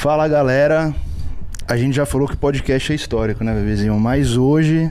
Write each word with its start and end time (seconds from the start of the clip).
Fala 0.00 0.26
galera, 0.26 0.94
a 1.68 1.76
gente 1.76 1.94
já 1.94 2.06
falou 2.06 2.26
que 2.26 2.34
podcast 2.34 2.90
é 2.90 2.94
histórico, 2.94 3.44
né, 3.44 3.52
bebezinho? 3.54 4.00
Mas 4.00 4.34
hoje, 4.34 4.90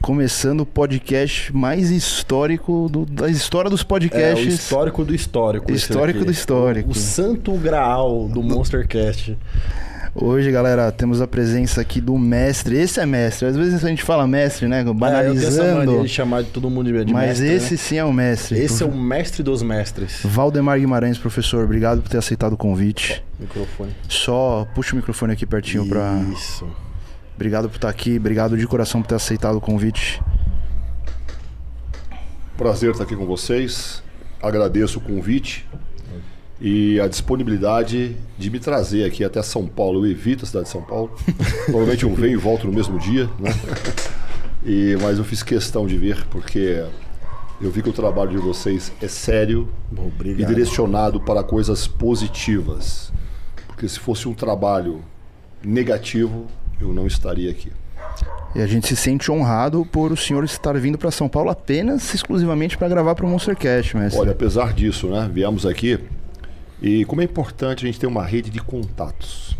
começando 0.00 0.60
o 0.62 0.66
podcast 0.66 1.54
mais 1.54 1.90
histórico 1.90 2.88
do- 2.90 3.04
da 3.04 3.28
história 3.28 3.68
dos 3.70 3.80
É, 3.80 3.84
o 3.84 3.86
podcasts. 3.86 4.54
histórico 4.54 5.04
do 5.04 5.14
histórico. 5.14 5.70
Histórico 5.70 6.24
do 6.24 6.32
histórico. 6.32 6.88
O, 6.88 6.92
o 6.92 6.94
santo 6.94 7.52
graal 7.58 8.28
do 8.28 8.42
Monstercast. 8.42 9.36
Hoje, 10.12 10.50
galera, 10.50 10.90
temos 10.90 11.20
a 11.20 11.26
presença 11.26 11.80
aqui 11.80 12.00
do 12.00 12.18
mestre. 12.18 12.76
Esse 12.76 12.98
é 12.98 13.06
mestre. 13.06 13.46
Às 13.46 13.56
vezes 13.56 13.84
a 13.84 13.88
gente 13.88 14.02
fala 14.02 14.26
mestre, 14.26 14.66
né? 14.66 14.80
É, 14.80 14.82
eu 14.82 14.92
Banalizando. 14.92 15.92
mania 15.92 16.02
de 16.02 16.08
chamar 16.08 16.42
de 16.42 16.50
todo 16.50 16.68
mundo 16.68 16.92
de 16.92 17.04
de 17.04 17.12
mas 17.12 17.38
mestre, 17.38 17.54
esse 17.54 17.72
né? 17.74 17.78
sim 17.78 17.96
é 17.96 18.04
o 18.04 18.12
mestre. 18.12 18.58
Esse 18.58 18.82
é 18.82 18.86
o 18.86 18.92
mestre 18.92 19.42
dos 19.44 19.62
mestres. 19.62 20.20
Valdemar 20.24 20.80
Guimarães, 20.80 21.16
professor, 21.16 21.64
obrigado 21.64 22.02
por 22.02 22.08
ter 22.08 22.18
aceitado 22.18 22.54
o 22.54 22.56
convite. 22.56 23.24
Microfone. 23.38 23.94
Só 24.08 24.66
puxa 24.74 24.94
o 24.94 24.96
microfone 24.96 25.32
aqui 25.32 25.46
pertinho 25.46 25.86
pra. 25.86 26.20
Isso. 26.32 26.66
Obrigado 27.36 27.68
por 27.68 27.76
estar 27.76 27.88
aqui, 27.88 28.16
obrigado 28.16 28.58
de 28.58 28.66
coração 28.66 29.00
por 29.00 29.08
ter 29.08 29.14
aceitado 29.14 29.56
o 29.56 29.60
convite. 29.60 30.20
Prazer 32.56 32.90
estar 32.90 33.04
aqui 33.04 33.14
com 33.14 33.26
vocês. 33.26 34.02
Agradeço 34.42 34.98
o 34.98 35.00
convite 35.00 35.66
e 36.60 37.00
a 37.00 37.08
disponibilidade 37.08 38.16
de 38.36 38.50
me 38.50 38.58
trazer 38.58 39.04
aqui 39.04 39.24
até 39.24 39.42
São 39.42 39.66
Paulo. 39.66 40.04
Eu 40.04 40.10
evito 40.10 40.44
a 40.44 40.46
cidade 40.46 40.66
de 40.66 40.70
São 40.70 40.82
Paulo. 40.82 41.10
Provavelmente 41.64 42.04
eu 42.04 42.14
venho 42.14 42.34
e 42.34 42.36
volto 42.36 42.66
no 42.66 42.72
mesmo 42.72 42.98
dia, 42.98 43.28
né? 43.38 43.50
E, 44.64 44.96
mas 45.00 45.16
eu 45.16 45.24
fiz 45.24 45.42
questão 45.42 45.86
de 45.86 45.96
vir 45.96 46.26
porque 46.26 46.84
eu 47.62 47.70
vi 47.70 47.82
que 47.82 47.88
o 47.88 47.92
trabalho 47.92 48.30
de 48.30 48.36
vocês 48.36 48.92
é 49.00 49.08
sério 49.08 49.68
Bom, 49.90 50.04
e 50.04 50.06
Obrigado. 50.08 50.48
direcionado 50.48 51.20
para 51.20 51.42
coisas 51.42 51.86
positivas. 51.86 53.10
Porque 53.66 53.88
se 53.88 53.98
fosse 53.98 54.28
um 54.28 54.34
trabalho 54.34 55.02
negativo, 55.64 56.46
eu 56.78 56.92
não 56.92 57.06
estaria 57.06 57.50
aqui. 57.50 57.72
E 58.54 58.60
a 58.60 58.66
gente 58.66 58.86
se 58.86 58.96
sente 58.96 59.30
honrado 59.30 59.86
por 59.86 60.12
o 60.12 60.16
senhor 60.16 60.44
estar 60.44 60.76
vindo 60.78 60.98
para 60.98 61.10
São 61.10 61.28
Paulo 61.28 61.48
apenas, 61.50 62.12
exclusivamente 62.12 62.76
para 62.76 62.88
gravar 62.88 63.14
para 63.14 63.24
o 63.24 63.28
Monstercast, 63.28 63.96
mestre. 63.96 64.20
Olha, 64.20 64.32
apesar 64.32 64.74
disso, 64.74 65.06
né, 65.06 65.30
viemos 65.32 65.64
aqui 65.64 65.98
e 66.82 67.04
como 67.04 67.20
é 67.20 67.24
importante 67.24 67.84
a 67.84 67.86
gente 67.86 68.00
ter 68.00 68.06
uma 68.06 68.24
rede 68.24 68.50
de 68.50 68.60
contatos, 68.60 69.56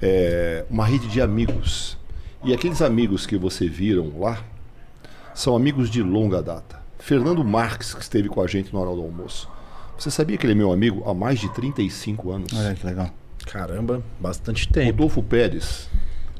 é, 0.00 0.64
uma 0.68 0.84
rede 0.86 1.08
de 1.08 1.20
amigos. 1.20 1.96
E 2.44 2.52
aqueles 2.52 2.82
amigos 2.82 3.24
que 3.26 3.36
você 3.36 3.68
viram 3.68 4.18
lá 4.18 4.42
são 5.34 5.54
amigos 5.56 5.88
de 5.88 6.02
longa 6.02 6.42
data. 6.42 6.80
Fernando 6.98 7.42
Marques, 7.44 7.94
que 7.94 8.02
esteve 8.02 8.28
com 8.28 8.40
a 8.42 8.46
gente 8.46 8.72
na 8.72 8.80
hora 8.80 8.94
do 8.94 9.00
almoço. 9.02 9.48
Você 9.98 10.10
sabia 10.10 10.36
que 10.36 10.44
ele 10.46 10.52
é 10.52 10.56
meu 10.56 10.72
amigo 10.72 11.08
há 11.08 11.14
mais 11.14 11.38
de 11.38 11.48
35 11.52 12.30
anos? 12.32 12.52
Olha 12.52 12.74
que 12.74 12.84
legal. 12.84 13.10
Caramba, 13.46 14.02
bastante 14.20 14.68
tempo. 14.68 14.90
Rodolfo 15.02 15.22
Pérez, 15.22 15.88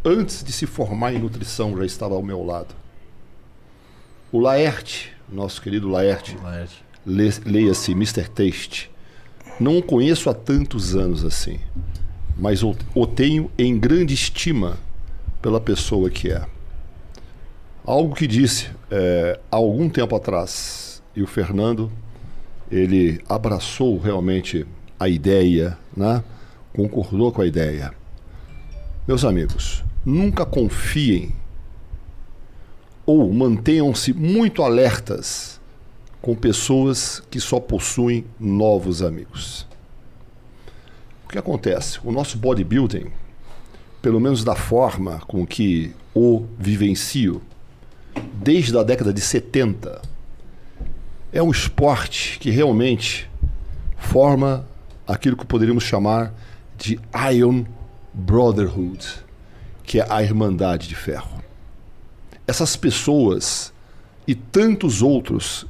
antes 0.04 0.42
de 0.44 0.52
se 0.52 0.66
formar 0.66 1.12
em 1.14 1.18
nutrição, 1.18 1.76
já 1.76 1.84
estava 1.84 2.14
ao 2.14 2.22
meu 2.22 2.44
lado. 2.44 2.74
O 4.30 4.40
Laerte, 4.40 5.12
nosso 5.28 5.60
querido 5.60 5.88
Laerte, 5.88 6.36
Laerte. 6.42 6.82
Le- 7.06 7.40
leia-se 7.44 7.92
Mr. 7.92 8.28
Taste. 8.28 8.90
Não 9.62 9.78
o 9.78 9.82
conheço 9.82 10.28
há 10.28 10.34
tantos 10.34 10.96
anos 10.96 11.24
assim, 11.24 11.60
mas 12.36 12.64
o, 12.64 12.74
o 12.96 13.06
tenho 13.06 13.48
em 13.56 13.78
grande 13.78 14.12
estima 14.12 14.76
pela 15.40 15.60
pessoa 15.60 16.10
que 16.10 16.32
é. 16.32 16.44
Algo 17.84 18.12
que 18.12 18.26
disse 18.26 18.70
é, 18.90 19.38
há 19.48 19.54
algum 19.54 19.88
tempo 19.88 20.16
atrás, 20.16 21.00
e 21.14 21.22
o 21.22 21.28
Fernando, 21.28 21.92
ele 22.72 23.22
abraçou 23.28 24.00
realmente 24.00 24.66
a 24.98 25.08
ideia, 25.08 25.78
né? 25.96 26.24
concordou 26.72 27.30
com 27.30 27.42
a 27.42 27.46
ideia. 27.46 27.94
Meus 29.06 29.24
amigos, 29.24 29.84
nunca 30.04 30.44
confiem 30.44 31.32
ou 33.06 33.32
mantenham-se 33.32 34.12
muito 34.12 34.60
alertas 34.64 35.60
com 36.22 36.36
pessoas 36.36 37.20
que 37.28 37.40
só 37.40 37.58
possuem 37.58 38.24
novos 38.38 39.02
amigos. 39.02 39.66
O 41.24 41.28
que 41.28 41.36
acontece? 41.36 41.98
O 42.04 42.12
nosso 42.12 42.38
bodybuilding, 42.38 43.10
pelo 44.00 44.20
menos 44.20 44.44
da 44.44 44.54
forma 44.54 45.20
com 45.26 45.44
que 45.44 45.92
o 46.14 46.46
vivencio, 46.56 47.42
desde 48.34 48.78
a 48.78 48.84
década 48.84 49.12
de 49.12 49.20
70, 49.20 50.00
é 51.32 51.42
um 51.42 51.50
esporte 51.50 52.38
que 52.38 52.50
realmente 52.50 53.28
forma 53.96 54.64
aquilo 55.06 55.36
que 55.36 55.44
poderíamos 55.44 55.82
chamar 55.82 56.32
de 56.78 57.00
Iron 57.32 57.64
Brotherhood, 58.14 59.04
que 59.82 59.98
é 59.98 60.06
a 60.08 60.22
Irmandade 60.22 60.86
de 60.86 60.94
Ferro. 60.94 61.42
Essas 62.46 62.76
pessoas 62.76 63.72
e 64.26 64.36
tantos 64.36 65.02
outros 65.02 65.66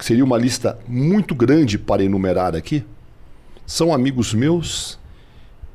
que 0.00 0.06
seria 0.06 0.24
uma 0.24 0.38
lista 0.38 0.78
muito 0.88 1.34
grande 1.34 1.76
para 1.76 2.02
enumerar 2.02 2.56
aqui, 2.56 2.82
são 3.66 3.92
amigos 3.92 4.32
meus 4.32 4.98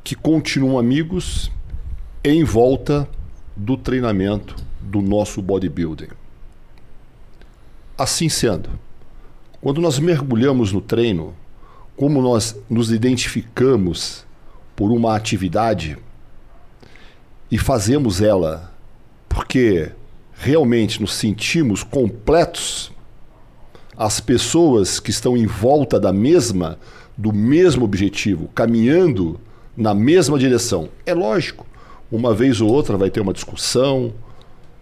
que 0.03 0.15
continuam 0.15 0.79
amigos 0.79 1.51
em 2.23 2.43
volta 2.43 3.07
do 3.55 3.77
treinamento 3.77 4.55
do 4.81 4.99
nosso 4.99 5.43
bodybuilding. 5.43 6.07
Assim 7.95 8.27
sendo, 8.27 8.71
quando 9.61 9.79
nós 9.79 9.99
mergulhamos 9.99 10.73
no 10.73 10.81
treino, 10.81 11.35
como 11.95 12.19
nós 12.19 12.59
nos 12.67 12.91
identificamos 12.91 14.25
por 14.75 14.89
uma 14.89 15.15
atividade 15.15 15.99
e 17.51 17.59
fazemos 17.59 18.23
ela 18.23 18.73
porque 19.29 19.91
realmente 20.33 20.99
nos 20.99 21.13
sentimos 21.13 21.83
completos 21.83 22.94
as 23.97 24.19
pessoas 24.19 24.99
que 24.99 25.09
estão 25.09 25.37
em 25.37 25.45
volta 25.45 25.99
da 25.99 26.11
mesma, 26.11 26.77
do 27.17 27.31
mesmo 27.31 27.85
objetivo, 27.85 28.49
caminhando 28.53 29.39
na 29.75 29.93
mesma 29.93 30.37
direção. 30.37 30.89
É 31.05 31.13
lógico, 31.13 31.65
uma 32.11 32.33
vez 32.33 32.61
ou 32.61 32.69
outra 32.69 32.97
vai 32.97 33.09
ter 33.09 33.21
uma 33.21 33.33
discussão, 33.33 34.13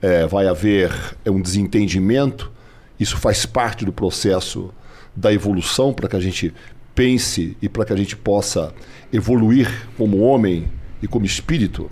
é, 0.01 0.25
vai 0.25 0.47
haver 0.47 0.91
é, 1.23 1.31
um 1.31 1.41
desentendimento. 1.41 2.51
Isso 2.99 3.17
faz 3.17 3.45
parte 3.45 3.85
do 3.85 3.93
processo 3.93 4.71
da 5.15 5.31
evolução 5.31 5.93
para 5.93 6.09
que 6.09 6.15
a 6.15 6.19
gente 6.19 6.53
pense 6.95 7.55
e 7.61 7.69
para 7.69 7.85
que 7.85 7.93
a 7.93 7.95
gente 7.95 8.15
possa 8.15 8.73
evoluir 9.11 9.87
como 9.97 10.19
homem 10.19 10.67
e 11.01 11.07
como 11.07 11.25
espírito. 11.25 11.89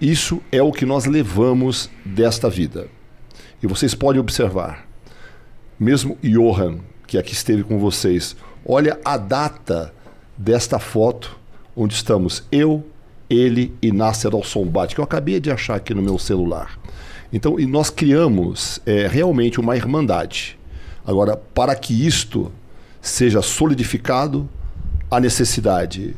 Isso 0.00 0.40
é 0.52 0.62
o 0.62 0.72
que 0.72 0.86
nós 0.86 1.06
levamos 1.06 1.90
desta 2.04 2.48
vida. 2.48 2.86
E 3.62 3.66
vocês 3.66 3.94
podem 3.94 4.20
observar 4.20 4.87
mesmo 5.78 6.18
Johan, 6.22 6.78
que 7.06 7.16
aqui 7.16 7.32
esteve 7.32 7.62
com 7.62 7.78
vocês, 7.78 8.36
olha 8.64 8.98
a 9.04 9.16
data 9.16 9.92
desta 10.36 10.78
foto, 10.78 11.38
onde 11.76 11.94
estamos 11.94 12.44
eu, 12.50 12.84
ele 13.30 13.74
e 13.80 13.92
Nasser 13.92 14.34
Al-Sombat, 14.34 14.94
que 14.94 15.00
eu 15.00 15.04
acabei 15.04 15.38
de 15.38 15.50
achar 15.50 15.76
aqui 15.76 15.94
no 15.94 16.02
meu 16.02 16.18
celular. 16.18 16.78
Então, 17.32 17.60
e 17.60 17.66
nós 17.66 17.90
criamos 17.90 18.80
é, 18.86 19.06
realmente 19.06 19.60
uma 19.60 19.76
irmandade. 19.76 20.58
Agora, 21.06 21.36
para 21.36 21.74
que 21.74 22.06
isto 22.06 22.50
seja 23.00 23.42
solidificado, 23.42 24.48
a 25.10 25.18
necessidade 25.20 26.14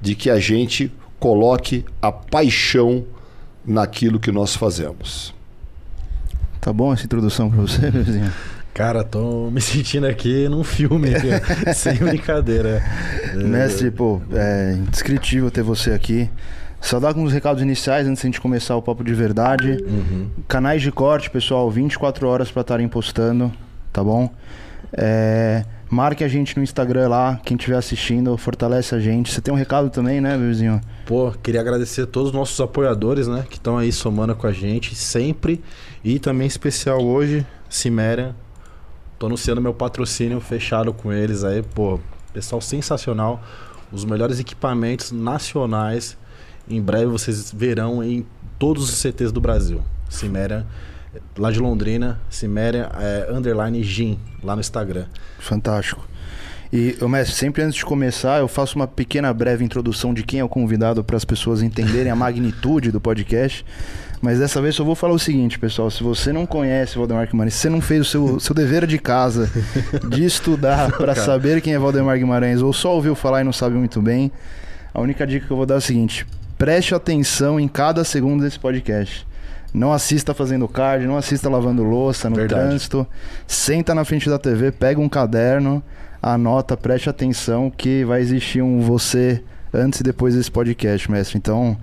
de 0.00 0.14
que 0.14 0.30
a 0.30 0.38
gente 0.38 0.92
coloque 1.18 1.84
a 2.00 2.10
paixão 2.10 3.04
naquilo 3.64 4.18
que 4.18 4.32
nós 4.32 4.56
fazemos. 4.56 5.34
Tá 6.60 6.72
bom 6.72 6.92
essa 6.92 7.04
introdução 7.04 7.50
para 7.50 7.60
você, 7.60 7.90
bebezinho? 7.90 8.32
Cara, 8.74 9.04
tô 9.04 9.50
me 9.52 9.60
sentindo 9.60 10.06
aqui 10.06 10.48
num 10.48 10.64
filme, 10.64 11.14
aqui, 11.14 11.74
sem 11.74 11.96
brincadeira. 11.96 12.82
Mestre, 13.34 13.90
pô, 13.90 14.20
é 14.32 14.74
indescritível 14.74 15.50
ter 15.50 15.62
você 15.62 15.92
aqui. 15.92 16.30
Só 16.80 16.98
dar 16.98 17.08
alguns 17.08 17.32
recados 17.32 17.62
iniciais 17.62 18.06
antes 18.06 18.22
de 18.22 18.26
a 18.26 18.30
gente 18.30 18.40
começar 18.40 18.74
o 18.74 18.80
papo 18.80 19.04
de 19.04 19.12
verdade. 19.12 19.76
Uhum. 19.84 20.30
Canais 20.48 20.80
de 20.80 20.90
corte, 20.90 21.28
pessoal, 21.28 21.70
24 21.70 22.26
horas 22.26 22.50
para 22.50 22.62
estarem 22.62 22.88
postando, 22.88 23.52
tá 23.92 24.02
bom? 24.02 24.30
É, 24.92 25.62
marque 25.90 26.24
a 26.24 26.28
gente 26.28 26.56
no 26.56 26.62
Instagram 26.62 27.08
lá, 27.08 27.38
quem 27.44 27.54
estiver 27.54 27.76
assistindo, 27.76 28.34
fortalece 28.38 28.94
a 28.94 28.98
gente. 28.98 29.30
Você 29.30 29.42
tem 29.42 29.52
um 29.52 29.56
recado 29.56 29.90
também, 29.90 30.22
né, 30.22 30.38
bebezinho? 30.38 30.80
Pô, 31.04 31.30
queria 31.42 31.60
agradecer 31.60 32.02
a 32.02 32.06
todos 32.06 32.30
os 32.30 32.34
nossos 32.34 32.58
apoiadores, 32.58 33.28
né? 33.28 33.44
Que 33.48 33.56
estão 33.56 33.76
aí 33.76 33.92
somando 33.92 34.34
com 34.34 34.46
a 34.46 34.52
gente 34.52 34.94
sempre. 34.94 35.62
E 36.02 36.18
também 36.18 36.46
especial 36.46 37.04
hoje, 37.04 37.46
Ciméria. 37.68 38.34
Tô 39.20 39.26
anunciando 39.26 39.60
meu 39.60 39.74
patrocínio 39.74 40.40
fechado 40.40 40.94
com 40.94 41.12
eles 41.12 41.44
aí, 41.44 41.62
pô. 41.62 42.00
Pessoal 42.32 42.58
sensacional. 42.58 43.42
Os 43.92 44.02
melhores 44.02 44.40
equipamentos 44.40 45.12
nacionais. 45.12 46.16
Em 46.66 46.80
breve 46.80 47.04
vocês 47.04 47.52
verão 47.52 48.02
em 48.02 48.24
todos 48.58 48.84
os 48.84 48.96
CTs 48.96 49.30
do 49.30 49.38
Brasil. 49.38 49.82
Ciméria, 50.08 50.66
lá 51.36 51.50
de 51.50 51.58
Londrina, 51.58 52.18
Ciméria 52.30 52.90
é, 52.94 53.30
underline 53.30 53.82
Gin, 53.82 54.18
lá 54.42 54.54
no 54.54 54.60
Instagram. 54.60 55.04
Fantástico. 55.38 56.08
E, 56.72 56.96
mestre, 57.06 57.36
sempre 57.36 57.62
antes 57.62 57.74
de 57.74 57.84
começar, 57.84 58.38
eu 58.38 58.48
faço 58.48 58.76
uma 58.76 58.86
pequena 58.86 59.34
breve 59.34 59.62
introdução 59.62 60.14
de 60.14 60.22
quem 60.22 60.40
é 60.40 60.44
o 60.44 60.48
convidado 60.48 61.04
para 61.04 61.18
as 61.18 61.26
pessoas 61.26 61.60
entenderem 61.60 62.10
a 62.10 62.16
magnitude 62.16 62.90
do 62.90 63.02
podcast. 63.02 63.66
Mas 64.20 64.38
dessa 64.38 64.60
vez 64.60 64.76
eu 64.76 64.84
vou 64.84 64.94
falar 64.94 65.14
o 65.14 65.18
seguinte, 65.18 65.58
pessoal. 65.58 65.90
Se 65.90 66.02
você 66.02 66.32
não 66.32 66.44
conhece 66.44 66.98
Valdemar 66.98 67.26
Guimarães, 67.26 67.54
se 67.54 67.60
você 67.60 67.68
não 67.70 67.80
fez 67.80 68.02
o 68.02 68.04
seu, 68.04 68.40
seu 68.40 68.54
dever 68.54 68.86
de 68.86 68.98
casa 68.98 69.50
de 70.08 70.24
estudar 70.24 70.92
para 70.92 71.14
saber 71.14 71.62
quem 71.62 71.72
é 71.72 71.78
Valdemar 71.78 72.18
Guimarães 72.18 72.60
ou 72.60 72.72
só 72.72 72.94
ouviu 72.94 73.14
falar 73.14 73.40
e 73.40 73.44
não 73.44 73.52
sabe 73.52 73.76
muito 73.76 74.02
bem, 74.02 74.30
a 74.92 75.00
única 75.00 75.26
dica 75.26 75.46
que 75.46 75.52
eu 75.52 75.56
vou 75.56 75.64
dar 75.64 75.76
é 75.76 75.78
o 75.78 75.80
seguinte: 75.80 76.26
preste 76.58 76.94
atenção 76.94 77.58
em 77.58 77.66
cada 77.66 78.04
segundo 78.04 78.42
desse 78.42 78.58
podcast. 78.58 79.26
Não 79.72 79.92
assista 79.92 80.34
fazendo 80.34 80.66
card, 80.68 81.06
não 81.06 81.16
assista 81.16 81.48
lavando 81.48 81.82
louça 81.82 82.28
no 82.28 82.36
Verdade. 82.36 82.68
trânsito. 82.68 83.06
Senta 83.46 83.94
na 83.94 84.04
frente 84.04 84.28
da 84.28 84.38
TV, 84.38 84.72
pega 84.72 85.00
um 85.00 85.08
caderno, 85.08 85.82
anota, 86.20 86.76
preste 86.76 87.08
atenção 87.08 87.70
que 87.70 88.04
vai 88.04 88.20
existir 88.20 88.60
um 88.60 88.80
você 88.80 89.42
antes 89.72 90.00
e 90.00 90.02
depois 90.02 90.34
desse 90.34 90.50
podcast, 90.50 91.10
mestre. 91.10 91.38
Então, 91.38 91.78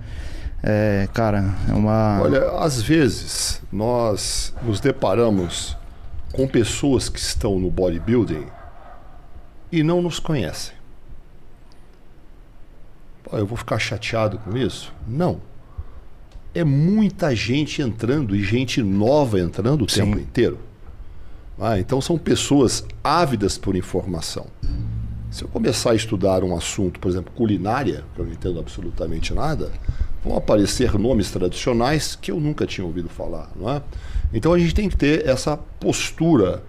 é, 0.62 1.08
cara, 1.12 1.54
é 1.68 1.72
uma. 1.72 2.20
Olha, 2.22 2.50
às 2.58 2.82
vezes 2.82 3.62
nós 3.70 4.54
nos 4.62 4.80
deparamos 4.80 5.76
com 6.32 6.46
pessoas 6.46 7.08
que 7.08 7.18
estão 7.18 7.58
no 7.58 7.70
bodybuilding 7.70 8.46
e 9.70 9.82
não 9.82 10.02
nos 10.02 10.18
conhecem. 10.18 10.74
Eu 13.32 13.46
vou 13.46 13.56
ficar 13.56 13.78
chateado 13.78 14.38
com 14.38 14.56
isso? 14.56 14.92
Não. 15.06 15.40
É 16.54 16.64
muita 16.64 17.36
gente 17.36 17.82
entrando 17.82 18.34
e 18.34 18.42
gente 18.42 18.82
nova 18.82 19.38
entrando 19.38 19.84
o 19.84 19.88
Sim. 19.88 20.00
tempo 20.00 20.18
inteiro. 20.18 20.58
Ah, 21.60 21.78
então 21.78 22.00
são 22.00 22.16
pessoas 22.16 22.84
ávidas 23.02 23.58
por 23.58 23.76
informação. 23.76 24.46
Se 25.30 25.44
eu 25.44 25.48
começar 25.48 25.90
a 25.90 25.94
estudar 25.94 26.42
um 26.42 26.56
assunto, 26.56 26.98
por 26.98 27.10
exemplo, 27.10 27.32
culinária, 27.34 28.04
que 28.14 28.20
eu 28.20 28.24
não 28.24 28.32
entendo 28.32 28.58
absolutamente 28.58 29.34
nada, 29.34 29.70
vão 30.24 30.36
aparecer 30.36 30.98
nomes 30.98 31.30
tradicionais 31.30 32.16
que 32.16 32.30
eu 32.30 32.40
nunca 32.40 32.66
tinha 32.66 32.86
ouvido 32.86 33.08
falar, 33.08 33.50
não 33.54 33.70
é? 33.70 33.82
Então 34.32 34.52
a 34.52 34.58
gente 34.58 34.74
tem 34.74 34.88
que 34.88 34.96
ter 34.96 35.26
essa 35.26 35.56
postura, 35.56 36.62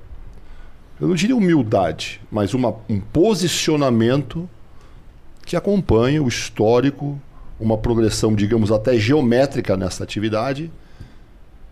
eu 0.99 1.07
não 1.07 1.15
diria 1.15 1.35
humildade, 1.35 2.21
mas 2.31 2.53
uma, 2.53 2.75
um 2.87 2.99
posicionamento 2.99 4.49
que 5.45 5.55
acompanha 5.55 6.21
o 6.21 6.27
histórico, 6.27 7.19
uma 7.59 7.77
progressão, 7.77 8.33
digamos, 8.35 8.71
até 8.71 8.97
geométrica 8.97 9.75
nessa 9.75 10.03
atividade 10.03 10.71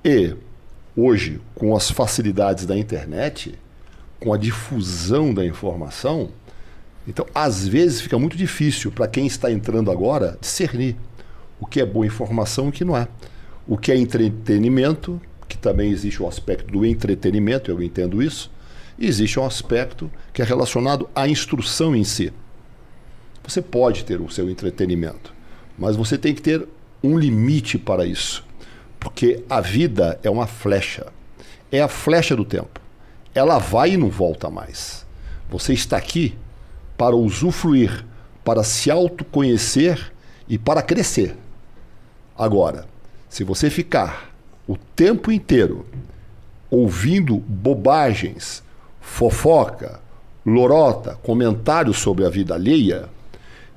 e 0.04 0.36
hoje, 0.96 1.40
com 1.54 1.76
as 1.76 1.92
facilidades 1.92 2.66
da 2.66 2.78
internet, 2.78 3.54
com 4.20 4.34
a 4.34 4.38
difusão 4.38 5.34
da 5.34 5.46
informação, 5.46 6.30
então 7.08 7.26
às 7.34 7.68
vezes 7.68 8.02
fica 8.02 8.18
muito 8.18 8.36
difícil 8.36 8.92
para 8.92 9.08
quem 9.08 9.28
está 9.28 9.52
entrando 9.52 9.92
agora 9.92 10.38
discernir 10.42 10.96
o 11.60 11.66
que 11.66 11.80
é 11.80 11.86
boa 11.86 12.06
informação 12.06 12.66
e 12.66 12.70
o 12.70 12.72
que 12.72 12.86
não 12.86 12.96
é. 12.96 13.08
O 13.68 13.78
que 13.78 13.92
é 13.92 13.98
entretenimento, 13.98 15.22
que 15.48 15.58
também 15.58 15.92
existe 15.92 16.22
o 16.22 16.28
aspecto 16.28 16.72
do 16.72 16.86
entretenimento, 16.86 17.70
eu 17.70 17.82
entendo 17.82 18.22
isso, 18.22 18.52
e 18.98 19.06
existe 19.06 19.40
um 19.40 19.46
aspecto 19.46 20.10
que 20.34 20.42
é 20.42 20.46
relacionado 20.46 21.10
à 21.16 21.28
instrução 21.28 21.96
em 21.96 22.04
si. 22.04 22.34
Você 23.46 23.62
pode 23.62 24.04
ter 24.04 24.20
o 24.20 24.30
seu 24.30 24.50
entretenimento, 24.50 25.34
mas 25.78 25.96
você 25.96 26.18
tem 26.18 26.34
que 26.34 26.42
ter 26.42 26.68
um 27.04 27.18
limite 27.18 27.78
para 27.78 28.06
isso. 28.06 28.46
Porque 29.00 29.44
a 29.50 29.62
vida 29.62 30.20
é 30.24 30.30
uma 30.30 30.48
flecha. 30.48 31.08
É 31.72 31.82
a 31.82 31.88
flecha 31.88 32.36
do 32.36 32.44
tempo. 32.44 32.82
Ela 33.34 33.60
vai 33.60 33.92
e 33.92 33.98
não 33.98 34.10
volta 34.10 34.50
mais. 34.50 35.06
Você 35.50 35.74
está 35.74 35.98
aqui 35.98 36.36
para 36.98 37.16
usufruir, 37.16 38.06
para 38.44 38.64
se 38.64 38.90
autoconhecer 38.90 40.12
e 40.50 40.58
para 40.58 40.82
crescer. 40.82 41.36
Agora, 42.38 42.86
se 43.28 43.44
você 43.44 43.70
ficar 43.70 44.30
o 44.68 44.78
tempo 44.78 45.32
inteiro 45.32 45.86
ouvindo 46.70 47.38
bobagens, 47.38 48.62
fofoca, 49.02 50.00
lorota, 50.46 51.18
comentários 51.24 51.98
sobre 51.98 52.26
a 52.26 52.30
vida 52.30 52.54
alheia, 52.54 53.10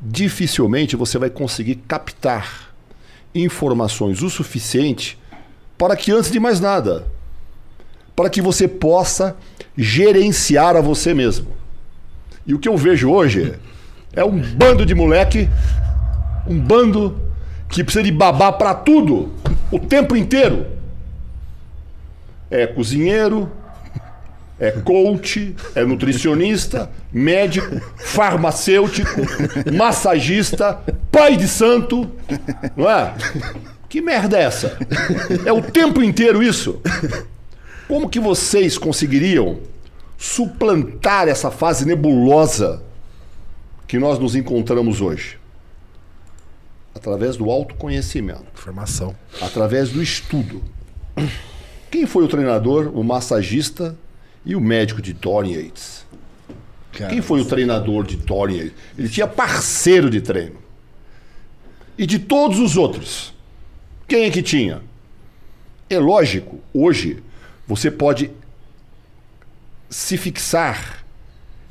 dificilmente 0.00 0.94
você 0.94 1.18
vai 1.18 1.30
conseguir 1.30 1.76
captar 1.76 2.74
informações 3.34 4.22
o 4.22 4.28
suficiente 4.28 5.18
para 5.78 5.96
que, 5.96 6.12
antes 6.12 6.30
de 6.30 6.38
mais 6.38 6.60
nada, 6.60 7.06
para 8.14 8.28
que 8.28 8.42
você 8.42 8.68
possa 8.68 9.36
gerenciar 9.76 10.76
a 10.76 10.80
você 10.82 11.14
mesmo. 11.14 11.48
E 12.46 12.52
o 12.52 12.58
que 12.58 12.68
eu 12.68 12.76
vejo 12.76 13.10
hoje 13.10 13.54
é 14.12 14.22
um 14.24 14.38
bando 14.38 14.84
de 14.84 14.94
moleque, 14.94 15.48
um 16.46 16.58
bando 16.58 17.29
que 17.70 17.84
precisa 17.84 18.02
de 18.02 18.10
babá 18.10 18.52
para 18.52 18.74
tudo, 18.74 19.32
o 19.70 19.78
tempo 19.78 20.16
inteiro. 20.16 20.66
É 22.50 22.66
cozinheiro, 22.66 23.50
é 24.58 24.72
coach, 24.72 25.54
é 25.74 25.84
nutricionista, 25.84 26.90
médico, 27.12 27.80
farmacêutico, 27.96 29.22
massagista, 29.72 30.82
pai 31.10 31.36
de 31.36 31.46
santo, 31.48 32.10
não 32.76 32.90
é? 32.90 33.14
Que 33.88 34.00
merda 34.00 34.38
é 34.38 34.42
essa? 34.42 34.76
É 35.46 35.52
o 35.52 35.62
tempo 35.62 36.02
inteiro 36.02 36.42
isso? 36.42 36.80
Como 37.88 38.08
que 38.08 38.20
vocês 38.20 38.76
conseguiriam 38.76 39.60
suplantar 40.18 41.26
essa 41.28 41.50
fase 41.50 41.86
nebulosa 41.86 42.82
que 43.88 43.98
nós 43.98 44.18
nos 44.18 44.36
encontramos 44.36 45.00
hoje? 45.00 45.39
Através 47.00 47.34
do 47.34 47.50
autoconhecimento, 47.50 48.44
Informação. 48.54 49.16
através 49.40 49.88
do 49.88 50.02
estudo. 50.02 50.62
Quem 51.90 52.04
foi 52.06 52.24
o 52.24 52.28
treinador, 52.28 52.92
o 52.94 53.02
massagista 53.02 53.96
e 54.44 54.54
o 54.54 54.60
médico 54.60 55.00
de 55.00 55.14
Tony 55.14 55.54
Yates? 55.54 56.04
Quem 56.92 57.22
foi 57.22 57.40
o 57.40 57.44
treinador 57.46 58.04
de 58.04 58.18
Tony 58.18 58.58
Yates? 58.58 58.74
Ele 58.98 59.08
tinha 59.08 59.26
parceiro 59.26 60.10
de 60.10 60.20
treino. 60.20 60.56
E 61.96 62.04
de 62.04 62.18
todos 62.18 62.58
os 62.58 62.76
outros, 62.76 63.32
quem 64.06 64.24
é 64.24 64.30
que 64.30 64.42
tinha? 64.42 64.82
É 65.88 65.98
lógico, 65.98 66.60
hoje 66.74 67.22
você 67.66 67.90
pode 67.90 68.30
se 69.88 70.18
fixar 70.18 71.02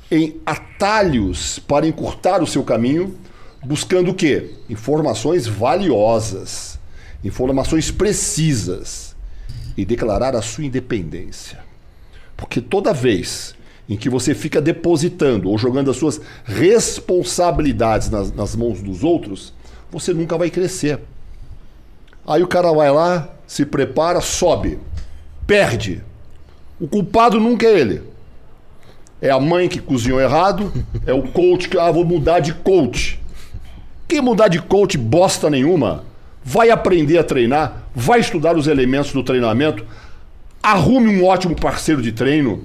em 0.09 0.41
atalhos 0.43 1.59
para 1.59 1.87
encurtar 1.87 2.41
o 2.41 2.47
seu 2.47 2.63
caminho, 2.63 3.15
buscando 3.63 4.11
o 4.11 4.13
quê? 4.13 4.51
Informações 4.69 5.47
valiosas, 5.47 6.79
informações 7.23 7.91
precisas 7.91 9.15
e 9.75 9.85
declarar 9.85 10.35
a 10.35 10.41
sua 10.41 10.65
independência. 10.65 11.59
Porque 12.35 12.61
toda 12.61 12.93
vez 12.93 13.55
em 13.87 13.97
que 13.97 14.09
você 14.09 14.35
fica 14.35 14.61
depositando 14.61 15.49
ou 15.49 15.57
jogando 15.57 15.89
as 15.89 15.97
suas 15.97 16.21
responsabilidades 16.45 18.09
nas, 18.09 18.31
nas 18.31 18.55
mãos 18.55 18.81
dos 18.81 19.03
outros, 19.03 19.53
você 19.91 20.13
nunca 20.13 20.37
vai 20.37 20.49
crescer. 20.49 20.99
Aí 22.25 22.43
o 22.43 22.47
cara 22.47 22.71
vai 22.71 22.91
lá, 22.91 23.29
se 23.47 23.65
prepara, 23.65 24.21
sobe, 24.21 24.77
perde. 25.47 26.03
O 26.79 26.87
culpado 26.87 27.39
nunca 27.39 27.65
é 27.65 27.79
ele. 27.79 28.03
É 29.19 29.31
a 29.31 29.39
mãe 29.39 29.67
que 29.67 29.81
cozinhou 29.81 30.21
errado, 30.21 30.71
é 31.05 31.13
o 31.13 31.23
coach 31.23 31.67
que, 31.67 31.77
ah, 31.77 31.91
vou 31.91 32.05
mudar 32.05 32.39
de 32.39 32.53
coach. 32.53 33.19
Quem 34.09 34.21
mudar 34.21 34.47
de 34.47 34.59
coach 34.59 34.97
bosta 34.97 35.51
nenhuma, 35.51 36.03
vai 36.43 36.71
aprender 36.71 37.19
a 37.19 37.23
treinar, 37.23 37.83
vai 37.93 38.19
estudar 38.19 38.57
os 38.57 38.65
elementos 38.65 39.13
do 39.13 39.21
treinamento, 39.21 39.85
arrume 40.63 41.15
um 41.15 41.23
ótimo 41.23 41.55
parceiro 41.55 42.01
de 42.01 42.11
treino, 42.11 42.63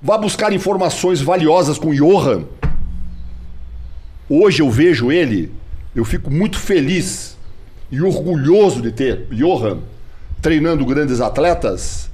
vá 0.00 0.16
buscar 0.16 0.52
informações 0.52 1.20
valiosas 1.20 1.76
com 1.76 1.92
Johan. 1.92 2.44
Hoje 4.28 4.62
eu 4.62 4.70
vejo 4.70 5.10
ele, 5.10 5.52
eu 5.92 6.04
fico 6.04 6.30
muito 6.30 6.56
feliz 6.56 7.36
e 7.90 8.00
orgulhoso 8.00 8.80
de 8.80 8.92
ter 8.92 9.26
Johan 9.32 9.80
treinando 10.40 10.86
grandes 10.86 11.20
atletas 11.20 12.08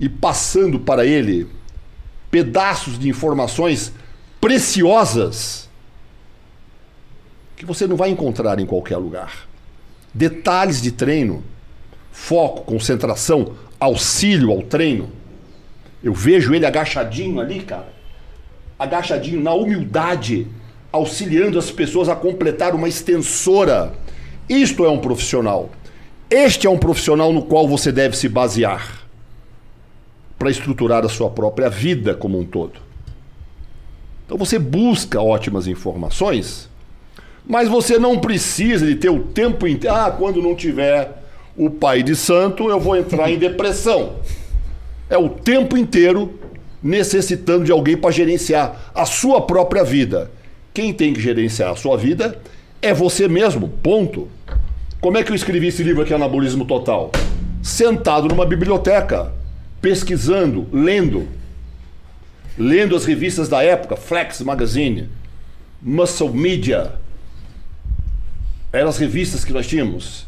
e 0.00 0.08
passando 0.08 0.80
para 0.80 1.04
ele 1.04 1.46
pedaços 2.30 2.98
de 2.98 3.06
informações 3.06 3.92
preciosas 4.40 5.68
que 7.56 7.64
você 7.64 7.86
não 7.86 7.96
vai 7.96 8.10
encontrar 8.10 8.58
em 8.58 8.66
qualquer 8.66 8.96
lugar. 8.96 9.46
Detalhes 10.12 10.80
de 10.80 10.92
treino, 10.92 11.42
foco, 12.10 12.62
concentração, 12.62 13.54
auxílio 13.78 14.50
ao 14.50 14.62
treino. 14.62 15.10
Eu 16.02 16.12
vejo 16.12 16.54
ele 16.54 16.66
agachadinho 16.66 17.40
ali, 17.40 17.60
cara, 17.60 17.92
agachadinho 18.78 19.40
na 19.40 19.52
humildade, 19.52 20.46
auxiliando 20.92 21.58
as 21.58 21.70
pessoas 21.70 22.08
a 22.08 22.14
completar 22.14 22.74
uma 22.74 22.88
extensora. 22.88 23.92
Isto 24.48 24.84
é 24.84 24.90
um 24.90 24.98
profissional. 24.98 25.70
Este 26.30 26.66
é 26.66 26.70
um 26.70 26.78
profissional 26.78 27.32
no 27.32 27.42
qual 27.42 27.66
você 27.66 27.90
deve 27.90 28.16
se 28.16 28.28
basear 28.28 29.04
para 30.38 30.50
estruturar 30.50 31.04
a 31.04 31.08
sua 31.08 31.30
própria 31.30 31.70
vida 31.70 32.14
como 32.14 32.38
um 32.38 32.44
todo. 32.44 32.80
Então 34.26 34.36
você 34.36 34.58
busca 34.58 35.20
ótimas 35.20 35.66
informações, 35.66 36.68
mas 37.46 37.68
você 37.68 37.98
não 37.98 38.18
precisa 38.18 38.86
de 38.86 38.96
ter 38.96 39.10
o 39.10 39.20
tempo 39.20 39.66
inteiro. 39.66 39.94
Ah, 39.94 40.10
quando 40.10 40.42
não 40.42 40.54
tiver 40.54 41.22
o 41.56 41.70
pai 41.70 42.02
de 42.02 42.16
santo, 42.16 42.68
eu 42.68 42.80
vou 42.80 42.96
entrar 42.96 43.30
em 43.30 43.38
depressão. 43.38 44.16
É 45.08 45.18
o 45.18 45.28
tempo 45.28 45.76
inteiro 45.76 46.38
necessitando 46.82 47.64
de 47.64 47.72
alguém 47.72 47.96
para 47.96 48.10
gerenciar 48.10 48.90
a 48.94 49.06
sua 49.06 49.40
própria 49.42 49.84
vida. 49.84 50.30
Quem 50.72 50.92
tem 50.92 51.12
que 51.12 51.20
gerenciar 51.20 51.70
a 51.70 51.76
sua 51.76 51.96
vida 51.96 52.38
é 52.82 52.92
você 52.92 53.28
mesmo, 53.28 53.68
ponto. 53.68 54.28
Como 55.00 55.16
é 55.16 55.22
que 55.22 55.30
eu 55.30 55.36
escrevi 55.36 55.68
esse 55.68 55.82
livro 55.82 56.02
aqui, 56.02 56.12
Anabolismo 56.12 56.64
Total? 56.64 57.12
Sentado 57.62 58.28
numa 58.28 58.44
biblioteca, 58.44 59.32
pesquisando, 59.80 60.66
lendo. 60.72 61.28
Lendo 62.58 62.96
as 62.96 63.04
revistas 63.04 63.48
da 63.48 63.62
época, 63.62 63.96
Flex 63.96 64.40
Magazine, 64.40 65.08
Muscle 65.80 66.30
Media. 66.30 67.03
Eram 68.74 68.88
as 68.88 68.98
revistas 68.98 69.44
que 69.44 69.52
nós 69.52 69.66
tínhamos. 69.66 70.26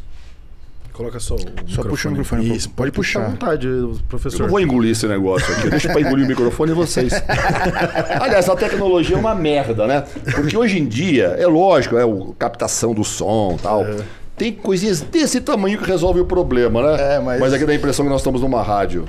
Coloca 0.92 1.20
só 1.20 1.34
o 1.34 1.38
Só 1.66 1.82
puxa 1.82 2.08
o 2.08 2.12
microfone 2.12 2.56
Isso. 2.56 2.70
Pode 2.70 2.90
puxar 2.90 3.26
à 3.26 3.28
vontade, 3.28 3.66
Eu 3.66 3.98
professor. 4.08 4.40
não 4.44 4.48
vou 4.48 4.60
engolir 4.60 4.92
esse 4.92 5.06
negócio 5.06 5.52
aqui. 5.54 5.68
Deixa 5.68 5.90
pra 5.92 6.00
engolir 6.00 6.24
o 6.24 6.28
microfone 6.28 6.72
vocês. 6.72 7.12
Aliás, 8.18 8.48
a 8.48 8.56
tecnologia 8.56 9.14
é 9.16 9.18
uma 9.18 9.34
merda, 9.34 9.86
né? 9.86 10.04
Porque 10.34 10.56
hoje 10.56 10.78
em 10.78 10.86
dia, 10.86 11.34
é 11.38 11.46
lógico, 11.46 11.98
é 11.98 12.04
o 12.04 12.32
captação 12.38 12.94
do 12.94 13.04
som 13.04 13.56
e 13.58 13.62
tal. 13.62 13.84
Tem 14.38 14.52
coisinhas 14.52 15.00
desse 15.02 15.40
tamanho 15.40 15.78
que 15.78 15.84
resolve 15.84 16.20
o 16.20 16.24
problema, 16.24 16.82
né? 16.82 17.16
É, 17.16 17.18
mas- 17.18 17.52
aqui 17.52 17.66
dá 17.66 17.72
a 17.72 17.74
impressão 17.74 18.04
que 18.04 18.10
nós 18.10 18.20
estamos 18.20 18.40
numa 18.40 18.62
rádio. 18.62 19.04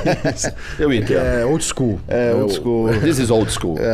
Eu 0.78 0.92
entendo. 0.92 1.18
É 1.18 1.44
old 1.44 1.64
school. 1.64 1.98
É, 2.08 2.32
old 2.34 2.54
school. 2.54 2.88
This 3.00 3.18
is 3.18 3.30
old 3.30 3.50
school. 3.52 3.76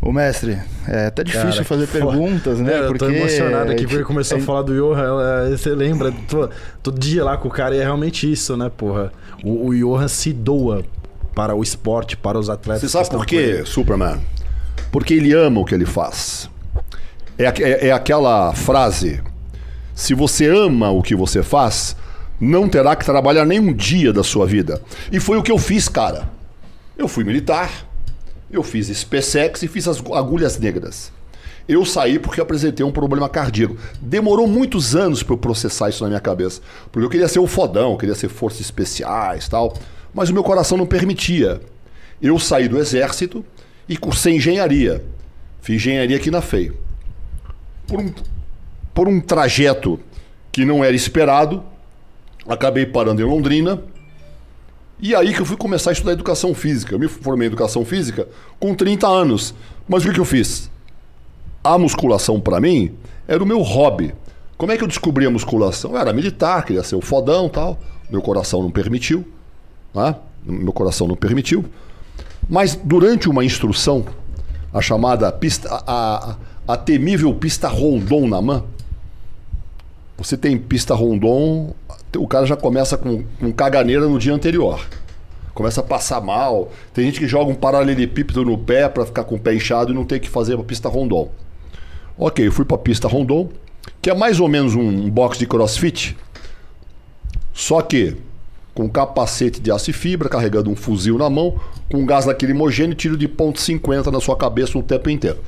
Ô 0.00 0.12
mestre, 0.12 0.56
é 0.86 1.06
até 1.06 1.24
difícil 1.24 1.50
Cara, 1.50 1.64
fazer 1.64 1.86
perguntas, 1.92 2.60
né? 2.60 2.72
É, 2.72 2.78
eu 2.78 2.92
tô 2.92 2.98
Porque 3.06 3.16
emocionado 3.16 3.72
aqui 3.72 3.82
porque 3.82 3.96
ele 3.96 4.04
começou 4.04 4.38
é- 4.38 4.40
a 4.40 4.44
falar 4.44 4.62
do 4.62 4.72
Johan. 4.74 5.48
é, 5.48 5.50
Você 5.56 5.70
lembra? 5.70 6.12
Tô, 6.28 6.48
todo 6.82 6.98
dia 6.98 7.24
lá 7.24 7.36
com 7.36 7.48
o 7.48 7.50
cara 7.50 7.74
e 7.74 7.78
é 7.80 7.82
realmente 7.82 8.30
isso, 8.30 8.56
né, 8.56 8.70
porra? 8.74 9.12
O, 9.42 9.68
o 9.68 9.74
Johan 9.74 10.06
se 10.08 10.32
doa 10.32 10.84
para 11.34 11.54
o 11.54 11.62
esporte, 11.62 12.16
para 12.16 12.38
os 12.38 12.48
atletas. 12.48 12.82
Você 12.82 12.88
sabe 12.88 13.10
por 13.10 13.26
quê. 13.26 13.62
Superman? 13.64 14.20
Porque 14.92 15.14
ele 15.14 15.32
ama 15.34 15.60
o 15.60 15.64
que 15.64 15.74
ele 15.74 15.86
faz. 15.86 16.48
É, 17.36 17.44
é- 17.46 17.88
é 17.88 17.92
aquela 17.92 18.54
frase: 18.54 19.20
se 19.94 20.14
você 20.14 20.46
ama 20.48 20.90
o 20.90 21.02
que 21.02 21.14
você 21.16 21.42
faz, 21.42 21.96
não 22.40 22.68
terá 22.68 22.94
que 22.94 23.04
trabalhar 23.04 23.44
nem 23.44 23.58
um 23.58 23.72
dia 23.72 24.12
da 24.12 24.22
sua 24.22 24.46
vida. 24.46 24.80
E 25.10 25.18
foi 25.18 25.36
o 25.38 25.42
que 25.42 25.50
eu 25.50 25.58
fiz, 25.58 25.88
cara. 25.88 26.28
Eu 26.96 27.06
fui 27.08 27.22
militar, 27.24 27.70
eu 28.50 28.62
fiz 28.62 28.88
SpaceX 28.88 29.62
e 29.62 29.68
fiz 29.68 29.86
as 29.86 29.98
agulhas 30.12 30.58
negras. 30.58 31.12
Eu 31.68 31.84
saí 31.84 32.18
porque 32.18 32.40
apresentei 32.40 32.84
um 32.84 32.90
problema 32.90 33.28
cardíaco. 33.28 33.76
Demorou 34.00 34.46
muitos 34.46 34.96
anos 34.96 35.22
para 35.22 35.34
eu 35.34 35.38
processar 35.38 35.90
isso 35.90 36.02
na 36.02 36.08
minha 36.08 36.20
cabeça. 36.20 36.62
Porque 36.90 37.04
eu 37.04 37.10
queria 37.10 37.28
ser 37.28 37.40
o 37.40 37.46
fodão, 37.46 37.98
queria 37.98 38.14
ser 38.14 38.28
forças 38.28 38.62
especiais 38.62 39.48
tal. 39.48 39.74
Mas 40.14 40.30
o 40.30 40.32
meu 40.32 40.42
coração 40.42 40.78
não 40.78 40.86
permitia. 40.86 41.60
Eu 42.22 42.38
saí 42.38 42.68
do 42.68 42.78
exército 42.78 43.44
e 43.86 43.98
cursei 43.98 44.36
engenharia. 44.36 45.04
Fiz 45.60 45.76
engenharia 45.76 46.16
aqui 46.16 46.30
na 46.30 46.40
FEI. 46.40 46.72
Por 47.86 48.00
um, 48.00 48.14
por 48.94 49.06
um 49.06 49.20
trajeto 49.20 50.00
que 50.50 50.64
não 50.64 50.82
era 50.82 50.96
esperado, 50.96 51.62
acabei 52.48 52.86
parando 52.86 53.20
em 53.20 53.24
Londrina. 53.26 53.82
E 55.00 55.14
aí 55.14 55.32
que 55.32 55.40
eu 55.40 55.46
fui 55.46 55.56
começar 55.56 55.90
a 55.90 55.92
estudar 55.92 56.12
educação 56.12 56.52
física. 56.54 56.94
Eu 56.94 56.98
me 56.98 57.08
formei 57.08 57.46
em 57.46 57.50
educação 57.50 57.84
física 57.84 58.28
com 58.58 58.74
30 58.74 59.06
anos. 59.06 59.54
Mas 59.88 60.02
o 60.02 60.08
que, 60.08 60.14
que 60.14 60.20
eu 60.20 60.24
fiz? 60.24 60.70
A 61.62 61.78
musculação, 61.78 62.40
para 62.40 62.60
mim, 62.60 62.94
era 63.26 63.42
o 63.42 63.46
meu 63.46 63.60
hobby. 63.60 64.12
Como 64.56 64.72
é 64.72 64.76
que 64.76 64.82
eu 64.82 64.88
descobri 64.88 65.24
a 65.24 65.30
musculação? 65.30 65.92
Eu 65.92 65.98
era 65.98 66.12
militar, 66.12 66.64
queria 66.64 66.82
ser 66.82 66.96
o 66.96 67.00
fodão 67.00 67.46
e 67.46 67.50
tal. 67.50 67.78
Meu 68.10 68.20
coração 68.20 68.60
não 68.60 68.70
permitiu. 68.70 69.24
Né? 69.94 70.16
Meu 70.44 70.72
coração 70.72 71.06
não 71.06 71.16
permitiu. 71.16 71.64
Mas 72.48 72.74
durante 72.74 73.28
uma 73.28 73.44
instrução, 73.44 74.04
a 74.72 74.80
chamada 74.80 75.30
pista, 75.30 75.68
a, 75.86 76.32
a, 76.66 76.74
a 76.74 76.76
temível 76.76 77.32
pista 77.34 77.68
rondon 77.68 78.26
na 78.26 78.42
mão, 78.42 78.64
você 80.16 80.36
tem 80.36 80.58
pista 80.58 80.94
rondon, 80.94 81.72
o 82.16 82.26
cara 82.26 82.46
já 82.46 82.56
começa 82.56 82.96
com, 82.96 83.24
com 83.38 83.52
caganeira 83.52 84.06
no 84.06 84.18
dia 84.18 84.32
anterior. 84.32 84.80
Começa 85.54 85.80
a 85.80 85.84
passar 85.84 86.20
mal. 86.20 86.70
Tem 86.94 87.04
gente 87.04 87.18
que 87.18 87.26
joga 87.26 87.50
um 87.50 87.54
paralelepípedo 87.54 88.44
no 88.44 88.56
pé 88.56 88.88
para 88.88 89.04
ficar 89.04 89.24
com 89.24 89.34
o 89.34 89.40
pé 89.40 89.54
inchado 89.54 89.92
e 89.92 89.94
não 89.94 90.04
ter 90.04 90.20
que 90.20 90.28
fazer 90.28 90.58
a 90.58 90.62
pista 90.62 90.88
rondon. 90.88 91.30
Ok, 92.16 92.46
eu 92.46 92.52
fui 92.52 92.64
para 92.64 92.76
a 92.76 92.80
pista 92.80 93.08
rondon, 93.08 93.48
que 94.00 94.10
é 94.10 94.14
mais 94.14 94.40
ou 94.40 94.48
menos 94.48 94.74
um, 94.74 94.80
um 94.80 95.10
box 95.10 95.38
de 95.38 95.46
crossfit, 95.46 96.16
só 97.52 97.82
que 97.82 98.16
com 98.74 98.88
capacete 98.88 99.60
de 99.60 99.72
aço 99.72 99.90
e 99.90 99.92
fibra, 99.92 100.28
carregando 100.28 100.70
um 100.70 100.76
fuzil 100.76 101.18
na 101.18 101.28
mão, 101.28 101.58
com 101.90 102.06
gás 102.06 102.24
lacrimogêneo 102.24 102.92
e 102.92 102.94
tiro 102.94 103.16
de 103.16 103.26
ponto 103.26 103.58
.50 103.58 104.12
na 104.12 104.20
sua 104.20 104.36
cabeça 104.36 104.78
o 104.78 104.82
tempo 104.84 105.10
inteiro. 105.10 105.38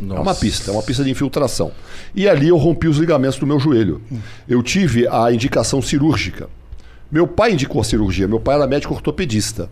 É 0.00 0.04
uma 0.04 0.24
Nossa. 0.24 0.40
pista, 0.40 0.70
é 0.70 0.74
uma 0.74 0.82
pista 0.82 1.04
de 1.04 1.10
infiltração. 1.10 1.72
E 2.14 2.28
ali 2.28 2.48
eu 2.48 2.56
rompi 2.56 2.88
os 2.88 2.98
ligamentos 2.98 3.38
do 3.38 3.46
meu 3.46 3.58
joelho. 3.58 4.00
Eu 4.48 4.62
tive 4.62 5.06
a 5.08 5.32
indicação 5.32 5.80
cirúrgica. 5.80 6.48
Meu 7.10 7.26
pai 7.26 7.52
indicou 7.52 7.80
a 7.80 7.84
cirurgia, 7.84 8.26
meu 8.26 8.40
pai 8.40 8.56
era 8.56 8.66
médico 8.66 8.94
ortopedista. 8.94 9.70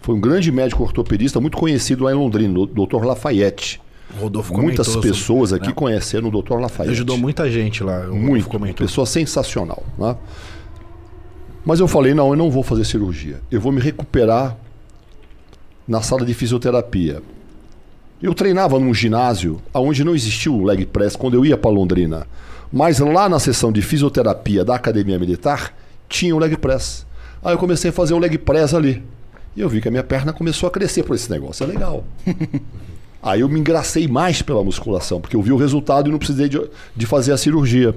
Foi 0.00 0.14
um 0.14 0.20
grande 0.20 0.50
médico 0.50 0.82
ortopedista, 0.82 1.40
muito 1.40 1.56
conhecido 1.56 2.04
lá 2.04 2.12
em 2.12 2.14
Londrina, 2.14 2.58
o 2.58 2.66
Dr. 2.66 3.04
Lafayette. 3.04 3.80
Rodolfo 4.18 4.56
Muitas 4.56 4.96
pessoas 4.96 5.52
aqui 5.52 5.68
né? 5.68 5.72
conheceram 5.72 6.28
o 6.28 6.42
Dr. 6.42 6.54
Lafayette. 6.54 6.94
Ajudou 6.94 7.16
muita 7.16 7.48
gente 7.50 7.84
lá. 7.84 8.06
Muito, 8.08 8.48
comentou. 8.48 8.84
pessoa 8.84 9.06
sensacional. 9.06 9.84
Né? 9.96 10.16
Mas 11.64 11.78
eu 11.78 11.86
falei, 11.86 12.14
não, 12.14 12.30
eu 12.30 12.36
não 12.36 12.50
vou 12.50 12.62
fazer 12.62 12.84
cirurgia. 12.84 13.40
Eu 13.50 13.60
vou 13.60 13.70
me 13.70 13.80
recuperar 13.80 14.56
na 15.86 16.02
sala 16.02 16.24
de 16.24 16.34
fisioterapia. 16.34 17.22
Eu 18.22 18.34
treinava 18.34 18.78
num 18.78 18.92
ginásio 18.92 19.60
onde 19.72 20.04
não 20.04 20.14
existia 20.14 20.52
o 20.52 20.62
leg 20.64 20.84
press 20.86 21.16
quando 21.16 21.34
eu 21.34 21.44
ia 21.46 21.56
para 21.56 21.70
Londrina. 21.70 22.26
Mas 22.72 22.98
lá 22.98 23.28
na 23.28 23.38
sessão 23.38 23.72
de 23.72 23.80
fisioterapia 23.82 24.64
da 24.64 24.74
Academia 24.76 25.18
Militar, 25.18 25.74
tinha 26.08 26.36
o 26.36 26.38
leg 26.38 26.56
press. 26.56 27.06
Aí 27.42 27.54
eu 27.54 27.58
comecei 27.58 27.90
a 27.90 27.92
fazer 27.92 28.12
o 28.14 28.18
leg 28.18 28.36
press 28.38 28.74
ali. 28.74 29.02
E 29.56 29.60
eu 29.60 29.68
vi 29.68 29.80
que 29.80 29.88
a 29.88 29.90
minha 29.90 30.04
perna 30.04 30.32
começou 30.32 30.68
a 30.68 30.70
crescer 30.70 31.02
por 31.02 31.16
esse 31.16 31.30
negócio. 31.30 31.64
É 31.64 31.66
legal. 31.66 32.04
Aí 33.22 33.40
eu 33.40 33.48
me 33.48 33.58
engracei 33.60 34.06
mais 34.08 34.40
pela 34.40 34.62
musculação, 34.64 35.20
porque 35.20 35.36
eu 35.36 35.42
vi 35.42 35.52
o 35.52 35.56
resultado 35.56 36.08
e 36.08 36.12
não 36.12 36.18
precisei 36.18 36.48
de, 36.48 36.60
de 36.96 37.06
fazer 37.06 37.32
a 37.32 37.36
cirurgia. 37.36 37.94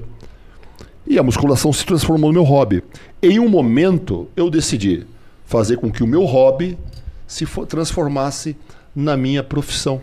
E 1.06 1.20
a 1.20 1.24
musculação 1.24 1.72
se 1.72 1.86
transformou 1.86 2.30
no 2.30 2.34
meu 2.34 2.44
hobby. 2.44 2.84
Em 3.22 3.40
um 3.40 3.48
momento, 3.48 4.28
eu 4.36 4.50
decidi 4.50 5.06
fazer 5.46 5.78
com 5.78 5.92
que 5.92 6.04
o 6.04 6.08
meu 6.08 6.24
hobby 6.26 6.78
se 7.28 7.46
fo- 7.46 7.66
transformasse 7.66 8.56
na 8.96 9.16
minha 9.16 9.44
profissão. 9.44 10.02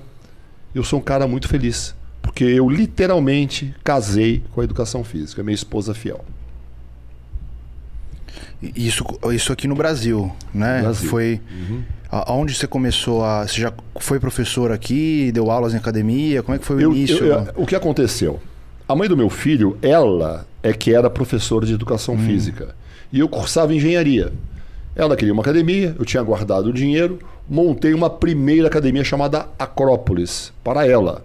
Eu 0.74 0.84
sou 0.84 0.98
um 0.98 1.02
cara 1.02 1.26
muito 1.26 1.48
feliz, 1.48 1.94
porque 2.22 2.44
eu 2.44 2.68
literalmente 2.68 3.74
casei 3.82 4.42
com 4.52 4.60
a 4.60 4.64
educação 4.64 5.02
física, 5.02 5.42
minha 5.42 5.54
esposa 5.54 5.92
fiel. 5.94 6.24
Isso, 8.62 9.04
isso 9.32 9.52
aqui 9.52 9.66
no 9.66 9.74
Brasil, 9.74 10.30
né? 10.52 10.82
Brasil. 10.82 11.04
Uhum. 11.04 11.10
Foi. 11.10 11.40
a- 12.12 12.30
Aonde 12.32 12.54
você 12.54 12.66
começou 12.66 13.24
a. 13.24 13.46
Você 13.46 13.60
já 13.60 13.72
foi 13.98 14.20
professor 14.20 14.70
aqui, 14.70 15.30
deu 15.32 15.50
aulas 15.50 15.72
em 15.72 15.76
academia? 15.78 16.42
Como 16.42 16.54
é 16.54 16.58
que 16.58 16.64
foi 16.66 16.76
o 16.76 16.80
Eu- 16.80 16.92
início? 16.92 17.24
eu- 17.24 17.26
eu- 17.38 17.52
o 17.56 17.66
que 17.66 17.74
aconteceu? 17.74 18.38
A 18.86 18.94
mãe 18.94 19.08
do 19.08 19.16
meu 19.16 19.30
filho, 19.30 19.78
ela 19.80 20.46
é 20.62 20.72
que 20.72 20.92
era 20.94 21.08
professora 21.08 21.64
de 21.64 21.72
educação 21.72 22.18
física. 22.18 22.74
E 23.12 23.18
eu 23.20 23.28
cursava 23.28 23.72
engenharia. 23.74 24.32
Ela 25.00 25.16
queria 25.16 25.32
uma 25.32 25.40
academia, 25.40 25.96
eu 25.98 26.04
tinha 26.04 26.22
guardado 26.22 26.66
o 26.66 26.72
dinheiro, 26.74 27.18
montei 27.48 27.94
uma 27.94 28.10
primeira 28.10 28.68
academia 28.68 29.02
chamada 29.02 29.48
Acrópolis 29.58 30.52
para 30.62 30.86
ela. 30.86 31.24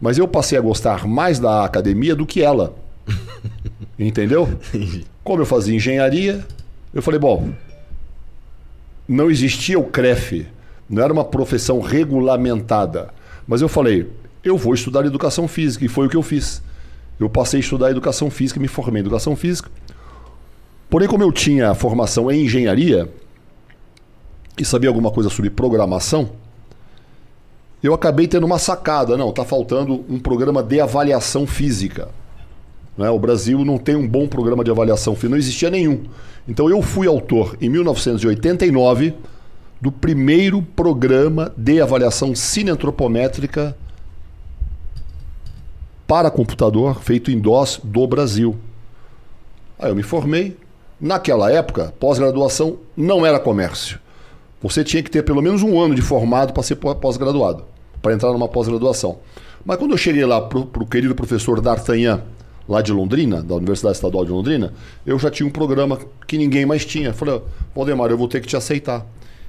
Mas 0.00 0.16
eu 0.16 0.28
passei 0.28 0.56
a 0.56 0.60
gostar 0.60 1.04
mais 1.04 1.40
da 1.40 1.64
academia 1.64 2.14
do 2.14 2.24
que 2.24 2.40
ela. 2.40 2.72
Entendeu? 3.98 4.48
Como 5.24 5.42
eu 5.42 5.46
fazia 5.46 5.74
engenharia, 5.74 6.46
eu 6.94 7.02
falei, 7.02 7.18
bom, 7.18 7.50
não 9.08 9.28
existia 9.28 9.76
o 9.76 9.82
CREF, 9.82 10.46
não 10.88 11.02
era 11.02 11.12
uma 11.12 11.24
profissão 11.24 11.80
regulamentada. 11.80 13.08
Mas 13.44 13.60
eu 13.60 13.68
falei, 13.68 14.08
eu 14.44 14.56
vou 14.56 14.72
estudar 14.72 15.04
educação 15.04 15.48
física, 15.48 15.84
e 15.84 15.88
foi 15.88 16.06
o 16.06 16.08
que 16.08 16.16
eu 16.16 16.22
fiz. 16.22 16.62
Eu 17.18 17.28
passei 17.28 17.58
a 17.58 17.60
estudar 17.60 17.90
educação 17.90 18.30
física, 18.30 18.60
me 18.60 18.68
formei 18.68 19.00
em 19.00 19.04
educação 19.04 19.34
física. 19.34 19.68
Porém, 20.94 21.08
como 21.08 21.24
eu 21.24 21.32
tinha 21.32 21.74
formação 21.74 22.30
em 22.30 22.44
engenharia 22.44 23.12
e 24.56 24.64
sabia 24.64 24.88
alguma 24.88 25.10
coisa 25.10 25.28
sobre 25.28 25.50
programação, 25.50 26.30
eu 27.82 27.92
acabei 27.92 28.28
tendo 28.28 28.46
uma 28.46 28.60
sacada. 28.60 29.16
Não, 29.16 29.30
está 29.30 29.44
faltando 29.44 30.04
um 30.08 30.20
programa 30.20 30.62
de 30.62 30.80
avaliação 30.80 31.48
física. 31.48 32.10
Né? 32.96 33.10
O 33.10 33.18
Brasil 33.18 33.64
não 33.64 33.76
tem 33.76 33.96
um 33.96 34.06
bom 34.06 34.28
programa 34.28 34.62
de 34.62 34.70
avaliação 34.70 35.16
física, 35.16 35.30
não 35.30 35.36
existia 35.36 35.68
nenhum. 35.68 36.04
Então 36.46 36.70
eu 36.70 36.80
fui 36.80 37.08
autor, 37.08 37.56
em 37.60 37.68
1989, 37.68 39.14
do 39.80 39.90
primeiro 39.90 40.62
programa 40.62 41.52
de 41.56 41.80
avaliação 41.80 42.36
cineantropométrica 42.36 43.76
para 46.06 46.30
computador 46.30 47.02
feito 47.02 47.32
em 47.32 47.40
DOS 47.40 47.80
do 47.82 48.06
Brasil. 48.06 48.56
Aí 49.76 49.90
eu 49.90 49.96
me 49.96 50.04
formei. 50.04 50.62
Naquela 51.00 51.50
época, 51.50 51.92
pós-graduação 51.98 52.78
não 52.96 53.26
era 53.26 53.38
comércio. 53.38 53.98
Você 54.62 54.84
tinha 54.84 55.02
que 55.02 55.10
ter 55.10 55.22
pelo 55.22 55.42
menos 55.42 55.62
um 55.62 55.78
ano 55.80 55.94
de 55.94 56.00
formado 56.00 56.52
para 56.52 56.62
ser 56.62 56.76
pós-graduado, 56.76 57.64
para 58.00 58.14
entrar 58.14 58.32
numa 58.32 58.48
pós-graduação. 58.48 59.18
Mas 59.64 59.76
quando 59.76 59.90
eu 59.90 59.98
cheguei 59.98 60.24
lá 60.24 60.40
para 60.40 60.58
o 60.58 60.86
querido 60.86 61.14
professor 61.14 61.60
D'Artagnan, 61.60 62.22
lá 62.68 62.80
de 62.80 62.92
Londrina, 62.92 63.42
da 63.42 63.56
Universidade 63.56 63.96
Estadual 63.96 64.24
de 64.24 64.30
Londrina, 64.30 64.72
eu 65.04 65.18
já 65.18 65.30
tinha 65.30 65.46
um 65.46 65.50
programa 65.50 65.98
que 66.26 66.38
ninguém 66.38 66.64
mais 66.64 66.84
tinha. 66.86 67.12
Falei, 67.12 67.42
Valdemar, 67.74 68.10
eu 68.10 68.16
vou 68.16 68.28
ter 68.28 68.40
que 68.40 68.46
te 68.46 68.56
aceitar. 68.56 69.06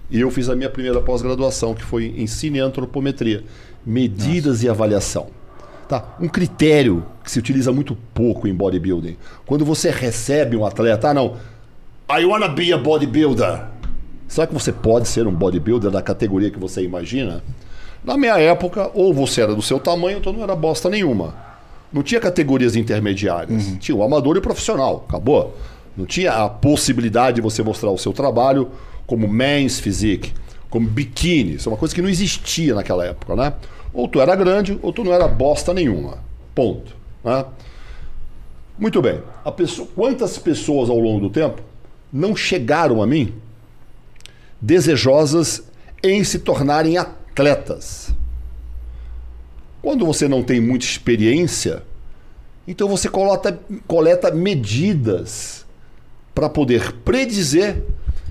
E 0.10 0.20
eu 0.20 0.30
fiz 0.30 0.50
a 0.50 0.56
minha 0.56 0.70
primeira 0.70 1.02
pós-graduação, 1.02 1.74
que 1.74 1.84
foi 1.84 2.14
em 2.18 2.28
cineantropometria, 2.28 3.44
medidas 3.86 4.56
Nossa. 4.56 4.66
e 4.66 4.70
avaliação. 4.70 5.28
Tá, 5.88 6.16
um 6.20 6.28
critério 6.28 7.06
que 7.24 7.30
se 7.30 7.38
utiliza 7.38 7.72
muito 7.72 7.96
pouco 8.14 8.48
em 8.48 8.54
bodybuilding. 8.54 9.18
Quando 9.46 9.64
você 9.64 9.92
recebe 9.92 10.58
um 10.58 10.66
atleta, 10.66 11.10
ah 11.10 11.14
não, 11.14 11.36
I 12.10 12.26
wanna 12.26 12.48
be 12.48 12.74
a 12.74 12.78
bodybuilder. 12.78 13.66
Será 14.28 14.48
que 14.48 14.54
você 14.54 14.72
pode 14.72 15.08
ser 15.08 15.28
um 15.28 15.32
bodybuilder 15.32 15.92
da 15.92 16.02
categoria 16.02 16.50
que 16.50 16.60
você 16.60 16.82
imagina? 16.84 17.44
Na 18.04 18.18
minha 18.18 18.38
época, 18.40 18.90
ou 18.94 19.14
você 19.14 19.42
era 19.42 19.56
do 19.56 19.62
seu 19.62 19.80
tamanho, 19.80 20.18
então 20.18 20.34
não 20.34 20.44
era 20.44 20.56
bosta 20.56 20.90
nenhuma. 20.90 21.36
Não 21.92 22.04
tinha 22.04 22.20
categorias 22.20 22.76
intermediárias. 22.76 23.68
Uhum. 23.68 23.78
Tinha 23.78 23.96
o 23.96 24.04
amador 24.04 24.36
e 24.36 24.40
o 24.40 24.42
profissional. 24.42 25.06
Acabou. 25.08 25.56
Não 25.96 26.06
tinha 26.06 26.32
a 26.34 26.50
possibilidade 26.50 27.36
de 27.36 27.42
você 27.42 27.64
mostrar 27.64 27.90
o 27.90 27.98
seu 27.98 28.12
trabalho 28.12 28.70
como 29.08 29.28
men's 29.28 29.80
physique, 29.80 30.34
como 30.70 30.88
biquíni. 30.88 31.56
Isso 31.56 31.70
é 31.70 31.72
uma 31.72 31.78
coisa 31.78 31.96
que 31.96 32.02
não 32.02 32.10
existia 32.10 32.76
naquela 32.76 33.06
época, 33.06 33.36
né? 33.36 33.54
Ou 33.96 34.10
tu 34.10 34.20
era 34.20 34.36
grande, 34.36 34.78
ou 34.82 34.92
tu 34.92 35.06
não 35.06 35.14
era 35.14 35.26
bosta 35.26 35.74
nenhuma. 35.74 36.20
Ponto. 36.54 36.94
Né? 37.24 37.46
Muito 38.78 39.02
bem. 39.02 39.22
Pessoa, 39.56 39.88
quantas 39.96 40.38
pessoas 40.38 40.90
ao 40.90 41.00
longo 41.00 41.22
do 41.22 41.30
tempo 41.30 41.62
não 42.12 42.36
chegaram 42.36 43.02
a 43.02 43.08
mim 43.08 43.34
desejosas 44.62 45.64
em 46.04 46.24
se 46.26 46.40
tornarem 46.40 46.98
atletas? 46.98 48.14
Quando 49.82 50.06
você 50.06 50.28
não 50.28 50.44
tem 50.44 50.60
muita 50.60 50.84
experiência, 50.84 51.82
então 52.68 52.90
você 52.90 53.08
coleta, 53.08 53.58
coleta 53.88 54.30
medidas 54.30 55.66
para 56.34 56.50
poder 56.50 56.92
predizer 57.06 57.82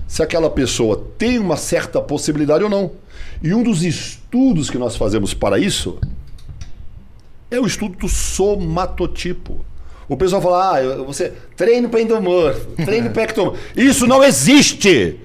se 0.07 0.21
aquela 0.21 0.49
pessoa 0.49 1.07
tem 1.17 1.39
uma 1.39 1.57
certa 1.57 1.99
possibilidade 1.99 2.63
ou 2.63 2.69
não. 2.69 2.91
E 3.45 3.53
um 3.53 3.61
dos 3.61 3.83
estudos 3.83 4.71
que 4.71 4.77
nós 4.79 4.95
fazemos 4.95 5.35
para 5.35 5.59
isso 5.59 5.99
é 7.51 7.59
o 7.59 7.67
estudo 7.67 7.95
do 7.95 8.09
somatotipo. 8.09 9.63
O 10.09 10.17
pessoal 10.17 10.41
fala, 10.41 10.79
ah, 10.79 11.03
você 11.03 11.31
treino 11.55 11.87
para 11.87 12.01
endomorfo, 12.01 12.71
treino 12.83 13.11
para 13.11 13.21
ectomorfo. 13.21 13.59
Isso 13.79 14.07
não 14.07 14.23
existe! 14.23 15.19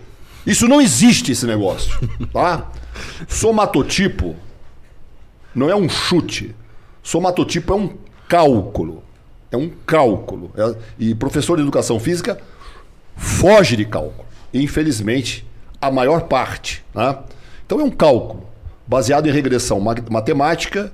Isso 0.47 0.69
não 0.69 0.83
existe, 0.83 1.33
esse 1.33 1.47
negócio. 1.47 1.99
Tá? 2.31 2.71
Somatotipo 3.27 4.37
não 5.55 5.71
é 5.71 5.75
um 5.75 5.89
chute. 5.89 6.55
Somatotipo 7.03 7.73
é 7.73 7.77
um 7.77 7.95
cálculo. 8.29 9.03
É 9.51 9.57
um 9.57 9.71
cálculo. 9.87 10.53
É, 10.57 10.77
e 10.99 11.15
professor 11.15 11.57
de 11.57 11.63
educação 11.63 11.99
física 11.99 12.39
foge 13.17 13.77
de 13.77 13.87
cálculo. 13.87 14.27
Infelizmente, 14.53 15.47
a 15.81 15.91
maior 15.91 16.23
parte. 16.23 16.85
Né? 16.95 17.19
Então 17.71 17.79
é 17.79 17.85
um 17.85 17.91
cálculo 17.91 18.43
baseado 18.85 19.29
em 19.29 19.31
regressão 19.31 19.79
matemática 20.11 20.93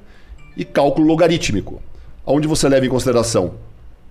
e 0.54 0.62
cálculo 0.62 1.06
logarítmico, 1.06 1.80
onde 2.26 2.46
você 2.46 2.68
leva 2.68 2.84
em 2.84 2.90
consideração 2.90 3.54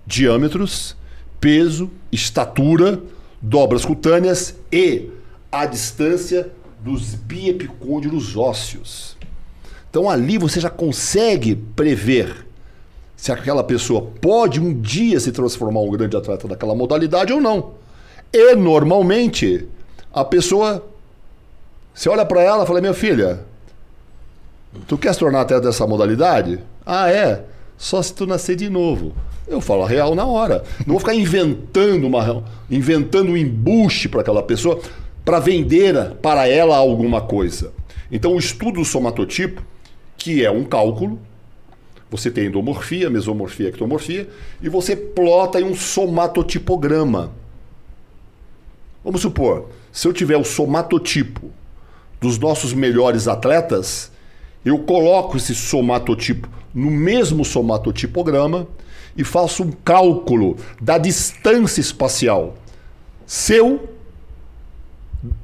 diâmetros, 0.04 0.96
peso, 1.38 1.88
estatura, 2.10 3.00
dobras 3.40 3.84
cutâneas 3.84 4.56
e 4.72 5.10
a 5.52 5.64
distância 5.64 6.50
dos 6.80 7.14
biepicôndilos 7.14 8.36
ósseos. 8.36 9.16
Então 9.88 10.10
ali 10.10 10.36
você 10.36 10.58
já 10.58 10.68
consegue 10.68 11.54
prever 11.54 12.48
se 13.16 13.30
aquela 13.30 13.62
pessoa 13.62 14.10
pode 14.20 14.60
um 14.60 14.80
dia 14.80 15.20
se 15.20 15.30
transformar 15.30 15.82
um 15.82 15.90
grande 15.92 16.16
atleta 16.16 16.48
daquela 16.48 16.74
modalidade 16.74 17.32
ou 17.32 17.40
não. 17.40 17.74
E 18.32 18.56
normalmente 18.56 19.68
a 20.12 20.24
pessoa 20.24 20.84
você 21.96 22.10
olha 22.10 22.26
para 22.26 22.42
ela 22.42 22.62
e 22.62 22.66
fala: 22.66 22.80
Minha 22.82 22.92
filha, 22.92 23.40
tu 24.86 24.98
quer 24.98 25.14
se 25.14 25.18
tornar 25.18 25.40
atleta 25.40 25.66
dessa 25.66 25.86
modalidade? 25.86 26.60
Ah, 26.84 27.10
é? 27.10 27.42
Só 27.78 28.02
se 28.02 28.12
tu 28.12 28.26
nascer 28.26 28.54
de 28.54 28.68
novo. 28.68 29.14
Eu 29.48 29.62
falo 29.62 29.82
a 29.82 29.88
real 29.88 30.14
na 30.14 30.26
hora. 30.26 30.62
Não 30.80 30.92
vou 30.92 30.98
ficar 30.98 31.14
inventando 31.14 32.06
uma 32.06 32.44
inventando 32.70 33.30
um 33.32 33.36
embuste 33.36 34.10
para 34.10 34.20
aquela 34.20 34.42
pessoa 34.42 34.78
para 35.24 35.38
vender 35.38 36.12
para 36.20 36.46
ela 36.46 36.76
alguma 36.76 37.22
coisa. 37.22 37.72
Então, 38.12 38.34
o 38.34 38.38
estudo 38.38 38.80
do 38.80 38.84
somatotipo, 38.84 39.62
que 40.18 40.44
é 40.44 40.50
um 40.50 40.64
cálculo, 40.64 41.18
você 42.10 42.30
tem 42.30 42.46
endomorfia, 42.46 43.08
mesomorfia, 43.08 43.68
ectomorfia, 43.68 44.28
e 44.62 44.68
você 44.68 44.94
plota 44.94 45.60
em 45.60 45.64
um 45.64 45.74
somatotipograma. 45.74 47.32
Vamos 49.02 49.22
supor, 49.22 49.70
se 49.90 50.06
eu 50.06 50.12
tiver 50.12 50.36
o 50.36 50.44
somatotipo 50.44 51.50
dos 52.20 52.38
nossos 52.38 52.72
melhores 52.72 53.28
atletas, 53.28 54.10
eu 54.64 54.78
coloco 54.80 55.36
esse 55.36 55.54
somatotipo 55.54 56.48
no 56.74 56.90
mesmo 56.90 57.44
somatotipograma 57.44 58.66
e 59.16 59.24
faço 59.24 59.62
um 59.62 59.72
cálculo 59.72 60.56
da 60.80 60.98
distância 60.98 61.80
espacial 61.80 62.54
seu 63.26 63.88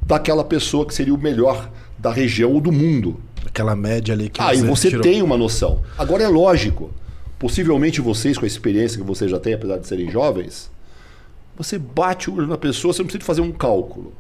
daquela 0.07 0.45
pessoa 0.45 0.87
que 0.87 0.95
seria 0.95 1.15
o 1.15 1.19
melhor 1.19 1.71
da 1.99 2.13
região 2.13 2.53
ou 2.53 2.61
do 2.61 2.71
mundo. 2.71 3.21
Aquela 3.47 3.75
média 3.75 4.15
ali 4.15 4.29
que 4.29 4.41
Aí 4.41 4.59
você, 4.59 4.67
você 4.67 4.89
tirou. 4.91 5.03
tem 5.03 5.23
uma 5.23 5.37
noção. 5.37 5.83
Agora 5.99 6.23
é 6.23 6.29
lógico, 6.29 6.91
possivelmente 7.39 8.01
vocês 8.01 8.39
com 8.39 8.45
a 8.45 8.47
experiência 8.47 8.99
que 8.99 9.05
vocês 9.05 9.31
já 9.31 9.41
têm, 9.41 9.55
apesar 9.55 9.79
de 9.79 9.87
serem 9.87 10.11
jovens, 10.11 10.71
você 11.57 11.79
bate 11.79 12.31
o 12.31 12.37
olho 12.37 12.47
na 12.47 12.57
pessoa, 12.57 12.93
você 12.93 13.03
não 13.03 13.07
precisa 13.07 13.25
fazer 13.25 13.41
um 13.41 13.53
cálculo. 13.53 14.13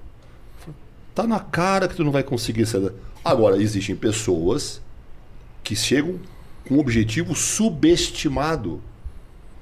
Tá 1.14 1.26
na 1.26 1.40
cara 1.40 1.88
que 1.88 1.94
tu 1.94 2.04
não 2.04 2.12
vai 2.12 2.22
conseguir 2.22 2.66
ser. 2.66 2.92
Agora, 3.24 3.60
existem 3.60 3.94
pessoas 3.94 4.80
que 5.62 5.76
chegam 5.76 6.18
com 6.66 6.74
um 6.74 6.80
objetivo 6.80 7.34
subestimado. 7.34 8.80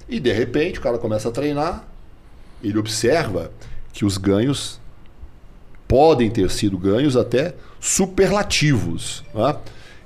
E 0.08 0.18
de 0.18 0.32
repente 0.32 0.78
o 0.78 0.82
cara 0.82 0.98
começa 0.98 1.28
a 1.28 1.32
treinar, 1.32 1.86
ele 2.62 2.78
observa 2.78 3.52
que 3.92 4.04
os 4.04 4.16
ganhos 4.16 4.80
podem 5.86 6.30
ter 6.30 6.50
sido 6.50 6.78
ganhos 6.78 7.16
até 7.16 7.54
superlativos. 7.80 9.24
Né? 9.34 9.56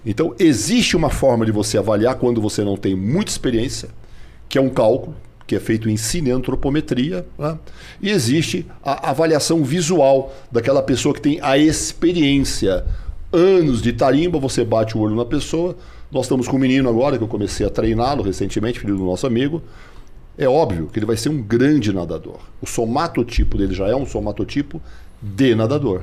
Então, 0.07 0.35
existe 0.38 0.96
uma 0.96 1.11
forma 1.11 1.44
de 1.46 1.52
você 1.52 1.78
avaliar 1.78 2.16
quando 2.16 2.40
você 2.40 2.62
não 2.62 2.76
tem 2.76 2.94
muita 2.94 3.30
experiência, 3.30 3.88
que 4.48 4.59
é 4.59 4.61
um 4.61 4.70
cálculo 4.70 5.16
que 5.46 5.54
é 5.54 5.61
feito 5.61 5.88
em 5.88 5.96
cineantropometria, 5.96 7.26
né? 7.38 7.59
e 8.00 8.11
existe 8.11 8.66
a 8.83 9.11
avaliação 9.11 9.62
visual 9.62 10.35
daquela 10.50 10.83
pessoa 10.83 11.14
que 11.14 11.20
tem 11.20 11.38
a 11.42 11.59
experiência. 11.59 12.85
Anos 13.33 13.83
de 13.83 13.92
tarimba, 13.92 14.38
você 14.38 14.64
bate 14.64 14.96
o 14.96 15.00
olho 15.00 15.16
na 15.16 15.24
pessoa. 15.24 15.76
Nós 16.11 16.26
estamos 16.26 16.46
com 16.46 16.57
um 16.57 16.61
menino 16.61 16.88
agora, 16.88 17.18
que 17.18 17.24
eu 17.24 17.28
comecei 17.28 17.66
a 17.66 17.70
treiná-lo 17.70 18.22
recentemente, 18.22 18.80
filho 18.80 18.96
do 18.96 19.04
nosso 19.04 19.26
amigo. 19.26 19.61
É 20.38 20.48
óbvio 20.48 20.87
que 20.87 20.98
ele 20.98 21.07
vai 21.07 21.16
ser 21.16 21.28
um 21.28 21.42
grande 21.42 21.92
nadador. 21.92 22.38
O 22.61 22.66
somatotipo 22.66 23.59
dele 23.59 23.74
já 23.74 23.88
é 23.88 23.94
um 23.94 24.07
somatotipo 24.07 24.80
de 25.20 25.54
nadador. 25.54 26.02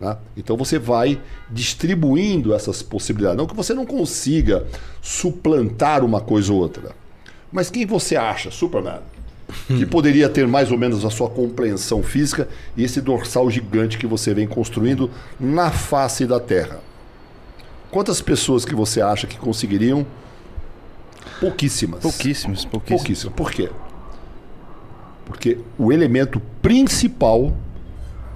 Né? 0.00 0.16
Então 0.36 0.56
você 0.56 0.78
vai 0.78 1.20
distribuindo 1.50 2.54
essas 2.54 2.82
possibilidades. 2.82 3.38
Não 3.38 3.46
que 3.46 3.56
você 3.56 3.74
não 3.74 3.86
consiga 3.86 4.66
suplantar 5.02 6.04
uma 6.04 6.20
coisa 6.20 6.52
ou 6.52 6.60
outra. 6.60 6.90
Mas 7.50 7.70
quem 7.70 7.86
você 7.86 8.16
acha, 8.16 8.50
Superman, 8.50 9.00
que 9.66 9.86
poderia 9.86 10.28
ter 10.28 10.46
mais 10.46 10.70
ou 10.70 10.78
menos 10.78 11.04
a 11.04 11.10
sua 11.10 11.30
compreensão 11.30 12.02
física 12.02 12.48
e 12.76 12.84
esse 12.84 13.00
dorsal 13.00 13.50
gigante 13.50 13.96
que 13.96 14.06
você 14.06 14.34
vem 14.34 14.46
construindo 14.46 15.10
na 15.40 15.70
face 15.70 16.26
da 16.26 16.38
Terra? 16.38 16.80
Quantas 17.90 18.20
pessoas 18.20 18.64
que 18.64 18.74
você 18.74 19.00
acha 19.00 19.26
que 19.26 19.38
conseguiriam? 19.38 20.06
Pouquíssimas. 21.40 22.00
Pouquíssimas, 22.00 22.64
pouquíssimas. 22.64 22.98
Pouquíssimas. 22.98 23.34
Por 23.34 23.50
quê? 23.50 23.70
Porque 25.24 25.58
o 25.78 25.90
elemento 25.92 26.40
principal 26.60 27.56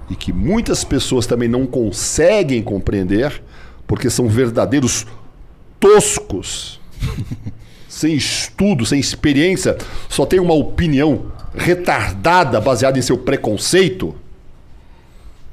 e 0.09 0.15
que 0.15 0.33
muitas 0.33 0.83
pessoas 0.83 1.27
também 1.27 1.47
não 1.47 1.65
conseguem 1.65 2.63
compreender, 2.63 3.43
porque 3.85 4.09
são 4.09 4.27
verdadeiros 4.27 5.05
toscos 5.79 6.79
sem 8.03 8.13
estudo, 8.15 8.85
sem 8.85 8.99
experiência, 8.99 9.77
só 10.09 10.25
tem 10.25 10.39
uma 10.39 10.53
opinião 10.53 11.31
retardada 11.55 12.59
baseada 12.59 12.99
em 12.99 13.01
seu 13.01 13.17
preconceito, 13.17 14.13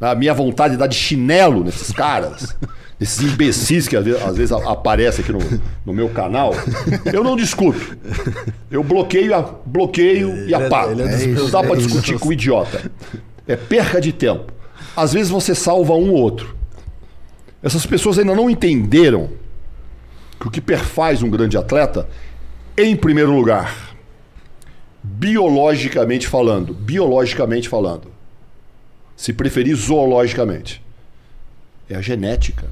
A 0.01 0.15
minha 0.15 0.33
vontade 0.35 0.73
de 0.75 0.79
dar 0.79 0.87
de 0.89 0.97
chinelo 0.97 1.63
nesses 1.63 1.93
caras, 1.93 2.57
esses 3.01 3.21
imbecis 3.21 3.87
que 3.87 3.97
às 3.97 4.05
vezes, 4.05 4.23
às 4.23 4.37
vezes 4.37 4.53
aparecem 4.53 5.23
aqui 5.23 5.33
no, 5.33 5.39
no 5.87 5.93
meu 5.93 6.09
canal, 6.09 6.53
eu 7.13 7.23
não 7.23 7.37
discuto. 7.37 7.97
Eu 8.71 8.83
bloqueio, 8.83 9.35
a- 9.35 9.55
bloqueio 9.65 10.49
e 10.49 10.55
é- 10.55 10.57
apago. 10.57 10.93
ele 10.93 11.03
é 11.03 11.27
não 11.29 11.51
dá 11.51 11.63
isso. 11.63 11.77
discutir 11.77 12.19
com 12.19 12.29
o 12.31 12.33
idiota. 12.33 12.91
É 13.47 13.57
perca 13.57 14.01
de 14.01 14.13
tempo. 14.13 14.53
Às 14.97 15.13
vezes 15.13 15.31
você 15.31 15.55
salva 15.55 15.93
um 15.95 16.11
ou 16.11 16.17
outro. 16.17 16.57
Essas 17.63 17.85
pessoas 17.87 18.19
ainda 18.19 18.35
não 18.35 18.49
entenderam 18.49 19.29
que 20.41 20.49
o 20.49 20.51
que 20.51 20.63
perfaz 20.63 21.23
um 21.23 21.29
grande 21.29 21.59
atleta, 21.59 22.09
em 22.85 22.97
primeiro 22.97 23.33
lugar, 23.33 23.95
biologicamente 25.03 26.27
falando, 26.27 26.73
biologicamente 26.75 27.69
falando, 27.69 28.11
se 29.17 29.33
preferir 29.33 29.75
zoologicamente, 29.77 30.83
é 31.89 31.95
a 31.97 32.01
genética. 32.01 32.67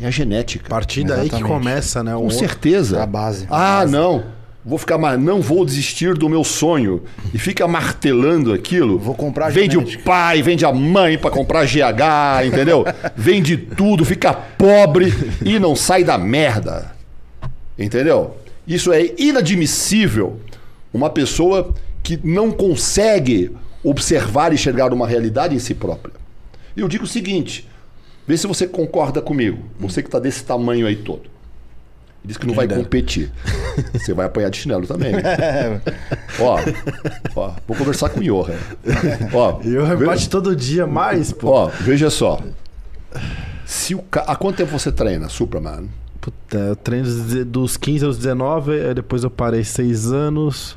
É 0.00 0.06
a 0.06 0.10
genética. 0.10 0.66
A 0.66 0.70
partir 0.70 1.04
daí 1.04 1.20
que 1.20 1.36
Exatamente. 1.36 1.48
começa, 1.48 2.02
né? 2.04 2.12
Com 2.14 2.28
certeza. 2.28 3.02
A 3.02 3.06
base. 3.06 3.46
Ah, 3.48 3.86
não. 3.88 4.24
Vou 4.62 4.78
ficar 4.78 4.98
mais, 4.98 5.18
não 5.18 5.40
vou 5.40 5.64
desistir 5.64 6.14
do 6.14 6.28
meu 6.28 6.42
sonho 6.42 7.04
e 7.32 7.38
fica 7.38 7.68
martelando 7.68 8.52
aquilo. 8.52 8.98
Vou 8.98 9.14
comprar 9.14 9.48
Vende 9.50 9.76
genética. 9.76 10.02
o 10.02 10.04
pai, 10.04 10.42
vende 10.42 10.66
a 10.66 10.72
mãe 10.72 11.16
pra 11.16 11.30
comprar 11.30 11.64
GH, 11.64 12.44
entendeu? 12.46 12.84
Vende 13.16 13.56
tudo, 13.56 14.04
fica 14.04 14.34
pobre 14.34 15.14
e 15.44 15.58
não 15.60 15.76
sai 15.76 16.02
da 16.02 16.18
merda. 16.18 16.92
Entendeu? 17.78 18.36
Isso 18.66 18.92
é 18.92 19.12
inadmissível. 19.18 20.40
Uma 20.92 21.10
pessoa 21.10 21.74
que 22.02 22.18
não 22.24 22.50
consegue 22.50 23.54
observar 23.84 24.50
e 24.52 24.54
enxergar 24.54 24.92
uma 24.92 25.06
realidade 25.06 25.54
em 25.54 25.58
si 25.58 25.74
própria. 25.74 26.14
E 26.76 26.80
eu 26.80 26.88
digo 26.88 27.04
o 27.04 27.08
seguinte: 27.08 27.68
vê 28.26 28.36
se 28.36 28.46
você 28.46 28.66
concorda 28.66 29.20
comigo. 29.22 29.58
Você 29.78 30.02
que 30.02 30.08
está 30.08 30.18
desse 30.18 30.44
tamanho 30.44 30.86
aí 30.86 30.96
todo. 30.96 31.22
Diz 32.24 32.36
que 32.36 32.46
não 32.46 32.54
vai 32.54 32.66
competir. 32.66 33.30
Você 33.94 34.12
vai 34.12 34.26
apanhar 34.26 34.50
de 34.50 34.56
chinelo 34.58 34.84
também. 34.84 35.12
ó, 36.40 36.58
ó, 37.36 37.52
vou 37.68 37.76
conversar 37.76 38.08
com 38.08 38.18
o 38.18 38.22
Johan. 38.24 38.56
Ó, 39.32 39.60
E 39.62 39.72
eu 39.72 39.86
ve- 39.86 39.94
rebate 39.94 40.28
todo 40.28 40.56
dia 40.56 40.88
mais, 40.88 41.30
pô. 41.32 41.50
ó, 41.50 41.66
veja 41.66 42.10
só. 42.10 42.40
Se 43.64 43.94
o 43.94 44.02
ca... 44.02 44.22
Há 44.22 44.34
quanto 44.34 44.56
tempo 44.56 44.76
você 44.76 44.90
treina, 44.90 45.28
Superman? 45.28 45.88
Puta, 46.26 46.58
eu 46.58 46.74
treino 46.74 47.06
dos- 47.06 47.44
dos 47.46 47.76
15 47.76 48.04
aos 48.04 48.16
19, 48.16 48.72
aí 48.80 48.92
depois 48.94 49.22
eu 49.22 49.30
parei 49.30 49.62
6 49.62 50.10
anos. 50.10 50.76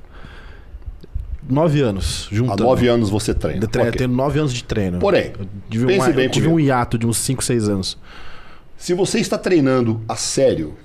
9 1.49 1.81
anos, 1.81 2.27
Há 2.31 2.35
juntando. 2.35 2.63
nove 2.65 2.88
anos 2.88 3.09
você 3.09 3.33
treina. 3.33 3.63
Eu 3.63 3.67
treino, 3.67 3.89
Ok. 3.89 3.95
eu 3.95 4.07
tenho 4.07 4.15
9 4.15 4.38
anos 4.39 4.53
de 4.53 4.63
treino. 4.63 4.99
Porém, 4.99 5.33
eu 5.39 5.47
tive, 5.67 5.88
pense 5.88 6.07
um, 6.07 6.13
bem 6.13 6.25
eu 6.25 6.31
tive 6.31 6.45
comigo. 6.45 6.62
um 6.62 6.63
hiato 6.63 6.99
de 6.99 7.07
uns 7.07 7.17
5, 7.17 7.43
6 7.43 7.67
anos. 7.67 7.97
Se 8.77 8.93
você 8.93 9.17
está 9.19 9.39
treinando 9.39 9.99
a 10.07 10.15
sério, 10.15 10.75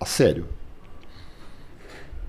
a 0.00 0.04
sério, 0.04 0.46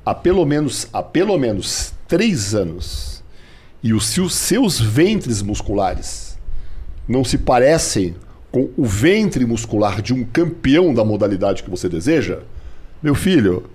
há 0.05 0.13
pelo 0.13 0.45
menos, 0.45 0.87
há 0.93 1.01
pelo 1.01 1.35
menos 1.39 1.91
três 2.07 2.53
anos, 2.53 3.23
e 3.81 3.93
os 3.93 4.05
seus 4.05 4.79
ventres 4.79 5.41
musculares 5.41 6.37
não 7.07 7.23
se 7.23 7.39
parecem 7.39 8.15
com 8.51 8.69
o 8.77 8.85
ventre 8.85 9.45
muscular 9.45 10.01
de 10.01 10.13
um 10.13 10.23
campeão 10.23 10.93
da 10.93 11.03
modalidade 11.03 11.63
que 11.63 11.69
você 11.69 11.87
deseja, 11.89 12.39
meu 13.01 13.13
filho, 13.13 13.69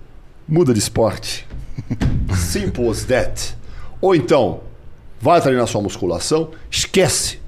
muda 0.47 0.73
de 0.73 0.79
esporte. 0.79 1.47
Simple 2.35 2.89
as 2.89 3.03
that. 3.05 3.55
Ou 4.01 4.15
então, 4.15 4.61
vai 5.19 5.39
treinar 5.41 5.67
sua 5.67 5.81
musculação, 5.81 6.51
esquece 6.69 7.39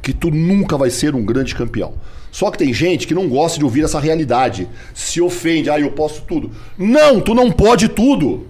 que 0.00 0.12
tu 0.12 0.30
nunca 0.30 0.76
vai 0.76 0.90
ser 0.90 1.14
um 1.14 1.24
grande 1.24 1.54
campeão. 1.54 1.94
Só 2.30 2.50
que 2.50 2.58
tem 2.58 2.72
gente 2.72 3.06
que 3.06 3.14
não 3.14 3.28
gosta 3.28 3.58
de 3.58 3.64
ouvir 3.64 3.84
essa 3.84 4.00
realidade. 4.00 4.68
Se 4.92 5.20
ofende, 5.20 5.70
ah, 5.70 5.78
eu 5.78 5.92
posso 5.92 6.22
tudo. 6.22 6.50
Não, 6.76 7.20
tu 7.20 7.34
não 7.34 7.50
pode 7.50 7.88
tudo. 7.88 8.48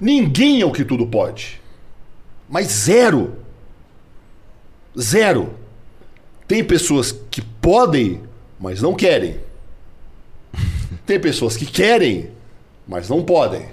Ninguém 0.00 0.62
é 0.62 0.66
o 0.66 0.72
que 0.72 0.84
tudo 0.84 1.06
pode. 1.06 1.60
Mas 2.48 2.66
zero. 2.68 3.36
Zero. 4.98 5.54
Tem 6.50 6.64
pessoas 6.64 7.12
que 7.30 7.40
podem, 7.40 8.22
mas 8.58 8.82
não 8.82 8.92
querem. 8.92 9.38
Tem 11.06 11.20
pessoas 11.20 11.56
que 11.56 11.64
querem, 11.64 12.28
mas 12.88 13.08
não 13.08 13.22
podem. 13.22 13.68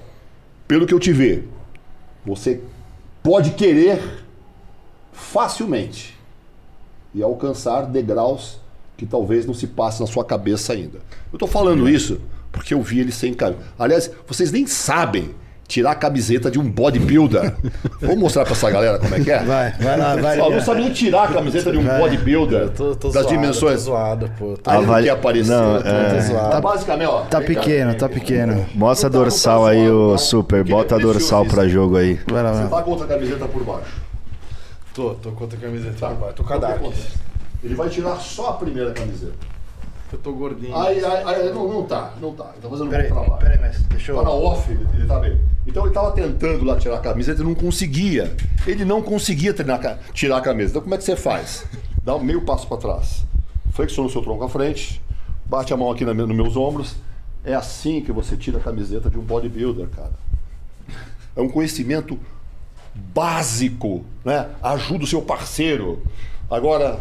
Pelo 0.68 0.86
que 0.86 0.94
eu 0.94 1.00
te 1.00 1.12
ver, 1.12 1.50
você 2.24 2.62
pode 3.24 3.50
querer 3.56 4.24
facilmente 5.12 6.16
e 7.16 7.24
alcançar 7.24 7.88
degraus 7.88 8.60
que 8.96 9.08
talvez 9.08 9.48
não 9.48 9.56
se 9.56 9.66
passe 9.66 10.00
na 10.00 10.06
sua 10.06 10.24
cabeça 10.24 10.74
ainda. 10.74 11.00
Eu 11.32 11.38
estou 11.38 11.48
falando 11.48 11.90
isso 11.90 12.22
porque 12.52 12.76
eu 12.76 12.82
vi 12.84 13.00
ele 13.00 13.12
sem 13.12 13.34
camisa. 13.34 13.63
Aliás, 13.80 14.12
vocês 14.28 14.52
nem 14.52 14.68
sabem 14.68 15.34
tirar 15.68 15.92
a 15.92 15.96
camiseta 15.96 16.50
de 16.50 16.58
um 16.58 16.64
bodybuilder. 16.70 17.54
Vou 18.02 18.16
mostrar 18.16 18.44
para 18.44 18.54
essa 18.54 18.72
galera 18.72 18.98
como 19.00 19.14
é 19.16 19.20
que 19.20 19.30
é. 19.32 19.44
Vai, 19.44 19.72
vai 19.74 19.98
lá, 19.98 20.16
vai. 20.16 20.40
Ó, 20.40 20.50
não 20.50 20.62
sabe 20.62 20.82
nem 20.82 20.92
tirar 20.94 21.24
a 21.26 21.28
camiseta 21.34 21.72
de 21.72 21.78
um 21.78 21.84
bodybuilder 21.84 22.70
das 23.14 23.28
dimensões. 23.28 23.82
zoado, 23.82 24.32
pô. 24.40 24.58
Não 24.66 24.74
Avali- 24.74 25.06
quer 25.08 25.12
aparecer. 25.12 25.52
Não, 25.52 25.82
Tá 25.82 25.90
é. 25.90 26.22
zoado. 26.22 26.62
basicamente, 26.62 27.08
ó. 27.08 27.22
Tá 27.24 27.40
vem 27.40 27.48
cá. 27.56 27.62
pequeno, 27.62 27.96
tá 27.96 28.08
pequeno. 28.10 28.66
Mostra 28.74 29.08
a 29.08 29.12
tá- 29.12 29.18
não 29.18 29.24
tá 29.26 29.30
dorsal 29.30 29.66
aí, 29.66 29.88
zoado, 29.88 30.14
o. 30.14 30.18
Super. 30.18 30.64
Que 30.64 30.72
Bota 30.72 30.96
a 30.96 30.98
dorsal 31.00 31.46
pra 31.46 31.68
jogo 31.68 31.98
aí. 31.98 32.20
Vai 32.32 32.44
lá, 32.44 32.52
vai 32.52 32.64
Você 32.64 32.70
tá 32.70 32.82
com 32.82 32.92
outra 32.92 33.08
camiseta 33.08 33.46
por 33.46 33.64
baixo. 33.64 34.02
Tô, 34.94 35.10
tô 35.16 35.32
com 35.32 35.44
outra 35.44 35.60
camiseta. 35.60 35.94
Tá. 36.00 36.10
Tô 36.36 36.44
com 36.44 36.54
a 36.54 36.58
Então, 36.58 36.70
Dark. 36.70 36.82
Ele 37.64 37.76
vai 37.76 37.90
tirar 37.90 38.16
só 38.18 38.50
a 38.50 38.54
primeira 38.54 38.92
camiseta. 38.92 39.34
Eu 40.12 40.17
tô 40.20 40.32
gordinho. 40.34 40.76
Aí, 40.76 41.04
aí, 41.04 41.24
aí 41.26 41.54
não, 41.54 41.67
não 41.67 41.84
tá, 41.84 42.13
não 42.22 42.34
tá. 42.34 42.52
Ele 42.54 42.62
tá 42.62 42.70
fazendo 42.70 42.89
Peraí, 42.89 43.12
um 43.12 43.15
bom 43.15 43.22
trabalho. 43.22 43.41
peraí, 43.41 43.60
mas 43.60 43.82
deixa 43.84 44.13
Tá 44.13 44.22
na 44.24 44.30
eu. 44.30 44.43
off, 44.43 44.72
ele, 44.72 44.88
ele 44.93 45.06
tá 45.06 45.20
bem. 45.20 45.39
Então 45.65 45.84
ele 45.86 45.93
tava 45.93 46.12
tentando 46.12 46.63
lá 46.63 46.78
tirar 46.78 46.96
a 46.96 47.00
camiseta 47.02 47.41
e 47.41 47.46
não 47.46 47.54
conseguia. 47.54 48.34
Ele 48.65 48.86
não 48.86 49.02
conseguia 49.02 49.54
treinar, 49.54 50.00
tirar 50.13 50.38
a 50.38 50.41
camisa. 50.41 50.70
Então 50.72 50.82
como 50.82 50.96
é 50.96 50.98
que 50.98 51.04
você 51.04 51.15
faz? 51.17 51.65
Dá 52.04 52.15
um 52.15 52.24
meio 52.24 52.41
passo 52.46 52.65
para 52.67 52.78
trás. 52.78 53.26
Flexiona 53.72 54.08
o 54.08 54.12
seu 54.12 54.22
tronco 54.22 54.43
à 54.46 54.50
frente, 54.50 55.02
bate 55.46 55.74
a 55.74 55.78
mão 55.78 55.91
aqui 55.91 56.06
na 56.06 56.13
nos 56.13 56.36
meus 56.36 56.56
ombros. 56.56 56.96
É 57.43 57.54
assim 57.54 58.02
que 58.02 58.12
você 58.13 58.38
tira 58.38 58.58
a 58.60 58.62
camiseta 58.62 59.10
de 59.10 59.17
um 59.20 59.22
bodybuilder, 59.22 59.88
cara. 59.89 60.13
É 61.36 61.41
um 61.41 61.50
conhecimento 61.50 62.17
básico, 63.13 64.04
né? 64.24 64.50
Ajuda 64.63 65.04
o 65.04 65.08
seu 65.08 65.22
parceiro. 65.22 66.02
Agora, 66.50 67.00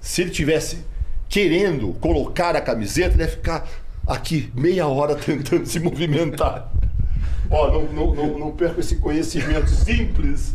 se 0.00 0.22
ele 0.22 0.30
tivesse 0.30 0.84
querendo 1.28 1.92
colocar 2.00 2.54
a 2.56 2.60
camiseta, 2.60 3.14
ele 3.14 3.22
ia 3.22 3.28
ficar 3.28 3.66
aqui 4.06 4.50
meia 4.54 4.86
hora 4.86 5.14
tentando 5.16 5.66
se 5.66 5.80
movimentar. 5.80 6.70
Ó, 7.50 7.70
não, 7.70 7.82
não, 7.92 8.14
não, 8.14 8.38
não 8.38 8.50
perco 8.52 8.80
esse 8.80 8.96
conhecimento 8.96 9.70
simples, 9.70 10.52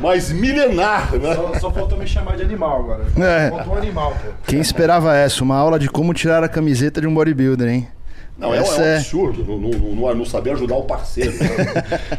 mas 0.00 0.30
milenar, 0.32 1.12
né? 1.16 1.34
Só, 1.34 1.54
só 1.58 1.70
faltou 1.70 1.98
me 1.98 2.06
chamar 2.06 2.36
de 2.36 2.42
animal 2.42 2.80
agora. 2.80 3.04
É. 3.18 3.50
Faltou 3.50 3.74
um 3.74 3.76
animal, 3.76 4.12
pô. 4.12 4.30
Quem 4.46 4.58
esperava 4.60 5.14
essa? 5.14 5.44
Uma 5.44 5.56
aula 5.56 5.78
de 5.78 5.88
como 5.88 6.14
tirar 6.14 6.42
a 6.42 6.48
camiseta 6.48 7.00
de 7.00 7.06
um 7.06 7.12
bodybuilder, 7.12 7.68
hein? 7.68 7.88
Não, 8.38 8.54
é, 8.54 8.58
um- 8.58 8.62
Essa 8.62 8.80
é 8.80 8.84
um 8.84 8.84
é- 8.86 8.96
absurdo 8.96 9.44
não, 9.44 9.58
não, 9.58 9.70
não, 9.94 10.14
não 10.14 10.24
saber 10.24 10.52
ajudar 10.52 10.76
o 10.76 10.84
parceiro. 10.84 11.32
né? 11.32 12.18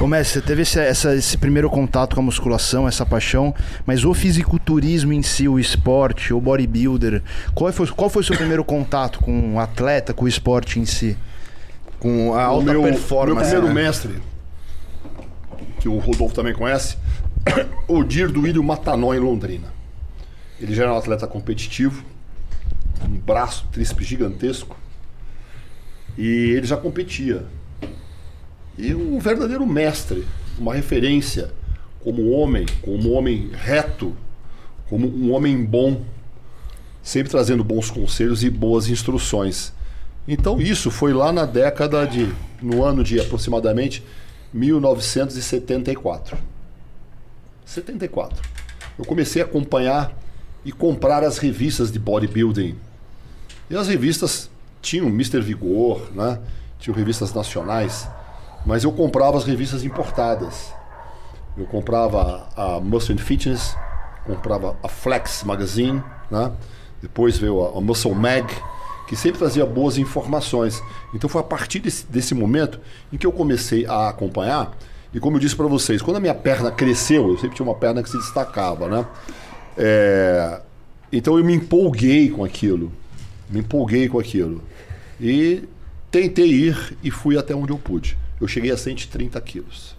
Ô, 0.00 0.06
mestre, 0.06 0.40
você 0.40 0.46
teve 0.46 0.62
esse, 0.62 0.78
essa- 0.78 1.14
esse 1.14 1.36
primeiro 1.36 1.68
contato 1.68 2.14
com 2.14 2.20
a 2.20 2.24
musculação, 2.24 2.86
essa 2.86 3.04
paixão, 3.04 3.54
mas 3.84 4.04
o 4.04 4.14
fisiculturismo 4.14 5.12
em 5.12 5.22
si, 5.22 5.48
o 5.48 5.58
esporte, 5.58 6.32
o 6.32 6.40
bodybuilder, 6.40 7.22
qual 7.54 7.72
foi, 7.72 7.86
qual 7.88 8.08
foi 8.08 8.22
o 8.22 8.24
seu 8.24 8.36
primeiro 8.36 8.64
contato 8.64 9.18
com 9.20 9.54
o 9.54 9.58
atleta, 9.58 10.14
com 10.14 10.24
o 10.24 10.28
esporte 10.28 10.78
em 10.78 10.84
si? 10.86 11.16
Com 11.98 12.32
a 12.34 12.38
o 12.50 12.54
alta 12.56 12.72
meu, 12.72 12.82
performance. 12.82 13.50
meu 13.50 13.60
primeiro 13.60 13.66
né? 13.74 13.82
mestre, 13.86 14.14
que 15.80 15.88
o 15.88 15.98
Rodolfo 15.98 16.34
também 16.34 16.54
conhece, 16.54 16.96
o 17.88 18.02
Dir 18.04 18.30
do 18.30 18.46
Ilho 18.46 18.62
Matanó 18.62 19.12
em 19.14 19.18
Londrina. 19.18 19.68
Ele 20.60 20.74
já 20.74 20.84
era 20.84 20.92
um 20.92 20.96
atleta 20.98 21.26
competitivo, 21.26 22.04
um 23.04 23.18
braço, 23.18 23.66
tríceps 23.72 24.06
gigantesco, 24.06 24.76
e 26.16 26.52
ele 26.56 26.66
já 26.66 26.76
competia. 26.76 27.44
E 28.78 28.94
um 28.94 29.18
verdadeiro 29.18 29.66
mestre, 29.66 30.26
uma 30.58 30.74
referência 30.74 31.52
como 32.02 32.30
homem, 32.30 32.66
como 32.82 33.12
homem 33.12 33.50
reto, 33.52 34.16
como 34.88 35.06
um 35.06 35.32
homem 35.32 35.64
bom, 35.64 36.02
sempre 37.02 37.30
trazendo 37.30 37.62
bons 37.62 37.90
conselhos 37.90 38.42
e 38.42 38.50
boas 38.50 38.88
instruções. 38.88 39.72
Então 40.26 40.60
isso 40.60 40.90
foi 40.90 41.12
lá 41.12 41.32
na 41.32 41.44
década 41.44 42.06
de, 42.06 42.32
no 42.60 42.84
ano 42.84 43.02
de 43.04 43.20
aproximadamente 43.20 44.02
1974. 44.52 46.38
74. 47.64 48.42
Eu 48.98 49.04
comecei 49.04 49.40
a 49.40 49.44
acompanhar 49.44 50.16
e 50.64 50.72
comprar 50.72 51.22
as 51.22 51.38
revistas 51.38 51.90
de 51.90 51.98
bodybuilding. 51.98 52.76
E 53.70 53.76
as 53.76 53.88
revistas 53.88 54.50
tinham 54.82 55.06
Mr. 55.08 55.40
Vigor, 55.40 56.10
né? 56.14 56.40
Tinham 56.78 56.96
revistas 56.96 57.32
nacionais. 57.32 58.08
Mas 58.64 58.84
eu 58.84 58.92
comprava 58.92 59.36
as 59.36 59.44
revistas 59.44 59.84
importadas. 59.84 60.72
Eu 61.56 61.66
comprava 61.66 62.48
a 62.56 62.80
Muscle 62.80 63.18
Fitness, 63.18 63.76
comprava 64.24 64.76
a 64.82 64.88
Flex 64.88 65.42
Magazine, 65.44 66.02
né? 66.30 66.52
depois 67.02 67.38
veio 67.38 67.64
a, 67.64 67.78
a 67.78 67.80
Muscle 67.80 68.14
Mag, 68.14 68.46
que 69.08 69.16
sempre 69.16 69.38
trazia 69.38 69.66
boas 69.66 69.98
informações. 69.98 70.82
Então 71.12 71.28
foi 71.28 71.40
a 71.40 71.44
partir 71.44 71.80
desse, 71.80 72.06
desse 72.06 72.34
momento 72.34 72.80
em 73.12 73.16
que 73.16 73.26
eu 73.26 73.32
comecei 73.32 73.86
a 73.86 74.08
acompanhar. 74.08 74.76
E 75.12 75.18
como 75.18 75.36
eu 75.36 75.40
disse 75.40 75.56
para 75.56 75.66
vocês, 75.66 76.00
quando 76.00 76.18
a 76.18 76.20
minha 76.20 76.34
perna 76.34 76.70
cresceu, 76.70 77.28
eu 77.28 77.38
sempre 77.38 77.56
tinha 77.56 77.66
uma 77.66 77.74
perna 77.74 78.02
que 78.02 78.08
se 78.08 78.16
destacava, 78.16 78.88
né? 78.88 79.06
É, 79.76 80.60
então 81.12 81.36
eu 81.36 81.44
me 81.44 81.54
empolguei 81.54 82.30
com 82.30 82.44
aquilo. 82.44 82.92
Me 83.48 83.60
empolguei 83.60 84.08
com 84.08 84.20
aquilo. 84.20 84.62
E 85.20 85.64
tentei 86.10 86.46
ir 86.46 86.96
e 87.02 87.10
fui 87.10 87.36
até 87.36 87.54
onde 87.54 87.72
eu 87.72 87.78
pude. 87.78 88.16
Eu 88.40 88.48
cheguei 88.48 88.70
a 88.70 88.76
130 88.76 89.40
quilos. 89.40 89.94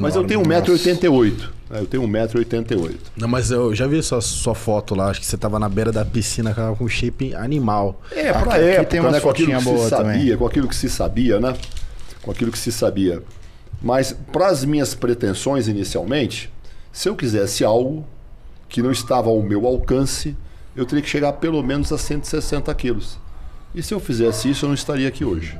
Mas 0.00 0.16
eu 0.16 0.24
tenho 0.24 0.40
1,88m. 0.42 1.50
É, 1.70 1.78
eu 1.80 1.86
tenho 1.86 2.02
1,88m. 2.04 2.94
Não, 3.16 3.28
mas 3.28 3.50
eu 3.50 3.74
já 3.74 3.86
vi 3.86 4.02
sua, 4.02 4.20
sua 4.20 4.54
foto 4.54 4.94
lá, 4.94 5.10
acho 5.10 5.20
que 5.20 5.26
você 5.26 5.36
tava 5.36 5.58
na 5.58 5.68
beira 5.68 5.92
da 5.92 6.04
piscina 6.04 6.54
com 6.78 6.88
shape 6.88 7.34
animal. 7.34 8.00
É, 8.10 8.32
pra 8.32 8.54
Aqui- 8.54 8.64
época, 8.64 8.84
tem 8.86 9.00
umas 9.00 9.12
né, 9.12 9.20
com 9.20 9.28
aquilo 9.30 9.48
que 9.48 9.54
fotinhas 9.54 9.62
se 9.62 9.68
boas 9.78 9.90
sabia, 9.90 10.12
também. 10.22 10.36
com 10.38 10.46
aquilo 10.46 10.68
que 10.68 10.76
se 10.76 10.88
sabia, 10.88 11.38
né? 11.38 11.54
Com 12.22 12.30
aquilo 12.30 12.50
que 12.50 12.58
se 12.58 12.72
sabia. 12.72 13.22
Mas 13.82 14.16
para 14.32 14.46
as 14.46 14.64
minhas 14.64 14.94
pretensões 14.94 15.68
inicialmente, 15.68 16.50
se 16.90 17.08
eu 17.08 17.14
quisesse 17.14 17.62
algo 17.64 18.06
que 18.68 18.80
não 18.80 18.90
estava 18.90 19.28
ao 19.28 19.42
meu 19.42 19.66
alcance, 19.66 20.34
eu 20.74 20.86
teria 20.86 21.02
que 21.02 21.08
chegar 21.10 21.34
pelo 21.34 21.62
menos 21.62 21.92
a 21.92 21.98
160 21.98 22.74
quilos. 22.74 23.18
E 23.74 23.82
se 23.82 23.92
eu 23.92 24.00
fizesse 24.00 24.48
isso, 24.48 24.64
eu 24.64 24.68
não 24.68 24.74
estaria 24.74 25.06
aqui 25.08 25.24
hoje. 25.24 25.58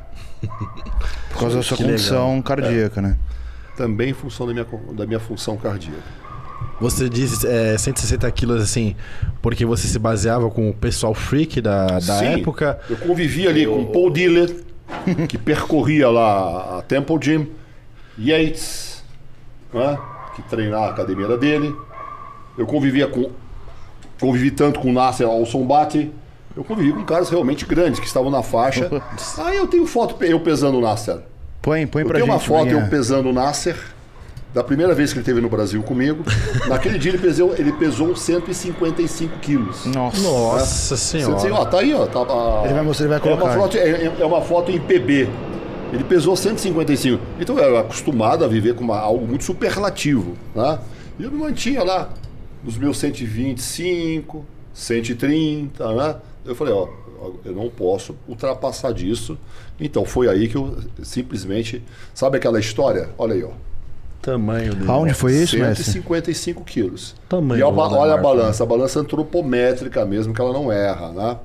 Por 1.30 1.40
causa 1.40 1.56
da 1.56 1.62
sua 1.62 1.76
Que 1.76 1.84
condição 1.84 2.40
cardíaca, 2.42 3.00
né? 3.00 3.16
Também 3.76 4.10
em 4.10 4.14
função 4.14 4.46
da 4.46 4.52
minha, 4.52 4.66
da 4.92 5.06
minha 5.06 5.20
função 5.20 5.56
cardíaca. 5.56 6.24
Você 6.80 7.08
disse 7.08 7.46
é, 7.46 7.78
160 7.78 8.30
quilos 8.32 8.62
assim, 8.62 8.96
porque 9.40 9.64
você 9.64 9.86
se 9.86 9.98
baseava 9.98 10.50
com 10.50 10.70
o 10.70 10.74
pessoal 10.74 11.14
freak 11.14 11.60
da, 11.60 11.86
da 11.86 12.00
Sim, 12.00 12.40
época. 12.40 12.80
Eu 12.90 12.96
convivi 12.96 13.46
ali 13.46 13.66
com 13.66 13.84
Paul 13.86 14.10
Diller, 14.10 14.54
que 15.28 15.38
percorria 15.38 16.10
lá 16.10 16.78
a 16.78 16.82
Temple 16.82 17.18
Gym, 17.20 17.48
Yates, 18.18 19.04
né, 19.72 19.98
que 20.34 20.42
treinava 20.42 20.86
a 20.86 20.90
academia 20.90 21.36
dele. 21.36 21.74
Eu 22.56 22.66
convivia 22.66 23.06
com. 23.06 23.30
Convivi 24.20 24.50
tanto 24.50 24.80
com 24.80 24.92
Nasser 24.92 25.26
Al-Sombati. 25.26 26.10
Eu 26.56 26.62
convivi 26.64 26.92
com 26.92 27.04
caras 27.04 27.28
realmente 27.30 27.64
grandes 27.66 27.98
que 27.98 28.06
estavam 28.06 28.30
na 28.30 28.42
faixa. 28.42 28.88
Aí 29.38 29.56
eu 29.56 29.66
tenho 29.66 29.86
foto 29.86 30.22
eu 30.24 30.38
pesando 30.40 30.78
o 30.78 30.80
Nasser. 30.80 31.18
Põe, 31.60 31.86
põe 31.86 32.02
Eu 32.02 32.08
pra 32.08 32.14
tenho 32.18 32.26
gente. 32.26 32.34
uma 32.34 32.40
foto 32.40 32.66
Maguinha. 32.66 32.84
eu 32.84 32.88
pesando 32.90 33.28
o 33.30 33.32
Nasser. 33.32 33.76
Da 34.52 34.62
primeira 34.62 34.94
vez 34.94 35.10
que 35.12 35.18
ele 35.18 35.22
esteve 35.22 35.40
no 35.40 35.48
Brasil 35.48 35.82
comigo. 35.82 36.22
Naquele 36.68 36.96
dia 36.96 37.10
ele 37.10 37.18
pesou, 37.18 37.54
ele 37.58 37.72
pesou 37.72 38.14
155 38.14 39.38
quilos. 39.40 39.84
Nossa. 39.86 40.20
Nossa 40.22 40.96
Você 40.96 41.18
senhora. 41.18 41.34
diz, 41.42 41.50
ó, 41.50 41.64
tá 41.64 41.80
aí, 41.80 41.92
ó. 41.92 42.06
Tá, 42.06 42.20
a- 42.20 42.62
Ele 42.66 42.74
vai 42.74 42.82
mostrar, 42.84 43.06
ele 43.06 43.18
vai 43.18 43.28
é 43.30 43.32
uma, 43.34 43.40
colocar. 43.40 43.58
foto, 43.58 43.76
é, 43.76 44.12
é 44.20 44.24
uma 44.24 44.40
foto 44.40 44.70
em 44.70 44.78
PB. 44.78 45.28
Ele 45.92 46.04
pesou 46.04 46.36
155. 46.36 47.20
Então 47.40 47.58
eu 47.58 47.64
era 47.64 47.80
acostumado 47.80 48.44
a 48.44 48.48
viver 48.48 48.74
com 48.76 48.84
uma- 48.84 48.98
algo 49.00 49.26
muito 49.26 49.42
superlativo. 49.42 50.36
Né? 50.54 50.78
E 51.18 51.24
eu 51.24 51.32
me 51.32 51.38
mantinha 51.38 51.82
lá 51.82 52.10
nos 52.62 52.76
meus 52.78 52.96
125, 52.98 54.44
130. 54.72 55.92
Né? 55.94 56.14
Eu 56.44 56.54
falei, 56.54 56.74
ó, 56.74 56.88
eu 57.44 57.52
não 57.52 57.68
posso 57.70 58.14
ultrapassar 58.28 58.92
disso. 58.92 59.38
Então 59.80 60.04
foi 60.04 60.28
aí 60.28 60.48
que 60.48 60.56
eu 60.56 60.76
simplesmente. 61.02 61.82
Sabe 62.12 62.36
aquela 62.36 62.60
história? 62.60 63.08
Olha 63.16 63.34
aí, 63.34 63.42
ó. 63.44 63.50
Tamanho 64.20 64.74
dele. 64.74 64.90
Aonde 64.90 65.12
foi 65.12 65.32
isso, 65.34 65.58
mestre? 65.58 65.84
155 65.84 66.64
quilos. 66.64 67.14
Tamanho 67.28 67.60
e 67.60 67.62
a 67.62 67.70
do 67.70 67.78
olha 67.78 68.12
a 68.12 68.16
cara. 68.16 68.22
balança, 68.22 68.62
a 68.62 68.66
balança 68.66 69.00
antropométrica 69.00 70.04
mesmo, 70.06 70.32
que 70.32 70.40
ela 70.40 70.52
não 70.52 70.72
erra, 70.72 71.12
né? 71.12 71.36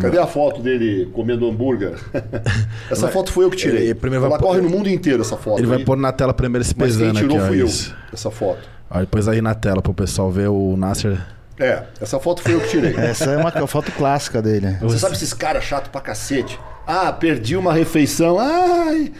Cadê 0.00 0.18
a 0.18 0.26
foto 0.26 0.60
dele 0.60 1.08
comendo 1.12 1.48
hambúrguer? 1.48 1.94
essa 2.90 3.08
foto 3.08 3.32
foi 3.32 3.44
eu 3.44 3.50
que 3.50 3.56
tirei. 3.56 3.84
Ele 3.84 3.94
primeiro 3.94 4.22
vai 4.22 4.30
ela 4.30 4.38
pôr- 4.38 4.48
corre 4.48 4.60
no 4.60 4.68
mundo 4.70 4.88
inteiro, 4.88 5.22
essa 5.22 5.36
foto. 5.36 5.58
Ele 5.58 5.66
vai 5.66 5.78
aí. 5.78 5.84
pôr 5.84 5.96
na 5.96 6.12
tela 6.12 6.34
primeiro 6.34 6.64
se 6.64 6.74
Mas 6.76 6.96
quem 6.96 7.06
pesando 7.12 7.18
tirou 7.18 7.36
aqui, 7.36 7.44
ó, 7.44 7.48
fui 7.48 7.62
eu, 7.62 7.66
isso. 7.66 7.94
essa 8.12 8.30
foto. 8.30 8.68
Ó, 8.90 9.00
depois 9.00 9.28
aí 9.28 9.40
na 9.40 9.54
tela 9.54 9.80
pro 9.82 9.94
pessoal 9.94 10.30
ver 10.30 10.48
o 10.48 10.76
Nasser. 10.76 11.20
É, 11.58 11.84
essa 12.00 12.18
foto 12.18 12.42
foi 12.42 12.54
eu 12.54 12.60
que 12.60 12.68
tirei. 12.68 12.94
Essa 12.98 13.30
é 13.30 13.36
uma 13.36 13.66
foto 13.66 13.92
clássica 13.92 14.42
dele. 14.42 14.76
Você 14.80 14.98
sabe 14.98 15.14
esses 15.14 15.32
caras 15.32 15.62
chato 15.62 15.88
pra 15.88 16.00
cacete? 16.00 16.58
Ah, 16.86 17.12
perdi 17.12 17.56
uma 17.56 17.72
refeição. 17.72 18.38
Ai! 18.38 19.12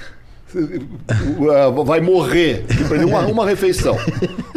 Vai 1.84 2.00
morrer. 2.00 2.64
Perdeu 2.88 3.08
uma, 3.08 3.20
uma 3.26 3.46
refeição. 3.46 3.96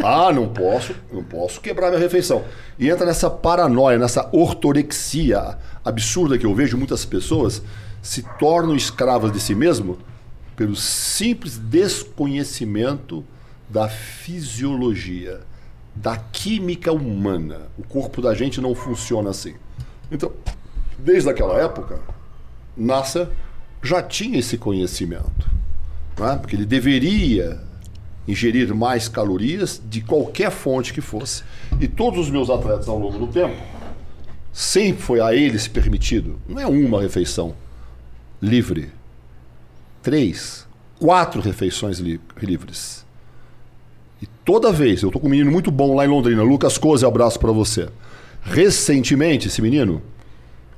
Ah, 0.02 0.32
não 0.32 0.48
posso, 0.48 0.94
não 1.12 1.22
posso 1.22 1.60
quebrar 1.60 1.88
minha 1.88 2.00
refeição. 2.00 2.44
E 2.78 2.88
entra 2.88 3.06
nessa 3.06 3.28
paranoia, 3.28 3.98
nessa 3.98 4.28
ortorexia 4.32 5.56
absurda 5.84 6.38
que 6.38 6.46
eu 6.46 6.54
vejo 6.54 6.76
muitas 6.76 7.04
pessoas 7.04 7.62
se 8.02 8.22
tornam 8.38 8.76
escravas 8.76 9.32
de 9.32 9.40
si 9.40 9.54
mesmo 9.54 9.98
pelo 10.54 10.76
simples 10.76 11.58
desconhecimento 11.58 13.24
da 13.68 13.88
fisiologia, 13.88 15.40
da 16.02 16.16
química 16.16 16.92
humana. 16.92 17.68
O 17.76 17.82
corpo 17.82 18.22
da 18.22 18.34
gente 18.34 18.60
não 18.60 18.74
funciona 18.74 19.30
assim. 19.30 19.54
Então, 20.10 20.32
desde 20.98 21.28
aquela 21.28 21.58
época, 21.58 22.00
NASA 22.76 23.30
já 23.82 24.02
tinha 24.02 24.38
esse 24.38 24.56
conhecimento. 24.56 25.48
Né? 26.18 26.36
Porque 26.40 26.54
ele 26.54 26.64
deveria 26.66 27.60
ingerir 28.26 28.74
mais 28.74 29.08
calorias 29.08 29.80
de 29.84 30.00
qualquer 30.00 30.50
fonte 30.50 30.92
que 30.92 31.00
fosse. 31.00 31.42
E 31.80 31.88
todos 31.88 32.20
os 32.26 32.30
meus 32.30 32.48
atletas 32.48 32.88
ao 32.88 32.98
longo 32.98 33.18
do 33.18 33.26
tempo, 33.26 33.56
sempre 34.52 35.02
foi 35.02 35.20
a 35.20 35.34
eles 35.34 35.66
permitido, 35.66 36.38
não 36.48 36.60
é 36.60 36.66
uma 36.66 37.00
refeição 37.00 37.54
livre, 38.40 38.92
três, 40.02 40.66
quatro 40.98 41.40
refeições 41.40 41.98
li- 41.98 42.20
livres. 42.40 43.04
Toda 44.48 44.72
vez, 44.72 45.02
eu 45.02 45.10
tô 45.10 45.20
com 45.20 45.26
um 45.26 45.30
menino 45.30 45.50
muito 45.50 45.70
bom 45.70 45.94
lá 45.94 46.06
em 46.06 46.08
Londrina, 46.08 46.42
Lucas 46.42 46.78
Coze, 46.78 47.04
abraço 47.04 47.38
para 47.38 47.52
você. 47.52 47.86
Recentemente, 48.40 49.46
esse 49.46 49.60
menino, 49.60 50.00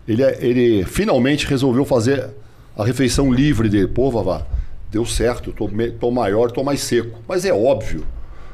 ele, 0.08 0.24
é- 0.24 0.38
ele 0.44 0.84
finalmente 0.84 1.46
resolveu 1.46 1.84
fazer 1.84 2.30
a 2.76 2.84
refeição 2.84 3.32
livre 3.32 3.68
dele. 3.68 3.86
Pô, 3.86 4.10
Vavá, 4.10 4.44
deu 4.90 5.06
certo, 5.06 5.52
tô, 5.52 5.70
tô 6.00 6.10
maior, 6.10 6.50
tô 6.50 6.64
mais 6.64 6.80
seco. 6.80 7.20
Mas 7.28 7.44
é 7.44 7.52
óbvio. 7.52 8.04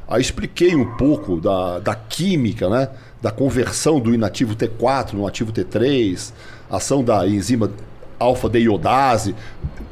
Aí 0.06 0.20
expliquei 0.20 0.74
um 0.76 0.84
pouco 0.98 1.40
da, 1.40 1.78
da 1.78 1.94
química, 1.94 2.68
né? 2.68 2.90
Da 3.22 3.30
conversão 3.30 3.98
do 3.98 4.12
inativo 4.12 4.54
T4 4.54 5.14
no 5.14 5.26
ativo 5.26 5.50
T3, 5.50 6.30
ação 6.70 7.02
da 7.02 7.26
enzima 7.26 7.70
alfa-deiodase. 8.18 9.34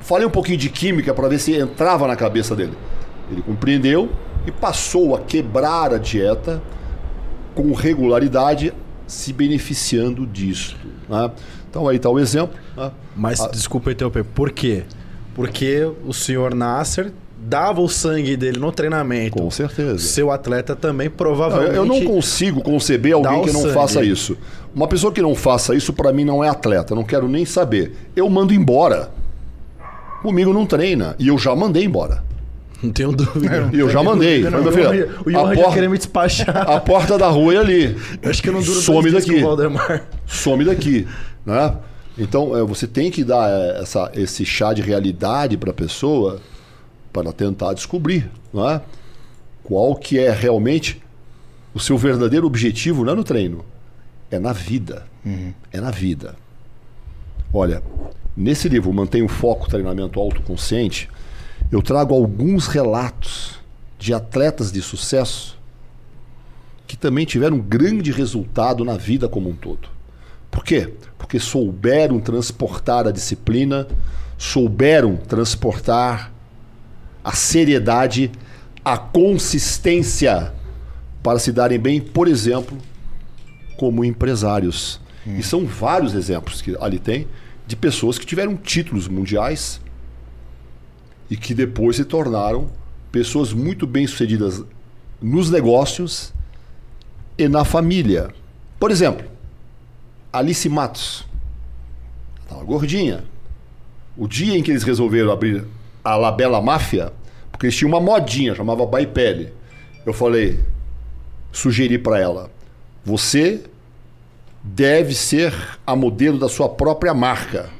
Falei 0.00 0.26
um 0.26 0.30
pouquinho 0.30 0.58
de 0.58 0.68
química 0.68 1.14
para 1.14 1.28
ver 1.28 1.38
se 1.38 1.56
entrava 1.56 2.06
na 2.06 2.14
cabeça 2.14 2.54
dele. 2.54 2.74
Ele 3.32 3.40
compreendeu 3.40 4.10
e 4.46 4.50
passou 4.52 5.14
a 5.14 5.20
quebrar 5.20 5.92
a 5.92 5.98
dieta 5.98 6.62
com 7.54 7.72
regularidade, 7.72 8.72
se 9.06 9.32
beneficiando 9.32 10.26
disso. 10.26 10.76
né? 11.08 11.30
Então 11.70 11.86
aí 11.88 11.96
está 11.96 12.08
o 12.10 12.18
exemplo. 12.18 12.56
né? 12.76 12.90
Mas 13.16 13.40
Ah. 13.40 13.48
desculpa 13.48 13.90
interromper, 13.92 14.24
por 14.24 14.50
quê? 14.50 14.84
Porque 15.34 15.90
o 16.06 16.12
senhor 16.12 16.54
Nasser 16.54 17.12
dava 17.36 17.80
o 17.80 17.88
sangue 17.88 18.36
dele 18.36 18.58
no 18.58 18.72
treinamento. 18.72 19.36
Com 19.36 19.50
certeza. 19.50 19.98
Seu 19.98 20.30
atleta 20.30 20.74
também 20.74 21.10
provavelmente. 21.10 21.74
eu 21.76 21.84
não 21.84 22.02
consigo 22.04 22.62
conceber 22.62 23.12
alguém 23.14 23.42
que 23.42 23.52
não 23.52 23.62
sangue. 23.62 23.74
faça 23.74 24.02
isso. 24.02 24.36
Uma 24.74 24.88
pessoa 24.88 25.12
que 25.12 25.20
não 25.20 25.34
faça 25.34 25.74
isso, 25.74 25.92
para 25.92 26.12
mim, 26.12 26.24
não 26.24 26.42
é 26.42 26.48
atleta. 26.48 26.94
Não 26.94 27.04
quero 27.04 27.28
nem 27.28 27.44
saber. 27.44 27.94
Eu 28.16 28.28
mando 28.30 28.54
embora. 28.54 29.10
Comigo 30.22 30.52
não 30.54 30.64
treina. 30.64 31.14
E 31.18 31.28
eu 31.28 31.36
já 31.36 31.54
mandei 31.54 31.84
embora. 31.84 32.24
Não 32.82 32.92
tenho 32.92 33.12
dúvida. 33.12 33.70
E 33.72 33.78
eu 33.78 33.88
já 33.88 34.02
mandei. 34.02 34.42
Falei, 34.42 34.60
meu 34.62 34.72
filho, 34.72 35.20
O 35.24 35.30
Johan 35.30 35.54
já 35.56 35.72
queria 35.72 35.88
me 35.88 35.96
despachar. 35.96 36.70
a 36.70 36.80
porta 36.80 37.16
da 37.16 37.28
rua 37.28 37.54
é 37.54 37.58
ali. 37.58 37.96
Eu 38.22 38.30
acho 38.30 38.42
que 38.42 38.48
eu 38.48 38.52
não 38.52 38.62
duro 38.62 38.80
Some 38.80 39.10
daqui. 39.10 39.40
some 40.26 40.64
daqui, 40.64 41.06
né? 41.46 41.74
Então 42.18 42.56
é, 42.56 42.62
você 42.62 42.86
tem 42.86 43.10
que 43.10 43.24
dar 43.24 43.48
é, 43.50 43.80
essa, 43.82 44.10
esse 44.14 44.44
chá 44.44 44.72
de 44.72 44.82
realidade 44.82 45.56
para 45.56 45.70
a 45.70 45.74
pessoa 45.74 46.40
para 47.12 47.32
tentar 47.32 47.72
descobrir, 47.74 48.30
né? 48.52 48.80
Qual 49.62 49.96
que 49.96 50.18
é 50.18 50.30
realmente 50.30 51.02
o 51.72 51.80
seu 51.80 51.96
verdadeiro 51.96 52.46
objetivo, 52.46 53.04
não 53.04 53.12
é 53.14 53.16
no 53.16 53.24
treino, 53.24 53.64
é 54.30 54.38
na 54.38 54.52
vida, 54.52 55.06
é 55.72 55.80
na 55.80 55.90
vida. 55.90 56.36
Olha, 57.52 57.82
nesse 58.36 58.68
livro 58.68 58.92
Mantenha 58.92 59.24
o 59.24 59.28
Foco, 59.28 59.68
Treinamento 59.68 60.20
Autoconsciente, 60.20 61.08
eu 61.70 61.82
trago 61.82 62.14
alguns 62.14 62.66
relatos 62.66 63.58
de 63.98 64.12
atletas 64.12 64.70
de 64.70 64.82
sucesso 64.82 65.58
que 66.86 66.96
também 66.96 67.24
tiveram 67.24 67.56
um 67.56 67.60
grande 67.60 68.12
resultado 68.12 68.84
na 68.84 68.96
vida 68.96 69.28
como 69.28 69.48
um 69.48 69.54
todo. 69.54 69.88
Por 70.50 70.62
quê? 70.62 70.92
Porque 71.18 71.40
souberam 71.40 72.20
transportar 72.20 73.08
a 73.08 73.10
disciplina, 73.10 73.88
souberam 74.36 75.16
transportar 75.16 76.32
a 77.24 77.32
seriedade, 77.32 78.30
a 78.84 78.98
consistência 78.98 80.52
para 81.22 81.38
se 81.38 81.50
darem 81.50 81.78
bem, 81.78 82.00
por 82.00 82.28
exemplo, 82.28 82.76
como 83.78 84.04
empresários. 84.04 85.00
E 85.26 85.42
são 85.42 85.64
vários 85.64 86.14
exemplos 86.14 86.60
que 86.60 86.76
ali 86.78 86.98
tem 86.98 87.26
de 87.66 87.74
pessoas 87.74 88.18
que 88.18 88.26
tiveram 88.26 88.54
títulos 88.56 89.08
mundiais 89.08 89.80
e 91.30 91.36
que 91.36 91.54
depois 91.54 91.96
se 91.96 92.04
tornaram 92.04 92.70
pessoas 93.10 93.52
muito 93.52 93.86
bem-sucedidas 93.86 94.62
nos 95.20 95.50
negócios 95.50 96.32
e 97.38 97.48
na 97.48 97.64
família. 97.64 98.30
Por 98.78 98.90
exemplo, 98.90 99.26
Alice 100.32 100.68
Matos. 100.68 101.24
Estava 102.42 102.62
gordinha. 102.64 103.24
O 104.16 104.28
dia 104.28 104.56
em 104.56 104.62
que 104.62 104.70
eles 104.70 104.82
resolveram 104.82 105.32
abrir 105.32 105.64
a 106.02 106.16
Labela 106.16 106.60
Máfia, 106.60 107.12
porque 107.50 107.66
eles 107.66 107.76
tinham 107.76 107.88
uma 107.88 108.00
modinha, 108.00 108.54
chamava 108.54 108.84
Baipele. 108.84 109.52
Eu 110.04 110.12
falei, 110.12 110.60
sugeri 111.50 111.98
para 111.98 112.18
ela, 112.20 112.50
você 113.04 113.64
deve 114.62 115.14
ser 115.14 115.54
a 115.86 115.94
modelo 115.94 116.38
da 116.38 116.48
sua 116.48 116.68
própria 116.68 117.14
marca. 117.14 117.70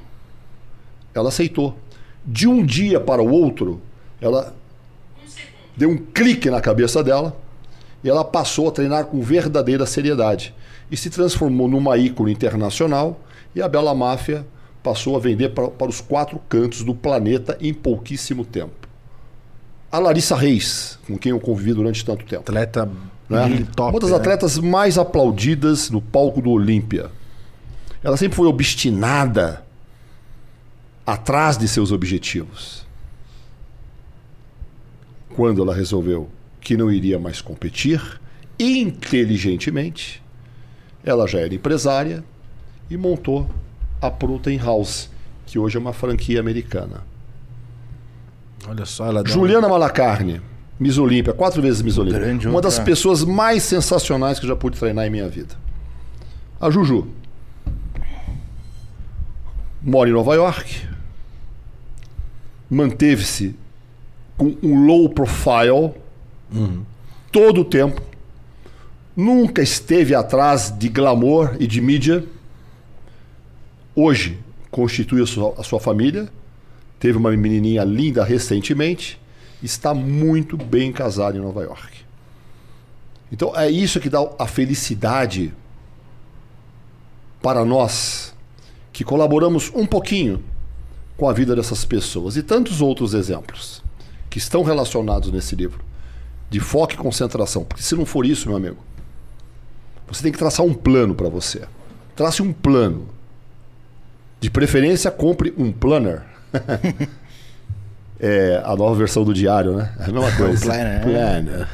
Ela 1.14 1.28
aceitou. 1.28 1.76
De 2.26 2.48
um 2.48 2.64
dia 2.64 2.98
para 2.98 3.22
o 3.22 3.30
outro, 3.30 3.80
ela 4.20 4.54
deu 5.76 5.90
um 5.90 5.96
clique 5.96 6.50
na 6.50 6.60
cabeça 6.60 7.02
dela 7.02 7.36
e 8.02 8.08
ela 8.08 8.24
passou 8.24 8.68
a 8.68 8.72
treinar 8.72 9.06
com 9.06 9.20
verdadeira 9.20 9.84
seriedade 9.86 10.54
e 10.90 10.96
se 10.96 11.10
transformou 11.10 11.68
numa 11.68 11.96
ícone 11.98 12.32
internacional 12.32 13.20
e 13.54 13.62
a 13.62 13.68
Bela 13.68 13.94
Máfia 13.94 14.46
passou 14.82 15.16
a 15.16 15.18
vender 15.18 15.50
para, 15.50 15.68
para 15.68 15.88
os 15.88 16.00
quatro 16.00 16.38
cantos 16.48 16.82
do 16.82 16.94
planeta 16.94 17.56
em 17.60 17.72
pouquíssimo 17.72 18.44
tempo. 18.44 18.88
A 19.90 19.98
Larissa 19.98 20.36
Reis, 20.36 20.98
com 21.06 21.16
quem 21.16 21.30
eu 21.30 21.40
convivi 21.40 21.72
durante 21.72 22.04
tanto 22.04 22.24
tempo. 22.24 22.42
Atleta 22.42 22.90
né? 23.28 23.66
top. 23.74 23.92
Uma 23.92 24.00
das 24.00 24.10
né? 24.10 24.16
atletas 24.16 24.58
mais 24.58 24.98
aplaudidas 24.98 25.88
no 25.90 26.02
palco 26.02 26.42
do 26.42 26.50
Olímpia. 26.50 27.10
Ela 28.02 28.16
sempre 28.16 28.36
foi 28.36 28.46
obstinada 28.46 29.63
atrás 31.06 31.58
de 31.58 31.68
seus 31.68 31.92
objetivos. 31.92 32.84
Quando 35.34 35.62
ela 35.62 35.74
resolveu 35.74 36.30
que 36.60 36.76
não 36.76 36.90
iria 36.90 37.18
mais 37.18 37.40
competir, 37.40 38.00
inteligentemente, 38.58 40.22
ela 41.04 41.26
já 41.26 41.40
era 41.40 41.54
empresária 41.54 42.24
e 42.88 42.96
montou 42.96 43.50
a 44.00 44.10
Protein 44.10 44.58
House, 44.58 45.10
que 45.46 45.58
hoje 45.58 45.76
é 45.76 45.80
uma 45.80 45.92
franquia 45.92 46.40
americana. 46.40 47.02
Olha 48.66 48.86
só, 48.86 49.06
ela 49.06 49.26
Juliana 49.26 49.68
Malacarne, 49.68 50.40
Miss 50.78 50.96
Olímpia, 50.96 51.34
quatro 51.34 51.60
vezes 51.60 51.82
Miss 51.82 51.98
Olímpia. 51.98 52.48
Uma 52.48 52.60
das 52.60 52.78
pessoas 52.78 53.24
mais 53.24 53.62
sensacionais 53.62 54.38
que 54.38 54.46
eu 54.46 54.48
já 54.48 54.56
pude 54.56 54.78
treinar 54.78 55.06
em 55.06 55.10
minha 55.10 55.28
vida. 55.28 55.54
A 56.60 56.70
Juju. 56.70 57.08
Mora 59.82 60.08
em 60.08 60.12
Nova 60.12 60.34
York. 60.34 60.93
Manteve-se 62.74 63.54
com 64.36 64.56
um 64.60 64.84
low 64.84 65.08
profile 65.08 65.92
todo 67.30 67.60
o 67.60 67.64
tempo. 67.64 68.02
Nunca 69.16 69.62
esteve 69.62 70.12
atrás 70.12 70.76
de 70.76 70.88
glamour 70.88 71.56
e 71.60 71.68
de 71.68 71.80
mídia. 71.80 72.24
Hoje 73.94 74.40
constitui 74.72 75.22
a 75.22 75.26
sua, 75.26 75.54
a 75.56 75.62
sua 75.62 75.78
família. 75.78 76.28
Teve 76.98 77.16
uma 77.16 77.30
menininha 77.30 77.84
linda 77.84 78.24
recentemente. 78.24 79.20
Está 79.62 79.94
muito 79.94 80.56
bem 80.56 80.90
casada 80.90 81.38
em 81.38 81.40
Nova 81.40 81.62
York. 81.62 81.98
Então 83.30 83.56
é 83.56 83.70
isso 83.70 84.00
que 84.00 84.10
dá 84.10 84.28
a 84.36 84.48
felicidade 84.48 85.54
para 87.40 87.64
nós 87.64 88.34
que 88.92 89.04
colaboramos 89.04 89.70
um 89.74 89.86
pouquinho 89.86 90.42
com 91.16 91.28
a 91.28 91.32
vida 91.32 91.54
dessas 91.54 91.84
pessoas 91.84 92.36
e 92.36 92.42
tantos 92.42 92.80
outros 92.80 93.14
exemplos 93.14 93.82
que 94.28 94.38
estão 94.38 94.62
relacionados 94.62 95.30
nesse 95.30 95.54
livro 95.54 95.84
de 96.50 96.60
foco 96.60 96.94
e 96.94 96.96
concentração. 96.96 97.64
Porque 97.64 97.82
se 97.82 97.94
não 97.94 98.06
for 98.06 98.24
isso, 98.24 98.48
meu 98.48 98.56
amigo, 98.56 98.76
você 100.06 100.22
tem 100.22 100.32
que 100.32 100.38
traçar 100.38 100.64
um 100.64 100.74
plano 100.74 101.14
para 101.14 101.28
você. 101.28 101.62
Trace 102.14 102.42
um 102.42 102.52
plano. 102.52 103.08
De 104.40 104.50
preferência, 104.50 105.10
compre 105.10 105.52
um 105.56 105.72
planner. 105.72 106.22
é 108.20 108.62
a 108.64 108.76
nova 108.76 108.94
versão 108.94 109.24
do 109.24 109.34
diário, 109.34 109.76
né? 109.76 109.92
É 109.98 110.04
a 110.04 110.12
mesma 110.12 110.30
coisa. 110.36 110.64
planner, 110.64 110.86
é. 110.86 110.98
planner. 111.00 111.68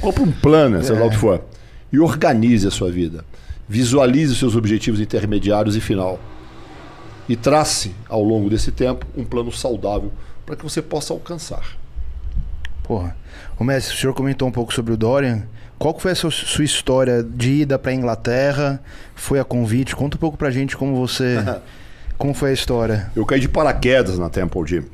Compre 0.00 0.22
um 0.22 0.32
planner, 0.32 0.84
sei 0.84 0.98
lá 0.98 1.06
o 1.06 1.10
que 1.10 1.16
for. 1.16 1.44
E 1.92 2.00
organize 2.00 2.66
a 2.66 2.70
sua 2.70 2.90
vida. 2.90 3.24
Visualize 3.68 4.32
os 4.32 4.38
seus 4.38 4.56
objetivos 4.56 5.00
intermediários 5.00 5.76
e 5.76 5.80
final. 5.80 6.18
E 7.28 7.36
trace, 7.36 7.94
ao 8.08 8.22
longo 8.22 8.50
desse 8.50 8.70
tempo, 8.70 9.06
um 9.16 9.24
plano 9.24 9.50
saudável 9.50 10.12
para 10.44 10.56
que 10.56 10.62
você 10.62 10.82
possa 10.82 11.12
alcançar. 11.12 11.76
Porra. 12.82 13.16
Ô 13.58 13.64
mestre, 13.64 13.94
o 13.94 13.98
senhor 13.98 14.12
comentou 14.12 14.46
um 14.46 14.52
pouco 14.52 14.72
sobre 14.74 14.92
o 14.92 14.96
Dorian. 14.96 15.44
Qual 15.78 15.98
foi 15.98 16.12
a 16.12 16.14
sua, 16.14 16.30
sua 16.30 16.64
história 16.64 17.22
de 17.22 17.62
ida 17.62 17.78
pra 17.78 17.92
Inglaterra? 17.92 18.82
Foi 19.14 19.40
a 19.40 19.44
convite? 19.44 19.96
Conta 19.96 20.16
um 20.16 20.20
pouco 20.20 20.36
pra 20.36 20.50
gente 20.50 20.76
como 20.76 20.94
você. 20.94 21.36
como 22.18 22.34
foi 22.34 22.50
a 22.50 22.52
história. 22.52 23.10
Eu 23.16 23.24
caí 23.24 23.40
de 23.40 23.48
paraquedas 23.48 24.18
na 24.18 24.28
Temple 24.28 24.62
Gym. 24.66 24.84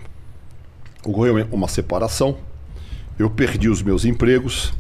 Ocorreu 1.05 1.47
uma 1.51 1.69
separação. 1.69 2.37
Eu 3.19 3.29
perdi 3.29 3.69
os 3.69 3.83
meus 3.83 4.05
empregos 4.05 4.73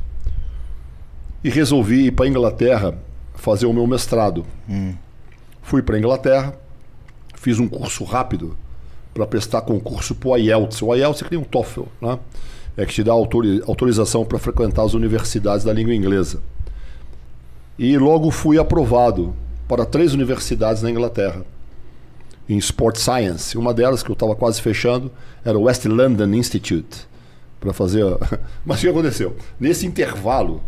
e 1.42 1.50
resolvi 1.50 2.06
ir 2.06 2.12
para 2.12 2.26
Inglaterra 2.28 2.96
fazer 3.34 3.66
o 3.66 3.72
meu 3.72 3.86
mestrado. 3.86 4.46
Fui 5.62 5.82
para 5.82 5.98
Inglaterra, 5.98 6.54
fiz 7.40 7.58
um 7.58 7.66
curso 7.66 8.04
rápido 8.04 8.54
para 9.14 9.26
prestar 9.26 9.62
concurso 9.62 10.14
para 10.14 10.28
o 10.28 10.36
IELTS. 10.36 10.82
O 10.82 10.94
IELTS 10.94 11.22
é 11.22 11.24
que 11.24 11.34
nem 11.34 11.40
um 11.40 11.48
TOEFL, 11.48 11.84
né? 12.00 12.18
É 12.76 12.84
que 12.84 12.92
te 12.92 13.02
dá 13.02 13.12
autori- 13.12 13.62
autorização 13.66 14.26
para 14.26 14.38
frequentar 14.38 14.84
as 14.84 14.92
universidades 14.92 15.64
da 15.64 15.72
língua 15.72 15.94
inglesa. 15.94 16.42
E 17.78 17.96
logo 17.96 18.30
fui 18.30 18.58
aprovado 18.58 19.34
para 19.66 19.86
três 19.86 20.12
universidades 20.12 20.82
na 20.82 20.90
Inglaterra 20.90 21.42
em 22.46 22.58
Sport 22.58 22.96
Science. 22.98 23.56
Uma 23.56 23.72
delas 23.72 24.02
que 24.02 24.10
eu 24.10 24.14
estava 24.14 24.36
quase 24.36 24.60
fechando 24.60 25.10
era 25.42 25.58
o 25.58 25.62
West 25.62 25.86
London 25.86 26.34
Institute 26.34 27.08
para 27.58 27.72
fazer. 27.72 28.04
Mas 28.66 28.78
o 28.78 28.82
que 28.82 28.88
aconteceu? 28.88 29.34
Nesse 29.58 29.86
intervalo, 29.86 30.62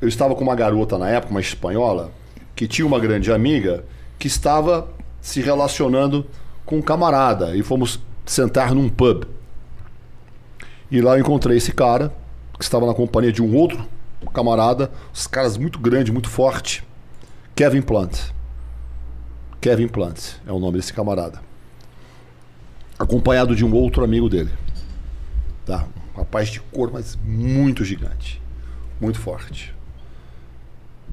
eu 0.00 0.06
estava 0.06 0.34
com 0.36 0.44
uma 0.44 0.54
garota 0.54 0.96
na 0.96 1.08
época, 1.10 1.32
uma 1.32 1.40
espanhola, 1.40 2.12
que 2.54 2.68
tinha 2.68 2.86
uma 2.86 3.00
grande 3.00 3.32
amiga 3.32 3.84
que 4.16 4.28
estava 4.28 4.88
se 5.28 5.42
relacionando 5.42 6.24
com 6.64 6.78
um 6.78 6.82
camarada 6.82 7.54
e 7.54 7.62
fomos 7.62 8.00
sentar 8.24 8.74
num 8.74 8.88
pub. 8.88 9.24
E 10.90 11.02
lá 11.02 11.16
eu 11.16 11.20
encontrei 11.20 11.58
esse 11.58 11.70
cara 11.70 12.10
que 12.56 12.64
estava 12.64 12.86
na 12.86 12.94
companhia 12.94 13.30
de 13.30 13.42
um 13.42 13.54
outro 13.54 13.86
camarada, 14.32 14.90
os 15.12 15.26
caras 15.26 15.58
muito 15.58 15.78
grande, 15.78 16.10
muito 16.10 16.30
forte, 16.30 16.82
Kevin 17.54 17.82
Plant. 17.82 18.30
Kevin 19.60 19.88
Plant 19.88 20.36
é 20.46 20.52
o 20.52 20.58
nome 20.58 20.78
desse 20.78 20.94
camarada. 20.94 21.42
Acompanhado 22.98 23.54
de 23.54 23.64
um 23.66 23.74
outro 23.74 24.02
amigo 24.02 24.30
dele. 24.30 24.50
Tá? 25.66 25.86
Um 26.14 26.20
rapaz 26.20 26.48
de 26.48 26.60
cor, 26.60 26.90
mas 26.90 27.18
muito 27.22 27.84
gigante. 27.84 28.40
Muito 28.98 29.20
forte. 29.20 29.74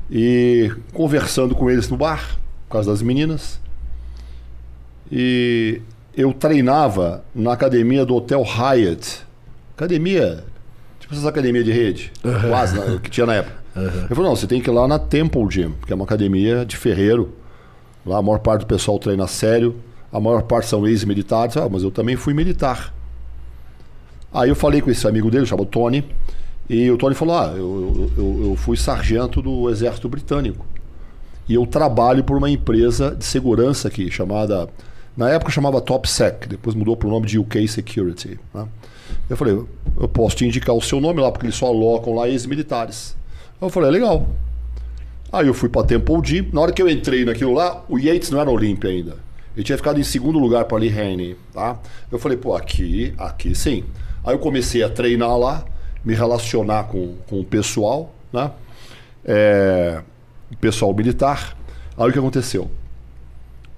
E 0.09 0.71
conversando 0.93 1.53
com 1.53 1.69
eles 1.69 1.89
no 1.89 1.97
bar, 1.97 2.39
por 2.65 2.73
causa 2.73 2.91
das 2.91 3.01
meninas. 3.01 3.59
E 5.11 5.81
eu 6.15 6.33
treinava 6.33 7.23
na 7.33 7.53
academia 7.53 8.05
do 8.05 8.15
Hotel 8.15 8.43
Hyatt. 8.43 9.25
Academia, 9.75 10.43
tipo 10.99 11.13
essas 11.13 11.25
academias 11.25 11.65
de 11.65 11.71
rede, 11.71 12.11
quase, 12.49 12.79
né, 12.79 12.99
que 13.01 13.09
tinha 13.09 13.25
na 13.25 13.35
época. 13.35 13.65
Ele 13.75 14.15
falou, 14.15 14.29
não, 14.29 14.35
você 14.35 14.47
tem 14.47 14.61
que 14.61 14.69
ir 14.69 14.73
lá 14.73 14.87
na 14.87 14.97
Temple 14.97 15.45
Gym, 15.49 15.73
que 15.85 15.91
é 15.91 15.95
uma 15.95 16.05
academia 16.05 16.65
de 16.65 16.77
ferreiro. 16.77 17.33
Lá 18.05 18.17
a 18.17 18.21
maior 18.21 18.39
parte 18.39 18.61
do 18.61 18.67
pessoal 18.67 18.97
treina 18.97 19.27
sério, 19.27 19.75
a 20.13 20.19
maior 20.19 20.43
parte 20.43 20.67
são 20.67 20.87
ex-militares. 20.87 21.57
Ah, 21.57 21.67
mas 21.69 21.83
eu 21.83 21.91
também 21.91 22.15
fui 22.15 22.33
militar. 22.33 22.93
Aí 24.33 24.49
eu 24.49 24.55
falei 24.55 24.81
com 24.81 24.89
esse 24.89 25.05
amigo 25.07 25.29
dele, 25.29 25.45
chamado 25.45 25.65
Tony, 25.65 26.05
e 26.69 26.89
o 26.89 26.97
Tony 26.97 27.15
falou: 27.15 27.37
Ah, 27.37 27.53
eu, 27.55 28.11
eu, 28.17 28.49
eu 28.49 28.55
fui 28.55 28.77
sargento 28.77 29.41
do 29.41 29.69
exército 29.69 30.07
britânico. 30.07 30.65
E 31.47 31.53
eu 31.53 31.65
trabalho 31.65 32.23
por 32.23 32.37
uma 32.37 32.49
empresa 32.49 33.15
de 33.15 33.25
segurança 33.25 33.87
aqui, 33.87 34.09
chamada. 34.09 34.69
Na 35.15 35.29
época 35.29 35.51
chamava 35.51 35.79
TopSec, 35.79 36.47
depois 36.47 36.75
mudou 36.75 36.97
para 36.97 37.07
o 37.07 37.11
nome 37.11 37.25
de 37.25 37.39
UK 37.39 37.67
Security. 37.67 38.39
né? 38.53 38.67
Eu 39.29 39.37
falei, 39.37 39.53
eu 39.99 40.07
posso 40.09 40.35
te 40.35 40.45
indicar 40.45 40.75
o 40.75 40.81
seu 40.81 40.99
nome 40.99 41.21
lá, 41.21 41.31
porque 41.31 41.45
eles 41.45 41.55
só 41.55 41.67
alocam 41.67 42.13
lá 42.13 42.27
ex-militares. 42.27 43.15
Eu 43.61 43.69
falei, 43.69 43.91
legal. 43.91 44.27
Aí 45.31 45.47
eu 45.47 45.53
fui 45.53 45.69
para 45.69 45.85
Temple 45.87 46.21
Gym. 46.23 46.49
Na 46.51 46.61
hora 46.61 46.71
que 46.71 46.81
eu 46.81 46.89
entrei 46.89 47.23
naquilo 47.23 47.53
lá, 47.53 47.83
o 47.87 47.97
Yates 47.97 48.29
não 48.29 48.39
era 48.39 48.49
Olímpia 48.49 48.89
ainda. 48.89 49.17
Ele 49.55 49.63
tinha 49.63 49.77
ficado 49.77 49.99
em 49.99 50.03
segundo 50.03 50.37
lugar 50.37 50.65
para 50.65 50.77
Lee 50.77 50.89
Haney, 50.89 51.37
tá? 51.53 51.79
Eu 52.11 52.19
falei, 52.19 52.37
pô, 52.37 52.55
aqui, 52.55 53.13
aqui 53.17 53.55
sim. 53.55 53.85
Aí 54.23 54.33
eu 54.33 54.39
comecei 54.39 54.83
a 54.83 54.89
treinar 54.89 55.37
lá, 55.37 55.63
me 56.03 56.13
relacionar 56.13 56.85
com, 56.85 57.15
com 57.27 57.39
o 57.39 57.45
pessoal, 57.45 58.13
né? 58.33 58.51
É, 59.23 60.01
pessoal 60.59 60.93
militar. 60.93 61.57
Aí 61.97 62.09
o 62.09 62.11
que 62.11 62.19
aconteceu? 62.19 62.69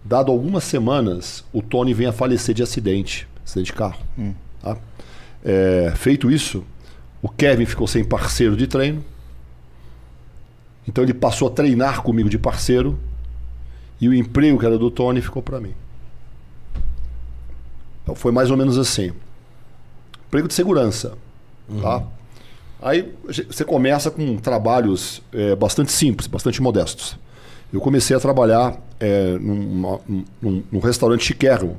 Dado 0.07 0.31
algumas 0.31 0.63
semanas, 0.63 1.43
o 1.51 1.61
Tony 1.61 1.93
vem 1.93 2.07
a 2.07 2.13
falecer 2.13 2.55
de 2.55 2.63
acidente, 2.63 3.27
acidente 3.43 3.73
de 3.73 3.73
carro. 3.73 3.99
Hum. 4.17 4.33
Tá? 4.61 4.77
É, 5.43 5.91
feito 5.97 6.31
isso, 6.31 6.63
o 7.21 7.27
Kevin 7.27 7.65
ficou 7.65 7.85
sem 7.87 8.05
parceiro 8.05 8.55
de 8.55 8.67
treino. 8.67 9.03
Então 10.87 11.03
ele 11.03 11.13
passou 11.13 11.49
a 11.49 11.51
treinar 11.51 12.03
comigo 12.03 12.29
de 12.29 12.39
parceiro 12.39 12.97
e 13.99 14.07
o 14.07 14.13
emprego 14.13 14.57
que 14.57 14.65
era 14.65 14.77
do 14.77 14.89
Tony 14.89 15.21
ficou 15.21 15.43
para 15.43 15.59
mim. 15.59 15.73
Então 18.03 18.15
foi 18.15 18.31
mais 18.31 18.49
ou 18.49 18.55
menos 18.55 18.77
assim. 18.77 19.11
Emprego 20.27 20.47
de 20.47 20.53
segurança, 20.53 21.17
tá? 21.81 22.03
Aí 22.81 23.13
você 23.45 23.65
começa 23.65 24.09
com 24.09 24.37
trabalhos 24.37 25.21
é, 25.33 25.53
bastante 25.53 25.91
simples, 25.91 26.27
bastante 26.27 26.61
modestos. 26.61 27.17
Eu 27.73 27.81
comecei 27.81 28.15
a 28.15 28.19
trabalhar 28.21 28.86
é, 28.99 29.37
num, 29.39 29.99
num 30.71 30.79
restaurante 30.79 31.23
chiquérrimo 31.23 31.77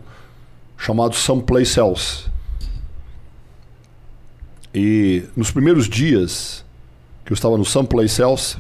chamado 0.77 1.15
Someplace 1.15 1.79
Else. 1.79 2.27
E 4.73 5.25
nos 5.37 5.51
primeiros 5.51 5.89
dias 5.89 6.65
que 7.25 7.33
eu 7.33 7.35
estava 7.35 7.59
no 7.59 7.65
Someplace 7.65 8.23
Else, 8.23 8.57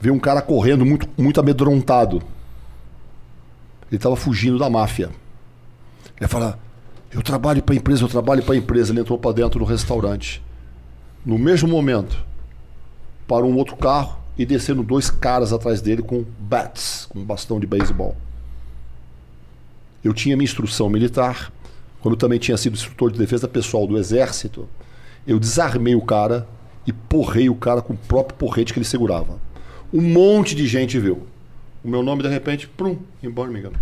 veio 0.00 0.14
um 0.14 0.18
cara 0.18 0.42
correndo 0.42 0.84
muito, 0.84 1.08
muito 1.16 1.40
amedrontado. 1.40 2.22
Ele 3.88 3.96
estava 3.96 4.14
fugindo 4.16 4.58
da 4.58 4.68
máfia. 4.68 5.10
Ele 6.20 6.28
fala: 6.28 6.58
Eu 7.10 7.22
trabalho 7.22 7.62
para 7.62 7.74
a 7.74 7.78
empresa, 7.78 8.04
eu 8.04 8.08
trabalho 8.08 8.42
para 8.42 8.54
a 8.54 8.58
empresa. 8.58 8.92
Ele 8.92 9.00
entrou 9.00 9.18
para 9.18 9.32
dentro 9.32 9.58
do 9.58 9.64
restaurante. 9.64 10.42
No 11.24 11.38
mesmo 11.38 11.68
momento, 11.68 12.22
parou 13.26 13.50
um 13.50 13.56
outro 13.56 13.76
carro 13.76 14.21
e 14.36 14.46
desceram 14.46 14.82
dois 14.82 15.10
caras 15.10 15.52
atrás 15.52 15.80
dele 15.80 16.02
com 16.02 16.24
bats, 16.38 17.06
com 17.08 17.18
um 17.18 17.24
bastão 17.24 17.60
de 17.60 17.66
beisebol. 17.66 18.16
Eu 20.02 20.12
tinha 20.12 20.36
minha 20.36 20.44
instrução 20.44 20.88
militar, 20.88 21.52
como 22.00 22.14
eu 22.14 22.18
também 22.18 22.38
tinha 22.38 22.56
sido 22.56 22.74
instrutor 22.74 23.12
de 23.12 23.18
defesa 23.18 23.46
pessoal 23.46 23.86
do 23.86 23.96
exército, 23.96 24.68
eu 25.26 25.38
desarmei 25.38 25.94
o 25.94 26.02
cara 26.02 26.46
e 26.86 26.92
porrei 26.92 27.48
o 27.48 27.54
cara 27.54 27.80
com 27.80 27.92
o 27.92 27.96
próprio 27.96 28.36
porrete 28.36 28.72
que 28.72 28.78
ele 28.78 28.86
segurava. 28.86 29.38
Um 29.92 30.00
monte 30.00 30.54
de 30.54 30.66
gente 30.66 30.98
viu. 30.98 31.26
O 31.84 31.88
meu 31.88 32.02
nome, 32.02 32.22
de 32.22 32.28
repente, 32.28 32.66
prum, 32.66 32.98
em 33.22 33.30
Birmingham. 33.30 33.72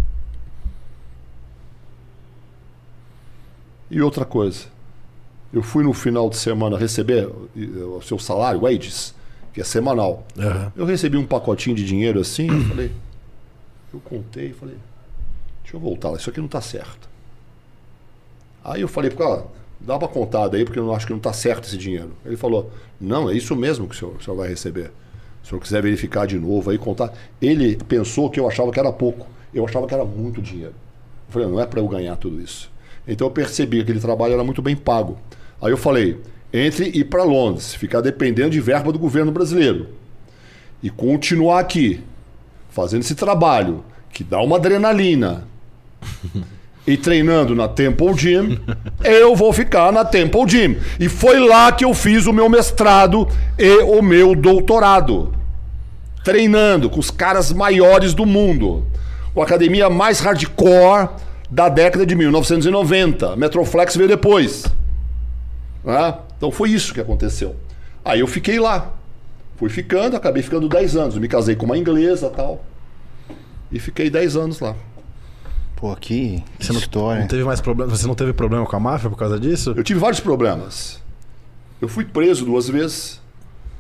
E 3.91 4.01
outra 4.03 4.25
coisa, 4.25 4.67
eu 5.53 5.63
fui 5.63 5.83
no 5.83 5.93
final 5.93 6.29
de 6.31 6.37
semana 6.37 6.79
receber 6.79 7.29
eh, 7.57 7.85
o 7.85 8.01
seu 8.03 8.19
salário, 8.19 8.61
wages, 8.61 9.15
que 9.61 9.63
é 9.63 9.65
semanal. 9.65 10.27
Aham. 10.39 10.73
Eu 10.75 10.87
recebi 10.87 11.19
um 11.19 11.27
pacotinho 11.27 11.77
de 11.77 11.85
dinheiro 11.85 12.19
assim, 12.19 12.49
eu 12.49 12.65
falei, 12.65 12.91
eu 13.93 14.01
contei 14.01 14.53
falei, 14.55 14.77
deixa 15.63 15.77
eu 15.77 15.81
voltar 15.81 16.09
lá, 16.09 16.17
isso 16.17 16.31
aqui 16.31 16.41
não 16.41 16.49
tá 16.49 16.63
certo. 16.63 17.09
Aí 18.65 18.81
eu 18.81 18.89
falei, 18.89 19.11
cara, 19.11 19.45
dá 19.79 19.97
uma 19.97 20.09
contada 20.09 20.57
aí, 20.57 20.65
porque 20.65 20.79
eu 20.79 20.85
não 20.85 20.95
acho 20.95 21.07
que 21.07 21.13
não 21.13 21.21
tá 21.21 21.33
certo 21.33 21.65
esse 21.65 21.77
dinheiro. 21.77 22.13
Ele 22.25 22.37
falou, 22.37 22.71
não, 22.99 23.29
é 23.29 23.35
isso 23.35 23.55
mesmo 23.55 23.87
que 23.87 23.95
o 23.95 23.99
senhor, 23.99 24.17
o 24.17 24.23
senhor 24.23 24.37
vai 24.37 24.49
receber. 24.49 24.91
Se 25.43 25.47
o 25.47 25.49
senhor 25.49 25.61
quiser 25.61 25.83
verificar 25.83 26.27
de 26.27 26.39
novo 26.39 26.71
aí, 26.71 26.79
contar. 26.79 27.13
Ele 27.41 27.77
pensou 27.77 28.29
que 28.29 28.39
eu 28.39 28.47
achava 28.47 28.71
que 28.71 28.79
era 28.79 28.93
pouco. 28.93 29.27
Eu 29.53 29.65
achava 29.65 29.87
que 29.87 29.95
era 29.95 30.05
muito 30.05 30.43
dinheiro. 30.43 30.75
Eu 31.29 31.33
falei, 31.33 31.49
não 31.49 31.59
é 31.59 31.67
para 31.67 31.81
eu 31.81 31.89
ganhar 31.89 32.17
tudo 32.17 32.41
isso. 32.41 32.71
Então 33.09 33.27
eu 33.27 33.31
percebi 33.31 33.79
que 33.79 33.85
aquele 33.85 34.01
trabalho 34.01 34.35
era 34.35 34.45
muito 34.45 34.61
bem 34.61 34.77
pago. 34.77 35.19
Aí 35.61 35.71
eu 35.71 35.79
falei, 35.79 36.21
entre 36.53 36.91
e 36.91 37.01
ir 37.01 37.05
para 37.05 37.23
Londres, 37.25 37.75
ficar 37.75 38.01
dependendo 38.01 38.51
de 38.51 38.61
verba 38.61 38.93
do 38.93 38.99
governo 38.99 39.31
brasileiro 39.31 40.01
e 40.83 40.89
continuar 40.89 41.61
aqui, 41.61 42.01
fazendo 42.71 43.03
esse 43.03 43.15
trabalho 43.15 43.85
que 44.13 44.25
dá 44.25 44.41
uma 44.41 44.57
adrenalina 44.57 45.45
e 46.87 46.97
treinando 46.97 47.55
na 47.55 47.69
Temple 47.69 48.15
Gym, 48.15 48.59
eu 49.05 49.37
vou 49.37 49.53
ficar 49.53 49.93
na 49.93 50.05
Temple 50.05 50.49
Gym. 50.49 50.77
E 50.99 51.09
foi 51.09 51.39
lá 51.39 51.71
que 51.71 51.85
eu 51.85 51.95
fiz 51.95 52.27
o 52.27 52.33
meu 52.33 52.49
mestrado 52.49 53.29
e 53.59 53.79
o 53.83 54.03
meu 54.03 54.35
doutorado. 54.35 55.35
Treinando 56.25 56.91
com 56.91 57.01
os 57.01 57.11
caras 57.11 57.53
maiores 57.53 58.15
do 58.15 58.27
mundo. 58.27 58.85
Com 59.35 59.41
a 59.41 59.45
academia 59.45 59.89
mais 59.89 60.21
hardcore 60.21 61.09
da 61.51 61.69
década 61.69 62.05
de 62.05 62.15
1990. 62.15 63.37
Metroflex 63.37 63.97
veio 63.97 64.09
depois. 64.09 64.65
Né? 65.85 66.19
Então 66.37 66.51
foi 66.51 66.71
isso 66.71 66.95
que 66.95 67.01
aconteceu. 67.01 67.57
Aí 68.05 68.21
eu 68.21 68.27
fiquei 68.27 68.59
lá. 68.59 68.93
Fui 69.57 69.69
ficando, 69.69 70.17
acabei 70.17 70.43
ficando 70.43 70.69
10 70.69 70.97
anos. 70.97 71.19
Me 71.19 71.29
casei 71.29 71.55
com 71.55 71.67
uma 71.67 71.77
inglesa 71.77 72.29
e 72.29 72.31
tal. 72.31 72.65
E 73.71 73.79
fiquei 73.79 74.09
10 74.09 74.37
anos 74.37 74.61
lá. 74.61 74.75
Pô, 75.77 75.95
que, 75.97 76.43
que 76.59 76.67
Você 76.67 76.73
não, 76.73 76.81
história. 76.81 77.21
não 77.21 77.29
teve 77.29 77.45
mais 77.45 77.61
problema? 77.61 77.91
Você 77.95 78.07
não 78.07 78.15
teve 78.15 78.33
problema 78.33 78.67
com 78.67 78.77
a 78.77 78.81
máfia 78.81 79.09
por 79.09 79.17
causa 79.17 79.39
disso? 79.39 79.73
Eu 79.77 79.85
tive 79.85 79.99
vários 80.01 80.21
problemas. 80.21 81.01
Eu 81.81 81.89
fui 81.89 82.05
preso 82.05 82.45
duas 82.45 82.69
vezes. 82.69 83.21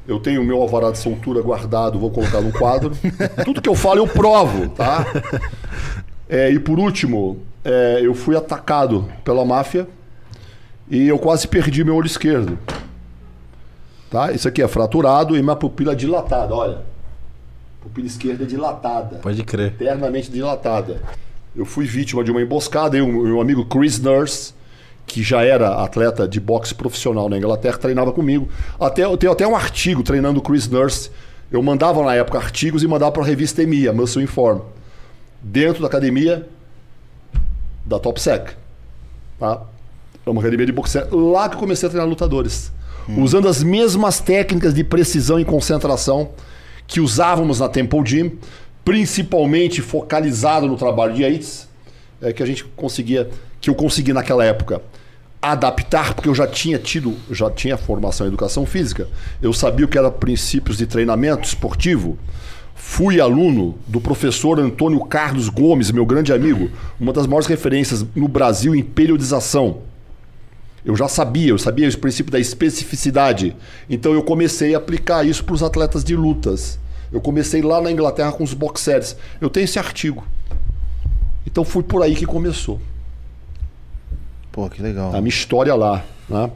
Eu 0.09 0.18
tenho 0.18 0.40
o 0.40 0.44
meu 0.44 0.61
alvará 0.62 0.90
de 0.90 0.98
soltura 0.98 1.42
guardado, 1.42 1.98
vou 1.98 2.11
colocar 2.11 2.40
no 2.40 2.53
quadro. 2.53 2.92
Tudo 3.44 3.61
que 3.61 3.68
eu 3.68 3.74
falo 3.74 3.98
eu 3.98 4.09
provo, 4.09 4.70
tá? 4.70 5.07
É, 6.28 6.51
e 6.51 6.59
por 6.59 6.78
último, 6.78 7.38
é, 7.64 8.01
eu 8.03 8.14
fui 8.14 8.34
atacado 8.36 9.11
pela 9.22 9.44
máfia 9.44 9.86
e 10.91 11.07
eu 11.07 11.18
quase 11.18 11.47
perdi 11.47 11.84
meu 11.84 11.95
olho 11.95 12.07
esquerdo. 12.07 12.59
Tá? 14.11 14.32
Isso 14.32 14.49
aqui 14.49 14.61
é 14.61 14.66
fraturado 14.66 15.36
e 15.36 15.43
minha 15.43 15.55
pupila 15.55 15.95
dilatada, 15.95 16.53
olha. 16.53 16.78
Pupila 17.80 18.09
esquerda 18.09 18.45
dilatada 18.45 19.18
Pode 19.18 19.43
crer. 19.45 19.68
eternamente 19.68 20.30
dilatada. 20.30 21.01
Eu 21.55 21.64
fui 21.64 21.86
vítima 21.86 22.24
de 22.24 22.30
uma 22.30 22.43
emboscada 22.43 22.99
e 22.99 23.01
o 23.01 23.07
meu 23.07 23.41
amigo 23.41 23.64
Chris 23.64 24.01
Nurse, 24.01 24.53
que 25.07 25.22
já 25.22 25.43
era 25.43 25.82
atleta 25.82 26.26
de 26.26 26.38
boxe 26.41 26.74
profissional 26.74 27.28
na 27.28 27.38
Inglaterra, 27.38 27.78
treinava 27.78 28.12
comigo. 28.12 28.49
Até, 28.78 29.05
eu 29.05 29.16
tenho 29.16 29.32
até 29.32 29.47
um 29.47 29.57
artigo 29.57 30.03
treinando 30.03 30.41
o 30.41 30.43
Chris 30.43 30.68
Nurse. 30.68 31.11
Eu 31.51 31.62
mandava 31.62 32.03
na 32.05 32.14
época 32.14 32.38
artigos 32.38 32.82
e 32.82 32.88
mandava 32.88 33.12
para 33.12 33.22
a 33.22 33.26
revista 33.26 33.62
EMIA, 33.62 33.93
Muscle 33.93 34.22
Inform, 34.22 34.61
dentro 35.41 35.82
da 35.82 35.88
academia 35.88 36.49
da 37.84 37.99
Top 37.99 38.20
Sec. 38.20 38.51
Tá? 39.38 39.62
É 40.24 40.30
uma 40.30 40.40
academia 40.40 40.66
de 40.66 40.72
boxe. 40.72 40.98
Lá 41.10 41.48
que 41.48 41.56
eu 41.56 41.60
comecei 41.60 41.86
a 41.86 41.90
treinar 41.90 42.08
lutadores. 42.08 42.72
Usando 43.16 43.48
as 43.48 43.62
mesmas 43.62 44.20
técnicas 44.20 44.72
de 44.72 44.84
precisão 44.84 45.40
e 45.40 45.44
concentração 45.44 46.30
que 46.86 47.00
usávamos 47.00 47.58
na 47.58 47.68
Temple 47.68 48.02
Gym, 48.04 48.38
principalmente 48.84 49.82
focalizado 49.82 50.68
no 50.68 50.76
trabalho 50.76 51.14
de 51.14 51.22
Yates, 51.22 51.68
é 52.20 52.32
que 52.32 52.42
a 52.42 52.46
gente 52.46 52.64
conseguia, 52.76 53.28
que 53.60 53.70
eu 53.70 53.74
consegui 53.74 54.12
naquela 54.12 54.44
época 54.44 54.82
adaptar, 55.42 56.14
porque 56.14 56.28
eu 56.28 56.34
já 56.34 56.46
tinha 56.46 56.78
tido, 56.78 57.16
já 57.30 57.50
tinha 57.50 57.76
formação 57.76 58.26
em 58.26 58.28
educação 58.28 58.66
física, 58.66 59.08
eu 59.40 59.52
sabia 59.52 59.86
o 59.86 59.88
que 59.88 59.96
era 59.96 60.10
princípios 60.10 60.76
de 60.76 60.86
treinamento 60.86 61.46
esportivo. 61.46 62.18
Fui 62.74 63.20
aluno 63.20 63.78
do 63.86 64.00
professor 64.00 64.58
Antônio 64.58 65.00
Carlos 65.04 65.48
Gomes, 65.48 65.90
meu 65.90 66.04
grande 66.04 66.32
amigo, 66.32 66.70
uma 66.98 67.12
das 67.12 67.26
maiores 67.26 67.46
referências 67.46 68.04
no 68.14 68.28
Brasil 68.28 68.74
em 68.74 68.82
periodização. 68.82 69.82
Eu 70.84 70.96
já 70.96 71.08
sabia, 71.08 71.50
eu 71.50 71.58
sabia 71.58 71.88
o 71.88 71.98
princípio 71.98 72.32
da 72.32 72.38
especificidade. 72.38 73.56
Então 73.88 74.12
eu 74.12 74.22
comecei 74.22 74.74
a 74.74 74.78
aplicar 74.78 75.26
isso 75.26 75.44
para 75.44 75.54
os 75.54 75.62
atletas 75.62 76.02
de 76.02 76.16
lutas. 76.16 76.78
Eu 77.12 77.20
comecei 77.20 77.60
lá 77.60 77.80
na 77.80 77.90
Inglaterra 77.90 78.32
com 78.32 78.44
os 78.44 78.54
boxers. 78.54 79.16
Eu 79.40 79.50
tenho 79.50 79.64
esse 79.64 79.78
artigo. 79.78 80.24
Então 81.46 81.64
foi 81.64 81.82
por 81.82 82.02
aí 82.02 82.14
que 82.14 82.26
começou 82.26 82.80
Pô, 84.52 84.68
que 84.68 84.82
legal. 84.82 85.14
a 85.14 85.20
minha 85.20 85.28
história 85.28 85.74
lá. 85.74 86.04
Né? 86.28 86.50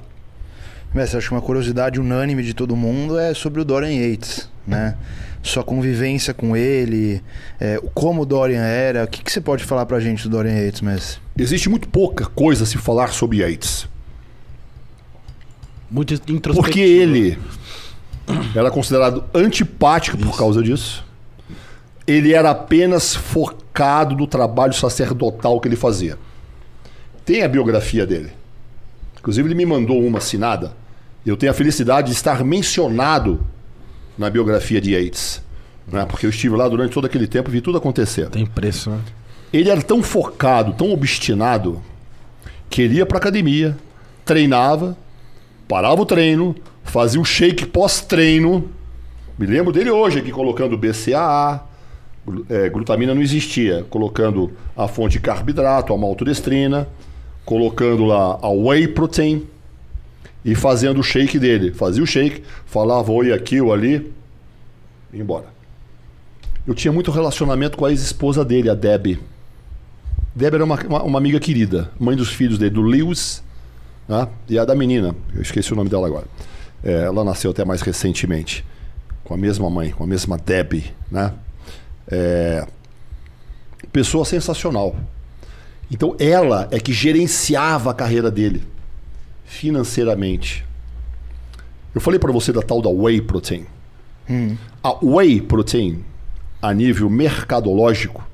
Mestre, 0.92 1.18
acho 1.18 1.28
que 1.28 1.34
uma 1.34 1.42
curiosidade 1.42 2.00
unânime 2.00 2.42
de 2.42 2.54
todo 2.54 2.76
mundo 2.76 3.18
é 3.18 3.34
sobre 3.34 3.60
o 3.60 3.64
Dorian 3.64 3.90
Yates, 3.90 4.48
né? 4.66 4.96
Sua 5.42 5.62
convivência 5.62 6.32
com 6.32 6.56
ele, 6.56 7.22
é, 7.60 7.80
como 7.92 8.22
o 8.22 8.26
Dorian 8.26 8.62
era. 8.62 9.04
O 9.04 9.06
que, 9.06 9.22
que 9.22 9.30
você 9.30 9.40
pode 9.40 9.64
falar 9.64 9.86
pra 9.86 10.00
gente 10.00 10.22
do 10.24 10.30
Dorian 10.30 10.54
Yates, 10.54 10.80
mestre? 10.80 11.20
Existe 11.36 11.68
muito 11.68 11.88
pouca 11.88 12.26
coisa 12.26 12.64
a 12.64 12.66
se 12.66 12.78
falar 12.78 13.08
sobre 13.08 13.38
Yates. 13.38 13.88
Muito 15.95 16.12
introspectivo. 16.12 16.61
Porque 16.61 16.80
ele 16.80 17.38
era 18.53 18.68
considerado 18.68 19.22
antipático 19.32 20.18
por 20.18 20.36
causa 20.36 20.61
disso. 20.61 21.05
Ele 22.05 22.34
era 22.34 22.51
apenas 22.51 23.14
focado 23.14 24.16
no 24.16 24.26
trabalho 24.26 24.72
sacerdotal 24.72 25.61
que 25.61 25.68
ele 25.68 25.76
fazia. 25.76 26.18
Tem 27.24 27.45
a 27.45 27.49
biografia 27.49 28.05
dele. 28.05 28.32
Inclusive, 29.20 29.47
ele 29.47 29.55
me 29.55 29.64
mandou 29.64 30.05
uma 30.05 30.18
assinada. 30.18 30.72
Eu 31.24 31.36
tenho 31.36 31.53
a 31.53 31.55
felicidade 31.55 32.09
de 32.09 32.14
estar 32.14 32.42
mencionado 32.42 33.47
na 34.18 34.28
biografia 34.28 34.80
de 34.80 34.95
Yates. 34.95 35.40
Né? 35.86 36.05
Porque 36.07 36.26
eu 36.26 36.30
estive 36.30 36.57
lá 36.57 36.68
durante 36.68 36.92
todo 36.92 37.05
aquele 37.05 37.28
tempo 37.28 37.51
e 37.51 37.53
vi 37.53 37.61
tudo 37.61 37.78
acontecer. 37.78 38.28
Tem 38.30 38.45
preço, 38.45 38.90
né? 38.90 38.99
Ele 39.53 39.70
era 39.70 39.80
tão 39.80 40.03
focado, 40.03 40.72
tão 40.72 40.90
obstinado, 40.90 41.80
que 42.68 42.82
ele 42.82 42.97
ia 42.97 43.07
para 43.07 43.18
academia, 43.18 43.76
treinava, 44.24 44.97
parava 45.68 46.00
o 46.00 46.06
treino, 46.06 46.54
fazia 46.82 47.20
o 47.20 47.24
shake 47.24 47.66
pós-treino. 47.66 48.70
Me 49.38 49.46
lembro 49.46 49.72
dele 49.72 49.90
hoje 49.90 50.18
aqui 50.18 50.30
colocando 50.30 50.78
BCAA, 50.78 51.64
é, 52.48 52.68
glutamina 52.68 53.14
não 53.14 53.22
existia, 53.22 53.84
colocando 53.90 54.52
a 54.76 54.88
fonte 54.88 55.14
de 55.14 55.20
carboidrato, 55.20 55.92
a 55.92 55.98
maltodestrina, 55.98 56.88
colocando 57.44 58.04
lá 58.04 58.38
a 58.40 58.48
whey 58.48 58.88
protein 58.88 59.46
e 60.44 60.54
fazendo 60.54 61.00
o 61.00 61.02
shake 61.02 61.38
dele. 61.38 61.72
Fazia 61.72 62.02
o 62.02 62.06
shake, 62.06 62.42
falava 62.64 63.12
oi 63.12 63.32
aqui 63.32 63.60
ou 63.60 63.72
ali, 63.72 64.12
e 65.12 65.20
embora. 65.20 65.46
Eu 66.66 66.74
tinha 66.74 66.92
muito 66.92 67.10
relacionamento 67.10 67.76
com 67.76 67.84
a 67.84 67.90
ex-esposa 67.90 68.42
dele, 68.44 68.70
a 68.70 68.74
Debbie. 68.74 69.18
Debbie 70.34 70.56
era 70.56 70.64
uma, 70.64 70.80
uma, 70.86 71.02
uma 71.02 71.18
amiga 71.18 71.38
querida, 71.38 71.90
mãe 71.98 72.16
dos 72.16 72.30
filhos 72.30 72.58
dele, 72.58 72.70
do 72.70 72.82
Lewis 72.82 73.43
né? 74.09 74.28
e 74.48 74.59
a 74.59 74.64
da 74.64 74.74
menina, 74.74 75.14
eu 75.34 75.42
esqueci 75.42 75.72
o 75.72 75.76
nome 75.76 75.88
dela 75.88 76.07
agora. 76.07 76.26
É, 76.82 77.05
ela 77.05 77.24
nasceu 77.24 77.50
até 77.50 77.64
mais 77.64 77.80
recentemente, 77.80 78.64
com 79.22 79.34
a 79.34 79.36
mesma 79.36 79.70
mãe, 79.70 79.90
com 79.90 80.05
a 80.05 80.07
mesma 80.07 80.36
Debbie. 80.36 80.92
Né? 81.11 81.32
É, 82.09 82.66
pessoa 83.92 84.24
sensacional. 84.24 84.94
Então 85.90 86.16
ela 86.18 86.68
é 86.70 86.80
que 86.80 86.92
gerenciava 86.92 87.90
a 87.90 87.94
carreira 87.94 88.30
dele 88.30 88.62
financeiramente. 89.44 90.64
Eu 91.94 92.00
falei 92.00 92.18
para 92.18 92.32
você 92.32 92.52
da 92.52 92.61
tal 92.61 92.82
da 92.82 92.90
whey 92.90 93.20
protein. 93.20 93.66
A 94.82 95.05
whey 95.05 95.40
protein, 95.40 96.05
a 96.61 96.74
nível 96.74 97.09
mercadológico, 97.09 98.26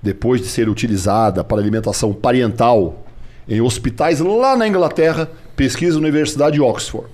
depois 0.00 0.40
de 0.40 0.46
ser 0.46 0.68
utilizada 0.68 1.42
para 1.42 1.60
alimentação 1.60 2.12
parental 2.12 3.04
em 3.48 3.60
hospitais 3.60 4.20
lá 4.20 4.56
na 4.56 4.66
Inglaterra, 4.66 5.30
pesquisa 5.56 5.94
da 5.94 6.00
Universidade 6.00 6.54
de 6.54 6.60
Oxford. 6.60 7.08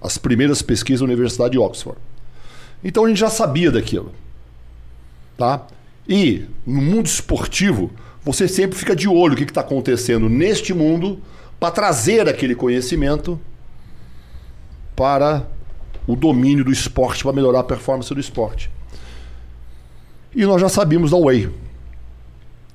As 0.00 0.18
primeiras 0.18 0.62
pesquisas 0.62 1.00
da 1.00 1.06
Universidade 1.06 1.52
de 1.52 1.58
Oxford. 1.58 1.98
Então 2.82 3.04
a 3.04 3.08
gente 3.08 3.18
já 3.18 3.30
sabia 3.30 3.70
daquilo. 3.70 4.12
Tá? 5.36 5.66
E 6.08 6.44
no 6.66 6.80
mundo 6.80 7.06
esportivo, 7.06 7.90
você 8.22 8.48
sempre 8.48 8.78
fica 8.78 8.94
de 8.94 9.08
olho 9.08 9.34
o 9.34 9.36
que 9.36 9.44
está 9.44 9.60
acontecendo 9.60 10.28
neste 10.28 10.72
mundo 10.72 11.20
para 11.58 11.70
trazer 11.70 12.28
aquele 12.28 12.54
conhecimento 12.54 13.40
para 14.94 15.46
o 16.06 16.14
domínio 16.14 16.64
do 16.64 16.72
esporte, 16.72 17.22
para 17.22 17.32
melhorar 17.32 17.60
a 17.60 17.64
performance 17.64 18.12
do 18.12 18.20
esporte. 18.20 18.70
E 20.34 20.44
nós 20.44 20.60
já 20.60 20.68
sabíamos 20.68 21.10
da 21.10 21.16
Whey. 21.16 21.50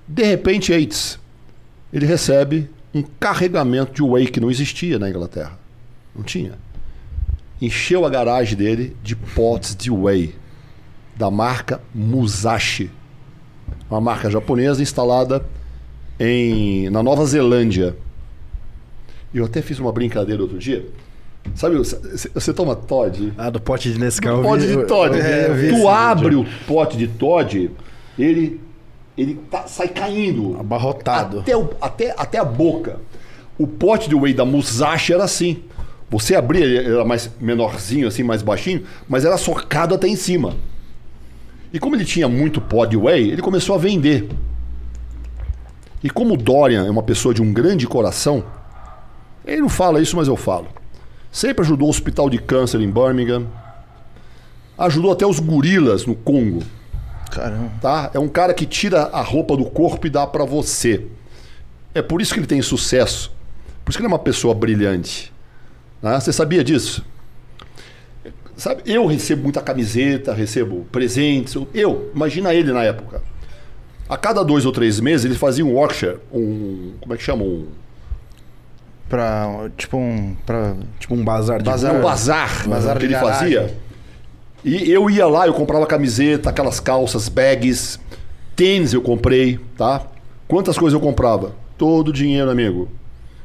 De 0.07 0.23
repente, 0.23 0.71
Yates, 0.73 1.19
ele 1.93 2.05
recebe 2.05 2.69
um 2.93 3.01
carregamento 3.01 3.93
de 3.93 4.03
Whey 4.03 4.27
que 4.27 4.39
não 4.39 4.51
existia 4.51 4.99
na 4.99 5.09
Inglaterra. 5.09 5.57
Não 6.15 6.23
tinha. 6.23 6.53
Encheu 7.61 8.05
a 8.05 8.09
garagem 8.09 8.57
dele 8.57 8.95
de 9.03 9.15
potes 9.15 9.75
de 9.75 9.91
Whey 9.91 10.35
da 11.15 11.29
marca 11.29 11.79
Musashi, 11.93 12.89
uma 13.89 14.01
marca 14.01 14.29
japonesa 14.29 14.81
instalada 14.81 15.45
em, 16.19 16.89
na 16.89 17.03
Nova 17.03 17.25
Zelândia. 17.25 17.95
Eu 19.33 19.45
até 19.45 19.61
fiz 19.61 19.79
uma 19.79 19.91
brincadeira 19.91 20.41
outro 20.41 20.57
dia. 20.57 20.85
Sabe, 21.55 21.75
você 21.77 22.53
toma 22.53 22.75
Todd? 22.75 23.33
Ah, 23.37 23.49
do 23.49 23.59
pote 23.59 23.91
de 23.91 23.99
Nescau. 23.99 24.41
Pote 24.41 24.67
de 24.67 24.85
Todd. 24.85 25.15
Eu 25.17 25.75
tu 25.75 25.87
abre 25.87 26.35
o 26.35 26.45
pote 26.67 26.97
de 26.97 27.07
Todd, 27.07 27.71
ele, 28.17 28.59
ele 29.17 29.35
tá- 29.49 29.67
sai 29.67 29.87
caindo. 29.87 30.57
Abarrotado. 30.59 31.39
Até, 31.39 31.55
o- 31.55 31.69
até, 31.81 32.13
até 32.17 32.37
a 32.39 32.45
boca. 32.45 32.99
O 33.57 33.67
pote 33.67 34.09
de 34.09 34.15
whey 34.15 34.33
da 34.33 34.45
Musashi 34.45 35.13
era 35.13 35.23
assim. 35.23 35.63
Você 36.09 36.35
abria, 36.35 36.65
ele 36.65 36.93
era 36.93 37.05
mais 37.05 37.29
menorzinho, 37.39 38.07
assim, 38.07 38.23
mais 38.23 38.41
baixinho, 38.41 38.83
mas 39.07 39.23
era 39.23 39.37
socado 39.37 39.95
até 39.95 40.07
em 40.07 40.15
cima. 40.15 40.55
E 41.71 41.79
como 41.79 41.95
ele 41.95 42.03
tinha 42.03 42.27
muito 42.27 42.59
pó 42.59 42.85
de 42.85 42.97
whey, 42.97 43.29
ele 43.31 43.41
começou 43.41 43.75
a 43.75 43.77
vender. 43.77 44.27
E 46.03 46.09
como 46.09 46.33
o 46.33 46.37
Dorian 46.37 46.85
é 46.85 46.89
uma 46.89 47.03
pessoa 47.03 47.33
de 47.33 47.41
um 47.41 47.53
grande 47.53 47.87
coração, 47.87 48.43
ele 49.45 49.61
não 49.61 49.69
fala 49.69 50.01
isso, 50.01 50.17
mas 50.17 50.27
eu 50.27 50.35
falo. 50.35 50.67
Sempre 51.31 51.61
ajudou 51.63 51.87
o 51.87 51.91
hospital 51.91 52.29
de 52.29 52.39
câncer 52.39 52.81
em 52.81 52.89
Birmingham. 52.91 53.45
Ajudou 54.77 55.11
até 55.11 55.25
os 55.25 55.39
gorilas 55.39 56.05
no 56.05 56.15
Congo, 56.15 56.61
Caramba. 57.31 57.71
tá? 57.81 58.11
É 58.13 58.19
um 58.19 58.27
cara 58.27 58.53
que 58.53 58.65
tira 58.65 59.03
a 59.11 59.21
roupa 59.21 59.55
do 59.57 59.65
corpo 59.65 60.05
e 60.05 60.09
dá 60.09 60.27
pra 60.27 60.45
você. 60.45 61.05
É 61.95 62.01
por 62.01 62.21
isso 62.21 62.33
que 62.33 62.39
ele 62.39 62.47
tem 62.47 62.61
sucesso. 62.61 63.31
Por 63.83 63.89
isso 63.91 63.97
que 63.97 64.03
ele 64.03 64.11
é 64.11 64.13
uma 64.15 64.19
pessoa 64.19 64.53
brilhante. 64.53 65.31
né? 66.01 66.19
Você 66.19 66.31
sabia 66.31 66.63
disso? 66.63 67.03
Sabe, 68.55 68.83
eu 68.85 69.05
recebo 69.07 69.43
muita 69.43 69.61
camiseta, 69.61 70.33
recebo 70.33 70.85
presentes. 70.91 71.55
eu- 71.73 72.11
imagina 72.13 72.53
ele 72.53 72.71
na 72.71 72.83
época. 72.83 73.23
A 74.07 74.17
cada 74.17 74.43
dois 74.43 74.65
ou 74.65 74.71
três 74.71 74.99
meses 74.99 75.25
ele 75.25 75.35
fazia 75.35 75.65
um 75.65 75.73
workshop, 75.73 76.19
um. 76.31 76.93
Como 77.01 77.13
é 77.13 77.17
que 77.17 77.23
chama? 77.23 77.43
Um, 77.43 77.67
Pra. 79.09 79.69
Tipo 79.77 79.97
um. 79.97 80.35
Pra. 80.45 80.75
Tipo 80.99 81.15
um 81.15 81.23
bazar 81.23 81.57
de 81.59 81.65
Bazar. 81.65 81.95
um 81.95 82.01
bazar, 82.01 82.67
Bazar 82.67 82.97
que 82.97 83.05
ele 83.05 83.13
garagem. 83.13 83.39
fazia. 83.39 83.77
E 84.63 84.91
eu 84.91 85.09
ia 85.09 85.25
lá, 85.27 85.47
eu 85.47 85.53
comprava 85.53 85.85
camiseta, 85.87 86.49
aquelas 86.49 86.79
calças, 86.79 87.27
bags, 87.27 87.99
tênis 88.55 88.93
eu 88.93 89.01
comprei, 89.01 89.59
tá? 89.77 90.05
Quantas 90.47 90.77
coisas 90.77 90.93
eu 90.93 91.05
comprava? 91.05 91.53
Todo 91.77 92.09
o 92.09 92.13
dinheiro, 92.13 92.49
amigo, 92.49 92.87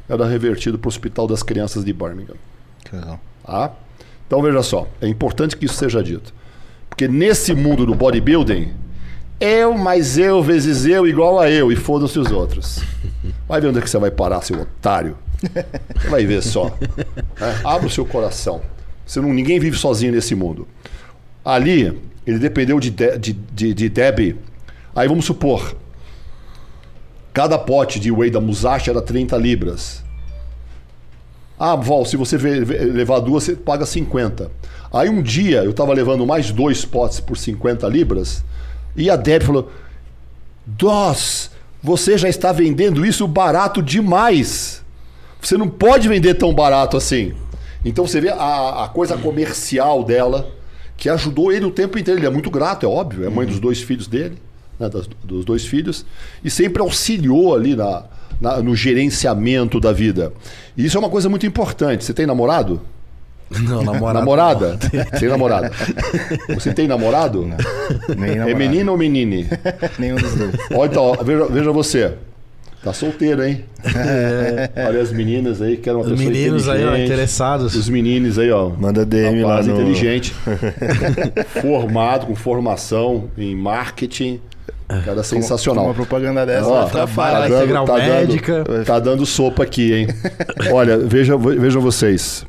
era 0.08 0.26
revertido 0.26 0.78
para 0.78 0.88
o 0.88 0.90
Hospital 0.90 1.26
das 1.26 1.42
Crianças 1.42 1.84
de 1.84 1.92
Birmingham. 1.92 2.36
Que 2.84 2.94
legal. 2.94 3.18
Tá? 3.44 3.72
Então 4.26 4.42
veja 4.42 4.62
só, 4.62 4.86
é 5.00 5.08
importante 5.08 5.56
que 5.56 5.64
isso 5.64 5.74
seja 5.74 6.02
dito. 6.02 6.34
Porque 6.88 7.08
nesse 7.08 7.54
mundo 7.54 7.86
do 7.86 7.94
bodybuilding, 7.94 8.72
eu 9.38 9.76
mais 9.76 10.18
eu 10.18 10.42
vezes 10.42 10.84
eu 10.86 11.06
igual 11.06 11.38
a 11.38 11.50
eu 11.50 11.70
e 11.70 11.76
foda-se 11.76 12.18
os 12.18 12.30
outros. 12.30 12.80
Vai 13.48 13.60
ver 13.60 13.68
onde 13.68 13.78
é 13.78 13.82
que 13.82 13.88
você 13.88 13.98
vai 13.98 14.10
parar, 14.10 14.42
seu 14.42 14.60
otário. 14.60 15.16
Você 15.94 16.08
vai 16.08 16.24
ver 16.24 16.42
só. 16.42 16.74
né? 17.38 17.60
Abra 17.64 17.86
o 17.86 17.90
seu 17.90 18.04
coração. 18.04 18.62
Você 19.06 19.20
não, 19.20 19.32
ninguém 19.32 19.60
vive 19.60 19.76
sozinho 19.76 20.12
nesse 20.12 20.34
mundo. 20.34 20.66
Ali, 21.46 21.96
ele 22.26 22.38
dependeu 22.40 22.80
de, 22.80 22.90
De- 22.90 23.16
de, 23.18 23.32
de, 23.32 23.72
de 23.74 23.88
Debbie. 23.88 24.36
Aí 24.94 25.06
vamos 25.06 25.24
supor, 25.26 25.76
cada 27.32 27.56
pote 27.58 28.00
de 28.00 28.10
whey 28.10 28.30
da 28.30 28.40
Musashi 28.40 28.90
era 28.90 29.00
30 29.00 29.36
libras. 29.36 30.02
Ah, 31.58 31.76
Val, 31.76 32.04
se 32.04 32.16
você 32.16 32.36
levar 32.36 33.20
duas, 33.20 33.44
você 33.44 33.54
paga 33.54 33.86
50. 33.86 34.50
Aí 34.92 35.08
um 35.08 35.22
dia 35.22 35.62
eu 35.64 35.72
tava 35.72 35.92
levando 35.94 36.26
mais 36.26 36.50
dois 36.50 36.84
potes 36.84 37.20
por 37.20 37.36
50 37.36 37.86
libras 37.88 38.44
e 38.96 39.08
a 39.08 39.16
Deb 39.16 39.42
falou: 39.42 39.70
Doss, 40.66 41.50
você 41.82 42.18
já 42.18 42.28
está 42.28 42.52
vendendo 42.52 43.04
isso 43.06 43.26
barato 43.28 43.82
demais. 43.82 44.82
Você 45.40 45.56
não 45.56 45.68
pode 45.68 46.08
vender 46.08 46.34
tão 46.34 46.52
barato 46.54 46.96
assim. 46.96 47.34
Então 47.84 48.06
você 48.06 48.20
vê 48.20 48.30
a, 48.30 48.84
a 48.84 48.88
coisa 48.88 49.16
comercial 49.16 50.02
dela, 50.02 50.48
que 50.96 51.08
ajudou 51.08 51.52
ele 51.52 51.64
o 51.64 51.70
tempo 51.70 51.98
inteiro. 51.98 52.20
Ele 52.20 52.26
é 52.26 52.30
muito 52.30 52.50
grato, 52.50 52.86
é 52.86 52.88
óbvio, 52.88 53.26
é 53.26 53.30
mãe 53.30 53.46
dos 53.46 53.58
dois 53.60 53.80
filhos 53.82 54.06
dele, 54.06 54.36
né, 54.78 54.88
das- 54.88 55.08
dos 55.24 55.44
dois 55.44 55.64
filhos, 55.66 56.04
e 56.44 56.50
sempre 56.50 56.80
auxiliou 56.82 57.54
ali 57.54 57.74
na, 57.76 58.04
na- 58.40 58.58
no 58.62 58.74
gerenciamento 58.74 59.78
da 59.80 59.92
vida. 59.92 60.32
E 60.76 60.84
isso 60.86 60.96
é 60.96 61.00
uma 61.00 61.10
coisa 61.10 61.28
muito 61.28 61.46
importante. 61.46 62.04
Você 62.04 62.12
tem 62.14 62.26
namorado? 62.26 62.80
Não, 63.48 63.82
namorada. 63.84 64.18
Namorada? 64.20 64.78
Tem 65.20 65.28
namorado? 65.28 65.70
Você 66.54 66.72
tem 66.74 66.88
namorado? 66.88 67.44
Nem 68.16 68.30
É 68.30 68.34
namorado. 68.36 68.56
menina 68.58 68.90
ou 68.90 68.98
menine? 68.98 69.48
Nenhum 70.00 70.16
dos 70.16 70.34
dois. 70.34 70.54
Olha, 70.74 70.90
então, 70.90 71.02
ó, 71.04 71.22
veja, 71.22 71.46
veja 71.46 71.70
você. 71.70 72.14
Tá 72.86 72.92
solteiro, 72.92 73.42
hein? 73.44 73.64
Olha 74.86 75.02
as 75.02 75.10
meninas 75.10 75.60
aí, 75.60 75.76
que 75.76 75.88
eram 75.88 76.02
uma 76.02 76.06
Os 76.06 76.12
pessoa 76.12 76.30
meninos 76.30 76.68
aí, 76.68 76.84
ó, 76.84 76.96
interessados. 76.96 77.74
Os 77.74 77.88
meninos 77.88 78.38
aí, 78.38 78.48
ó. 78.52 78.68
Manda 78.68 79.04
DM 79.04 79.42
lá 79.42 79.60
no... 79.60 79.72
inteligente. 79.72 80.32
formado, 81.60 82.26
com 82.26 82.36
formação 82.36 83.28
em 83.36 83.56
marketing. 83.56 84.40
Cara 85.04 85.24
sensacional. 85.24 85.86
Uma 85.86 85.94
propaganda 85.94 86.46
dessa 86.46 86.68
Ó, 86.68 86.84
trabalha 86.84 87.08
fácil. 87.08 87.54
lá, 87.54 87.58
integral 87.58 87.86
médica. 87.88 88.62
Dando, 88.62 88.84
tá 88.84 89.00
dando 89.00 89.26
sopa 89.26 89.64
aqui, 89.64 89.92
hein? 89.92 90.06
Olha, 90.70 90.96
veja, 90.96 91.36
vejam 91.36 91.82
vocês. 91.82 92.46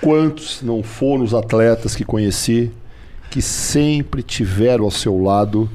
Quantos 0.00 0.60
não 0.60 0.82
foram 0.82 1.22
os 1.22 1.34
atletas 1.34 1.94
que 1.94 2.04
conheci 2.04 2.72
que 3.30 3.40
sempre 3.40 4.24
tiveram 4.24 4.86
ao 4.86 4.90
seu 4.90 5.22
lado 5.22 5.70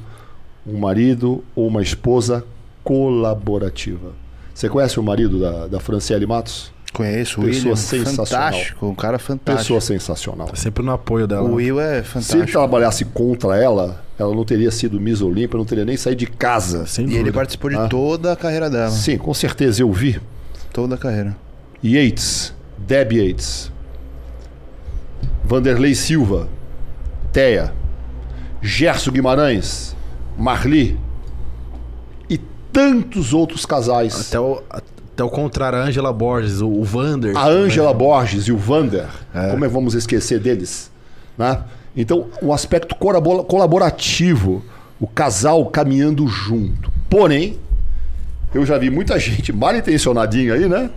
um 0.66 0.78
marido 0.78 1.42
ou 1.56 1.66
uma 1.66 1.80
esposa 1.80 2.44
colaborativa? 2.84 4.12
Você 4.54 4.68
conhece 4.68 4.98
o 5.00 5.02
marido 5.02 5.38
da, 5.40 5.66
da 5.66 5.80
Franciele 5.80 6.26
Matos? 6.26 6.70
Conheço 6.92 7.40
o 7.40 7.74
sensacional. 7.74 8.52
Fantástico. 8.52 8.86
Um 8.86 8.94
cara 8.94 9.18
fantástico. 9.18 9.58
Pessoa 9.62 9.80
sensacional. 9.80 10.50
Sempre 10.54 10.84
no 10.84 10.92
apoio 10.92 11.26
dela. 11.26 11.48
O 11.48 11.54
Will 11.54 11.80
é 11.80 11.92
Se 11.94 11.96
ele 11.96 12.04
fantástico. 12.04 12.52
trabalhasse 12.52 13.04
contra 13.06 13.56
ela, 13.56 14.04
ela 14.18 14.34
não 14.34 14.44
teria 14.44 14.70
sido 14.70 15.00
Miss 15.00 15.22
Olímpia, 15.22 15.56
não 15.56 15.64
teria 15.64 15.86
nem 15.86 15.96
saído 15.96 16.18
de 16.18 16.26
casa. 16.26 16.84
Sem 16.84 17.06
E 17.06 17.08
ele 17.08 17.18
dúvida. 17.20 17.32
participou 17.38 17.70
de 17.70 17.76
Ah. 17.76 17.88
toda 17.88 18.30
a 18.32 18.36
carreira 18.36 18.68
dela. 18.68 18.90
Sim, 18.90 19.16
com 19.16 19.32
certeza 19.32 19.80
eu 19.80 19.90
vi. 19.90 20.20
Toda 20.70 20.96
a 20.96 20.98
carreira. 20.98 21.34
Yates, 21.82 22.52
Deb 22.76 23.12
Yates, 23.12 23.72
Vanderlei 25.44 25.94
Silva, 25.94 26.46
Teia, 27.32 27.72
Gerson 28.60 29.10
Guimarães, 29.12 29.96
Marli 30.38 30.98
tantos 32.72 33.32
outros 33.34 33.66
casais. 33.66 34.28
Até 34.28 34.40
o, 34.40 34.62
até 34.70 35.22
o 35.22 35.28
contrário, 35.28 35.78
a 35.78 35.82
Angela 35.82 36.12
Borges, 36.12 36.60
o, 36.60 36.68
o 36.68 36.84
Vander. 36.84 37.36
A 37.36 37.46
Ângela 37.46 37.92
Borges 37.92 38.44
e 38.44 38.52
o 38.52 38.56
Vander, 38.56 39.06
como 39.50 39.64
é 39.64 39.68
que 39.68 39.74
vamos 39.74 39.94
esquecer 39.94 40.40
deles? 40.40 40.90
Né? 41.36 41.58
Então, 41.96 42.26
um 42.42 42.52
aspecto 42.52 42.94
colabora- 42.94 43.42
colaborativo, 43.44 44.64
o 44.98 45.06
casal 45.06 45.66
caminhando 45.66 46.26
junto. 46.26 46.90
Porém, 47.10 47.58
eu 48.54 48.64
já 48.64 48.78
vi 48.78 48.90
muita 48.90 49.18
gente 49.18 49.52
mal 49.52 49.74
intencionadinha 49.76 50.54
aí, 50.54 50.68
né? 50.68 50.90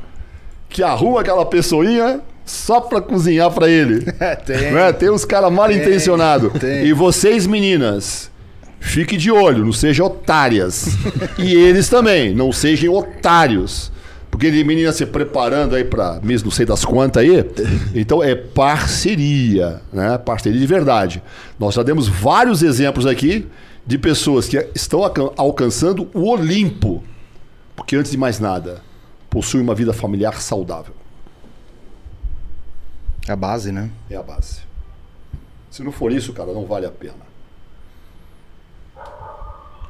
Que 0.70 0.82
arruma 0.84 1.22
aquela 1.22 1.46
pessoinha 1.46 2.22
só 2.46 2.80
pra 2.80 3.02
cozinhar 3.02 3.52
pra 3.52 3.68
ele. 3.70 4.06
tem. 4.46 4.72
Né? 4.72 4.94
Tem 4.94 5.10
uns 5.10 5.26
caras 5.26 5.52
mal 5.52 5.72
intencionados. 5.72 6.52
E 6.84 6.94
vocês, 6.94 7.46
meninas, 7.48 8.30
fiquem 8.80 9.18
de 9.18 9.32
olho, 9.32 9.64
não 9.66 9.74
sejam 9.74 10.06
otárias. 10.08 10.88
e 11.38 11.54
eles 11.54 11.90
também, 11.90 12.34
não 12.34 12.52
sejam 12.52 12.94
otários. 12.94 13.92
Porque 14.30 14.52
de 14.52 14.64
menina 14.66 14.92
se 14.92 15.06
preparando 15.06 15.76
aí 15.76 15.86
pra 15.86 16.20
mês 16.22 16.44
não 16.44 16.52
sei 16.52 16.66
das 16.66 16.84
quantas 16.84 17.24
aí. 17.24 17.32
Então 17.96 18.22
é 18.22 18.36
parceria, 18.36 19.82
né? 19.94 20.18
Parceria 20.18 20.60
de 20.60 20.68
verdade. 20.68 21.24
Nós 21.58 21.76
já 21.76 21.84
demos 21.84 22.08
vários 22.08 22.62
exemplos 22.62 23.06
aqui 23.06 23.48
de 23.88 23.98
pessoas 23.98 24.48
que 24.48 24.58
estão 24.76 25.04
alcan- 25.04 25.32
alcançando 25.38 26.10
o 26.14 26.28
Olimpo. 26.30 27.02
Porque 27.76 27.96
antes 27.96 28.12
de 28.12 28.18
mais 28.18 28.40
nada, 28.40 28.82
possuem 29.30 29.64
uma 29.64 29.76
vida 29.76 29.94
familiar 29.94 30.42
saudável. 30.42 30.94
A 33.28 33.36
base, 33.36 33.72
né? 33.72 33.90
É 34.10 34.16
a 34.16 34.24
base. 34.24 34.60
Se 35.72 35.82
não 35.84 35.92
for 35.92 36.12
isso, 36.12 36.32
cara, 36.34 36.52
não 36.54 36.66
vale 36.66 36.86
a 36.86 36.92
pena. 36.92 37.26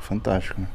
Fantástico, 0.08 0.62
né? 0.62 0.68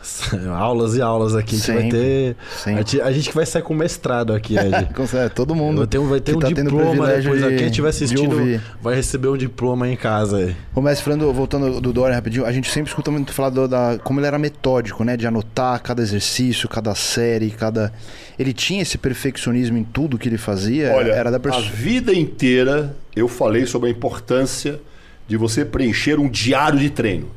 aulas 0.56 0.94
e 0.96 1.02
aulas 1.02 1.34
aqui. 1.34 1.56
A 1.56 1.58
gente 1.58 1.72
vai 1.72 1.82
Sempre, 1.82 1.98
ter. 1.98 2.36
sempre. 2.56 2.72
A 2.72 2.76
gente, 2.78 3.00
a 3.02 3.12
gente 3.12 3.28
que 3.30 3.34
vai 3.34 3.44
sair 3.44 3.62
com 3.62 3.74
mestrado 3.74 4.32
aqui, 4.32 4.56
Ed. 4.58 4.94
Com 4.94 5.06
certeza, 5.06 5.30
todo 5.30 5.54
mundo. 5.54 5.78
Vai 5.78 5.86
ter 5.86 5.98
um, 5.98 6.08
vai 6.08 6.20
ter 6.20 6.32
que 6.32 6.38
um 6.38 6.40
tá 6.40 6.46
tendo 6.48 6.70
diploma 6.70 6.90
privilégio 6.92 7.32
depois. 7.34 7.52
de- 7.52 7.58
Quem 7.58 7.66
estiver 7.66 7.88
assistindo 7.88 8.60
vai 8.80 8.94
receber 8.94 9.28
um 9.28 9.36
diploma 9.36 9.88
em 9.88 9.96
casa. 9.96 10.38
Aí. 10.38 10.56
Ô, 10.74 10.80
mestre, 10.80 11.04
falando, 11.04 11.30
voltando 11.32 11.80
do 11.80 11.92
Dória 11.92 12.14
rapidinho, 12.14 12.46
a 12.46 12.52
gente 12.52 12.70
sempre 12.70 12.88
escuta 12.90 13.10
muito 13.10 13.32
falar 13.32 13.50
do- 13.50 13.68
da, 13.68 13.98
como 14.02 14.20
ele 14.20 14.26
era 14.26 14.38
metódico, 14.38 15.04
né? 15.04 15.16
De 15.16 15.26
anotar 15.26 15.82
cada 15.82 16.00
exercício, 16.00 16.68
cada 16.68 16.94
série, 16.94 17.50
cada. 17.50 17.92
Ele 18.38 18.52
tinha 18.52 18.82
esse 18.82 18.96
perfeccionismo 18.96 19.76
em 19.76 19.84
tudo 19.84 20.16
que 20.16 20.28
ele 20.28 20.38
fazia. 20.38 20.92
Olha, 20.94 21.10
era 21.12 21.30
da 21.30 21.36
a 21.36 21.40
pessoa. 21.40 21.62
vida 21.62 22.14
inteira 22.14 22.94
eu 23.14 23.26
falei 23.28 23.66
sobre 23.66 23.88
a 23.88 23.92
importância 23.92 24.80
de 25.26 25.36
você 25.36 25.64
preencher 25.64 26.18
um 26.18 26.28
diário 26.30 26.78
de 26.78 26.88
treino. 26.88 27.36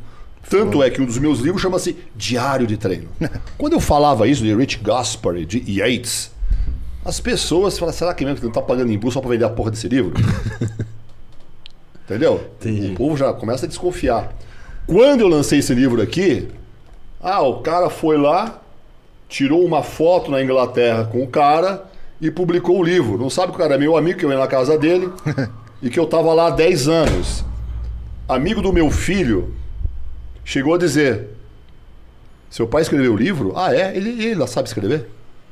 Tanto 0.50 0.84
é 0.84 0.90
que 0.90 1.02
um 1.02 1.06
dos 1.06 1.18
meus 1.18 1.40
livros 1.40 1.62
chama-se 1.62 1.96
Diário 2.16 2.68
de 2.68 2.78
Treino. 2.78 3.10
Quando 3.58 3.74
eu 3.74 3.80
falava 3.80 4.28
isso 4.28 4.44
de 4.44 4.54
Rich 4.54 4.80
Gaspar, 4.80 5.46
de 5.46 5.64
Yates, 5.80 6.32
as 7.04 7.20
pessoas 7.20 7.78
falavam, 7.80 7.98
será 7.98 8.14
que 8.14 8.26
mesmo 8.26 8.40
que 8.40 8.46
não 8.46 8.52
tá 8.52 8.62
pagando 8.62 8.92
imposto 8.92 9.14
só 9.14 9.22
para 9.22 9.32
vender 9.32 9.46
a 9.46 9.50
porra 9.50 9.72
desse 9.72 9.88
livro? 9.88 10.14
Entendeu? 12.06 12.50
Entendi. 12.60 12.92
O 12.92 12.96
povo 12.96 13.16
já 13.16 13.32
começa 13.34 13.66
a 13.66 13.70
desconfiar. 13.70 14.36
Quando 14.86 15.22
eu 15.22 15.28
lancei 15.28 15.60
esse 15.60 15.74
livro 15.74 16.02
aqui, 16.02 16.50
ah, 17.22 17.42
o 17.42 17.62
cara 17.62 17.90
foi 17.90 18.18
lá, 18.18 18.60
tirou 19.30 19.64
uma 19.64 19.82
foto 19.82 20.30
na 20.30 20.44
Inglaterra 20.44 21.06
com 21.06 21.24
o 21.24 21.28
cara 21.28 21.86
e 22.20 22.30
publicou 22.30 22.80
o 22.80 22.84
livro. 22.84 23.18
Não 23.18 23.30
sabe 23.30 23.52
que 23.52 23.58
o 23.58 23.62
cara 23.62 23.76
é 23.76 23.78
meu 23.78 23.96
amigo, 23.96 24.20
que 24.20 24.26
eu 24.26 24.32
ia 24.32 24.38
na 24.38 24.48
casa 24.48 24.78
dele 24.78 25.10
e 25.82 25.90
que 25.90 26.00
eu 26.00 26.06
tava 26.06 26.34
lá 26.34 26.48
há 26.48 26.50
10 26.50 26.88
anos. 26.88 27.46
Amigo 28.28 28.62
do 28.62 28.74
meu 28.74 28.92
filho 28.92 29.56
chegou 30.44 30.74
a 30.76 30.78
dizer: 30.78 31.28
Seu 32.50 32.68
pai 32.68 32.82
escreveu 32.82 33.14
o 33.14 33.18
livro? 33.18 33.54
Ah, 33.56 33.74
é? 33.74 33.96
Ele, 33.96 34.24
ele 34.24 34.48
sabe 34.48 34.68
escrever? 34.68 35.08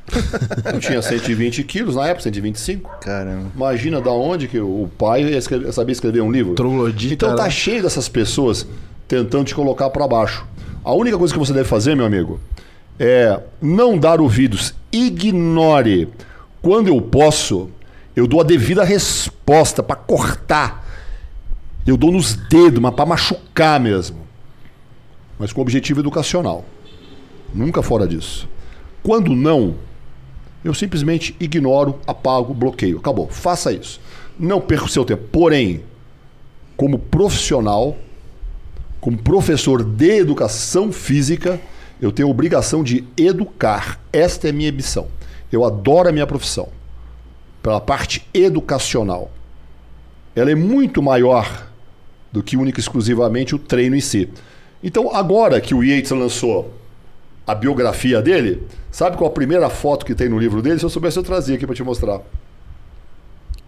Eu 0.73 0.79
tinha 0.79 1.01
120 1.01 1.63
quilos 1.63 1.95
na 1.95 2.07
época, 2.07 2.23
125. 2.23 2.97
Caramba. 3.01 3.51
Imagina 3.55 4.01
da 4.01 4.11
onde 4.11 4.47
que 4.47 4.59
o 4.59 4.89
pai 4.97 5.23
ia 5.23 5.37
escrever- 5.37 5.71
sabia 5.71 5.93
escrever 5.93 6.21
um 6.21 6.31
livro. 6.31 6.55
Troglodita. 6.55 7.13
Então 7.13 7.35
tá 7.35 7.43
né? 7.43 7.49
cheio 7.49 7.83
dessas 7.83 8.09
pessoas 8.09 8.65
tentando 9.07 9.45
te 9.45 9.55
colocar 9.55 9.89
para 9.89 10.07
baixo. 10.07 10.45
A 10.83 10.93
única 10.93 11.17
coisa 11.17 11.33
que 11.33 11.39
você 11.39 11.53
deve 11.53 11.67
fazer, 11.67 11.95
meu 11.95 12.05
amigo, 12.05 12.39
é 12.99 13.39
não 13.61 13.97
dar 13.97 14.19
ouvidos. 14.19 14.73
Ignore. 14.91 16.09
Quando 16.61 16.87
eu 16.87 16.99
posso, 17.01 17.69
eu 18.15 18.25
dou 18.27 18.41
a 18.41 18.43
devida 18.43 18.83
resposta 18.83 19.83
para 19.83 19.95
cortar. 19.95 20.85
Eu 21.85 21.95
dou 21.95 22.11
nos 22.11 22.33
dedos, 22.33 22.79
mas 22.79 22.93
para 22.93 23.05
machucar 23.05 23.79
mesmo. 23.79 24.17
Mas 25.39 25.53
com 25.53 25.61
objetivo 25.61 26.01
educacional. 26.01 26.65
Nunca 27.53 27.81
fora 27.81 28.05
disso. 28.05 28.47
Quando 29.01 29.33
não, 29.33 29.75
eu 30.63 30.73
simplesmente 30.73 31.35
ignoro, 31.39 31.99
apago, 32.05 32.53
bloqueio. 32.53 32.97
Acabou. 32.97 33.29
Faça 33.29 33.71
isso. 33.71 34.01
Não 34.37 34.59
perca 34.59 34.85
o 34.85 34.89
seu 34.89 35.05
tempo. 35.05 35.23
Porém, 35.31 35.83
como 36.75 36.99
profissional, 36.99 37.97
como 38.99 39.17
professor 39.17 39.83
de 39.83 40.17
educação 40.17 40.91
física, 40.91 41.59
eu 42.01 42.11
tenho 42.11 42.27
a 42.27 42.31
obrigação 42.31 42.83
de 42.83 43.05
educar. 43.17 43.99
Esta 44.11 44.47
é 44.47 44.49
a 44.49 44.53
minha 44.53 44.71
missão. 44.71 45.07
Eu 45.51 45.63
adoro 45.65 46.09
a 46.09 46.11
minha 46.11 46.27
profissão. 46.27 46.67
Pela 47.63 47.79
parte 47.79 48.27
educacional. 48.33 49.31
Ela 50.35 50.51
é 50.51 50.55
muito 50.55 51.01
maior 51.01 51.67
do 52.31 52.43
que 52.43 52.55
única 52.55 52.79
e 52.79 52.81
exclusivamente 52.81 53.55
o 53.55 53.59
treino 53.59 53.95
em 53.95 54.01
si. 54.01 54.29
Então, 54.84 55.13
agora 55.15 55.59
que 55.59 55.73
o 55.73 55.84
Yates 55.84 56.11
lançou 56.11 56.73
a 57.45 57.53
biografia 57.55 58.21
dele, 58.21 58.63
sabe 58.91 59.17
qual 59.17 59.30
a 59.30 59.34
primeira 59.34 59.69
foto 59.69 60.05
que 60.05 60.15
tem 60.15 60.30
no 60.30 60.38
livro 60.39 60.61
dele? 60.61 60.80
Se 60.80 60.86
eu 60.86 60.89
soubesse, 60.89 61.17
eu 61.17 61.23
trazia 61.23 61.55
aqui 61.55 61.65
para 61.65 61.75
te 61.75 61.84
mostrar. 61.84 62.21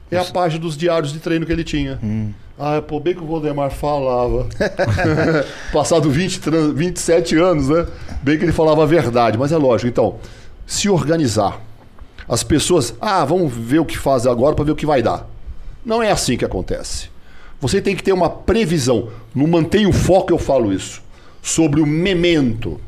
É 0.10 0.18
a 0.18 0.26
página 0.26 0.62
dos 0.62 0.76
diários 0.78 1.12
de 1.14 1.20
treino 1.20 1.46
que 1.46 1.52
ele 1.52 1.64
tinha. 1.64 2.00
Ah, 2.60 2.82
pô, 2.82 3.00
bem 3.00 3.14
que 3.16 3.24
o 3.24 3.26
Valdemar 3.28 3.72
falava. 3.72 4.48
Passado 5.74 6.10
20, 6.10 6.40
tran- 6.42 6.74
27 6.74 7.36
anos, 7.38 7.70
né? 7.70 7.88
Bem 8.22 8.38
que 8.38 8.44
ele 8.46 8.52
falava 8.52 8.84
a 8.84 8.86
verdade, 8.86 9.38
mas 9.38 9.52
é 9.52 9.58
lógico. 9.58 9.88
Então, 9.90 10.18
se 10.66 10.90
organizar. 10.90 11.60
As 12.28 12.44
pessoas, 12.44 12.94
ah, 13.02 13.26
vamos 13.26 13.52
ver 13.54 13.80
o 13.80 13.86
que 13.86 13.98
faz 13.98 14.26
agora 14.28 14.56
para 14.56 14.64
ver 14.66 14.72
o 14.72 14.76
que 14.76 14.86
vai 14.86 15.02
dar. 15.02 15.28
Não 15.84 16.02
é 16.04 16.12
assim 16.12 16.38
que 16.38 16.46
acontece. 16.46 17.10
Você 17.62 17.80
tem 17.80 17.96
que 17.96 18.04
ter 18.04 18.12
uma 18.12 18.30
previsão. 18.30 19.10
No 19.36 19.48
Mantenha 19.48 19.88
o 19.88 19.94
Foco 19.94 20.34
eu 20.34 20.40
falo 20.40 20.74
isso. 20.74 21.02
Sobre 21.44 21.80
o 21.80 21.86
memento. 21.86 22.82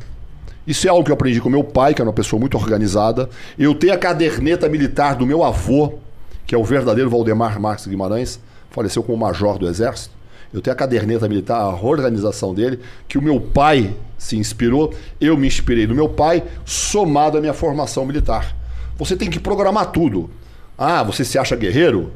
Isso 0.66 0.88
é 0.88 0.90
algo 0.90 1.04
que 1.04 1.12
eu 1.12 1.14
aprendi 1.14 1.40
com 1.40 1.50
meu 1.50 1.64
pai, 1.64 1.94
que 1.94 2.02
era 2.02 2.10
uma 2.10 2.16
pessoa 2.16 2.40
muito 2.40 2.58
organizada. 2.58 3.30
Eu 3.58 3.76
tenho 3.76 3.94
a 3.94 3.98
caderneta 3.98 4.68
militar 4.68 5.16
do 5.16 5.28
meu 5.28 5.44
avô, 5.44 6.00
que 6.48 6.56
é 6.56 6.58
o 6.58 6.64
verdadeiro 6.64 7.10
Valdemar 7.10 7.60
Marques 7.60 7.86
Guimarães, 7.86 8.40
faleceu 8.72 9.04
como 9.04 9.18
major 9.18 9.60
do 9.60 9.68
Exército. 9.68 10.16
Eu 10.52 10.62
tenho 10.62 10.74
a 10.74 10.78
caderneta 10.78 11.28
militar, 11.28 11.60
a 11.60 11.76
organização 11.76 12.54
dele, 12.54 12.80
que 13.08 13.18
o 13.18 13.22
meu 13.22 13.40
pai 13.40 13.94
se 14.18 14.38
inspirou, 14.38 14.94
eu 15.20 15.36
me 15.38 15.48
inspirei 15.48 15.86
no 15.86 15.94
meu 15.94 16.10
pai, 16.10 16.44
somado 16.66 17.38
à 17.38 17.42
minha 17.42 17.54
formação 17.54 18.06
militar. 18.06 18.56
Você 18.98 19.16
tem 19.16 19.30
que 19.30 19.40
programar 19.40 19.92
tudo. 19.92 20.30
Ah, 20.78 21.04
você 21.04 21.26
se 21.26 21.38
acha 21.38 21.56
guerreiro? 21.56 22.12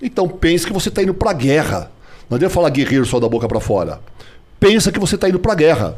Então 0.00 0.28
pense 0.28 0.66
que 0.66 0.72
você 0.72 0.88
está 0.88 1.02
indo 1.02 1.14
para 1.14 1.30
a 1.30 1.34
guerra. 1.34 1.90
Não 2.28 2.36
adianta 2.36 2.54
falar 2.54 2.70
guerreiro 2.70 3.06
só 3.06 3.18
da 3.20 3.28
boca 3.28 3.48
para 3.48 3.60
fora. 3.60 4.00
Pensa 4.58 4.90
que 4.90 4.98
você 4.98 5.14
está 5.14 5.28
indo 5.28 5.38
para 5.38 5.52
a 5.52 5.56
guerra. 5.56 5.96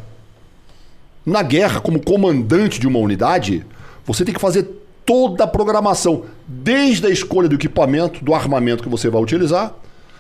Na 1.24 1.42
guerra, 1.42 1.80
como 1.80 2.00
comandante 2.02 2.80
de 2.80 2.86
uma 2.86 2.98
unidade, 2.98 3.64
você 4.04 4.24
tem 4.24 4.34
que 4.34 4.40
fazer 4.40 4.66
toda 5.04 5.44
a 5.44 5.46
programação, 5.46 6.24
desde 6.46 7.06
a 7.06 7.10
escolha 7.10 7.48
do 7.48 7.54
equipamento, 7.54 8.24
do 8.24 8.34
armamento 8.34 8.82
que 8.82 8.88
você 8.88 9.08
vai 9.08 9.22
utilizar, 9.22 9.74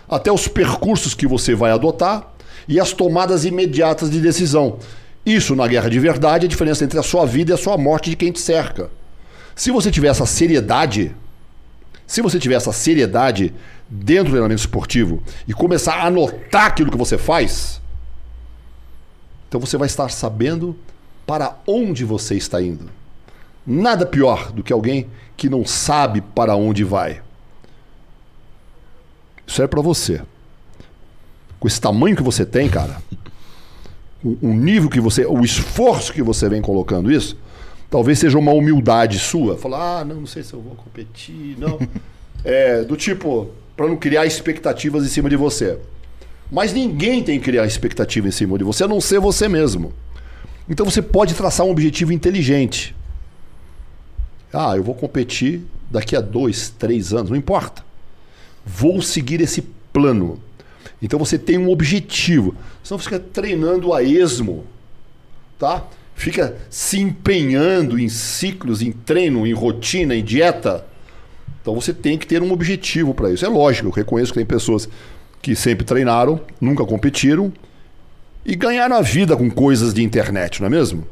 até 0.08 0.32
os 0.32 0.48
percursos 0.48 1.14
que 1.14 1.26
você 1.26 1.54
vai 1.54 1.70
adotar 1.70 2.32
e 2.66 2.80
as 2.80 2.92
tomadas 2.92 3.44
imediatas 3.44 4.10
de 4.10 4.20
decisão. 4.20 4.78
Isso, 5.24 5.54
na 5.54 5.66
guerra 5.66 5.90
de 5.90 5.98
verdade, 5.98 6.44
é 6.44 6.46
a 6.46 6.50
diferença 6.50 6.84
entre 6.84 6.98
a 6.98 7.02
sua 7.02 7.26
vida 7.26 7.50
e 7.50 7.54
a 7.54 7.58
sua 7.58 7.76
morte 7.76 8.08
de 8.08 8.16
quem 8.16 8.32
te 8.32 8.40
cerca. 8.40 8.90
Se 9.54 9.70
você 9.70 9.90
tiver 9.90 10.08
essa 10.08 10.24
seriedade, 10.24 11.14
se 12.08 12.22
você 12.22 12.38
tiver 12.38 12.54
essa 12.54 12.72
seriedade 12.72 13.54
dentro 13.86 14.24
do 14.24 14.30
treinamento 14.30 14.60
esportivo 14.60 15.22
e 15.46 15.52
começar 15.52 15.96
a 15.96 16.06
anotar 16.06 16.64
aquilo 16.64 16.90
que 16.90 16.96
você 16.96 17.18
faz, 17.18 17.82
então 19.46 19.60
você 19.60 19.76
vai 19.76 19.86
estar 19.86 20.08
sabendo 20.08 20.74
para 21.26 21.58
onde 21.66 22.06
você 22.06 22.34
está 22.34 22.62
indo. 22.62 22.90
Nada 23.66 24.06
pior 24.06 24.50
do 24.50 24.62
que 24.62 24.72
alguém 24.72 25.06
que 25.36 25.50
não 25.50 25.66
sabe 25.66 26.22
para 26.22 26.56
onde 26.56 26.82
vai. 26.82 27.20
Isso 29.46 29.62
é 29.62 29.66
para 29.66 29.82
você. 29.82 30.22
Com 31.60 31.68
esse 31.68 31.78
tamanho 31.78 32.16
que 32.16 32.22
você 32.22 32.46
tem, 32.46 32.70
cara, 32.70 33.02
o 34.24 34.54
nível 34.54 34.88
que 34.88 35.00
você, 35.00 35.26
o 35.26 35.44
esforço 35.44 36.14
que 36.14 36.22
você 36.22 36.48
vem 36.48 36.62
colocando 36.62 37.12
isso, 37.12 37.36
Talvez 37.90 38.18
seja 38.18 38.38
uma 38.38 38.52
humildade 38.52 39.18
sua. 39.18 39.56
Falar, 39.56 40.00
ah, 40.00 40.04
não, 40.04 40.16
não 40.16 40.26
sei 40.26 40.42
se 40.42 40.52
eu 40.52 40.60
vou 40.60 40.74
competir, 40.74 41.56
não. 41.58 41.78
é, 42.44 42.82
do 42.82 42.96
tipo, 42.96 43.50
para 43.76 43.86
não 43.86 43.96
criar 43.96 44.26
expectativas 44.26 45.04
em 45.04 45.08
cima 45.08 45.30
de 45.30 45.36
você. 45.36 45.78
Mas 46.50 46.72
ninguém 46.72 47.22
tem 47.22 47.38
que 47.38 47.44
criar 47.44 47.66
expectativa 47.66 48.28
em 48.28 48.30
cima 48.30 48.58
de 48.58 48.64
você, 48.64 48.84
a 48.84 48.88
não 48.88 49.00
ser 49.00 49.20
você 49.20 49.48
mesmo. 49.48 49.92
Então 50.68 50.84
você 50.84 51.00
pode 51.00 51.34
traçar 51.34 51.66
um 51.66 51.70
objetivo 51.70 52.12
inteligente. 52.12 52.94
Ah, 54.52 54.76
eu 54.76 54.82
vou 54.82 54.94
competir 54.94 55.62
daqui 55.90 56.16
a 56.16 56.20
dois, 56.20 56.70
três 56.70 57.12
anos, 57.12 57.30
não 57.30 57.36
importa. 57.36 57.84
Vou 58.64 59.00
seguir 59.00 59.40
esse 59.40 59.62
plano. 59.92 60.40
Então 61.00 61.18
você 61.18 61.38
tem 61.38 61.58
um 61.58 61.70
objetivo. 61.70 62.54
Senão 62.82 62.98
você 62.98 63.04
fica 63.04 63.18
treinando 63.18 63.94
a 63.94 64.02
esmo, 64.02 64.64
tá? 65.58 65.84
Fica 66.18 66.56
se 66.68 66.98
empenhando 66.98 67.96
em 67.96 68.08
ciclos, 68.08 68.82
em 68.82 68.90
treino, 68.90 69.46
em 69.46 69.52
rotina, 69.52 70.16
em 70.16 70.24
dieta. 70.24 70.84
Então 71.62 71.72
você 71.72 71.94
tem 71.94 72.18
que 72.18 72.26
ter 72.26 72.42
um 72.42 72.50
objetivo 72.50 73.14
para 73.14 73.30
isso. 73.30 73.46
É 73.46 73.48
lógico, 73.48 73.86
eu 73.86 73.92
reconheço 73.92 74.32
que 74.32 74.38
tem 74.40 74.44
pessoas 74.44 74.88
que 75.40 75.54
sempre 75.54 75.86
treinaram, 75.86 76.40
nunca 76.60 76.84
competiram 76.84 77.52
e 78.44 78.56
ganharam 78.56 78.96
a 78.96 79.00
vida 79.00 79.36
com 79.36 79.48
coisas 79.48 79.94
de 79.94 80.02
internet, 80.02 80.58
não 80.60 80.66
é 80.66 80.70
mesmo? 80.70 81.06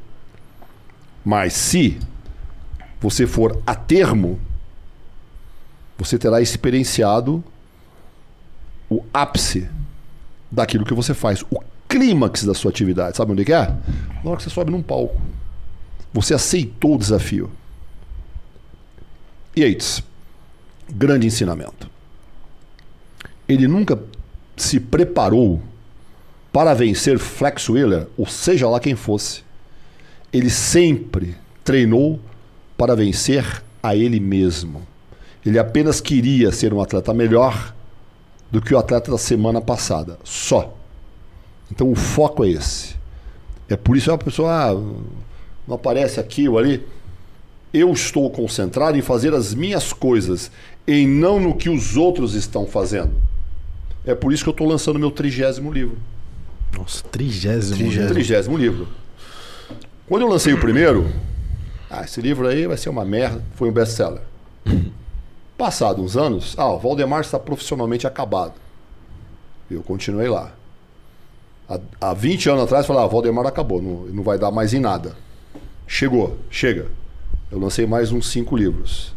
Mas 1.25 1.53
se 1.53 2.01
você 3.01 3.29
for 3.29 3.63
a 3.65 3.77
termo, 3.77 4.41
você 5.97 6.19
terá 6.19 6.41
experienciado 6.41 7.45
o 8.91 9.05
ápice 9.15 9.69
daquilo 10.51 10.85
que 10.85 10.95
você 10.95 11.15
faz, 11.15 11.43
o 11.49 11.63
clímax 11.97 12.45
da 12.45 12.53
sua 12.53 12.71
atividade. 12.71 13.17
Sabe 13.17 13.33
onde 13.33 13.43
é 13.43 13.45
que 13.47 13.53
é? 13.53 13.75
Na 14.23 14.31
hora 14.31 14.37
que 14.37 14.43
você 14.43 14.51
sobe 14.51 14.71
num 14.71 14.83
palco. 14.83 15.21
Você 16.13 16.35
aceitou 16.35 16.95
o 16.95 16.99
desafio. 16.99 17.51
Yates, 19.57 20.03
grande 20.91 21.27
ensinamento. 21.27 21.91
Ele 23.49 23.67
nunca 23.67 23.99
se 24.57 24.79
preparou 24.79 25.63
para 26.53 26.75
vencer 26.75 27.19
Flex 27.19 27.69
Wheeler, 27.69 28.07
ou 28.17 28.27
seja 28.27 28.69
lá 28.69 28.79
quem 28.79 28.95
fosse. 28.95 29.43
Ele 30.33 30.51
sempre 30.51 31.35
treinou 31.65 32.21
para 32.77 32.95
vencer 32.95 33.63
a 33.83 33.97
ele 33.97 34.21
mesmo. 34.21 34.87
Ele 35.45 35.59
apenas 35.59 36.01
queria 36.01 36.53
ser 36.53 36.75
um 36.75 36.81
atleta 36.81 37.15
melhor 37.15 37.75
do 38.51 38.61
que 38.61 38.75
o 38.75 38.79
atleta 38.79 39.11
da 39.11 39.19
semana 39.19 39.61
passada. 39.61 40.19
Só. 40.25 40.77
Então 41.71 41.91
o 41.91 41.95
foco 41.95 42.45
é 42.45 42.51
esse. 42.51 42.97
É 43.69 43.77
por 43.77 43.97
isso 43.97 44.07
que 44.07 44.14
a 44.14 44.19
pessoa 44.19 44.71
ah, 44.71 44.75
não 45.67 45.77
aparece 45.77 46.21
aqui 46.21 46.49
ou 46.49 46.59
ali. 46.59 46.87
Eu 47.73 47.93
estou 47.93 48.31
concentrado 48.31 48.97
em 48.97 49.03
fazer 49.03 49.35
as 49.35 49.53
minhas 49.53 49.93
coisas, 49.93 50.51
em 50.87 51.07
não 51.07 51.41
no 51.41 51.57
que 51.57 51.69
os 51.69 51.97
outros 51.97 52.35
estão 52.35 52.67
fazendo. 52.67 53.12
É 54.05 54.14
por 54.14 54.33
isso 54.33 54.45
que 54.45 54.49
eu 54.49 54.53
estou 54.53 54.69
lançando 54.69 54.99
meu 54.99 55.11
trigésimo 55.11 55.73
livro. 55.73 55.99
Nossa, 56.77 57.03
trigésimo, 57.05 57.77
trigésimo. 57.77 58.09
trigésimo 58.09 58.57
livro. 58.57 58.89
Quando 60.07 60.23
eu 60.23 60.29
lancei 60.29 60.53
o 60.53 60.61
primeiro, 60.61 61.12
ah, 61.91 62.03
esse 62.05 62.21
livro 62.21 62.47
aí 62.47 62.67
vai 62.67 62.77
ser 62.77 62.89
uma 62.89 63.05
merda, 63.05 63.43
foi 63.55 63.69
um 63.69 63.73
best-seller. 63.73 64.23
Passados 65.59 66.05
uns 66.05 66.17
anos, 66.17 66.55
ah, 66.57 66.71
o 66.71 66.79
Valdemar 66.79 67.23
está 67.23 67.39
profissionalmente 67.39 68.07
acabado. 68.07 68.55
Eu 69.69 69.83
continuei 69.83 70.29
lá. 70.29 70.53
Há, 71.69 71.81
há 72.01 72.14
20 72.14 72.51
anos 72.51 72.64
atrás, 72.64 72.87
falei, 72.87 73.03
ah, 73.03 73.07
Valdemar 73.07 73.47
acabou, 73.47 73.83
não, 73.83 74.07
não 74.07 74.23
vai 74.23 74.39
dar 74.39 74.51
mais 74.51 74.73
em 74.73 74.81
nada. 74.81 75.17
Chegou, 75.87 76.37
chega. 76.51 76.87
Eu 77.51 77.59
lancei 77.59 77.87
mais 77.87 78.12
uns 78.12 78.29
cinco 78.31 78.57
livros. 78.57 79.14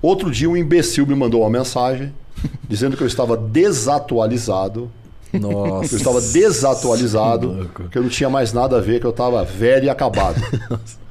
Outro 0.00 0.30
dia, 0.30 0.48
um 0.48 0.56
imbecil 0.56 1.06
me 1.06 1.14
mandou 1.14 1.42
uma 1.42 1.50
mensagem 1.50 2.12
dizendo 2.68 2.96
que 2.96 3.02
eu 3.02 3.06
estava 3.06 3.36
desatualizado. 3.36 4.90
Nossa. 5.32 5.88
Que 5.88 5.94
eu 5.94 5.98
estava 5.98 6.20
desatualizado, 6.20 7.70
que 7.90 7.98
eu 7.98 8.02
não 8.02 8.08
tinha 8.08 8.30
mais 8.30 8.52
nada 8.52 8.78
a 8.78 8.80
ver, 8.80 9.00
que 9.00 9.06
eu 9.06 9.10
estava 9.10 9.44
velho 9.44 9.84
e 9.84 9.90
acabado. 9.90 10.40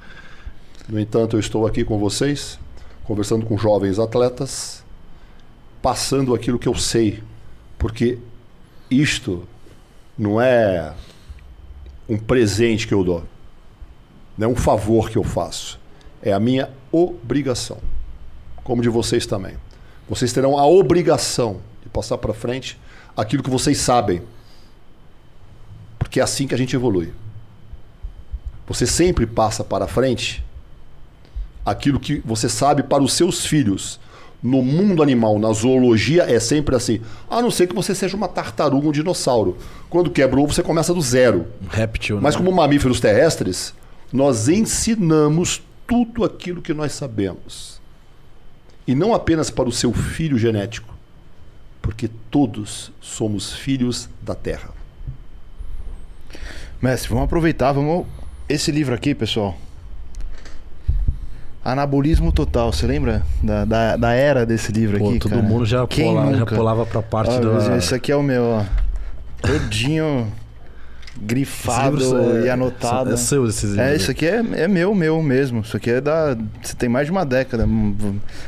No 0.86 1.00
entanto, 1.00 1.38
eu 1.38 1.40
estou 1.40 1.66
aqui 1.66 1.86
com 1.86 1.98
vocês 1.98 2.60
conversando 3.04 3.46
com 3.46 3.58
jovens 3.58 4.00
atletas, 4.00 4.84
passando 5.82 6.34
aquilo 6.34 6.58
que 6.58 6.68
eu 6.68 6.76
sei, 6.76 7.22
porque 7.78 8.18
isto 8.90 9.44
não 10.18 10.40
é 10.40 10.94
um 12.08 12.18
presente 12.18 12.88
que 12.88 12.94
eu 12.94 13.04
dou, 13.04 13.24
não 14.38 14.50
é 14.50 14.52
um 14.52 14.56
favor 14.56 15.10
que 15.10 15.18
eu 15.18 15.24
faço, 15.24 15.80
é 16.22 16.32
a 16.34 16.40
minha 16.40 16.70
obrigação, 16.92 17.80
como 18.64 18.82
de 18.82 18.90
vocês 18.90 19.26
também. 19.26 19.56
Vocês 20.08 20.34
terão 20.34 20.58
a 20.58 20.66
obrigação 20.66 21.62
de 21.82 21.90
passar 21.90 22.18
para 22.18 22.34
frente 22.34 22.80
aquilo 23.16 23.44
que 23.44 23.50
vocês 23.50 23.78
sabem, 23.78 24.22
porque 25.98 26.20
é 26.20 26.24
assim 26.24 26.48
que 26.48 26.54
a 26.54 26.58
gente 26.58 26.76
evolui. 26.76 27.14
Você 28.68 28.88
sempre 28.88 29.26
passa 29.26 29.64
para 29.64 29.88
frente 29.88 30.44
aquilo 31.66 32.00
que 32.00 32.22
você 32.26 32.48
sabe 32.50 32.84
para 32.84 33.04
os 33.04 33.14
seus 33.14 33.46
filhos. 33.46 34.00
No 34.44 34.62
mundo 34.62 35.02
animal, 35.02 35.40
na 35.40 35.54
zoologia, 35.54 36.24
é 36.24 36.38
sempre 36.38 36.76
assim. 36.76 37.00
A 37.30 37.42
não 37.42 37.50
ser 37.50 37.66
que 37.66 37.74
você 37.74 37.96
seja 37.96 38.18
uma 38.18 38.28
tartaruga, 38.28 38.90
um 38.90 38.92
dinossauro. 38.92 39.58
Quando 39.90 40.12
quebra 40.12 40.38
o 40.38 40.44
ovo, 40.44 40.54
você 40.54 40.62
começa 40.62 40.94
do 40.94 41.02
zero. 41.02 41.48
Um 41.64 41.68
réptil, 41.70 42.20
Mas 42.22 42.36
como 42.36 42.52
mamíferos 42.52 43.00
terrestres, 43.00 43.74
nós 44.12 44.50
ensinamos 44.50 45.64
tudo 45.88 46.26
aquilo 46.26 46.62
que 46.62 46.74
nós 46.74 46.92
sabemos. 46.92 47.82
E 48.86 48.94
não 48.94 49.14
apenas 49.14 49.50
para 49.50 49.70
o 49.70 49.72
seu 49.72 49.94
filho 49.94 50.38
genético, 50.38 50.94
porque 51.82 52.10
todos 52.30 52.92
somos 53.00 53.54
filhos 53.54 54.10
da 54.22 54.36
Terra. 54.36 54.72
Mestre, 56.82 57.10
vamos 57.10 57.24
aproveitar, 57.24 57.72
vamos. 57.72 58.06
Esse 58.50 58.72
livro 58.74 58.94
aqui, 58.94 59.16
pessoal, 59.16 59.58
Anabolismo 61.64 62.32
total, 62.32 62.74
você 62.74 62.86
lembra 62.86 63.24
da, 63.42 63.64
da, 63.64 63.96
da, 63.96 64.14
era 64.14 64.46
desse 64.46 64.72
livro 64.72 64.98
Pô, 65.00 65.10
aqui? 65.10 65.20
Todo 65.20 65.30
cara? 65.32 65.42
mundo 65.42 65.66
já, 65.66 65.88
pula, 65.88 66.36
já 66.36 66.46
pulava 66.46 66.86
pra 66.86 67.02
parte 67.02 67.40
do. 67.40 67.58
Esse 67.78 67.96
aqui 67.96 68.12
é 68.12 68.16
o 68.16 68.24
meu, 68.24 68.44
ó. 68.44 68.64
Todinho 69.42 70.28
grifado 71.16 72.44
e 72.44 72.50
anotado. 72.50 73.12
É, 73.12 73.14
é 73.14 73.18
seu 73.18 73.48
esses 73.48 73.72
livros. 73.72 73.88
É, 73.88 73.96
isso 73.96 74.12
aqui 74.12 74.26
é, 74.26 74.44
é 74.54 74.68
meu, 74.68 74.94
meu 74.96 75.22
mesmo. 75.22 75.62
Isso 75.62 75.78
aqui 75.78 75.90
é 75.90 76.02
da. 76.02 76.36
Você 76.62 76.76
tem 76.76 76.90
mais 76.90 77.06
de 77.06 77.12
uma 77.12 77.26
década. 77.26 77.68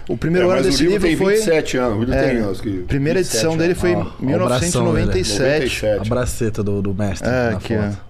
O 0.10 0.18
primeiro 0.18 0.50
é, 0.50 0.54
ano 0.54 0.64
desse 0.64 0.84
livro, 0.84 1.08
livro 1.08 1.26
foi. 1.26 1.36
27 1.36 1.78
anos. 1.78 2.12
É, 2.12 2.30
tem, 2.30 2.44
acho 2.44 2.62
que 2.62 2.80
primeira 2.84 3.20
edição 3.20 3.56
dele 3.56 3.76
foi 3.76 3.92
em 3.92 4.06
1997. 4.20 5.86
A 5.86 6.04
braceta 6.04 6.64
do, 6.64 6.82
do 6.82 6.94
mestre. 6.94 7.30
É, 7.30 7.50
aqui, 7.50 7.76
ó. 7.76 8.05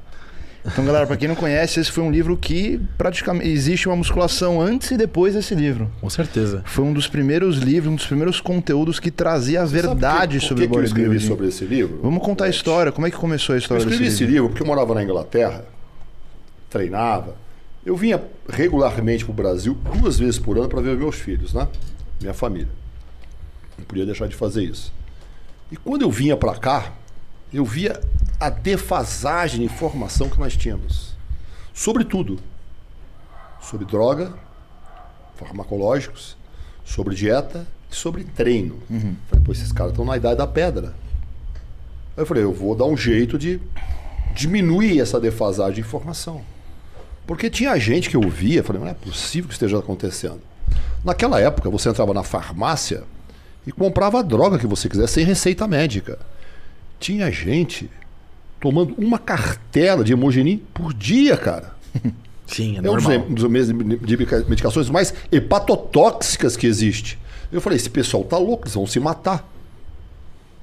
Então, 0.66 0.84
galera, 0.84 1.06
para 1.06 1.16
quem 1.16 1.28
não 1.28 1.36
conhece, 1.36 1.80
esse 1.80 1.92
foi 1.92 2.04
um 2.04 2.10
livro 2.10 2.36
que 2.36 2.82
praticamente 2.98 3.48
existe 3.48 3.88
uma 3.88 3.96
musculação 3.96 4.60
antes 4.60 4.90
e 4.92 4.98
depois 4.98 5.36
desse 5.36 5.54
livro. 5.54 5.92
Com 6.02 6.10
certeza. 6.10 6.64
Foi 6.66 6.84
um 6.84 6.92
dos 6.92 7.08
primeiros 7.08 7.58
livros, 7.58 7.94
um 7.94 7.96
dos 7.96 8.08
primeiros 8.08 8.42
conteúdos 8.42 9.00
que 9.00 9.12
trazia 9.12 9.62
a 9.62 9.66
verdade 9.66 10.40
que, 10.40 10.46
sobre 10.46 10.66
o 10.66 10.68
bodybuilding. 10.68 11.02
eu 11.02 11.14
escrevi 11.14 11.28
sobre 11.28 11.48
esse 11.48 11.66
livro? 11.66 12.00
Vamos 12.02 12.24
contar 12.24 12.46
a 12.46 12.50
história. 12.50 12.92
Como 12.92 13.06
é 13.06 13.12
que 13.12 13.18
começou 13.18 13.54
a 13.54 13.58
história 13.58 13.82
eu 13.82 13.86
escrevi 13.86 14.06
desse 14.06 14.24
livro? 14.24 14.26
esse 14.26 14.34
livro 14.34 14.50
porque 14.50 14.64
eu 14.64 14.68
morava 14.68 14.96
na 14.96 15.04
Inglaterra, 15.04 15.66
treinava. 16.70 17.36
Eu 17.86 17.96
vinha 17.96 18.22
regularmente 18.50 19.24
para 19.24 19.32
o 19.32 19.36
Brasil 19.36 19.78
duas 20.00 20.18
vezes 20.18 20.40
por 20.40 20.58
ano 20.58 20.68
para 20.68 20.82
ver 20.82 20.98
meus 20.98 21.16
filhos, 21.16 21.54
né? 21.54 21.68
Minha 22.20 22.34
família. 22.34 22.70
Não 23.78 23.86
podia 23.86 24.06
deixar 24.06 24.28
de 24.28 24.36
fazer 24.36 24.64
isso. 24.64 24.92
E 25.72 25.76
quando 25.76 26.02
eu 26.02 26.10
vinha 26.10 26.36
para 26.36 26.56
cá, 26.56 26.94
eu 27.54 27.64
via 27.64 28.00
a 28.40 28.50
defasagem 28.50 29.60
de 29.60 29.66
informação 29.66 30.30
que 30.30 30.40
nós 30.40 30.56
tínhamos. 30.56 31.14
Sobre 31.74 32.04
tudo. 32.04 32.40
Sobre 33.62 33.86
droga, 33.86 34.34
farmacológicos, 35.36 36.38
sobre 36.84 37.16
dieta 37.16 37.68
e 37.92 37.96
sobre 37.96 38.24
treino. 38.24 38.80
Uhum. 38.90 39.16
Falei, 39.30 39.44
pô, 39.44 39.52
esses 39.52 39.72
caras 39.72 39.92
estão 39.92 40.06
na 40.06 40.18
idade 40.18 40.38
da 40.38 40.48
pedra. 40.48 40.94
Aí 42.16 42.24
eu 42.24 42.26
falei, 42.26 42.44
eu 42.44 42.54
vou 42.54 42.76
dar 42.76 42.86
um 42.86 42.96
jeito 42.96 43.38
de 43.38 43.60
diminuir 44.34 45.00
essa 45.00 45.20
defasagem 45.20 45.76
de 45.76 45.82
informação. 45.82 46.42
Porque 47.26 47.50
tinha 47.50 47.78
gente 47.80 48.10
que 48.10 48.16
eu 48.16 48.30
via, 48.30 48.64
falei, 48.64 48.82
não 48.82 48.88
é 48.88 48.94
possível 48.94 49.48
que 49.48 49.54
esteja 49.54 49.80
acontecendo. 49.80 50.42
Naquela 51.04 51.40
época, 51.40 51.70
você 51.70 51.90
entrava 51.90 52.14
na 52.14 52.24
farmácia 52.24 53.04
e 53.66 53.72
comprava 53.72 54.20
a 54.20 54.22
droga 54.22 54.60
que 54.60 54.68
você 54.68 54.88
quisesse 54.88 55.14
sem 55.14 55.26
receita 55.26 55.68
médica. 55.68 56.20
Tinha 57.00 57.32
gente 57.32 57.90
tomando 58.60 58.96
uma 58.98 59.20
cartela 59.20 60.04
de 60.04 60.14
hemogenin 60.14 60.62
por 60.74 60.94
dia, 60.94 61.38
cara. 61.38 61.76
Sim, 62.48 62.76
é, 62.76 62.78
é 62.80 62.82
normal. 62.82 63.26
um 63.30 63.34
dos 63.34 63.44
de 63.68 64.18
medicações 64.48 64.90
mais 64.90 65.14
hepatotóxicas 65.32 66.56
que 66.56 66.68
existe. 66.68 67.18
Eu 67.52 67.62
falei, 67.62 67.78
esse 67.78 67.90
pessoal 67.90 68.24
tá 68.24 68.38
louco, 68.38 68.64
eles 68.64 68.76
vão 68.76 68.86
se 68.86 69.00
matar. 69.00 69.48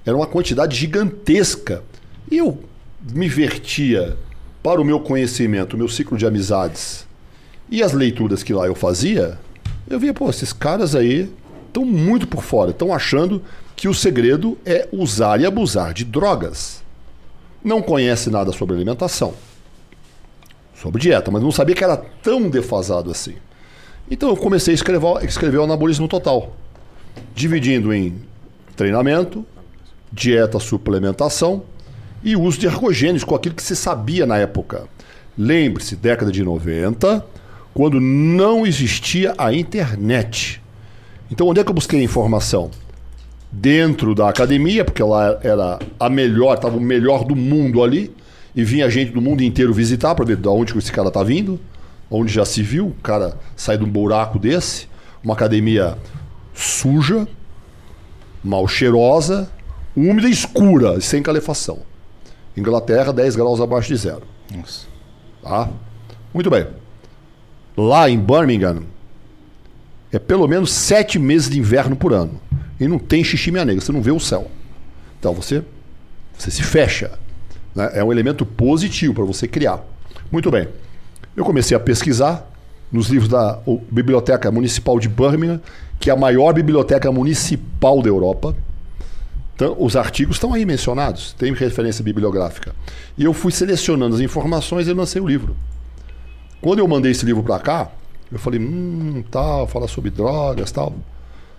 Era 0.05 0.16
uma 0.16 0.26
quantidade 0.26 0.76
gigantesca. 0.76 1.82
E 2.30 2.38
eu 2.38 2.62
me 3.12 3.28
vertia 3.28 4.16
para 4.62 4.80
o 4.80 4.84
meu 4.84 5.01
conhecimento, 5.01 5.74
o 5.74 5.78
meu 5.78 5.88
ciclo 5.88 6.16
de 6.16 6.26
amizades. 6.26 7.07
E 7.70 7.82
as 7.82 7.93
leituras 7.93 8.43
que 8.43 8.53
lá 8.53 8.66
eu 8.66 8.74
fazia, 8.74 9.38
eu 9.88 9.99
via, 9.99 10.14
pô, 10.14 10.28
esses 10.28 10.53
caras 10.53 10.95
aí 10.95 11.30
estão 11.66 11.84
muito 11.84 12.26
por 12.26 12.43
fora, 12.43 12.70
estão 12.70 12.93
achando 12.93 13.43
que 13.74 13.88
o 13.88 13.95
segredo 13.95 14.59
é 14.64 14.88
usar 14.93 15.40
e 15.40 15.47
abusar 15.47 15.93
de 15.93 16.05
drogas. 16.05 16.82
Não 17.65 17.81
conhece 17.81 18.29
nada 18.29 18.53
sobre 18.53 18.75
alimentação, 18.75 19.35
sobre 20.75 21.01
dieta, 21.01 21.31
mas 21.31 21.43
não 21.43 21.53
sabia 21.53 21.75
que 21.75 21.85
era 21.85 21.97
tão 21.97 22.51
defasado 22.51 23.11
assim. 23.11 23.37
Então 24.11 24.29
eu 24.29 24.37
comecei 24.37 24.73
a 24.73 24.75
escrever, 24.75 25.25
escrever 25.25 25.59
o 25.59 25.65
anabolismo 25.65 26.09
total, 26.09 26.57
dividindo 27.35 27.95
em 27.95 28.21
treinamento, 28.75 29.47
dieta, 30.13 30.59
suplementação 30.59 31.63
e 32.23 32.37
uso 32.37 32.59
de 32.59 32.67
ergogênios 32.67 33.25
com 33.25 33.35
aquilo 33.35 33.55
que 33.55 33.63
se 33.63 33.77
sabia 33.77 34.27
na 34.27 34.39
época. 34.39 34.89
Lembre-se, 35.39 35.97
década 35.97 36.31
de 36.31 36.43
90, 36.43 37.25
quando 37.73 38.01
não 38.01 38.67
existia 38.67 39.35
a 39.39 39.53
internet. 39.53 40.61
Então, 41.31 41.47
onde 41.49 41.61
é 41.61 41.65
que 41.65 41.71
eu 41.71 41.75
busquei 41.75 42.03
informação? 42.03 42.71
Dentro 43.53 44.15
da 44.15 44.31
academia, 44.31 44.85
porque 44.85 45.03
lá 45.03 45.39
era 45.43 45.79
a 46.01 46.09
melhor, 46.09 46.55
estava 46.55 46.77
o 46.77 46.81
melhor 46.81 47.25
do 47.25 47.37
mundo 47.37 47.83
ali, 47.83 48.11
e 48.57 48.65
vinha 48.65 48.89
gente 48.91 49.13
do 49.13 49.21
mundo 49.21 49.43
inteiro 49.43 49.73
visitar 49.75 50.15
para 50.15 50.25
ver 50.25 50.37
de 50.37 50.49
onde 50.49 50.77
esse 50.77 50.91
cara 50.91 51.09
está 51.09 51.23
vindo, 51.23 51.61
onde 52.11 52.33
já 52.33 52.45
se 52.45 52.63
viu 52.63 52.89
o 52.89 52.95
cara 53.03 53.39
sair 53.55 53.79
de 53.79 53.85
um 53.85 53.91
buraco 53.91 54.39
desse, 54.39 54.89
uma 55.23 55.35
academia 55.35 55.97
suja, 56.55 57.27
mal 58.43 58.67
cheirosa, 58.67 59.51
úmida 59.97 60.29
e 60.29 60.33
escura, 60.33 61.01
sem 61.01 61.23
calefação. 61.23 61.81
Inglaterra, 62.57 63.13
10 63.13 63.37
graus 63.37 63.61
abaixo 63.61 63.89
de 63.89 63.97
zero. 63.97 64.23
Nossa. 64.55 64.87
Tá? 65.43 65.71
Muito 66.35 66.51
bem. 66.51 66.67
Lá 67.77 68.09
em 68.09 68.19
Birmingham, 68.19 68.83
é 70.13 70.19
pelo 70.19 70.47
menos 70.47 70.71
sete 70.71 71.19
meses 71.19 71.49
de 71.49 71.59
inverno 71.59 71.97
por 71.97 72.13
ano. 72.13 72.39
E 72.83 72.89
não 72.89 72.99
tem 72.99 73.22
xixi 73.22 73.53
minha 73.53 73.64
negra, 73.64 73.80
você 73.80 73.93
não 73.93 74.03
vê 74.03 74.11
o 74.11 74.18
céu. 74.18 74.51
Então 75.20 75.33
você, 75.33 75.62
você 76.37 76.51
se 76.51 76.64
fecha. 76.64 77.12
Né? 77.74 77.91
É 77.95 78.03
um 78.03 78.11
elemento 78.11 78.45
positivo 78.45 79.14
para 79.14 79.24
você 79.24 79.47
criar. 79.47 79.80
Muito 80.33 80.51
bem. 80.51 80.66
Eu 81.37 81.45
comecei 81.45 81.76
a 81.76 81.80
pesquisar 81.80 82.51
nos 82.91 83.07
livros 83.07 83.28
da 83.28 83.61
Biblioteca 83.89 84.51
Municipal 84.51 84.99
de 84.99 85.09
Birmingham, 85.09 85.61
que 86.01 86.11
é 86.11 86.12
a 86.12 86.16
maior 86.16 86.53
biblioteca 86.53 87.12
municipal 87.12 88.03
da 88.03 88.09
Europa. 88.09 88.57
Então, 89.55 89.76
os 89.78 89.95
artigos 89.95 90.35
estão 90.35 90.53
aí 90.53 90.66
mencionados, 90.66 91.35
tem 91.35 91.53
referência 91.55 92.03
bibliográfica. 92.03 92.74
E 93.16 93.22
eu 93.22 93.33
fui 93.33 93.53
selecionando 93.53 94.16
as 94.16 94.20
informações 94.20 94.89
e 94.89 94.93
lancei 94.93 95.22
o 95.22 95.28
livro. 95.28 95.57
Quando 96.61 96.80
eu 96.80 96.89
mandei 96.89 97.12
esse 97.12 97.24
livro 97.24 97.45
para 97.45 97.61
cá, 97.61 97.93
eu 98.30 98.41
falei, 98.41 98.59
hum, 98.59 99.22
tal, 99.30 99.68
fala 99.68 99.87
sobre 99.87 100.11
drogas, 100.11 100.72
tal. 100.72 100.95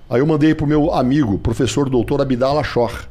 Aí 0.10 0.20
eu 0.20 0.28
mandei 0.28 0.54
para 0.54 0.66
o 0.66 0.68
meu 0.68 0.93
amigo, 0.93 1.38
professor 1.38 1.89
doutor 1.89 2.22
Abdala 2.22 2.64
Chor. 2.64 3.08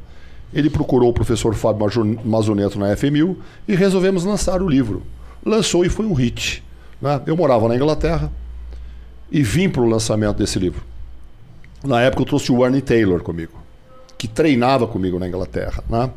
Ele 0.53 0.69
procurou 0.69 1.09
o 1.09 1.13
professor 1.13 1.55
Fábio 1.55 2.19
Mazoneto 2.23 2.77
na 2.77 2.95
FMU 2.95 3.37
e 3.67 3.75
resolvemos 3.75 4.23
lançar 4.23 4.61
o 4.61 4.69
livro. 4.69 5.01
Lançou 5.45 5.83
e 5.83 5.89
foi 5.89 6.05
um 6.05 6.13
hit. 6.13 6.63
Né? 7.01 7.21
Eu 7.25 7.35
morava 7.35 7.67
na 7.67 7.75
Inglaterra 7.75 8.31
e 9.31 9.41
vim 9.41 9.67
para 9.67 9.81
o 9.81 9.89
lançamento 9.89 10.37
desse 10.37 10.59
livro. 10.59 10.83
Na 11.83 12.01
época 12.01 12.21
eu 12.21 12.25
trouxe 12.25 12.51
o 12.51 12.59
Warney 12.59 12.81
Taylor 12.81 13.21
comigo 13.21 13.63
que 14.23 14.27
treinava 14.29 14.87
comigo 14.87 15.19
na 15.19 15.27
Inglaterra. 15.27 15.83
Né? 15.89 16.09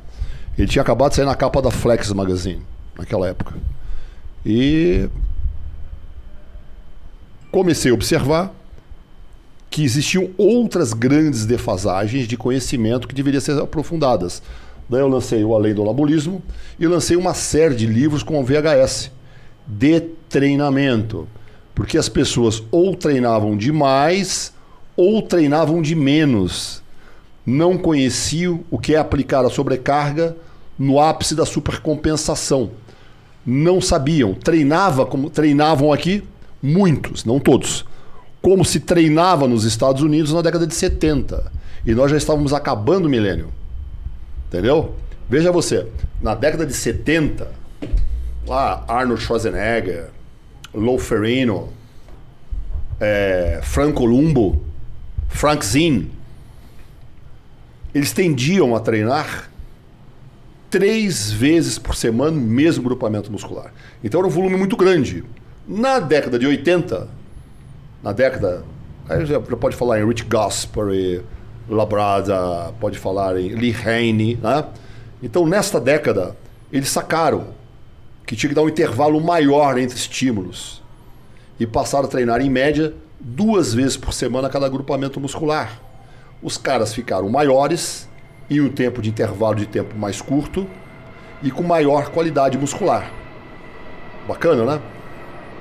Ele 0.57 0.68
tinha 0.68 0.81
acabado 0.81 1.11
de 1.11 1.16
sair 1.16 1.24
na 1.24 1.35
capa 1.35 1.61
da 1.61 1.72
Flex 1.72 2.12
Magazine, 2.12 2.62
naquela 2.97 3.27
época. 3.27 3.53
E 4.45 5.09
comecei 7.51 7.91
a 7.91 7.95
observar 7.95 8.55
que 9.71 9.85
existiam 9.85 10.31
outras 10.37 10.93
grandes 10.93 11.45
defasagens 11.45 12.27
de 12.27 12.37
conhecimento 12.37 13.09
que 13.09 13.14
deveriam 13.14 13.41
ser 13.41 13.61
aprofundadas. 13.61 14.43
Daí 14.89 15.01
eu 15.01 15.09
lancei 15.09 15.45
o 15.45 15.55
Além 15.55 15.75
do 15.75 15.83
Anabolismo 15.83 16.43
e 16.79 16.87
lancei 16.87 17.17
uma 17.17 17.35
série 17.35 17.75
de 17.75 17.87
livros 17.87 18.23
com 18.23 18.45
VHS 18.45 19.11
de 19.67 20.01
treinamento. 20.29 21.27
Porque 21.75 21.99
as 21.99 22.09
pessoas 22.09 22.62
ou 22.71 22.95
treinavam 22.95 23.57
demais 23.57 24.53
ou 24.97 25.21
treinavam 25.21 25.83
de 25.83 25.95
menos 25.95 26.83
não 27.47 27.79
conheciam 27.79 28.64
o 28.71 28.79
que 28.79 28.95
é 28.95 28.99
aplicar 28.99 29.45
a 29.45 29.51
sobrecarga 29.51 30.37
no 30.77 31.01
ápice 31.01 31.35
da 31.35 31.47
supercompensação. 31.47 32.71
Não 33.47 33.81
sabiam. 33.81 34.35
Treinava 34.35 35.07
como 35.07 35.31
treinavam 35.31 35.93
aqui 35.93 36.25
muitos, 36.61 37.25
não 37.25 37.39
todos. 37.39 37.85
Como 38.47 38.64
se 38.64 38.78
treinava 38.78 39.49
nos 39.49 39.64
Estados 39.64 40.03
Unidos 40.03 40.32
na 40.32 40.40
década 40.40 40.68
de 40.68 40.72
70. 40.72 41.51
E 41.84 41.92
nós 41.97 42.12
já 42.12 42.16
estávamos 42.16 42.53
acabando 42.53 43.07
o 43.07 43.09
milênio. 43.09 43.53
Entendeu? 44.47 44.94
Veja 45.28 45.51
você, 45.51 45.88
na 46.22 46.32
década 46.32 46.64
de 46.64 46.72
70, 46.72 47.51
lá 48.47 48.84
Arnold 48.86 49.20
Schwarzenegger, 49.20 50.11
Lou 50.72 50.97
Ferrino, 50.97 51.70
é, 53.01 53.59
Frank 53.64 53.94
Columbo, 53.94 54.62
Frank 55.28 55.66
Zinn, 55.66 56.05
eles 57.92 58.12
tendiam 58.12 58.76
a 58.76 58.78
treinar 58.78 59.51
três 60.70 61.32
vezes 61.32 61.80
por 61.80 61.97
semana 61.97 62.38
o 62.38 62.40
mesmo 62.40 62.84
grupamento 62.84 63.28
muscular. 63.28 63.74
Então 64.05 64.20
era 64.20 64.28
um 64.28 64.30
volume 64.30 64.57
muito 64.57 64.76
grande. 64.76 65.24
Na 65.66 65.99
década 65.99 66.38
de 66.38 66.47
80, 66.47 67.26
na 68.07 68.12
década. 68.12 68.64
Aí 69.09 69.26
já 69.26 69.40
pode 69.40 69.74
falar 69.74 70.00
em 70.00 70.07
Rich 70.07 70.24
Gasper, 70.26 71.24
Labrada, 71.68 72.72
pode 72.78 72.98
falar 72.98 73.36
em 73.36 73.48
Lee 73.48 73.74
Haney, 73.74 74.38
né? 74.40 74.64
Então, 75.20 75.44
nesta 75.44 75.80
década, 75.80 76.36
eles 76.72 76.88
sacaram 76.88 77.48
que 78.24 78.36
tinha 78.36 78.48
que 78.48 78.54
dar 78.54 78.62
um 78.62 78.68
intervalo 78.68 79.20
maior 79.20 79.76
entre 79.76 79.96
estímulos 79.96 80.80
e 81.59 81.66
passaram 81.66 82.04
a 82.04 82.09
treinar, 82.09 82.40
em 82.40 82.50
média, 82.50 82.94
duas 83.18 83.74
vezes 83.74 83.96
por 83.96 84.12
semana 84.12 84.48
cada 84.48 84.66
agrupamento 84.66 85.18
muscular 85.18 85.80
os 86.42 86.57
caras 86.57 86.94
ficaram 86.94 87.28
maiores, 87.28 88.09
em 88.48 88.61
um 88.61 88.68
tempo 88.68 89.02
de 89.02 89.09
intervalo 89.09 89.57
de 89.57 89.66
tempo 89.66 89.96
mais 89.96 90.20
curto 90.20 90.68
e 91.42 91.50
com 91.50 91.62
maior 91.62 92.11
qualidade 92.11 92.57
muscular. 92.57 93.11
Bacana, 94.28 94.64
né? 94.64 94.80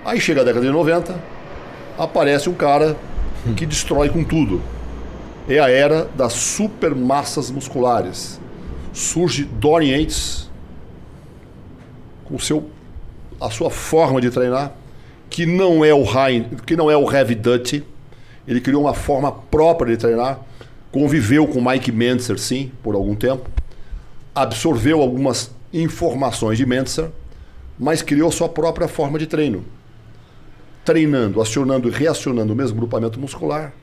Aí 0.03 0.19
chega 0.19 0.41
a 0.41 0.43
década 0.43 0.63
de 0.63 0.71
90, 0.71 1.15
aparece 1.97 2.49
um 2.49 2.53
cara 2.53 2.95
que 3.55 3.65
destrói 3.65 4.09
com 4.09 4.23
tudo. 4.23 4.61
É 5.47 5.59
a 5.59 5.69
era 5.69 6.05
das 6.15 6.33
supermassas 6.33 7.51
musculares. 7.51 8.39
Surge 8.93 9.43
Dorian 9.43 9.97
Yates 9.97 10.49
com 12.23 12.39
seu, 12.39 12.69
a 13.39 13.49
sua 13.49 13.69
forma 13.69 14.19
de 14.19 14.31
treinar, 14.31 14.71
que 15.29 15.45
não 15.45 15.85
é 15.85 15.93
o 15.93 16.03
high, 16.03 16.47
que 16.65 16.75
não 16.75 16.89
é 16.89 16.97
o 16.97 17.11
heavy 17.11 17.35
duty. 17.35 17.83
Ele 18.47 18.61
criou 18.61 18.83
uma 18.83 18.93
forma 18.93 19.31
própria 19.31 19.95
de 19.95 19.97
treinar 19.97 20.39
conviveu 20.95 21.45
com 21.45 21.61
Mike 21.61 21.91
Mentzer, 21.91 22.39
sim, 22.39 22.71
por 22.81 22.95
algum 22.95 23.13
tempo, 23.13 23.49
absorveu 24.33 25.01
algumas 25.01 25.51
informações 25.73 26.57
de 26.57 26.65
Mentzer, 26.65 27.09
mas 27.77 28.01
criou 28.01 28.31
sua 28.31 28.47
própria 28.47 28.87
forma 28.87 29.19
de 29.19 29.27
treino. 29.27 29.65
Treinando, 30.86 31.41
acionando 31.41 31.89
e 31.89 31.91
reacionando 31.91 32.53
o 32.53 32.55
mesmo 32.55 32.77
grupamento 32.77 33.19
muscular 33.19 33.73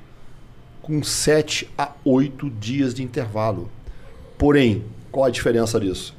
com 0.81 1.03
7 1.03 1.69
a 1.77 1.93
8 2.05 2.49
dias 2.49 2.95
de 2.95 3.03
intervalo. 3.03 3.69
Porém, 4.39 4.85
qual 5.11 5.27
a 5.27 5.31
diferença 5.31 5.79
disso? 5.79 6.17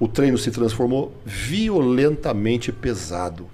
O 0.00 0.08
treino 0.08 0.36
se 0.36 0.50
transformou 0.50 1.12
violentamente 1.24 2.72
pesado. 2.72 3.46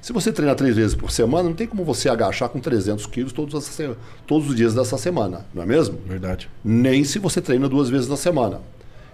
Se 0.00 0.12
você 0.12 0.32
treina 0.32 0.54
três 0.54 0.76
vezes 0.76 0.94
por 0.94 1.10
semana, 1.10 1.48
não 1.48 1.54
tem 1.54 1.66
como 1.66 1.84
você 1.84 2.08
agachar 2.08 2.48
com 2.48 2.60
300 2.60 3.06
quilos 3.06 3.32
todos, 3.32 3.80
todos 4.26 4.48
os 4.48 4.54
dias 4.54 4.74
dessa 4.74 4.96
semana, 4.96 5.44
não 5.52 5.64
é 5.64 5.66
mesmo? 5.66 5.98
Verdade. 6.06 6.48
Nem 6.64 7.02
se 7.02 7.18
você 7.18 7.40
treina 7.40 7.68
duas 7.68 7.88
vezes 7.90 8.08
na 8.08 8.16
semana. 8.16 8.60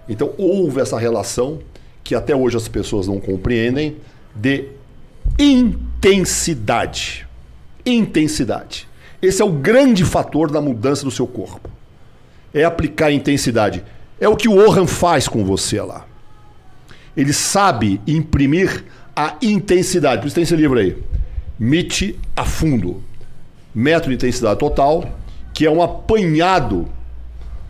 Então 0.07 0.33
houve 0.37 0.79
essa 0.81 0.99
relação 0.99 1.59
que 2.03 2.13
até 2.13 2.35
hoje 2.35 2.57
as 2.57 2.67
pessoas 2.67 3.07
não 3.07 3.19
compreendem 3.19 3.97
de 4.35 4.69
intensidade. 5.39 7.27
Intensidade. 7.85 8.87
Esse 9.21 9.41
é 9.41 9.45
o 9.45 9.51
grande 9.51 10.03
fator 10.03 10.51
da 10.51 10.61
mudança 10.61 11.03
do 11.03 11.11
seu 11.11 11.25
corpo. 11.25 11.69
É 12.53 12.63
aplicar 12.63 13.11
intensidade. 13.11 13.83
É 14.19 14.27
o 14.27 14.35
que 14.35 14.47
o 14.47 14.57
Oran 14.57 14.85
faz 14.85 15.27
com 15.27 15.43
você 15.43 15.81
lá. 15.81 16.05
Ele 17.15 17.33
sabe 17.33 18.01
imprimir 18.07 18.83
a 19.15 19.35
intensidade. 19.41 20.21
Por 20.21 20.27
isso 20.27 20.35
tem 20.35 20.43
esse 20.43 20.55
livro 20.55 20.79
aí. 20.79 20.97
MIT 21.59 22.19
a 22.35 22.43
fundo. 22.43 23.03
Método 23.73 24.09
de 24.09 24.15
intensidade 24.15 24.59
total, 24.59 25.17
que 25.53 25.65
é 25.65 25.71
um 25.71 25.81
apanhado 25.81 26.87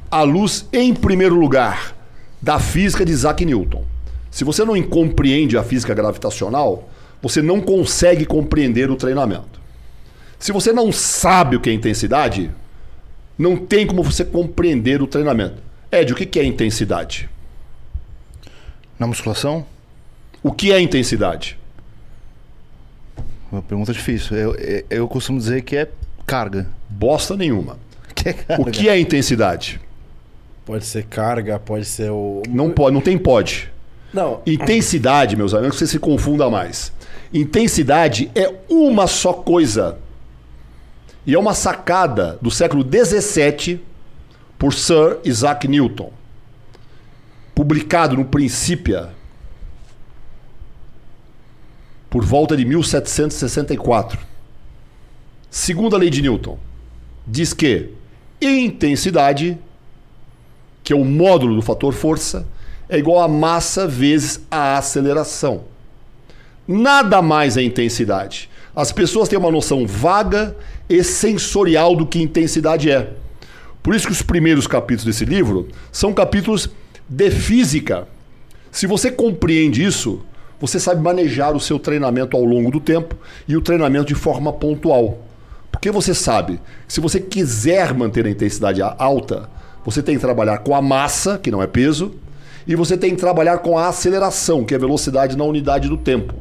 à 0.09 0.21
luz, 0.23 0.67
em 0.71 0.93
primeiro 0.93 1.35
lugar, 1.35 1.95
da 2.41 2.59
física 2.59 3.05
de 3.05 3.11
Isaac 3.11 3.45
Newton. 3.45 3.83
Se 4.29 4.43
você 4.43 4.65
não 4.65 4.81
compreende 4.83 5.57
a 5.57 5.63
física 5.63 5.93
gravitacional, 5.93 6.89
você 7.23 7.41
não 7.41 7.61
consegue 7.61 8.25
compreender 8.25 8.91
o 8.91 8.97
treinamento. 8.97 9.61
Se 10.37 10.51
você 10.51 10.73
não 10.73 10.91
sabe 10.91 11.55
o 11.55 11.61
que 11.61 11.69
é 11.69 11.73
intensidade, 11.73 12.51
não 13.39 13.55
tem 13.55 13.87
como 13.87 14.03
você 14.03 14.25
compreender 14.25 15.01
o 15.01 15.07
treinamento. 15.07 15.63
Ed, 15.89 16.11
o 16.11 16.15
que 16.17 16.37
é 16.37 16.43
intensidade? 16.43 17.29
Na 18.99 19.07
musculação? 19.07 19.65
O 20.43 20.51
que 20.51 20.73
é 20.73 20.81
intensidade? 20.81 21.57
Uma 23.49 23.61
pergunta 23.61 23.93
difícil. 23.93 24.35
Eu, 24.35 24.55
eu, 24.55 24.85
eu 24.89 25.07
costumo 25.07 25.39
dizer 25.39 25.61
que 25.61 25.77
é 25.77 25.87
carga. 26.27 26.67
Bosta 26.89 27.37
nenhuma. 27.37 27.77
Que 28.13 28.29
é 28.29 28.33
carga. 28.33 28.61
O 28.61 28.65
que 28.65 28.89
é 28.89 28.99
intensidade? 28.99 29.81
Pode 30.65 30.85
ser 30.85 31.05
carga, 31.05 31.57
pode 31.57 31.85
ser 31.85 32.11
o. 32.11 32.43
Não 32.47 32.69
pode, 32.69 32.93
não 32.93 33.01
tem 33.01 33.17
pode. 33.17 33.71
Não. 34.13 34.41
Intensidade, 34.45 35.35
meus 35.35 35.53
amigos, 35.53 35.77
que 35.77 35.85
você 35.85 35.91
se 35.91 35.99
confunda 35.99 36.49
mais. 36.49 36.91
Intensidade 37.33 38.29
é 38.35 38.53
uma 38.69 39.07
só 39.07 39.33
coisa. 39.33 39.97
E 41.25 41.33
é 41.33 41.39
uma 41.39 41.53
sacada 41.53 42.37
do 42.41 42.51
século 42.51 42.83
XVII 42.83 43.81
por 44.59 44.73
Sir 44.73 45.19
Isaac 45.23 45.67
Newton. 45.67 46.11
Publicado 47.55 48.15
no 48.15 48.25
Principia 48.25 49.09
por 52.09 52.23
volta 52.23 52.55
de 52.55 52.63
1764. 52.63 54.19
Segunda 55.49 55.97
lei 55.97 56.11
de 56.11 56.21
Newton 56.21 56.59
diz 57.25 57.53
que 57.53 57.89
intensidade, 58.39 59.57
que 60.83 60.93
é 60.93 60.95
o 60.95 61.03
módulo 61.03 61.55
do 61.55 61.61
fator 61.63 61.91
força, 61.91 62.45
é 62.87 62.99
igual 62.99 63.23
a 63.23 63.27
massa 63.27 63.87
vezes 63.87 64.41
a 64.51 64.77
aceleração. 64.77 65.72
Nada 66.67 67.21
mais 67.21 67.57
é 67.57 67.61
intensidade. 67.61 68.49
As 68.75 68.91
pessoas 68.91 69.27
têm 69.27 69.37
uma 69.37 69.51
noção 69.51 69.85
vaga 69.85 70.55
e 70.89 71.03
sensorial 71.03 71.95
do 71.95 72.05
que 72.05 72.21
intensidade 72.21 72.89
é. 72.89 73.11
Por 73.81 73.93
isso 73.93 74.07
que 74.07 74.13
os 74.13 74.21
primeiros 74.21 74.65
capítulos 74.65 75.03
desse 75.03 75.25
livro 75.25 75.67
são 75.91 76.13
capítulos 76.13 76.69
de 77.07 77.29
física. 77.29 78.07
Se 78.71 78.87
você 78.87 79.11
compreende 79.11 79.83
isso, 79.83 80.21
você 80.59 80.79
sabe 80.79 81.01
manejar 81.01 81.53
o 81.53 81.59
seu 81.59 81.77
treinamento 81.77 82.37
ao 82.37 82.45
longo 82.45 82.71
do 82.71 82.79
tempo 82.79 83.15
e 83.45 83.57
o 83.57 83.61
treinamento 83.61 84.05
de 84.05 84.15
forma 84.15 84.53
pontual. 84.53 85.19
Porque 85.69 85.91
você 85.91 86.13
sabe, 86.13 86.61
se 86.87 87.01
você 87.01 87.19
quiser 87.19 87.93
manter 87.93 88.25
a 88.25 88.29
intensidade 88.29 88.81
alta, 88.81 89.49
você 89.83 90.01
tem 90.01 90.15
que 90.15 90.21
trabalhar 90.21 90.59
com 90.59 90.73
a 90.73 90.81
massa, 90.81 91.37
que 91.37 91.51
não 91.51 91.61
é 91.61 91.67
peso, 91.67 92.13
e 92.65 92.73
você 92.73 92.95
tem 92.97 93.09
que 93.09 93.19
trabalhar 93.19 93.57
com 93.57 93.77
a 93.77 93.89
aceleração, 93.89 94.63
que 94.63 94.73
é 94.73 94.77
velocidade 94.77 95.35
na 95.35 95.43
unidade 95.43 95.89
do 95.89 95.97
tempo. 95.97 96.33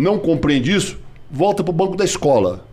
Não 0.00 0.18
compreende 0.18 0.74
isso? 0.74 0.98
Volta 1.30 1.62
para 1.62 1.70
o 1.70 1.74
banco 1.74 1.94
da 1.94 2.06
escola. 2.06 2.64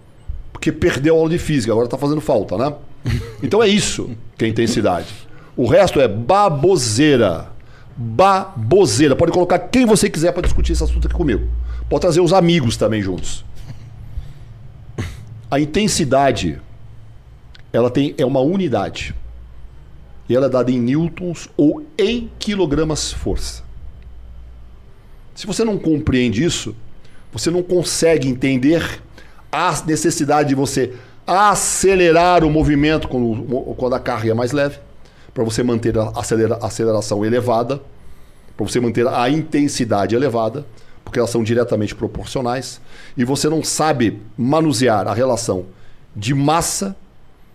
Porque 0.53 0.71
perdeu 0.71 1.15
a 1.15 1.17
aula 1.17 1.29
de 1.29 1.37
física, 1.37 1.73
agora 1.73 1.85
está 1.85 1.97
fazendo 1.97 2.21
falta, 2.21 2.57
né? 2.57 2.73
Então 3.43 3.61
é 3.61 3.67
isso 3.67 4.09
que 4.37 4.45
é 4.45 4.47
intensidade. 4.47 5.13
O 5.55 5.67
resto 5.67 5.99
é 5.99 6.07
baboseira. 6.07 7.49
Baboseira. 7.97 9.13
Pode 9.13 9.33
colocar 9.33 9.59
quem 9.59 9.85
você 9.85 10.09
quiser 10.09 10.31
para 10.31 10.41
discutir 10.41 10.71
esse 10.71 10.83
assunto 10.83 11.05
aqui 11.07 11.15
comigo. 11.15 11.45
Pode 11.89 12.01
trazer 12.01 12.21
os 12.21 12.31
amigos 12.31 12.77
também 12.77 13.01
juntos. 13.01 13.43
A 15.51 15.59
intensidade, 15.59 16.61
ela 17.73 17.89
tem 17.89 18.15
é 18.17 18.25
uma 18.25 18.39
unidade. 18.39 19.13
E 20.29 20.35
ela 20.35 20.45
é 20.45 20.49
dada 20.49 20.71
em 20.71 20.79
newtons 20.79 21.49
ou 21.57 21.85
em 21.97 22.31
quilogramas 22.39 23.11
força. 23.11 23.63
Se 25.35 25.45
você 25.45 25.65
não 25.65 25.77
compreende 25.77 26.43
isso, 26.43 26.73
você 27.31 27.51
não 27.51 27.61
consegue 27.61 28.27
entender 28.27 29.01
a 29.51 29.83
necessidade 29.85 30.49
de 30.49 30.55
você 30.55 30.93
acelerar 31.25 32.43
o 32.43 32.49
movimento 32.49 33.07
quando, 33.07 33.93
a 33.93 33.99
carga 33.99 34.31
é 34.31 34.33
mais 34.33 34.51
leve, 34.51 34.77
para 35.33 35.43
você 35.43 35.61
manter 35.61 35.97
a 35.97 36.09
acelera, 36.15 36.57
aceleração 36.61 37.25
elevada, 37.25 37.81
para 38.55 38.65
você 38.65 38.79
manter 38.79 39.05
a 39.07 39.29
intensidade 39.29 40.15
elevada, 40.15 40.65
porque 41.03 41.19
elas 41.19 41.29
são 41.29 41.43
diretamente 41.43 41.93
proporcionais, 41.93 42.81
e 43.15 43.23
você 43.23 43.49
não 43.49 43.63
sabe 43.63 44.21
manusear 44.37 45.07
a 45.07 45.13
relação 45.13 45.65
de 46.15 46.33
massa, 46.33 46.95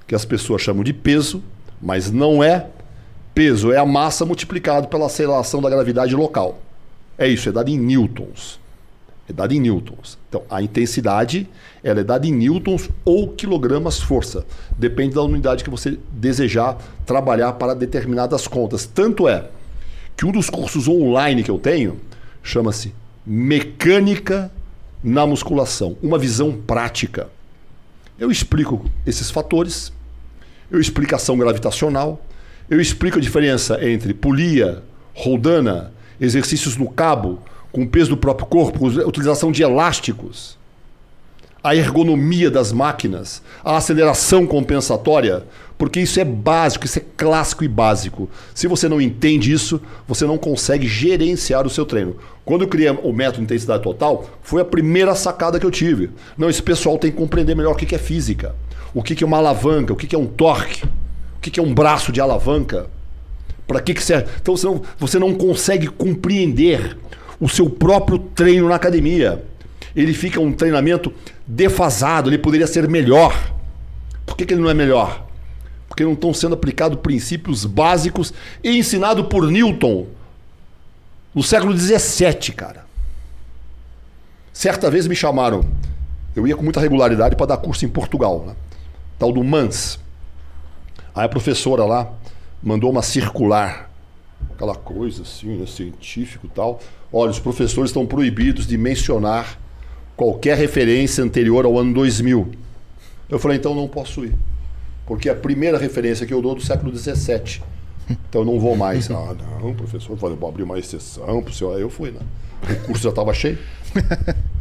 que 0.07 0.15
as 0.15 0.25
pessoas 0.25 0.63
chamam 0.63 0.85
de 0.85 0.93
peso, 0.93 1.43
mas 1.81 2.11
não 2.11 2.43
é 2.45 2.67
peso, 3.35 3.73
é 3.73 3.79
a 3.79 3.87
massa 3.87 4.25
multiplicado 4.25 4.89
pela 4.89 5.07
aceleração 5.07 5.61
da 5.61 5.71
gravidade 5.71 6.15
local. 6.15 6.61
É 7.17 7.27
isso, 7.27 7.49
é 7.49 7.53
dado 7.53 7.69
em 7.69 7.79
newtons. 7.79 8.61
É 9.29 9.33
dado 9.33 9.53
em 9.53 9.61
newtons. 9.61 10.19
Então, 10.29 10.43
a 10.51 10.61
intensidade 10.61 11.49
ela 11.83 12.01
é 12.01 12.05
dada 12.05 12.27
em 12.27 12.33
newtons 12.33 12.89
ou 13.05 13.29
quilogramas 13.29 14.01
força. 14.01 14.45
Depende 14.77 15.15
da 15.15 15.23
unidade 15.23 15.63
que 15.63 15.71
você 15.71 15.99
desejar 16.13 16.77
trabalhar 17.07 17.53
para 17.55 17.75
determinadas 17.75 18.47
contas. 18.49 18.87
Tanto 18.87 19.29
é 19.29 19.49
que 20.17 20.27
um 20.27 20.33
dos 20.33 20.51
cursos 20.51 20.89
online 20.89 21.43
que 21.43 21.51
eu 21.51 21.59
tenho 21.59 22.01
chama-se 22.43 22.95
Mecânica 23.25 24.51
na 25.03 25.27
Musculação. 25.27 25.97
Uma 26.03 26.19
visão 26.19 26.53
prática. 26.53 27.29
Eu 28.19 28.31
explico 28.31 28.85
esses 29.07 29.31
fatores, 29.31 29.93
eu 30.71 30.81
explico 30.81 31.15
ação 31.15 31.37
gravitacional, 31.37 32.25
eu 32.71 32.81
explico 32.81 33.19
a 33.19 33.21
diferença 33.21 33.85
entre 33.85 34.15
polia, 34.15 34.83
roldana, 35.15 35.93
exercícios 36.21 36.77
no 36.77 36.89
cabo, 36.89 37.41
com 37.73 37.83
o 37.83 37.89
peso 37.89 38.11
do 38.11 38.17
próprio 38.17 38.47
corpo, 38.47 38.87
utilização 38.87 39.51
de 39.51 39.63
elásticos, 39.63 40.59
a 41.65 41.75
ergonomia 41.75 42.51
das 42.51 42.73
máquinas, 42.73 43.43
a 43.65 43.77
aceleração 43.77 44.47
compensatória, 44.47 45.45
porque 45.79 46.01
isso 46.01 46.21
é 46.21 46.25
básico, 46.25 46.85
isso 46.85 46.99
é 46.99 47.05
clássico 47.17 47.65
e 47.65 47.69
básico. 47.69 48.29
Se 48.55 48.67
você 48.67 48.89
não 48.89 49.01
entende 49.01 49.53
isso, 49.53 49.81
você 50.07 50.27
não 50.27 50.37
consegue 50.37 50.87
gerenciar 50.87 51.67
o 51.67 51.71
seu 51.71 51.87
treino. 51.87 52.17
Quando 52.45 52.63
eu 52.63 52.69
criei 52.69 52.91
o 52.91 53.13
método 53.13 53.45
intensidade 53.45 53.83
total, 53.83 54.29
foi 54.43 54.61
a 54.61 54.65
primeira 54.65 55.15
sacada 55.15 55.59
que 55.59 55.67
eu 55.67 55.71
tive. 55.71 56.11
Não, 56.37 56.51
esse 56.51 56.63
pessoal 56.63 56.99
tem 56.99 57.11
que 57.11 57.17
compreender 57.17 57.55
melhor 57.55 57.73
o 57.73 57.77
que 57.77 57.95
é 57.95 57.99
física, 57.99 58.55
o 58.93 59.03
que 59.03 59.23
é 59.23 59.27
uma 59.27 59.39
alavanca, 59.39 59.93
o 59.93 59.97
que 59.97 60.15
é 60.15 60.19
um 60.19 60.27
torque, 60.27 60.85
o 60.85 61.41
que 61.41 61.59
é 61.59 61.63
um 61.63 61.73
braço 61.73 62.13
de 62.13 62.21
alavanca. 62.21 62.87
Para 63.67 63.81
que, 63.81 63.95
que 63.95 64.03
serve? 64.03 64.29
Então 64.41 64.57
você 64.57 64.67
não, 64.67 64.83
você 64.99 65.19
não 65.19 65.35
consegue 65.35 65.87
compreender 65.87 66.97
o 67.43 67.49
seu 67.49 67.69
próprio 67.69 68.21
treino 68.21 68.69
na 68.69 68.77
academia. 68.77 69.45
Ele 69.97 70.15
fica 70.15 70.39
um 70.39 70.53
treinamento 70.53 71.13
defasado, 71.45 72.31
ele 72.31 72.39
poderia 72.39 72.69
ser 72.69 72.89
melhor. 72.89 73.53
Por 74.25 74.37
que, 74.37 74.47
que 74.47 74.55
ele 74.55 74.61
não 74.61 74.71
é 74.71 74.75
melhor? 74.75 75.27
Porque 75.89 76.05
não 76.05 76.13
estão 76.13 76.33
sendo 76.33 76.55
aplicados 76.55 77.01
princípios 77.01 77.65
básicos 77.65 78.33
e 78.63 78.79
ensinado 78.79 79.25
por 79.25 79.51
Newton 79.51 80.07
no 81.35 81.43
século 81.43 81.77
XVII, 81.77 82.55
cara. 82.55 82.87
Certa 84.53 84.89
vez 84.89 85.09
me 85.09 85.17
chamaram, 85.17 85.65
eu 86.37 86.47
ia 86.47 86.55
com 86.55 86.63
muita 86.63 86.79
regularidade 86.79 87.35
para 87.35 87.47
dar 87.47 87.57
curso 87.57 87.85
em 87.85 87.89
Portugal, 87.89 88.45
né? 88.47 88.55
tal 89.19 89.33
do 89.33 89.43
Mans. 89.43 89.99
Aí 91.13 91.25
a 91.25 91.29
professora 91.29 91.85
lá 91.85 92.09
mandou 92.63 92.89
uma 92.89 93.03
circular, 93.03 93.91
aquela 94.55 94.75
coisa 94.75 95.23
assim, 95.23 95.57
né, 95.57 95.67
científico 95.67 96.47
e 96.47 96.51
tal. 96.51 96.81
Olha, 97.13 97.31
os 97.31 97.39
professores 97.39 97.91
estão 97.91 98.07
proibidos 98.07 98.67
de 98.67 98.79
mencionar 98.79 99.59
qualquer 100.17 100.57
referência 100.57 101.23
anterior 101.23 101.65
ao 101.65 101.79
ano 101.79 101.93
2000. 101.95 102.53
Eu 103.29 103.39
falei, 103.39 103.59
então 103.59 103.75
não 103.75 103.89
posso 103.89 104.25
ir. 104.25 104.35
Porque 105.07 105.29
a 105.29 105.35
primeira 105.35 105.79
referência 105.79 106.27
que 106.27 106.33
eu 106.33 106.41
dou 106.41 106.53
é 106.53 106.55
do 106.57 106.63
século 106.63 106.97
XVII. 106.97 107.63
Então 108.09 108.43
eu 108.43 108.45
não 108.45 108.59
vou 108.59 108.77
mais. 108.77 109.09
Ah, 109.13 109.35
não, 109.61 109.75
professor, 109.75 110.17
vou 110.17 110.49
abrir 110.49 110.63
uma 110.63 110.79
exceção 110.79 111.43
pro 111.43 111.53
senhor. 111.53 111.77
Aí 111.77 111.83
eu 111.83 111.91
fui, 111.91 112.11
né? 112.11 112.21
O 112.63 112.87
curso 112.87 113.03
já 113.03 113.11
estava 113.11 113.33
cheio. 113.35 113.59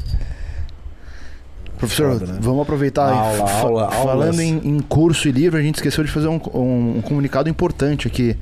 Professor, 1.81 2.19
Foda, 2.19 2.33
né? 2.33 2.39
vamos 2.39 2.61
aproveitar. 2.61 3.11
Aula, 3.11 3.51
aula, 3.51 3.91
falando 3.91 4.39
em, 4.39 4.55
em, 4.63 4.79
curso 4.81 5.27
e 5.27 5.31
livro, 5.31 5.57
a 5.57 5.63
gente 5.63 5.75
esqueceu 5.75 6.03
de 6.03 6.11
fazer 6.11 6.27
um, 6.27 6.39
um, 6.53 6.97
um 6.97 7.01
comunicado 7.01 7.49
importante 7.49 8.07
aqui 8.07 8.37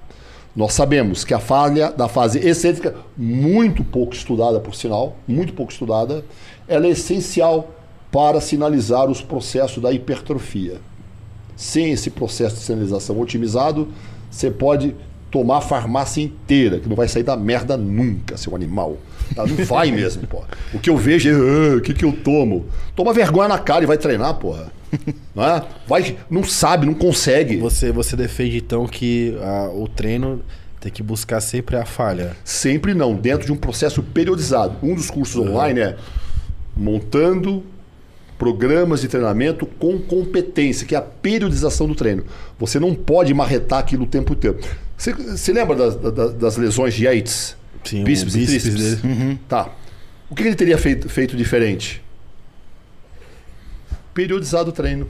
nós 0.54 0.74
sabemos 0.74 1.24
que 1.24 1.34
a 1.34 1.40
falha 1.40 1.92
da 1.92 2.10
fase 2.10 2.40
excêntrica, 2.40 2.94
muito 3.16 3.86
pouco 3.86 4.14
estudada 4.14 4.60
por 4.60 4.76
sinal, 4.76 5.16
muito 5.26 5.54
pouco 5.54 5.72
estudada, 5.72 6.26
ela 6.68 6.88
é 6.88 6.90
essencial 6.90 7.74
para 8.12 8.42
sinalizar 8.42 9.10
os 9.10 9.22
processos 9.22 9.82
da 9.82 9.94
hipertrofia. 9.94 10.82
Sem 11.56 11.92
esse 11.92 12.10
processo 12.10 12.56
de 12.56 12.64
sinalização 12.64 13.18
otimizado, 13.22 13.88
você 14.30 14.52
pode 14.52 14.94
tomar 15.32 15.58
a 15.58 15.62
farmácia 15.62 16.22
inteira, 16.22 16.80
que 16.80 16.90
não 16.90 16.96
vai 16.96 17.08
sair 17.08 17.24
da 17.24 17.38
merda 17.38 17.78
nunca, 17.78 18.38
seu 18.38 18.56
animal. 18.56 18.98
Tá? 19.36 19.46
Não 19.46 19.66
vai 19.66 19.92
mesmo, 19.92 20.26
pô. 20.28 20.44
O 20.74 20.80
que 20.80 20.90
eu 20.90 20.98
vejo 20.98 21.30
é, 21.30 21.34
"Ah, 21.34 21.78
o 21.78 21.82
que, 21.82 21.94
que 21.94 22.06
eu 22.06 22.12
tomo? 22.12 22.66
Toma 22.96 23.14
vergonha 23.14 23.48
na 23.48 23.60
cara 23.60 23.84
e 23.84 23.88
vai 23.88 23.98
treinar, 23.98 24.34
porra. 24.36 24.72
Não, 25.36 25.44
é? 25.44 25.64
vai, 25.88 26.18
não 26.32 26.44
sabe, 26.44 26.88
não 26.88 26.96
consegue. 26.96 27.58
Você, 27.58 27.92
você 27.92 28.16
defende 28.16 28.58
então 28.58 28.88
que 28.88 29.38
ah, 29.40 29.70
o 29.72 29.88
treino 29.88 30.42
tem 30.82 30.92
que 30.92 31.04
buscar 31.04 31.40
sempre 31.42 31.76
a 31.76 31.86
falha. 31.86 32.36
Sempre 32.44 32.96
não, 32.96 33.14
dentro 33.14 33.46
de 33.46 33.52
um 33.52 33.56
processo 33.56 34.02
periodizado. 34.02 34.76
Um 34.82 34.96
dos 34.96 35.12
cursos 35.12 35.36
online 35.36 35.80
é 35.82 35.98
montando 36.76 37.64
programas 38.40 39.02
de 39.02 39.08
treinamento 39.08 39.66
com 39.68 40.00
competência, 40.00 40.88
que 40.88 40.96
é 40.96 40.98
a 40.98 41.02
periodização 41.02 41.88
do 41.88 41.94
treino. 41.94 42.24
Você 42.58 42.80
não 42.80 42.96
pode 42.96 43.32
marretar 43.34 43.80
aquilo 43.80 44.06
o 44.06 44.08
tempo 44.08 44.34
inteiro. 44.34 44.58
Você, 44.98 45.14
você 45.14 45.54
lembra 45.54 45.76
das, 45.76 45.96
das- 45.96 46.34
das 46.34 46.58
lesões 46.58 46.94
de 46.96 47.06
Yates? 47.06 47.56
Sim, 47.84 48.04
Bíceps 48.04 48.34
e 48.36 48.40
bíceps 48.40 48.64
tríceps? 48.64 49.02
dele. 49.02 49.40
Tá. 49.48 49.70
O 50.30 50.36
que 50.36 50.44
ele 50.44 50.56
teria 50.56 50.78
feito, 50.78 51.08
feito 51.10 51.36
diferente? 51.38 52.02
Periodizado 54.14 54.70
o 54.70 54.74
treino. 54.74 55.08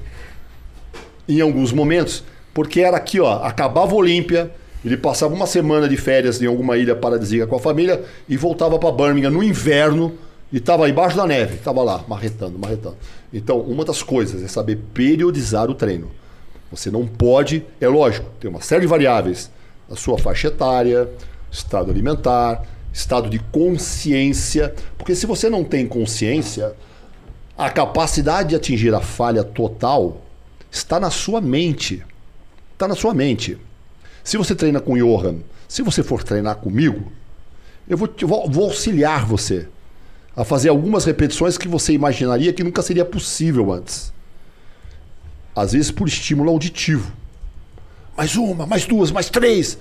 Em 1.28 1.42
alguns 1.42 1.72
momentos, 1.72 2.24
porque 2.54 2.82
era 2.82 2.98
aqui, 2.98 3.20
ó, 3.20 3.44
acabava 3.44 3.92
a 3.92 3.96
Olímpia, 3.96 4.52
ele 4.84 4.98
passava 4.98 5.34
uma 5.34 5.46
semana 5.46 5.88
de 5.88 5.98
férias 5.98 6.42
em 6.42 6.46
alguma 6.48 6.78
ilha 6.78 6.96
paradisíaca 6.96 7.48
com 7.48 7.56
a 7.56 7.60
família 7.60 8.04
e 8.28 8.36
voltava 8.38 8.78
para 8.80 8.92
Birmingham 8.92 9.30
no 9.32 9.44
inverno 9.44 10.16
e 10.52 10.58
estava 10.58 10.90
embaixo 10.90 11.16
da 11.16 11.26
neve, 11.28 11.56
estava 11.56 11.84
lá, 11.84 12.04
marretando, 12.08 12.58
marretando. 12.58 12.98
Então, 13.32 13.60
uma 13.60 13.86
das 13.86 14.02
coisas 14.02 14.42
é 14.44 14.48
saber 14.48 14.78
periodizar 14.94 15.70
o 15.70 15.76
treino. 15.76 16.10
Você 16.72 16.90
não 16.92 17.06
pode, 17.08 17.64
é 17.80 17.88
lógico, 17.88 18.30
tem 18.40 18.50
uma 18.50 18.62
série 18.62 18.82
de 18.82 18.88
variáveis. 18.88 19.52
A 19.90 19.96
sua 19.96 20.18
faixa 20.18 20.48
etária, 20.50 21.10
estado 21.52 21.90
alimentar, 21.92 22.64
estado 22.94 23.30
de 23.30 23.40
consciência. 23.40 24.74
Porque 24.98 25.16
se 25.16 25.26
você 25.26 25.50
não 25.50 25.64
tem 25.64 25.88
consciência, 25.88 26.74
a 27.58 27.70
capacidade 27.70 28.50
de 28.50 28.56
atingir 28.56 28.94
a 28.94 29.02
falha 29.02 29.44
total 29.44 30.22
está 30.72 31.00
na 31.00 31.10
sua 31.10 31.42
mente. 31.42 32.04
Está 32.74 32.88
na 32.88 32.96
sua 32.96 33.14
mente. 33.14 33.58
Se 34.24 34.38
você 34.38 34.54
treina 34.56 34.80
com 34.80 34.96
Johan, 34.96 35.38
se 35.68 35.82
você 35.82 36.04
for 36.04 36.24
treinar 36.24 36.58
comigo, 36.58 37.12
eu 37.88 37.98
vou, 37.98 38.10
vou- 38.22 38.50
vou 38.50 38.64
auxiliar 38.66 39.26
você 39.26 39.68
a 40.36 40.44
fazer 40.44 40.70
algumas 40.70 41.06
repetições 41.06 41.58
que 41.58 41.68
você 41.68 41.94
imaginaria 41.94 42.54
que 42.54 42.64
nunca 42.64 42.82
seria 42.82 43.06
possível 43.06 43.72
antes. 43.72 44.14
Às 45.56 45.74
vezes 45.74 45.92
por 45.92 46.08
estímulo 46.08 46.50
auditivo. 46.50 47.12
Mais 48.16 48.36
uma, 48.36 48.66
mais 48.66 48.86
duas, 48.86 49.12
mais 49.12 49.30
três. 49.30 49.78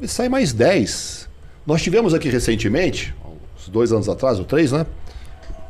E 0.00 0.08
sai 0.08 0.28
mais 0.28 0.52
dez. 0.52 1.28
Nós 1.66 1.82
tivemos 1.82 2.14
aqui 2.14 2.28
recentemente, 2.28 3.14
uns 3.58 3.68
dois 3.68 3.92
anos 3.92 4.08
atrás, 4.08 4.38
ou 4.38 4.44
três, 4.44 4.72
né? 4.72 4.86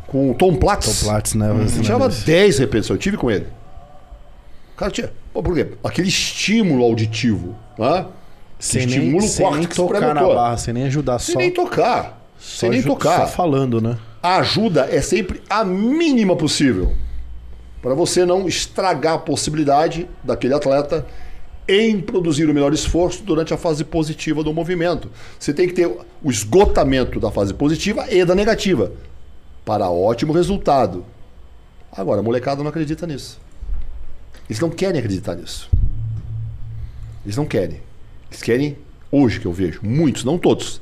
Com 0.06 0.30
o 0.30 0.34
Tom 0.34 0.54
Platz. 0.54 1.00
Tom 1.00 1.06
Platz, 1.06 1.34
né? 1.34 1.50
Ele 1.50 1.82
tirava 1.82 2.08
10 2.08 2.58
repetições. 2.58 2.96
Eu 2.96 2.98
tive 2.98 3.16
com 3.16 3.30
ele. 3.30 3.46
O 4.74 4.76
cara 4.76 4.90
tinha. 4.90 5.12
Pô, 5.32 5.42
por 5.42 5.54
quê? 5.54 5.68
Aquele 5.82 6.08
estímulo 6.08 6.84
auditivo. 6.84 7.56
Né? 7.78 8.06
Sem 8.58 8.84
estimula 8.84 9.18
nem, 9.18 9.18
o 9.18 9.22
sem 9.22 9.50
nem 9.52 9.66
tocar 9.66 10.14
na 10.14 10.22
barra, 10.22 10.56
sem 10.56 10.74
nem 10.74 10.84
ajudar, 10.84 11.18
Sem 11.18 11.32
só, 11.32 11.38
nem 11.38 11.50
tocar. 11.50 12.15
Só 12.38 12.60
Sem 12.60 12.70
nem 12.70 12.82
tocar. 12.82 13.20
Só 13.20 13.26
falando, 13.28 13.80
né? 13.80 13.98
A 14.22 14.36
ajuda 14.36 14.88
é 14.90 15.00
sempre 15.00 15.42
a 15.48 15.64
mínima 15.64 16.36
possível. 16.36 16.92
Para 17.82 17.94
você 17.94 18.24
não 18.24 18.48
estragar 18.48 19.14
a 19.14 19.18
possibilidade 19.18 20.08
daquele 20.24 20.54
atleta 20.54 21.06
em 21.68 22.00
produzir 22.00 22.48
o 22.48 22.54
melhor 22.54 22.72
esforço 22.72 23.22
durante 23.22 23.52
a 23.52 23.56
fase 23.56 23.84
positiva 23.84 24.42
do 24.42 24.52
movimento. 24.52 25.10
Você 25.38 25.52
tem 25.52 25.66
que 25.66 25.74
ter 25.74 25.86
o 25.86 26.30
esgotamento 26.30 27.18
da 27.18 27.30
fase 27.30 27.52
positiva 27.52 28.06
e 28.10 28.24
da 28.24 28.34
negativa 28.34 28.92
para 29.64 29.90
ótimo 29.90 30.32
resultado. 30.32 31.04
Agora, 31.90 32.20
a 32.20 32.22
molecada 32.22 32.62
não 32.62 32.70
acredita 32.70 33.06
nisso. 33.06 33.40
Eles 34.48 34.60
não 34.60 34.70
querem 34.70 34.98
acreditar 34.98 35.34
nisso. 35.34 35.68
Eles 37.24 37.36
não 37.36 37.44
querem. 37.44 37.80
Eles 38.30 38.42
querem, 38.42 38.78
hoje 39.10 39.40
que 39.40 39.46
eu 39.46 39.52
vejo, 39.52 39.80
muitos, 39.82 40.22
não 40.22 40.38
todos. 40.38 40.80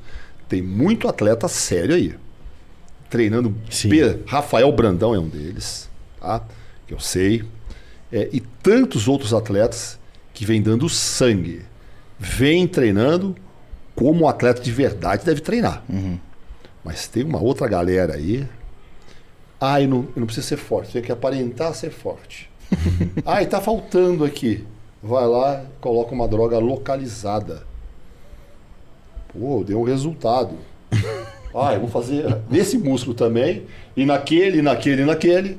Tem 0.48 0.60
muito 0.62 1.08
atleta 1.08 1.48
sério 1.48 1.94
aí. 1.94 2.14
Treinando. 3.10 3.54
P- 3.90 4.20
Rafael 4.26 4.70
Brandão 4.72 5.14
é 5.14 5.18
um 5.18 5.28
deles, 5.28 5.88
tá? 6.20 6.42
Que 6.86 6.94
eu 6.94 7.00
sei. 7.00 7.44
É, 8.12 8.28
e 8.32 8.40
tantos 8.40 9.08
outros 9.08 9.32
atletas 9.34 9.98
que 10.32 10.44
vêm 10.44 10.60
dando 10.62 10.88
sangue. 10.88 11.62
Vêm 12.18 12.66
treinando 12.66 13.34
como 13.94 14.24
o 14.24 14.28
atleta 14.28 14.60
de 14.60 14.70
verdade 14.72 15.24
deve 15.24 15.40
treinar. 15.40 15.82
Mas 16.84 17.06
tem 17.08 17.22
uma 17.24 17.40
outra 17.40 17.66
galera 17.68 18.14
aí. 18.14 18.46
Ah, 19.60 19.80
eu 19.80 19.88
não, 19.88 19.98
eu 20.14 20.20
não 20.20 20.26
preciso 20.26 20.48
ser 20.48 20.56
forte, 20.56 20.92
tem 20.92 21.02
que 21.02 21.12
aparentar 21.12 21.72
ser 21.74 21.90
forte. 21.90 22.50
ah, 23.24 23.42
e 23.42 23.46
tá 23.46 23.60
faltando 23.60 24.24
aqui. 24.24 24.64
Vai 25.02 25.26
lá, 25.26 25.64
coloca 25.80 26.12
uma 26.14 26.26
droga 26.28 26.58
localizada. 26.58 27.66
Pô, 29.39 29.65
deu 29.65 29.81
um 29.81 29.85
resultado. 29.85 30.56
Ah, 31.55 31.74
eu 31.74 31.81
vou 31.81 31.89
fazer 31.89 32.39
nesse 32.51 32.78
músculo 32.78 33.15
também, 33.15 33.65
e 33.97 34.06
naquele, 34.06 34.62
naquele, 34.62 35.05
naquele. 35.05 35.59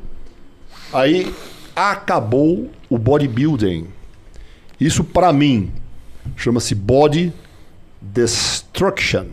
Aí 0.94 1.34
acabou 1.76 2.70
o 2.90 2.98
bodybuilding. 2.98 3.88
Isso 4.80 5.04
para 5.04 5.32
mim 5.32 5.72
chama-se 6.36 6.74
body 6.74 7.34
destruction. 8.02 9.26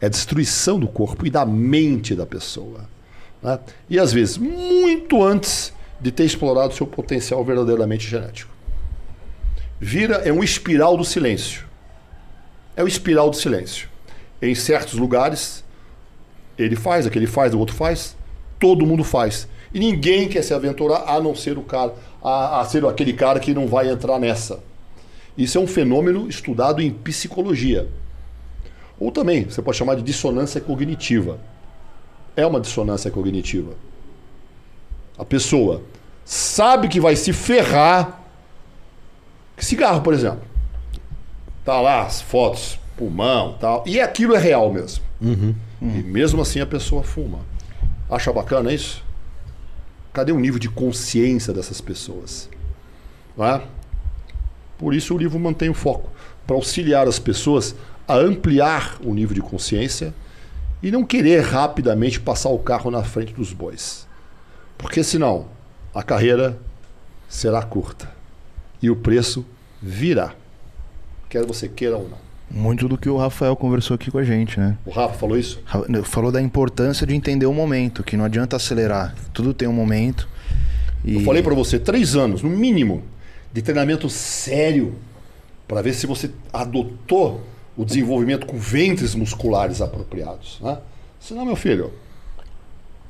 É 0.00 0.08
destruição 0.08 0.78
do 0.78 0.86
corpo 0.86 1.26
e 1.26 1.30
da 1.30 1.44
mente 1.44 2.14
da 2.14 2.26
pessoa. 2.26 2.88
né? 3.42 3.58
E 3.88 3.98
às 3.98 4.12
vezes, 4.12 4.36
muito 4.36 5.22
antes 5.22 5.72
de 6.00 6.12
ter 6.12 6.24
explorado 6.24 6.74
seu 6.74 6.86
potencial 6.86 7.44
verdadeiramente 7.44 8.06
genético. 8.06 8.52
Vira 9.80 10.16
é 10.16 10.32
um 10.32 10.42
espiral 10.42 10.96
do 10.96 11.04
silêncio. 11.04 11.65
É 12.76 12.84
o 12.84 12.88
espiral 12.88 13.30
do 13.30 13.36
silêncio. 13.36 13.88
Em 14.40 14.54
certos 14.54 14.94
lugares, 14.94 15.64
ele 16.58 16.76
faz, 16.76 17.06
aquele 17.06 17.26
faz, 17.26 17.54
o 17.54 17.58
outro 17.58 17.74
faz, 17.74 18.16
todo 18.58 18.86
mundo 18.86 19.02
faz. 19.02 19.48
E 19.72 19.78
ninguém 19.78 20.28
quer 20.28 20.42
se 20.42 20.54
aventurar 20.54 21.04
a 21.06 21.20
não 21.20 21.34
ser 21.34 21.58
o 21.58 21.62
cara, 21.62 21.94
a, 22.22 22.60
a 22.60 22.64
ser 22.64 22.84
aquele 22.84 23.12
cara 23.12 23.40
que 23.40 23.54
não 23.54 23.66
vai 23.66 23.88
entrar 23.88 24.18
nessa. 24.18 24.60
Isso 25.36 25.58
é 25.58 25.60
um 25.60 25.66
fenômeno 25.66 26.28
estudado 26.28 26.80
em 26.80 26.90
psicologia. 26.90 27.88
Ou 28.98 29.10
também, 29.10 29.44
você 29.44 29.60
pode 29.60 29.76
chamar 29.76 29.96
de 29.96 30.02
dissonância 30.02 30.60
cognitiva. 30.60 31.38
é 32.34 32.46
uma 32.46 32.60
dissonância 32.60 33.10
cognitiva. 33.10 33.72
A 35.18 35.24
pessoa 35.24 35.82
sabe 36.24 36.88
que 36.88 37.00
vai 37.00 37.16
se 37.16 37.32
ferrar. 37.32 38.22
Cigarro, 39.56 40.02
por 40.02 40.12
exemplo. 40.12 40.55
Tá 41.66 41.80
lá 41.80 42.06
as 42.06 42.22
fotos, 42.22 42.78
pulmão 42.96 43.58
tal. 43.60 43.82
E 43.86 44.00
aquilo 44.00 44.36
é 44.36 44.38
real 44.38 44.72
mesmo. 44.72 45.04
E 45.82 46.02
mesmo 46.02 46.40
assim 46.40 46.60
a 46.60 46.66
pessoa 46.66 47.02
fuma. 47.02 47.40
Acha 48.08 48.32
bacana 48.32 48.72
isso? 48.72 49.04
Cadê 50.12 50.30
o 50.30 50.38
nível 50.38 50.60
de 50.60 50.68
consciência 50.70 51.52
dessas 51.52 51.80
pessoas? 51.80 52.48
Não 53.36 53.44
é? 53.44 53.62
Por 54.78 54.94
isso 54.94 55.12
o 55.12 55.18
livro 55.18 55.40
mantém 55.40 55.68
o 55.68 55.74
foco 55.74 56.08
para 56.46 56.54
auxiliar 56.54 57.08
as 57.08 57.18
pessoas 57.18 57.74
a 58.06 58.14
ampliar 58.14 58.98
o 59.02 59.12
nível 59.12 59.34
de 59.34 59.40
consciência 59.40 60.14
e 60.80 60.92
não 60.92 61.04
querer 61.04 61.40
rapidamente 61.40 62.20
passar 62.20 62.50
o 62.50 62.60
carro 62.60 62.92
na 62.92 63.02
frente 63.02 63.32
dos 63.32 63.52
bois. 63.52 64.06
Porque 64.78 65.02
senão 65.02 65.48
a 65.92 66.02
carreira 66.02 66.56
será 67.28 67.60
curta 67.62 68.08
e 68.80 68.88
o 68.88 68.94
preço 68.94 69.44
virá. 69.82 70.32
Quer 71.28 71.44
você 71.44 71.68
queira 71.68 71.96
ou 71.96 72.08
não. 72.08 72.26
Muito 72.48 72.88
do 72.88 72.96
que 72.96 73.08
o 73.08 73.16
Rafael 73.16 73.56
conversou 73.56 73.96
aqui 73.96 74.10
com 74.10 74.18
a 74.18 74.24
gente, 74.24 74.58
né? 74.60 74.78
O 74.86 74.90
Rafa 74.90 75.14
falou 75.14 75.36
isso? 75.36 75.60
Falou 76.04 76.30
da 76.30 76.40
importância 76.40 77.06
de 77.06 77.14
entender 77.14 77.46
o 77.46 77.52
momento, 77.52 78.04
que 78.04 78.16
não 78.16 78.24
adianta 78.24 78.54
acelerar. 78.54 79.14
Tudo 79.32 79.52
tem 79.52 79.66
um 79.66 79.72
momento. 79.72 80.28
E 81.04 81.16
Eu 81.16 81.20
falei 81.22 81.42
para 81.42 81.54
você, 81.54 81.78
três 81.78 82.14
anos, 82.14 82.42
no 82.42 82.50
mínimo, 82.50 83.02
de 83.52 83.62
treinamento 83.62 84.08
sério 84.08 84.94
para 85.66 85.82
ver 85.82 85.92
se 85.94 86.06
você 86.06 86.30
adotou 86.52 87.42
o 87.76 87.84
desenvolvimento 87.84 88.46
com 88.46 88.56
ventres 88.56 89.14
musculares 89.14 89.80
apropriados. 89.80 90.58
Né? 90.62 90.78
Senão, 91.18 91.44
meu 91.44 91.56
filho, 91.56 91.92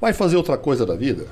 vai 0.00 0.12
fazer 0.12 0.36
outra 0.36 0.56
coisa 0.56 0.86
da 0.86 0.96
vida. 0.96 1.26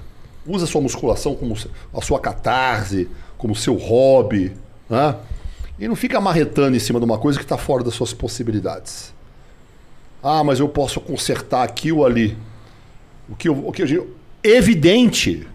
Usa 0.46 0.64
a 0.64 0.68
sua 0.68 0.82
musculação 0.82 1.34
como 1.34 1.56
a 1.92 2.00
sua 2.02 2.20
catarse, 2.20 3.08
como 3.38 3.54
seu 3.56 3.76
hobby. 3.76 4.52
Né? 4.88 5.16
E 5.78 5.88
não 5.88 5.96
fica 5.96 6.20
marretando 6.20 6.76
em 6.76 6.80
cima 6.80 6.98
de 6.98 7.04
uma 7.04 7.18
coisa 7.18 7.38
que 7.38 7.44
está 7.44 7.58
fora 7.58 7.82
das 7.82 7.94
suas 7.94 8.12
possibilidades. 8.12 9.12
Ah, 10.22 10.42
mas 10.44 10.60
eu 10.60 10.68
posso 10.68 11.00
consertar 11.00 11.64
aqui 11.64 11.90
ou 11.90 12.06
ali. 12.06 12.36
O 13.28 13.34
que 13.34 13.48
eu, 13.48 13.66
o 13.66 13.72
que 13.72 13.82
eu 13.82 13.86
digo? 13.86 14.08
Evidente. 14.42 15.46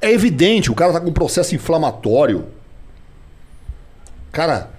É 0.00 0.10
evidente. 0.10 0.70
O 0.70 0.74
cara 0.74 0.92
tá 0.92 1.00
com 1.00 1.10
um 1.10 1.12
processo 1.12 1.54
inflamatório. 1.54 2.46
Cara, 4.32 4.70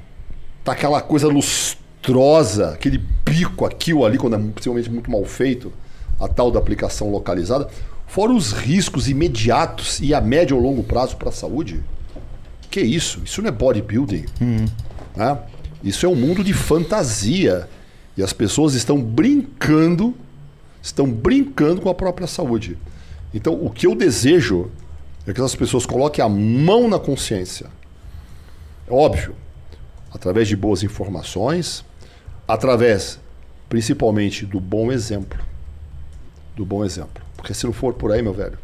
tá 0.64 0.72
aquela 0.72 1.02
coisa 1.02 1.28
lustrosa, 1.28 2.72
aquele 2.72 2.98
bico 2.98 3.66
aqui 3.66 3.94
ou 3.94 4.06
ali, 4.06 4.18
quando 4.18 4.36
é 4.36 4.40
possivelmente 4.40 4.90
muito 4.90 5.12
mal 5.12 5.24
feito, 5.24 5.72
a 6.20 6.28
tal 6.28 6.52
da 6.52 6.60
aplicação 6.60 7.12
localizada. 7.12 7.70
Fora 8.08 8.32
os 8.32 8.52
riscos 8.52 9.08
imediatos 9.08 10.00
e 10.00 10.14
a 10.14 10.20
médio 10.20 10.58
ou 10.58 10.64
longo 10.64 10.84
prazo 10.84 11.16
para 11.16 11.30
a 11.30 11.32
saúde. 11.32 11.84
Que 12.70 12.82
isso? 12.82 13.22
Isso 13.26 13.42
não 13.42 13.50
é 13.50 13.52
bodybuilding. 13.52 14.26
né? 15.16 15.38
Isso 15.84 16.06
é 16.06 16.10
um 16.10 16.16
mundo 16.16 16.44
de 16.44 16.54
fantasia. 16.54 17.68
E 18.18 18.24
as 18.24 18.34
pessoas 18.34 18.74
estão 18.74 19.02
brincando, 19.02 20.16
estão 20.82 21.10
brincando 21.10 21.82
com 21.82 21.90
a 21.90 21.96
própria 21.96 22.28
saúde. 22.28 22.78
Então, 23.34 23.54
o 23.54 23.70
que 23.70 23.88
eu 23.88 23.96
desejo 23.96 24.70
é 25.26 25.34
que 25.34 25.42
as 25.42 25.56
pessoas 25.56 25.86
coloquem 25.86 26.24
a 26.24 26.30
mão 26.30 26.88
na 26.90 27.00
consciência. 27.00 27.68
É 28.88 28.92
óbvio, 28.94 29.36
através 30.12 30.48
de 30.48 30.56
boas 30.56 30.84
informações, 30.84 31.86
através 32.48 33.20
principalmente 33.70 34.46
do 34.46 34.60
bom 34.60 34.92
exemplo. 34.92 35.40
Do 36.56 36.66
bom 36.66 36.84
exemplo. 36.84 37.24
Porque 37.38 37.54
se 37.54 37.66
não 37.66 37.72
for 37.72 37.94
por 37.94 38.12
aí, 38.12 38.22
meu 38.22 38.34
velho, 38.34 38.58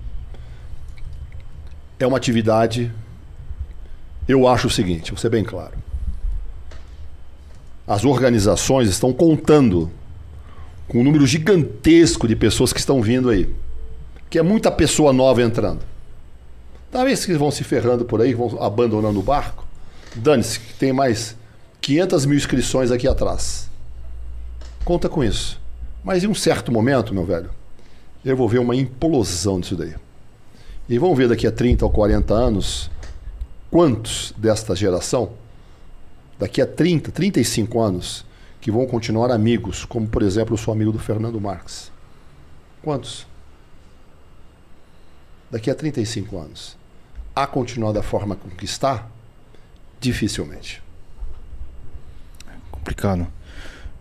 é 1.99 2.05
uma 2.05 2.17
atividade. 2.17 2.91
Eu 4.27 4.47
acho 4.47 4.67
o 4.67 4.71
seguinte, 4.71 5.11
vou 5.11 5.19
ser 5.19 5.29
bem 5.29 5.43
claro. 5.43 5.77
As 7.87 8.03
organizações 8.03 8.89
estão 8.89 9.13
contando 9.13 9.91
com 10.87 10.99
um 10.99 11.03
número 11.03 11.25
gigantesco 11.25 12.27
de 12.27 12.35
pessoas 12.35 12.73
que 12.73 12.79
estão 12.79 13.01
vindo 13.01 13.29
aí. 13.29 13.53
Que 14.29 14.39
é 14.39 14.41
muita 14.41 14.71
pessoa 14.71 15.13
nova 15.13 15.41
entrando. 15.41 15.81
Talvez 16.91 17.25
que 17.25 17.33
vão 17.33 17.51
se 17.51 17.63
ferrando 17.63 18.05
por 18.05 18.21
aí, 18.21 18.33
vão 18.33 18.61
abandonando 18.61 19.19
o 19.19 19.23
barco. 19.23 19.65
Dane-se, 20.15 20.59
que 20.59 20.73
tem 20.75 20.93
mais 20.93 21.35
500 21.81 22.25
mil 22.25 22.37
inscrições 22.37 22.89
aqui 22.89 23.07
atrás. 23.07 23.69
Conta 24.83 25.07
com 25.07 25.23
isso. 25.23 25.59
Mas 26.03 26.23
em 26.23 26.27
um 26.27 26.35
certo 26.35 26.71
momento, 26.71 27.13
meu 27.13 27.25
velho, 27.25 27.49
eu 28.23 28.35
vou 28.35 28.49
ver 28.49 28.59
uma 28.59 28.75
implosão 28.75 29.59
disso 29.59 29.75
daí. 29.75 29.93
E 30.87 30.97
vamos 30.97 31.17
ver 31.17 31.27
daqui 31.27 31.45
a 31.45 31.51
30 31.51 31.85
ou 31.85 31.91
40 31.91 32.33
anos 32.33 32.89
quantos 33.75 34.33
desta 34.37 34.73
geração, 34.73 35.33
daqui 36.39 36.61
a 36.61 36.65
30, 36.65 37.11
35 37.11 37.81
anos, 37.81 38.25
que 38.61 38.71
vão 38.71 38.85
continuar 38.85 39.29
amigos, 39.31 39.83
como 39.83 40.07
por 40.07 40.23
exemplo 40.23 40.53
eu 40.53 40.57
sou 40.57 40.73
amigo 40.73 40.93
do 40.93 40.97
Fernando 40.97 41.41
Marques. 41.41 41.91
Quantos? 42.81 43.27
Daqui 45.51 45.69
a 45.69 45.75
35 45.75 46.39
anos. 46.39 46.77
A 47.35 47.45
continuar 47.45 47.91
da 47.91 48.01
forma 48.01 48.37
com 48.37 48.49
que 48.49 48.63
está? 48.63 49.09
Dificilmente. 49.99 50.81
complicado. 52.71 53.27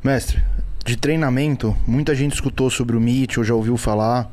Mestre, 0.05 0.41
de 0.85 0.97
treinamento, 0.97 1.77
muita 1.85 2.15
gente 2.15 2.35
escutou 2.35 2.71
sobre 2.71 2.95
o 2.95 3.01
MIT 3.01 3.41
ou 3.41 3.45
já 3.45 3.55
ouviu 3.55 3.77
falar. 3.77 4.33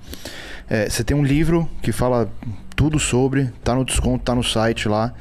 É, 0.69 0.87
você 0.87 1.03
tem 1.03 1.17
um 1.17 1.25
livro 1.25 1.67
que 1.81 1.91
fala 1.91 2.31
tudo 2.81 2.97
sobre, 2.97 3.51
tá 3.63 3.75
no 3.75 3.85
desconto, 3.85 4.23
tá 4.23 4.33
no 4.33 4.43
site 4.43 4.89
lá. 4.89 5.13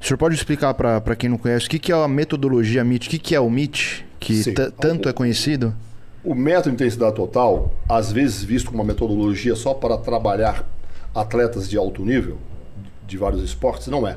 O 0.00 0.04
senhor 0.06 0.16
pode 0.16 0.34
explicar 0.34 0.72
para 0.72 1.14
quem 1.14 1.28
não 1.28 1.36
conhece 1.36 1.66
o 1.66 1.68
que, 1.68 1.78
que 1.78 1.92
é 1.92 1.94
a 1.94 2.08
metodologia 2.08 2.80
MIT, 2.80 3.08
o 3.08 3.10
que, 3.10 3.18
que 3.18 3.34
é 3.34 3.40
o 3.40 3.50
MIT, 3.50 4.06
que 4.18 4.42
tanto 4.80 5.06
é 5.06 5.12
conhecido? 5.12 5.74
O 6.24 6.34
método 6.34 6.70
de 6.70 6.82
intensidade 6.82 7.14
total, 7.14 7.74
às 7.86 8.10
vezes 8.10 8.42
visto 8.42 8.70
como 8.70 8.78
uma 8.78 8.86
metodologia 8.86 9.54
só 9.54 9.74
para 9.74 9.98
trabalhar 9.98 10.66
atletas 11.14 11.68
de 11.68 11.76
alto 11.76 12.02
nível, 12.02 12.38
de 13.06 13.18
vários 13.18 13.42
esportes, 13.42 13.88
não 13.88 14.08
é. 14.08 14.16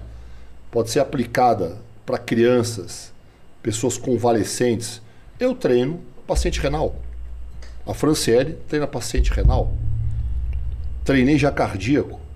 Pode 0.72 0.90
ser 0.90 1.02
aplicada 1.02 1.80
para 2.06 2.18
crianças, 2.18 3.12
pessoas 3.62 3.98
convalescentes. 3.98 5.02
Eu 5.38 5.54
treino 5.54 6.00
paciente 6.26 6.62
renal. 6.62 6.96
A 7.86 7.94
Franciele 7.94 8.54
treina 8.66 8.88
paciente 8.88 9.30
renal. 9.30 9.74
Treinei 11.04 11.38
já 11.38 11.52
cardíaco, 11.52 12.27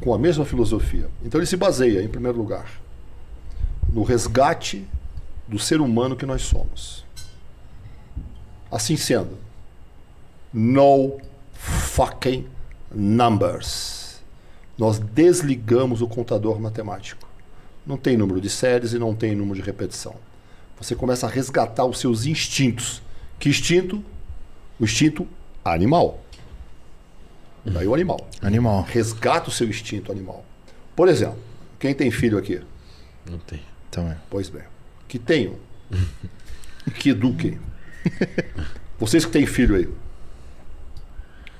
com 0.00 0.14
a 0.14 0.18
mesma 0.18 0.44
filosofia. 0.44 1.08
Então 1.24 1.38
ele 1.40 1.46
se 1.46 1.56
baseia, 1.56 2.02
em 2.02 2.08
primeiro 2.08 2.38
lugar, 2.38 2.80
no 3.92 4.02
resgate 4.02 4.86
do 5.46 5.58
ser 5.58 5.80
humano 5.80 6.16
que 6.16 6.26
nós 6.26 6.42
somos. 6.42 7.04
Assim 8.70 8.96
sendo, 8.96 9.38
no 10.52 11.18
fucking 11.52 12.46
numbers. 12.94 14.20
Nós 14.76 14.98
desligamos 14.98 16.02
o 16.02 16.06
contador 16.06 16.60
matemático. 16.60 17.26
Não 17.86 17.96
tem 17.96 18.16
número 18.16 18.40
de 18.40 18.50
séries 18.50 18.92
e 18.92 18.98
não 18.98 19.14
tem 19.14 19.34
número 19.34 19.58
de 19.58 19.64
repetição. 19.64 20.14
Você 20.78 20.94
começa 20.94 21.26
a 21.26 21.30
resgatar 21.30 21.84
os 21.84 21.98
seus 21.98 22.26
instintos. 22.26 23.02
Que 23.38 23.48
instinto? 23.48 24.04
O 24.78 24.84
instinto 24.84 25.26
animal. 25.64 26.20
Daí 27.70 27.86
o 27.86 27.94
animal. 27.94 28.28
Animal. 28.42 28.82
Resgata 28.82 29.48
o 29.48 29.52
seu 29.52 29.68
instinto 29.68 30.12
animal. 30.12 30.44
Por 30.94 31.08
exemplo, 31.08 31.38
quem 31.78 31.94
tem 31.94 32.10
filho 32.10 32.38
aqui? 32.38 32.60
Não 33.28 33.38
tem. 33.38 33.60
Também. 33.90 34.16
Pois 34.28 34.48
bem. 34.48 34.62
Que 35.06 35.18
tenham. 35.18 35.54
que 36.98 37.10
eduquem. 37.10 37.58
Vocês 38.98 39.24
que 39.24 39.30
têm 39.30 39.46
filho 39.46 39.76
aí. 39.76 39.88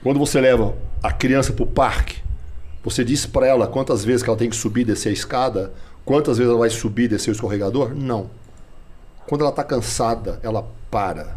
Quando 0.02 0.18
você 0.18 0.40
leva 0.40 0.76
a 1.02 1.12
criança 1.12 1.52
para 1.52 1.64
o 1.64 1.66
parque, 1.66 2.22
você 2.82 3.04
diz 3.04 3.26
para 3.26 3.46
ela 3.46 3.66
quantas 3.66 4.04
vezes 4.04 4.22
que 4.22 4.30
ela 4.30 4.38
tem 4.38 4.50
que 4.50 4.56
subir 4.56 4.82
e 4.82 4.84
descer 4.86 5.10
a 5.10 5.12
escada, 5.12 5.72
quantas 6.04 6.38
vezes 6.38 6.50
ela 6.50 6.60
vai 6.60 6.70
subir 6.70 7.04
e 7.04 7.08
descer 7.08 7.30
o 7.30 7.32
escorregador? 7.32 7.94
Não. 7.94 8.30
Quando 9.26 9.42
ela 9.42 9.50
está 9.50 9.64
cansada, 9.64 10.40
ela 10.42 10.66
para. 10.90 11.36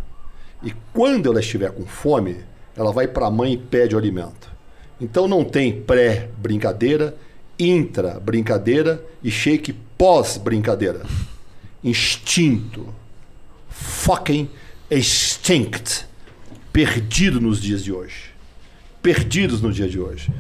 E 0.64 0.74
quando 0.94 1.30
ela 1.30 1.40
estiver 1.40 1.72
com 1.72 1.86
fome, 1.86 2.44
ela 2.76 2.92
vai 2.92 3.08
para 3.08 3.28
a 3.28 3.32
mãe 3.32 3.54
e 3.54 3.58
pede 3.58 3.96
o 3.96 3.98
alimento. 3.98 4.51
Então 5.02 5.28
não 5.28 5.44
tem 5.44 5.82
pré-brincadeira, 5.82 7.18
intra-brincadeira 7.58 9.04
e 9.24 9.32
shake 9.32 9.74
pós-brincadeira. 9.98 11.02
Instinto. 11.84 12.94
Fucking 13.68 14.48
extinct. 14.92 16.06
Perdido 16.72 17.42
nos 17.42 17.60
dias 17.60 17.84
de 17.84 17.92
hoje. 17.92 18.32
Perdidos 19.02 19.60
no 19.60 19.74
dia 19.74 19.90
de 19.90 20.00
hoje. 20.00 20.32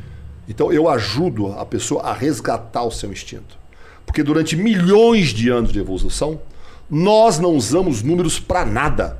Então 0.47 0.71
eu 0.71 0.87
ajudo 0.87 1.53
a 1.53 1.65
pessoa 1.65 2.03
a 2.03 2.13
resgatar 2.13 2.83
o 2.83 2.91
seu 2.91 3.11
instinto. 3.11 3.57
Porque 4.05 4.21
durante 4.21 4.55
milhões 4.55 5.29
de 5.29 5.49
anos 5.49 5.71
de 5.71 5.79
evolução, 5.79 6.39
nós 6.87 7.39
não 7.39 7.55
usamos 7.55 8.03
números 8.03 8.39
para 8.39 8.63
nada. 8.63 9.17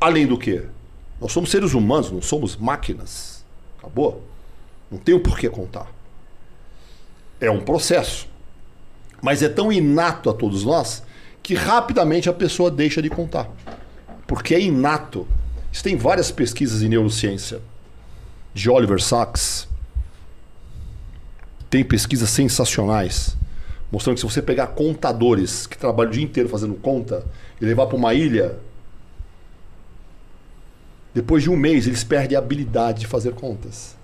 Além 0.00 0.26
do 0.26 0.38
que? 0.38 0.62
Nós 1.20 1.32
somos 1.32 1.50
seres 1.50 1.74
humanos, 1.74 2.10
não 2.10 2.22
somos 2.22 2.56
máquinas. 2.56 3.31
Acabou. 3.82 4.22
Não 4.88 4.96
tem 4.96 5.12
o 5.12 5.20
porquê 5.20 5.50
contar. 5.50 5.90
É 7.40 7.50
um 7.50 7.60
processo. 7.60 8.28
Mas 9.20 9.42
é 9.42 9.48
tão 9.48 9.72
inato 9.72 10.30
a 10.30 10.32
todos 10.32 10.64
nós 10.64 11.02
que 11.42 11.54
rapidamente 11.54 12.28
a 12.28 12.32
pessoa 12.32 12.70
deixa 12.70 13.02
de 13.02 13.10
contar. 13.10 13.50
Porque 14.26 14.54
é 14.54 14.60
inato. 14.60 15.26
Isso 15.72 15.82
tem 15.82 15.96
várias 15.96 16.30
pesquisas 16.30 16.82
em 16.82 16.88
neurociência. 16.88 17.60
De 18.54 18.70
Oliver 18.70 19.02
Sacks. 19.02 19.66
Tem 21.68 21.82
pesquisas 21.82 22.30
sensacionais. 22.30 23.36
Mostrando 23.90 24.14
que 24.14 24.20
se 24.20 24.26
você 24.26 24.40
pegar 24.40 24.68
contadores 24.68 25.66
que 25.66 25.76
trabalham 25.76 26.10
o 26.10 26.14
dia 26.14 26.22
inteiro 26.22 26.48
fazendo 26.48 26.74
conta 26.74 27.26
e 27.60 27.64
levar 27.64 27.86
para 27.86 27.96
uma 27.96 28.14
ilha, 28.14 28.56
depois 31.14 31.42
de 31.42 31.50
um 31.50 31.56
mês 31.56 31.86
eles 31.86 32.04
perdem 32.04 32.36
a 32.36 32.40
habilidade 32.40 33.00
de 33.00 33.06
fazer 33.06 33.32
contas. 33.32 33.96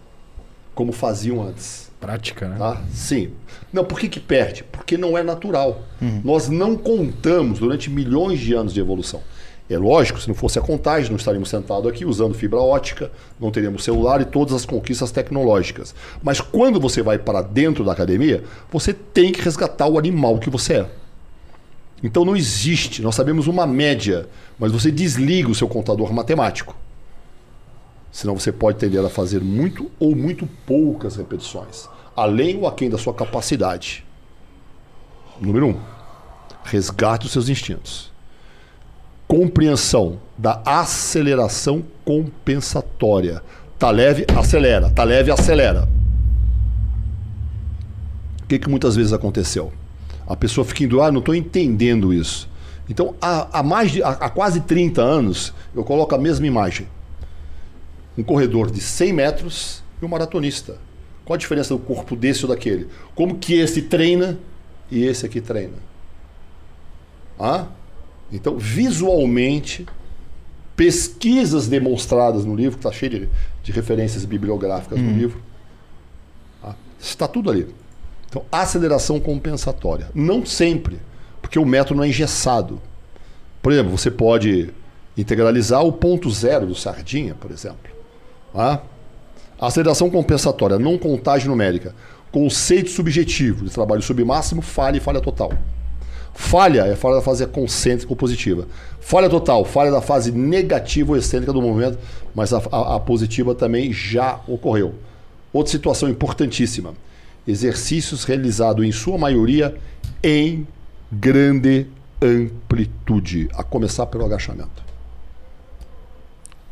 Como 0.75 0.93
faziam 0.93 1.43
antes. 1.43 1.89
Prática, 2.01 2.49
né? 2.49 2.57
Tá? 2.57 2.81
Sim. 2.93 3.31
Não, 3.73 3.85
por 3.85 3.99
que, 3.99 4.09
que 4.09 4.21
perde? 4.21 4.63
Porque 4.63 4.97
não 4.97 5.19
é 5.19 5.23
natural. 5.23 5.83
Nós 6.23 6.49
não 6.49 6.77
contamos 6.77 7.59
durante 7.59 7.91
milhões 7.91 8.39
de 8.39 8.55
anos 8.55 8.73
de 8.73 8.79
evolução. 8.79 9.21
É 9.71 9.77
lógico, 9.77 10.19
se 10.19 10.29
não 10.29 10.35
fosse 10.35 10.59
a 10.59 10.63
contagem, 10.63 11.11
não 11.11 11.19
estaríamos 11.19 11.51
sentados 11.51 11.87
aqui 11.91 12.05
usando 12.05 12.33
fibra 12.33 12.59
ótica, 12.59 13.11
não 13.39 13.51
teríamos 13.51 13.85
celular 13.85 14.21
e 14.21 14.25
todas 14.25 14.55
as 14.55 14.65
conquistas 14.65 15.11
tecnológicas. 15.11 15.95
Mas 16.23 16.41
quando 16.41 16.81
você 16.81 17.03
vai 17.03 17.19
para 17.19 17.43
dentro 17.43 17.85
da 17.85 17.93
academia, 17.93 18.45
você 18.71 18.95
tem 18.95 19.31
que 19.31 19.43
resgatar 19.43 19.87
o 19.87 19.99
animal 19.99 20.39
que 20.39 20.49
você 20.49 20.75
é. 20.75 20.91
Então 22.03 22.25
não 22.25 22.37
existe, 22.37 23.03
nós 23.03 23.15
sabemos 23.15 23.47
uma 23.47 23.67
média, 23.67 24.27
mas 24.59 24.73
você 24.73 24.91
desliga 24.91 25.51
o 25.51 25.55
seu 25.55 25.69
contador 25.69 26.13
matemático. 26.15 26.75
Senão 28.11 28.39
você 28.39 28.51
pode 28.51 28.79
tender 28.79 29.05
a 29.05 29.09
fazer 29.09 29.41
muito 29.41 29.91
ou 29.99 30.15
muito 30.15 30.47
poucas 30.67 31.17
repetições, 31.17 31.89
além 32.17 32.57
ou 32.57 32.67
aquém 32.67 32.89
da 32.89 32.99
sua 32.99 33.13
capacidade. 33.13 34.05
Número 35.41 35.69
um, 35.69 35.81
resgate 36.65 37.27
os 37.27 37.33
seus 37.33 37.49
instintos. 37.49 38.11
Compreensão 39.27 40.19
da 40.37 40.63
aceleração 40.65 41.85
compensatória. 42.05 43.43
Tá 43.79 43.91
leve, 43.91 44.27
acelera. 44.37 44.91
Tá 44.91 45.05
leve, 45.05 45.31
acelera. 45.31 45.89
O 48.43 48.47
que, 48.49 48.59
que 48.59 48.71
muitas 48.71 48.97
vezes 48.97 49.13
aconteceu? 49.13 49.71
A 50.27 50.35
pessoa 50.35 50.65
fica 50.65 50.83
indo, 50.83 51.03
ah, 51.03 51.13
não 51.13 51.21
estou 51.21 51.35
entendendo 51.35 52.13
isso. 52.13 52.49
Então, 52.89 53.15
há, 53.21 53.59
há 53.59 53.63
mais 53.63 53.91
de, 53.91 54.03
há, 54.03 54.09
há 54.09 54.31
quase 54.31 54.63
30 54.63 55.03
anos, 55.03 55.53
eu 55.75 55.85
coloco 55.85 56.15
a 56.15 56.19
mesma 56.19 56.47
imagem 56.47 56.89
um 58.19 58.25
corredor 58.25 58.69
de 58.69 58.81
100 58.81 59.13
metros 59.13 59.83
e 60.03 60.05
um 60.05 60.09
maratonista. 60.09 60.77
Qual 61.25 61.35
a 61.35 61.39
diferença 61.39 61.73
do 61.73 61.79
corpo 61.79 62.17
desse 62.17 62.45
ou 62.45 62.49
daquele? 62.51 62.89
Como 63.15 63.39
que 63.39 63.55
esse 63.55 63.83
treina 63.83 64.37
e 64.91 65.05
esse 65.05 65.25
aqui 65.25 65.41
treina? 65.41 65.77
Ah? 67.39 67.67
Então, 68.33 68.59
visualmente, 68.59 69.87
pesquisas 70.75 71.69
demonstradas 71.69 72.45
no 72.45 72.57
livro, 72.57 72.79
que 72.79 72.87
está 72.87 72.91
cheio 72.91 73.11
de, 73.11 73.29
de, 73.63 73.73
referências 73.73 74.25
bibliográficas 74.25 74.99
no 74.99 75.13
livro, 75.13 75.41
ah, 76.63 76.75
está 76.99 77.29
tudo 77.29 77.51
ali. 77.51 77.69
Então, 78.29 78.45
aceleração 78.51 79.21
compensatória. 79.21 80.11
Não 80.13 80.45
sempre, 80.45 80.99
porque 81.41 81.59
o 81.59 81.65
método 81.65 81.99
não 81.99 82.05
é 82.05 82.09
engessado. 82.09 82.83
Por 83.63 83.73
exemplo, 83.73 83.97
você 83.97 84.11
pode 84.11 84.71
integralizar 85.17 85.85
o 85.85 85.93
ponto 85.93 86.29
zero 86.31 86.67
do 86.67 86.75
sardinha, 86.75 87.35
por 87.35 87.51
exemplo. 87.51 87.98
Ah? 88.59 88.81
Aceleração 89.61 90.11
compensatória, 90.11 90.81
não 90.81 90.99
contagem 90.99 91.47
numérica. 91.47 91.95
Conceito 92.33 92.91
subjetivo 92.91 93.65
de 93.65 93.71
trabalho 93.71 94.03
submáximo, 94.03 94.61
falha 94.61 94.97
e 94.97 95.01
falha 95.01 95.21
total. 95.21 95.53
Falha 96.35 96.87
é 96.87 96.97
falha 96.97 97.17
da 97.17 97.23
fase 97.23 97.47
concêntrica 97.47 98.13
ou 98.13 98.17
positiva. 98.17 98.67
Falha 99.01 99.31
total, 99.31 99.65
falha 99.65 99.93
da 99.93 100.01
fase 100.01 100.33
negativa 100.33 101.13
ou 101.13 101.17
excêntrica 101.17 101.53
do 101.53 101.63
movimento, 101.63 101.99
mas 102.35 102.53
a, 102.53 102.61
a, 102.71 102.97
a 102.97 103.01
positiva 103.01 103.55
também 103.55 103.93
já 103.93 104.41
ocorreu. 104.49 104.95
Outra 105.53 105.71
situação 105.71 106.09
importantíssima: 106.09 106.95
exercícios 107.47 108.25
realizados 108.25 108.85
em 108.85 108.93
sua 108.93 109.17
maioria 109.17 109.77
em 110.23 110.67
grande 111.11 111.87
amplitude, 112.21 113.49
a 113.55 113.63
começar 113.63 114.07
pelo 114.07 114.25
agachamento. 114.25 114.83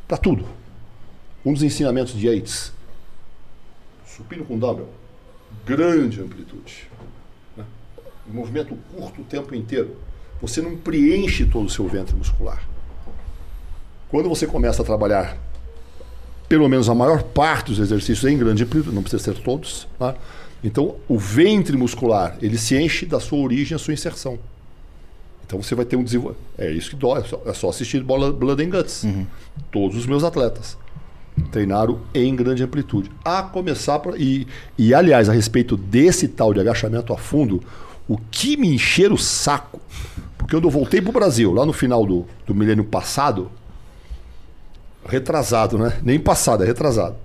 Para 0.07 0.17
tudo. 0.17 0.66
Um 1.47 1.53
dos 1.53 1.63
ensinamentos 1.63 2.13
de 2.13 2.27
Yates, 2.27 2.73
supino 4.05 4.45
com 4.45 4.59
dumbbell, 4.59 4.89
grande 5.65 6.21
amplitude. 6.21 6.91
Né? 7.57 7.65
Um 8.29 8.33
movimento 8.33 8.77
curto 8.93 9.21
o 9.21 9.25
tempo 9.25 9.55
inteiro. 9.55 9.97
Você 10.43 10.61
não 10.61 10.77
preenche 10.77 11.45
todo 11.45 11.67
o 11.67 11.71
seu 11.71 11.87
ventre 11.87 12.17
muscular. 12.17 12.67
Quando 14.09 14.29
você 14.29 14.45
começa 14.45 14.83
a 14.83 14.85
trabalhar, 14.85 15.39
pelo 16.49 16.69
menos 16.69 16.89
a 16.89 16.97
maior 16.97 17.23
parte 17.23 17.71
dos 17.71 17.79
exercícios 17.79 18.29
em 18.29 18.37
grande 18.37 18.65
amplitude, 18.65 18.93
não 18.93 19.03
precisa 19.03 19.23
ser 19.23 19.41
todos, 19.41 19.87
tá? 20.01 20.17
então 20.65 20.97
o 21.07 21.17
ventre 21.17 21.77
muscular 21.77 22.37
ele 22.43 22.59
se 22.59 22.77
enche 22.77 23.07
da 23.07 23.21
sua 23.21 23.39
origem, 23.39 23.77
a 23.77 23.79
sua 23.79 23.95
inserção. 23.95 24.37
Então 25.47 25.63
você 25.63 25.77
vai 25.77 25.85
ter 25.85 25.95
um 25.95 26.03
desenvolvimento. 26.03 26.45
É 26.59 26.73
isso 26.73 26.91
que 26.91 26.97
dói, 26.97 27.23
é 27.45 27.55
só 27.55 27.69
assistir 27.69 28.03
bola 28.03 28.33
Blood 28.33 28.65
and 28.65 28.71
Guts. 28.71 29.05
Uhum. 29.05 29.25
Todos 29.71 29.97
os 29.97 30.07
meus 30.07 30.25
atletas 30.25 30.77
treinaram 31.51 32.01
em 32.15 32.35
grande 32.35 32.63
amplitude. 32.63 33.11
A 33.25 33.43
começar 33.43 33.99
por, 33.99 34.21
e, 34.21 34.47
e 34.79 34.95
aliás, 34.95 35.29
a 35.29 35.33
respeito 35.33 35.77
desse 35.77 36.29
tal 36.29 36.53
de 36.53 36.61
agachamento 36.61 37.13
a 37.13 37.19
fundo, 37.19 37.63
o 38.09 38.19
que 38.31 38.57
me 38.57 38.75
encher 38.75 39.13
o 39.13 39.19
saco, 39.19 39.81
porque 40.39 40.57
quando 40.57 40.65
eu 40.65 40.71
voltei 40.71 41.01
para 41.01 41.11
o 41.11 41.13
Brasil, 41.13 41.53
lá 41.53 41.67
no 41.67 41.73
final 41.73 42.07
do, 42.07 42.25
do 42.47 42.55
milênio 42.55 42.85
passado, 42.85 43.51
retrasado, 45.05 45.79
né? 45.79 45.99
Nem 46.03 46.19
passado, 46.19 46.63
é 46.63 46.67
retrasado. 46.67 47.17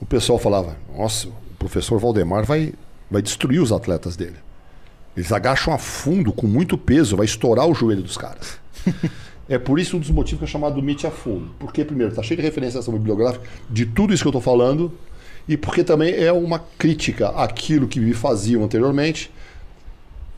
O 0.00 0.06
pessoal 0.06 0.38
falava: 0.38 0.76
Nossa, 0.96 1.28
o 1.28 1.32
professor 1.58 1.98
Valdemar 1.98 2.44
vai, 2.44 2.72
vai 3.10 3.22
destruir 3.22 3.60
os 3.60 3.72
atletas 3.72 4.16
dele. 4.16 4.36
Eles 5.16 5.30
agacham 5.30 5.74
a 5.74 5.78
fundo 5.78 6.32
com 6.32 6.46
muito 6.46 6.78
peso, 6.78 7.16
vai 7.16 7.26
estourar 7.26 7.66
o 7.66 7.74
joelho 7.74 8.02
dos 8.02 8.16
caras. 8.16 8.58
É 9.52 9.58
por 9.58 9.78
isso 9.78 9.98
um 9.98 10.00
dos 10.00 10.08
motivos 10.08 10.38
que 10.38 10.44
é 10.46 10.48
chamado 10.48 10.82
Mite 10.82 11.06
a 11.06 11.10
Fundo. 11.10 11.50
Porque, 11.58 11.84
primeiro, 11.84 12.10
está 12.10 12.22
cheio 12.22 12.38
de 12.38 12.42
referências 12.42 12.88
bibliográfica 12.88 13.46
de 13.68 13.84
tudo 13.84 14.14
isso 14.14 14.22
que 14.22 14.26
eu 14.26 14.30
estou 14.30 14.40
falando, 14.40 14.90
e 15.46 15.58
porque 15.58 15.84
também 15.84 16.14
é 16.14 16.32
uma 16.32 16.58
crítica 16.78 17.28
àquilo 17.28 17.86
que 17.86 18.00
me 18.00 18.14
faziam 18.14 18.64
anteriormente, 18.64 19.30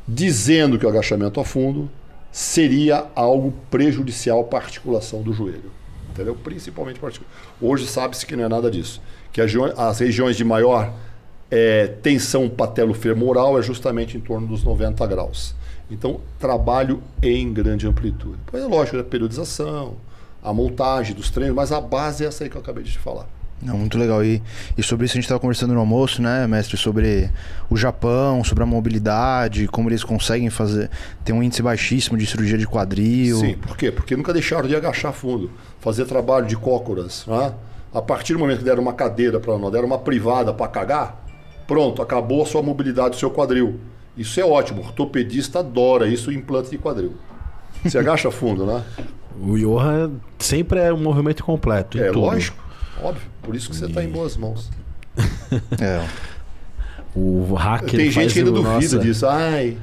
dizendo 0.08 0.76
que 0.80 0.84
o 0.84 0.88
agachamento 0.88 1.38
a 1.38 1.44
fundo 1.44 1.88
seria 2.32 3.06
algo 3.14 3.54
prejudicial 3.70 4.42
para 4.42 4.58
a 4.58 4.62
articulação 4.62 5.22
do 5.22 5.32
joelho. 5.32 5.70
Entendeu? 6.10 6.34
Principalmente 6.34 6.98
para 6.98 7.12
Hoje 7.60 7.86
sabe-se 7.86 8.26
que 8.26 8.34
não 8.34 8.42
é 8.42 8.48
nada 8.48 8.68
disso. 8.68 9.00
Que 9.32 9.40
as 9.40 10.00
regiões 10.00 10.36
de 10.36 10.42
maior 10.42 10.92
é, 11.52 11.86
tensão 11.86 12.48
patelofemoral 12.48 13.56
é 13.60 13.62
justamente 13.62 14.16
em 14.16 14.20
torno 14.20 14.48
dos 14.48 14.64
90 14.64 15.06
graus. 15.06 15.54
Então, 15.90 16.20
trabalho 16.38 17.02
em 17.22 17.52
grande 17.52 17.86
amplitude. 17.86 18.38
Pois 18.46 18.62
é 18.62 18.66
lógico, 18.66 18.96
a 18.96 19.02
né? 19.02 19.06
periodização, 19.08 19.96
a 20.42 20.52
montagem 20.52 21.14
dos 21.14 21.30
treinos, 21.30 21.54
mas 21.54 21.72
a 21.72 21.80
base 21.80 22.24
é 22.24 22.28
essa 22.28 22.44
aí 22.44 22.50
que 22.50 22.56
eu 22.56 22.60
acabei 22.60 22.82
de 22.82 22.92
te 22.92 22.98
falar. 22.98 23.26
Não, 23.62 23.78
muito 23.78 23.96
legal. 23.96 24.22
E, 24.22 24.42
e 24.76 24.82
sobre 24.82 25.06
isso 25.06 25.14
a 25.14 25.16
gente 25.16 25.24
estava 25.24 25.40
conversando 25.40 25.72
no 25.72 25.80
almoço, 25.80 26.20
né, 26.20 26.46
mestre? 26.46 26.76
Sobre 26.76 27.30
o 27.70 27.76
Japão, 27.76 28.44
sobre 28.44 28.62
a 28.62 28.66
mobilidade, 28.66 29.66
como 29.68 29.88
eles 29.88 30.04
conseguem 30.04 30.50
fazer. 30.50 30.90
ter 31.24 31.32
um 31.32 31.42
índice 31.42 31.62
baixíssimo 31.62 32.18
de 32.18 32.26
cirurgia 32.26 32.58
de 32.58 32.66
quadril. 32.66 33.38
Sim, 33.38 33.54
por 33.54 33.76
quê? 33.76 33.90
Porque 33.90 34.16
nunca 34.16 34.32
deixaram 34.32 34.68
de 34.68 34.76
agachar 34.76 35.12
fundo, 35.12 35.50
fazer 35.80 36.04
trabalho 36.04 36.46
de 36.46 36.56
cócoras. 36.56 37.24
Né? 37.26 37.54
A 37.94 38.02
partir 38.02 38.34
do 38.34 38.38
momento 38.38 38.58
que 38.58 38.64
deram 38.64 38.82
uma 38.82 38.92
cadeira 38.92 39.40
para 39.40 39.56
nós, 39.56 39.72
deram 39.72 39.86
uma 39.86 39.98
privada 39.98 40.52
para 40.52 40.68
cagar, 40.68 41.24
pronto, 41.66 42.02
acabou 42.02 42.42
a 42.42 42.46
sua 42.46 42.62
mobilidade 42.62 43.10
do 43.10 43.16
seu 43.16 43.30
quadril. 43.30 43.80
Isso 44.16 44.38
é 44.40 44.44
ótimo. 44.44 44.80
O 44.80 44.84
ortopedista 44.84 45.58
adora 45.60 46.06
isso, 46.06 46.30
implante 46.32 46.70
de 46.70 46.78
quadril. 46.78 47.14
Você 47.84 47.98
agacha 47.98 48.30
fundo, 48.30 48.64
né? 48.64 48.82
O 49.40 49.58
Johan 49.58 50.12
sempre 50.38 50.78
é 50.78 50.92
um 50.92 50.98
movimento 50.98 51.44
completo. 51.44 51.98
É 51.98 52.06
tudo. 52.06 52.20
lógico, 52.20 52.62
óbvio. 53.02 53.28
Por 53.42 53.54
isso 53.54 53.68
que 53.68 53.76
você 53.76 53.86
está 53.86 54.02
e... 54.02 54.06
em 54.06 54.10
boas 54.10 54.36
mãos. 54.36 54.70
é. 55.80 56.06
O 57.14 57.54
hacker. 57.54 57.96
Tem 57.96 58.10
gente 58.10 58.32
que 58.32 58.38
ainda 58.40 58.50
duvida 58.50 58.74
Nossa. 58.74 58.98
disso. 58.98 59.26
Ai, 59.26 59.76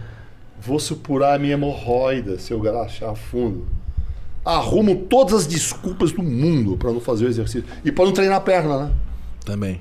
vou 0.59 0.79
supurar 0.79 1.35
a 1.35 1.39
minha 1.39 1.53
hemorroida 1.53 2.37
se 2.39 2.53
eu 2.53 2.59
agachar 2.59 3.15
fundo. 3.15 3.67
Arrumo 4.43 4.95
todas 4.95 5.33
as 5.33 5.47
desculpas 5.47 6.11
do 6.11 6.23
mundo 6.23 6.75
para 6.75 6.91
não 6.91 6.99
fazer 6.99 7.25
o 7.25 7.27
exercício. 7.27 7.63
E 7.85 7.91
para 7.91 8.05
não 8.05 8.11
treinar 8.11 8.37
a 8.37 8.41
perna, 8.41 8.85
né? 8.85 8.91
Também. 9.45 9.79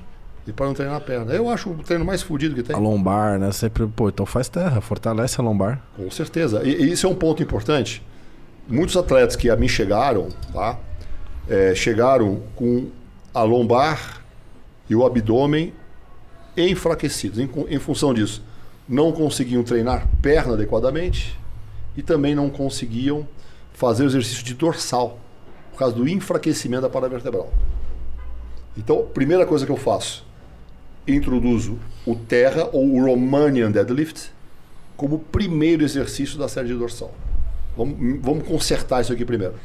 E 0.51 0.53
para 0.53 0.65
não 0.65 0.73
treinar 0.73 0.97
a 0.97 0.99
perna. 0.99 1.33
Eu 1.33 1.49
acho 1.49 1.69
o 1.69 1.77
treino 1.77 2.03
mais 2.03 2.21
fodido 2.21 2.53
que 2.53 2.61
tem. 2.61 2.75
A 2.75 2.79
lombar, 2.79 3.39
né? 3.39 3.53
Sempre, 3.53 3.87
pô, 3.87 4.09
então 4.09 4.25
faz 4.25 4.49
terra, 4.49 4.81
fortalece 4.81 5.39
a 5.39 5.43
lombar. 5.43 5.81
Com 5.95 6.11
certeza. 6.11 6.61
E, 6.65 6.69
e 6.69 6.91
isso 6.91 7.07
é 7.07 7.09
um 7.09 7.15
ponto 7.15 7.41
importante. 7.41 8.03
Muitos 8.67 8.97
atletas 8.97 9.37
que 9.37 9.49
a 9.49 9.55
mim 9.55 9.69
chegaram, 9.69 10.27
tá? 10.51 10.77
É, 11.47 11.73
chegaram 11.73 12.41
com 12.53 12.89
a 13.33 13.43
lombar 13.43 14.21
e 14.89 14.95
o 14.95 15.05
abdômen 15.05 15.73
enfraquecidos. 16.57 17.39
Em, 17.39 17.49
em 17.69 17.79
função 17.79 18.13
disso, 18.13 18.43
não 18.89 19.13
conseguiam 19.13 19.63
treinar 19.63 20.05
perna 20.21 20.55
adequadamente 20.55 21.39
e 21.95 22.01
também 22.01 22.35
não 22.35 22.49
conseguiam 22.49 23.25
fazer 23.71 24.03
o 24.03 24.07
exercício 24.07 24.43
de 24.43 24.53
dorsal 24.53 25.17
por 25.71 25.79
causa 25.79 25.95
do 25.95 26.09
enfraquecimento 26.09 26.81
da 26.81 26.89
paravertebral. 26.89 27.49
Então, 28.77 29.07
primeira 29.13 29.45
coisa 29.45 29.65
que 29.65 29.71
eu 29.71 29.77
faço, 29.77 30.29
introduzo 31.07 31.77
o 32.05 32.15
terra 32.15 32.69
ou 32.71 32.95
o 32.95 33.05
Romanian 33.05 33.71
deadlift 33.71 34.31
como 34.95 35.19
primeiro 35.19 35.83
exercício 35.83 36.37
da 36.37 36.47
série 36.47 36.67
de 36.67 36.75
dorsal. 36.75 37.13
Vamos, 37.75 38.19
vamos 38.21 38.47
consertar 38.47 39.01
isso 39.01 39.11
aqui 39.11 39.25
primeiro. 39.25 39.55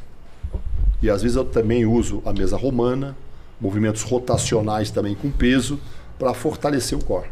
E 1.03 1.11
às 1.11 1.23
vezes 1.23 1.37
eu 1.37 1.45
também 1.45 1.85
uso 1.85 2.23
a 2.25 2.33
mesa 2.33 2.57
romana, 2.57 3.17
movimentos 3.61 4.03
rotacionais 4.03 4.91
também 4.91 5.15
com 5.15 5.31
peso, 5.31 5.79
para 6.19 6.33
fortalecer 6.33 6.99
o 6.99 7.05
core. 7.05 7.29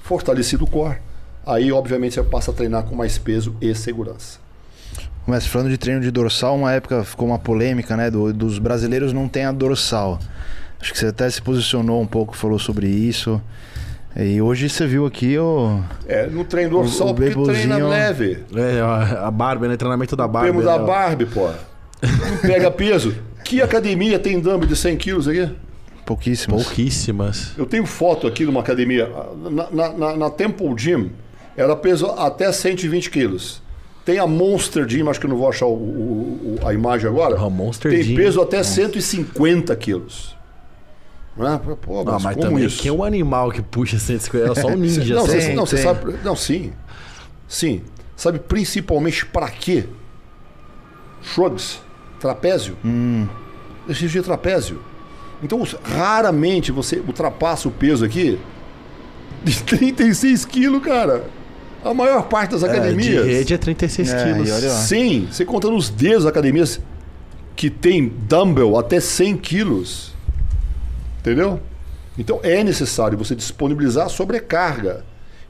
Fortalecido 0.00 0.64
o 0.64 0.70
core, 0.70 0.98
aí 1.46 1.70
obviamente 1.70 2.14
você 2.14 2.22
passa 2.22 2.50
a 2.50 2.54
treinar 2.54 2.84
com 2.84 2.94
mais 2.94 3.18
peso 3.18 3.54
e 3.60 3.74
segurança. 3.74 4.40
Mas 5.26 5.46
falando 5.46 5.70
de 5.70 5.78
treino 5.78 6.00
de 6.00 6.10
dorsal, 6.10 6.56
uma 6.56 6.72
época 6.72 7.04
ficou 7.04 7.28
uma 7.28 7.38
polêmica, 7.38 7.96
né? 7.96 8.10
Do, 8.10 8.32
dos 8.32 8.58
brasileiros 8.58 9.12
não 9.12 9.28
tem 9.28 9.44
a 9.44 9.52
dorsal. 9.52 10.18
Acho 10.82 10.92
que 10.92 10.98
você 10.98 11.06
até 11.06 11.30
se 11.30 11.40
posicionou 11.40 12.00
um 12.02 12.06
pouco, 12.06 12.36
falou 12.36 12.58
sobre 12.58 12.88
isso. 12.88 13.40
E 14.16 14.42
hoje 14.42 14.68
você 14.68 14.86
viu 14.86 15.06
aqui 15.06 15.38
o. 15.38 15.80
É, 16.06 16.26
no 16.26 16.44
treino 16.44 16.70
dorsal, 16.72 17.06
O- 17.08 17.10
o 17.12 17.14
porque 17.14 17.32
treina 17.52 17.78
leve. 17.78 18.40
É, 18.54 18.80
a, 18.80 19.30
Barbie, 19.30 19.68
né? 19.68 19.76
Treinamento 19.76 20.14
da 20.16 20.28
Barbie. 20.28 20.48
Prêmio 20.50 20.66
da 20.66 20.78
né? 20.78 20.84
Barbie, 20.86 21.26
pô. 21.26 21.48
Pega 22.42 22.70
peso. 22.70 23.14
Que 23.44 23.62
academia 23.62 24.18
tem 24.18 24.38
dumbbell 24.40 24.68
de 24.68 24.76
100 24.76 24.96
quilos 24.96 25.28
aqui? 25.28 25.48
Pouquíssimos. 26.04 26.64
Pouquíssimas. 26.64 27.52
Eu 27.56 27.64
tenho 27.64 27.86
foto 27.86 28.26
aqui 28.26 28.44
de 28.44 28.50
uma 28.50 28.60
academia. 28.60 29.08
Na, 29.50 29.70
na- 29.70 29.92
na- 29.92 30.16
na 30.16 30.30
Temple 30.30 30.74
Gym, 30.76 31.10
era 31.56 31.74
peso 31.76 32.06
até 32.06 32.50
120 32.50 33.08
quilos. 33.08 33.62
Tem 34.04 34.18
a 34.18 34.26
Monster 34.26 34.84
Gym, 34.86 35.08
acho 35.08 35.20
que 35.20 35.26
eu 35.26 35.30
não 35.30 35.36
vou 35.38 35.48
achar 35.48 35.66
o- 35.66 35.72
o- 35.74 36.58
o- 36.60 36.66
a 36.66 36.74
imagem 36.74 37.08
agora. 37.08 37.38
A 37.40 37.48
Monster 37.48 37.92
Tem 37.92 38.02
Gym. 38.02 38.16
peso 38.16 38.40
até 38.42 38.62
150 38.64 39.74
quilos. 39.76 40.36
Não 41.36 41.54
é? 41.54 41.58
Pô, 41.58 42.04
Não, 42.04 42.12
mas, 42.12 42.22
mas 42.22 42.36
como 42.36 42.48
também, 42.48 42.64
isso? 42.66 42.82
quem 42.82 42.90
é 42.90 42.92
um 42.92 43.02
animal 43.02 43.50
que 43.50 43.62
puxa 43.62 43.98
150? 43.98 44.52
É 44.52 44.54
só 44.62 44.68
um 44.68 44.76
ninja. 44.76 45.14
não, 45.14 45.26
você, 45.26 45.54
não, 45.54 45.66
você 45.66 45.76
sabe. 45.78 46.14
Não, 46.22 46.36
sim. 46.36 46.72
Sim. 47.48 47.82
Sabe 48.16 48.38
principalmente 48.38 49.24
para 49.26 49.48
quê? 49.48 49.86
Shrugs, 51.22 51.80
trapézio. 52.20 52.76
Exercício 53.88 54.20
de 54.20 54.26
trapézio. 54.26 54.80
Então, 55.42 55.62
raramente 55.82 56.70
você 56.70 56.96
ultrapassa 57.00 57.66
o 57.68 57.70
peso 57.70 58.04
aqui 58.04 58.38
de 59.42 59.60
36 59.64 60.44
quilos, 60.44 60.82
cara. 60.84 61.24
A 61.84 61.92
maior 61.92 62.22
parte 62.28 62.52
das 62.52 62.62
É, 62.62 62.68
de 62.68 62.72
academias. 62.76 63.26
rede 63.26 63.54
é 63.54 63.58
36 63.58 64.12
É, 64.12 64.24
quilos. 64.24 64.48
e. 64.50 64.70
Sim, 64.70 65.28
você 65.30 65.44
conta 65.44 65.68
nos 65.68 65.88
dedos 65.90 66.24
das 66.24 66.30
academias 66.30 66.80
que 67.56 67.68
tem 67.68 68.06
dumbbell 68.28 68.78
até 68.78 69.00
100 69.00 69.36
quilos. 69.38 70.11
Entendeu? 71.22 71.60
Então 72.18 72.40
é 72.42 72.64
necessário 72.64 73.16
você 73.16 73.34
disponibilizar 73.34 74.06
a 74.06 74.08
sobrecarga 74.08 75.04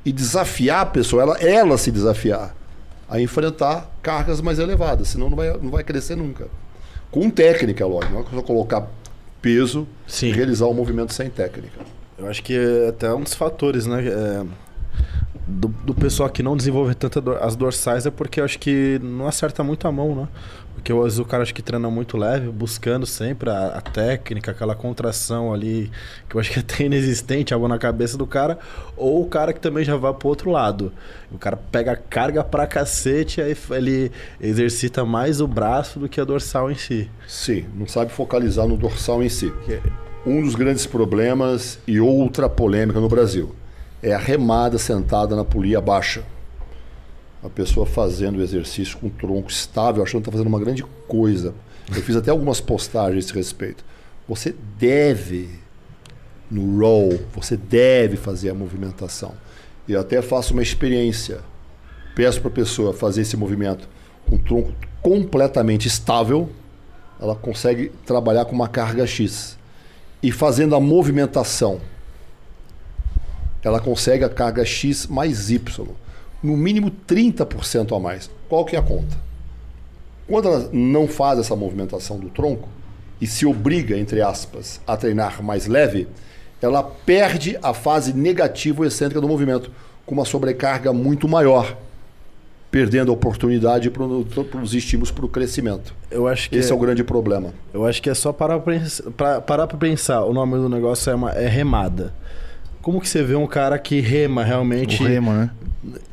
e 0.05 0.13
desafiar 0.13 0.83
a 0.83 0.87
pessoa, 0.87 1.23
ela, 1.23 1.39
ela 1.39 1.79
se 1.79 1.91
desafiar 1.91 2.55
a 3.09 3.21
enfrentar 3.21 3.91
cargas 4.03 4.41
mais 4.41 4.59
elevadas, 4.59 5.09
senão 5.09 5.31
não 5.31 5.37
vai, 5.37 5.57
não 5.59 5.71
vai 5.71 5.83
crescer 5.83 6.15
nunca. 6.15 6.49
Com 7.11 7.31
técnica, 7.31 7.87
lógico, 7.87 8.13
não 8.13 8.21
é 8.21 8.25
só 8.25 8.43
colocar 8.43 8.87
peso 9.41 9.87
Sim. 10.07 10.29
e 10.29 10.33
realizar 10.33 10.67
o 10.67 10.75
movimento 10.75 11.13
sem 11.13 11.29
técnica. 11.31 11.81
Eu 12.19 12.29
acho 12.29 12.43
que 12.43 12.55
é 12.55 12.89
até 12.89 13.13
um 13.13 13.23
dos 13.23 13.35
fatores, 13.35 13.87
né? 13.87 14.07
é, 14.07 14.45
do, 15.47 15.69
do 15.69 15.95
pessoal 15.95 16.29
que 16.29 16.43
não 16.43 16.57
desenvolve 16.57 16.95
tanto 16.95 17.33
as 17.41 17.57
dorsais 17.57 18.07
é 18.07 18.11
porque 18.11 18.41
eu 18.41 18.45
acho 18.45 18.59
que 18.59 18.99
não 19.03 19.27
acerta 19.27 19.63
muito 19.65 19.87
a 19.89 19.93
mão, 19.93 20.15
né? 20.15 20.29
Porque 20.75 20.93
às 20.93 20.99
vezes 20.99 21.19
o 21.19 21.25
cara 21.25 21.43
acho 21.43 21.55
que 21.55 21.63
treina 21.63 21.91
muito 21.91 22.17
leve, 22.17 22.49
buscando 22.49 23.07
sempre 23.07 23.51
a, 23.51 23.69
a 23.69 23.81
técnica, 23.81 24.51
aquela 24.51 24.75
contração 24.75 25.53
ali, 25.53 25.91
que 26.29 26.37
eu 26.37 26.41
acho 26.41 26.51
que 26.51 26.59
é 26.59 26.61
até 26.63 26.85
inexistente, 26.85 27.55
a 27.55 27.59
mão 27.59 27.69
na 27.69 27.79
cabeça 27.79 28.17
do 28.17 28.27
cara, 28.27 28.59
ou 28.97 29.23
o 29.23 29.27
cara 29.27 29.53
que 29.53 29.61
também 29.61 29.85
já 29.85 29.97
vai 29.97 30.13
pro 30.13 30.29
outro 30.29 30.51
lado. 30.51 30.93
O 31.31 31.39
cara 31.39 31.57
pega 31.57 31.97
carga 31.97 32.43
pra 32.43 32.67
cacete, 32.67 33.41
aí 33.41 33.57
ele 33.71 34.11
exercita 34.41 35.05
mais 35.05 35.41
o 35.41 35.47
braço 35.47 35.99
do 35.99 36.09
que 36.09 36.21
a 36.21 36.25
dorsal 36.25 36.71
em 36.71 36.75
si. 36.75 37.11
Sim, 37.27 37.67
não 37.75 37.87
sabe 37.87 38.13
focalizar 38.13 38.67
no 38.67 38.77
dorsal 38.77 39.23
em 39.23 39.29
si. 39.29 39.53
Um 40.27 40.43
dos 40.43 40.55
grandes 40.55 40.87
problemas 40.87 41.79
e 41.87 42.01
outra 42.01 42.49
polêmica 42.49 43.01
no 43.01 43.09
Brasil 43.09 43.55
é 44.03 44.13
a 44.13 44.19
remada 44.19 44.79
sentada 44.79 45.37
na 45.37 45.45
polia 45.45 45.81
baixa. 45.81 46.25
A 47.43 47.49
pessoa 47.49 47.85
fazendo 47.85 48.39
o 48.39 48.43
exercício 48.43 48.97
com 48.99 49.09
o 49.09 49.11
tronco 49.11 49.51
estável, 49.51 50.03
achando 50.03 50.23
que 50.23 50.29
está 50.29 50.33
fazendo 50.33 50.47
uma 50.47 50.61
grande 50.61 50.85
coisa. 51.09 51.55
Eu 51.89 52.03
fiz 52.03 52.15
até 52.15 52.31
algumas 52.31 52.61
postagens 52.61 53.25
a 53.25 53.27
esse 53.27 53.35
respeito. 53.35 53.85
Você 54.29 54.55
deve, 54.79 55.51
no 56.51 56.79
roll, 56.79 57.21
você 57.35 57.57
deve 57.57 58.17
fazer 58.17 58.51
a 58.51 58.55
movimentação. 58.55 59.35
Eu 59.89 60.01
até 60.01 60.23
faço 60.23 60.53
uma 60.53 60.63
experiência. 60.63 61.41
Peço 62.15 62.41
para 62.41 62.51
a 62.51 62.55
pessoa 62.55 62.93
fazer 62.93 63.23
esse 63.23 63.37
movimento 63.37 63.89
com 64.29 64.37
o 64.37 64.39
tronco 64.39 64.73
completamente 65.03 65.89
estável, 65.89 66.49
ela 67.21 67.35
consegue 67.35 67.91
trabalhar 68.07 68.45
com 68.45 68.55
uma 68.55 68.69
carga 68.69 69.07
X. 69.07 69.59
E 70.23 70.31
fazendo 70.31 70.77
a 70.77 70.81
movimentação, 70.81 71.81
ela 73.63 73.81
consegue 73.81 74.25
a 74.25 74.29
carga 74.29 74.65
X 74.65 75.07
mais 75.07 75.51
Y. 75.51 75.87
No 76.43 76.57
mínimo 76.57 76.91
30% 77.07 77.97
a 77.97 78.01
mais. 78.01 78.31
Qual 78.49 78.65
que 78.65 78.77
é 78.77 78.79
a 78.79 78.83
conta? 78.83 79.17
Quando 80.27 80.49
ela 80.49 80.71
não 80.73 81.07
faz 81.07 81.39
essa 81.39 81.55
movimentação 81.55 82.19
do 82.19 82.29
tronco 82.31 82.69
e 83.21 83.27
se 83.27 83.47
obriga, 83.47 83.97
entre 83.97 84.21
aspas, 84.21 84.81
a 84.87 84.97
treinar 84.97 85.43
mais 85.43 85.67
leve, 85.67 86.09
ela 86.61 86.83
perde 86.83 87.59
a 87.63 87.75
fase 87.75 88.13
negativa 88.13 88.87
excêntrica 88.87 89.21
do 89.21 89.29
movimento, 89.29 89.71
com 90.07 90.15
uma 90.15 90.25
sobrecarga 90.25 90.93
muito 90.93 91.29
maior, 91.29 91.77
perdendo 92.71 93.11
a 93.11 93.15
oportunidade 93.15 93.91
para 93.91 94.05
os 94.05 94.73
estímulos 94.73 95.11
para 95.11 95.27
o 95.27 95.29
crescimento. 95.29 95.95
Eu 96.11 96.27
acho 96.27 96.49
que 96.49 96.57
Esse 96.57 96.73
é 96.73 96.75
o 96.75 96.79
grande 96.79 97.05
problema. 97.05 97.53
Eu 97.73 97.85
acho 97.85 98.01
que 98.01 98.09
é 98.09 98.15
só 98.15 98.33
parar 98.33 98.59
pra 98.61 99.77
pensar. 99.79 100.25
O 100.25 100.33
nome 100.33 100.57
do 100.57 100.69
negócio 100.69 101.11
é, 101.11 101.15
uma, 101.15 101.31
é 101.33 101.49
remada. 101.49 102.15
Como 102.83 103.01
que 103.01 103.09
você 103.09 103.23
vê 103.23 103.37
um 103.37 103.47
cara 103.47 103.79
que 103.79 104.01
rema 104.01 104.45
realmente? 104.45 105.03
O 105.03 105.07
remo, 105.07 105.33
né? 105.33 105.51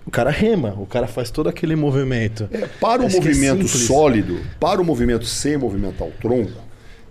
O 0.06 0.12
cara 0.12 0.30
rema, 0.30 0.76
o 0.78 0.86
cara 0.86 1.08
faz 1.08 1.30
todo 1.30 1.50
aquele 1.50 1.76
movimento. 1.76 2.48
É, 2.52 2.68
para 2.80 3.04
o 3.04 3.08
que 3.08 3.16
é 3.16 3.20
movimento 3.20 3.68
simples. 3.68 3.88
sólido, 3.88 4.40
para 4.60 4.82
o 4.82 4.86
movimento 4.86 5.26
sem 5.26 5.58
movimentar 5.58 6.08
o 6.08 6.12
tronco, 6.12 6.62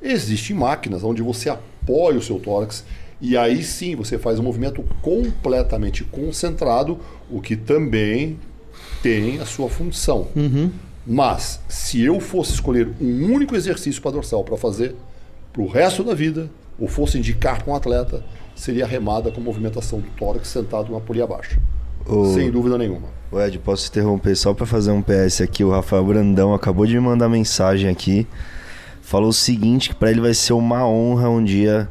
existem 0.00 0.56
máquinas 0.56 1.04
onde 1.04 1.22
você 1.22 1.48
apoia 1.48 2.18
o 2.18 2.22
seu 2.22 2.38
tórax 2.38 2.84
e 3.20 3.36
aí 3.36 3.62
sim 3.64 3.96
você 3.96 4.16
faz 4.16 4.38
um 4.38 4.42
movimento 4.42 4.84
completamente 5.02 6.04
concentrado, 6.04 6.98
o 7.30 7.40
que 7.40 7.56
também 7.56 8.38
tem 9.02 9.40
a 9.40 9.46
sua 9.46 9.68
função. 9.68 10.28
Mas 11.06 11.60
se 11.68 12.02
eu 12.02 12.20
fosse 12.20 12.52
escolher 12.52 12.88
um 13.00 13.32
único 13.32 13.56
exercício 13.56 14.00
para 14.00 14.12
dorsal 14.12 14.44
para 14.44 14.56
fazer 14.56 14.94
para 15.52 15.62
o 15.62 15.66
resto 15.66 16.04
da 16.04 16.14
vida, 16.14 16.48
ou 16.78 16.86
fosse 16.86 17.18
indicar 17.18 17.62
para 17.62 17.72
um 17.72 17.76
atleta, 17.76 18.22
seria 18.58 18.86
remada 18.86 19.30
com 19.30 19.40
movimentação 19.40 20.00
do 20.00 20.08
tórax 20.10 20.48
sentado 20.48 20.92
na 20.92 21.00
polia 21.00 21.26
baixa. 21.26 21.58
Sem 22.34 22.50
dúvida 22.50 22.78
nenhuma. 22.78 23.08
ô, 23.30 23.40
Ed, 23.40 23.58
posso 23.58 23.88
interromper 23.88 24.34
só 24.34 24.54
pra 24.54 24.66
fazer 24.66 24.90
um 24.90 25.02
PS 25.02 25.42
aqui? 25.42 25.62
O 25.62 25.70
Rafael 25.70 26.04
Brandão 26.04 26.54
acabou 26.54 26.86
de 26.86 26.94
me 26.94 27.00
mandar 27.00 27.28
mensagem 27.28 27.88
aqui. 27.90 28.26
Falou 29.02 29.28
o 29.28 29.32
seguinte, 29.32 29.90
que 29.90 29.94
pra 29.94 30.10
ele 30.10 30.20
vai 30.20 30.34
ser 30.34 30.54
uma 30.54 30.86
honra 30.86 31.28
um 31.28 31.42
dia 31.42 31.88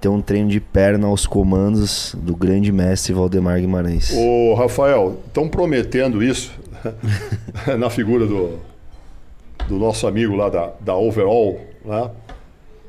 ter 0.00 0.08
um 0.08 0.20
treino 0.20 0.48
de 0.48 0.60
perna 0.60 1.06
aos 1.06 1.26
comandos 1.26 2.16
do 2.18 2.34
grande 2.34 2.72
mestre 2.72 3.12
Valdemar 3.12 3.60
Guimarães. 3.60 4.12
Ô, 4.12 4.54
Rafael, 4.54 5.20
estão 5.26 5.48
prometendo 5.48 6.22
isso 6.22 6.52
na 7.78 7.90
figura 7.90 8.26
do, 8.26 8.58
do 9.68 9.78
nosso 9.78 10.06
amigo 10.06 10.34
lá 10.34 10.48
da, 10.48 10.72
da 10.80 10.96
Overall, 10.96 11.60
né? 11.84 12.10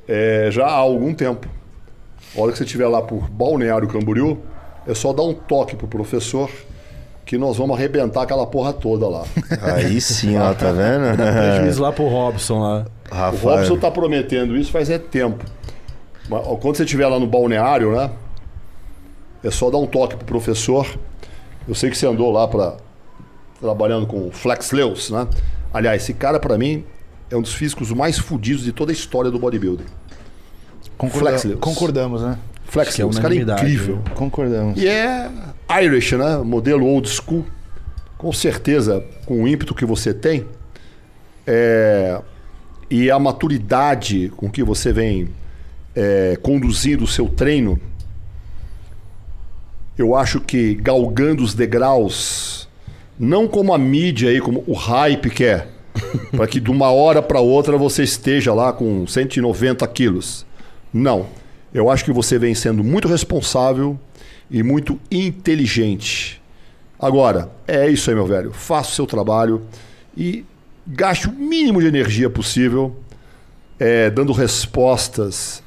É, 0.08 0.50
já 0.52 0.66
há 0.66 0.76
algum 0.76 1.14
tempo. 1.14 1.48
A 2.36 2.42
hora 2.42 2.52
que 2.52 2.58
você 2.58 2.64
estiver 2.64 2.88
lá 2.88 3.02
por 3.02 3.30
Balneário 3.30 3.88
Camboriú, 3.88 4.40
é 4.88 4.94
só 4.94 5.14
dar 5.14 5.24
um 5.24 5.34
toque 5.34 5.76
pro 5.76 5.88
professor 5.88 6.50
que 7.26 7.38
nós 7.38 7.58
vamos 7.58 7.78
arrebentar 7.78 8.24
aquela 8.24 8.46
porra 8.46 8.74
toda 8.74 9.08
lá. 9.08 9.24
Aí 9.76 10.02
sim, 10.02 10.38
ó, 10.38 10.54
tá 10.54 10.72
vendo? 10.72 11.16
Prejuízo 11.16 11.82
lá 11.82 11.92
pro 11.92 12.08
Robson 12.08 12.60
lá. 12.60 12.86
O 13.12 13.16
Rafael. 13.16 13.58
Robson 13.58 13.78
tá 13.78 13.92
prometendo 13.92 14.58
isso 14.58 14.72
faz 14.72 14.90
é 14.90 14.98
tempo. 14.98 15.44
Mas, 16.30 16.46
quando 16.60 16.78
você 16.78 16.84
estiver 16.84 17.08
lá 17.08 17.20
no 17.20 17.28
balneário, 17.28 17.96
né? 17.96 18.10
É 19.44 19.50
só 19.50 19.70
dar 19.70 19.78
um 19.78 19.88
toque 19.88 20.16
pro 20.16 20.26
professor. 20.26 20.88
Eu 21.68 21.76
sei 21.76 21.90
que 21.90 21.98
você 21.98 22.08
andou 22.08 22.32
lá 22.32 22.48
para 22.48 22.78
trabalhando 23.60 24.08
com 24.08 24.28
o 24.28 24.32
Flex 24.32 24.72
Lewis, 24.72 25.10
né? 25.10 25.28
Aliás, 25.74 26.02
esse 26.04 26.14
cara 26.14 26.40
para 26.40 26.58
mim 26.58 26.84
é 27.30 27.36
um 27.36 27.42
dos 27.42 27.54
físicos 27.54 27.92
mais 27.92 28.18
fodidos 28.18 28.64
de 28.64 28.72
toda 28.72 28.92
a 28.92 28.94
história 28.94 29.32
do 29.32 29.40
bodybuilding. 29.40 29.86
Concorda- 31.02 31.30
Flex 31.30 31.44
Lewis. 31.46 31.60
concordamos, 31.60 32.22
né? 32.22 32.38
Flex, 32.66 32.96
que 32.96 33.02
é 33.02 33.10
cara 33.10 33.34
é 33.34 33.38
incrível. 33.40 33.96
né? 33.96 34.02
Concordamos. 34.14 34.80
E 34.80 34.88
é 34.88 35.30
Irish, 35.84 36.12
né? 36.12 36.38
Modelo 36.38 36.86
old 36.86 37.10
school. 37.10 37.44
Com 38.20 38.32
certeza, 38.32 39.04
com 39.26 39.42
o 39.44 39.48
ímpeto 39.48 39.74
que 39.74 39.84
você 39.84 40.14
tem 40.14 40.46
é, 41.48 42.22
e 42.88 43.10
a 43.10 43.18
maturidade 43.18 44.32
com 44.38 44.48
que 44.48 44.62
você 44.64 44.94
vem 44.94 45.30
é, 45.96 46.38
conduzindo 46.40 47.04
o 47.04 47.08
seu 47.08 47.28
treino, 47.28 47.80
eu 49.98 50.16
acho 50.16 50.40
que 50.40 50.76
galgando 50.76 51.44
os 51.44 51.56
degraus, 51.56 52.70
não 53.18 53.48
como 53.48 53.74
a 53.74 53.78
mídia 53.78 54.30
aí, 54.30 54.40
como 54.40 54.64
o 54.68 54.74
hype 54.74 55.32
quer, 55.32 55.68
para 56.38 56.46
que 56.46 56.60
de 56.60 56.70
uma 56.70 56.92
hora 56.92 57.24
para 57.24 57.40
outra 57.40 57.76
você 57.76 58.04
esteja 58.04 58.54
lá 58.54 58.72
com 58.72 59.08
190 59.08 59.88
quilos. 59.88 60.46
Não. 60.94 61.28
Eu 61.74 61.90
acho 61.90 62.04
que 62.04 62.12
você 62.12 62.38
vem 62.38 62.54
sendo 62.54 62.84
muito 62.84 63.08
responsável 63.08 64.00
e 64.50 64.62
muito 64.62 65.00
inteligente. 65.10 66.42
Agora, 67.00 67.50
é 67.68 67.90
isso 67.90 68.10
aí, 68.10 68.16
meu 68.16 68.26
velho. 68.26 68.52
Faça 68.52 68.90
o 68.90 68.94
seu 68.94 69.08
trabalho 69.08 69.62
e 70.16 70.46
gaste 70.86 71.28
o 71.28 71.32
mínimo 71.32 71.80
de 71.80 71.88
energia 71.88 72.30
possível 72.30 72.96
é, 73.82 74.12
dando 74.12 74.32
respostas 74.32 75.64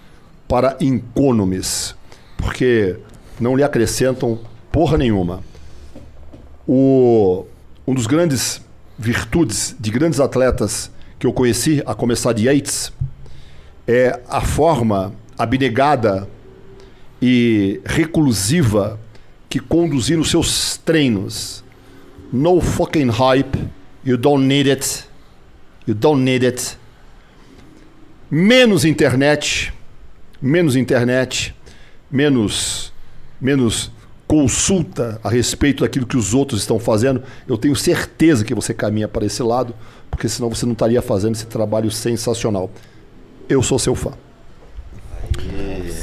para 0.47 0.77
incônomes, 0.81 1.97
porque 2.37 2.97
não 3.41 3.57
lhe 3.57 3.65
acrescentam 3.65 4.39
porra 4.71 4.97
nenhuma. 4.97 5.43
O, 6.65 7.45
um 7.85 7.93
dos 7.93 8.07
grandes 8.07 8.63
virtudes 8.97 9.75
de 9.81 9.91
grandes 9.91 10.21
atletas 10.21 10.93
que 11.19 11.27
eu 11.27 11.33
conheci, 11.33 11.83
a 11.85 11.93
começar 11.93 12.33
de 12.33 12.47
Yates, 12.47 12.93
é 13.87 14.21
a 14.29 14.41
forma 14.41 15.13
abnegada 15.37 16.29
e 17.21 17.81
reclusiva 17.85 18.99
que 19.49 19.61
conduzir 19.61 20.19
os 20.19 20.31
seus 20.31 20.77
treinos. 20.79 21.63
No 22.33 22.61
fucking 22.61 23.11
hype. 23.11 23.57
You 24.05 24.17
don't 24.17 24.45
need 24.45 24.69
it. 24.69 25.05
You 25.87 25.95
don't 25.95 26.23
need 26.23 26.45
it. 26.45 26.77
Menos 28.31 28.85
internet, 28.85 29.73
menos 30.41 30.77
internet, 30.77 31.55
menos 32.11 32.93
menos 33.41 33.93
consulta 34.27 35.21
a 35.23 35.29
respeito 35.29 35.85
daquilo 35.85 36.07
que 36.07 36.17
os 36.17 36.35
outros 36.35 36.63
estão 36.63 36.79
fazendo. 36.79 37.23
Eu 37.47 37.59
tenho 37.59 37.77
certeza 37.77 38.45
que 38.45 38.55
você 38.55 38.73
caminha 38.73 39.07
para 39.07 39.27
esse 39.27 39.43
lado, 39.43 39.75
porque 40.11 40.29
senão 40.29 40.49
você 40.49 40.65
não 40.65 40.73
estaria 40.73 41.03
fazendo 41.03 41.35
esse 41.35 41.47
trabalho 41.47 41.91
sensacional. 41.91 42.71
Eu 43.49 43.63
sou 43.63 43.79
seu 43.79 43.95
fã. 43.95 44.13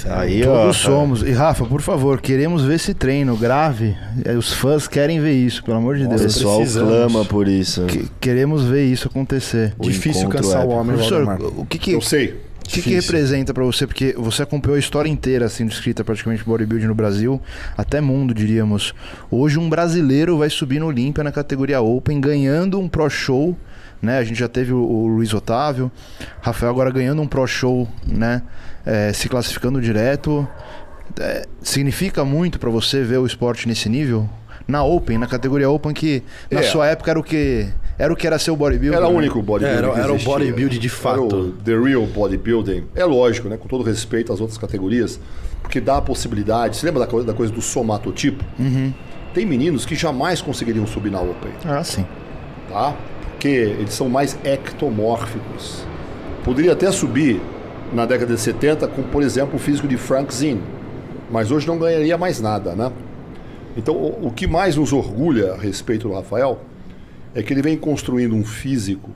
Aí, 0.09 0.43
ó. 0.43 0.63
Todos 0.63 0.77
somos. 0.77 1.21
E 1.23 1.31
Rafa, 1.31 1.65
por 1.65 1.81
favor, 1.81 2.19
queremos 2.19 2.63
ver 2.63 2.75
esse 2.75 2.93
treino 2.93 3.35
grave. 3.37 3.95
É, 4.25 4.33
Os 4.33 4.51
fãs 4.53 4.87
querem 4.87 5.19
ver 5.21 5.33
isso, 5.33 5.63
pelo 5.63 5.77
amor 5.77 5.95
de 5.97 6.05
O 6.05 6.09
Deus. 6.09 6.21
pessoal 6.21 6.57
precisamos. 6.57 6.89
clama 6.93 7.25
por 7.25 7.47
isso. 7.47 7.85
Que- 7.85 8.07
queremos 8.19 8.63
ver 8.63 8.85
isso 8.85 9.07
acontecer. 9.07 9.73
O 9.77 9.83
Difícil 9.83 10.27
cansar 10.27 10.61
o 10.61 10.63
épico. 10.63 10.73
homem, 10.73 10.95
Professor, 10.97 11.39
o 11.57 11.65
que 11.65 11.77
que, 11.77 11.91
Eu 11.91 12.01
sei. 12.01 12.29
o 12.65 12.69
que, 12.69 12.81
que 12.81 12.93
representa 12.93 13.53
pra 13.53 13.63
você? 13.63 13.85
Porque 13.87 14.13
você 14.17 14.41
acompanhou 14.43 14.75
a 14.75 14.79
história 14.79 15.09
inteira, 15.09 15.45
assim, 15.45 15.65
descrita 15.65 16.03
praticamente 16.03 16.43
bodybuilding 16.43 16.87
no 16.87 16.95
Brasil, 16.95 17.39
até 17.77 18.01
mundo, 18.01 18.33
diríamos. 18.33 18.93
Hoje 19.29 19.59
um 19.59 19.69
brasileiro 19.69 20.37
vai 20.37 20.49
subir 20.49 20.79
no 20.79 20.87
Olímpia 20.87 21.23
na 21.23 21.31
categoria 21.31 21.79
Open, 21.81 22.19
ganhando 22.19 22.79
um 22.79 22.87
Pro 22.89 23.09
Show, 23.09 23.55
né? 24.01 24.17
A 24.17 24.23
gente 24.23 24.39
já 24.39 24.47
teve 24.47 24.73
o, 24.73 24.77
o 24.81 25.07
Luiz 25.07 25.33
Otávio, 25.33 25.91
Rafael 26.41 26.71
agora 26.71 26.89
ganhando 26.91 27.21
um 27.21 27.27
Pro 27.27 27.45
Show, 27.47 27.87
né? 28.05 28.41
É, 28.85 29.13
se 29.13 29.29
classificando 29.29 29.79
direto. 29.81 30.47
É, 31.19 31.45
significa 31.61 32.23
muito 32.23 32.57
pra 32.59 32.69
você 32.69 33.03
ver 33.03 33.17
o 33.17 33.25
esporte 33.25 33.67
nesse 33.67 33.89
nível? 33.89 34.29
Na 34.67 34.83
Open, 34.83 35.17
na 35.17 35.27
categoria 35.27 35.69
Open, 35.69 35.93
que 35.93 36.23
na 36.49 36.59
É. 36.61 36.63
sua 36.63 36.87
época 36.87 37.11
era 37.11 37.19
o 37.19 37.23
que 37.23 37.67
era 37.99 38.11
o 38.11 38.15
que 38.15 38.25
era 38.25 38.39
ser 38.39 38.51
o 38.51 38.55
bodybuilder. 38.55 38.97
Era 38.99 39.07
o 39.07 39.11
único 39.15 39.41
bodybuilding. 39.41 39.85
Era- 39.89 39.99
era 40.03 40.13
o 40.13 40.17
bodybuilding 40.17 40.79
de 40.79 40.87
Era 40.87 40.95
fato. 40.95 41.35
o 41.35 41.51
the 41.51 41.77
real 41.77 42.05
bodybuilding. 42.07 42.85
É 42.95 43.03
lógico, 43.03 43.49
né? 43.49 43.57
Com 43.57 43.67
todo 43.67 43.83
respeito 43.83 44.31
às 44.31 44.39
outras 44.39 44.57
categorias, 44.57 45.19
porque 45.61 45.81
dá 45.81 45.97
a 45.97 46.01
possibilidade. 46.01 46.77
Você 46.77 46.85
lembra 46.85 47.01
da, 47.01 47.07
co- 47.07 47.23
da 47.23 47.33
coisa 47.33 47.51
do 47.51 47.61
somatotipo? 47.61 48.43
Uhum. 48.57 48.93
Tem 49.33 49.45
meninos 49.45 49.85
que 49.85 49.95
jamais 49.95 50.41
conseguiriam 50.41 50.87
subir 50.87 51.11
na 51.11 51.19
Open, 51.21 51.51
Ah, 51.65 51.83
sim. 51.83 52.05
tá? 52.69 52.95
Porque 53.41 53.57
eles 53.57 53.95
são 53.95 54.07
mais 54.07 54.37
ectomórficos. 54.43 55.83
Poderia 56.43 56.73
até 56.73 56.91
subir 56.91 57.41
na 57.91 58.05
década 58.05 58.35
de 58.35 58.39
70 58.39 58.87
com, 58.89 59.01
por 59.01 59.23
exemplo, 59.23 59.55
o 59.55 59.57
físico 59.57 59.87
de 59.87 59.97
Frank 59.97 60.31
Zinn, 60.31 60.59
mas 61.31 61.49
hoje 61.49 61.65
não 61.65 61.79
ganharia 61.79 62.19
mais 62.19 62.39
nada, 62.39 62.75
né? 62.75 62.91
Então, 63.75 63.95
o, 63.95 64.27
o 64.27 64.31
que 64.31 64.45
mais 64.45 64.75
nos 64.75 64.93
orgulha 64.93 65.53
a 65.53 65.57
respeito 65.57 66.07
do 66.07 66.13
Rafael 66.13 66.59
é 67.33 67.41
que 67.41 67.51
ele 67.51 67.63
vem 67.63 67.75
construindo 67.75 68.35
um 68.35 68.45
físico 68.45 69.09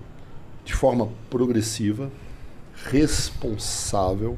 de 0.63 0.73
forma 0.73 1.07
progressiva, 1.29 2.09
responsável 2.89 4.35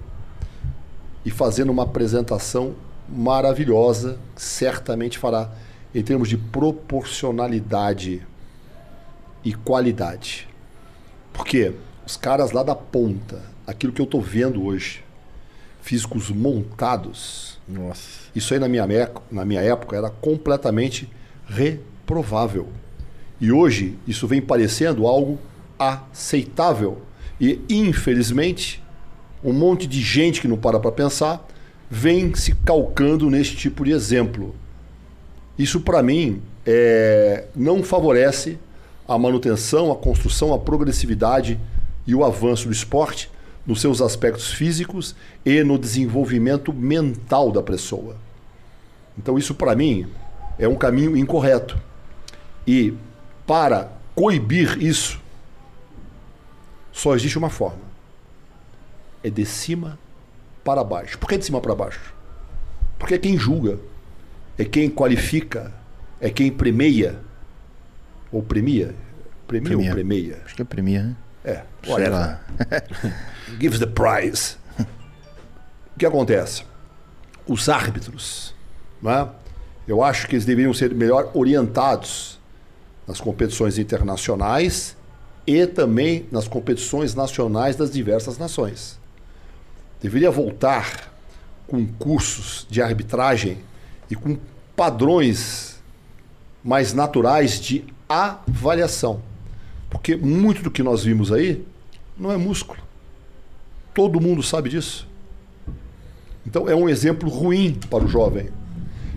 e 1.24 1.32
fazendo 1.32 1.72
uma 1.72 1.84
apresentação 1.84 2.76
maravilhosa, 3.08 4.18
certamente 4.36 5.18
fará 5.18 5.50
em 5.96 6.04
termos 6.04 6.28
de 6.28 6.36
proporcionalidade 6.36 8.28
e 9.48 9.54
qualidade. 9.54 10.46
Porque 11.32 11.72
os 12.06 12.18
caras 12.18 12.52
lá 12.52 12.64
da 12.64 12.76
ponta, 12.76 13.42
aquilo 13.66 13.94
que 13.94 14.02
eu 14.02 14.06
tô 14.06 14.20
vendo 14.20 14.62
hoje, 14.62 15.06
físicos 15.82 16.30
montados, 16.30 17.58
Nossa. 17.66 18.30
isso 18.36 18.54
aí 18.54 18.60
na 18.60 18.68
minha, 18.68 18.86
na 19.32 19.46
minha 19.46 19.62
época 19.62 19.96
era 19.96 20.10
completamente 20.10 21.10
reprovável. 21.48 22.68
E 23.40 23.54
hoje 23.54 23.98
isso 24.06 24.28
vem 24.28 24.42
parecendo 24.42 25.08
algo 25.08 25.40
aceitável. 25.80 27.02
E 27.40 27.62
infelizmente, 27.70 28.84
um 29.42 29.54
monte 29.54 29.88
de 29.88 30.02
gente 30.02 30.42
que 30.42 30.48
não 30.48 30.58
para 30.58 30.78
para 30.78 30.92
pensar 30.92 31.48
vem 31.90 32.36
se 32.36 32.54
calcando 32.66 33.30
nesse 33.30 33.56
tipo 33.56 33.86
de 33.86 33.92
exemplo. 33.92 34.54
Isso 35.58 35.80
para 35.80 36.04
mim 36.04 36.42
é, 36.66 37.46
não 37.56 37.82
favorece 37.82 38.60
a 39.08 39.18
manutenção, 39.18 39.92
a 39.92 39.96
construção, 39.96 40.54
a 40.54 40.60
progressividade 40.60 41.60
e 42.06 42.14
o 42.14 42.24
avanço 42.24 42.68
do 42.68 42.74
esporte 42.74 43.30
nos 43.66 43.82
seus 43.82 44.02
aspectos 44.02 44.52
físicos 44.52 45.16
e 45.46 45.64
no 45.64 45.78
desenvolvimento 45.78 46.74
mental 46.74 47.52
da 47.52 47.62
pessoa. 47.62 48.16
Então 49.18 49.38
isso 49.38 49.56
para 49.56 49.76
mim 49.76 50.08
é 50.58 50.68
um 50.68 50.76
caminho 50.76 51.16
incorreto. 51.16 51.78
E 52.66 52.94
para 53.46 53.92
coibir 54.16 54.82
isso 54.82 55.22
só 56.92 57.16
existe 57.16 57.38
uma 57.38 57.50
forma. 57.50 57.88
É 59.24 59.30
de 59.30 59.46
cima 59.46 60.00
para 60.64 60.84
baixo. 60.84 61.18
Por 61.18 61.30
que 61.30 61.38
de 61.38 61.46
cima 61.46 61.62
para 61.62 61.76
baixo? 61.76 62.14
Porque 62.98 63.14
é 63.14 63.18
quem 63.18 63.38
julga, 63.38 63.80
é 64.58 64.66
quem 64.66 64.90
qualifica, 64.90 65.74
é 66.20 66.30
quem 66.30 66.52
premia. 66.52 67.20
Ou 68.32 68.42
premia? 68.44 68.96
Premia, 69.48 69.70
Premia. 69.70 69.90
ou 69.90 69.94
premeia? 69.94 70.42
Acho 70.46 70.56
que 70.56 70.62
é 70.62 70.66
premier, 70.66 71.04
né? 71.04 71.16
É, 71.46 71.64
whatever. 71.88 72.12
lá. 72.12 72.42
gives 73.60 73.80
the 73.80 73.86
prize. 73.86 74.58
O 75.96 76.00
que 76.00 76.06
acontece? 76.06 76.64
Os 77.48 77.70
árbitros, 77.70 78.54
não 79.02 79.12
é? 79.12 79.30
eu 79.88 80.04
acho 80.04 80.28
que 80.28 80.36
eles 80.36 80.46
deveriam 80.46 80.74
ser 80.74 80.94
melhor 80.94 81.32
orientados 81.34 82.38
nas 83.08 83.22
competições 83.22 83.78
internacionais 83.78 84.98
e 85.46 85.66
também 85.66 86.26
nas 86.30 86.46
competições 86.48 87.16
nacionais 87.16 87.78
das 87.78 87.90
diversas 87.90 88.38
nações. 88.38 89.00
Deveria 90.02 90.30
voltar 90.30 91.14
com 91.68 91.88
cursos 91.88 92.68
de 92.70 92.82
arbitragem 92.82 93.60
e 94.12 94.16
com 94.16 94.38
padrões 94.76 95.82
mais 96.62 96.94
naturais 96.94 97.60
de 97.60 97.86
avaliação. 98.08 99.22
Porque 99.90 100.16
muito 100.16 100.62
do 100.62 100.72
que 100.72 100.84
nós 100.84 101.04
vimos 101.04 101.32
aí 101.32 101.66
não 102.18 102.32
é 102.32 102.38
músculo. 102.38 102.80
Todo 103.94 104.22
mundo 104.22 104.44
sabe 104.44 104.70
disso. 104.70 105.08
Então 106.46 106.70
é 106.70 106.76
um 106.76 106.88
exemplo 106.88 107.30
ruim 107.30 107.80
para 107.90 108.04
o 108.04 108.08
jovem. 108.08 108.50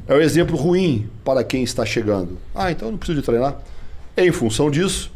É 0.07 0.15
um 0.15 0.21
exemplo 0.21 0.57
ruim 0.57 1.09
para 1.25 1.45
quem 1.45 1.62
está 1.62 1.87
chegando. 1.87 2.39
Ah, 2.55 2.71
então 2.71 2.89
eu 2.89 2.93
não 2.93 2.99
preciso 2.99 3.21
de 3.21 3.25
treinar. 3.25 3.61
Em 4.17 4.33
função 4.33 4.71
disso, 4.71 5.12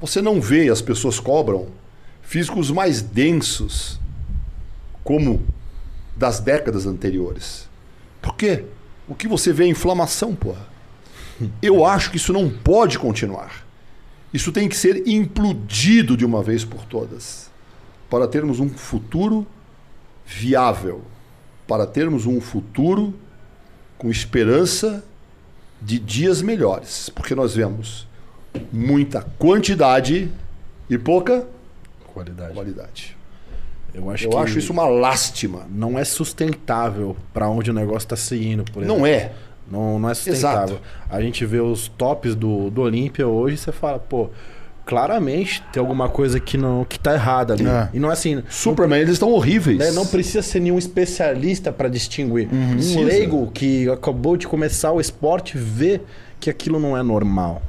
você 0.00 0.20
não 0.20 0.40
vê 0.40 0.68
as 0.68 0.82
pessoas 0.82 1.20
cobram 1.20 1.68
físicos 2.22 2.70
mais 2.70 3.00
densos 3.00 4.00
como 5.04 5.42
das 6.16 6.40
décadas 6.40 6.86
anteriores. 6.86 7.68
Por 8.20 8.34
quê? 8.34 8.64
O 9.06 9.14
que 9.14 9.28
você 9.28 9.52
vê 9.52 9.64
é 9.64 9.68
inflamação, 9.68 10.34
porra. 10.34 10.73
Eu 11.62 11.84
acho 11.84 12.10
que 12.10 12.16
isso 12.16 12.32
não 12.32 12.48
pode 12.48 12.98
continuar. 12.98 13.64
Isso 14.32 14.50
tem 14.52 14.68
que 14.68 14.76
ser 14.76 15.06
implodido 15.06 16.16
de 16.16 16.24
uma 16.24 16.42
vez 16.42 16.64
por 16.64 16.84
todas 16.84 17.50
para 18.10 18.26
termos 18.28 18.60
um 18.60 18.68
futuro 18.68 19.46
viável. 20.26 21.02
para 21.66 21.86
termos 21.86 22.26
um 22.26 22.40
futuro 22.42 23.14
com 23.96 24.10
esperança 24.10 25.02
de 25.80 25.98
dias 25.98 26.42
melhores. 26.42 27.08
Porque 27.08 27.34
nós 27.34 27.54
vemos 27.54 28.06
muita 28.72 29.22
quantidade 29.38 30.30
e 30.90 30.98
pouca 30.98 31.46
Qualidade. 32.12 32.52
qualidade. 32.54 33.16
Eu 33.94 34.10
acho 34.10 34.26
Eu 34.26 34.30
que 34.30 34.36
acho 34.36 34.58
isso 34.58 34.72
uma 34.72 34.86
lástima. 34.86 35.66
não 35.70 35.98
é 35.98 36.04
sustentável 36.04 37.16
pra 37.32 37.48
onde 37.48 37.70
o 37.70 37.74
negócio 37.74 38.08
tá 38.08 38.16
se 38.16 38.36
indo, 38.36 38.64
por 38.64 38.82
exemplo. 38.82 38.98
Não 38.98 39.06
é. 39.06 39.32
Não, 39.70 39.98
não 39.98 40.10
é 40.10 40.14
sustentável. 40.14 40.78
A 41.08 41.20
gente 41.20 41.44
vê 41.46 41.60
os 41.60 41.88
tops 41.88 42.34
do, 42.34 42.70
do 42.70 42.82
Olímpia 42.82 43.26
hoje 43.26 43.54
e 43.54 43.58
você 43.58 43.72
fala, 43.72 43.98
pô, 43.98 44.28
claramente 44.84 45.62
tem 45.72 45.80
alguma 45.80 46.08
coisa 46.08 46.38
que 46.38 46.58
não 46.58 46.84
que 46.84 46.98
tá 46.98 47.14
errada 47.14 47.54
ali. 47.54 47.66
É. 47.66 47.88
E 47.94 47.98
não 47.98 48.10
é 48.10 48.12
assim. 48.12 48.42
Superman, 48.48 49.00
eles 49.00 49.14
estão 49.14 49.30
horríveis. 49.30 49.78
né, 49.78 49.90
não 49.92 50.06
precisa 50.06 50.42
ser 50.42 50.60
nenhum 50.60 50.78
especialista 50.78 51.72
pra 51.72 51.88
distinguir. 51.88 52.48
Um 52.52 52.72
Precisa. 52.72 53.00
leigo 53.00 53.50
que 53.52 53.88
acabou 53.88 54.36
de 54.36 54.46
começar 54.46 54.92
o 54.92 55.00
esporte 55.00 55.56
vê 55.56 56.00
que 56.38 56.50
aquilo 56.50 56.78
não 56.78 56.96
é 56.96 57.02
normal. 57.02 57.62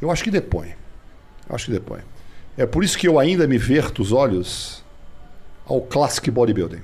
Eu 0.00 0.10
acho 0.10 0.22
que 0.22 0.30
depõe. 0.30 0.68
Eu 1.48 1.54
acho 1.54 1.66
que 1.66 1.72
depõe. 1.72 2.00
É 2.56 2.64
por 2.64 2.84
isso 2.84 2.96
que 2.96 3.08
eu 3.08 3.18
ainda 3.18 3.46
me 3.46 3.58
verto 3.58 4.00
os 4.00 4.12
olhos 4.12 4.84
ao 5.66 5.80
Classic 5.80 6.30
Bodybuilding. 6.30 6.80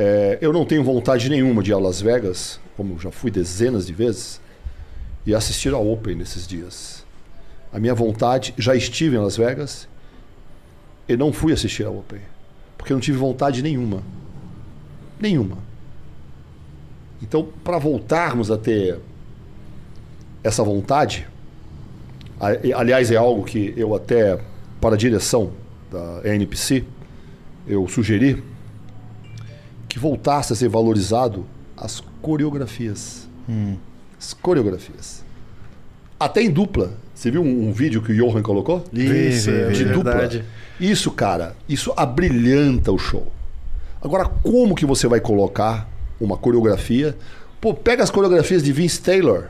É, 0.00 0.38
eu 0.40 0.52
não 0.52 0.64
tenho 0.64 0.84
vontade 0.84 1.28
nenhuma 1.28 1.60
de 1.60 1.72
ir 1.72 1.74
a 1.74 1.78
Las 1.78 2.00
Vegas, 2.00 2.60
como 2.76 3.00
já 3.00 3.10
fui 3.10 3.32
dezenas 3.32 3.84
de 3.84 3.92
vezes, 3.92 4.40
e 5.26 5.34
assistir 5.34 5.74
ao 5.74 5.84
Open 5.90 6.14
nesses 6.14 6.46
dias. 6.46 7.04
A 7.72 7.80
minha 7.80 7.94
vontade, 7.96 8.54
já 8.56 8.76
estive 8.76 9.16
em 9.16 9.18
Las 9.18 9.36
Vegas 9.36 9.88
e 11.08 11.16
não 11.16 11.32
fui 11.32 11.52
assistir 11.52 11.84
ao 11.84 11.98
Open, 11.98 12.20
porque 12.76 12.92
eu 12.92 12.94
não 12.94 13.00
tive 13.00 13.18
vontade 13.18 13.60
nenhuma. 13.60 14.00
Nenhuma. 15.20 15.58
Então, 17.20 17.48
para 17.64 17.76
voltarmos 17.78 18.52
a 18.52 18.56
ter 18.56 19.00
essa 20.44 20.62
vontade, 20.62 21.26
a- 22.38 22.78
aliás, 22.78 23.10
é 23.10 23.16
algo 23.16 23.42
que 23.44 23.74
eu 23.76 23.96
até, 23.96 24.38
para 24.80 24.94
a 24.94 24.98
direção 24.98 25.50
da 25.90 26.20
NPC, 26.24 26.84
eu 27.66 27.88
sugeri 27.88 28.40
que 29.88 29.98
voltasse 29.98 30.52
a 30.52 30.56
ser 30.56 30.68
valorizado 30.68 31.46
as 31.76 32.02
coreografias. 32.20 33.28
As 34.18 34.34
coreografias. 34.34 35.24
Até 36.18 36.42
em 36.42 36.50
dupla. 36.50 36.92
Você 37.14 37.30
viu 37.30 37.42
um, 37.42 37.68
um 37.68 37.72
vídeo 37.72 38.02
que 38.02 38.12
o 38.12 38.14
Johan 38.14 38.42
colocou? 38.42 38.84
Isso, 38.92 39.50
de 39.50 39.84
é 39.84 39.92
dupla. 39.92 40.12
verdade. 40.12 40.44
Isso, 40.78 41.10
cara, 41.10 41.56
isso 41.68 41.92
abrilhanta 41.96 42.92
o 42.92 42.98
show. 42.98 43.26
Agora, 44.00 44.26
como 44.26 44.74
que 44.74 44.86
você 44.86 45.08
vai 45.08 45.20
colocar 45.20 45.88
uma 46.20 46.36
coreografia? 46.36 47.16
Pô, 47.60 47.74
pega 47.74 48.04
as 48.04 48.10
coreografias 48.10 48.62
de 48.62 48.72
Vince 48.72 49.00
Taylor, 49.00 49.46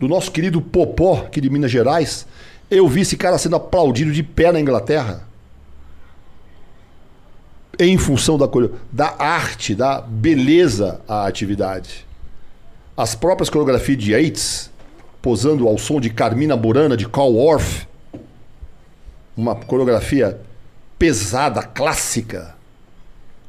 do 0.00 0.08
nosso 0.08 0.32
querido 0.32 0.60
Popó, 0.60 1.24
aqui 1.26 1.40
de 1.40 1.48
Minas 1.48 1.70
Gerais. 1.70 2.26
Eu 2.68 2.88
vi 2.88 3.02
esse 3.02 3.16
cara 3.16 3.38
sendo 3.38 3.56
aplaudido 3.56 4.10
de 4.12 4.22
pé 4.22 4.50
na 4.50 4.60
Inglaterra. 4.60 5.28
Em 7.82 7.96
função 7.96 8.36
da, 8.36 8.46
da 8.92 9.16
arte, 9.18 9.74
da 9.74 10.02
beleza 10.02 11.00
à 11.08 11.26
atividade. 11.26 12.06
As 12.94 13.14
próprias 13.14 13.48
coreografias 13.48 13.96
de 13.96 14.12
Yates, 14.12 14.70
posando 15.22 15.66
ao 15.66 15.78
som 15.78 15.98
de 15.98 16.10
Carmina 16.10 16.54
Burana, 16.58 16.94
de 16.94 17.08
Carl 17.08 17.34
Orff, 17.34 17.88
uma 19.34 19.56
coreografia 19.56 20.38
pesada, 20.98 21.62
clássica, 21.62 22.54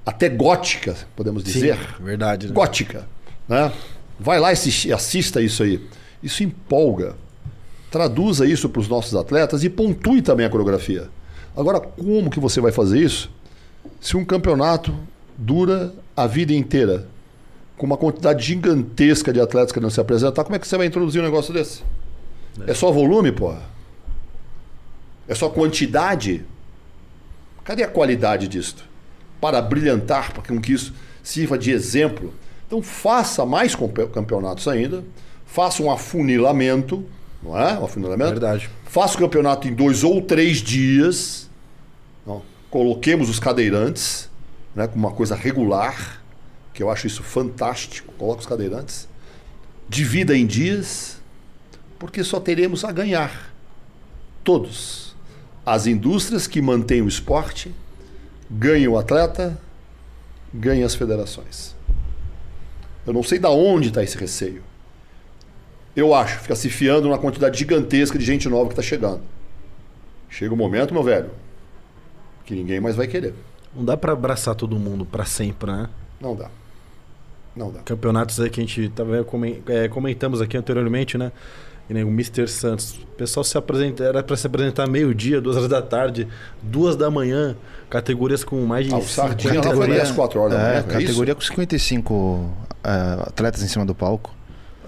até 0.06 0.30
gótica, 0.30 0.96
podemos 1.14 1.44
dizer. 1.44 1.76
Sim, 1.76 2.04
verdade. 2.04 2.48
né? 2.48 2.54
Gótica. 2.54 3.06
Né? 3.50 3.70
Vai 4.18 4.40
lá 4.40 4.54
e 4.54 4.94
assista 4.94 5.42
isso 5.42 5.62
aí. 5.62 5.86
Isso 6.24 6.42
empolga. 6.42 7.16
Traduza 7.92 8.46
isso 8.46 8.70
para 8.70 8.80
os 8.80 8.88
nossos 8.88 9.14
atletas 9.14 9.66
e 9.66 9.70
pontue 9.70 10.22
também 10.22 10.46
a 10.46 10.50
coreografia. 10.50 11.10
Agora, 11.54 11.82
como 11.82 12.30
que 12.30 12.40
você 12.40 12.62
vai 12.62 12.72
fazer 12.72 12.98
isso 12.98 13.30
se 14.02 14.18
um 14.18 14.26
campeonato 14.26 14.94
dura 15.38 15.94
a 16.18 16.26
vida 16.26 16.52
inteira? 16.52 17.08
Com 17.78 17.86
uma 17.86 17.98
quantidade 17.98 18.44
gigantesca 18.44 19.32
de 19.32 19.40
atletas 19.40 19.72
querendo 19.72 19.92
se 19.92 20.02
apresentar, 20.02 20.44
como 20.44 20.56
é 20.56 20.60
que 20.60 20.68
você 20.68 20.76
vai 20.76 20.88
introduzir 20.88 21.22
um 21.22 21.24
negócio 21.24 21.54
desse? 21.54 21.84
É 22.68 22.74
só 22.74 22.92
volume, 22.92 23.32
porra? 23.32 23.62
É 25.28 25.36
só 25.36 25.50
quantidade? 25.50 26.44
Cadê 27.64 27.84
a 27.84 27.88
qualidade 27.88 28.48
disto? 28.48 28.84
Para 29.40 29.62
brilhantar, 29.62 30.34
para 30.34 30.60
que 30.60 30.74
isso 30.74 30.94
sirva 31.24 31.58
de 31.58 31.72
exemplo. 31.72 32.34
Então 32.68 32.82
faça 32.82 33.46
mais 33.46 33.76
campeonatos 34.14 34.68
ainda, 34.68 35.04
faça 35.46 35.82
um 35.84 35.92
afunilamento, 35.92 37.06
não 37.42 37.58
é? 37.58 37.78
Um 37.78 37.86
afunilamento. 37.86 38.32
Verdade. 38.32 38.70
Faça 38.86 39.16
o 39.16 39.20
campeonato 39.20 39.68
em 39.68 39.74
dois 39.74 40.04
ou 40.04 40.22
três 40.22 40.58
dias. 40.58 41.50
Não, 42.26 42.42
Coloquemos 42.72 43.30
os 43.30 43.38
cadeirantes, 43.38 44.30
né, 44.74 44.88
com 44.88 44.96
uma 44.98 45.12
coisa 45.12 45.36
regular, 45.36 46.24
que 46.74 46.82
eu 46.82 46.90
acho 46.90 47.06
isso 47.06 47.22
fantástico. 47.22 48.14
Coloque 48.14 48.40
os 48.40 48.48
cadeirantes. 48.48 49.10
Divida 49.90 50.36
em 50.36 50.48
dias, 50.48 51.22
porque 52.00 52.24
só 52.24 52.40
teremos 52.40 52.86
a 52.86 52.92
ganhar. 52.94 53.54
Todos. 54.42 55.14
As 55.66 55.86
indústrias 55.86 56.48
que 56.48 56.62
mantêm 56.62 57.02
o 57.02 57.10
esporte, 57.10 57.76
ganham 58.50 58.94
o 58.94 58.98
atleta, 58.98 59.60
ganham 60.54 60.86
as 60.86 60.96
federações. 60.96 61.76
Eu 63.06 63.12
não 63.12 63.22
sei 63.22 63.38
da 63.38 63.50
onde 63.50 63.90
está 63.90 64.02
esse 64.02 64.18
receio. 64.18 64.64
Eu 65.94 66.14
acho, 66.14 66.40
fica 66.40 66.56
se 66.56 66.70
fiando 66.70 67.10
numa 67.10 67.18
quantidade 67.18 67.60
gigantesca 67.60 68.18
de 68.18 68.24
gente 68.24 68.48
nova 68.48 68.68
que 68.68 68.74
está 68.74 68.82
chegando. 68.82 69.22
Chega 70.30 70.54
o 70.54 70.58
momento, 70.58 70.94
meu 70.94 71.04
velho, 71.04 71.30
que 72.52 72.60
ninguém 72.60 72.80
mais 72.82 72.96
vai 72.96 73.08
querer. 73.08 73.34
Não 73.76 73.86
dá 73.86 73.96
pra 73.96 74.12
abraçar 74.12 74.54
todo 74.56 74.78
mundo 74.78 75.06
pra 75.06 75.24
sempre, 75.26 75.72
né? 75.72 75.88
Não 76.20 76.36
dá. 76.36 76.50
Não 77.56 77.72
dá. 77.72 77.80
Campeonatos 77.82 78.40
aí 78.40 78.50
que 78.50 78.60
a 78.60 78.64
gente 78.66 78.90
tava 78.90 79.24
comen- 79.24 79.62
é, 79.68 79.88
comentamos 79.88 80.42
aqui 80.42 80.58
anteriormente, 80.58 81.18
né? 81.18 81.32
E 81.90 81.94
nem 81.94 82.04
o 82.04 82.10
Mr. 82.10 82.48
Santos. 82.48 82.94
O 82.96 83.06
pessoal 83.18 83.44
se 83.44 83.58
apresenta, 83.58 84.04
era 84.04 84.22
pra 84.24 84.36
se 84.38 84.46
apresentar 84.48 84.88
meio-dia, 84.88 85.42
duas 85.42 85.56
horas 85.58 85.68
da 85.70 85.82
tarde, 85.82 86.28
duas 86.62 86.96
da 86.96 87.10
manhã, 87.10 87.56
categorias 87.90 88.44
com 88.44 88.62
mais 88.66 88.86
de 88.88 88.94
Ah, 88.94 88.98
o 88.98 89.02
Sardinha 89.04 89.56
lá 89.56 89.62
foi 89.62 89.72
Categoria- 89.72 89.96
10, 89.96 90.12
4 90.12 90.40
horas 90.40 90.54
da 90.54 90.60
manhã. 90.60 90.74
É, 90.74 90.78
é 90.80 90.84
categoria 90.84 91.32
isso? 91.34 91.36
com 91.36 91.42
55 91.56 92.50
é, 92.84 92.90
atletas 93.28 93.62
em 93.64 93.68
cima 93.68 93.86
do 93.86 93.96
palco. 93.96 94.34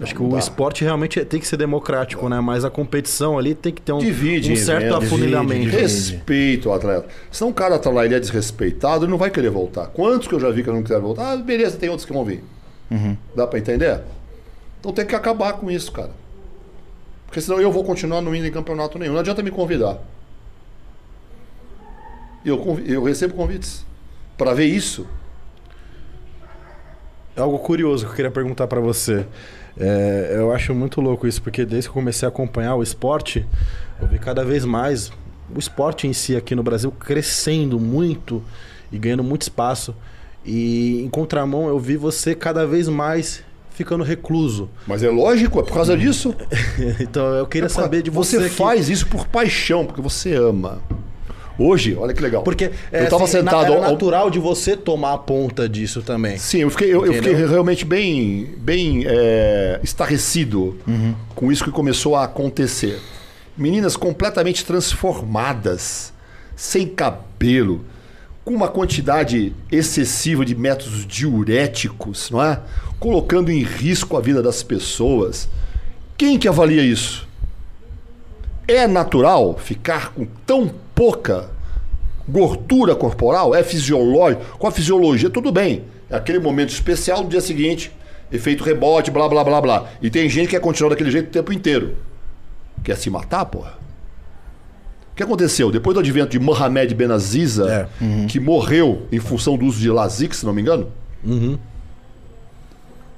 Acho 0.00 0.12
que 0.14 0.22
o 0.22 0.36
esporte 0.36 0.82
realmente 0.82 1.24
tem 1.24 1.38
que 1.38 1.46
ser 1.46 1.56
democrático, 1.56 2.28
né? 2.28 2.40
Mas 2.40 2.64
a 2.64 2.70
competição 2.70 3.38
ali 3.38 3.54
tem 3.54 3.72
que 3.72 3.80
ter 3.80 3.92
um, 3.92 3.98
Divide 3.98 4.50
um 4.50 4.52
em 4.54 4.56
certo 4.56 4.86
eventos, 4.86 5.04
afunilamento. 5.04 5.60
divide, 5.60 5.76
Respeito 5.82 6.68
ao 6.68 6.74
atleta. 6.74 7.06
Se 7.30 7.44
um 7.44 7.52
cara 7.52 7.78
tá 7.78 7.90
lá 7.90 8.04
ele 8.04 8.14
é 8.14 8.18
desrespeitado, 8.20 9.04
ele 9.04 9.10
não 9.12 9.18
vai 9.18 9.30
querer 9.30 9.50
voltar. 9.50 9.86
Quantos 9.86 10.26
que 10.26 10.34
eu 10.34 10.40
já 10.40 10.50
vi 10.50 10.64
que 10.64 10.70
não 10.70 10.82
quiseram 10.82 11.02
voltar? 11.02 11.32
Ah, 11.32 11.36
beleza, 11.36 11.76
tem 11.76 11.88
outros 11.88 12.04
que 12.04 12.12
vão 12.12 12.24
vir. 12.24 12.42
Uhum. 12.90 13.16
Dá 13.36 13.46
pra 13.46 13.58
entender? 13.58 14.00
Então 14.80 14.92
tem 14.92 15.06
que 15.06 15.14
acabar 15.14 15.52
com 15.54 15.70
isso, 15.70 15.92
cara. 15.92 16.10
Porque 17.26 17.40
senão 17.40 17.60
eu 17.60 17.70
vou 17.70 17.84
continuar 17.84 18.20
não 18.20 18.34
indo 18.34 18.46
em 18.46 18.52
campeonato 18.52 18.98
nenhum. 18.98 19.12
Não 19.12 19.20
adianta 19.20 19.42
me 19.44 19.50
convidar. 19.52 19.98
Eu, 22.44 22.58
convi- 22.58 22.92
eu 22.92 23.02
recebo 23.02 23.34
convites 23.34 23.86
para 24.36 24.52
ver 24.52 24.66
isso. 24.66 25.06
É 27.36 27.40
algo 27.40 27.58
curioso 27.58 28.04
que 28.06 28.12
eu 28.12 28.16
queria 28.16 28.30
perguntar 28.30 28.66
pra 28.66 28.80
você. 28.80 29.26
É, 29.78 30.34
eu 30.36 30.52
acho 30.52 30.74
muito 30.74 31.00
louco 31.00 31.26
isso, 31.26 31.42
porque 31.42 31.64
desde 31.64 31.88
que 31.88 31.90
eu 31.90 31.94
comecei 31.94 32.26
a 32.26 32.28
acompanhar 32.28 32.74
o 32.76 32.82
esporte, 32.82 33.44
eu 34.00 34.06
vi 34.06 34.18
cada 34.18 34.44
vez 34.44 34.64
mais 34.64 35.10
o 35.54 35.58
esporte 35.58 36.06
em 36.06 36.12
si 36.12 36.36
aqui 36.36 36.54
no 36.54 36.62
Brasil 36.62 36.90
crescendo 36.92 37.78
muito 37.78 38.42
e 38.92 38.98
ganhando 38.98 39.24
muito 39.24 39.42
espaço. 39.42 39.94
E 40.44 41.02
em 41.02 41.08
contramão, 41.08 41.68
eu 41.68 41.78
vi 41.78 41.96
você 41.96 42.34
cada 42.34 42.66
vez 42.66 42.88
mais 42.88 43.42
ficando 43.70 44.04
recluso. 44.04 44.68
Mas 44.86 45.02
é 45.02 45.10
lógico, 45.10 45.58
é 45.58 45.62
por 45.62 45.72
causa 45.74 45.96
disso. 45.96 46.34
então 47.00 47.24
eu 47.34 47.46
queria 47.46 47.68
saber 47.68 48.02
de 48.02 48.10
você. 48.10 48.38
Você 48.38 48.48
que- 48.48 48.54
faz 48.54 48.88
isso 48.88 49.06
por 49.08 49.26
paixão, 49.26 49.84
porque 49.84 50.00
você 50.00 50.34
ama. 50.34 50.80
Hoje, 51.58 51.94
olha 51.94 52.12
que 52.12 52.20
legal. 52.20 52.42
Porque 52.42 52.70
é, 52.90 53.04
eu 53.04 53.08
tava 53.08 53.24
assim, 53.24 53.38
sentado 53.38 53.72
era 53.72 53.84
ao- 53.86 53.92
natural 53.92 54.28
de 54.30 54.38
você 54.38 54.76
tomar 54.76 55.12
a 55.12 55.18
ponta 55.18 55.68
disso 55.68 56.02
também. 56.02 56.36
Sim, 56.36 56.58
eu 56.58 56.70
fiquei, 56.70 56.92
eu, 56.92 57.06
eu 57.06 57.14
fiquei 57.14 57.32
realmente 57.34 57.84
bem, 57.84 58.54
bem 58.58 59.04
é, 59.06 59.78
estarrecido 59.82 60.76
com 61.34 61.52
isso 61.52 61.62
que 61.64 61.70
começou 61.70 62.16
a 62.16 62.24
acontecer. 62.24 62.98
Meninas 63.56 63.96
completamente 63.96 64.64
transformadas, 64.64 66.12
sem 66.56 66.88
cabelo, 66.88 67.84
com 68.44 68.52
uma 68.52 68.68
quantidade 68.68 69.54
excessiva 69.70 70.44
de 70.44 70.54
métodos 70.56 71.06
diuréticos, 71.06 72.30
não 72.30 72.42
é? 72.42 72.60
Colocando 72.98 73.50
em 73.50 73.62
risco 73.62 74.16
a 74.16 74.20
vida 74.20 74.42
das 74.42 74.62
pessoas. 74.62 75.48
Quem 76.16 76.38
que 76.38 76.48
avalia 76.48 76.82
isso? 76.82 77.26
É 78.66 78.86
natural 78.86 79.56
ficar 79.58 80.12
com 80.12 80.26
tão 80.46 80.70
pouca 80.94 81.50
Gordura 82.26 82.94
corporal 82.94 83.54
é 83.54 83.62
fisiológico, 83.62 84.56
com 84.58 84.66
a 84.66 84.70
fisiologia 84.70 85.28
tudo 85.28 85.52
bem. 85.52 85.84
É 86.08 86.16
aquele 86.16 86.38
momento 86.38 86.70
especial 86.70 87.22
no 87.22 87.28
dia 87.28 87.40
seguinte, 87.40 87.92
efeito 88.32 88.64
rebote, 88.64 89.10
blá 89.10 89.28
blá 89.28 89.44
blá 89.44 89.60
blá. 89.60 89.90
E 90.00 90.08
tem 90.08 90.26
gente 90.28 90.46
que 90.46 90.50
quer 90.52 90.60
continuar 90.60 90.90
daquele 90.90 91.10
jeito 91.10 91.28
o 91.28 91.30
tempo 91.30 91.52
inteiro. 91.52 91.96
Quer 92.82 92.96
se 92.96 93.10
matar, 93.10 93.44
porra? 93.44 93.74
O 95.12 95.16
que 95.16 95.22
aconteceu? 95.22 95.70
Depois 95.70 95.94
do 95.94 96.00
advento 96.00 96.30
de 96.30 96.38
Mohamed 96.40 96.94
Benaziza, 96.94 97.88
que 98.28 98.40
morreu 98.40 99.06
em 99.12 99.20
função 99.20 99.56
do 99.58 99.66
uso 99.66 99.78
de 99.78 99.90
Lasix, 99.90 100.38
se 100.38 100.46
não 100.46 100.52
me 100.54 100.62
engano, 100.62 100.88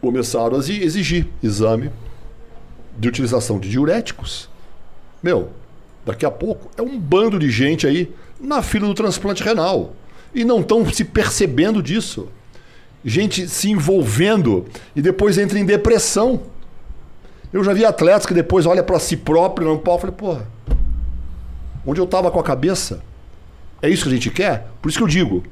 começaram 0.00 0.56
a 0.56 0.58
exi- 0.58 0.82
exigir 0.82 1.26
exame 1.42 1.90
de 2.98 3.08
utilização 3.08 3.58
de 3.58 3.68
diuréticos. 3.68 4.48
Meu, 5.22 5.50
daqui 6.06 6.24
a 6.24 6.30
pouco 6.30 6.70
é 6.76 6.82
um 6.82 6.98
bando 6.98 7.36
de 7.36 7.50
gente 7.50 7.84
aí 7.84 8.14
na 8.40 8.62
fila 8.62 8.86
do 8.86 8.94
transplante 8.94 9.42
renal. 9.42 9.92
E 10.32 10.44
não 10.44 10.60
estão 10.60 10.88
se 10.90 11.04
percebendo 11.04 11.82
disso. 11.82 12.28
Gente 13.04 13.48
se 13.48 13.70
envolvendo 13.70 14.66
e 14.94 15.02
depois 15.02 15.36
entra 15.36 15.58
em 15.58 15.66
depressão. 15.66 16.42
Eu 17.52 17.64
já 17.64 17.72
vi 17.72 17.84
atletas 17.84 18.24
que 18.24 18.34
depois 18.34 18.66
olha 18.66 18.82
para 18.82 19.00
si 19.00 19.16
próprio 19.16 19.66
no 19.66 19.78
pau 19.78 19.98
falei, 19.98 20.14
porra, 20.14 20.46
onde 21.84 22.00
eu 22.00 22.04
estava 22.04 22.30
com 22.30 22.38
a 22.38 22.44
cabeça? 22.44 23.02
É 23.82 23.88
isso 23.88 24.04
que 24.04 24.08
a 24.08 24.12
gente 24.12 24.30
quer? 24.30 24.68
Por 24.80 24.88
isso 24.88 24.98
que 24.98 25.04
eu 25.04 25.08
digo 25.08 25.42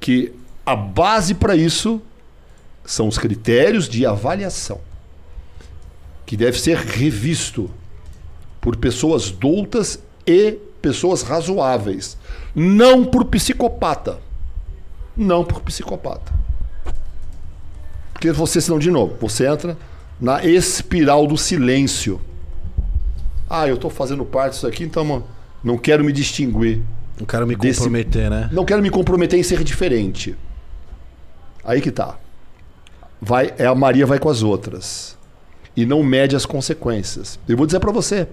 que 0.00 0.32
a 0.64 0.74
base 0.74 1.34
para 1.34 1.54
isso 1.54 2.00
são 2.84 3.08
os 3.08 3.18
critérios 3.18 3.88
de 3.88 4.06
avaliação, 4.06 4.80
que 6.24 6.36
deve 6.36 6.58
ser 6.60 6.76
revisto 6.76 7.70
por 8.66 8.74
pessoas 8.74 9.30
doutas 9.30 9.96
e 10.26 10.58
pessoas 10.82 11.22
razoáveis, 11.22 12.18
não 12.52 13.04
por 13.04 13.24
psicopata. 13.26 14.18
Não 15.16 15.44
por 15.44 15.60
psicopata. 15.60 16.32
Porque 18.12 18.32
você, 18.32 18.60
senão, 18.60 18.76
de 18.80 18.90
novo, 18.90 19.14
você 19.20 19.46
entra 19.46 19.78
na 20.20 20.44
espiral 20.44 21.28
do 21.28 21.36
silêncio. 21.38 22.20
Ah, 23.48 23.68
eu 23.68 23.76
estou 23.76 23.88
fazendo 23.88 24.24
parte 24.24 24.54
disso 24.54 24.66
aqui, 24.66 24.82
então 24.82 25.22
não 25.62 25.78
quero 25.78 26.02
me 26.02 26.10
distinguir. 26.10 26.82
Não 27.20 27.24
quero 27.24 27.46
me 27.46 27.54
Desse- 27.54 27.78
comprometer, 27.78 28.28
né? 28.28 28.50
Não 28.50 28.64
quero 28.64 28.82
me 28.82 28.90
comprometer 28.90 29.38
em 29.38 29.44
ser 29.44 29.62
diferente. 29.62 30.34
Aí 31.62 31.80
que 31.80 31.92
tá. 31.92 32.18
Vai, 33.22 33.54
é 33.58 33.66
a 33.66 33.76
Maria 33.76 34.06
vai 34.06 34.18
com 34.18 34.28
as 34.28 34.42
outras. 34.42 35.16
E 35.76 35.86
não 35.86 36.02
mede 36.02 36.34
as 36.34 36.44
consequências. 36.44 37.38
Eu 37.46 37.56
vou 37.56 37.64
dizer 37.64 37.78
pra 37.78 37.92
você. 37.92 38.26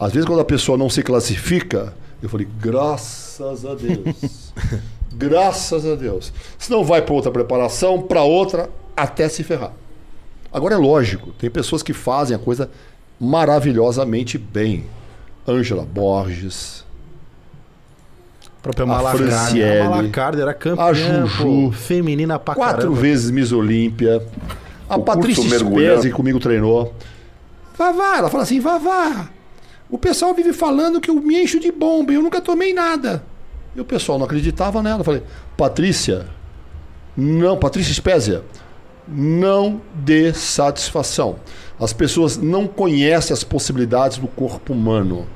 Às 0.00 0.12
vezes 0.12 0.26
quando 0.26 0.40
a 0.40 0.44
pessoa 0.44 0.78
não 0.78 0.88
se 0.88 1.02
classifica, 1.02 1.92
eu 2.22 2.28
falei, 2.28 2.48
graças 2.58 3.64
a 3.66 3.74
Deus. 3.74 4.52
graças 5.12 5.84
a 5.86 5.94
Deus. 5.94 6.32
Se 6.58 6.70
não 6.70 6.82
vai 6.82 7.02
pra 7.02 7.14
outra 7.14 7.30
preparação, 7.30 8.00
pra 8.00 8.22
outra, 8.22 8.70
até 8.96 9.28
se 9.28 9.44
ferrar. 9.44 9.72
Agora 10.52 10.74
é 10.74 10.78
lógico, 10.78 11.32
tem 11.32 11.50
pessoas 11.50 11.82
que 11.82 11.92
fazem 11.92 12.34
a 12.34 12.38
coisa 12.38 12.70
maravilhosamente 13.20 14.38
bem. 14.38 14.86
Ângela 15.46 15.84
Borges, 15.84 16.84
A 18.58 18.62
própria 18.62 18.84
A 18.84 18.86
Malacarne. 18.86 19.26
Franciele, 19.30 19.80
A 19.80 19.90
Malacarne 19.90 20.42
era 20.42 20.54
campeã, 20.54 20.84
a 20.84 20.92
Juju, 20.92 21.42
pô, 21.42 21.72
feminina 21.72 22.38
pra 22.38 22.54
quatro 22.54 22.82
caramba. 22.82 23.00
vezes 23.00 23.30
Miss 23.30 23.52
Olímpia. 23.52 24.22
A 24.88 24.96
O 24.96 25.02
Patrícia. 25.02 25.58
Spezzi, 25.58 26.08
que 26.08 26.14
comigo 26.14 26.38
treinou. 26.40 26.92
Vavá, 27.76 28.18
ela 28.18 28.28
fala 28.28 28.42
assim, 28.42 28.60
Vavá, 28.60 29.28
o 29.90 29.98
pessoal 29.98 30.32
vive 30.34 30.52
falando 30.52 31.00
que 31.00 31.10
eu 31.10 31.14
me 31.14 31.42
encho 31.42 31.58
de 31.58 31.72
bomba 31.72 32.12
e 32.12 32.14
eu 32.14 32.22
nunca 32.22 32.40
tomei 32.40 32.72
nada. 32.72 33.22
E 33.74 33.80
o 33.80 33.84
pessoal 33.84 34.18
não 34.18 34.26
acreditava 34.26 34.82
nela. 34.82 35.00
Eu 35.00 35.04
falei, 35.04 35.22
Patrícia, 35.56 36.26
não, 37.16 37.56
Patrícia 37.56 37.92
Spezia, 37.92 38.42
não 39.08 39.80
dê 39.94 40.32
satisfação. 40.32 41.36
As 41.78 41.92
pessoas 41.92 42.36
não 42.36 42.66
conhecem 42.66 43.32
as 43.32 43.42
possibilidades 43.42 44.18
do 44.18 44.28
corpo 44.28 44.72
humano. 44.72 45.26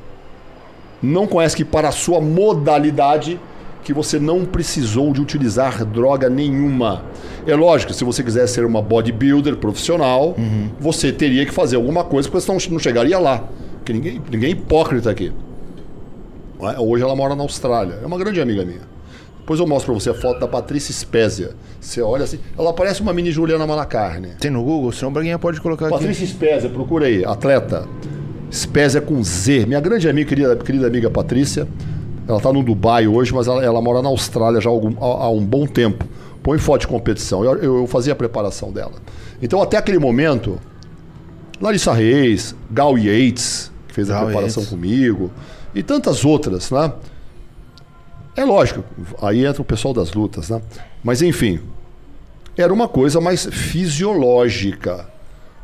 Não 1.02 1.26
conhecem 1.26 1.58
que 1.58 1.64
para 1.64 1.88
a 1.88 1.92
sua 1.92 2.20
modalidade 2.20 3.40
que 3.82 3.92
você 3.92 4.18
não 4.18 4.46
precisou 4.46 5.12
de 5.12 5.20
utilizar 5.20 5.84
droga 5.84 6.30
nenhuma. 6.30 7.04
É 7.46 7.54
lógico, 7.54 7.92
se 7.92 8.02
você 8.02 8.22
quiser 8.22 8.46
ser 8.46 8.64
uma 8.64 8.80
bodybuilder 8.80 9.56
profissional, 9.56 10.34
você 10.80 11.12
teria 11.12 11.44
que 11.44 11.52
fazer 11.52 11.76
alguma 11.76 12.02
coisa, 12.02 12.28
porque 12.28 12.40
senão 12.40 12.58
não 12.70 12.78
chegaria 12.78 13.18
lá. 13.18 13.44
Porque 13.84 13.92
ninguém, 13.92 14.22
ninguém 14.30 14.48
é 14.48 14.52
hipócrita 14.52 15.10
aqui. 15.10 15.30
É? 16.62 16.80
Hoje 16.80 17.04
ela 17.04 17.14
mora 17.14 17.34
na 17.36 17.42
Austrália. 17.42 17.98
É 18.02 18.06
uma 18.06 18.16
grande 18.16 18.40
amiga 18.40 18.64
minha. 18.64 18.80
Depois 19.40 19.60
eu 19.60 19.66
mostro 19.66 19.92
pra 19.92 20.00
você 20.00 20.08
a 20.08 20.14
foto 20.14 20.40
da 20.40 20.48
Patrícia 20.48 20.90
Spezia. 20.94 21.50
Você 21.78 22.00
olha 22.00 22.24
assim, 22.24 22.38
ela 22.58 22.72
parece 22.72 23.02
uma 23.02 23.12
mini 23.12 23.30
Juliana 23.30 23.66
Malacarne. 23.66 24.28
Tem 24.40 24.50
no 24.50 24.62
Google? 24.64 24.90
Senão 24.90 25.12
Braguinha 25.12 25.38
pode 25.38 25.60
colocar 25.60 25.86
aqui. 25.88 25.98
Patrícia 25.98 26.26
Spezia, 26.26 26.70
procura 26.70 27.04
aí, 27.06 27.22
atleta. 27.26 27.86
Spezia 28.50 29.02
com 29.02 29.22
Z. 29.22 29.66
Minha 29.66 29.80
grande 29.80 30.08
amiga, 30.08 30.28
querida, 30.30 30.56
querida 30.56 30.86
amiga 30.86 31.10
Patrícia. 31.10 31.68
Ela 32.26 32.38
está 32.38 32.50
no 32.50 32.62
Dubai 32.62 33.06
hoje, 33.06 33.34
mas 33.34 33.46
ela, 33.46 33.62
ela 33.62 33.82
mora 33.82 34.00
na 34.00 34.08
Austrália 34.08 34.62
já 34.62 34.70
há, 34.70 34.72
algum- 34.72 34.96
há- 34.98 35.24
há 35.24 35.28
um 35.30 35.44
bom 35.44 35.66
tempo. 35.66 36.06
Põe 36.42 36.56
foto 36.56 36.80
de 36.82 36.86
competição. 36.86 37.44
Eu, 37.44 37.54
eu- 37.58 37.76
eu 37.80 37.86
fazia 37.86 38.14
a 38.14 38.16
preparação 38.16 38.72
dela. 38.72 38.92
Então, 39.42 39.60
até 39.60 39.76
aquele 39.76 39.98
momento, 39.98 40.58
Larissa 41.60 41.92
Reis, 41.92 42.54
Gal 42.70 42.96
Yates, 42.96 43.70
que 43.94 44.00
fez 44.00 44.10
a 44.10 44.14
Gal 44.14 44.24
preparação 44.24 44.64
comigo, 44.64 45.30
e 45.72 45.82
tantas 45.82 46.24
outras, 46.24 46.70
né? 46.70 46.92
É 48.36 48.44
lógico, 48.44 48.82
aí 49.22 49.46
entra 49.46 49.62
o 49.62 49.64
pessoal 49.64 49.94
das 49.94 50.12
lutas, 50.12 50.50
né? 50.50 50.60
Mas 51.04 51.22
enfim, 51.22 51.60
era 52.56 52.72
uma 52.72 52.88
coisa 52.88 53.20
mais 53.20 53.46
fisiológica. 53.46 55.08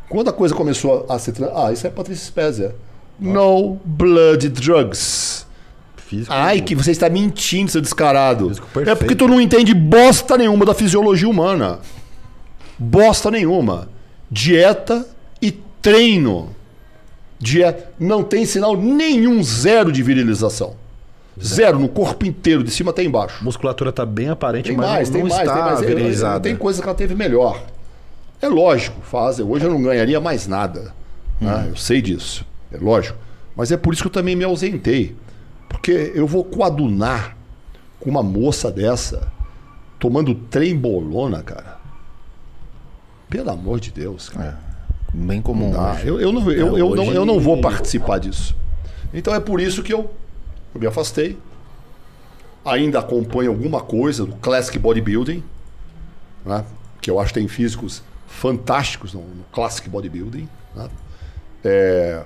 Quando 0.09 0.29
a 0.29 0.33
coisa 0.33 0.55
começou 0.55 1.05
a 1.09 1.19
se... 1.19 1.33
Ah, 1.55 1.73
isso 1.73 1.87
é 1.87 1.91
Patrícia 1.91 2.27
Spezia. 2.27 2.75
No 3.19 3.77
blood 3.85 4.49
drugs. 4.49 5.47
Físico. 5.97 6.33
Ai, 6.33 6.61
que 6.61 6.75
você 6.75 6.91
está 6.93 7.09
mentindo, 7.09 7.71
seu 7.71 7.81
descarado. 7.81 8.53
É 8.87 8.95
porque 8.95 9.15
tu 9.15 9.29
não 9.29 9.41
entende 9.41 9.75
bosta 9.75 10.37
nenhuma 10.37 10.65
da 10.65 10.75
fisiologia 10.75 11.29
humana. 11.29 11.79
Bosta 12.79 13.31
nenhuma. 13.31 13.89
Dieta 14.31 15.07
e 15.41 15.53
treino. 15.81 16.55
Dieta. 17.41 17.91
Não 17.99 18.23
tem 18.23 18.45
sinal 18.45 18.77
nenhum, 18.77 19.43
zero 19.43 19.91
de 19.91 20.03
virilização. 20.03 20.77
Zero, 21.43 21.79
no 21.79 21.89
corpo 21.89 22.27
inteiro, 22.27 22.63
de 22.63 22.71
cima 22.71 22.91
até 22.91 23.03
embaixo. 23.03 23.39
A 23.41 23.45
musculatura 23.45 23.91
tá 23.91 24.05
bem 24.05 24.29
aparente, 24.29 24.69
Tem 24.69 24.77
mas 24.77 24.87
mais, 24.87 25.09
não, 25.09 25.15
tem 25.15 25.23
não 25.23 25.31
mais, 25.31 25.49
está 25.49 25.55
tem 25.55 25.65
mais. 25.65 25.81
Virilizada. 25.81 26.41
Tem 26.41 26.55
coisa 26.55 26.83
que 26.83 26.87
ela 26.89 26.95
teve 26.97 27.15
melhor. 27.15 27.63
É 28.43 28.49
lógico, 28.49 29.01
faz. 29.03 29.41
Hoje 29.41 29.65
eu 29.65 29.71
não 29.71 29.83
ganharia 29.83 30.21
mais 30.21 30.47
nada. 30.47 30.93
né? 31.41 31.67
Eu 31.71 31.77
sei 31.77 32.03
disso. 32.03 32.45
É 32.71 32.77
lógico. 32.77 33.17
Mas 33.57 33.73
é 33.73 33.77
por 33.79 33.95
isso 33.95 34.03
que 34.03 34.09
eu 34.09 34.13
também 34.13 34.37
me 34.37 34.45
ausentei. 34.45 35.17
Porque 35.69 36.13
eu 36.15 36.27
vou 36.27 36.45
coadunar 36.45 37.37
com 37.99 38.11
uma 38.11 38.23
moça 38.23 38.71
dessa, 38.71 39.29
tomando 39.99 40.35
trem-bolona, 40.35 41.43
cara. 41.43 41.79
Pelo 43.31 43.51
amor 43.51 43.81
de 43.81 43.91
Deus, 43.93 44.29
cara. 44.29 44.59
Bem 45.13 45.43
comum. 45.43 45.73
Tá? 45.73 45.93
hoje. 45.93 46.09
Eu, 46.09 46.21
eu, 46.21 46.33
não, 46.33 46.51
eu, 46.51 46.77
É, 46.77 46.81
eu, 46.81 46.95
não, 46.95 47.13
eu 47.13 47.25
não 47.25 47.41
vou 47.41 47.61
participar 47.61 48.19
disso. 48.19 48.57
Então 49.13 49.35
é 49.35 49.41
por 49.41 49.61
isso 49.61 49.83
que 49.83 49.93
eu, 49.93 50.11
eu 50.75 50.81
me 50.81 50.87
afastei. 50.87 51.39
Ainda 52.65 52.99
acompanho 52.99 53.51
alguma 53.51 53.81
coisa 53.81 54.25
do 54.25 54.37
Classic 54.37 54.79
Bodybuilding, 54.79 55.43
né? 56.45 56.65
que 57.01 57.11
eu 57.11 57.19
acho 57.19 57.33
que 57.33 57.41
tem 57.41 57.49
físicos 57.49 58.03
fantásticos 58.27 59.15
no, 59.15 59.21
no 59.21 59.45
Classic 59.51 59.89
Bodybuilding. 59.89 60.49
né? 60.75 60.89
É, 61.65 62.23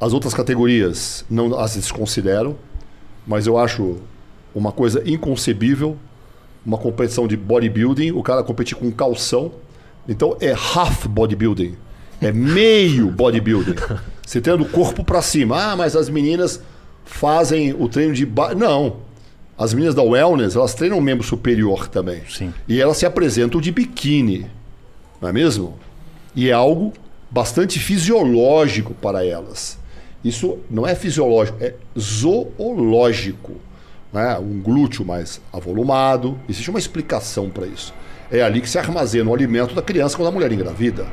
as 0.00 0.12
outras 0.12 0.34
categorias 0.34 1.24
não 1.30 1.58
as 1.58 1.74
desconsidero, 1.74 2.58
mas 3.26 3.46
eu 3.46 3.56
acho 3.56 3.98
uma 4.54 4.72
coisa 4.72 5.02
inconcebível 5.08 5.96
uma 6.66 6.76
competição 6.76 7.28
de 7.28 7.36
bodybuilding, 7.36 8.10
o 8.10 8.22
cara 8.24 8.42
competir 8.42 8.76
com 8.76 8.90
calção. 8.90 9.52
Então 10.08 10.36
é 10.40 10.50
half 10.52 11.06
bodybuilding. 11.06 11.76
É 12.20 12.32
meio 12.32 13.10
bodybuilding. 13.10 13.74
Você 14.26 14.40
tendo 14.40 14.64
o 14.64 14.68
corpo 14.68 15.04
para 15.04 15.22
cima. 15.22 15.72
Ah, 15.72 15.76
mas 15.76 15.94
as 15.94 16.08
meninas 16.08 16.60
fazem 17.04 17.74
o 17.78 17.88
treino 17.88 18.14
de 18.14 18.26
ba... 18.26 18.54
não. 18.54 18.96
As 19.58 19.72
meninas 19.72 19.94
da 19.94 20.02
wellness, 20.02 20.54
elas 20.54 20.74
treinam 20.74 21.00
membro 21.00 21.26
superior 21.26 21.88
também. 21.88 22.22
Sim. 22.28 22.52
E 22.68 22.80
elas 22.80 22.98
se 22.98 23.06
apresentam 23.06 23.60
de 23.60 23.72
biquíni. 23.72 24.46
Não 25.20 25.30
é 25.30 25.32
mesmo? 25.32 25.78
E 26.34 26.50
é 26.50 26.52
algo 26.52 26.92
bastante 27.30 27.78
fisiológico 27.78 28.92
para 28.94 29.24
elas. 29.24 29.78
Isso 30.22 30.58
não 30.70 30.86
é 30.86 30.94
fisiológico, 30.94 31.56
é 31.60 31.74
zoológico. 31.98 33.52
Né? 34.12 34.36
Um 34.38 34.60
glúteo 34.60 35.04
mais 35.04 35.40
avolumado. 35.52 36.38
Existe 36.48 36.68
uma 36.68 36.78
explicação 36.78 37.48
para 37.48 37.66
isso. 37.66 37.94
É 38.30 38.42
ali 38.42 38.60
que 38.60 38.68
se 38.68 38.78
armazena 38.78 39.30
o 39.30 39.34
alimento 39.34 39.74
da 39.74 39.82
criança 39.82 40.16
quando 40.16 40.28
a 40.28 40.32
mulher 40.32 40.52
engravida. 40.52 41.06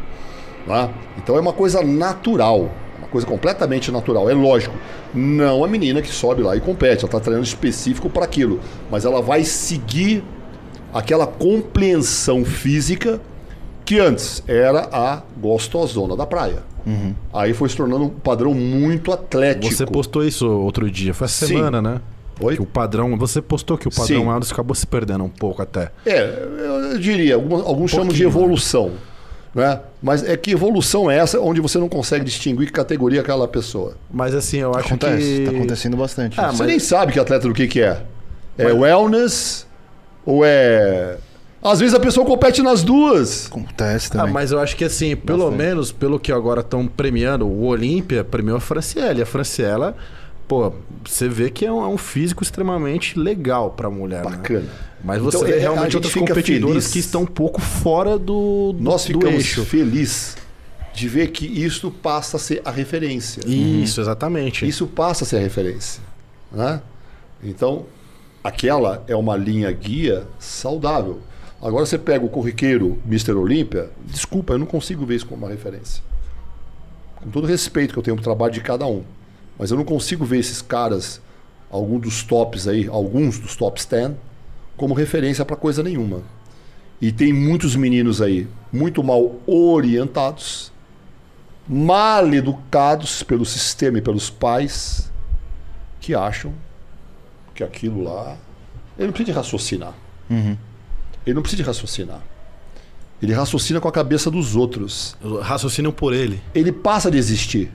Né? 0.68 0.90
Então 1.18 1.36
é 1.36 1.40
uma 1.40 1.54
coisa 1.54 1.82
natural. 1.82 2.70
Uma 2.98 3.08
coisa 3.08 3.28
completamente 3.28 3.92
natural. 3.92 4.30
É 4.30 4.34
lógico, 4.34 4.76
não 5.14 5.64
a 5.64 5.68
menina 5.68 6.02
que 6.02 6.10
sobe 6.10 6.42
lá 6.42 6.56
e 6.56 6.62
compete, 6.62 7.00
ela 7.00 7.06
está 7.06 7.20
treinando 7.20 7.46
específico 7.46 8.10
para 8.10 8.26
aquilo, 8.26 8.60
mas 8.90 9.06
ela 9.06 9.22
vai 9.22 9.44
seguir 9.44 10.24
aquela 10.94 11.28
compreensão 11.28 12.46
física 12.46 13.20
que 13.86 14.00
antes 14.00 14.44
era 14.48 14.88
a 14.92 15.22
gostosona 15.38 16.16
da 16.16 16.26
praia. 16.26 16.64
Aí 17.34 17.54
foi 17.54 17.70
se 17.70 17.78
tornando 17.78 18.06
um 18.06 18.10
padrão 18.10 18.54
muito 18.54 19.12
atlético. 19.12 19.74
Você 19.74 19.86
postou 19.86 20.24
isso 20.24 20.48
outro 20.48 20.90
dia, 20.92 21.14
foi 21.14 21.26
essa 21.26 21.46
Sim. 21.46 21.56
semana, 21.56 21.82
né? 21.82 22.02
Oi? 22.40 22.56
Que 22.56 22.62
o 22.62 22.66
padrão. 22.66 23.16
Você 23.18 23.42
postou 23.42 23.78
que 23.78 23.88
o 23.88 23.92
padrão 23.92 24.24
Sim. 24.24 24.30
Adams 24.30 24.52
acabou 24.52 24.76
se 24.76 24.86
perdendo 24.86 25.24
um 25.24 25.30
pouco 25.30 25.62
até. 25.62 25.92
É, 26.06 26.46
eu 26.94 26.98
diria, 26.98 27.36
alguns, 27.36 27.66
alguns 27.66 27.92
chamam 27.92 28.08
de 28.08 28.24
Pouquinho, 28.24 28.44
evolução. 28.44 28.90
Né? 28.90 28.96
Mas 30.02 30.24
é 30.24 30.36
que 30.36 30.52
evolução 30.52 31.10
é 31.12 31.18
essa 31.18 31.40
onde 31.40 31.62
você 31.62 31.78
não 31.78 31.88
consegue 31.88 32.26
distinguir 32.26 32.68
que 32.68 32.74
categoria 32.74 33.20
é 33.20 33.22
aquela 33.22 33.48
pessoa. 33.48 33.96
Mas 34.12 34.34
assim, 34.34 34.58
eu 34.58 34.72
acho 34.74 34.88
Acontece, 34.88 35.22
que. 35.40 35.46
tá 35.46 35.52
acontecendo 35.52 35.98
bastante. 35.98 36.40
Ah, 36.40 36.52
Você 36.52 36.60
mas- 36.64 36.68
nem 36.68 36.80
sabe 36.80 37.14
que 37.14 37.20
atleta 37.20 37.48
do 37.48 37.54
que, 37.54 37.68
que 37.68 37.82
é. 37.82 38.02
É 38.58 38.72
wellness 38.72 39.66
ou 40.26 40.44
é. 40.44 41.18
Às 41.62 41.80
vezes 41.80 41.96
a 41.96 42.00
pessoa 42.00 42.26
compete 42.26 42.62
nas 42.62 42.84
duas. 42.84 43.46
Acontece 43.48 44.08
Ah, 44.14 44.18
também. 44.20 44.34
mas 44.34 44.52
eu 44.52 44.60
acho 44.60 44.76
que 44.76 44.84
assim, 44.84 45.16
pelo 45.16 45.46
Bastante. 45.46 45.58
menos 45.58 45.92
pelo 45.92 46.20
que 46.20 46.32
agora 46.32 46.60
estão 46.62 46.86
premiando, 46.88 47.48
o 47.48 47.66
Olímpia 47.66 48.24
premiou 48.24 48.58
a 48.58 48.60
Franciele. 48.60 49.22
A 49.22 49.26
Franciela, 49.26 49.96
pô, 50.48 50.74
você 51.06 51.30
vê 51.30 51.50
que 51.50 51.66
é 51.66 51.72
um, 51.72 51.82
é 51.84 51.88
um 51.88 51.98
físico 51.98 52.44
extremamente 52.44 53.18
legal 53.18 53.70
pra 53.72 53.90
mulher. 53.90 54.26
né? 54.26 54.64
Mas 55.04 55.22
você 55.22 55.38
Então, 55.38 55.48
vê 55.50 55.58
é, 55.58 55.60
realmente 55.60 55.96
outras 55.98 56.14
competidoras 56.14 56.84
feliz. 56.86 56.94
que 56.94 57.00
estão 57.00 57.24
um 57.24 57.26
pouco 57.26 57.60
fora 57.60 58.18
do, 58.18 58.74
do, 58.74 58.82
Nós 58.82 59.02
do 59.04 59.08
ficamos 59.08 59.36
eixo. 59.36 59.66
felizes 59.66 60.38
de 60.94 61.10
ver 61.10 61.32
que 61.32 61.46
isto 61.46 61.92
passa 61.92 62.38
a 62.38 62.40
ser 62.40 62.62
a 62.64 62.72
referência. 62.72 63.42
Isso, 63.46 64.00
exatamente. 64.00 64.66
Isso 64.68 64.88
passa 64.88 65.24
a 65.24 65.28
ser 65.28 65.38
a 65.38 65.40
referência. 65.40 66.02
Né? 66.52 66.82
Então, 67.44 67.86
aquela 68.44 69.04
é 69.08 69.16
uma 69.16 69.36
linha 69.36 69.72
guia 69.72 70.26
saudável. 70.40 71.20
Agora 71.62 71.86
você 71.86 71.98
pega 71.98 72.24
o 72.26 72.30
corriqueiro 72.30 73.00
Mr. 73.06 73.32
Olímpia, 73.34 73.90
desculpa, 74.06 74.54
eu 74.54 74.60
não 74.60 74.66
consigo 74.66 75.06
ver 75.06 75.16
isso 75.16 75.26
como 75.26 75.46
uma 75.46 75.52
referência. 75.52 76.04
Com 77.16 77.30
todo 77.30 77.48
respeito 77.48 77.94
que 77.94 78.00
eu 78.00 78.04
tenho 78.04 78.16
pro 78.16 78.24
trabalho 78.24 78.54
de 78.54 78.62
cada 78.62 78.86
um. 78.86 79.04
Mas 79.58 79.72
eu 79.72 79.78
não 79.78 79.86
consigo 79.86 80.24
ver 80.26 80.40
esses 80.40 80.62
caras, 80.62 81.22
alguns 81.72 82.02
dos 82.02 82.24
tops 82.24 82.68
aí, 82.68 82.88
alguns 82.88 83.40
dos 83.40 83.56
tops 83.56 83.86
10, 83.86 84.12
como 84.76 84.94
referência 84.94 85.46
para 85.46 85.56
coisa 85.56 85.84
nenhuma. 85.84 86.22
E 87.02 87.12
tem 87.12 87.34
muitos 87.34 87.76
meninos 87.76 88.22
aí 88.22 88.48
muito 88.72 89.04
mal 89.04 89.36
orientados, 89.46 90.72
mal 91.68 92.34
educados 92.34 93.24
pelo 93.24 93.46
sistema 93.46 93.98
e 93.98 94.02
pelos 94.02 94.30
pais, 94.30 95.12
que 96.00 96.16
acham 96.16 96.54
que 97.54 97.64
aquilo 97.64 98.04
lá. 98.04 98.38
Ele 98.98 99.08
não 99.08 99.14
precisa 99.14 99.32
de 99.32 99.38
raciocinar. 99.38 99.94
Ele 101.26 101.34
não 101.34 101.42
precisa 101.42 101.62
de 101.62 101.68
raciocinar. 101.68 102.22
Ele 103.22 103.34
raciocina 103.34 103.80
com 103.80 103.88
a 103.88 103.92
cabeça 103.92 104.30
dos 104.30 104.56
outros. 104.56 105.16
Raciocinam 105.42 105.92
por 105.92 106.14
ele. 106.14 106.42
Ele 106.54 106.72
passa 106.72 107.10
de 107.10 107.18
existir. 107.18 107.72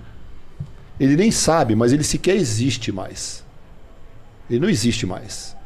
Ele 1.01 1.17
nem 1.17 1.31
sabe, 1.31 1.75
mas 1.75 1.93
ele 1.93 2.05
sequer 2.05 2.37
existe 2.37 2.93
mais. 2.93 3.45
Ele 4.51 4.61
não 4.61 4.69
existe 4.69 5.07
mais. 5.07 5.57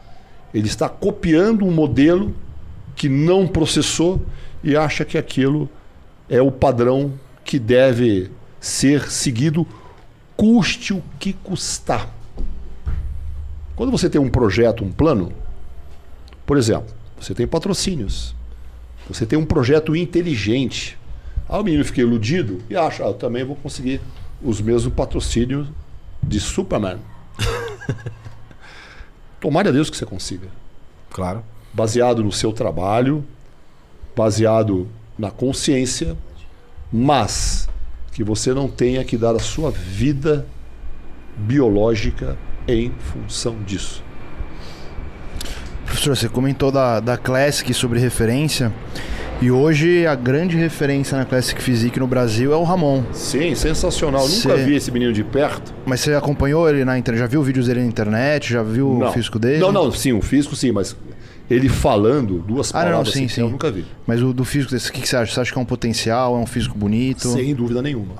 Ele 0.52 0.66
está 0.66 0.88
copiando 0.88 1.64
um 1.64 1.70
modelo 1.70 2.34
que 2.94 3.08
não 3.08 3.46
processou 3.46 4.20
e 4.62 4.76
acha 4.76 5.04
que 5.04 5.16
aquilo 5.16 5.68
é 6.28 6.40
o 6.40 6.50
padrão 6.50 7.12
que 7.44 7.58
deve 7.58 8.30
ser 8.60 9.10
seguido, 9.10 9.66
custe 10.36 10.92
o 10.92 11.02
que 11.18 11.32
custar. 11.32 12.08
Quando 13.74 13.90
você 13.90 14.08
tem 14.08 14.20
um 14.20 14.30
projeto, 14.30 14.84
um 14.84 14.92
plano, 14.92 15.32
por 16.46 16.56
exemplo, 16.56 16.94
você 17.18 17.34
tem 17.34 17.46
patrocínios, 17.46 18.34
você 19.08 19.26
tem 19.26 19.38
um 19.38 19.44
projeto 19.44 19.96
inteligente. 19.96 20.98
Aí 21.48 21.60
o 21.60 21.64
menino 21.64 21.84
fica 21.84 22.00
iludido 22.00 22.60
e 22.70 22.76
acha, 22.76 23.04
ah, 23.04 23.08
eu 23.08 23.14
também 23.14 23.44
vou 23.44 23.56
conseguir 23.56 24.00
os 24.42 24.60
mesmos 24.60 24.92
patrocínios 24.94 25.68
de 26.22 26.38
Superman. 26.38 26.98
Tomara 29.42 29.70
a 29.70 29.72
Deus 29.72 29.90
que 29.90 29.96
você 29.96 30.06
consiga. 30.06 30.46
Claro. 31.10 31.44
Baseado 31.74 32.22
no 32.22 32.30
seu 32.30 32.52
trabalho, 32.52 33.24
baseado 34.14 34.86
na 35.18 35.32
consciência, 35.32 36.16
mas 36.92 37.68
que 38.12 38.22
você 38.22 38.54
não 38.54 38.68
tenha 38.68 39.04
que 39.04 39.16
dar 39.16 39.34
a 39.34 39.40
sua 39.40 39.72
vida 39.72 40.46
biológica 41.36 42.38
em 42.68 42.92
função 42.92 43.60
disso. 43.64 44.04
Professor, 45.86 46.16
você 46.16 46.28
comentou 46.28 46.70
da, 46.70 47.00
da 47.00 47.16
Classic 47.16 47.74
sobre 47.74 47.98
referência. 47.98 48.72
E 49.42 49.50
hoje 49.50 50.06
a 50.06 50.14
grande 50.14 50.56
referência 50.56 51.18
na 51.18 51.24
Classic 51.24 51.60
Physique 51.60 51.98
no 51.98 52.06
Brasil 52.06 52.52
é 52.52 52.56
o 52.56 52.62
Ramon. 52.62 53.02
Sim, 53.12 53.56
sensacional. 53.56 54.20
Cê- 54.28 54.48
Nunca 54.48 54.62
vi 54.62 54.76
esse 54.76 54.88
menino 54.92 55.12
de 55.12 55.24
perto. 55.24 55.74
Mas 55.84 55.98
você 56.00 56.14
acompanhou 56.14 56.68
ele 56.70 56.84
na 56.84 56.96
internet? 56.96 57.18
Já 57.22 57.26
viu 57.26 57.42
vídeos 57.42 57.66
dele 57.66 57.80
na 57.80 57.86
internet? 57.86 58.52
Já 58.52 58.62
viu 58.62 59.00
o 59.02 59.10
físico 59.12 59.40
dele? 59.40 59.58
Não, 59.58 59.72
não, 59.72 59.90
sim, 59.90 60.12
o 60.12 60.22
físico 60.22 60.54
sim, 60.54 60.70
mas 60.70 60.94
ele 61.50 61.68
falando 61.68 62.38
duas 62.38 62.72
Ah, 62.72 62.84
não, 62.84 62.90
palavras 62.90 63.12
sim, 63.14 63.24
assim, 63.24 63.34
sim. 63.34 63.40
eu 63.40 63.48
nunca 63.50 63.68
vi. 63.68 63.84
Mas 64.06 64.22
o 64.22 64.32
do 64.32 64.44
físico 64.44 64.70
desse, 64.72 64.90
o 64.90 64.92
que, 64.92 65.00
que 65.00 65.08
você 65.08 65.16
acha? 65.16 65.34
Você 65.34 65.40
acha 65.40 65.52
que 65.52 65.58
é 65.58 65.60
um 65.60 65.64
potencial? 65.66 66.36
É 66.36 66.38
um 66.38 66.46
físico 66.46 66.78
bonito? 66.78 67.26
Sem 67.32 67.52
dúvida 67.52 67.82
nenhuma. 67.82 68.14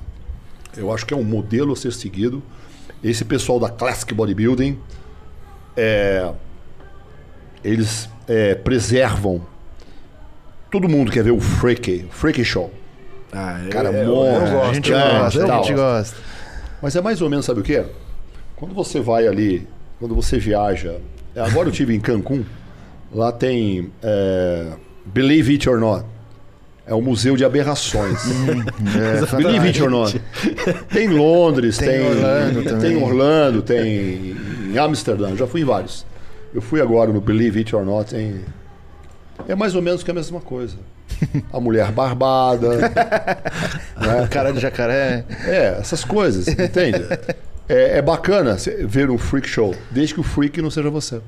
Eu 0.76 0.92
acho 0.92 1.06
que 1.06 1.14
é 1.14 1.16
um 1.16 1.22
modelo 1.22 1.72
a 1.72 1.76
ser 1.76 1.92
seguido. 1.92 2.42
Esse 3.04 3.24
pessoal 3.24 3.60
da 3.60 3.68
Classic 3.68 4.12
Bodybuilding, 4.12 4.76
é, 5.76 6.32
eles 7.62 8.08
é, 8.26 8.56
preservam. 8.56 9.51
Todo 10.72 10.88
mundo 10.88 11.12
quer 11.12 11.22
ver 11.22 11.30
o 11.30 11.40
Freaky, 11.40 12.06
Freaky 12.10 12.44
Show. 12.44 12.72
Ah, 13.32 13.60
eu- 13.64 13.70
Cara, 13.70 13.90
eu, 13.92 14.14
monstro. 14.14 14.36
eu 14.36 14.46
a 14.46 14.50
gosto. 14.50 14.74
gente 14.74 14.92
é, 14.92 15.18
gosta, 15.18 15.44
a 15.44 15.56
gente 15.58 15.74
gosta. 15.74 16.16
Mas 16.82 16.96
é 16.96 17.00
mais 17.00 17.22
ou 17.22 17.30
menos, 17.30 17.44
sabe 17.46 17.60
o 17.60 17.62
quê? 17.62 17.84
Quando 18.56 18.74
você 18.74 18.98
vai 19.00 19.26
ali, 19.28 19.68
quando 20.00 20.14
você 20.14 20.38
viaja. 20.38 20.96
é, 21.36 21.40
Agora 21.40 21.68
eu 21.68 21.72
tive 21.72 21.94
em 21.94 22.00
Cancún, 22.00 22.42
lá 23.14 23.30
tem 23.30 23.92
é, 24.02 24.72
Believe 25.04 25.52
It 25.52 25.68
or 25.68 25.78
Not. 25.78 26.04
É 26.84 26.92
o 26.94 27.00
Museu 27.00 27.36
de 27.36 27.44
Aberrações. 27.44 28.18
É, 28.98 29.24
Believe 29.36 29.68
It 29.68 29.82
or 29.82 29.90
Not. 29.90 30.20
Tem 30.92 31.06
Londres, 31.08 31.76
Tem 31.78 31.88
tem, 31.88 32.00
Orlando 32.08 32.54
tem 32.62 32.64
também. 32.64 33.02
Orlando, 33.02 33.62
tem 33.62 34.36
em 34.72 34.78
Amsterdã, 34.78 35.36
já 35.36 35.46
fui 35.46 35.60
em 35.60 35.64
vários. 35.64 36.04
Eu 36.54 36.60
fui 36.60 36.80
agora 36.80 37.12
no 37.12 37.20
Believe 37.20 37.60
It 37.60 37.74
or 37.76 37.84
Not, 37.84 38.10
tem, 38.10 38.40
é 39.48 39.54
mais 39.54 39.74
ou 39.74 39.82
menos 39.82 40.02
que 40.02 40.10
a 40.10 40.14
mesma 40.14 40.40
coisa. 40.40 40.76
A 41.52 41.60
mulher 41.60 41.92
barbada, 41.92 42.76
né? 43.96 44.26
Cara 44.30 44.52
de 44.52 44.60
jacaré. 44.60 45.24
É, 45.46 45.76
essas 45.80 46.04
coisas, 46.04 46.48
entende? 46.48 46.98
É, 47.68 47.98
é 47.98 48.02
bacana 48.02 48.56
ver 48.86 49.08
um 49.10 49.16
freak 49.18 49.48
show, 49.48 49.74
desde 49.90 50.14
que 50.14 50.20
o 50.20 50.22
freak 50.24 50.60
não 50.60 50.70
seja 50.70 50.90
você. 50.90 51.20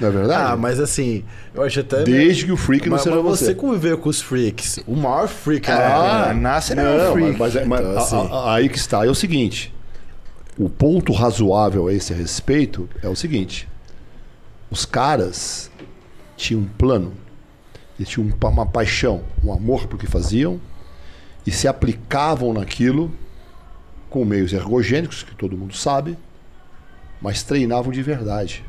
Não 0.00 0.08
é 0.08 0.10
verdade? 0.10 0.52
Ah, 0.52 0.56
mas 0.56 0.78
assim, 0.78 1.24
eu 1.54 1.62
acho 1.62 1.80
até. 1.80 2.02
Desde 2.02 2.44
que 2.44 2.52
o 2.52 2.56
freak 2.56 2.86
não 2.88 2.92
mas, 2.96 3.02
seja 3.02 3.16
mas 3.16 3.24
você. 3.24 3.44
você 3.46 3.54
conviveu 3.54 3.96
com 3.98 4.08
os 4.10 4.20
freaks. 4.20 4.80
O 4.86 4.94
maior 4.94 5.28
freak 5.28 5.70
Ah, 5.70 6.26
né? 6.28 6.34
nasce 6.40 6.74
não, 6.74 6.98
Não, 6.98 7.12
freak. 7.12 7.38
mas, 7.38 7.56
é- 7.56 7.64
mas 7.64 7.80
Então, 7.80 7.96
assim. 7.98 8.16
a- 8.16 8.34
a- 8.36 8.54
aí 8.56 8.68
que 8.68 8.76
está. 8.76 9.06
É 9.06 9.08
o 9.08 9.14
seguinte: 9.14 9.72
o 10.58 10.68
ponto 10.68 11.12
razoável 11.12 11.86
a 11.88 11.92
esse 11.94 12.12
respeito 12.12 12.88
é 13.02 13.08
o 13.08 13.16
seguinte: 13.16 13.66
os 14.70 14.84
caras 14.84 15.70
tinham 16.36 16.62
um 16.62 16.66
plano, 16.66 17.12
eles 17.98 18.08
tinham 18.08 18.26
um 18.28 18.48
uma 18.48 18.66
paixão, 18.66 19.22
um 19.42 19.52
amor 19.52 19.86
por 19.86 19.98
que 19.98 20.06
faziam 20.06 20.60
e 21.46 21.50
se 21.50 21.68
aplicavam 21.68 22.52
naquilo 22.52 23.12
com 24.10 24.24
meios 24.24 24.52
ergogênicos, 24.52 25.22
que 25.22 25.34
todo 25.34 25.56
mundo 25.56 25.76
sabe, 25.76 26.16
mas 27.20 27.42
treinavam 27.42 27.92
de 27.92 28.02
verdade. 28.02 28.64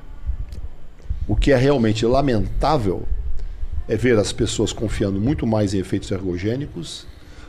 O 1.27 1.35
que 1.35 1.51
é 1.51 1.55
realmente 1.55 2.05
lamentável 2.05 3.07
é 3.87 3.95
ver 3.95 4.17
as 4.17 4.31
pessoas 4.31 4.73
confiando 4.73 5.19
muito 5.19 5.45
mais 5.45 5.73
em 5.73 5.79
efeitos 5.79 6.11
ergogênicos 6.11 7.05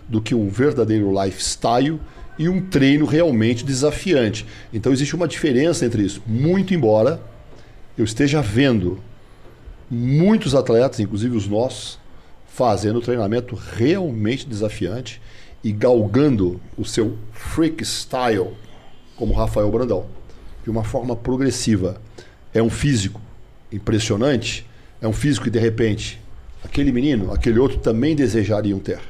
do 0.09 0.21
que 0.21 0.35
um 0.35 0.49
verdadeiro 0.49 1.13
lifestyle 1.23 2.01
e 2.39 2.49
um 2.49 2.61
treino 2.61 3.07
realmente 3.07 3.65
desafiante. 3.65 4.47
Então 4.73 4.93
existe 4.93 5.15
uma 5.15 5.27
diferença 5.27 5.85
entre 5.85 6.03
isso. 6.03 6.23
Muito 6.27 6.75
embora 6.75 7.21
eu 7.97 8.05
esteja 8.05 8.43
vendo 8.43 9.01
muitos 9.91 10.55
atletas, 10.55 11.01
inclusive 11.01 11.37
os 11.37 11.47
nossos, 11.47 11.99
fazendo 12.47 13.01
treinamento 13.01 13.55
realmente 13.55 14.47
desafiante 14.47 15.21
e 15.63 15.73
galgando 15.73 16.61
o 16.77 16.85
seu 16.85 17.17
freak 17.33 17.85
style, 17.85 18.51
como 19.17 19.35
Rafael 19.35 19.71
Brandão, 19.71 20.07
de 20.65 20.71
uma 20.71 20.85
forma 20.85 21.15
progressiva. 21.15 22.01
É 22.53 22.63
um 22.63 22.71
físico 22.71 23.21
impressionante, 23.73 24.67
é 25.01 25.09
um 25.09 25.13
físico 25.13 25.45
que 25.45 25.51
de 25.51 25.59
repente 25.59 26.21
aquele 26.65 26.93
menino, 26.93 27.33
aquele 27.33 27.59
outro 27.59 27.79
também 27.79 28.17
desejariam 28.17 28.79
ter. 28.79 29.01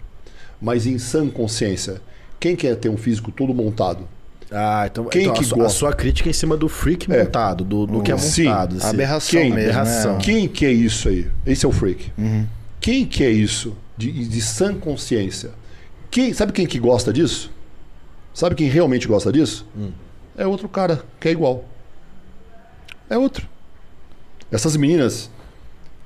Mas 0.60 0.86
em 0.86 0.98
sã 0.98 1.28
consciência, 1.28 2.00
Quem 2.38 2.54
quer 2.54 2.76
ter 2.76 2.88
um 2.88 2.96
físico 2.96 3.32
todo 3.32 3.54
montado? 3.54 4.06
Ah, 4.50 4.84
então, 4.86 5.04
Quem 5.06 5.22
então 5.22 5.34
que 5.34 5.40
a, 5.40 5.44
sua, 5.44 5.66
a 5.66 5.68
sua 5.68 5.92
crítica 5.92 6.28
é 6.28 6.30
em 6.30 6.32
cima 6.32 6.56
do 6.56 6.68
freak 6.68 7.10
É. 7.12 7.24
montado, 7.24 7.64
do, 7.64 7.86
do 7.86 8.00
que 8.02 8.12
é 8.12 8.16
Sim. 8.18 8.44
montado. 8.44 8.76
esse- 8.76 8.86
Aberração 8.86 9.40
Quem? 9.40 9.52
mesmo. 9.52 9.70
Aberração. 9.70 10.12
né? 10.14 10.20
Quem 10.22 10.48
que 10.48 10.64
é 10.64 10.70
isso 10.72 11.08
aí? 11.08 11.28
Esse 11.44 11.66
é 11.66 11.68
o 11.68 11.72
freak. 11.72 12.12
Uhum. 12.16 12.46
Quem 12.80 13.04
que 13.04 13.24
é 13.24 13.30
isso 13.30 13.76
de, 13.96 14.10
de 14.28 14.40
sã 14.40 14.74
consciência? 14.74 15.50
Quem, 16.10 16.32
sabe 16.32 16.52
quem 16.52 16.66
que 16.66 16.78
gosta 16.78 17.12
disso? 17.12 17.50
Sabe 18.32 18.54
quem 18.54 18.68
realmente 18.68 19.08
gosta 19.08 19.32
disso? 19.32 19.66
É 20.38 20.46
outro 20.46 20.68
cara 20.68 21.02
que 21.18 21.26
é 21.26 21.32
igual. 21.32 21.64
É 23.10 23.16
outro. 23.18 23.48
Essas 24.52 24.76
meninas 24.76 25.30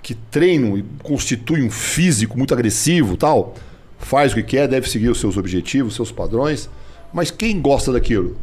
que 0.03 0.15
treinam 0.15 0.79
e 0.79 0.85
constituem 1.03 1.65
um 1.65 1.71
físico 1.71 2.39
muito 2.39 2.55
agressivo, 2.55 3.17
tal, 3.17 3.55
faz 3.99 4.33
o 4.33 4.37
que 4.37 4.43
quer, 4.43 4.67
deve 4.67 4.89
seguir 4.89 5.11
os 5.11 5.21
seus 5.21 5.37
objetivos, 5.37 5.95
seus 5.95 6.11
padrões, 6.11 6.71
mas 7.13 7.31
quem 7.31 7.61
gosta 7.61 7.93
daquilo? 7.93 8.37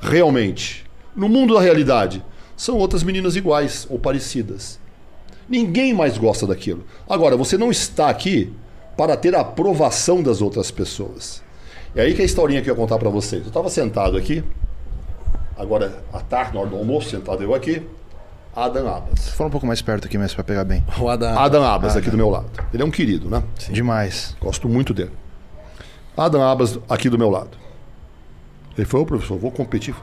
Realmente, 0.00 0.84
no 1.14 1.28
mundo 1.28 1.54
da 1.54 1.60
realidade, 1.60 2.24
são 2.56 2.76
outras 2.76 3.02
meninas 3.02 3.36
iguais 3.36 3.86
ou 3.90 3.98
parecidas. 3.98 4.78
Ninguém 5.48 5.92
mais 5.92 6.16
gosta 6.16 6.46
daquilo. 6.46 6.84
Agora, 7.08 7.36
você 7.36 7.58
não 7.58 7.70
está 7.70 8.08
aqui 8.08 8.52
para 8.96 9.16
ter 9.16 9.34
a 9.34 9.40
aprovação 9.40 10.22
das 10.22 10.40
outras 10.40 10.70
pessoas. 10.70 11.42
É 11.94 12.02
aí 12.02 12.14
que 12.14 12.22
a 12.22 12.24
historinha 12.24 12.62
que 12.62 12.68
eu 12.68 12.74
ia 12.74 12.80
contar 12.80 12.98
para 12.98 13.10
vocês. 13.10 13.42
Eu 13.42 13.48
estava 13.48 13.68
sentado 13.68 14.16
aqui, 14.16 14.42
agora 15.56 16.02
à 16.12 16.20
tarde, 16.20 16.54
na 16.54 16.60
hora 16.60 16.70
do 16.70 16.76
almoço, 16.76 17.10
sentado 17.10 17.42
eu 17.42 17.54
aqui, 17.54 17.82
Adam 18.54 18.88
Abbas. 18.88 19.28
Fala 19.30 19.48
um 19.48 19.50
pouco 19.50 19.66
mais 19.66 19.82
perto 19.82 20.06
aqui, 20.06 20.16
mesmo, 20.16 20.34
pra 20.36 20.44
pegar 20.44 20.64
bem. 20.64 20.84
O 20.98 21.08
Adam, 21.08 21.38
Adam 21.38 21.64
Abbas 21.64 21.96
aqui 21.96 22.10
do 22.10 22.16
meu 22.16 22.30
lado. 22.30 22.50
Ele 22.72 22.82
é 22.82 22.86
um 22.86 22.90
querido, 22.90 23.28
né? 23.28 23.42
Demais. 23.70 24.36
Gosto 24.40 24.68
muito 24.68 24.94
dele. 24.94 25.10
Adam 26.16 26.42
Abbas 26.42 26.78
aqui 26.88 27.08
do 27.08 27.18
meu 27.18 27.30
lado. 27.30 27.63
Ele 28.76 28.86
falou, 28.86 29.06
professor, 29.06 29.38
vou 29.38 29.50
competir. 29.50 29.94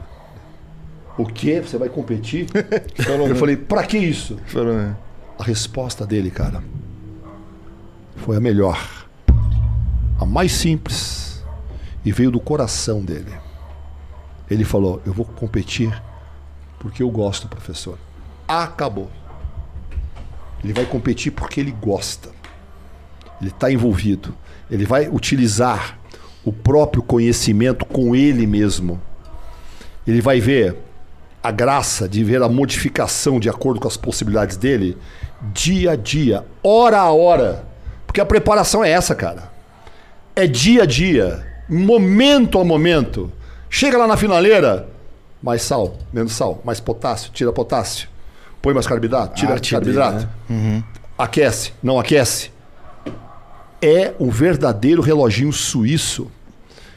O 1.16 1.26
quê? 1.26 1.60
Você 1.60 1.76
vai 1.76 1.88
competir? 1.88 2.46
eu 3.28 3.36
falei, 3.36 3.56
pra 3.56 3.84
que 3.84 3.98
isso? 3.98 4.38
Falou, 4.46 4.94
A 5.38 5.44
resposta 5.44 6.06
dele, 6.06 6.30
cara, 6.30 6.62
foi 8.16 8.36
a 8.36 8.40
melhor. 8.40 8.78
A 10.18 10.24
mais 10.24 10.52
simples. 10.52 11.44
E 12.04 12.10
veio 12.10 12.30
do 12.30 12.40
coração 12.40 13.00
dele. 13.04 13.32
Ele 14.50 14.64
falou: 14.64 15.00
Eu 15.06 15.12
vou 15.12 15.24
competir 15.24 15.92
porque 16.78 17.02
eu 17.02 17.10
gosto, 17.10 17.48
professor. 17.48 17.96
Acabou. 18.46 19.10
Ele 20.62 20.72
vai 20.72 20.84
competir 20.84 21.32
porque 21.32 21.60
ele 21.60 21.70
gosta. 21.70 22.30
Ele 23.40 23.50
está 23.50 23.70
envolvido. 23.70 24.34
Ele 24.70 24.84
vai 24.84 25.08
utilizar 25.08 25.98
o 26.44 26.52
próprio 26.52 27.02
conhecimento 27.02 27.84
com 27.84 28.14
ele 28.14 28.46
mesmo. 28.46 29.00
Ele 30.06 30.20
vai 30.20 30.40
ver 30.40 30.76
a 31.42 31.50
graça 31.50 32.08
de 32.08 32.22
ver 32.22 32.42
a 32.42 32.48
modificação 32.48 33.40
de 33.40 33.48
acordo 33.48 33.80
com 33.80 33.88
as 33.88 33.96
possibilidades 33.96 34.56
dele 34.56 34.96
dia 35.52 35.92
a 35.92 35.96
dia, 35.96 36.44
hora 36.62 36.98
a 36.98 37.10
hora. 37.10 37.64
Porque 38.06 38.20
a 38.20 38.26
preparação 38.26 38.84
é 38.84 38.90
essa, 38.90 39.14
cara. 39.14 39.50
É 40.36 40.46
dia 40.46 40.84
a 40.84 40.86
dia, 40.86 41.44
momento 41.68 42.58
a 42.58 42.64
momento. 42.64 43.32
Chega 43.68 43.98
lá 43.98 44.06
na 44.06 44.16
finaleira, 44.16 44.88
mais 45.42 45.62
sal, 45.62 45.96
menos 46.12 46.32
sal, 46.32 46.60
mais 46.64 46.78
potássio, 46.78 47.32
tira 47.32 47.52
potássio. 47.52 48.08
Põe 48.60 48.74
mais 48.74 48.86
carboidrato, 48.86 49.34
tira 49.34 49.54
arte 49.54 49.74
dele, 49.74 49.96
carboidrato. 49.96 50.28
Aquece, 51.18 51.72
não 51.82 51.98
aquece. 51.98 52.50
É 53.82 54.14
um 54.20 54.30
verdadeiro 54.30 55.02
reloginho 55.02 55.52
suíço. 55.52 56.30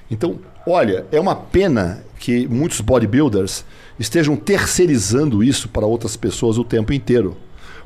Então, 0.10 0.40
olha, 0.68 1.06
é 1.12 1.20
uma 1.20 1.36
pena 1.36 2.06
que 2.20 2.48
muitos 2.48 2.80
bodybuilders 2.80 3.66
estejam 4.00 4.36
terceirizando 4.36 5.44
isso 5.44 5.68
para 5.68 5.86
outras 5.86 6.16
pessoas 6.16 6.58
o 6.58 6.64
tempo 6.64 6.94
inteiro. 6.94 7.36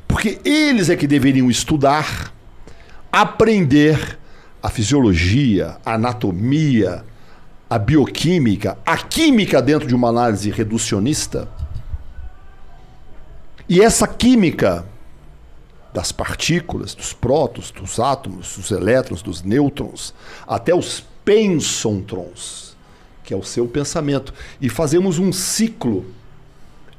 Porque 0.06 0.38
eles 0.44 0.90
é 0.90 0.96
que 0.96 1.06
deveriam 1.06 1.50
estudar, 1.50 2.32
aprender 3.10 4.18
a 4.62 4.68
fisiologia, 4.68 5.76
a 5.84 5.94
anatomia, 5.94 7.04
a 7.68 7.78
bioquímica, 7.78 8.76
a 8.84 8.96
química 8.98 9.62
dentro 9.62 9.86
de 9.86 9.94
uma 9.94 10.08
análise 10.08 10.50
reducionista. 10.50 11.48
E 13.68 13.80
essa 13.80 14.06
química 14.08 14.84
das 15.92 16.12
partículas, 16.12 16.94
dos 16.94 17.12
prótons, 17.12 17.70
dos 17.70 17.98
átomos, 17.98 18.56
dos 18.56 18.70
elétrons, 18.70 19.22
dos 19.22 19.42
nêutrons, 19.42 20.14
até 20.46 20.74
os 20.74 21.04
pensantrons, 21.24 22.76
que 23.24 23.34
é 23.34 23.36
o 23.36 23.42
seu 23.42 23.66
pensamento. 23.66 24.32
E 24.60 24.68
fazemos 24.68 25.18
um 25.18 25.32
ciclo 25.32 26.04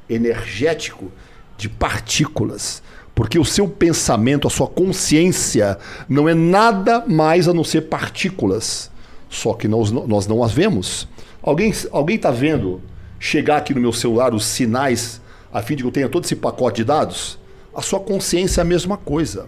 energético 0.08 1.10
de 1.56 1.68
partículas. 1.68 2.82
Porque 3.14 3.38
o 3.38 3.44
seu 3.44 3.68
pensamento, 3.68 4.46
a 4.46 4.50
sua 4.50 4.66
consciência, 4.66 5.78
não 6.08 6.28
é 6.28 6.34
nada 6.34 7.04
mais 7.06 7.46
a 7.46 7.52
não 7.52 7.64
ser 7.64 7.82
partículas. 7.82 8.90
Só 9.28 9.54
que 9.54 9.68
nós, 9.68 9.90
nós 9.90 10.26
não 10.26 10.42
as 10.42 10.52
vemos. 10.52 11.08
Alguém 11.42 11.70
está 11.70 12.28
tá 12.28 12.30
vendo 12.30 12.80
chegar 13.18 13.58
aqui 13.58 13.74
no 13.74 13.80
meu 13.80 13.92
celular 13.92 14.34
os 14.34 14.44
sinais 14.44 15.20
a 15.52 15.60
fim 15.60 15.76
de 15.76 15.82
que 15.82 15.88
eu 15.88 15.92
tenha 15.92 16.08
todo 16.08 16.24
esse 16.24 16.34
pacote 16.34 16.76
de 16.76 16.84
dados? 16.84 17.38
A 17.74 17.80
sua 17.80 18.00
consciência 18.00 18.60
é 18.60 18.62
a 18.62 18.64
mesma 18.64 18.96
coisa. 18.96 19.46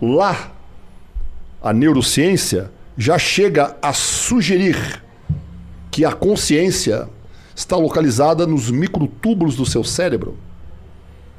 Lá, 0.00 0.52
a 1.62 1.72
neurociência 1.72 2.70
já 2.96 3.18
chega 3.18 3.76
a 3.80 3.92
sugerir 3.92 5.02
que 5.90 6.04
a 6.04 6.12
consciência 6.12 7.08
está 7.54 7.76
localizada 7.76 8.46
nos 8.46 8.70
microtúbulos 8.70 9.56
do 9.56 9.64
seu 9.64 9.82
cérebro. 9.82 10.36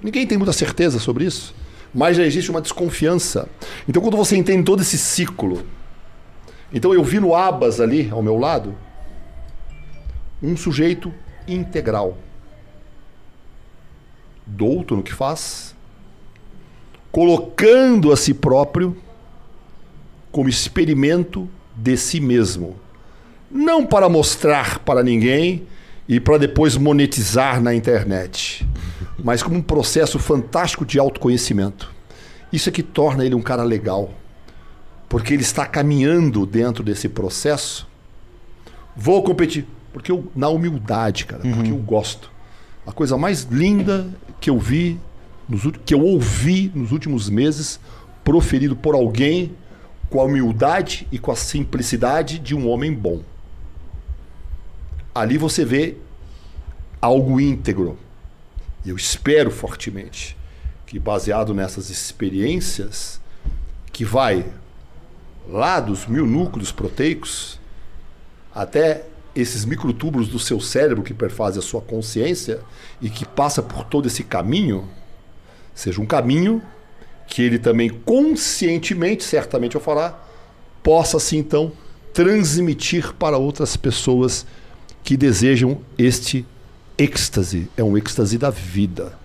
Ninguém 0.02 0.26
tem 0.26 0.38
muita 0.38 0.54
certeza 0.54 0.99
sobre 0.99 1.26
isso, 1.26 1.54
mas 1.94 2.18
já 2.18 2.24
existe 2.24 2.49
uma 2.49 2.62
desconfiança. 2.62 3.48
Então, 3.88 4.02
quando 4.02 4.18
você 4.18 4.36
entende 4.36 4.64
todo 4.64 4.82
esse 4.82 4.98
ciclo, 4.98 5.64
então 6.74 6.94
eu 6.94 7.04
vi 7.04 7.20
no 7.20 7.36
Abas 7.36 7.80
ali 7.80 8.10
ao 8.12 8.22
meu 8.22 8.38
lado 8.38 8.76
um 10.41 10.56
sujeito 10.56 11.14
integral, 11.48 12.18
douto 14.48 14.95
no 14.95 15.03
que 15.03 15.14
faz, 15.14 15.76
colocando 17.11 18.11
a 18.11 18.18
si 18.18 18.34
próprio 18.34 18.95
como 20.32 20.49
experimento 20.49 21.49
de 21.76 21.98
si 21.98 22.19
mesmo, 22.19 22.76
não 23.49 23.86
para 23.86 24.10
mostrar 24.10 24.80
para 24.80 25.03
ninguém 25.03 25.65
e 26.07 26.19
para 26.19 26.38
depois 26.38 26.78
monetizar 26.78 27.61
na 27.61 27.74
internet, 27.74 28.68
mas 29.24 29.44
como 29.44 29.57
um 29.57 29.61
processo 29.61 30.18
fantástico 30.19 30.86
de 30.86 30.99
autoconhecimento. 30.99 31.94
Isso 32.52 32.69
é 32.69 32.72
que 32.72 32.84
torna 32.84 33.26
ele 33.26 33.36
um 33.36 33.41
cara 33.41 33.64
legal, 33.64 34.11
porque 35.10 35.34
ele 35.34 35.44
está 35.44 35.65
caminhando 35.65 36.45
dentro 36.45 36.84
desse 36.84 37.10
processo. 37.10 37.88
Vou 38.95 39.22
competir, 39.22 39.65
porque 39.91 40.11
eu, 40.11 40.32
na 40.36 40.49
humildade, 40.49 41.26
cara, 41.26 41.41
porque 41.41 41.72
eu 41.72 41.78
gosto. 41.78 42.32
A 42.86 42.91
coisa 42.91 43.18
mais 43.18 43.44
linda 43.44 44.07
que 44.39 44.49
eu 44.49 44.59
vi, 44.59 44.99
nos, 45.47 45.64
que 45.85 45.93
eu 45.93 46.01
ouvi 46.01 46.72
nos 46.73 46.91
últimos 46.91 47.30
meses, 47.30 47.80
proferido 48.23 48.76
por 48.76 48.95
alguém 48.95 49.55
com 50.09 50.22
a 50.22 50.23
humildade 50.23 51.07
e 51.11 51.19
com 51.19 51.31
a 51.31 51.35
simplicidade 51.35 52.39
de 52.39 52.55
um 52.55 52.69
homem 52.69 52.93
bom. 52.93 53.22
Ali 55.14 55.38
você 55.38 55.65
vê 55.65 55.97
algo 57.01 57.39
íntegro. 57.39 57.97
E 58.85 58.89
eu 58.89 58.95
espero 58.95 59.51
fortemente 59.51 60.38
que, 60.85 60.99
baseado 60.99 61.53
nessas 61.53 61.89
experiências, 61.89 63.19
que 63.91 64.05
vai 64.05 64.45
lá 65.49 65.80
dos 65.80 66.05
mil 66.05 66.26
núcleos 66.26 66.72
proteicos 66.72 67.59
até 68.53 69.05
esses 69.38 69.65
microtúbulos 69.65 70.27
do 70.27 70.39
seu 70.39 70.59
cérebro 70.59 71.03
que 71.03 71.14
perfazem 71.14 71.59
a 71.59 71.61
sua 71.61 71.80
consciência 71.80 72.59
e 72.99 73.09
que 73.09 73.26
passa 73.26 73.61
por 73.61 73.84
todo 73.84 74.07
esse 74.07 74.23
caminho, 74.23 74.89
seja 75.76 76.01
um 76.01 76.05
caminho 76.05 76.61
que 77.27 77.41
ele 77.43 77.59
também 77.59 77.89
conscientemente, 77.89 79.23
certamente 79.23 79.76
eu 79.76 79.81
falar, 79.81 80.27
possa 80.81 81.18
assim 81.18 81.38
então 81.38 81.72
transmitir 82.14 83.14
para 83.14 83.38
outras 83.38 83.77
pessoas 83.77 84.45
que 85.03 85.15
desejam 85.15 85.81
este 85.97 86.45
êxtase. 86.97 87.69
É 87.77 87.84
um 87.84 87.95
êxtase 87.95 88.38
da 88.38 88.49
vida. 88.49 89.18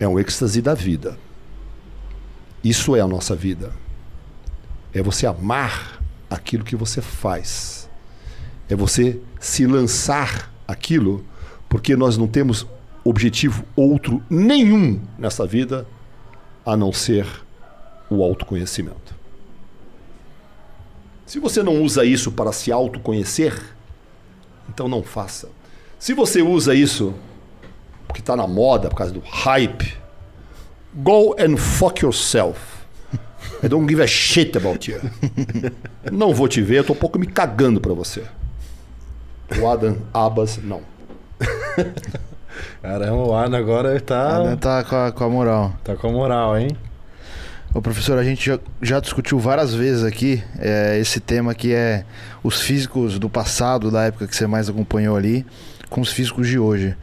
É 0.00 0.08
um 0.08 0.18
êxtase 0.18 0.60
da 0.60 0.74
vida. 0.74 1.16
Isso 2.64 2.96
é 2.96 3.00
a 3.00 3.06
nossa 3.06 3.36
vida. 3.36 3.72
É 4.92 5.00
você 5.00 5.26
amar 5.26 6.02
aquilo 6.28 6.64
que 6.64 6.74
você 6.74 7.00
faz. 7.00 7.81
É 8.72 8.74
você 8.74 9.20
se 9.38 9.66
lançar 9.66 10.50
aquilo, 10.66 11.22
porque 11.68 11.94
nós 11.94 12.16
não 12.16 12.26
temos 12.26 12.66
objetivo 13.04 13.66
outro 13.76 14.22
nenhum 14.30 14.98
nessa 15.18 15.46
vida 15.46 15.86
a 16.64 16.74
não 16.74 16.90
ser 16.90 17.26
o 18.08 18.22
autoconhecimento. 18.22 19.14
Se 21.26 21.38
você 21.38 21.62
não 21.62 21.82
usa 21.82 22.02
isso 22.02 22.32
para 22.32 22.50
se 22.50 22.72
autoconhecer, 22.72 23.62
então 24.70 24.88
não 24.88 25.02
faça. 25.02 25.50
Se 25.98 26.14
você 26.14 26.40
usa 26.40 26.74
isso 26.74 27.12
porque 28.06 28.20
está 28.20 28.34
na 28.34 28.46
moda, 28.46 28.88
por 28.88 28.96
causa 28.96 29.12
do 29.12 29.20
hype, 29.20 29.98
go 30.94 31.36
and 31.38 31.58
fuck 31.58 32.02
yourself. 32.02 32.58
I 33.62 33.68
don't 33.68 33.86
give 33.86 34.02
a 34.02 34.06
shit 34.06 34.56
about 34.56 34.90
you. 34.90 34.98
Não 36.10 36.32
vou 36.32 36.48
te 36.48 36.62
ver, 36.62 36.78
eu 36.78 36.84
tô 36.84 36.94
um 36.94 36.96
pouco 36.96 37.18
me 37.18 37.26
cagando 37.26 37.78
para 37.78 37.92
você. 37.92 38.24
O 39.60 39.68
Adam 39.68 39.96
Abbas, 40.12 40.58
não. 40.62 40.80
Caramba, 42.82 43.16
o 43.16 43.34
Arno 43.34 43.56
agora 43.56 43.98
tá, 44.00 44.52
Ah, 44.52 44.56
tá 44.56 44.84
com 44.84 44.96
a, 44.96 45.12
com 45.12 45.24
a 45.24 45.28
moral. 45.28 45.72
tá 45.82 45.96
com 45.96 46.08
a 46.08 46.12
moral, 46.12 46.58
hein? 46.58 46.68
Ô 47.74 47.80
professor, 47.80 48.18
a 48.18 48.24
gente 48.24 48.44
já, 48.44 48.58
já 48.82 49.00
discutiu 49.00 49.38
várias 49.38 49.72
vezes 49.74 50.04
aqui 50.04 50.42
é, 50.58 50.98
esse 50.98 51.18
tema 51.20 51.54
que 51.54 51.72
é 51.72 52.04
os 52.42 52.60
físicos 52.60 53.18
do 53.18 53.30
passado, 53.30 53.90
da 53.90 54.02
época 54.04 54.26
que 54.26 54.36
você 54.36 54.46
mais 54.46 54.68
acompanhou 54.68 55.16
ali, 55.16 55.46
com 55.88 56.00
os 56.02 56.12
físicos 56.12 56.46
de 56.48 56.58
hoje. 56.58 56.94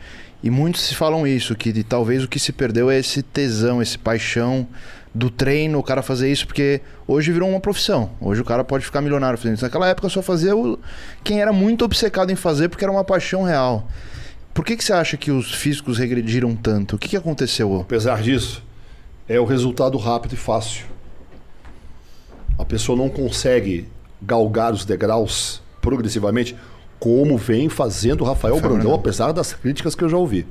E 0.44 0.50
muitos 0.50 0.82
se 0.84 0.94
falam 0.96 1.26
isso, 1.26 1.56
que 1.56 1.72
de- 1.74 1.84
talvez 1.84 2.24
o 2.24 2.28
que 2.28 2.40
se 2.40 2.52
perdeu 2.54 2.90
é 2.90 3.00
esse 3.00 3.24
tesão, 3.24 3.82
esse 3.82 3.98
paixão 3.98 4.68
do 5.14 5.30
treino, 5.30 5.80
o 5.80 5.84
cara 5.84 6.02
fazer 6.02 6.32
isso, 6.32 6.46
porque 6.46 6.82
hoje 7.08 7.32
virou 7.32 7.50
uma 7.50 7.60
profissão. 7.60 8.12
Hoje 8.22 8.42
o 8.42 8.46
cara 8.46 8.64
pode 8.64 8.86
ficar 8.86 9.02
milionário 9.02 9.38
fazendo 9.38 9.56
isso. 9.56 9.64
Naquela 9.64 9.88
época 9.88 10.08
só 10.10 10.22
fazia 10.22 10.56
o... 10.56 10.80
quem 11.24 11.42
era 11.42 11.52
muito 11.52 11.84
obcecado 11.84 12.32
em 12.32 12.36
fazer 12.36 12.70
porque 12.70 12.84
era 12.84 12.92
uma 12.92 13.04
paixão 13.04 13.44
real. 13.44 13.88
Por 14.54 14.66
que, 14.66 14.76
que 14.76 14.84
você 14.84 14.94
acha 14.94 15.18
que 15.18 15.32
os 15.32 15.54
físicos 15.54 15.98
regrediram 15.98 16.56
tanto? 16.56 16.96
O 16.96 17.00
que, 17.00 17.10
que 17.10 17.18
aconteceu? 17.18 17.80
Apesar 17.82 18.22
disso, 18.22 18.64
é 19.28 19.40
o 19.40 19.46
resultado 19.46 19.98
rápido 19.98 20.34
e 20.34 20.38
fácil. 20.38 20.86
A 22.58 22.66
pessoa 22.66 22.98
não 22.98 23.10
consegue 23.10 23.88
galgar 24.22 24.74
os 24.74 24.84
degraus 24.84 25.62
progressivamente, 25.82 26.56
como 27.00 27.38
vem 27.38 27.70
fazendo 27.70 28.22
o 28.22 28.26
Rafael 28.26 28.56
Rafael 28.56 28.74
Brandão, 28.74 28.92
Brandão. 28.92 29.00
apesar 29.00 29.32
das 29.32 29.54
críticas 29.54 29.96
que 29.96 30.04
eu 30.04 30.10
já 30.10 30.18
ouvi. 30.18 30.46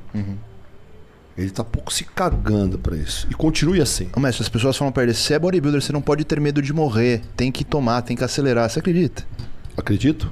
Ele 1.39 1.49
tá 1.49 1.63
pouco 1.63 1.93
se 1.93 2.03
cagando 2.03 2.77
para 2.77 2.97
isso. 2.97 3.25
E 3.31 3.33
continue 3.33 3.81
assim. 3.81 4.09
Ô, 4.15 4.19
mestre, 4.19 4.43
as 4.43 4.49
pessoas 4.49 4.75
falam 4.75 4.91
pra 4.91 5.03
ele, 5.03 5.13
se 5.13 5.33
é 5.33 5.39
bodybuilder, 5.39 5.81
você 5.81 5.93
não 5.93 6.01
pode 6.01 6.25
ter 6.25 6.39
medo 6.39 6.61
de 6.61 6.73
morrer. 6.73 7.21
Tem 7.37 7.49
que 7.49 7.63
tomar, 7.63 8.01
tem 8.01 8.17
que 8.17 8.23
acelerar. 8.23 8.69
Você 8.69 8.79
acredita? 8.79 9.25
Acredito? 9.77 10.29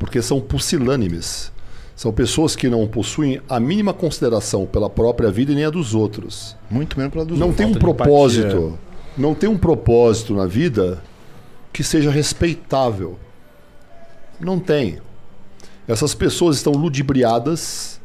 Porque 0.00 0.20
são 0.20 0.40
pusilânimes. 0.40 1.52
São 1.94 2.12
pessoas 2.12 2.56
que 2.56 2.68
não 2.68 2.86
possuem 2.88 3.40
a 3.48 3.60
mínima 3.60 3.92
consideração 3.92 4.66
pela 4.66 4.90
própria 4.90 5.30
vida 5.30 5.52
e 5.52 5.54
nem 5.54 5.64
a 5.64 5.70
dos 5.70 5.94
outros. 5.94 6.56
Muito 6.68 6.98
menos 6.98 7.12
pela 7.12 7.24
dos 7.24 7.38
não 7.38 7.48
outros. 7.48 7.66
tem 7.66 7.76
um 7.76 7.78
propósito. 7.78 8.78
Não 9.16 9.34
tem 9.34 9.48
um 9.48 9.58
propósito 9.58 10.34
na 10.34 10.46
vida 10.46 11.02
que 11.72 11.84
seja 11.84 12.10
respeitável. 12.10 13.18
Não 14.40 14.58
tem. 14.58 14.98
Essas 15.86 16.14
pessoas 16.14 16.56
estão 16.56 16.72
ludibriadas 16.72 17.97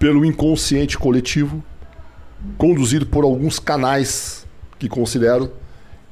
pelo 0.00 0.24
inconsciente 0.24 0.98
coletivo, 0.98 1.62
conduzido 2.56 3.04
por 3.04 3.22
alguns 3.22 3.58
canais 3.58 4.46
que 4.78 4.88
considero 4.88 5.52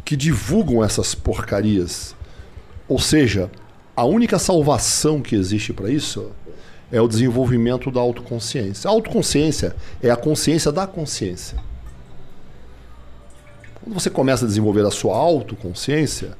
que 0.05 0.15
divulgam 0.15 0.85
essas 0.85 1.15
porcarias. 1.15 2.15
Ou 2.86 2.98
seja, 2.98 3.51
a 3.97 4.05
única 4.05 4.39
salvação 4.39 5.23
que 5.23 5.35
existe 5.35 5.73
para 5.73 5.90
isso 5.90 6.31
é 6.93 7.01
o 7.01 7.09
desenvolvimento 7.09 7.90
da 7.90 7.98
autoconsciência. 7.98 8.89
A 8.89 8.93
autoconsciência 8.93 9.74
é 10.02 10.10
a 10.10 10.16
consciência 10.16 10.70
da 10.70 10.86
consciência. 10.86 11.59
Quando 13.82 13.94
você 13.94 14.10
começa 14.10 14.44
a 14.44 14.48
desenvolver 14.48 14.85
a 14.85 14.90
sua 14.90 15.16
autoconsciência, 15.16 16.36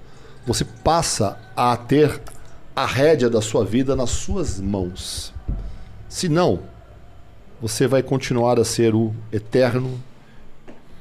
você 0.47 0.67
passa 0.67 1.39
a 1.57 1.75
ter 1.79 2.21
a 2.77 2.85
rédea 2.85 3.31
da 3.31 3.41
sua 3.41 3.65
vida 3.65 3.97
nas 3.97 4.11
suas 4.11 4.61
mãos. 4.61 5.33
Se 6.11 6.29
não, 6.29 6.61
você 7.61 7.87
vai 7.87 8.03
continuar 8.03 8.59
a 8.59 8.65
ser 8.65 8.95
o 8.95 9.13
eterno 9.33 10.01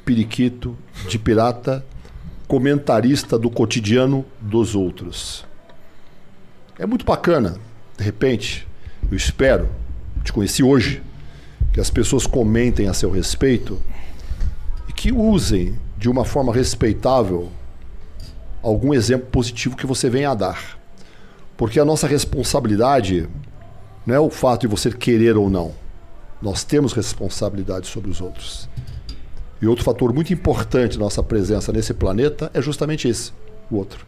periquito 0.03 0.75
de 1.07 1.19
pirata, 1.19 1.85
comentarista 2.47 3.37
do 3.37 3.49
cotidiano 3.49 4.25
dos 4.39 4.73
outros. 4.73 5.45
É 6.79 6.85
muito 6.85 7.05
bacana, 7.05 7.57
de 7.97 8.03
repente, 8.03 8.67
eu 9.11 9.17
espero, 9.17 9.69
te 10.23 10.33
conheci 10.33 10.63
hoje, 10.63 11.03
que 11.73 11.79
as 11.79 11.89
pessoas 11.89 12.25
comentem 12.25 12.87
a 12.87 12.93
seu 12.93 13.11
respeito 13.11 13.79
e 14.87 14.93
que 14.93 15.11
usem 15.11 15.77
de 15.97 16.09
uma 16.09 16.25
forma 16.25 16.53
respeitável 16.53 17.51
algum 18.63 18.93
exemplo 18.93 19.27
positivo 19.27 19.75
que 19.75 19.85
você 19.85 20.09
venha 20.09 20.31
a 20.31 20.35
dar. 20.35 20.79
Porque 21.55 21.79
a 21.79 21.85
nossa 21.85 22.07
responsabilidade 22.07 23.27
não 24.05 24.15
é 24.15 24.19
o 24.19 24.29
fato 24.29 24.61
de 24.61 24.67
você 24.67 24.91
querer 24.91 25.35
ou 25.35 25.49
não. 25.49 25.73
Nós 26.41 26.63
temos 26.63 26.93
responsabilidade 26.93 27.87
sobre 27.87 28.11
os 28.11 28.21
outros. 28.21 28.69
E 29.61 29.67
outro 29.67 29.83
fator 29.83 30.13
muito 30.13 30.31
importante 30.31 30.97
da 30.97 31.03
nossa 31.03 31.23
presença 31.23 31.71
nesse 31.71 31.93
planeta 31.93 32.51
é 32.53 32.61
justamente 32.61 33.07
esse, 33.07 33.31
o 33.71 33.75
outro. 33.75 34.05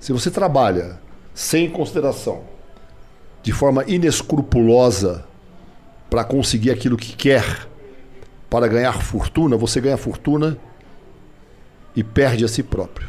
Se 0.00 0.12
você 0.12 0.30
trabalha 0.30 0.98
sem 1.34 1.70
consideração, 1.70 2.42
de 3.42 3.52
forma 3.52 3.84
inescrupulosa, 3.86 5.24
para 6.10 6.24
conseguir 6.24 6.72
aquilo 6.72 6.96
que 6.96 7.14
quer, 7.14 7.68
para 8.50 8.66
ganhar 8.66 9.00
fortuna, 9.00 9.56
você 9.56 9.80
ganha 9.80 9.96
fortuna 9.96 10.58
e 11.94 12.02
perde 12.02 12.44
a 12.44 12.48
si 12.48 12.64
próprio. 12.64 13.08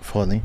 Foda, 0.00 0.34
hein? 0.34 0.42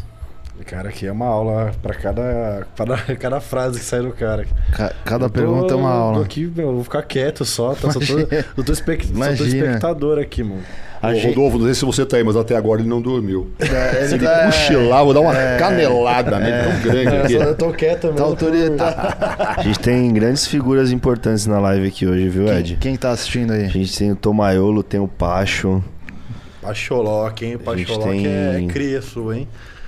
Cara, 0.70 0.90
aqui 0.90 1.08
é 1.08 1.12
uma 1.12 1.26
aula 1.26 1.72
pra 1.82 1.96
cada, 1.96 2.68
pra 2.76 2.98
cada 3.18 3.40
frase 3.40 3.80
que 3.80 3.86
sai 3.86 4.02
do 4.02 4.12
cara. 4.12 4.46
Ca- 4.72 4.94
Cada 5.04 5.28
tô- 5.28 5.34
pergunta 5.34 5.74
é 5.74 5.76
uma 5.76 5.90
Tô 5.90 5.96
aula. 5.98 6.24
aqui, 6.26 6.52
meu, 6.56 6.68
eu 6.68 6.74
vou 6.76 6.84
ficar 6.84 7.02
quieto 7.02 7.44
só, 7.44 7.74
tá? 7.74 7.90
Só 7.91 8.00
tô, 8.00 8.20
eu 8.58 8.64
tô, 8.64 8.72
espec- 8.72 9.04
só 9.06 9.10
tô 9.12 9.16
Imagina. 9.18 9.48
espectador 9.48 10.20
aqui, 10.20 10.44
mano. 10.44 10.62
A 11.02 11.08
Ô, 11.08 11.14
gente- 11.16 11.28
Rodolfo, 11.30 11.58
não 11.58 11.66
sei 11.66 11.74
se 11.74 11.86
você 11.86 12.06
tá 12.06 12.18
aí, 12.18 12.24
mas 12.24 12.36
até 12.36 12.56
agora 12.56 12.82
ele 12.82 12.90
não 12.90 13.02
dormiu. 13.02 13.50
É, 13.60 14.06
Se 14.06 14.16
ele 14.16 14.26
tá- 14.26 14.46
cochilar, 14.46 15.04
vou 15.04 15.14
dar 15.14 15.22
uma 15.22 15.34
canelada 15.58 16.38
nele 16.40 16.58
tão 16.64 16.82
grande 16.91 17.16
É, 17.16 17.22
aqui. 17.24 17.34
eu 17.34 17.56
tô 17.56 17.72
quieto 17.72 18.04
mesmo. 18.04 18.18
Tá 18.18 18.24
autoridade. 18.26 19.16
A 19.58 19.64
gente 19.64 19.80
tem 19.80 20.14
grandes 20.14 20.46
figuras 20.46 20.91
importantes 20.91 21.48
na 21.48 21.58
live 21.60 21.88
aqui 21.88 22.06
hoje, 22.06 22.30
viu, 22.30 22.46
Quem, 22.46 22.58
Ed? 22.58 22.78
quem 22.80 22.96
tá 22.96 23.10
assistindo 23.12 23.54
aí? 23.54 23.64
A 23.66 23.70
gente 23.70 23.98
tem 23.98 24.12
o 24.12 24.16
Tomaiolo, 24.16 24.84
tem 24.84 25.00
o 25.00 25.08
Pacho. 25.08 25.84
Pacholoque, 26.62 27.46
hein? 27.46 27.58
Pacholoque 27.58 28.28
é, 28.28 28.54
tem- 28.58 28.66
é 28.66 28.72
cria 28.72 29.02
sua, 29.02 29.38
hein? 29.38 29.48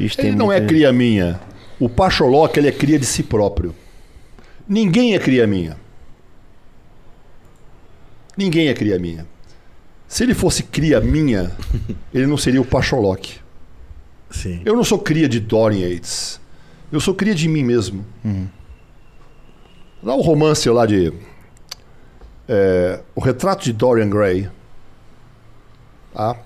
Tem 0.10 0.28
Ele 0.28 0.36
não 0.36 0.52
é 0.52 0.58
muita- 0.58 0.68
cria 0.68 0.92
minha. 0.94 1.40
O 1.80 1.90
Pacholoca, 1.90 2.60
ele 2.60 2.68
é 2.68 2.72
cria 2.72 3.00
de 3.00 3.06
si 3.06 3.24
próprio. 3.24 3.74
Ninguém 4.68 5.16
é 5.16 5.20
cria 5.20 5.46
minha. 5.48 5.78
Ninguém 8.38 8.68
é 8.70 8.74
cria 8.74 8.98
minha. 9.00 9.28
Se 10.08 10.24
ele 10.24 10.34
fosse 10.34 10.64
cria 10.64 11.00
minha, 11.00 11.52
ele 12.14 12.26
não 12.28 12.38
seria 12.38 12.62
o 12.62 12.66
Pacholoque. 12.66 13.40
Sim. 14.30 14.62
Eu 14.66 14.76
não 14.76 14.84
sou 14.84 15.00
cria 15.00 15.28
de 15.28 15.40
Dorian 15.40 15.88
Yates. 15.88 16.40
Eu 16.92 17.00
sou 17.00 17.14
cria 17.14 17.36
de 17.36 17.48
mim 17.48 17.64
mesmo. 17.64 18.06
Lá 20.04 20.16
o 20.16 20.22
romance 20.22 20.70
lá 20.70 20.86
de. 20.86 21.12
é, 22.48 23.02
o 23.16 23.22
retrato 23.22 23.64
de 23.64 23.74
Dorian 23.74 24.10
Gray. 24.10 24.50
Tá? 26.14 26.38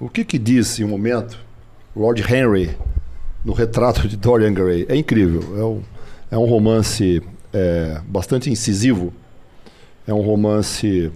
O 0.00 0.08
que 0.08 0.24
que 0.24 0.38
diz 0.38 0.78
em 0.78 0.84
um 0.84 0.88
momento 0.88 1.38
Lord 1.94 2.22
Henry 2.22 2.76
no 3.44 3.52
retrato 3.52 4.08
de 4.08 4.16
Dorian 4.16 4.54
Gray? 4.54 4.86
É 4.88 4.96
incrível. 4.96 5.58
É 5.58 5.64
um, 5.64 5.82
é 6.30 6.38
um 6.38 6.46
romance 6.46 7.22
é, 7.52 8.00
bastante 8.06 8.50
incisivo. 8.50 9.12
É 10.06 10.14
um 10.14 10.22
romance 10.22 11.12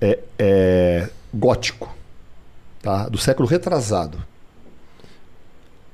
é, 0.00 0.18
é, 0.38 1.10
gótico, 1.34 1.94
tá? 2.80 3.08
do 3.08 3.18
século 3.18 3.48
retrasado. 3.48 4.22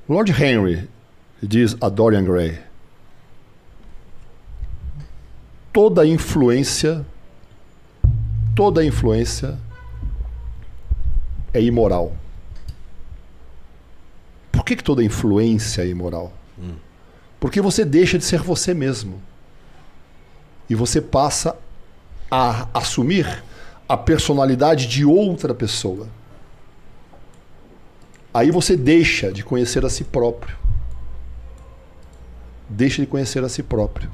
Lord 0.07 0.31
Henry 0.31 0.89
diz 1.41 1.75
a 1.81 1.89
Dorian 1.89 2.23
Gray: 2.23 2.57
toda 5.71 6.05
influência, 6.05 7.05
toda 8.55 8.83
influência 8.83 9.57
é 11.53 11.61
imoral. 11.61 12.13
Por 14.69 14.75
que, 14.75 14.83
que 14.83 14.83
toda 14.83 15.03
influência 15.03 15.81
é 15.81 15.87
imoral? 15.87 16.31
Porque 17.39 17.59
você 17.59 17.83
deixa 17.83 18.19
de 18.19 18.23
ser 18.23 18.39
você 18.43 18.71
mesmo. 18.71 19.19
E 20.69 20.75
você 20.75 21.01
passa 21.01 21.57
a 22.29 22.67
assumir 22.71 23.43
a 23.87 23.97
personalidade 23.97 24.85
de 24.85 25.03
outra 25.03 25.55
pessoa. 25.55 26.07
Aí 28.31 28.51
você 28.51 28.77
deixa 28.77 29.31
de 29.31 29.43
conhecer 29.43 29.83
a 29.83 29.89
si 29.89 30.03
próprio. 30.03 30.55
Deixa 32.69 33.01
de 33.01 33.07
conhecer 33.07 33.43
a 33.43 33.49
si 33.49 33.63
próprio. 33.63 34.11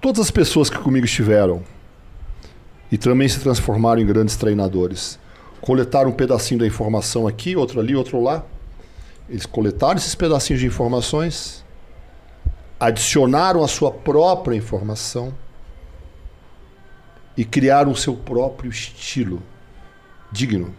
Todas 0.00 0.20
as 0.20 0.30
pessoas 0.30 0.70
que 0.70 0.78
comigo 0.78 1.04
estiveram 1.04 1.64
e 2.92 2.96
também 2.96 3.26
se 3.26 3.40
transformaram 3.40 4.00
em 4.00 4.06
grandes 4.06 4.36
treinadores. 4.36 5.18
Coletaram 5.60 6.10
um 6.10 6.12
pedacinho 6.12 6.60
da 6.60 6.66
informação 6.66 7.26
aqui, 7.26 7.54
outro 7.54 7.80
ali, 7.80 7.94
outro 7.94 8.22
lá. 8.22 8.44
Eles 9.28 9.46
coletaram 9.46 9.96
esses 9.96 10.14
pedacinhos 10.14 10.60
de 10.60 10.66
informações, 10.66 11.64
adicionaram 12.78 13.62
a 13.62 13.68
sua 13.68 13.92
própria 13.92 14.56
informação 14.56 15.32
e 17.36 17.44
criaram 17.44 17.92
o 17.92 17.96
seu 17.96 18.16
próprio 18.16 18.70
estilo 18.70 19.40
digno, 20.32 20.74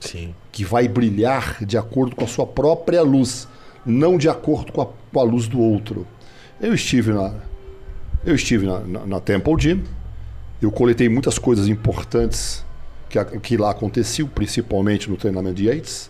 Sim. 0.00 0.34
que 0.50 0.64
vai 0.64 0.88
brilhar 0.88 1.64
de 1.64 1.78
acordo 1.78 2.16
com 2.16 2.24
a 2.24 2.28
sua 2.28 2.46
própria 2.46 3.02
luz, 3.02 3.48
não 3.84 4.18
de 4.18 4.28
acordo 4.28 4.72
com 4.72 4.82
a, 4.82 4.86
com 4.86 5.20
a 5.20 5.22
luz 5.22 5.48
do 5.48 5.60
outro. 5.60 6.06
Eu 6.60 6.74
estive 6.74 7.12
na, 7.12 7.34
eu 8.24 8.34
estive 8.34 8.66
na, 8.66 8.80
na, 8.80 9.06
na 9.06 9.20
Temple 9.20 9.54
Gym, 9.58 9.84
eu 10.62 10.70
coletei 10.70 11.08
muitas 11.08 11.38
coisas 11.38 11.66
importantes 11.66 12.64
que, 13.08 13.22
que 13.40 13.56
lá 13.56 13.70
aconteciam, 13.70 14.28
principalmente 14.28 15.10
no 15.10 15.16
treinamento 15.16 15.56
de 15.56 15.66
Yates, 15.66 16.08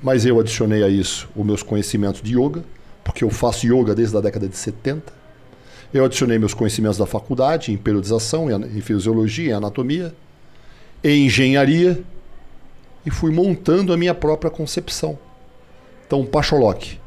mas 0.00 0.24
eu 0.24 0.38
adicionei 0.38 0.84
a 0.84 0.88
isso 0.88 1.28
os 1.34 1.44
meus 1.44 1.62
conhecimentos 1.62 2.22
de 2.22 2.38
yoga, 2.38 2.64
porque 3.04 3.24
eu 3.24 3.30
faço 3.30 3.66
yoga 3.66 3.94
desde 3.94 4.16
a 4.16 4.20
década 4.20 4.48
de 4.48 4.56
70. 4.56 5.12
Eu 5.92 6.04
adicionei 6.04 6.38
meus 6.38 6.54
conhecimentos 6.54 6.96
da 6.96 7.04
faculdade 7.04 7.72
em 7.72 7.76
periodização, 7.76 8.48
em, 8.48 8.80
fisiologia, 8.80 9.50
em 9.50 9.52
anatomia, 9.56 10.14
em 11.02 11.26
engenharia 11.26 12.00
e 13.04 13.10
fui 13.10 13.32
montando 13.32 13.92
a 13.92 13.96
minha 13.96 14.14
própria 14.14 14.50
concepção. 14.50 15.18
Então, 16.06 16.24
Pacholok 16.24 16.98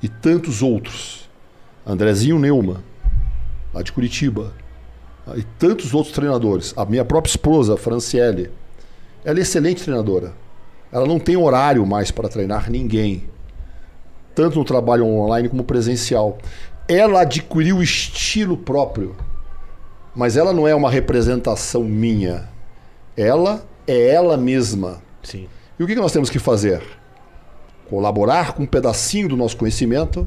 e 0.00 0.08
tantos 0.08 0.62
outros, 0.62 1.28
Andrezinho 1.84 2.38
Neumann, 2.38 2.82
lá 3.74 3.82
de 3.82 3.90
Curitiba, 3.90 4.52
e 5.36 5.42
tantos 5.58 5.94
outros 5.94 6.14
treinadores. 6.14 6.72
A 6.76 6.84
minha 6.84 7.04
própria 7.04 7.30
esposa, 7.30 7.76
Franciele, 7.76 8.50
ela 9.24 9.38
é 9.38 9.42
excelente 9.42 9.84
treinadora. 9.84 10.32
Ela 10.90 11.06
não 11.06 11.18
tem 11.18 11.36
horário 11.36 11.86
mais 11.86 12.10
para 12.10 12.28
treinar 12.28 12.70
ninguém, 12.70 13.24
tanto 14.34 14.58
no 14.58 14.64
trabalho 14.64 15.06
online 15.06 15.48
como 15.48 15.64
presencial. 15.64 16.38
Ela 16.86 17.22
adquiriu 17.22 17.78
o 17.78 17.82
estilo 17.82 18.56
próprio, 18.56 19.16
mas 20.14 20.36
ela 20.36 20.52
não 20.52 20.68
é 20.68 20.74
uma 20.74 20.90
representação 20.90 21.82
minha. 21.84 22.48
Ela 23.16 23.64
é 23.86 24.08
ela 24.10 24.36
mesma. 24.36 25.02
Sim. 25.22 25.48
E 25.78 25.82
o 25.82 25.86
que 25.86 25.94
nós 25.94 26.12
temos 26.12 26.28
que 26.28 26.38
fazer? 26.38 26.82
Colaborar 27.88 28.52
com 28.52 28.64
um 28.64 28.66
pedacinho 28.66 29.28
do 29.28 29.36
nosso 29.36 29.56
conhecimento 29.56 30.26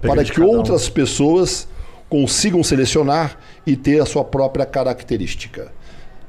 para 0.00 0.24
que 0.24 0.32
cada 0.32 0.46
um. 0.46 0.56
outras 0.56 0.88
pessoas 0.88 1.68
consigam 2.08 2.62
selecionar 2.62 3.38
e 3.66 3.76
ter 3.76 4.00
a 4.00 4.06
sua 4.06 4.24
própria 4.24 4.64
característica. 4.64 5.72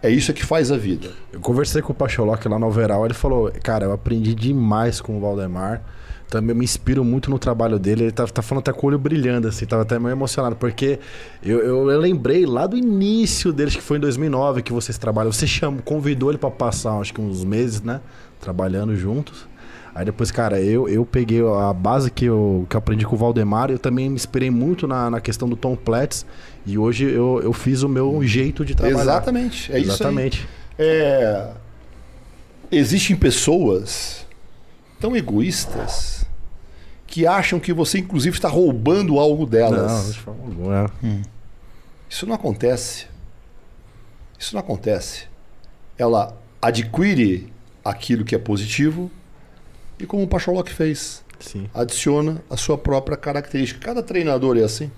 É 0.02 0.10
isso 0.10 0.34
que 0.34 0.46
faz 0.46 0.72
a 0.72 0.78
vida. 0.78 1.10
Eu 1.34 1.40
conversei 1.40 1.82
com 1.82 1.92
o 1.92 1.96
Pacholoc 1.96 2.46
lá 2.46 2.60
no 2.60 2.68
Overall, 2.68 3.06
ele 3.06 3.14
falou, 3.14 3.52
cara, 3.64 3.86
eu 3.86 3.92
aprendi 3.92 4.36
demais 4.36 5.02
com 5.02 5.18
o 5.18 5.20
Valdemar. 5.20 5.82
Também 6.30 6.54
me 6.54 6.66
inspiro 6.66 7.06
muito 7.06 7.30
no 7.30 7.40
trabalho 7.40 7.80
dele. 7.80 8.04
Ele 8.04 8.12
tá, 8.12 8.28
tá 8.28 8.42
falando 8.42 8.62
até 8.62 8.74
com 8.74 8.86
o 8.86 8.90
olho 8.90 9.00
brilhando, 9.00 9.48
assim, 9.48 9.66
tava 9.66 9.84
até 9.84 9.98
meio 9.98 10.12
emocionado, 10.12 10.58
porque 10.58 11.00
eu, 11.42 11.60
eu, 11.60 11.90
eu 11.90 12.00
lembrei 12.00 12.46
lá 12.46 12.68
do 12.68 12.78
início 12.78 13.54
deles, 13.54 13.76
que 13.76 13.82
foi 13.82 13.98
em 13.98 14.02
2009 14.02 14.62
que 14.62 14.74
vocês 14.74 14.98
trabalham. 14.98 15.32
Você 15.32 15.48
chamou, 15.48 15.82
convidou 15.82 16.30
ele 16.30 16.38
pra 16.38 16.52
passar, 16.52 17.00
acho 17.00 17.14
que 17.14 17.22
uns 17.22 17.46
meses, 17.46 17.82
né? 17.82 18.02
Trabalhando 18.42 18.94
juntos. 18.96 19.48
Aí 19.98 20.06
depois, 20.06 20.30
cara, 20.30 20.62
eu, 20.62 20.88
eu 20.88 21.04
peguei 21.04 21.42
a 21.42 21.74
base 21.74 22.12
que 22.12 22.26
eu, 22.26 22.68
que 22.70 22.76
eu 22.76 22.78
aprendi 22.78 23.04
com 23.04 23.16
o 23.16 23.18
Valdemar. 23.18 23.72
Eu 23.72 23.80
também 23.80 24.08
me 24.08 24.16
inspirei 24.16 24.52
muito 24.52 24.86
na, 24.86 25.10
na 25.10 25.20
questão 25.20 25.50
do 25.50 25.56
Tom 25.56 25.76
Platts. 25.76 26.24
E 26.68 26.78
hoje 26.78 27.06
eu, 27.06 27.42
eu 27.44 27.52
fiz 27.52 27.82
o 27.82 27.90
meu 27.90 28.22
jeito 28.24 28.64
de 28.64 28.76
trabalhar. 28.76 29.02
Exatamente. 29.02 29.72
É 29.74 29.80
isso 29.80 29.90
aí. 29.90 29.96
Exatamente. 29.96 30.48
É, 30.78 31.50
Existem 32.72 33.16
pessoas 33.16 34.28
tão 35.00 35.16
egoístas 35.16 36.26
que 37.08 37.26
acham 37.26 37.60
que 37.60 37.74
você, 37.74 37.98
inclusive, 37.98 38.38
está 38.38 38.50
roubando 38.50 39.18
algo 39.18 39.44
Não, 39.44 39.50
delas. 39.50 40.14
de 40.14 40.20
forma 40.20 40.44
alguma. 40.44 40.92
Isso 42.08 42.28
não 42.28 42.36
acontece. 42.36 43.08
Isso 44.38 44.54
não 44.54 44.60
acontece. 44.60 45.24
Ela 45.98 46.38
adquire 46.62 47.52
aquilo 47.84 48.24
que 48.24 48.36
é 48.36 48.38
positivo 48.38 49.10
e, 50.00 50.06
como 50.06 50.24
o 50.24 50.28
Pacholok 50.28 50.72
fez, 50.72 51.24
Sim. 51.40 51.70
adiciona 51.74 52.42
a 52.50 52.58
sua 52.58 52.78
própria 52.78 53.18
característica. 53.18 53.80
Cada 53.86 54.02
treinador 54.04 54.58
é 54.58 54.64
assim. 54.64 54.92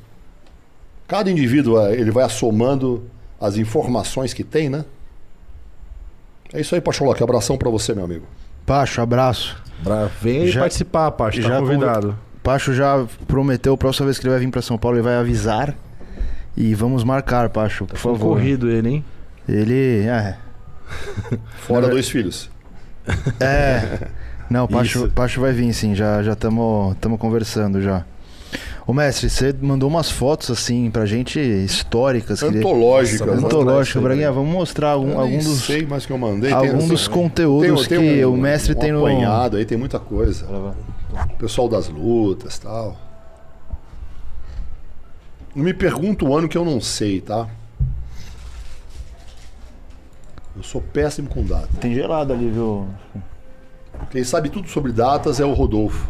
Cada 1.07 1.29
indivíduo 1.31 1.79
eh, 1.87 1.93
ele 1.95 2.11
vai 2.11 2.23
assomando 2.23 3.03
as 3.39 3.57
informações 3.57 4.33
que 4.33 4.43
tem, 4.43 4.69
né? 4.69 4.85
É 6.53 6.61
isso 6.61 6.75
aí, 6.75 6.81
Pacholok. 6.81 7.21
Abração 7.23 7.57
para 7.57 7.69
você, 7.69 7.93
meu 7.93 8.05
amigo. 8.05 8.25
Pacho, 8.65 9.01
abraço. 9.01 9.55
Bra- 9.83 10.09
Vem 10.21 10.41
aí 10.43 10.51
Já- 10.51 10.59
participar, 10.61 11.11
Pacho. 11.11 11.41
Tá 11.41 11.47
já 11.47 11.59
convidado. 11.59 12.17
Pacho 12.43 12.73
já 12.73 13.05
prometeu, 13.27 13.73
a 13.73 13.77
próxima 13.77 14.05
vez 14.05 14.17
que 14.17 14.25
ele 14.25 14.31
vai 14.31 14.39
vir 14.39 14.49
pra 14.49 14.61
São 14.61 14.77
Paulo, 14.77 14.97
ele 14.97 15.03
vai 15.03 15.15
avisar. 15.15 15.75
E 16.57 16.73
vamos 16.75 17.03
marcar, 17.03 17.49
Pacho, 17.49 17.85
por 17.85 17.97
Foi 17.97 18.13
favor. 18.13 18.33
corrido 18.35 18.69
ele, 18.69 18.89
hein? 18.89 19.05
Ele. 19.47 20.05
É. 20.07 20.37
Fora 21.61 21.87
dois 21.87 22.09
filhos. 22.09 22.49
É. 23.39 24.07
Não, 24.49 24.67
Pacho, 24.67 24.99
Isso. 25.05 25.11
Pacho 25.11 25.41
vai 25.41 25.51
vir 25.53 25.71
sim, 25.73 25.93
já 25.95 26.21
estamos 26.21 26.95
já 27.01 27.17
conversando 27.17 27.81
já. 27.81 28.03
Ô 28.87 28.93
mestre, 28.93 29.29
você 29.29 29.53
mandou 29.61 29.87
umas 29.87 30.09
fotos 30.09 30.49
assim 30.49 30.89
pra 30.89 31.05
gente 31.05 31.39
históricas. 31.39 32.39
queria- 32.39 32.59
Antológicas. 32.59 33.21
Né? 33.95 34.01
Braguinha, 34.01 34.29
aí, 34.29 34.33
vamos 34.33 34.51
mostrar 34.51 34.89
algum, 34.91 35.11
Eu 35.11 35.19
algum 35.19 35.37
dos, 35.37 35.65
sei 35.65 35.85
mais 35.85 36.07
que 36.07 36.11
eu 36.11 36.17
mandei. 36.17 36.51
algum 36.51 36.87
dos 36.87 37.07
conteúdos 37.07 37.87
tem- 37.87 37.99
tem 37.99 38.17
que 38.17 38.25
um- 38.25 38.33
o 38.33 38.37
mestre 38.37 38.73
um 38.75 38.79
tem 38.79 38.91
no. 38.91 38.99
apanhado 39.05 39.57
aí, 39.57 39.65
tem 39.65 39.77
muita 39.77 39.99
coisa. 39.99 40.47
Pessoal 41.37 41.69
das 41.69 41.87
lutas 41.87 42.57
tal. 42.57 42.97
Não 45.55 45.63
me 45.63 45.73
pergunta 45.73 46.25
o 46.25 46.35
ano 46.35 46.47
que 46.49 46.57
eu 46.57 46.65
não 46.65 46.81
sei, 46.81 47.21
tá? 47.21 47.47
Eu 50.55 50.63
sou 50.63 50.81
péssimo 50.81 51.29
com 51.29 51.43
data. 51.43 51.69
Tem 51.79 51.93
gelado 51.93 52.33
ali, 52.33 52.49
viu? 52.49 52.87
Quem 54.09 54.23
sabe 54.23 54.49
tudo 54.49 54.67
sobre 54.67 54.91
datas 54.91 55.39
é 55.39 55.45
o 55.45 55.53
Rodolfo. 55.53 56.09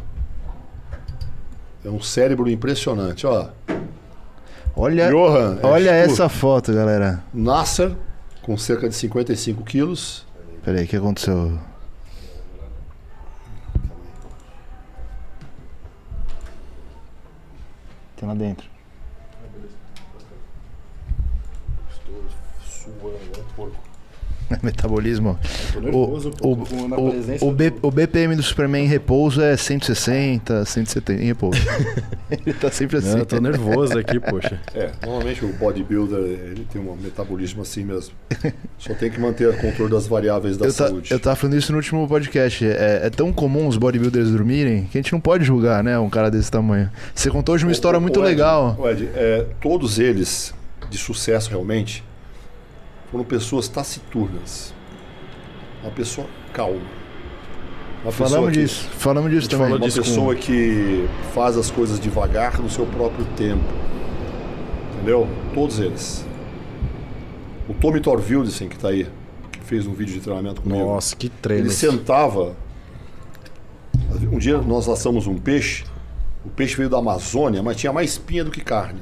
É 1.84 1.90
um 1.90 2.02
cérebro 2.02 2.50
impressionante, 2.50 3.26
ó. 3.26 3.50
Olha, 4.76 5.10
Johan, 5.10 5.60
é 5.62 5.66
olha 5.66 6.02
tipo 6.02 6.14
essa 6.14 6.30
foto, 6.30 6.74
galera. 6.74 7.24
Nasser, 7.34 7.96
com 8.42 8.58
cerca 8.58 8.88
de 8.88 8.96
55 8.96 9.64
quilos. 9.64 10.26
Peraí, 10.64 10.86
o 10.86 10.88
que 10.88 10.96
aconteceu? 10.96 11.60
Tem 18.16 18.28
lá 18.28 18.36
dentro. 18.36 18.70
Estou 21.90 22.24
suando, 22.62 23.46
porco. 23.56 23.89
Metabolismo. 24.64 25.38
Tô 25.74 25.80
nervoso, 25.80 26.32
presença 26.32 27.46
O, 27.46 27.52
B- 27.52 27.74
o 27.82 27.92
BPM 27.92 28.36
do 28.36 28.42
Superman 28.44 28.86
em 28.86 28.88
repouso 28.88 29.42
é 29.42 29.56
160, 29.56 30.66
170 30.66 31.22
em 31.22 31.26
repouso. 31.28 31.60
Ele 32.30 32.54
tá 32.54 32.72
sempre 32.72 32.98
assim. 32.98 33.18
Eu 33.18 33.26
tô 33.26 33.40
nervoso 33.40 33.98
aqui, 33.98 34.20
poxa. 34.20 34.60
É, 34.74 34.92
normalmente 35.04 35.44
o 35.46 35.50
bodybuilder 35.54 36.20
ele 36.20 36.68
tem 36.72 36.82
um 36.82 36.96
metabolismo 36.96 37.62
assim 37.62 37.84
mesmo. 37.84 38.14
Só 38.78 38.94
tem 38.94 39.10
que 39.10 39.20
manter 39.20 39.48
o 39.50 39.54
controle 39.58 39.92
das 39.92 40.06
variáveis 40.08 40.58
da 40.58 40.66
Eu, 40.68 40.74
tá, 40.74 40.88
saúde. 40.88 41.12
eu 41.12 41.20
tava 41.20 41.36
falando 41.36 41.56
isso 41.58 41.72
no 41.72 41.78
último 41.78 42.08
podcast. 42.08 42.66
É, 42.66 43.02
é 43.06 43.10
tão 43.10 43.32
comum 43.34 43.68
os 43.68 43.78
bodybuilders 43.78 44.30
dormirem 44.32 44.86
que 44.86 44.98
a 44.98 45.02
gente 45.02 45.12
não 45.12 45.20
pode 45.20 45.44
julgar, 45.44 45.84
né? 45.84 45.98
Um 45.98 46.10
cara 46.10 46.30
desse 46.30 46.52
tamanho. 46.52 46.90
Você 47.14 47.30
contou 47.30 47.56
hoje 47.56 47.66
uma 47.66 47.72
história 47.72 47.98
O- 47.98 48.02
muito 48.02 48.20
o 48.20 48.24
Ed- 48.24 48.30
legal. 48.30 48.76
o 48.80 48.88
Ed, 48.90 49.10
é, 49.16 49.46
todos 49.62 49.98
eles, 50.00 50.54
de 50.90 50.98
sucesso 50.98 51.50
realmente, 51.50 52.04
foram 53.12 53.24
pessoas 53.24 53.68
taciturnas. 53.68 54.74
Uma 55.82 55.92
pessoa 55.92 56.28
calma. 56.54 56.80
Uma 58.04 58.12
pessoa 58.12 58.30
Falamos 58.30 58.54
que- 58.54 58.62
disso. 58.62 58.90
Falamos 58.92 59.32
disso 59.32 59.50
também. 59.50 59.68
Uma 59.68 59.80
pessoa 59.80 60.36
que 60.36 61.08
faz 61.34 61.58
as 61.58 61.70
coisas 61.72 62.00
devagar 62.00 62.60
no 62.62 62.70
seu 62.70 62.86
próprio 62.86 63.26
tempo. 63.36 63.64
Entendeu? 64.96 65.28
Todos 65.54 65.80
eles. 65.80 66.26
O 67.68 67.74
Tommy 67.74 68.00
Torvildsen, 68.00 68.68
que 68.68 68.78
tá 68.78 68.90
aí, 68.90 69.08
que 69.52 69.60
fez 69.62 69.86
um 69.86 69.94
vídeo 69.94 70.14
de 70.16 70.22
treinamento 70.22 70.62
comigo. 70.62 70.84
Nossa, 70.86 71.16
que 71.16 71.30
treino. 71.30 71.66
Ele 71.66 71.74
sentava. 71.74 72.56
Um 74.32 74.38
dia 74.40 74.58
nós 74.60 74.88
assamos 74.90 75.28
um 75.28 75.38
peixe. 75.38 75.84
O 76.46 76.50
peixe 76.50 76.76
veio 76.76 76.90
da 76.90 76.98
Amazônia, 76.98 77.62
mas 77.62 77.78
tinha 77.78 77.92
mais 77.94 78.12
espinha 78.12 78.44
do 78.44 78.52
que 78.52 78.62
carne. 78.62 79.02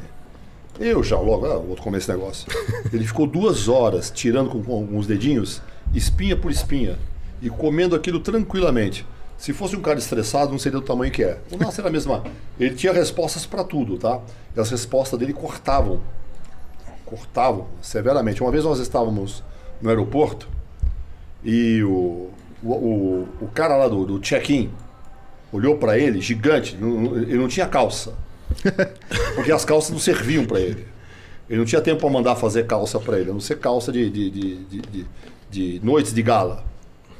Eu 0.79 1.03
já 1.03 1.19
logo, 1.19 1.45
ah, 1.45 1.57
vou 1.57 1.75
comer 1.77 1.97
esse 1.97 2.09
negócio. 2.09 2.47
Ele 2.93 3.05
ficou 3.05 3.25
duas 3.25 3.67
horas 3.67 4.11
tirando 4.11 4.49
com, 4.49 4.61
com 4.63 4.97
os 4.97 5.07
dedinhos, 5.07 5.61
espinha 5.93 6.35
por 6.35 6.51
espinha, 6.51 6.99
e 7.41 7.49
comendo 7.49 7.95
aquilo 7.95 8.19
tranquilamente. 8.19 9.05
Se 9.37 9.53
fosse 9.53 9.75
um 9.75 9.81
cara 9.81 9.99
estressado, 9.99 10.51
não 10.51 10.59
seria 10.59 10.79
do 10.79 10.85
tamanho 10.85 11.11
que 11.11 11.23
é. 11.23 11.39
O 11.51 11.57
nosso 11.57 11.79
era 11.79 11.89
a 11.89 11.91
mesma. 11.91 12.23
Ele 12.59 12.75
tinha 12.75 12.91
respostas 12.91 13.45
para 13.45 13.63
tudo, 13.63 13.97
tá? 13.97 14.19
E 14.55 14.59
as 14.59 14.69
respostas 14.69 15.19
dele 15.19 15.33
cortavam. 15.33 16.01
cortavam 17.05 17.67
severamente. 17.81 18.41
Uma 18.41 18.51
vez 18.51 18.63
nós 18.63 18.79
estávamos 18.79 19.43
no 19.79 19.89
aeroporto 19.89 20.47
e 21.43 21.83
o, 21.83 22.29
o, 22.63 22.71
o, 22.71 23.27
o 23.41 23.47
cara 23.53 23.77
lá 23.77 23.87
do, 23.87 24.05
do 24.05 24.19
check-in 24.19 24.71
olhou 25.51 25.77
para 25.77 25.97
ele, 25.97 26.19
gigante, 26.19 26.75
ele 26.75 27.37
não 27.37 27.47
tinha 27.47 27.67
calça. 27.67 28.13
Porque 29.35 29.51
as 29.51 29.65
calças 29.65 29.91
não 29.91 29.99
serviam 29.99 30.45
para 30.45 30.59
ele. 30.59 30.85
Ele 31.49 31.59
não 31.59 31.65
tinha 31.65 31.81
tempo 31.81 32.01
para 32.01 32.09
mandar 32.09 32.35
fazer 32.35 32.65
calça 32.65 32.99
para 32.99 33.19
ele, 33.19 33.29
a 33.29 33.33
não 33.33 33.39
ser 33.39 33.57
calça 33.57 33.91
de, 33.91 34.09
de, 34.09 34.29
de, 34.29 35.05
de, 35.49 35.81
noites 35.83 36.13
de 36.13 36.21
gala. 36.21 36.65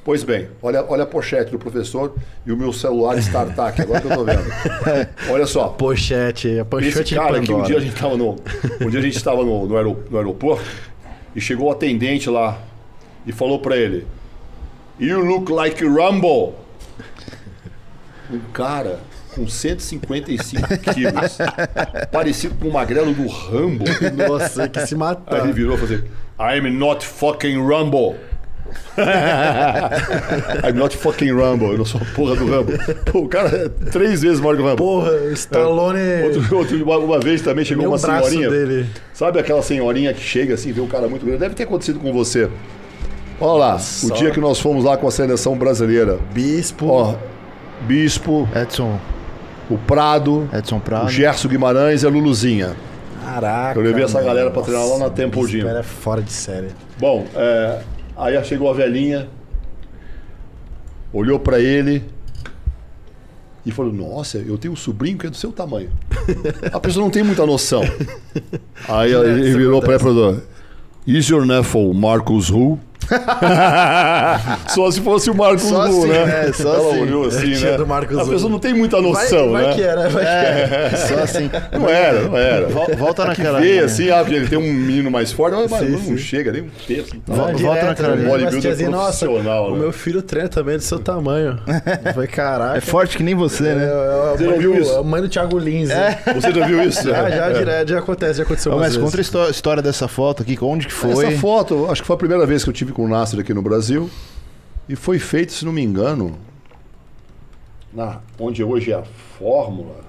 Pois 0.04 0.24
bem, 0.24 0.48
olha, 0.62 0.86
olha 0.88 1.04
a 1.04 1.06
pochete 1.06 1.52
do 1.52 1.60
professor 1.60 2.14
e 2.46 2.52
o 2.52 2.58
meu 2.58 2.72
celular 2.72 3.18
StarTAC, 3.18 3.82
agora 3.82 4.02
que 4.02 4.08
eu 4.08 4.16
tô 4.16 4.24
vendo. 4.24 4.46
Olha 5.30 5.46
só. 5.46 5.68
Pochete, 5.68 6.60
a 6.60 6.64
pochete 6.64 7.02
Esse 7.02 7.16
cara 7.16 7.34
de 7.34 7.40
aqui, 7.40 7.52
um 7.52 7.62
dia 7.64 7.76
a 7.76 7.80
gente 7.82 7.94
estava 7.94 8.16
no, 8.16 8.38
um 8.80 8.90
dia 8.90 9.02
a 9.02 9.04
gente 9.04 9.26
no, 9.26 9.68
no 9.68 10.18
aeroporto 10.18 10.64
e 11.36 11.42
chegou 11.42 11.68
o 11.68 11.72
atendente 11.72 12.30
lá 12.30 12.58
e 13.26 13.34
falou 13.34 13.60
para 13.60 13.76
ele: 13.76 14.08
You 14.98 15.20
look 15.20 15.52
like 15.52 15.84
Rumble. 15.84 16.56
Um 18.32 18.40
cara 18.54 19.02
com 19.38 19.48
155 19.48 20.68
quilos, 20.94 21.38
parecido 22.12 22.56
com 22.60 22.68
o 22.68 22.74
magrelo 22.74 23.14
do 23.14 23.28
Rambo. 23.28 23.86
Nossa, 24.28 24.68
que 24.68 24.86
se 24.86 24.94
Aí 24.96 25.00
matar. 25.00 25.44
ele 25.44 25.54
virou 25.54 25.76
e 25.76 25.80
falou 25.80 25.96
assim: 25.96 26.04
I'm 26.68 26.72
not 26.78 27.06
fucking 27.06 27.58
Rumble. 27.58 28.16
I'm 28.98 30.74
not 30.78 30.96
fucking 30.98 31.32
Rumble. 31.32 31.72
Eu 31.72 31.78
não 31.78 31.86
sou 31.86 32.02
a 32.02 32.06
porra 32.16 32.36
do 32.36 32.46
Rambo. 32.50 32.74
Pô, 33.12 33.20
o 33.20 33.28
cara 33.28 33.48
é 33.50 33.70
três 33.92 34.22
vezes 34.22 34.40
maior 34.40 34.56
que 34.56 34.62
o 34.62 34.66
Rambo. 34.66 34.78
Porra, 34.78 35.12
Stallone. 35.34 36.00
Outro, 36.26 36.58
outro- 36.58 36.84
uma, 36.84 36.98
uma 36.98 37.20
vez 37.20 37.42
também 37.42 37.64
chegou 37.64 37.84
Meu 37.84 37.92
uma 37.92 37.98
senhorinha. 37.98 38.50
dele. 38.50 38.90
Sabe 39.14 39.40
aquela 39.40 39.62
senhorinha 39.62 40.14
que 40.14 40.22
chega 40.22 40.54
assim, 40.56 40.72
vê 40.74 40.82
um 40.82 40.88
cara 40.88 41.08
muito 41.08 41.26
grande? 41.26 41.40
Deve 41.40 41.56
ter 41.56 41.64
acontecido 41.64 42.00
com 42.00 42.12
você. 42.12 42.50
Olha 43.40 43.60
lá, 43.60 43.78
o 44.04 44.12
dia 44.14 44.32
que 44.32 44.40
nós 44.40 44.60
fomos 44.60 44.84
lá 44.84 44.98
com 44.98 45.08
a 45.08 45.12
seleção 45.12 45.56
brasileira. 45.58 46.18
Bispo. 46.34 46.88
Ó, 46.88 47.16
Bispo, 47.82 48.50
Edson, 48.56 49.00
o 49.70 49.78
Prado, 49.78 50.50
Edson 50.54 50.80
Prado. 50.80 51.06
o 51.06 51.10
Gerson 51.10 51.48
Guimarães 51.48 52.04
e 52.04 52.06
a 52.06 52.10
Luluzinha. 52.10 52.76
Caraca. 53.24 53.78
Eu 53.78 53.84
levei 53.84 54.04
essa 54.04 54.16
mano. 54.16 54.28
galera 54.28 54.52
pra 54.52 54.62
treinar 54.62 54.88
lá 54.88 54.98
na 55.00 55.10
Temple 55.10 55.46
Gym. 55.48 55.68
Era 55.68 55.84
fora 55.84 56.22
de 56.22 56.32
série. 56.32 56.70
Bom, 56.98 57.26
é, 57.36 57.82
aí 58.16 58.42
chegou 58.46 58.70
a 58.70 58.74
velhinha, 58.74 59.28
olhou 61.12 61.38
pra 61.38 61.60
ele 61.60 62.06
e 63.66 63.72
falou: 63.72 63.92
Nossa, 63.92 64.38
eu 64.38 64.58
tenho 64.58 64.74
um 64.74 64.78
sobrinho 64.78 65.18
que 65.18 65.28
é 65.28 65.30
do 65.30 65.36
seu 65.36 65.52
tamanho. 65.52 65.92
A 66.72 66.80
pessoa 66.80 67.04
não 67.04 67.12
tem 67.12 67.24
muita 67.24 67.46
noção. 67.46 67.82
Aí 68.88 69.14
ele 69.14 69.58
virou 69.58 69.82
pra 69.82 69.94
ele 69.94 70.02
e 70.02 70.04
falou: 70.04 70.42
Is 71.06 71.28
your 71.28 71.46
nephew 71.46 71.94
Marcus 71.94 72.50
Who? 72.50 72.80
Só 74.70 74.92
se 74.92 75.02
fosse 75.02 75.30
o 75.30 75.36
Marcos 75.36 75.64
Só 75.64 75.86
Who, 75.88 76.04
assim, 76.04 76.08
né? 76.08 76.26
né? 76.26 76.52
Só 76.54 76.74
Ela 76.76 76.90
assim. 76.92 77.02
olhou 77.02 77.26
assim, 77.28 77.56
né? 77.58 77.78
do 77.78 77.88
Marcos 77.88 78.18
a 78.18 78.26
pessoa 78.26 78.50
não 78.50 78.60
tem 78.60 78.74
muita 78.74 79.02
noção, 79.02 79.52
vai, 79.52 79.64
vai 79.64 79.68
né? 79.72 79.76
que 79.76 79.82
era, 79.82 80.10
vai 80.10 80.24
que 80.24 80.30
era. 80.30 80.98
Só 81.08 81.16
assim. 81.20 81.50
Não 81.72 81.90
era, 81.90 82.22
não 82.24 82.38
era. 82.38 82.68
Vol- 82.68 82.96
Volta 82.98 83.26
naquela. 83.26 83.60
Vê 83.60 83.80
assim, 83.80 84.10
ah, 84.10 84.24
ele 84.28 84.48
tem 84.48 84.58
um 84.58 84.74
menino 84.74 85.10
mais 85.12 85.32
forte, 85.32 85.56
mas 85.70 85.80
Sim, 85.80 85.90
não 85.92 86.00
sim. 86.00 86.18
chega 86.18 86.52
nem 86.52 86.64
um 86.64 86.70
terço. 86.88 87.16
Tá? 87.26 87.34
Direto, 87.34 87.60
volta 87.60 87.86
naquela 87.86 88.10
né? 88.10 88.16
Bodybuilder 88.16 88.54
Mas 88.54 88.62
tiazinha, 88.62 88.90
nossa, 88.90 89.26
profissional, 89.26 89.68
O 89.70 89.74
né? 89.74 89.80
meu 89.80 89.92
filho 89.92 90.22
treina 90.22 90.50
também 90.50 90.76
é 90.76 90.78
do 90.78 90.84
seu 90.84 91.00
tamanho. 91.00 91.60
Foi 92.14 92.28
caraca. 92.28 92.78
É 92.78 92.82
forte 92.82 93.18
que 93.18 93.24
nem 93.24 93.36
você, 93.36 93.68
É, 93.68 93.76
né? 93.76 93.84
é, 93.86 93.88
a 93.88 94.36
Você 94.38 94.44
já 94.44 94.50
mãe 94.52 94.60
viu 94.60 94.74
do- 94.74 94.82
isso? 94.82 94.98
A 94.98 95.04
mãe 95.04 95.22
do 95.22 95.30
Thiago 95.30 95.58
Lins. 95.58 95.90
né? 95.90 96.20
Você 96.36 96.52
já 96.52 96.66
viu 96.68 96.84
isso? 96.84 97.08
Já, 97.08 97.30
já, 97.30 97.46
É. 97.48 97.54
direto, 97.54 97.90
já 97.90 98.00
acontece, 98.00 98.34
já 98.40 98.44
aconteceu 98.44 98.76
mas 98.78 98.98
conta 98.98 99.18
a 99.18 99.22
histó- 99.22 99.50
história 99.50 99.82
dessa 99.82 100.08
foto 100.08 100.42
aqui, 100.44 100.58
onde 100.62 100.88
que 100.88 100.94
foi? 100.94 101.28
Essa 101.28 101.38
foto, 101.40 101.88
acho 101.90 102.02
que 102.02 102.08
foi 102.08 102.16
a 102.16 102.18
primeira 102.18 102.46
vez 102.46 102.64
que 102.64 102.70
eu 102.70 102.74
tive 102.74 102.92
com 102.98 103.04
o 103.06 103.08
Nasser 103.08 103.40
aqui 103.40 103.54
no 103.54 103.62
Brasil. 103.62 104.10
E 104.90 104.96
foi 104.96 105.20
feito, 105.20 105.52
se 105.54 105.64
não 105.64 105.72
me 105.72 105.84
engano, 105.84 106.36
na, 107.94 108.22
onde 108.40 108.64
hoje 108.64 108.92
é 108.92 108.96
a 108.96 109.04
Fórmula. 109.38 110.08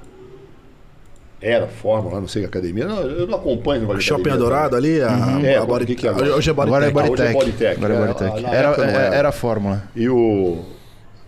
Era 1.41 1.69
Fórmula, 1.69 2.19
não 2.19 2.27
sei, 2.27 2.47
academia. 2.47 2.87
Não, 2.87 3.01
eu 3.03 3.27
não 3.27 3.37
acompanho 3.37 3.89
o 3.89 4.01
Shopping 4.01 4.31
Adorado 4.31 4.75
ali, 4.75 5.03
a, 5.03 5.39
É, 5.45 5.57
a 5.57 5.63
agora 5.63 5.85
o 5.85 5.87
que 5.87 5.95
que 5.95 6.07
é 6.07 6.11
agora? 6.11 6.35
Hoje 6.35 6.49
é 6.49 6.53
Agora 6.53 6.87
é 6.87 6.91
Bodytech. 6.91 7.21
É 7.29 7.33
Bodytech. 7.33 7.35
Bodytech. 7.35 7.77
Agora 7.77 7.93
é 7.93 7.97
É, 7.97 8.01
Bodytech. 8.07 8.47
Era, 8.47 8.69
é- 8.69 8.91
era. 9.07 9.15
era 9.15 9.29
a 9.29 9.33
fórmula. 9.33 9.83
E 9.95 10.09
o. 10.09 10.65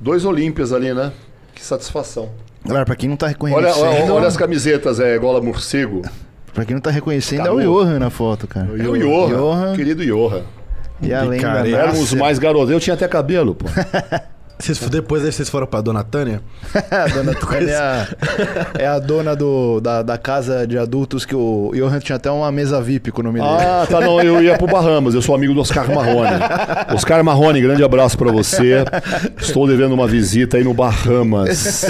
Dois 0.01 0.25
Olímpias 0.25 0.73
ali, 0.73 0.95
né? 0.95 1.13
Que 1.55 1.63
satisfação. 1.63 2.31
Galera, 2.65 2.87
pra 2.87 2.97
quem 2.97 3.09
não 3.09 3.17
tá 3.17 3.27
Olha, 3.27 3.33
reconhecendo. 3.33 3.85
olha, 3.85 4.13
olha 4.15 4.27
as 4.27 4.37
camisetas, 4.37 4.99
é 4.99 5.17
gola 5.19 5.41
morcego. 5.43 6.03
Pra 6.55 6.65
quem 6.65 6.75
não 6.75 6.81
tá 6.81 6.91
reconhecendo, 6.91 7.47
é 7.47 7.51
o 7.51 7.61
Johan 7.61 7.99
na 7.99 8.11
foto, 8.11 8.49
cara. 8.49 8.67
É 8.79 8.89
o 8.89 8.97
Johan. 8.97 9.77
querido 9.77 10.05
Johan. 10.05 10.43
E 11.03 11.13
além 11.13 11.41
da. 11.41 11.67
Éramos 11.67 12.13
mais 12.15 12.39
garotos. 12.39 12.71
Eu 12.71 12.81
tinha 12.81 12.95
até 12.95 13.09
cabelo, 13.09 13.55
pô. 13.55 13.67
Vocês, 14.61 14.79
depois 14.79 15.23
vocês 15.23 15.49
foram 15.49 15.67
pra 15.67 15.81
Dona 15.81 16.05
Tânia? 16.05 16.43
a 16.91 17.09
dona 17.15 17.35
Tânia 17.35 17.71
é 17.71 17.77
a, 17.77 18.07
é 18.79 18.87
a 18.87 18.99
dona 18.99 19.35
do, 19.35 19.81
da, 19.81 20.03
da 20.03 20.19
casa 20.19 20.67
de 20.67 20.77
adultos 20.77 21.25
que 21.25 21.35
o 21.35 21.73
Johan 21.75 21.99
tinha 21.99 22.17
até 22.17 22.31
uma 22.31 22.53
mesa 22.53 22.81
VIP 22.81 23.11
com 23.11 23.23
o 23.23 23.25
nome 23.25 23.41
dele. 23.41 23.51
Ah, 23.53 23.87
tá, 23.89 24.01
não, 24.01 24.21
eu 24.21 24.43
ia 24.43 24.59
pro 24.59 24.67
Bahamas, 24.67 25.15
eu 25.15 25.23
sou 25.23 25.35
amigo 25.35 25.55
do 25.55 25.61
Oscar 25.61 25.91
Marrone. 25.93 26.31
Oscar 26.95 27.25
Marrone, 27.25 27.61
grande 27.63 27.83
abraço 27.83 28.19
pra 28.19 28.31
você. 28.31 28.85
Estou 29.41 29.67
devendo 29.67 29.93
uma 29.93 30.07
visita 30.07 30.59
aí 30.59 30.65
no 30.65 30.75
Bahamas. 30.75 31.87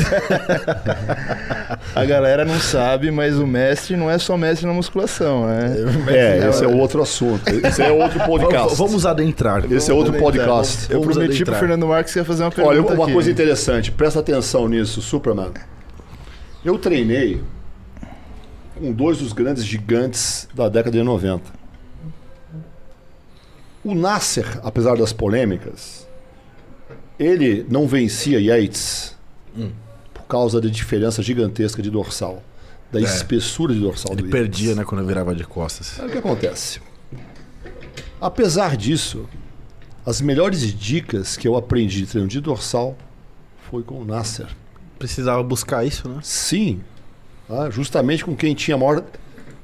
A 1.95 2.05
galera 2.05 2.45
não 2.45 2.59
sabe, 2.61 3.11
mas 3.11 3.37
o 3.37 3.47
mestre 3.47 3.97
não 3.97 4.09
é 4.09 4.17
só 4.19 4.37
mestre 4.37 4.67
na 4.67 4.73
musculação, 4.73 5.47
né? 5.47 5.75
É, 6.09 6.49
esse 6.49 6.65
é 6.65 6.69
outro 6.69 7.03
assunto. 7.03 7.49
Esse 7.49 7.83
é 7.83 7.91
outro 7.91 8.21
podcast. 8.21 8.77
Vamos, 8.77 8.79
vamos 8.79 9.07
adentrar. 9.07 9.65
Esse 9.71 9.91
é 9.91 9.95
outro 9.95 10.13
podcast. 10.13 10.87
Eu 10.89 11.01
Vamos 11.01 11.17
prometi 11.17 11.45
pro. 11.45 11.55
Fernando 11.55 11.87
Marques 11.87 12.13
que 12.13 12.19
ia 12.19 12.25
fazer 12.25 12.45
uma 12.45 12.51
Olha, 12.63 12.83
uma 12.83 13.05
aqui. 13.05 13.13
coisa 13.13 13.31
interessante, 13.31 13.91
presta 13.93 14.21
atenção 14.21 14.69
nisso, 14.69 15.01
Superman. 15.01 15.53
Eu 16.65 16.79
treinei 16.79 17.41
com 18.79 18.93
dois 18.93 19.19
dos 19.19 19.33
grandes 19.33 19.65
gigantes 19.65 20.49
da 20.55 20.69
década 20.69 20.97
de 20.97 21.03
90. 21.03 21.43
O 23.85 23.95
Nasser, 23.95 24.61
apesar 24.63 24.97
das 24.97 25.13
polêmicas, 25.13 26.07
ele 27.19 27.67
não 27.69 27.87
vencia 27.87 28.39
Yates 28.39 29.17
por 30.13 30.25
causa 30.25 30.61
da 30.61 30.69
diferença 30.69 31.23
gigantesca 31.23 31.83
de 31.83 31.91
dorsal, 31.91 32.43
da 32.93 33.01
espessura 33.01 33.73
de 33.73 33.81
dorsal 33.81 34.13
Ele 34.13 34.23
do 34.23 34.29
Yates. 34.29 34.41
perdia, 34.41 34.75
né, 34.75 34.85
quando 34.85 35.07
virava 35.07 35.35
de 35.35 35.45
costas. 35.45 35.99
Aí 35.99 36.09
o 36.09 36.11
que 36.11 36.19
acontece? 36.19 36.81
Apesar 38.21 38.77
disso, 38.77 39.27
as 40.05 40.21
melhores 40.21 40.61
dicas 40.75 41.37
que 41.37 41.47
eu 41.47 41.57
aprendi 41.57 41.99
de 42.01 42.07
treino 42.07 42.29
de 42.29 42.41
dorsal 42.41 42.97
foi 43.71 43.83
com 43.83 44.01
o 44.01 44.05
Nasser. 44.05 44.47
Precisava 44.99 45.43
buscar 45.43 45.85
isso, 45.85 46.09
né? 46.09 46.19
Sim, 46.23 46.81
tá? 47.49 47.71
justamente 47.71 48.25
com 48.25 48.37
quem 48.37 48.55
tinha 48.55 48.77
maior 48.77 49.03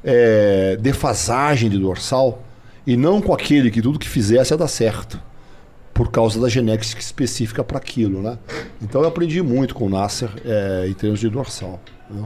é, 0.05 0.77
defasagem 0.77 1.69
de 1.69 1.79
dorsal 1.79 2.43
e 2.87 2.97
não 2.97 3.21
com 3.21 3.35
aquele 3.35 3.71
que 3.71 3.83
tudo 3.83 3.99
que 3.99 4.09
fizesse 4.09 4.53
ia 4.53 4.57
dar 4.57 4.69
certo, 4.69 5.21
por 5.93 6.11
causa 6.11 6.41
da 6.41 6.49
genética 6.49 7.01
específica 7.01 7.65
para 7.65 7.79
aquilo, 7.79 8.23
né? 8.23 8.39
Então 8.81 9.01
eu 9.01 9.09
aprendi 9.09 9.43
muito 9.43 9.75
com 9.75 9.87
o 9.87 9.89
Nasser 9.89 10.31
é, 10.45 10.87
em 10.89 10.93
termos 10.93 11.19
de 11.19 11.29
dorsal. 11.29 11.81
né? 12.09 12.25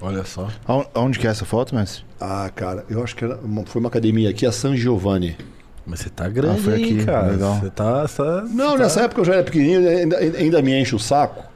Olha 0.00 0.24
só. 0.24 0.48
Aonde 0.92 1.18
que 1.18 1.26
é 1.26 1.30
essa 1.30 1.44
foto, 1.44 1.74
mestre? 1.74 2.04
Ah, 2.20 2.50
cara, 2.54 2.84
eu 2.90 3.02
acho 3.02 3.16
que 3.16 3.24
era 3.24 3.38
foi 3.64 3.80
uma 3.80 3.88
academia 3.88 4.28
aqui, 4.28 4.44
a 4.44 4.52
San 4.52 4.76
Giovanni. 4.76 5.36
Mas 5.86 6.00
você 6.00 6.08
tá 6.10 6.28
grande, 6.28 6.60
Ah, 6.60 6.62
foi 6.62 6.74
aqui, 6.74 7.04
cara. 7.04 7.26
legal. 7.32 7.58
Você 7.60 7.70
tá, 7.70 8.08
tá- 8.08 8.44
Não, 8.50 8.72
você 8.72 8.78
nessa 8.78 9.00
tá... 9.00 9.04
época 9.06 9.20
eu 9.20 9.24
já 9.24 9.34
era 9.34 9.42
pequenininho, 9.44 9.86
ainda, 9.88 10.16
ainda 10.18 10.62
me 10.62 10.80
enche 10.80 10.94
o 10.94 10.98
saco. 10.98 11.52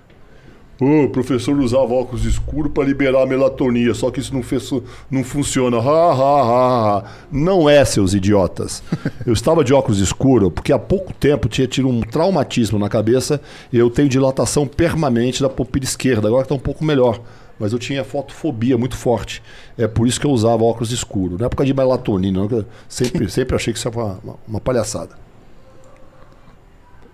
Ô, 0.81 1.05
o 1.07 1.09
professor 1.11 1.59
usava 1.59 1.93
óculos 1.93 2.25
escuros 2.25 2.71
para 2.73 2.85
liberar 2.85 3.23
a 3.23 3.27
melatonina, 3.27 3.93
só 3.95 4.13
que 4.13 4.21
isso 4.21 4.33
não, 4.33 4.45
fez, 4.45 4.71
não 5.11 5.25
funciona. 5.25 5.79
Ha, 5.79 5.81
ha, 5.81 6.13
ha, 6.13 6.99
ha. 6.99 7.05
Não 7.33 7.69
é, 7.69 7.85
seus 7.85 8.15
idiotas. 8.15 8.81
Eu 9.27 9.33
estava 9.33 9.65
de 9.65 9.75
óculos 9.75 9.99
escuros 9.99 10.53
porque 10.55 10.73
há 10.73 10.79
pouco 10.79 11.13
tempo 11.13 11.49
tinha 11.49 11.67
tido 11.67 11.89
um 11.89 12.01
traumatismo 12.01 12.79
na 12.79 12.89
cabeça 12.89 13.41
e 13.73 13.79
eu 13.79 13.91
tenho 13.91 14.09
dilatação 14.09 14.69
permanente 14.69 15.43
da 15.43 15.49
pupila 15.49 15.85
esquerda. 15.85 16.29
Agora 16.29 16.43
está 16.45 16.55
um 16.55 16.61
pouco 16.61 16.85
melhor. 16.85 17.19
Mas 17.59 17.73
eu 17.73 17.79
tinha 17.79 18.05
fotofobia 18.05 18.79
muito 18.79 18.97
forte. 18.97 19.43
É 19.77 19.89
por 19.89 20.07
isso 20.07 20.21
que 20.21 20.27
eu 20.27 20.31
usava 20.31 20.63
óculos 20.63 20.93
escuros. 20.93 21.39
Não 21.39 21.47
é 21.47 21.49
por 21.49 21.57
causa 21.57 21.67
de 21.67 21.75
melatonina. 21.75 22.47
não, 22.49 22.65
sempre, 22.89 23.29
sempre 23.31 23.57
achei 23.57 23.73
que 23.73 23.79
isso 23.79 23.89
era 23.89 23.97
uma, 23.99 24.21
uma- 24.47 24.61
palhaçada. 24.61 25.17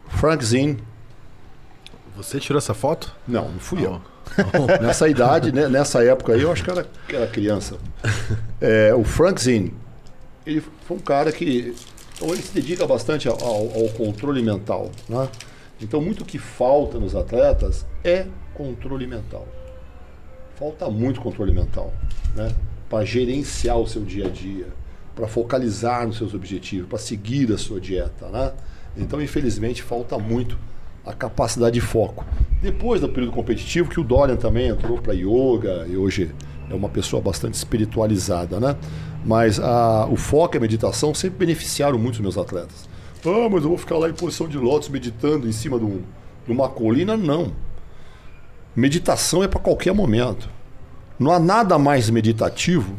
Frank 0.09 0.45
Zinn. 0.45 0.77
Você 2.17 2.39
tirou 2.39 2.59
essa 2.59 2.75
foto? 2.75 3.13
Não, 3.27 3.49
não 3.51 3.59
fui 3.59 3.85
eu. 3.85 3.93
Não. 3.93 4.05
Nessa 4.81 5.09
idade, 5.09 5.53
né, 5.53 5.69
nessa 5.69 6.03
época 6.05 6.33
aí, 6.33 6.43
eu 6.43 6.51
acho 6.53 6.63
que 6.65 6.71
era, 6.71 6.87
que 7.09 7.17
era 7.17 7.27
criança. 7.27 7.77
É, 8.61 8.95
o 8.95 9.05
Frank 9.05 9.43
Zinn, 9.43 9.73
ele 10.47 10.63
foi 10.87 10.97
um 10.97 11.01
cara 11.01 11.31
que. 11.31 11.75
Então 12.17 12.29
ele 12.29 12.41
se 12.41 12.55
dedica 12.55 12.87
bastante 12.87 13.29
ao, 13.29 13.37
ao 13.39 13.89
controle 13.95 14.43
mental. 14.43 14.91
Né? 15.07 15.29
Então, 15.83 16.01
muito 16.01 16.25
que 16.25 16.39
falta 16.39 16.99
nos 16.99 17.15
atletas 17.15 17.85
é 18.03 18.27
controle 18.55 19.07
mental. 19.07 19.47
Falta 20.57 20.89
muito 20.91 21.21
controle 21.21 21.53
mental. 21.53 21.93
Né? 22.35 22.55
para 22.95 23.05
gerenciar 23.05 23.79
o 23.79 23.87
seu 23.87 24.03
dia 24.03 24.27
a 24.27 24.31
dia, 24.31 24.69
para 25.17 25.27
focalizar 25.27 26.07
nos 26.07 26.17
seus 26.17 26.35
objetivos, 26.35 26.89
para 26.89 26.99
seguir 26.99 27.53
a 27.53 27.59
sua 27.59 27.81
dieta, 27.81 28.29
né? 28.29 28.53
Então, 28.97 29.21
infelizmente, 29.21 29.83
falta 29.83 30.19
muito 30.19 30.57
a 31.05 31.13
capacidade 31.13 31.75
de 31.75 31.81
foco. 31.81 32.25
Depois 32.63 33.01
do 33.01 33.09
período 33.09 33.33
competitivo, 33.33 33.91
que 33.91 33.99
o 33.99 34.05
Dorian 34.05 34.37
também 34.37 34.69
entrou 34.69 34.99
para 34.99 35.13
yoga 35.13 35.87
e 35.89 35.97
hoje 35.97 36.33
é 36.71 36.75
uma 36.75 36.89
pessoa 36.89 37.21
bastante 37.21 37.55
espiritualizada, 37.55 38.61
né? 38.61 38.77
Mas 39.25 39.59
a, 39.59 40.07
o 40.07 40.17
foco 40.17 40.57
e 40.57 40.59
a 40.59 40.61
meditação 40.61 41.13
sempre 41.15 41.39
beneficiaram 41.39 41.99
muito 41.99 42.15
os 42.15 42.21
meus 42.21 42.39
atletas. 42.39 42.89
Ah, 43.27 43.49
mas 43.51 43.65
eu 43.65 43.71
vou 43.71 43.79
ficar 43.79 43.99
lá 43.99 44.09
em 44.09 44.15
posição 44.15 44.47
de 44.47 44.59
lótus 44.59 44.89
meditando 44.89 45.49
em 45.49 45.53
cima 45.53 45.79
de, 45.79 45.85
um, 45.85 46.03
de 46.47 46.53
uma 46.53 46.69
colina? 46.69 47.17
Não. 47.17 47.53
Meditação 48.75 49.43
é 49.43 49.49
para 49.49 49.61
qualquer 49.61 49.93
momento. 49.93 50.49
Não 51.19 51.31
há 51.31 51.39
nada 51.39 51.79
mais 51.79 52.11
meditativo 52.11 52.97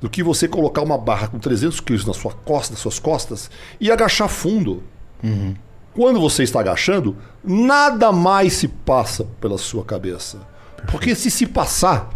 do 0.00 0.10
que 0.10 0.22
você 0.22 0.48
colocar 0.48 0.82
uma 0.82 0.98
barra 0.98 1.28
com 1.28 1.38
300 1.38 1.80
quilos 1.80 2.04
na 2.04 2.12
sua 2.12 2.32
costa, 2.32 2.72
nas 2.72 2.80
suas 2.80 2.98
costas 2.98 3.50
e 3.80 3.90
agachar 3.90 4.28
fundo. 4.28 4.82
Uhum. 5.22 5.54
Quando 5.94 6.20
você 6.20 6.42
está 6.42 6.60
agachando, 6.60 7.16
nada 7.42 8.10
mais 8.10 8.54
se 8.54 8.66
passa 8.66 9.24
pela 9.40 9.56
sua 9.56 9.84
cabeça. 9.84 10.40
Porque 10.90 11.14
se 11.14 11.30
se 11.30 11.46
passar, 11.46 12.10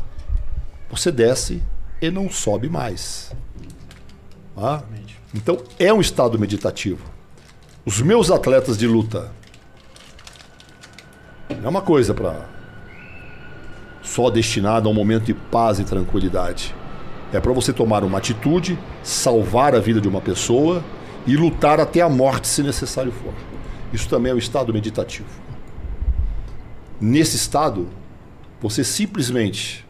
você 0.91 1.13
desce 1.13 1.63
e 2.03 2.11
não 2.11 2.29
sobe 2.29 2.69
mais. 2.69 3.31
Tá? 4.55 4.83
Então 5.33 5.63
é 5.79 5.93
um 5.93 6.01
estado 6.01 6.39
meditativo. 6.39 7.05
Os 7.87 8.03
meus 8.03 8.31
atletas 8.31 8.77
de 8.77 8.87
luta 8.87 9.33
é 11.49 11.69
uma 11.69 11.83
coisa 11.83 12.13
para 12.13 12.47
só 14.03 14.31
destinada 14.31 14.89
a 14.89 14.91
um 14.91 14.95
momento 14.95 15.25
de 15.25 15.35
paz 15.35 15.79
e 15.79 15.85
tranquilidade. 15.85 16.75
É 17.33 17.41
para 17.41 17.53
você 17.53 17.73
tomar 17.73 18.05
uma 18.05 18.19
atitude, 18.19 18.79
salvar 19.03 19.75
a 19.75 19.81
vida 19.81 20.01
de 20.01 20.09
uma 20.09 20.21
pessoa 20.21 20.83
e 21.27 21.37
lutar 21.37 21.79
até 21.79 22.01
a 22.01 22.09
morte 22.09 22.47
se 22.49 22.63
necessário 22.63 23.13
for. 23.13 23.35
Isso 23.93 24.09
também 24.09 24.33
é 24.33 24.35
um 24.35 24.39
estado 24.39 24.73
meditativo. 24.73 25.29
Nesse 27.01 27.37
estado, 27.37 27.89
você 28.61 28.83
simplesmente 28.83 29.87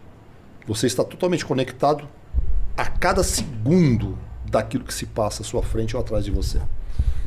você 0.66 0.86
está 0.86 1.02
totalmente 1.02 1.46
conectado 1.46 2.06
a 2.76 2.84
cada 2.84 3.22
segundo 3.22 4.18
daquilo 4.44 4.84
que 4.84 4.92
se 4.92 5.06
passa 5.06 5.42
à 5.42 5.44
sua 5.44 5.62
frente 5.62 5.96
ou 5.96 6.02
atrás 6.02 6.24
de 6.24 6.30
você. 6.30 6.60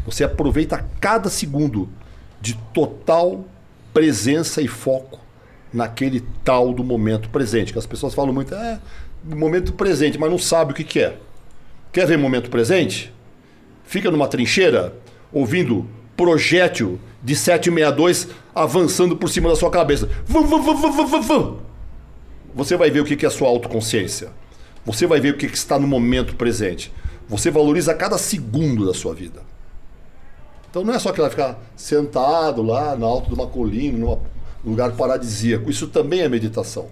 Você 0.06 0.24
aproveita 0.24 0.86
cada 1.00 1.30
segundo 1.30 1.90
de 2.40 2.56
total 2.74 3.46
presença 3.94 4.62
e 4.62 4.68
foco 4.68 5.20
naquele 5.74 6.24
tal 6.44 6.74
do 6.74 6.84
momento 6.84 7.30
presente. 7.30 7.72
Que 7.74 7.80
as 7.80 7.86
pessoas 7.86 8.14
falam 8.14 8.34
muito, 8.34 8.54
é, 8.54 8.80
momento 9.24 9.74
presente, 9.74 10.18
mas 10.18 10.30
não 10.30 10.38
sabe 10.38 10.72
o 10.72 10.76
que, 10.76 10.84
que 10.84 11.00
é. 11.00 11.18
Quer 11.92 12.08
ver 12.08 12.18
momento 12.18 12.50
presente? 12.50 13.14
Fica 13.84 14.10
numa 14.10 14.28
trincheira 14.28 14.94
ouvindo 15.32 15.86
projétil 16.16 17.00
de 17.24 17.36
762 17.36 18.28
avançando 18.54 19.16
por 19.16 19.30
cima 19.30 19.50
da 19.50 19.56
sua 19.56 19.70
cabeça. 19.70 20.10
Vum, 20.26 20.44
vum, 20.44 20.62
vum, 20.62 20.76
vum, 20.76 21.08
vum, 21.08 21.22
vum. 21.22 21.58
Você 22.54 22.76
vai 22.76 22.90
ver 22.90 23.02
o 23.02 23.06
que, 23.06 23.16
que 23.16 23.26
é 23.26 23.28
a 23.28 23.32
sua 23.32 23.48
autoconsciência. 23.48 24.30
Você 24.86 25.06
vai 25.06 25.20
ver 25.20 25.34
o 25.34 25.38
que, 25.38 25.48
que 25.48 25.58
está 25.58 25.80
no 25.80 25.88
momento 25.88 26.36
presente. 26.36 26.92
Você 27.30 27.50
valoriza 27.52 27.94
cada 27.94 28.18
segundo 28.18 28.86
da 28.86 28.94
sua 28.94 29.14
vida. 29.14 29.42
Então 30.72 30.84
não 30.84 30.94
é 30.94 31.00
só 31.00 31.12
que 31.12 31.20
ela 31.20 31.30
ficar 31.30 31.60
sentado 31.76 32.64
lá 32.64 32.96
no 32.96 33.06
alto 33.06 33.28
de 33.28 33.36
uma 33.36 33.46
colina, 33.46 33.98
num 34.00 34.18
lugar 34.64 34.94
paradisíaco. 34.94 35.70
Isso 35.70 35.88
também 35.88 36.22
é 36.22 36.30
meditação. 36.30 36.86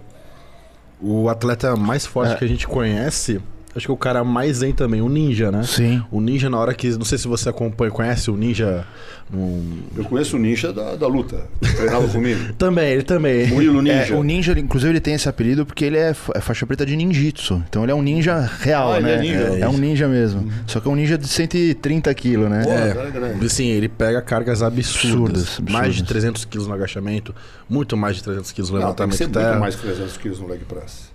O 1.00 1.28
atleta 1.30 1.74
mais 1.76 2.04
forte 2.04 2.34
É. 2.34 2.36
que 2.36 2.44
a 2.44 2.48
gente 2.48 2.68
conhece, 2.68 3.40
acho 3.76 3.86
que 3.86 3.90
é 3.90 3.94
o 3.94 3.96
cara 3.96 4.22
mais 4.24 4.58
zen 4.58 4.72
também, 4.72 5.00
o 5.00 5.08
ninja, 5.08 5.50
né? 5.50 5.62
Sim. 5.64 6.02
O 6.10 6.20
ninja, 6.20 6.48
na 6.50 6.58
hora 6.58 6.74
que. 6.74 6.88
Não 6.90 7.04
sei 7.04 7.18
se 7.18 7.26
você 7.28 7.48
acompanha, 7.48 7.90
conhece 7.90 8.30
o 8.30 8.36
ninja. 8.36 8.84
num- 9.32 9.82
Eu 9.96 10.04
conheço 10.04 10.36
o 10.36 10.38
ninja 10.40 10.72
da, 10.72 10.96
da 10.96 11.06
luta. 11.06 11.46
Treinava 11.76 12.06
comigo. 12.10 12.52
Também, 12.54 12.90
ele 12.92 13.02
também. 13.02 13.46
Murilo 13.46 13.80
Ninja. 13.80 14.12
É, 14.14 14.16
o 14.16 14.22
ninja, 14.22 14.58
inclusive, 14.58 14.90
ele 14.92 15.00
tem 15.00 15.14
esse 15.14 15.28
apelido 15.28 15.64
porque 15.64 15.84
ele 15.84 15.96
é, 15.96 16.10
é 16.34 16.40
faixa 16.40 16.66
preta 16.66 16.84
de 16.84 16.96
ninjitsu. 16.96 17.62
Então 17.68 17.82
ele 17.84 17.92
é 17.92 17.94
um 17.94 18.02
ninja 18.02 18.40
real, 18.60 18.92
Ah, 18.92 18.96
ele 18.98 19.06
né? 19.06 19.14
é 19.14 19.20
ninja, 19.20 19.54
é, 19.56 19.60
é 19.60 19.68
um 19.68 19.76
ninja 19.78 20.08
mesmo. 20.08 20.50
Só 20.66 20.80
que 20.80 20.88
é 20.88 20.90
um 20.90 20.96
ninja 20.96 21.16
de 21.16 21.28
130 21.28 22.12
quilos, 22.14 22.50
né? 22.50 22.62
Pô, 22.64 22.70
É. 22.72 22.92
cara 22.94 23.10
grande. 23.10 23.46
Assim, 23.46 23.66
ele 23.68 23.88
pega 23.88 24.20
cargas 24.20 24.62
absurdas. 24.62 25.42
Absurdas. 25.42 25.72
Mais 25.72 25.94
de 25.94 26.02
300 26.04 26.44
quilos 26.44 26.66
no 26.66 26.74
agachamento, 26.74 27.34
muito 27.68 27.96
mais 27.96 28.16
de 28.16 28.24
300 28.24 28.50
quilos 28.52 28.70
no 28.70 28.78
Não, 28.80 28.92
tem 28.92 29.08
que 29.08 29.12
levantamento 29.12 29.34
ser 29.34 29.46
muito 29.48 29.60
mais 29.60 29.74
que 29.76 29.82
300 29.82 30.16
quilos 30.16 30.40
no 30.40 30.48
leg 30.48 30.60
press. 30.64 31.09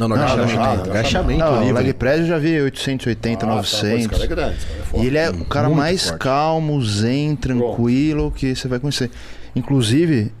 Não, 0.00 0.08
no 0.08 0.16
Não, 0.16 0.22
agachamento. 0.24 0.56
não, 0.58 0.76
no 0.76 0.82
não, 0.84 0.90
agachamento 0.90 1.38
Não, 1.40 1.58
o 1.58 1.62
livre. 1.64 1.82
leg 1.82 1.92
press 1.94 2.20
eu 2.20 2.26
já 2.26 2.38
vi 2.38 2.60
880, 2.60 3.36
Ah, 3.36 3.38
tá, 3.38 3.46
pô, 3.46 3.54
900. 3.56 3.98
esse 4.00 4.08
cara 4.08 4.24
é 4.24 4.26
grande, 4.26 4.56
cara 4.66 4.78
é 4.80 4.82
forte. 4.84 5.04
E 5.04 5.06
ele 5.06 5.18
é 5.18 5.30
o 5.30 5.44
cara 5.44 5.68
mais 5.68 6.08
forte. 6.08 6.18
calmo, 6.18 6.82
zen, 6.84 7.36
tranquilo 7.36 8.30
que 8.30 8.54
você 8.54 8.66
vai 8.66 8.78
conhecer. 8.80 9.10
Inclusive, 9.54 10.32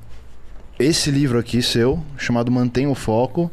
esse 0.78 1.10
livro 1.10 1.38
aqui 1.38 1.60
seu, 1.62 2.02
chamado 2.16 2.50
Mantenha 2.50 2.88
o 2.88 2.94
Foco, 2.94 3.50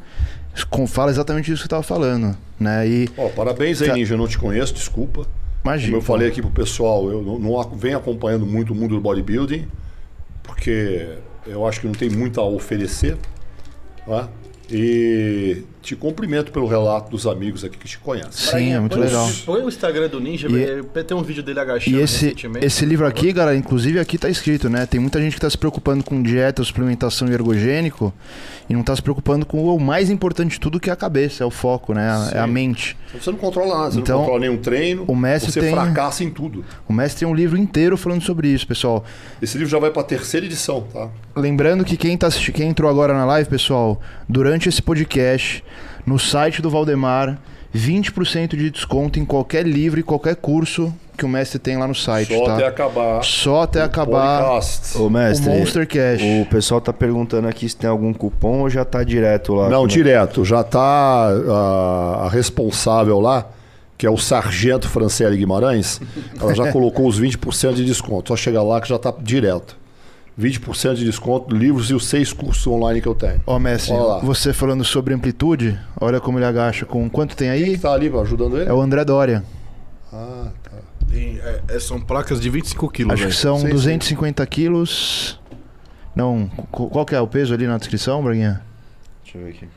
fala 0.88 1.12
exatamente 1.12 1.52
isso 1.52 1.62
que 1.62 1.66
eu 1.66 1.70
tava 1.70 1.84
falando, 1.84 2.36
né? 2.60 2.88
E 2.88 3.10
Ó, 3.18 3.28
parabéns 3.30 3.82
aí, 3.82 3.90
Tá. 3.90 3.94
Ninja. 3.96 4.14
Eu 4.14 4.18
não 4.18 4.28
te 4.28 4.38
conheço, 4.38 4.74
desculpa. 4.74 5.28
imagina. 5.64 5.92
Como 5.92 5.98
eu 5.98 6.06
falei 6.06 6.28
aqui 6.30 6.42
pro 6.42 6.50
pessoal, 6.52 7.10
eu 7.12 7.22
não, 7.22 7.38
não 7.38 7.70
venho 7.76 7.98
acompanhando 7.98 8.46
muito 8.46 8.72
o 8.74 8.76
mundo 8.76 8.96
do 8.96 9.02
bodybuilding, 9.02 9.68
porque 10.42 11.10
eu 11.46 11.68
acho 11.68 11.82
que 11.82 11.88
não 11.88 11.94
tem 11.94 12.10
muito 12.10 12.40
a 12.40 12.46
oferecer. 12.46 13.18
Tá? 14.06 14.30
E 14.72 15.64
te 15.82 15.96
cumprimento 15.96 16.52
pelo 16.52 16.68
relato 16.68 17.10
dos 17.12 17.26
amigos 17.26 17.64
aqui 17.64 17.78
que 17.78 17.88
te 17.88 17.98
conhecem. 18.00 18.32
Sim, 18.32 18.74
é 18.74 18.80
muito 18.80 18.94
Põe 18.98 19.02
o- 19.02 19.06
legal. 19.06 19.30
Põe 19.46 19.62
o 19.62 19.68
Instagram 19.70 20.08
do 20.10 20.20
Ninja, 20.20 20.48
E- 20.50 20.56
ele- 20.56 20.84
tem 21.04 21.16
um 21.16 21.22
vídeo 21.24 21.42
dele 21.44 21.60
agachando 21.60 21.98
E 21.98 22.02
esse, 22.02 22.36
esse 22.62 22.86
livro 22.86 23.06
aqui, 23.08 23.32
galera, 23.32 23.58
inclusive 23.58 24.00
aqui 24.00 24.18
tá 24.18 24.30
escrito, 24.30 24.70
né? 24.70 24.86
Tem 24.86 25.00
muita 25.00 25.22
gente 25.22 25.36
que 25.36 25.42
tá 25.42 25.50
se 25.50 25.58
preocupando 25.58 26.04
com 26.04 26.22
dieta, 26.22 26.64
suplementação 26.64 27.28
e 27.30 27.32
ergogênico 27.34 28.14
e 28.70 28.74
não 28.74 28.84
tá 28.84 28.96
se 28.96 29.02
preocupando 29.02 29.46
com 29.46 29.64
o 29.74 29.80
mais 29.80 30.10
importante 30.10 30.52
de 30.52 30.60
tudo, 30.60 30.80
que 30.80 30.90
é 30.90 30.94
a 30.94 30.96
cabeça, 30.98 31.44
é 31.44 31.48
o 31.48 31.52
foco, 31.52 31.94
né? 31.94 32.10
A- 32.10 32.32
É 32.36 32.40
a 32.40 32.46
Sim. 32.46 32.52
mente. 32.52 32.98
Você 33.18 33.32
não 33.32 33.38
controla 33.38 33.78
nada, 33.78 33.92
você 33.92 34.00
Então, 34.00 34.16
não 34.18 34.24
controla 34.26 34.42
nenhum 34.42 34.58
treino, 34.58 35.06
o 35.08 35.16
mestre 35.16 35.52
você 35.52 35.62
tem- 35.62 35.72
fracassa 35.72 36.24
em 36.26 36.30
tudo. 36.30 36.66
O 36.90 36.92
mestre 36.92 37.20
tem 37.20 37.28
um 37.28 37.34
livro 37.34 37.58
inteiro 37.58 37.96
falando 37.96 38.22
sobre 38.22 38.50
isso, 38.50 38.68
pessoal. 38.68 39.06
Esse 39.42 39.58
livro 39.58 39.72
já 39.72 39.80
vai 39.80 39.90
para 39.92 40.02
a 40.02 40.06
terceira 40.06 40.46
edição, 40.46 40.82
tá? 40.82 41.08
Lembrando 41.36 41.86
que 41.86 41.96
quem, 41.96 42.18
tá 42.18 42.28
assistindo, 42.28 42.56
quem 42.56 42.68
entrou 42.70 42.90
agora 42.92 43.14
na 43.14 43.24
live, 43.26 43.50
pessoal, 43.50 44.02
durante 44.28 44.68
esse 44.68 44.82
podcast, 44.82 45.64
no 46.08 46.18
site 46.18 46.62
do 46.62 46.70
Valdemar, 46.70 47.38
20% 47.76 48.56
de 48.56 48.72
desconto 48.72 49.20
em 49.20 49.26
qualquer 49.26 49.68
livro 49.68 50.00
e 50.00 50.04
qualquer 50.04 50.38
curso 50.38 50.94
que 51.18 51.26
o 51.26 51.28
mestre 51.28 51.60
tem 51.60 51.78
lá 51.78 51.88
no 51.88 51.96
site, 51.96 52.34
Só 52.34 52.46
tá? 52.46 52.54
até 52.54 52.68
acabar. 52.68 53.24
Só 53.24 53.62
até 53.64 53.82
o 53.82 53.86
acabar 53.86 54.44
podcast. 54.44 54.98
O 54.98 55.10
mestre, 55.10 55.50
Monster 55.50 55.88
Cash. 55.88 56.22
o 56.22 56.46
pessoal 56.46 56.80
tá 56.80 56.94
perguntando 56.94 57.48
aqui 57.48 57.68
se 57.68 57.76
tem 57.76 57.90
algum 57.90 58.14
cupom 58.14 58.62
ou 58.62 58.70
já 58.70 58.86
tá 58.86 59.04
direto 59.04 59.54
lá. 59.54 59.68
Não, 59.68 59.86
direto. 59.86 60.46
Já 60.46 60.62
está 60.62 60.80
a, 60.80 62.26
a 62.26 62.30
responsável 62.30 63.20
lá, 63.20 63.48
que 63.98 64.06
é 64.06 64.10
o 64.10 64.18
Sargento 64.18 64.88
Franciele 64.88 65.36
Guimarães, 65.36 66.00
ela 66.40 66.54
já 66.56 66.70
colocou 66.72 67.08
os 67.08 67.20
20% 67.20 67.74
de 67.74 67.84
desconto. 67.84 68.30
Só 68.30 68.36
chegar 68.38 68.64
lá 68.64 68.80
que 68.80 68.88
já 68.88 68.96
está 68.96 69.14
direto. 69.20 69.76
20% 70.40 70.96
de 70.96 71.06
desconto, 71.06 71.56
livros 71.56 71.90
e 71.90 71.94
os 71.94 72.06
seis 72.08 72.32
cursos 72.32 72.66
online 72.68 73.02
que 73.02 73.08
eu 73.08 73.16
tenho. 73.16 73.42
Ó, 73.48 73.58
mestre, 73.58 73.94
Olha 73.94 74.04
lá. 74.04 74.20
você 74.20 74.54
falando 74.54 74.84
sobre 74.84 75.14
amplitude, 75.14 75.80
olha 76.00 76.20
como 76.20 76.38
ele 76.38 76.46
agacha 76.46 76.86
com 76.86 77.10
quanto 77.10 77.36
tem 77.36 77.50
aí? 77.50 77.64
Quem 77.66 77.78
tá 77.80 77.92
ali 77.94 78.08
ajudando 78.08 78.58
ele? 78.60 78.70
É 78.70 78.74
o 78.74 78.80
André 78.82 79.04
Dória. 79.04 79.44
Ah, 80.14 80.50
tá. 80.64 80.72
Tem, 81.10 81.40
é, 81.40 81.62
é, 81.70 81.80
são 81.80 82.00
placas 82.00 82.40
de 82.40 82.50
25 82.50 82.90
quilos, 82.90 83.14
Acho 83.14 83.24
velho. 83.24 83.34
que 83.36 83.42
são 83.42 83.58
Sim, 83.58 83.66
sim. 83.68 83.72
250 83.74 84.46
quilos. 84.46 85.40
Não, 86.16 86.48
qu- 86.72 86.90
qual 86.90 87.06
que 87.06 87.16
é 87.16 87.22
o 87.22 87.28
peso 87.28 87.54
ali 87.54 87.66
na 87.66 87.78
descrição, 87.78 88.22
Braguinha? 88.24 88.62
Deixa 89.24 89.38
eu 89.38 89.44
ver 89.46 89.50
aqui. 89.52 89.68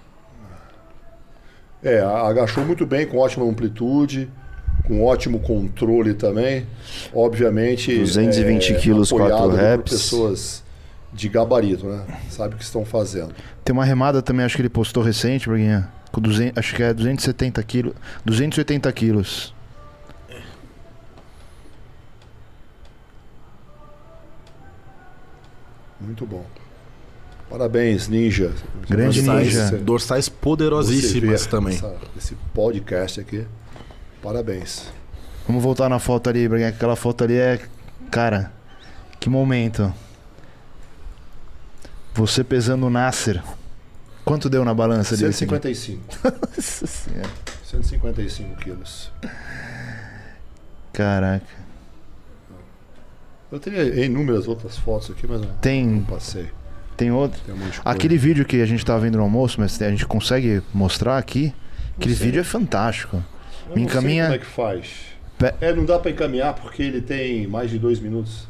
É, 1.83 2.01
agachou 2.01 2.65
muito 2.65 2.85
bem, 2.85 3.07
com 3.07 3.17
ótima 3.19 3.45
amplitude, 3.47 4.29
com 4.87 5.05
ótimo 5.05 5.41
controle 5.41 6.15
também. 6.15 6.67
Obviamente. 7.15 7.97
220 7.99 8.73
é, 8.73 8.79
quilos, 8.79 9.13
apoiado 9.13 9.31
quatro 9.39 9.51
por 9.51 9.59
reps. 9.59 9.93
pessoas 9.93 10.65
de 11.13 11.29
gabarito, 11.29 11.87
né? 11.87 12.05
Sabe 12.29 12.55
o 12.55 12.59
que 12.59 12.65
estão 12.65 12.85
fazendo. 12.85 13.35
Tem 13.65 13.73
uma 13.73 13.85
remada 13.85 14.23
também, 14.23 14.45
acho 14.45 14.57
que 14.57 14.63
ele 14.63 14.69
postou 14.69 15.03
recente, 15.03 15.49
Braguinha. 15.49 15.89
Com 16.13 16.21
200, 16.21 16.59
acho 16.59 16.75
que 16.75 16.83
é 16.83 16.93
270 16.93 17.63
quilos. 17.63 17.95
280 18.25 18.91
quilos. 18.93 19.55
Muito 26.01 26.25
bom. 26.27 26.45
Parabéns, 27.49 28.09
Ninja. 28.09 28.53
Grande 28.89 29.21
Você- 29.21 29.31
Ninja. 29.33 29.71
Dorsais 29.79 30.29
poderosíssimas 30.29 31.47
também. 31.47 31.75
essa- 31.75 31.95
esse 32.17 32.35
podcast 32.55 33.21
aqui. 33.21 33.45
Parabéns. 34.23 34.93
Vamos 35.47 35.63
voltar 35.63 35.89
na 35.89 35.99
foto 35.99 36.29
ali, 36.29 36.49
Braguinha. 36.49 36.71
que 36.71 36.77
Aquela 36.77 36.97
foto 36.97 37.25
ali 37.25 37.37
é. 37.37 37.61
Cara, 38.11 38.53
que 39.19 39.29
momento. 39.29 39.93
Você 42.15 42.45
pesando 42.45 42.87
o 42.87 42.91
Nasser. 42.91 43.43
Quanto 44.25 44.51
deu 44.51 44.65
na 44.65 44.75
balança 44.75 45.17
dele? 45.17 45.33
155. 45.33 46.03
Nossa 46.57 46.87
senhora. 46.87 47.31
155 47.65 48.57
quilos. 48.57 49.11
Caraca. 50.93 51.47
Eu 53.51 53.59
teria 53.59 54.05
inúmeras 54.05 54.47
outras 54.47 54.77
fotos 54.77 55.11
aqui, 55.11 55.27
mas 55.27 55.41
não, 55.41 55.49
Tem, 55.55 55.85
não 55.87 56.05
passei. 56.05 56.49
tem 56.97 57.11
outro. 57.11 57.41
Tem 57.45 57.55
um. 57.55 57.59
Aquele 57.85 58.17
vídeo 58.17 58.45
que 58.45 58.61
a 58.61 58.67
gente 58.67 58.85
tava 58.85 59.01
vendo 59.01 59.17
no 59.17 59.23
almoço, 59.25 59.61
mas 59.61 59.81
a 59.83 59.91
gente 59.91 60.07
consegue 60.07 60.63
mostrar 60.73 61.19
aqui. 61.19 61.53
Aquele 61.97 62.15
vídeo 62.15 62.41
é 62.41 62.45
fantástico. 62.45 63.23
Eu 63.71 63.77
me 63.77 63.83
não 63.83 63.89
sei 63.89 63.99
encaminha- 64.01 64.25
como 64.25 64.35
é 64.35 64.39
que 64.39 64.47
faz. 64.47 64.87
Pe- 65.39 65.55
É, 65.61 65.73
não 65.73 65.85
dá 65.85 65.99
pra 65.99 66.11
encaminhar 66.11 66.55
porque 66.55 66.83
ele 66.83 67.01
tem 67.01 67.47
mais 67.47 67.71
de 67.71 67.79
dois 67.79 67.99
minutos. 67.99 68.47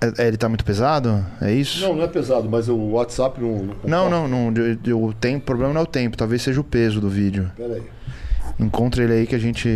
É- 0.00 0.24
é, 0.24 0.26
ele 0.28 0.36
tá 0.36 0.48
muito 0.48 0.64
pesado? 0.64 1.24
É 1.40 1.52
isso? 1.52 1.80
Não, 1.86 1.94
não 1.94 2.02
é 2.04 2.08
pesado, 2.08 2.48
mas 2.50 2.68
o 2.68 2.76
WhatsApp 2.76 3.40
não. 3.40 3.62
Não, 3.84 4.10
Não, 4.10 4.28
não, 4.28 4.50
não. 4.50 4.62
eu- 4.62 4.78
eu- 4.84 5.02
O 5.04 5.12
tempo, 5.14 5.38
o 5.38 5.46
problema 5.46 5.72
não 5.72 5.80
é 5.80 5.84
o 5.84 5.86
tempo, 5.86 6.16
talvez 6.16 6.42
seja 6.42 6.60
o 6.60 6.64
peso 6.64 7.00
do 7.00 7.08
vídeo. 7.08 7.50
Pera 7.56 7.74
aí. 7.74 7.82
Encontra 8.58 9.02
ele 9.04 9.12
aí 9.12 9.26
que 9.26 9.34
a 9.34 9.38
gente. 9.38 9.68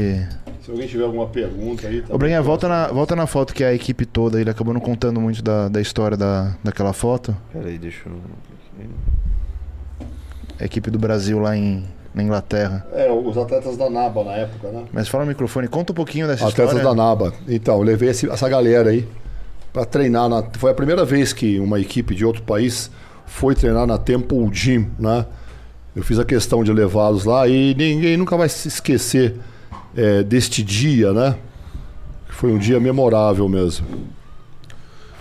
Se 0.62 0.70
alguém 0.70 0.86
tiver 0.86 1.04
alguma 1.04 1.26
pergunta 1.28 1.86
aí. 1.88 2.02
Tá 2.02 2.14
Ô, 2.14 2.18
Breninha, 2.18 2.42
volta 2.42 2.68
na, 2.68 2.88
volta 2.88 3.16
na 3.16 3.26
foto 3.26 3.54
que 3.54 3.64
é 3.64 3.68
a 3.68 3.74
equipe 3.74 4.04
toda. 4.04 4.38
Ele 4.40 4.50
acabou 4.50 4.74
não 4.74 4.80
contando 4.80 5.20
muito 5.20 5.42
da, 5.42 5.68
da 5.68 5.80
história 5.80 6.16
da, 6.16 6.54
daquela 6.62 6.92
foto. 6.92 7.34
Peraí, 7.52 7.78
deixa 7.78 8.02
eu. 8.08 8.12
A 10.60 10.64
equipe 10.64 10.90
do 10.90 10.98
Brasil 10.98 11.38
lá 11.38 11.56
em, 11.56 11.84
na 12.14 12.22
Inglaterra. 12.22 12.86
É, 12.92 13.10
os 13.12 13.36
atletas 13.36 13.76
da 13.76 13.88
NABA 13.90 14.24
na 14.24 14.32
época, 14.32 14.68
né? 14.70 14.84
Mas 14.92 15.08
fala 15.08 15.24
no 15.24 15.28
microfone, 15.28 15.68
conta 15.68 15.92
um 15.92 15.94
pouquinho 15.94 16.26
dessa 16.26 16.48
Atletas 16.48 16.76
história. 16.76 16.96
da 16.96 17.02
NABA. 17.02 17.32
Então, 17.48 17.76
eu 17.76 17.82
levei 17.82 18.08
esse- 18.10 18.28
essa 18.28 18.48
galera 18.48 18.90
aí 18.90 19.06
pra 19.72 19.84
treinar. 19.84 20.28
Na, 20.28 20.42
foi 20.58 20.70
a 20.70 20.74
primeira 20.74 21.04
vez 21.04 21.32
que 21.32 21.58
uma 21.60 21.78
equipe 21.78 22.14
de 22.14 22.24
outro 22.24 22.42
país 22.42 22.90
foi 23.26 23.54
treinar 23.54 23.86
na 23.86 23.98
Temple 23.98 24.48
Gym, 24.52 24.88
né? 24.98 25.26
Eu 25.94 26.02
fiz 26.02 26.18
a 26.18 26.24
questão 26.24 26.62
de 26.64 26.72
levá-los 26.72 27.24
lá 27.24 27.46
e 27.48 27.74
ninguém 27.74 28.16
nunca 28.16 28.36
vai 28.36 28.48
se 28.48 28.68
esquecer 28.68 29.34
é, 29.96 30.22
deste 30.22 30.62
dia, 30.62 31.12
né? 31.12 31.36
Foi 32.28 32.52
um 32.52 32.58
dia 32.58 32.78
memorável 32.78 33.48
mesmo. 33.48 33.86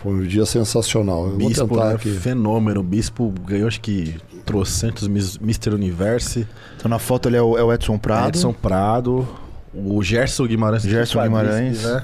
Foi 0.03 0.11
um 0.13 0.21
dia 0.23 0.45
sensacional. 0.45 1.23
Eu 1.25 1.29
vou 1.31 1.47
Bispo, 1.49 1.67
tentar 1.67 1.85
né? 1.89 1.95
aqui. 1.95 2.11
Fenômeno. 2.11 2.79
O 2.79 2.83
Bispo 2.83 3.33
ganhou, 3.45 3.67
acho 3.67 3.81
que, 3.81 4.15
trocentos 4.47 5.07
Mr. 5.07 5.69
Universe. 5.75 6.47
Então 6.77 6.89
na 6.89 6.97
foto 6.97 7.27
ali 7.27 7.37
é 7.37 7.41
o, 7.41 7.57
é 7.57 7.63
o 7.63 7.71
Edson 7.73 7.97
Prado. 7.99 8.29
Edson 8.29 8.53
Prado. 8.53 9.27
O 9.73 10.01
Gerson 10.01 10.47
Guimarães. 10.47 10.81
Gerson 10.83 11.21
Guimarães. 11.21 11.83
Né? 11.83 12.03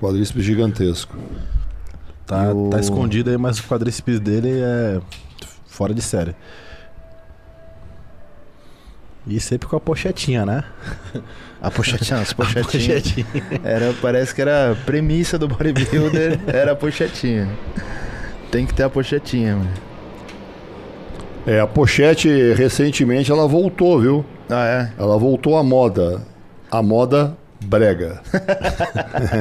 Quadríceps 0.00 0.42
gigantesco. 0.44 1.16
Tá, 2.26 2.52
o- 2.52 2.70
tá 2.70 2.80
escondido 2.80 3.30
aí, 3.30 3.36
mas 3.36 3.58
o 3.58 3.64
quadríceps 3.64 4.18
dele 4.20 4.60
é 4.60 5.00
fora 5.66 5.92
de 5.92 6.00
série. 6.02 6.34
E 9.26 9.40
sempre 9.40 9.66
com 9.68 9.76
a 9.76 9.80
pochetinha, 9.80 10.46
né? 10.46 10.64
A 11.60 11.70
pochetinha, 11.70 12.20
as 12.20 12.30
A 12.32 12.34
pochetinhas. 12.36 13.02
pochetinha. 13.02 13.26
Era, 13.64 13.92
parece 14.00 14.32
que 14.34 14.40
era 14.42 14.72
a 14.72 14.74
premissa 14.76 15.38
do 15.38 15.48
bodybuilder, 15.48 16.38
era 16.46 16.72
a 16.72 16.76
pochetinha. 16.76 17.48
Tem 18.52 18.66
que 18.66 18.74
ter 18.74 18.82
a 18.84 18.90
pochetinha, 18.90 19.56
mano. 19.56 19.70
É, 21.46 21.60
a 21.60 21.66
pochete 21.66 22.28
recentemente 22.54 23.30
ela 23.30 23.46
voltou, 23.46 24.00
viu? 24.00 24.24
Ah, 24.50 24.66
é? 24.66 24.92
Ela 24.98 25.16
voltou 25.16 25.56
à 25.56 25.62
moda. 25.62 26.22
A 26.68 26.82
moda 26.82 27.36
brega. 27.64 28.20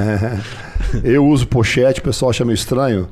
eu 1.03 1.25
uso 1.25 1.47
pochete, 1.47 1.99
o 1.99 2.03
pessoal 2.03 2.29
acha 2.29 2.45
meio 2.45 2.53
estranho. 2.53 3.07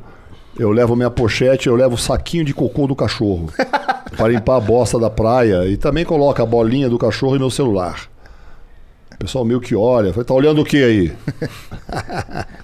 Eu 0.57 0.71
levo 0.71 0.95
minha 0.95 1.09
pochete, 1.09 1.67
eu 1.67 1.75
levo 1.75 1.95
o 1.95 1.97
saquinho 1.97 2.45
de 2.45 2.53
cocô 2.53 2.85
do 2.85 2.95
cachorro. 2.95 3.49
para 4.15 4.27
limpar 4.27 4.57
a 4.57 4.61
bosta 4.61 4.99
da 4.99 5.09
praia. 5.09 5.65
E 5.67 5.75
também 5.75 6.05
coloco 6.05 6.39
a 6.39 6.45
bolinha 6.45 6.87
do 6.87 6.99
cachorro 6.99 7.35
e 7.35 7.39
meu 7.39 7.49
celular. 7.49 8.07
O 9.15 9.17
pessoal 9.17 9.43
meio 9.43 9.59
que 9.59 9.75
olha. 9.75 10.13
Fala, 10.13 10.25
tá 10.25 10.33
olhando 10.35 10.61
o 10.61 10.65
que 10.65 10.83
aí? 10.83 11.13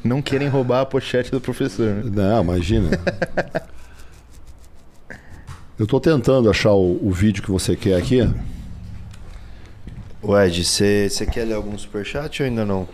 Não 0.04 0.22
querem 0.22 0.48
roubar 0.48 0.82
a 0.82 0.86
pochete 0.86 1.32
do 1.32 1.42
professor. 1.42 1.88
né? 1.88 2.04
Não, 2.06 2.44
imagina. 2.44 2.90
Eu 5.80 5.88
tô 5.88 6.00
tentando 6.00 6.50
achar 6.50 6.74
o, 6.74 7.00
o 7.02 7.12
vídeo 7.12 7.42
que 7.42 7.50
você 7.50 7.76
quer 7.76 7.96
aqui. 7.96 8.20
Ô 10.22 10.38
Ed, 10.38 10.64
você 10.66 11.10
quer 11.32 11.46
ler 11.46 11.54
algum 11.54 11.78
superchat 11.78 12.42
ou 12.44 12.48
ainda 12.50 12.66
não? 12.66 12.88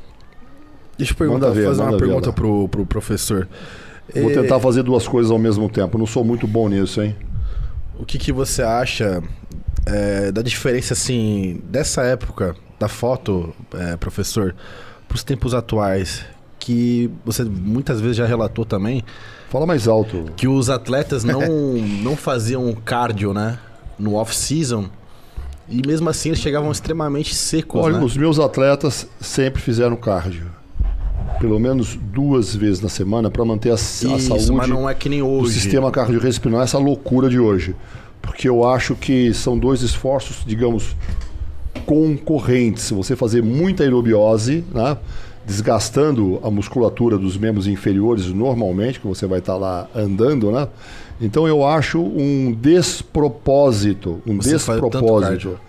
Deixa 0.97 1.13
eu 1.13 1.17
perguntar, 1.17 1.49
ver, 1.49 1.65
fazer 1.65 1.81
uma 1.81 1.91
ver 1.91 1.97
pergunta 1.97 2.27
lá. 2.29 2.33
pro, 2.33 2.69
pro 2.69 2.85
professor. 2.85 3.47
Vou 4.13 4.29
Eh, 4.29 4.33
tentar 4.33 4.59
fazer 4.59 4.83
duas 4.83 5.07
coisas 5.07 5.31
ao 5.31 5.39
mesmo 5.39 5.67
tempo. 5.69 5.97
Não 5.97 6.05
sou 6.05 6.23
muito 6.23 6.47
bom 6.47 6.69
nisso, 6.69 7.01
hein? 7.01 7.15
O 7.97 8.05
que, 8.05 8.17
que 8.17 8.31
você 8.31 8.61
acha 8.61 9.23
é, 9.85 10.31
da 10.31 10.41
diferença, 10.41 10.93
assim, 10.93 11.61
dessa 11.65 12.03
época 12.03 12.55
da 12.79 12.87
foto, 12.87 13.53
é, 13.73 13.97
professor, 13.97 14.55
para 15.07 15.15
os 15.15 15.23
tempos 15.23 15.53
atuais? 15.53 16.23
Que 16.59 17.09
você 17.23 17.43
muitas 17.43 17.99
vezes 18.01 18.17
já 18.17 18.25
relatou 18.25 18.65
também 18.65 19.03
Fala 19.49 19.65
mais 19.65 19.87
alto. 19.87 20.25
que 20.35 20.47
os 20.47 20.69
atletas 20.69 21.23
não, 21.23 21.41
não 22.03 22.15
faziam 22.15 22.73
cardio, 22.83 23.33
né? 23.33 23.59
No 23.99 24.15
off-season. 24.15 24.85
E 25.69 25.81
mesmo 25.85 26.09
assim 26.09 26.29
eles 26.29 26.39
chegavam 26.39 26.71
extremamente 26.71 27.33
secos, 27.33 27.81
Olha, 27.81 27.97
né? 27.97 28.03
os 28.05 28.15
meus 28.15 28.37
atletas 28.39 29.07
sempre 29.19 29.61
fizeram 29.61 29.95
cardio. 29.95 30.45
Pelo 31.39 31.59
menos 31.59 31.95
duas 31.95 32.55
vezes 32.55 32.81
na 32.81 32.89
semana 32.89 33.29
para 33.29 33.43
manter 33.43 33.69
a, 33.69 33.73
a 33.73 33.75
Isso, 33.75 34.19
saúde 34.27 34.51
mas 34.51 34.69
não 34.69 34.89
é 34.89 34.93
que 34.93 35.09
nem 35.09 35.21
hoje. 35.21 35.53
sistema 35.53 35.91
cardiorrespiratório, 35.91 36.63
essa 36.63 36.77
loucura 36.77 37.29
de 37.29 37.39
hoje. 37.39 37.75
Porque 38.21 38.47
eu 38.47 38.67
acho 38.67 38.95
que 38.95 39.33
são 39.33 39.57
dois 39.57 39.81
esforços, 39.81 40.43
digamos, 40.45 40.95
concorrentes. 41.85 42.89
Você 42.91 43.15
fazer 43.15 43.41
muita 43.43 43.83
aerobiose, 43.83 44.63
né? 44.73 44.97
Desgastando 45.45 46.39
a 46.43 46.49
musculatura 46.49 47.17
dos 47.17 47.37
membros 47.37 47.67
inferiores 47.67 48.25
normalmente, 48.27 48.99
que 48.99 49.07
você 49.07 49.27
vai 49.27 49.39
estar 49.39 49.55
lá 49.55 49.87
andando, 49.95 50.51
né? 50.51 50.67
Então 51.21 51.47
eu 51.47 51.65
acho 51.65 52.01
um 52.01 52.51
despropósito, 52.51 54.21
um 54.25 54.37
Você 54.37 54.51
despropósito. 54.51 55.59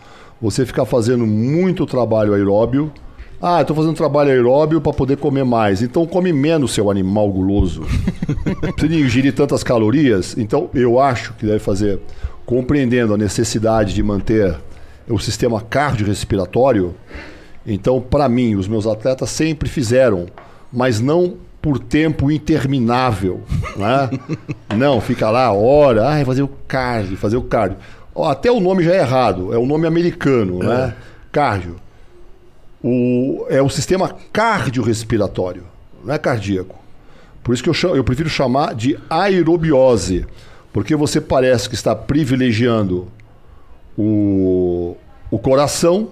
Você 0.41 0.67
ficar 0.67 0.85
fazendo 0.85 1.27
muito 1.27 1.87
trabalho 1.87 2.35
aeróbio. 2.35 2.93
Ah, 3.41 3.61
estou 3.61 3.77
fazendo 3.77 3.95
trabalho 3.95 4.31
aeróbio 4.31 4.81
para 4.81 4.93
poder 4.93 5.19
comer 5.19 5.45
mais. 5.45 5.83
Então 5.83 6.07
come 6.07 6.33
menos, 6.33 6.73
seu 6.73 6.91
animal 6.91 7.31
guloso. 7.31 7.83
Você 8.77 8.89
não 8.89 8.97
ingerir 8.97 9.35
tantas 9.35 9.63
calorias. 9.63 10.37
Então 10.37 10.71
eu 10.75 10.99
acho 10.99 11.35
que 11.35 11.47
deve 11.47 11.59
fazer, 11.59 12.01
compreendendo 12.45 13.15
a 13.15 13.17
necessidade 13.17 13.95
de 13.95 14.03
manter 14.03 14.57
o 15.09 15.19
sistema 15.19 15.61
cardiorrespiratório. 15.61 16.95
Então, 17.67 18.01
para 18.01 18.29
mim, 18.29 18.55
os 18.55 18.69
meus 18.69 18.87
atletas 18.87 19.29
sempre 19.31 19.69
fizeram, 19.69 20.27
mas 20.73 21.01
não 21.01 21.35
por 21.61 21.79
tempo 21.81 22.31
interminável, 22.31 23.43
né? 23.77 24.09
não, 24.77 25.01
fica 25.01 25.29
lá, 25.31 25.51
hora, 25.53 26.09
ah, 26.09 26.25
fazer 26.25 26.43
o 26.43 26.49
cardio, 26.69 27.17
fazer 27.17 27.37
o 27.37 27.43
cardio. 27.43 27.79
Até 28.17 28.51
o 28.53 28.61
nome 28.61 28.85
já 28.85 28.93
é 28.95 28.99
errado, 28.99 29.53
é 29.53 29.59
o 29.59 29.67
nome 29.67 29.87
americano, 29.87 30.61
né? 30.61 30.95
Cardio. 31.33 31.77
O, 32.83 33.45
é 33.49 33.61
o 33.61 33.69
sistema 33.69 34.15
cardiorrespiratório, 34.33 35.65
não 36.05 36.15
é 36.15 36.19
cardíaco. 36.19 36.77
Por 37.43 37.53
isso 37.53 37.63
que 37.63 37.69
eu, 37.69 37.75
chamo- 37.75 37.97
eu 37.97 38.05
prefiro 38.05 38.29
chamar 38.29 38.75
de 38.75 38.97
aerobiose, 39.11 40.25
porque 40.73 40.95
você 40.95 41.21
parece 41.21 41.69
que 41.69 41.75
está 41.75 41.97
privilegiando 41.97 43.09
o, 43.99 44.97
o 45.31 45.39
coração, 45.39 46.09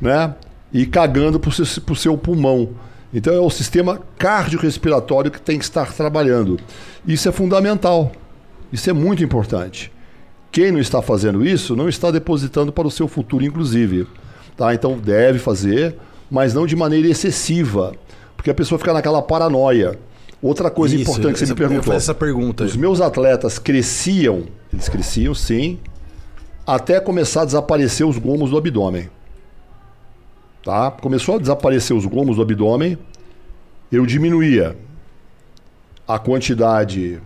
né? 0.00 0.34
E 0.72 0.86
cagando 0.86 1.40
para 1.40 1.48
o 1.48 1.52
seu, 1.52 1.82
pro 1.82 1.96
seu 1.96 2.16
pulmão. 2.18 2.70
Então 3.12 3.32
é 3.32 3.40
o 3.40 3.48
sistema 3.48 4.00
cardiorrespiratório 4.18 5.30
que 5.30 5.40
tem 5.40 5.58
que 5.58 5.64
estar 5.64 5.92
trabalhando. 5.92 6.58
Isso 7.06 7.28
é 7.28 7.32
fundamental. 7.32 8.12
Isso 8.72 8.90
é 8.90 8.92
muito 8.92 9.24
importante. 9.24 9.90
Quem 10.52 10.72
não 10.72 10.78
está 10.78 11.00
fazendo 11.00 11.44
isso 11.44 11.76
não 11.76 11.88
está 11.88 12.10
depositando 12.10 12.72
para 12.72 12.86
o 12.86 12.90
seu 12.90 13.08
futuro, 13.08 13.44
inclusive. 13.44 14.06
Tá? 14.56 14.74
Então 14.74 14.98
deve 14.98 15.38
fazer, 15.38 15.96
mas 16.30 16.52
não 16.52 16.66
de 16.66 16.76
maneira 16.76 17.08
excessiva. 17.08 17.94
Porque 18.36 18.50
a 18.50 18.54
pessoa 18.54 18.78
fica 18.78 18.92
naquela 18.92 19.22
paranoia. 19.22 19.98
Outra 20.40 20.70
coisa 20.70 20.94
Isso, 20.94 21.02
importante 21.02 21.34
que 21.34 21.38
você 21.40 21.46
me 21.46 21.54
perguntou. 21.54 21.92
essa 21.92 22.14
pergunta. 22.14 22.64
Os 22.64 22.76
meus 22.76 23.00
atletas 23.00 23.58
cresciam, 23.58 24.44
eles 24.72 24.88
cresciam 24.88 25.34
sim, 25.34 25.78
até 26.64 27.00
começar 27.00 27.42
a 27.42 27.44
desaparecer 27.44 28.06
os 28.06 28.18
gomos 28.18 28.50
do 28.50 28.58
abdômen. 28.58 29.10
Tá? 30.68 30.90
Começou 30.90 31.36
a 31.36 31.38
desaparecer 31.38 31.96
os 31.96 32.04
gomos 32.04 32.36
do 32.36 32.42
abdômen, 32.42 32.98
eu 33.90 34.04
diminuía 34.04 34.76
a 36.06 36.18
quantidade 36.18 37.22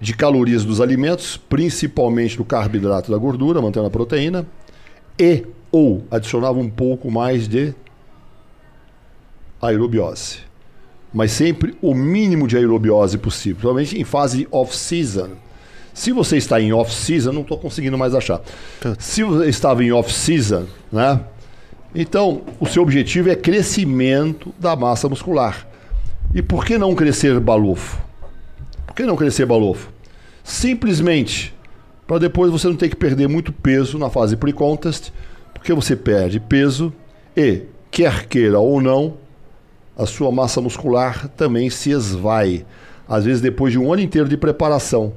de 0.00 0.14
calorias 0.14 0.64
dos 0.64 0.80
alimentos, 0.80 1.36
principalmente 1.36 2.36
do 2.36 2.44
carboidrato 2.44 3.10
e 3.10 3.12
da 3.12 3.18
gordura, 3.18 3.60
mantendo 3.60 3.88
a 3.88 3.90
proteína, 3.90 4.46
e 5.18 5.44
ou 5.72 6.04
adicionava 6.12 6.60
um 6.60 6.70
pouco 6.70 7.10
mais 7.10 7.48
de 7.48 7.74
aerobiose. 9.60 10.42
Mas 11.12 11.32
sempre 11.32 11.76
o 11.82 11.92
mínimo 11.92 12.46
de 12.46 12.56
aerobiose 12.56 13.18
possível, 13.18 13.56
principalmente 13.56 14.00
em 14.00 14.04
fase 14.04 14.46
off-season. 14.48 15.30
Se 15.92 16.12
você 16.12 16.36
está 16.36 16.60
em 16.60 16.72
off-season, 16.72 17.32
não 17.32 17.42
estou 17.42 17.58
conseguindo 17.58 17.98
mais 17.98 18.14
achar. 18.14 18.40
Se 18.96 19.24
você 19.24 19.48
estava 19.48 19.82
em 19.82 19.90
off-season, 19.90 20.66
né? 20.92 21.20
Então, 21.94 22.42
o 22.58 22.66
seu 22.66 22.82
objetivo 22.82 23.30
é 23.30 23.36
crescimento 23.36 24.54
da 24.58 24.74
massa 24.74 25.08
muscular. 25.08 25.66
E 26.34 26.40
por 26.40 26.64
que 26.64 26.78
não 26.78 26.94
crescer 26.94 27.38
balofo? 27.38 28.02
Por 28.86 28.94
que 28.94 29.04
não 29.04 29.16
crescer 29.16 29.44
balofo? 29.44 29.90
Simplesmente 30.42 31.54
para 32.06 32.18
depois 32.18 32.50
você 32.50 32.68
não 32.68 32.76
ter 32.76 32.88
que 32.88 32.96
perder 32.96 33.28
muito 33.28 33.52
peso 33.52 33.98
na 33.98 34.10
fase 34.10 34.36
pre-contest, 34.36 35.10
porque 35.54 35.72
você 35.72 35.96
perde 35.96 36.40
peso 36.40 36.92
e, 37.36 37.62
quer 37.90 38.26
queira 38.26 38.58
ou 38.58 38.82
não, 38.82 39.14
a 39.96 40.04
sua 40.04 40.30
massa 40.32 40.60
muscular 40.60 41.28
também 41.28 41.70
se 41.70 41.90
esvai. 41.90 42.66
Às 43.08 43.24
vezes 43.24 43.40
depois 43.40 43.72
de 43.72 43.78
um 43.78 43.92
ano 43.92 44.02
inteiro 44.02 44.28
de 44.28 44.36
preparação. 44.36 45.14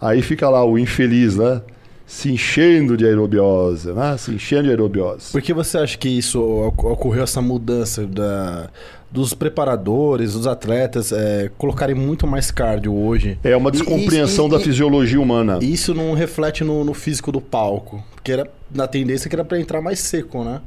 Aí 0.00 0.22
fica 0.22 0.48
lá 0.48 0.64
o 0.64 0.78
infeliz, 0.78 1.36
né? 1.36 1.62
Se 2.06 2.30
enchendo 2.30 2.96
de 2.96 3.06
aerobiose, 3.06 3.92
né? 3.92 4.16
Se 4.18 4.30
enchendo 4.30 4.64
de 4.64 4.70
aerobiose. 4.70 5.32
Por 5.32 5.40
que 5.40 5.54
você 5.54 5.78
acha 5.78 5.96
que 5.96 6.08
isso 6.08 6.40
oc- 6.42 6.84
ocorreu 6.84 7.24
essa 7.24 7.40
mudança 7.40 8.06
da, 8.06 8.68
dos 9.10 9.32
preparadores, 9.32 10.34
dos 10.34 10.46
atletas 10.46 11.12
é, 11.12 11.50
colocarem 11.56 11.94
muito 11.94 12.26
mais 12.26 12.50
cardio 12.50 12.94
hoje? 12.94 13.38
É 13.42 13.56
uma 13.56 13.70
e- 13.70 13.72
descompreensão 13.72 14.48
e- 14.48 14.50
da 14.50 14.56
e- 14.58 14.60
fisiologia 14.62 15.18
humana. 15.18 15.58
Isso 15.62 15.94
não 15.94 16.12
reflete 16.12 16.62
no, 16.62 16.84
no 16.84 16.92
físico 16.92 17.32
do 17.32 17.40
palco, 17.40 18.04
porque 18.14 18.32
era 18.32 18.50
na 18.70 18.86
tendência 18.86 19.30
que 19.30 19.34
era 19.36 19.44
para 19.44 19.58
entrar 19.58 19.80
mais 19.80 19.98
seco, 19.98 20.44
né? 20.44 20.60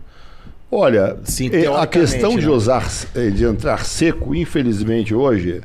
Olha, 0.72 1.18
Sim, 1.24 1.50
eh, 1.54 1.68
a 1.68 1.86
questão 1.88 2.36
de 2.38 2.46
né? 2.48 2.52
usar, 2.52 2.86
eh, 3.16 3.30
de 3.30 3.46
entrar 3.46 3.86
seco, 3.86 4.34
infelizmente 4.36 5.14
hoje, 5.14 5.62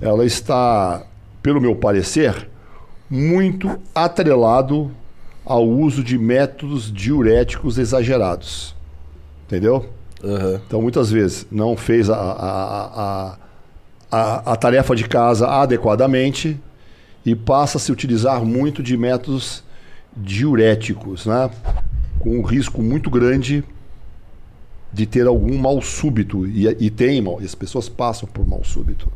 ela 0.00 0.24
está, 0.24 1.04
pelo 1.42 1.60
meu 1.60 1.76
parecer, 1.76 2.48
muito 3.10 3.70
atrelado 3.94 4.90
ao 5.44 5.66
uso 5.68 6.02
de 6.02 6.16
métodos 6.18 6.92
diuréticos 6.92 7.78
exagerados. 7.78 8.74
Entendeu? 9.46 9.88
Então, 10.66 10.80
muitas 10.80 11.10
vezes, 11.10 11.46
não 11.50 11.76
fez 11.76 12.08
a, 12.08 12.16
a, 12.16 13.02
a, 13.30 13.38
a, 14.10 14.52
a 14.52 14.56
tarefa 14.56 14.94
de 14.94 15.04
casa 15.08 15.48
adequadamente 15.48 16.58
e 17.26 17.34
passa 17.34 17.76
a 17.78 17.80
se 17.80 17.90
utilizar 17.90 18.44
muito 18.44 18.82
de 18.82 18.96
métodos 18.96 19.64
diuréticos, 20.16 21.26
né? 21.26 21.50
com 22.20 22.38
um 22.38 22.42
risco 22.42 22.80
muito 22.82 23.10
grande 23.10 23.64
de 24.92 25.06
ter 25.06 25.26
algum 25.26 25.58
mal 25.58 25.80
súbito. 25.82 26.46
E, 26.46 26.66
e 26.68 26.90
tem 26.90 27.20
mal, 27.20 27.40
e 27.40 27.44
as 27.44 27.54
pessoas 27.54 27.88
passam 27.88 28.28
por 28.28 28.46
mal 28.46 28.62
súbito. 28.62 29.10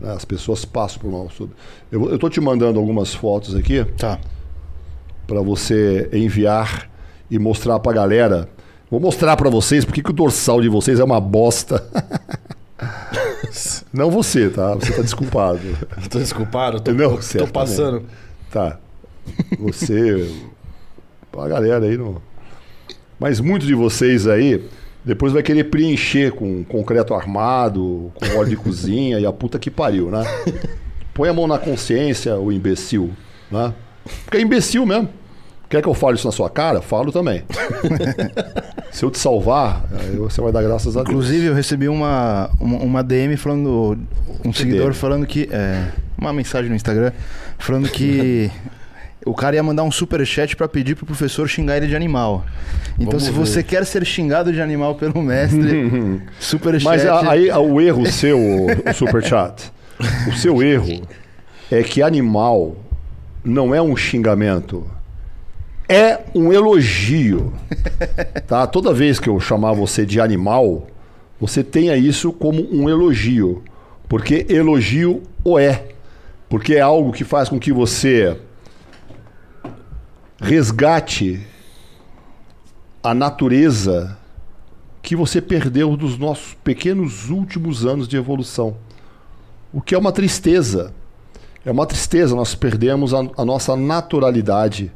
né? 0.00 0.12
As 0.12 0.24
pessoas 0.24 0.64
passam 0.64 1.00
por 1.00 1.10
mal 1.10 1.28
súbito. 1.30 1.56
Eu 1.92 2.14
estou 2.14 2.30
te 2.30 2.40
mandando 2.40 2.78
algumas 2.78 3.14
fotos 3.14 3.54
aqui 3.54 3.84
Tá. 3.98 4.18
Para 5.30 5.40
você 5.42 6.10
enviar 6.12 6.90
e 7.30 7.38
mostrar 7.38 7.78
para 7.78 7.92
a 7.92 7.94
galera. 7.94 8.48
Vou 8.90 8.98
mostrar 8.98 9.36
para 9.36 9.48
vocês 9.48 9.84
porque 9.84 10.02
que 10.02 10.10
o 10.10 10.12
dorsal 10.12 10.60
de 10.60 10.68
vocês 10.68 10.98
é 10.98 11.04
uma 11.04 11.20
bosta. 11.20 11.86
Não 13.92 14.10
você, 14.10 14.48
tá? 14.48 14.74
Você 14.74 14.92
tá 14.92 15.02
desculpado. 15.02 15.60
Tô 16.10 16.18
desculpado, 16.18 16.80
tô, 16.80 16.92
Não, 16.92 17.16
tô- 17.16 17.46
passando. 17.46 18.04
Tá. 18.50 18.78
Você. 19.58 20.28
A 21.36 21.46
galera 21.48 21.84
aí 21.84 21.96
não. 21.96 22.20
Mas 23.18 23.38
muitos 23.40 23.68
de 23.68 23.74
vocês 23.74 24.26
aí 24.26 24.64
depois 25.04 25.32
vai 25.32 25.42
querer 25.42 25.64
preencher 25.64 26.32
com 26.32 26.64
concreto 26.64 27.14
armado, 27.14 28.12
com 28.14 28.38
óleo 28.38 28.50
de 28.50 28.56
cozinha 28.56 29.18
e 29.20 29.26
a 29.26 29.32
puta 29.32 29.58
que 29.58 29.70
pariu, 29.70 30.10
né? 30.10 30.22
Põe 31.14 31.28
a 31.28 31.32
mão 31.32 31.46
na 31.46 31.58
consciência, 31.58 32.36
o 32.36 32.50
imbecil, 32.50 33.10
né? 33.50 33.72
Porque 34.24 34.38
é 34.38 34.40
imbecil 34.40 34.84
mesmo. 34.86 35.08
Quer 35.70 35.80
que 35.80 35.88
eu 35.88 35.94
fale 35.94 36.16
isso 36.16 36.26
na 36.26 36.32
sua 36.32 36.50
cara? 36.50 36.82
Falo 36.82 37.12
também. 37.12 37.44
Se 38.90 39.04
eu 39.04 39.10
te 39.10 39.18
salvar, 39.18 39.84
você 40.18 40.40
vai 40.40 40.50
dar 40.50 40.62
graças 40.62 40.96
a 40.96 41.02
Deus. 41.04 41.08
Inclusive, 41.10 41.46
eu 41.46 41.54
recebi 41.54 41.88
uma, 41.88 42.50
uma, 42.60 42.78
uma 42.78 43.02
DM 43.04 43.36
falando. 43.36 43.96
Um 44.44 44.52
seguidor 44.52 44.86
DM? 44.90 44.94
falando 44.94 45.26
que. 45.26 45.48
É, 45.52 45.86
uma 46.18 46.32
mensagem 46.32 46.68
no 46.68 46.74
Instagram 46.76 47.12
falando 47.58 47.88
que. 47.88 48.50
O 49.24 49.34
cara 49.34 49.54
ia 49.54 49.62
mandar 49.62 49.82
um 49.82 49.92
superchat 49.92 50.56
pra 50.56 50.66
pedir 50.66 50.96
pro 50.96 51.04
professor 51.04 51.46
xingar 51.46 51.76
ele 51.76 51.86
de 51.86 51.94
animal. 51.94 52.42
Então, 52.98 53.18
Vamos 53.18 53.24
se 53.24 53.30
ver. 53.30 53.38
você 53.38 53.62
quer 53.62 53.84
ser 53.84 54.04
xingado 54.04 54.50
de 54.50 54.60
animal 54.62 54.94
pelo 54.94 55.20
mestre, 55.22 56.20
superchat. 56.40 56.84
Mas 56.84 57.06
a- 57.06 57.30
aí 57.30 57.50
a- 57.50 57.58
o 57.60 57.78
erro 57.82 58.10
seu, 58.10 58.38
o 58.40 58.92
Superchat, 58.94 59.70
o 60.26 60.32
seu 60.32 60.62
erro 60.62 61.02
é 61.70 61.82
que 61.82 62.00
animal 62.02 62.74
não 63.44 63.74
é 63.74 63.80
um 63.82 63.94
xingamento, 63.94 64.86
é 65.90 66.24
um 66.32 66.52
elogio. 66.52 67.52
Tá? 68.46 68.64
Toda 68.66 68.94
vez 68.94 69.18
que 69.18 69.28
eu 69.28 69.40
chamar 69.40 69.72
você 69.72 70.06
de 70.06 70.20
animal, 70.20 70.86
você 71.40 71.64
tenha 71.64 71.96
isso 71.96 72.32
como 72.32 72.62
um 72.72 72.88
elogio. 72.88 73.64
Porque 74.08 74.46
elogio 74.48 75.22
o 75.44 75.58
é. 75.58 75.88
Porque 76.48 76.74
é 76.74 76.80
algo 76.80 77.12
que 77.12 77.24
faz 77.24 77.48
com 77.48 77.58
que 77.58 77.72
você 77.72 78.36
resgate 80.40 81.40
a 83.02 83.12
natureza 83.12 84.16
que 85.02 85.16
você 85.16 85.40
perdeu 85.40 85.96
dos 85.96 86.16
nossos 86.18 86.54
pequenos 86.54 87.30
últimos 87.30 87.84
anos 87.84 88.06
de 88.06 88.16
evolução. 88.16 88.76
O 89.72 89.80
que 89.80 89.94
é 89.94 89.98
uma 89.98 90.12
tristeza. 90.12 90.92
É 91.64 91.70
uma 91.70 91.86
tristeza, 91.86 92.34
nós 92.34 92.54
perdemos 92.54 93.12
a, 93.12 93.20
a 93.36 93.44
nossa 93.44 93.76
naturalidade 93.76 94.92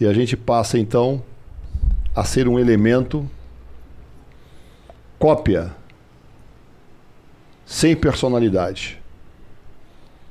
e 0.00 0.06
a 0.06 0.12
gente 0.12 0.36
passa 0.36 0.78
então 0.78 1.22
a 2.14 2.24
ser 2.24 2.48
um 2.48 2.58
elemento 2.58 3.28
cópia, 5.18 5.72
sem 7.66 7.94
personalidade. 7.96 8.98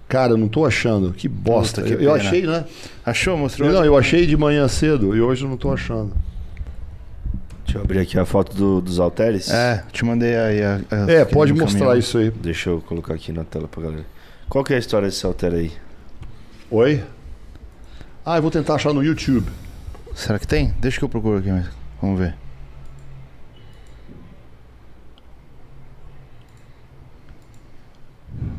Cara, 0.08 0.34
eu 0.34 0.38
não 0.38 0.48
tô 0.48 0.66
achando. 0.66 1.12
Que 1.12 1.28
bosta. 1.28 1.82
Puta, 1.82 1.96
que 1.98 2.04
eu 2.04 2.14
pena. 2.14 2.24
achei, 2.28 2.48
né? 2.48 2.66
Achou? 3.06 3.38
Mostrou? 3.38 3.70
Não, 3.72 3.84
eu 3.84 3.98
achei 3.98 4.26
de 4.26 4.38
manhã 4.38 4.66
cedo 4.68 5.16
e 5.16 5.22
hoje 5.22 5.44
eu 5.44 5.50
não 5.50 5.58
tô 5.58 5.72
achando. 5.72 6.14
Deixa 7.66 7.80
eu 7.80 7.82
abrir 7.84 8.00
aqui 8.00 8.18
a 8.18 8.24
foto 8.24 8.56
do- 8.56 8.80
dos 8.82 8.98
halteres. 9.00 9.50
É, 9.52 9.84
te 9.92 10.06
mandei 10.06 10.36
aí. 10.38 10.64
A, 10.64 10.80
a- 10.90 11.12
É, 11.12 11.26
pode 11.26 11.52
mostrar 11.52 11.80
caminhão. 11.80 11.98
isso 12.00 12.18
aí. 12.18 12.32
Deixa 12.32 12.70
eu 12.70 12.80
colocar 12.82 13.14
aqui 13.14 13.34
na 13.34 13.44
tela 13.44 13.68
pra 13.68 13.84
galera. 13.84 14.06
Qual 14.48 14.64
que 14.64 14.72
é 14.72 14.78
a 14.78 14.80
história 14.80 15.10
desse 15.10 15.26
halter 15.26 15.54
aí? 15.54 15.74
Oi? 16.72 17.04
Ah, 18.30 18.40
eu 18.40 18.42
vou 18.42 18.52
tentar 18.52 18.76
achar 18.76 18.94
no 18.94 19.02
YouTube. 19.02 19.50
Será 20.14 20.38
que 20.38 20.46
tem? 20.46 20.72
Deixa 20.82 21.00
que 21.00 21.06
eu 21.06 21.08
procuro 21.08 21.38
aqui, 21.38 21.50
mas 21.50 21.66
vamos 22.02 22.20
ver. 22.20 22.36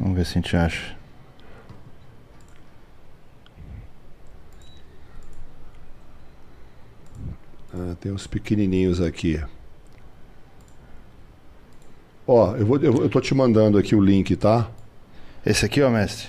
Vamos 0.00 0.16
ver 0.16 0.24
se 0.24 0.30
a 0.38 0.40
gente 0.40 0.56
acha. 0.56 0.96
Ah, 7.74 7.94
tem 8.00 8.10
uns 8.10 8.26
pequenininhos 8.26 9.02
aqui. 9.02 9.38
Ó, 12.26 12.56
eu, 12.56 12.64
vou, 12.64 12.78
eu, 12.78 13.02
eu 13.02 13.10
tô 13.10 13.20
te 13.20 13.34
mandando 13.34 13.76
aqui 13.76 13.94
o 13.94 14.00
link, 14.00 14.34
tá? 14.34 14.70
Esse 15.44 15.66
aqui, 15.66 15.82
ó, 15.82 15.90
mestre. 15.90 16.28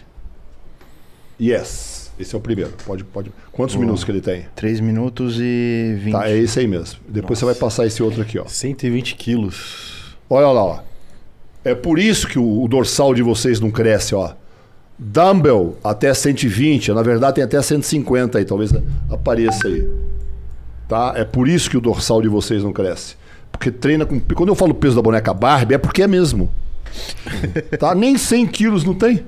Yes. 1.40 1.99
Esse 2.20 2.36
é 2.36 2.38
o 2.38 2.42
primeiro. 2.42 2.72
Pode, 2.86 3.04
pode. 3.06 3.32
Quantos 3.52 3.76
Boa. 3.76 3.86
minutos 3.86 4.04
que 4.04 4.12
ele 4.12 4.20
tem? 4.22 4.46
3 4.56 4.82
minutos 4.82 5.38
e 5.40 5.96
20. 6.02 6.12
Tá, 6.12 6.30
é 6.30 6.38
esse 6.38 6.60
aí 6.60 6.68
mesmo. 6.68 7.00
Depois 7.08 7.40
você 7.40 7.46
vai 7.46 7.54
Nossa. 7.54 7.66
passar 7.66 7.86
esse 7.86 8.04
outro 8.04 8.22
aqui, 8.22 8.38
ó. 8.38 8.46
120 8.46 9.16
quilos. 9.16 10.16
Olha 10.30 10.48
lá, 10.48 10.64
ó. 10.64 10.80
É 11.64 11.74
por 11.74 11.98
isso 11.98 12.28
que 12.28 12.38
o, 12.38 12.64
o 12.64 12.68
dorsal 12.68 13.14
de 13.14 13.24
vocês 13.24 13.60
não 13.60 13.72
cresce, 13.72 14.14
ó. 14.14 14.34
Dumbbell 14.98 15.78
até 15.82 16.14
120, 16.14 16.92
na 16.92 17.02
verdade 17.02 17.36
tem 17.36 17.44
até 17.44 17.62
150 17.62 18.38
aí, 18.38 18.44
talvez 18.44 18.74
apareça 19.10 19.70
aí. 19.70 19.90
Tá? 20.90 21.14
É 21.16 21.24
por 21.24 21.48
isso 21.48 21.70
que 21.70 21.78
o 21.78 21.82
dorsal 21.82 22.22
de 22.22 22.28
vocês 22.28 22.64
não 22.64 22.74
cresce. 22.74 23.16
Porque 23.50 23.72
treina 23.72 24.06
com. 24.06 24.20
Quando 24.20 24.50
eu 24.50 24.56
falo 24.56 24.74
peso 24.74 24.98
da 24.98 25.02
boneca 25.02 25.34
Barbie, 25.34 25.76
é 25.76 25.78
porque 25.78 26.02
é 26.02 26.08
mesmo. 26.08 26.52
tá? 27.80 27.96
Nem 27.96 28.18
100 28.18 28.48
quilos 28.48 28.84
não 28.84 28.94
tem. 28.94 29.24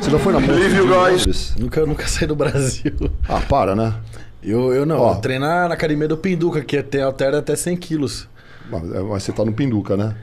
Você 0.00 0.10
já 0.10 0.18
foi 0.18 0.32
na 0.32 0.40
guys. 0.40 1.54
Nunca, 1.58 1.84
nunca 1.86 2.06
saí 2.06 2.26
do 2.26 2.36
Brasil. 2.36 2.92
Ah, 3.28 3.40
para, 3.40 3.74
né? 3.74 3.94
Eu, 4.42 4.72
eu 4.72 4.86
não, 4.86 4.98
Ó. 5.00 5.14
eu 5.14 5.20
treinar 5.20 5.68
na 5.68 5.74
academia 5.74 6.06
do 6.08 6.16
Pinduca, 6.16 6.62
que 6.62 6.76
até 6.76 7.02
altera 7.02 7.38
até 7.38 7.56
100 7.56 7.76
quilos. 7.76 8.28
Mas 8.70 8.92
é, 8.92 9.00
mas 9.00 9.22
você 9.22 9.32
tá 9.32 9.44
no 9.44 9.52
Pinduca, 9.52 9.96
né? 9.96 10.14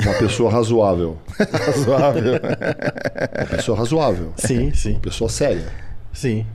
Uma 0.00 0.14
pessoa 0.14 0.50
razoável. 0.50 1.18
razoável. 1.38 2.32
Uma 2.34 3.46
pessoa 3.46 3.78
razoável. 3.78 4.32
Sim, 4.36 4.72
sim, 4.74 4.92
Uma 4.92 5.00
pessoa 5.00 5.30
séria. 5.30 5.66
sim. 6.12 6.46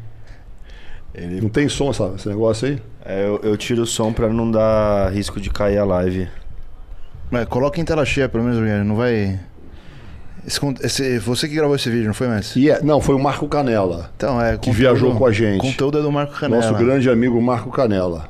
Ele 1.13 1.41
Não 1.41 1.49
tem 1.49 1.67
som 1.67 1.89
essa- 1.89 2.13
esse 2.15 2.29
negócio 2.29 2.67
aí? 2.67 2.81
É, 3.03 3.25
eu, 3.25 3.39
eu 3.41 3.57
tiro 3.57 3.81
o 3.81 3.87
som 3.87 4.13
pra 4.13 4.27
não 4.29 4.49
dar 4.51 5.11
risco 5.11 5.39
de 5.41 5.49
cair 5.49 5.79
a 5.79 5.85
live. 5.85 6.27
Mas 7.31 7.45
coloca 7.47 7.79
em 7.81 7.85
tela 7.85 8.05
cheia, 8.05 8.29
pelo 8.29 8.43
menos, 8.43 8.85
não 8.85 8.95
vai. 8.95 9.39
Esse 10.47 10.59
esse- 10.81 11.19
você 11.19 11.45
que 11.47 11.55
gravou 11.55 11.75
esse 11.75 11.89
vídeo, 11.89 12.07
não 12.07 12.13
foi, 12.13 12.29
Messi? 12.29 12.57
E 12.59 12.69
é, 12.69 12.81
não, 12.81 13.01
foi 13.01 13.13
o 13.15 13.19
Marco 13.19 13.47
Canela, 13.49 14.09
Então, 14.15 14.41
é. 14.41 14.57
que 14.57 14.71
viajou 14.71 15.13
com 15.13 15.25
a 15.25 15.31
gente. 15.31 15.59
Conteúdo 15.59 15.99
é 15.99 16.01
do 16.01 16.09
Marco 16.11 16.39
Canela. 16.39 16.61
Nosso 16.61 16.73
grande 16.81 17.09
amigo 17.09 17.39
Marco 17.41 17.69
Canela. 17.69 18.29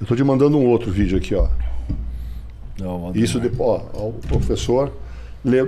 Eu 0.00 0.06
tô 0.06 0.14
te 0.14 0.22
mandando 0.22 0.56
um 0.56 0.64
outro 0.66 0.90
vídeo 0.92 1.18
aqui, 1.18 1.34
ó. 1.34 1.48
Isso 3.14 3.38
depois, 3.38 3.82
ó, 3.94 4.00
ó, 4.04 4.08
o 4.08 4.12
professor 4.28 4.92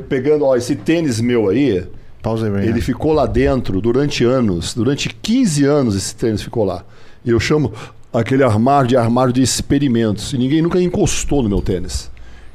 pegando, 0.08 0.44
ó, 0.44 0.56
esse 0.56 0.74
tênis 0.76 1.20
meu 1.20 1.48
aí, 1.48 1.84
Pausa 2.22 2.46
aí, 2.46 2.52
Brian. 2.52 2.64
ele 2.64 2.80
ficou 2.80 3.12
lá 3.12 3.26
dentro 3.26 3.80
durante 3.80 4.24
anos, 4.24 4.72
durante 4.74 5.08
15 5.08 5.64
anos 5.64 5.94
esse 5.96 6.14
tênis 6.14 6.42
ficou 6.42 6.64
lá. 6.64 6.84
E 7.24 7.30
eu 7.30 7.38
chamo 7.40 7.72
aquele 8.12 8.42
armário 8.44 8.88
de 8.88 8.96
armário 8.96 9.32
de 9.32 9.42
experimentos. 9.42 10.32
E 10.32 10.38
ninguém 10.38 10.62
nunca 10.62 10.80
encostou 10.80 11.42
no 11.42 11.48
meu 11.48 11.60
tênis. 11.60 12.10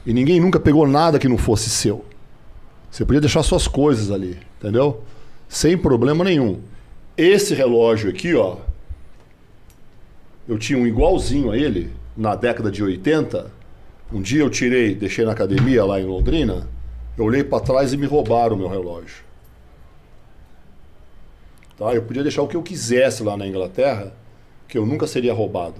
E 0.06 0.14
ninguém 0.14 0.40
nunca 0.40 0.59
pegou 0.59 0.88
nada 0.88 1.19
que 1.19 1.27
não 1.27 1.38
fosse 1.38 1.69
seu. 1.69 2.03
Você 2.89 3.05
podia 3.05 3.21
deixar 3.21 3.43
suas 3.43 3.67
coisas 3.67 4.11
ali, 4.11 4.37
entendeu? 4.57 5.03
Sem 5.47 5.77
problema 5.77 6.23
nenhum. 6.23 6.59
Esse 7.15 7.53
relógio 7.53 8.09
aqui, 8.09 8.33
ó, 8.35 8.57
eu 10.47 10.57
tinha 10.57 10.79
um 10.79 10.87
igualzinho 10.87 11.51
a 11.51 11.57
ele 11.57 11.91
na 12.17 12.35
década 12.35 12.71
de 12.71 12.83
80. 12.83 13.51
Um 14.11 14.21
dia 14.21 14.41
eu 14.41 14.49
tirei, 14.49 14.95
deixei 14.95 15.23
na 15.23 15.31
academia 15.31 15.85
lá 15.85 15.99
em 15.99 16.05
Londrina. 16.05 16.67
Eu 17.17 17.25
olhei 17.25 17.43
para 17.43 17.63
trás 17.63 17.93
e 17.93 17.97
me 17.97 18.07
roubaram 18.07 18.55
o 18.55 18.59
meu 18.59 18.67
relógio. 18.67 19.23
Tá? 21.77 21.93
Eu 21.93 22.01
podia 22.01 22.23
deixar 22.23 22.41
o 22.41 22.47
que 22.47 22.57
eu 22.57 22.63
quisesse 22.63 23.23
lá 23.23 23.37
na 23.37 23.47
Inglaterra, 23.47 24.11
que 24.67 24.77
eu 24.77 24.85
nunca 24.85 25.05
seria 25.05 25.33
roubado. 25.33 25.75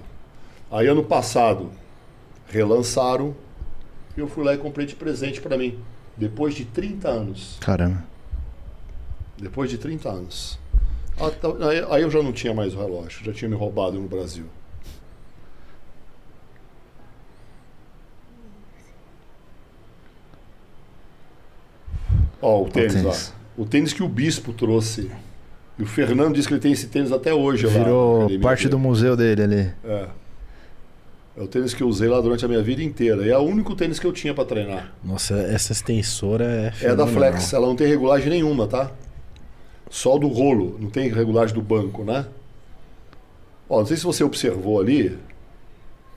Aí 0.71 0.88
ano 0.88 1.03
passado 1.03 1.71
relançaram 2.47 3.35
e 4.15 4.19
eu 4.19 4.27
fui 4.27 4.43
lá 4.43 4.53
e 4.53 4.57
comprei 4.57 4.85
de 4.85 4.95
presente 4.95 5.41
para 5.41 5.57
mim. 5.57 5.79
Depois 6.19 6.53
de 6.53 6.65
30 6.65 7.07
anos. 7.07 7.57
Caramba. 7.61 8.03
Depois 9.38 9.69
de 9.69 9.77
30 9.77 10.09
anos. 10.09 10.59
Ah, 11.17 11.31
tá, 11.31 11.48
Aí, 11.91 12.01
eu 12.01 12.11
já 12.11 12.22
não 12.22 12.33
tinha 12.33 12.53
mais 12.53 12.73
o 12.73 12.77
relógio, 12.77 13.23
já 13.23 13.31
tinha 13.31 13.48
me 13.48 13.56
roubado 13.56 13.98
no 13.99 14.07
Brasil. 14.07 14.45
Ó, 22.41 22.64
o 22.64 22.69
tênis, 22.69 22.93
tênis. 22.93 23.33
ó. 23.57 23.61
O 23.61 23.65
tênis 23.65 23.93
que 23.93 24.03
o 24.03 24.07
Bispo 24.07 24.53
trouxe. 24.53 25.09
E 25.77 25.83
o 25.83 25.85
Fernando 25.85 26.33
disse 26.35 26.48
que 26.48 26.53
ele 26.53 26.61
tem 26.61 26.72
esse 26.73 26.88
tênis 26.88 27.11
até 27.11 27.33
hoje 27.33 27.65
lá. 27.65 27.72
Virou 27.72 28.17
academia 28.22 28.41
parte 28.41 28.67
do 28.67 28.77
museu 28.80 29.15
dele 29.15 29.43
ali. 29.43 29.73
É. 29.83 30.07
É 31.40 31.42
o 31.42 31.48
tênis 31.48 31.74
que 31.74 31.82
eu 31.82 31.88
usei 31.88 32.09
lá 32.09 32.19
durante 32.19 32.43
a 32.43 32.50
minha 32.50 32.61
vida 32.61 32.84
inteira. 32.84 33.26
E 33.26 33.30
é 33.30 33.38
o 33.38 33.43
único 33.43 33.74
tênis 33.74 33.98
que 33.98 34.06
eu 34.06 34.11
tinha 34.11 34.34
para 34.34 34.43
treinar. 34.43 34.93
Nossa, 35.01 35.35
essa 35.35 35.72
extensora 35.72 36.74
é. 36.82 36.88
É 36.88 36.93
da. 36.93 37.08
Flex, 37.08 37.53
ela 37.53 37.66
não 37.66 37.77
tem 37.77 37.88
regulagem 37.88 38.30
nenhuma, 38.30 38.68
tá? 38.68 38.92
Só 39.90 40.18
do 40.18 40.27
rolo, 40.27 40.77
não 40.82 40.90
tem 40.90 41.09
regulagem 41.09 41.56
do 41.56 41.61
banco, 41.61 42.03
né? 42.03 42.26
Ó, 43.69 43.80
não 43.80 43.85
sei 43.85 43.95
se 43.95 44.03
você 44.03 44.22
observou 44.22 44.82
ali, 44.82 45.18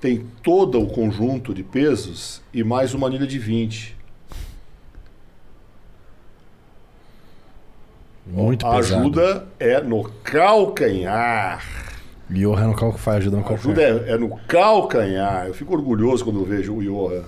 tem 0.00 0.26
todo 0.42 0.82
o 0.82 0.88
conjunto 0.88 1.54
de 1.54 1.62
pesos 1.62 2.42
e 2.52 2.64
mais 2.64 2.92
uma 2.92 3.06
anilha 3.06 3.26
de 3.26 3.38
20. 3.38 3.96
Muito 8.26 8.66
a 8.66 8.74
pesado. 8.74 9.00
ajuda 9.00 9.46
é 9.60 9.80
no 9.80 10.02
calcanhar. 10.24 11.91
Johan 12.32 12.68
no 12.68 12.74
calco 12.76 12.98
faz, 12.98 13.18
ajuda 13.18 13.36
no 13.36 13.42
calco. 13.42 13.58
ajuda 13.60 13.82
é, 13.82 14.12
é 14.12 14.18
no 14.18 14.36
calcanhar. 14.48 15.46
Eu 15.46 15.54
fico 15.54 15.74
orgulhoso 15.74 16.24
quando 16.24 16.44
vejo 16.44 16.74
o 16.74 16.82
Johan. 16.82 17.22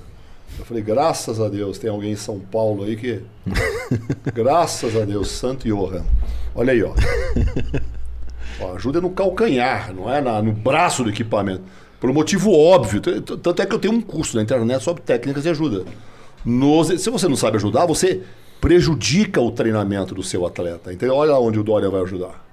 Eu 0.59 0.65
falei, 0.65 0.83
graças 0.83 1.41
a 1.41 1.49
Deus, 1.49 1.79
tem 1.79 1.91
alguém 1.91 2.13
em 2.13 2.17
São 2.17 2.39
Paulo 2.39 2.85
aí 2.85 2.97
que. 2.97 3.21
graças 4.35 4.97
a 4.97 5.05
Deus, 5.05 5.31
Santo 5.31 5.67
Johan. 5.69 6.05
Olha 6.55 6.73
aí, 6.73 6.83
ó. 6.83 6.93
Ó, 8.61 8.77
ajuda 8.77 8.99
é 8.99 9.03
no 9.03 9.11
calcanhar, 9.11 9.93
não 9.93 10.09
é 10.13 10.21
na- 10.21 10.41
no 10.41 10.53
braço 10.53 11.03
do 11.03 11.11
equipamento. 11.11 11.63
Por 11.99 12.09
um 12.09 12.13
motivo 12.13 12.53
óbvio. 12.53 13.01
Tanto 13.01 13.61
é 13.63 13.67
que 13.67 13.75
eu 13.75 13.79
tenho 13.81 13.95
um 13.95 14.01
curso 14.01 14.37
na 14.37 14.43
internet 14.45 14.81
sobre 14.83 15.03
técnicas 15.03 15.43
de 15.43 15.49
ajuda. 15.49 15.85
Nos- 16.45 16.87
se 17.03 17.11
você 17.11 17.27
não 17.27 17.35
sabe 17.37 17.57
ajudar, 17.57 17.85
você 17.87 18.23
prejudica 18.61 19.41
o 19.41 19.51
treinamento 19.51 20.15
do 20.15 20.23
seu 20.23 20.47
atleta. 20.47 20.93
Entendeu? 20.93 21.17
Olha 21.17 21.35
onde 21.37 21.59
o 21.59 21.65
Dória 21.65 21.91
vai 21.91 22.03
ajudar. 22.03 22.45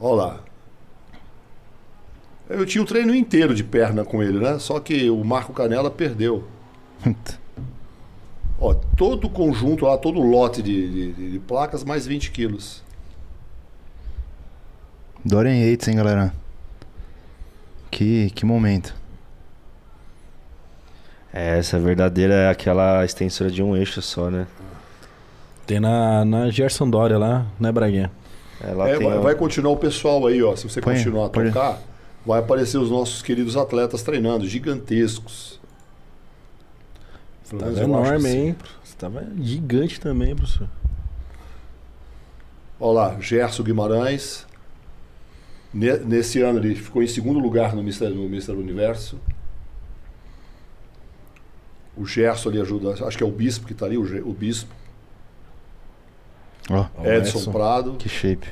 Olha 0.00 0.14
lá. 0.14 0.40
Eu 2.54 2.66
tinha 2.66 2.82
o 2.82 2.86
treino 2.86 3.14
inteiro 3.14 3.54
de 3.54 3.62
perna 3.64 4.04
com 4.04 4.22
ele, 4.22 4.38
né? 4.38 4.58
Só 4.58 4.78
que 4.80 5.08
o 5.10 5.24
Marco 5.24 5.52
Canela 5.52 5.90
perdeu. 5.90 6.44
Ó, 8.60 8.74
todo 8.96 9.26
o 9.26 9.30
conjunto 9.30 9.84
lá, 9.86 9.96
todo 9.98 10.20
o 10.20 10.22
lote 10.22 10.62
de, 10.62 11.12
de- 11.14 11.30
de 11.32 11.38
placas, 11.40 11.82
mais 11.84 12.06
20 12.06 12.30
quilos. 12.30 12.82
Dorian 15.24 15.54
Yates, 15.54 15.88
hein, 15.88 15.96
galera? 15.96 16.32
Que, 17.90 18.30
que 18.30 18.44
momento. 18.44 18.94
É, 21.32 21.58
essa 21.58 21.78
verdadeira 21.78 22.34
é 22.34 22.48
aquela 22.50 23.04
extensora 23.04 23.50
de 23.50 23.62
um 23.62 23.74
eixo 23.76 24.02
só, 24.02 24.30
né? 24.30 24.46
Tem 25.66 25.80
na, 25.80 26.24
na 26.24 26.50
Gerson 26.50 26.88
Dória 26.90 27.16
lá, 27.18 27.46
né, 27.58 27.72
Braguinha? 27.72 28.10
Ela 28.60 28.88
É, 28.90 28.96
tem 28.98 29.08
vai, 29.08 29.18
um- 29.18 29.22
vai 29.22 29.34
continuar 29.34 29.72
o 29.72 29.76
pessoal 29.76 30.26
aí, 30.26 30.42
ó. 30.42 30.54
Se 30.54 30.68
você 30.68 30.80
Põe, 30.80 30.94
continuar 30.96 31.26
a 31.26 31.30
pode. 31.30 31.48
tocar, 31.50 31.80
vai 32.24 32.40
aparecer 32.40 32.78
os 32.78 32.90
nossos 32.90 33.22
queridos 33.22 33.56
atletas 33.56 34.02
treinando, 34.02 34.46
gigantescos. 34.48 35.60
Pelo 37.48 37.60
Tava 37.60 37.72
menos 37.72 37.88
eu 37.88 37.94
acho 37.96 38.02
que 38.04 38.08
enorme, 38.08 38.28
sim. 38.30 38.38
hein? 38.48 38.56
Você 38.82 38.96
tava 38.96 39.26
gigante 39.40 40.00
também, 40.00 40.34
professor. 40.34 40.68
Olha 42.80 42.92
lá, 42.92 43.20
Gerson 43.20 43.62
Guimarães. 43.62 44.46
Ne- 45.72 45.98
Nesse 45.98 46.40
ano 46.42 46.58
ele 46.58 46.74
ficou 46.74 47.02
em 47.02 47.06
segundo 47.06 47.38
lugar 47.38 47.74
no 47.74 47.80
Mr. 47.80 48.08
no 48.10 48.24
Mr. 48.26 48.52
Universo. 48.52 49.18
O 51.96 52.06
Gerson 52.06 52.48
ali 52.48 52.60
ajuda, 52.60 53.04
acho 53.06 53.18
que 53.18 53.22
é 53.22 53.26
o 53.26 53.30
Bispo 53.30 53.66
que 53.66 53.72
está 53.74 53.84
ali, 53.86 53.98
o, 53.98 54.28
o 54.28 54.32
Bispo. 54.32 54.74
Ó, 56.70 56.86
Edson, 57.04 57.38
Edson. 57.38 57.52
Prado. 57.52 57.92
que 57.98 58.08
shape. 58.08 58.48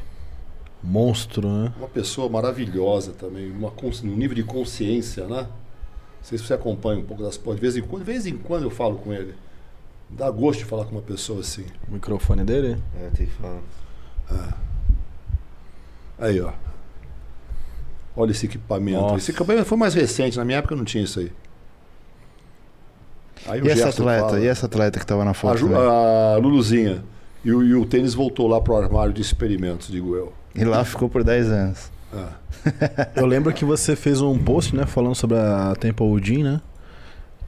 Monstro, 0.83 1.47
né? 1.49 1.73
Uma 1.77 1.89
pessoa 1.89 2.29
maravilhosa 2.29 3.13
também, 3.13 3.51
uma, 3.51 3.71
um 4.05 4.17
nível 4.17 4.35
de 4.35 4.43
consciência, 4.45 5.27
né? 5.27 5.43
Não 5.43 5.49
sei 6.25 6.39
se 6.39 6.45
você 6.45 6.55
acompanha 6.55 7.01
um 7.01 7.05
pouco 7.05 7.23
das 7.23 7.37
pós. 7.37 7.57
De 7.57 7.61
vez 7.63 7.77
em 7.77 7.83
quando, 7.83 8.05
de 8.05 8.11
vez 8.13 8.27
em 8.27 8.37
quando 8.37 8.63
eu 8.65 8.71
falo 8.71 8.97
com 8.97 9.13
ele. 9.13 9.35
Dá 10.09 10.31
gosto 10.31 10.59
de 10.61 10.65
falar 10.65 10.85
com 10.87 10.93
uma 10.93 11.03
pessoa 11.03 11.41
assim. 11.41 11.65
O 11.89 11.93
microfone 11.93 12.45
dele. 12.45 12.77
É, 13.01 13.09
tem 13.11 13.27
que 13.27 13.33
falar. 13.33 13.61
Aí, 16.19 16.41
ó. 16.41 16.53
Olha 18.17 18.33
esse 18.33 18.47
equipamento. 18.47 19.01
Nossa. 19.01 19.17
Esse 19.19 19.31
equipamento 19.31 19.65
foi 19.67 19.79
mais 19.79 19.95
recente, 19.95 20.37
na 20.37 20.45
minha 20.45 20.59
época 20.59 20.75
não 20.77 20.85
tinha 20.85 21.05
isso 21.05 21.21
aí. 21.21 21.33
Aí 23.47 23.61
E 23.63 23.71
essa 23.71 23.89
atleta? 23.89 24.27
fala- 24.29 24.41
E 24.41 24.47
essa 24.47 24.67
atleta 24.67 24.99
que 24.99 25.07
tava 25.07 25.25
na 25.25 25.31
a, 25.31 25.35
foto? 25.35 25.59
Ju- 25.59 25.69
também? 25.69 25.83
a 25.83 26.37
Luluzinha. 26.37 27.05
E 27.45 27.53
o, 27.53 27.63
e 27.63 27.75
o 27.75 27.87
tênis 27.87 28.13
voltou 28.13 28.47
lá 28.47 28.61
pro 28.61 28.77
armário 28.77 29.13
de 29.15 29.23
experimentos, 29.23 29.89
digo 29.89 30.15
eu. 30.15 30.33
E 30.55 30.65
lá 30.65 30.85
ficou 30.85 31.09
por 31.09 31.23
10 31.23 31.49
anos. 31.49 31.91
Ah. 32.13 32.41
Eu 33.17 33.27
lembro 33.27 33.53
que 33.53 33.65
você 33.65 33.95
fez 33.97 34.21
um 34.21 34.37
post, 34.37 34.75
né, 34.75 34.85
falando 34.87 35.15
sobre 35.15 35.37
a 35.37 35.75
Temple 35.79 36.21
Gym, 36.23 36.43
né? 36.43 36.61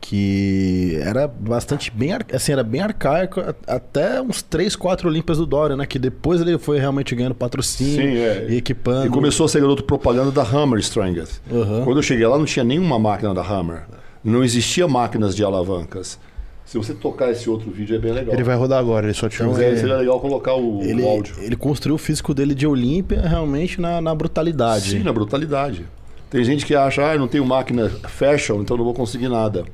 Que 0.01 0.99
era 1.01 1.29
bastante 1.29 1.91
bem, 1.91 2.13
assim, 2.33 2.53
era 2.53 2.65
bem 2.65 2.81
arcaico, 2.81 3.41
até 3.67 4.21
uns 4.21 4.43
3, 4.43 4.75
4 4.75 5.09
Olímpias 5.09 5.39
do 5.39 5.47
Dória, 5.47 5.77
né? 5.77 5.87
Que 5.87 5.99
depois 5.99 6.41
ele 6.41 6.59
foi 6.59 6.79
realmente 6.79 7.15
ganhando 7.15 7.35
patrocínio 7.37 7.95
Sim, 7.95 8.19
é. 8.19 8.47
e 8.49 8.57
equipando. 8.57 9.07
E 9.07 9.11
começou 9.11 9.47
a 9.47 9.49
ser 9.49 9.61
garoto 9.61 9.85
propaganda 9.85 10.33
da 10.33 10.43
Hammer 10.43 10.81
Strength. 10.81 11.41
Aham. 11.53 11.85
Quando 11.85 11.99
eu 11.99 12.03
cheguei 12.03 12.27
lá 12.27 12.37
não 12.37 12.45
tinha 12.45 12.65
nenhuma 12.65 12.99
máquina 12.99 13.33
da 13.33 13.43
Hammer. 13.43 13.85
Não 14.25 14.43
existia 14.43 14.89
máquinas 14.89 15.37
de 15.37 15.45
alavancas. 15.45 16.19
Se 16.65 16.79
você 16.79 16.95
tocar 16.95 17.31
esse 17.31 17.51
outro 17.51 17.71
vídeo 17.71 17.97
é 17.97 17.99
bem 17.99 18.13
legal. 18.13 18.35
Ele 18.35 18.43
vai 18.45 18.57
rodar 18.57 18.79
agora, 18.79 19.05
ele 19.07 19.13
só 19.15 19.29
tirou 19.29 19.53
Mas 19.53 19.61
é, 19.61 19.77
seria 19.77 19.97
legal 19.97 20.19
colocar 20.21 20.55
o, 20.55 20.79
o 20.79 20.83
Ele, 20.83 21.07
áudio. 21.07 21.35
ele 21.41 21.57
construiu 21.57 21.97
o 21.97 21.99
físico 21.99 22.33
dele 22.33 22.55
de 22.55 22.67
Olímpia 22.67 23.21
realmente 23.21 23.81
na, 23.81 24.01
na 24.01 24.15
brutalidade. 24.15 24.91
Sim, 24.91 25.01
na 25.01 25.13
brutalidade. 25.13 25.85
Tem 26.31 26.43
gente 26.45 26.65
que 26.65 26.75
acha, 26.75 27.07
ah, 27.11 27.15
eu 27.15 27.19
não 27.19 27.29
tenho 27.29 27.45
máquina 27.45 27.91
fashion, 28.09 28.63
então 28.63 28.77
não 28.77 28.85
vou 28.85 28.95
conseguir 28.95 29.29
nada. 29.29 29.65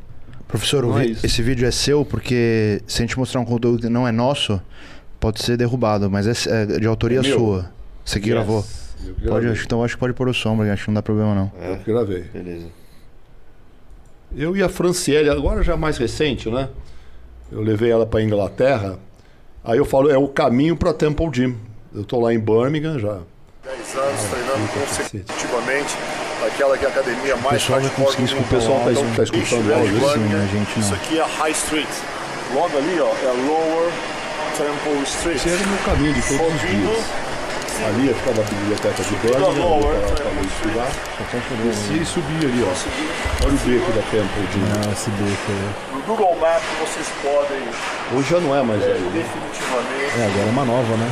Professor, 0.49 0.85
o 0.85 0.89
Não 0.89 0.99
é 0.99 1.07
vi- 1.07 1.17
esse 1.23 1.41
vídeo 1.43 1.69
é 1.69 1.71
seu 1.71 2.05
porque 2.05 2.83
se 2.87 3.03
a 3.03 3.07
gente 3.07 3.17
mostrar 3.19 3.41
um 3.41 3.45
conteúdo 3.45 3.83
que 3.83 3.89
não 3.89 4.09
é 4.09 4.11
nosso, 4.11 4.61
pode 5.21 5.41
ser 5.43 5.57
derrubado, 5.57 6.11
mas 6.11 6.27
é, 6.49 6.63
é 6.63 6.67
de 6.81 6.87
autoria 6.87 7.21
É 7.21 7.23
sua. 7.23 7.71
Você 8.05 8.19
que 8.19 8.31
gravou. 8.31 8.65
Eu 9.07 9.15
que 9.15 9.29
Pode, 9.29 9.47
então 9.65 9.85
acho 9.85 9.95
que 9.95 10.01
pode 10.01 10.15
pôr 10.15 10.27
o 10.29 10.35
sombra, 10.35 10.73
acho 10.73 10.85
que 10.85 10.89
não 10.91 10.95
dá 10.95 11.03
problema 11.03 11.33
não. 11.35 11.53
Eu 11.63 11.77
que 11.77 11.93
gravei. 11.93 12.23
Beleza. 12.33 12.67
Eu 14.37 14.57
e 14.57 14.63
a 14.63 14.69
Franciele, 14.69 15.31
agora 15.31 15.63
já 15.63 15.77
mais 15.77 15.97
recente, 15.97 16.51
né? 16.51 16.69
Eu 17.51 17.63
levei 17.63 17.91
ela 17.91 18.07
para 18.07 18.23
Inglaterra. 18.23 18.99
Aí 19.65 19.79
eu 19.79 19.85
falo, 19.85 20.11
é 20.11 20.19
o 20.19 20.29
caminho 20.29 20.77
para 20.77 20.93
Temple 20.93 21.29
Gym. 21.33 21.57
Eu 21.95 22.05
tô 22.05 22.21
lá 22.21 22.33
em 22.33 22.39
Birmingham 22.39 22.99
já. 22.99 23.19
10 23.65 23.97
anos 23.97 24.21
treinando 24.31 24.69
consecutivamente. 24.73 25.97
Aquela 26.47 26.79
que 26.79 26.85
é 26.85 26.89
a 26.89 26.91
academia 26.91 27.37
mais 27.37 27.63
pessoal 27.63 27.81
vai 27.81 27.91
conseguir 27.91 28.25
escutar 28.25 28.45
o 28.45 28.49
pessoal 28.49 28.81
áudio. 28.83 29.03
tá, 29.11 29.17
tá 29.17 29.23
escutando 29.25 29.69
o 29.69 29.75
áudio? 29.75 29.99
Sim, 29.99 30.35
a 30.35 30.47
gente 30.47 30.81
Isso 30.81 30.95
aqui 30.95 31.19
é 31.19 31.25
High 31.25 31.51
Street. 31.53 31.89
Logo 32.55 32.79
ali, 32.79 33.01
ó, 33.01 33.09
é 33.09 33.33
Lower 33.47 33.93
Temple 34.57 35.03
Street. 35.05 35.37
Esse 35.37 35.49
era 35.49 35.63
o 35.63 35.69
meu 35.69 35.79
caminho 35.79 36.15
de 36.15 36.23
todos 36.23 36.55
os 36.55 36.61
dias. 36.61 37.28
Ali 37.87 38.13
ficava 38.13 38.41
a 38.41 38.45
biblioteca 38.45 39.03
de 39.03 39.11
Birmingham, 39.17 39.39
Não, 39.41 39.77
onde 39.79 39.87
eu 39.87 39.93
é, 39.93 40.11
para 40.11 40.43
estudar. 40.43 40.91
Descia 41.65 42.03
e 42.03 42.05
subia 42.07 42.49
ali, 42.49 42.63
ó. 42.65 43.45
Olha 43.45 43.55
o 43.55 43.59
beco 43.59 43.93
da 43.93 44.03
Temple 44.11 44.47
de 44.53 44.89
Ah, 44.89 44.93
esse 44.93 45.11
beco 45.11 45.49
aí. 45.49 45.95
No 45.95 46.03
Google 46.03 46.37
Maps 46.41 46.63
vocês 46.81 47.09
podem 47.23 47.63
Hoje 48.19 48.31
já 48.31 48.41
não 48.41 48.57
é 48.57 48.63
mais 48.63 48.83
ali. 48.83 48.93
definitivamente 49.13 50.19
É, 50.19 50.27
agora 50.27 50.47
é 50.47 50.51
uma 50.51 50.65
nova, 50.65 50.97
né? 50.97 51.11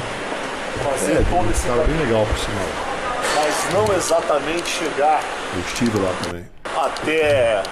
fazer 0.85 1.25
todo 1.31 1.51
esse 1.51 1.67
Cara, 1.67 1.81
caminho, 1.83 1.99
bem 1.99 2.07
legal, 2.07 2.27
por 2.27 2.39
sinal. 2.39 2.69
mas 3.37 3.73
não 3.89 3.97
exatamente 3.97 4.69
chegar 4.69 5.23
Eu 5.55 5.61
estive 5.61 5.99
lá 5.99 6.13
também. 6.23 6.45
até 6.77 7.63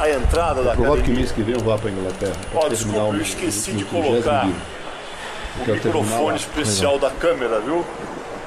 a 0.00 0.10
entrada 0.10 0.62
da 0.62 0.70
Provável 0.72 0.94
que 0.94 1.00
academia. 1.02 1.20
mês 1.20 1.32
que 1.32 1.42
vem 1.42 1.54
eu 1.54 1.60
vá 1.60 1.78
para 1.78 1.90
Inglaterra. 1.90 2.32
Ó, 2.54 2.68
desculpa, 2.68 2.98
eu 3.16 3.20
esqueci 3.22 3.72
de 3.72 3.84
colocar 3.84 4.42
20º 4.42 4.46
livro. 4.46 4.60
O 5.60 5.64
Quero 5.64 5.80
terminar 5.80 6.04
microfone 6.04 6.36
especial 6.36 6.98
da 6.98 7.10
câmera, 7.10 7.60
viu? 7.60 7.84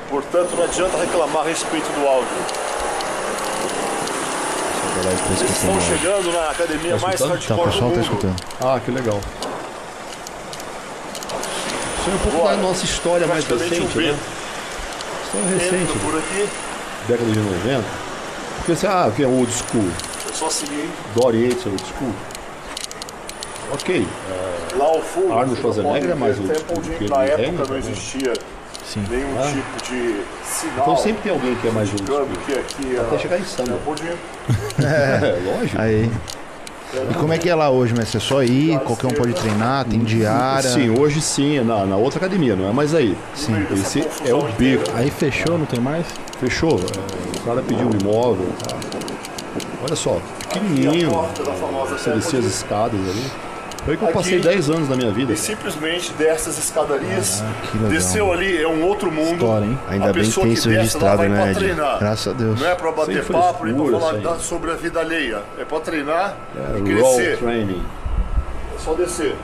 Portanto, 0.09 0.55
não 0.55 0.63
adianta 0.63 0.97
reclamar 0.97 1.43
a 1.43 1.47
respeito 1.49 1.85
do 1.99 2.07
áudio. 2.07 2.27
Eles 5.39 5.51
estão 5.51 5.79
chegando 5.81 6.31
na 6.33 6.49
academia 6.49 6.95
Tá 6.97 7.07
mais? 7.07 7.19
Tá, 7.19 7.25
o 7.25 7.29
hardcore 7.29 7.57
do 7.57 7.63
pessoal 7.71 7.71
tá 7.91 7.95
mundo. 7.95 8.01
escutando. 8.01 8.35
Ah, 8.61 8.79
que 8.83 8.91
legal. 8.91 9.19
Isso 11.99 12.09
é 12.09 12.13
um 12.13 12.17
pouco 12.19 12.37
Bora. 12.37 12.55
da 12.55 12.61
nossa 12.61 12.85
história 12.85 13.27
mais 13.27 13.45
recente, 13.45 13.75
um 13.97 14.01
né? 14.01 14.17
História 15.25 15.47
recente, 15.57 15.75
Entra 15.83 15.99
por 15.99 16.17
aqui, 16.17 16.49
década 17.07 17.31
de 17.31 17.39
90. 17.39 17.83
Porque 18.57 18.75
você, 18.75 18.87
ah, 18.87 19.11
que 19.15 19.23
é 19.23 19.27
old 19.27 19.51
school. 19.51 19.89
é 20.29 20.33
só 20.33 20.49
seguir. 20.49 20.89
Dory 21.15 21.43
Yates 21.49 21.65
é 21.65 21.69
old 21.69 21.83
school. 21.83 22.13
Ok, 23.71 24.07
Lá 24.77 24.85
ao 24.85 25.01
fundo, 25.01 25.33
Arnold 25.33 25.59
Schwarzenegger 25.61 26.11
é 26.11 26.15
mais 26.15 26.35
school 26.37 26.47
Gym. 26.83 26.93
que 26.97 27.09
Na 27.09 27.23
época 27.23 27.65
não 27.69 27.77
existia 27.77 28.33
Sim. 28.85 29.03
nenhum 29.09 29.35
Ah. 29.39 29.47
tipo 29.51 29.91
de 29.91 30.21
sinal. 30.45 30.77
então 30.81 30.97
sempre 30.97 31.21
tem 31.23 31.31
alguém 31.31 31.55
que 31.55 31.67
é 31.67 31.71
mais 31.71 31.89
school. 31.89 31.99
indicando 32.01 32.27
que 32.45 32.53
aqui 32.53 32.95
é 32.95 32.99
Até 32.99 33.17
chegar 33.17 33.39
em. 33.39 33.43
Temple 33.43 33.95
Gym. 33.97 34.85
É, 34.85 35.39
lógico. 35.45 35.81
Aí. 35.81 36.11
E 37.11 37.13
como 37.15 37.31
é 37.33 37.37
que 37.37 37.47
é 37.47 37.53
lá 37.53 37.69
hoje, 37.69 37.93
mestre? 37.93 38.17
É 38.17 38.19
só 38.19 38.41
ir, 38.41 38.79
qualquer 38.79 39.07
um 39.07 39.11
pode 39.11 39.33
treinar, 39.33 39.85
tem 39.85 39.99
diária. 39.99 40.69
Sim, 40.69 40.89
hoje 40.97 41.21
sim, 41.21 41.59
na, 41.59 41.85
na 41.85 41.95
outra 41.97 42.17
academia, 42.17 42.55
não 42.55 42.67
é 42.67 42.71
mais 42.71 42.95
aí. 42.95 43.15
Sim. 43.35 43.53
Esse 43.73 44.07
é 44.25 44.33
o 44.33 44.41
beco. 44.57 44.83
Aí 44.95 45.11
fechou, 45.11 45.57
não 45.57 45.67
tem 45.67 45.79
mais? 45.79 46.05
Fechou? 46.39 46.79
É, 46.79 47.37
O 47.37 47.41
cara 47.43 47.61
pediu 47.61 47.87
um 47.87 47.91
imóvel. 47.91 48.47
Olha 49.83 49.95
só, 49.95 50.19
pequenininho. 50.39 51.11
Você 51.89 52.09
descia 52.11 52.39
as 52.39 52.45
escadas 52.45 52.99
ali. 52.99 53.31
Foi 53.89 53.97
que 53.97 54.03
eu 54.03 54.09
Aqui- 54.09 54.17
passei 54.19 54.39
10 54.39 54.69
anos 54.69 54.87
da 54.87 54.95
minha 54.95 55.09
vida. 55.11 55.33
E 55.33 55.35
simplesmente 55.35 56.13
desce 56.13 56.47
as 56.47 56.59
escadarias, 56.59 57.43
legal. 57.73 57.89
desceu 57.89 58.31
ali, 58.31 58.61
é 58.61 58.67
um 58.67 58.83
outro 58.83 59.11
mundo. 59.11 59.33
História, 59.33 59.65
hein? 59.65 59.79
Ainda 59.89 60.09
a 60.09 60.13
bem 60.13 60.21
que 60.21 60.27
pessoa 60.27 60.43
tem 60.45 60.53
que 60.53 60.59
isso 60.59 60.69
registrado, 60.69 61.17
vai 61.17 61.27
né, 61.29 61.53
treinar. 61.55 61.97
Graças 61.97 62.27
a 62.27 62.37
Deus. 62.37 62.59
Não 62.59 62.67
é 62.67 62.75
pra 62.75 62.91
bater 62.91 63.25
papo, 63.25 63.65
nem 63.65 63.73
pra 63.73 63.99
falar 63.99 64.37
sobre 64.37 64.69
a 64.69 64.75
vida 64.75 64.99
alheia. 64.99 65.41
É 65.57 65.65
pra 65.65 65.79
treinar 65.79 66.35
e 66.55 66.99
Roll 67.01 67.15
crescer. 67.15 67.37
training. 67.39 67.81
É 68.75 68.79
só 68.79 68.93
descer. 68.93 69.35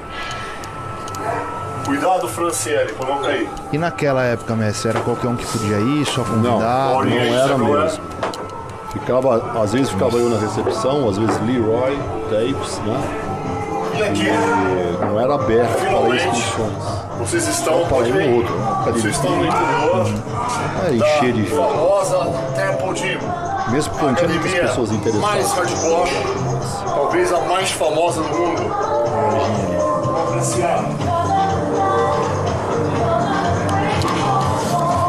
Cuidado, 1.88 2.27
Franciele, 2.27 2.93
pra 2.93 3.07
não 3.15 3.24
cair. 3.24 3.49
E 3.74 3.80
naquela 3.80 4.24
época, 4.25 4.56
mestre, 4.56 4.90
era 4.90 4.99
qualquer 4.99 5.27
um 5.27 5.35
que 5.35 5.45
podia 5.48 5.80
ir, 5.80 6.06
só 6.06 6.22
Não, 6.22 6.27
convidado? 6.35 6.90
não 6.91 6.98
Oriente 6.98 7.33
era 7.33 7.57
mesmo. 7.57 8.03
Ficava, 8.93 9.61
às 9.64 9.74
vezes 9.74 9.90
ficava 9.90 10.17
eu 10.17 10.30
na 10.30 10.38
recepção, 10.38 11.09
às 11.09 11.17
vezes 11.17 11.35
Leroy, 11.48 11.98
Tapes, 12.30 12.77
né? 12.85 13.25
E 13.98 14.03
aqui, 14.03 14.27
E 14.27 15.06
não 15.06 15.19
era 15.19 15.35
aberto 15.35 15.77
para 15.77 16.15
inscrições. 16.15 16.74
vocês 17.19 17.48
estão 17.48 17.82
um 17.83 17.88
ver, 18.03 18.30
ou 18.30 18.35
outro. 18.38 18.56
né? 18.56 18.91
Vocês 18.91 19.15
estão 19.15 19.32
no 19.32 19.45
interior 19.45 20.06
da 20.99 21.07
cheio 21.19 21.33
de 21.33 21.43
gente. 21.43 21.56
famosa 21.56 22.17
Temple 22.56 22.95
Gym. 22.95 23.19
Mesmo 23.72 23.91
porque 23.93 24.06
não 24.06 24.15
tinha 24.15 24.27
muitas 24.30 24.51
Academia 24.53 24.67
pessoas 24.69 24.90
mais 24.90 25.01
interessadas. 25.07 25.53
hardcore, 25.53 26.11
talvez 26.93 27.33
a 27.33 27.40
mais 27.41 27.72
famosa 27.72 28.22
do 28.22 28.30
mundo. 28.30 28.61
Vamos 30.06 30.30
apreciar. 30.30 30.83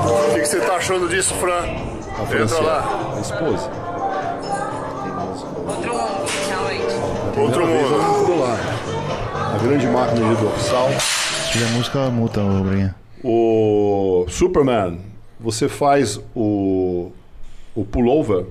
O 0.06 0.34
que, 0.34 0.40
que 0.40 0.46
você 0.46 0.60
tá 0.60 0.74
achando 0.76 1.08
disso, 1.08 1.34
Fran? 1.34 1.52
A 2.18 2.22
Entra 2.22 2.26
Franciele, 2.38 2.66
lá. 2.66 2.84
a 3.16 3.20
esposa. 3.20 3.70
Outro 5.68 5.92
mundo, 5.94 6.26
realmente. 6.48 7.40
Outro 7.40 7.66
mundo. 7.66 8.15
A 9.56 9.58
grande 9.58 9.86
máquina 9.86 10.34
de 10.34 10.40
dorsal. 10.42 10.88
Se 11.00 11.52
tiver 11.52 11.70
música, 11.72 12.10
multa, 12.10 12.42
ô 12.42 12.62
Bruninho. 12.62 12.94
O 13.24 14.26
Superman, 14.28 15.00
você 15.40 15.66
faz 15.66 16.20
o, 16.34 17.10
o 17.74 17.82
pullover, 17.84 18.44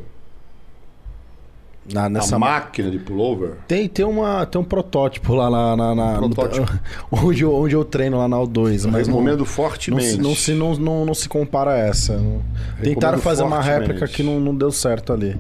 Na, 1.94 2.10
nessa 2.10 2.36
a 2.38 2.40
máquina 2.40 2.90
de 2.90 2.98
pullover. 2.98 3.52
Tem, 3.68 3.88
tem, 3.88 4.04
uma, 4.04 4.46
tem 4.48 4.60
um 4.60 4.64
protótipo 4.64 5.36
lá 5.36 5.50
na. 5.50 5.76
na, 5.78 5.96
na- 5.96 6.22
no- 6.22 6.30
Protótipo. 6.32 6.74
onde, 7.12 7.44
eu, 7.44 7.54
onde 7.54 7.76
eu 7.76 7.86
treino 7.86 8.18
lá 8.18 8.28
na 8.28 8.38
O2. 8.38 8.90
Mas 8.92 9.08
não, 9.08 9.16
recomendo 9.16 9.40
não, 9.40 9.46
fortemente. 9.46 10.12
se, 10.14 10.18
não, 10.18 10.36
se, 10.36 10.54
não, 10.54 10.74
não, 10.76 11.06
não 11.06 11.14
se 11.14 11.30
compara 11.30 11.74
a 11.74 11.78
essa. 11.78 12.18
Não- 12.18 12.42
Tentaram 12.82 13.20
fazer 13.20 13.44
uma 13.44 13.58
fortemente. 13.58 13.82
réplica 13.92 14.08
que 14.08 14.24
não, 14.24 14.40
não 14.40 14.56
deu 14.56 14.72
certo 14.72 15.14
ali. 15.14 15.38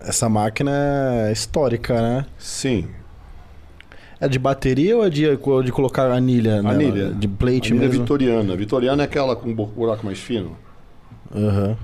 Essa 0.00 0.28
máquina 0.28 0.70
é 1.28 1.32
histórica, 1.32 2.00
né? 2.00 2.26
Sim. 2.38 2.88
É 4.20 4.28
de 4.28 4.38
bateria 4.38 4.96
ou 4.96 5.04
é 5.06 5.10
de, 5.10 5.24
de 5.36 5.72
colocar 5.72 6.10
anilha? 6.10 6.62
nela? 6.62 6.74
Anilha. 6.74 7.10
De 7.12 7.26
plate 7.28 7.72
Anilha 7.72 7.88
mesmo? 7.88 8.02
vitoriana. 8.02 8.56
Vitoriana 8.56 9.02
é 9.02 9.06
aquela 9.06 9.34
com 9.36 9.52
bu- 9.54 9.66
buraco 9.66 10.04
mais 10.04 10.18
fino. 10.18 10.56
Aham. 11.34 11.76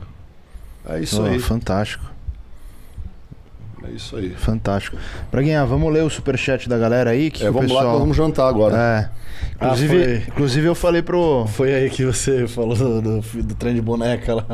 É 0.88 1.00
isso 1.00 1.20
Ó, 1.22 1.26
aí. 1.26 1.38
fantástico, 1.38 2.04
É 3.90 3.94
isso 3.94 4.16
aí. 4.16 4.30
fantástico. 4.30 4.96
Braguinha, 5.30 5.64
vamos 5.64 5.92
ler 5.92 6.02
o 6.02 6.10
superchat 6.10 6.68
da 6.68 6.78
galera 6.78 7.10
aí? 7.10 7.30
Que 7.30 7.44
É, 7.44 7.50
o 7.50 7.52
vamos 7.52 7.70
lá 7.70 7.78
que 7.78 7.84
pessoal... 7.84 7.98
vamos 8.00 8.16
jantar 8.16 8.48
agora. 8.48 8.76
É. 8.76 9.26
Inclusive, 9.56 10.04
foi. 10.04 10.14
inclusive 10.28 10.66
eu 10.66 10.74
falei 10.74 11.02
pro... 11.02 11.46
Foi 11.48 11.74
aí 11.74 11.90
que 11.90 12.04
você 12.04 12.46
falou 12.46 12.74
do, 12.74 13.00
do, 13.02 13.20
do 13.20 13.54
trem 13.54 13.74
de 13.74 13.80
boneca 13.82 14.34
lá. 14.34 14.46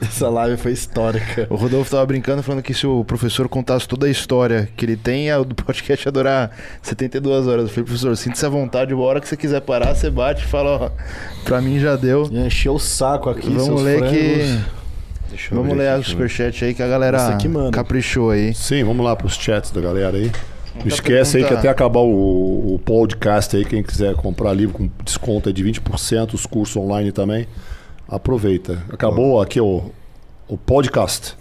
Essa 0.00 0.28
live 0.28 0.56
foi 0.56 0.72
histórica. 0.72 1.46
O 1.50 1.54
Rodolfo 1.56 1.90
tava 1.90 2.04
brincando, 2.06 2.42
falando 2.42 2.62
que 2.62 2.74
se 2.74 2.86
o 2.86 3.04
professor 3.04 3.48
contasse 3.48 3.86
toda 3.88 4.06
a 4.06 4.10
história 4.10 4.68
que 4.76 4.84
ele 4.84 4.96
tem, 4.96 5.32
o 5.32 5.44
do 5.44 5.54
podcast 5.54 6.06
ia 6.06 6.12
durar 6.12 6.50
72 6.82 7.46
horas. 7.46 7.64
Eu 7.64 7.68
falei, 7.68 7.84
professor, 7.84 8.16
sinta-se 8.16 8.44
à 8.46 8.48
vontade, 8.48 8.92
a 8.92 8.96
hora 8.96 9.20
que 9.20 9.28
você 9.28 9.36
quiser 9.36 9.60
parar, 9.60 9.94
você 9.94 10.10
bate 10.10 10.44
e 10.44 10.46
fala, 10.48 10.70
ó, 10.86 10.90
pra 11.44 11.60
mim 11.60 11.78
já 11.78 11.96
deu. 11.96 12.28
Encheu 12.30 12.74
o 12.74 12.78
saco 12.80 13.30
aqui, 13.30 13.48
Vamos 13.50 13.82
ler 13.82 13.98
frangos. 13.98 14.16
que... 14.16 14.85
Deixa 15.28 15.54
eu 15.54 15.58
Vamos 15.62 15.76
ler 15.76 15.88
aqui 15.88 16.00
o 16.00 16.04
superchat 16.04 16.64
aí 16.64 16.74
que 16.74 16.82
a 16.82 16.88
galera 16.88 17.36
que 17.36 17.48
caprichou 17.72 18.30
aí. 18.30 18.54
Sim, 18.54 18.84
vamos 18.84 19.04
lá 19.04 19.14
pros 19.16 19.34
chats 19.34 19.70
da 19.70 19.80
galera 19.80 20.16
aí. 20.16 20.30
Não 20.76 20.86
esquece 20.86 21.38
aí 21.38 21.42
que 21.42 21.48
pergunta- 21.48 21.58
até 21.60 21.68
acabar 21.68 22.00
o, 22.00 22.74
o 22.74 22.78
podcast 22.84 23.56
aí, 23.56 23.64
quem 23.64 23.82
quiser 23.82 24.14
comprar 24.14 24.52
livro 24.52 24.74
com 24.74 24.90
desconto 25.04 25.48
aí 25.48 25.52
de 25.52 25.64
20%, 25.64 26.34
os 26.34 26.44
cursos 26.44 26.76
online 26.76 27.12
também, 27.12 27.46
aproveita. 28.08 28.82
Acabou 28.92 29.40
aqui 29.40 29.60
o, 29.60 29.90
o 30.46 30.56
podcast. 30.58 31.34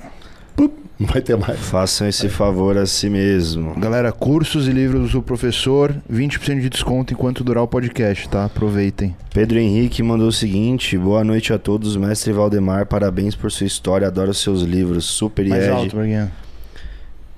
Não 1.00 1.08
vai 1.08 1.22
ter 1.22 1.36
mais. 1.36 1.60
Façam 1.60 2.08
esse 2.08 2.30
favor 2.30 2.78
a 2.78 2.86
si 2.86 3.10
mesmo. 3.10 3.76
Galera, 3.76 4.12
cursos 4.12 4.68
e 4.68 4.72
livros 4.72 5.12
do 5.12 5.22
professor, 5.22 5.96
20% 6.12 6.62
de 6.62 6.70
desconto 6.70 7.14
enquanto 7.14 7.44
durar 7.44 7.64
o 7.64 7.68
podcast, 7.68 8.30
tá? 8.30 8.46
Aproveitem. 8.46 9.16
Pedro 9.34 9.60
Henrique 9.60 10.02
mandou 10.02 10.28
o 10.28 10.32
seguinte: 10.32 10.98
Boa 10.98 11.24
noite 11.24 11.52
a 11.52 11.60
todos, 11.60 11.98
mestre 11.98 12.32
Valdemar. 12.32 12.86
Parabéns 12.86 13.36
por 13.36 13.52
sua 13.52 13.68
história, 13.68 14.08
adoro 14.08 14.34
seus 14.34 14.62
livros. 14.62 15.06
Super 15.06 15.48
Mais 15.48 15.64
Ed. 15.64 15.72
alto, 15.72 15.96
Braguinha. 15.96 16.32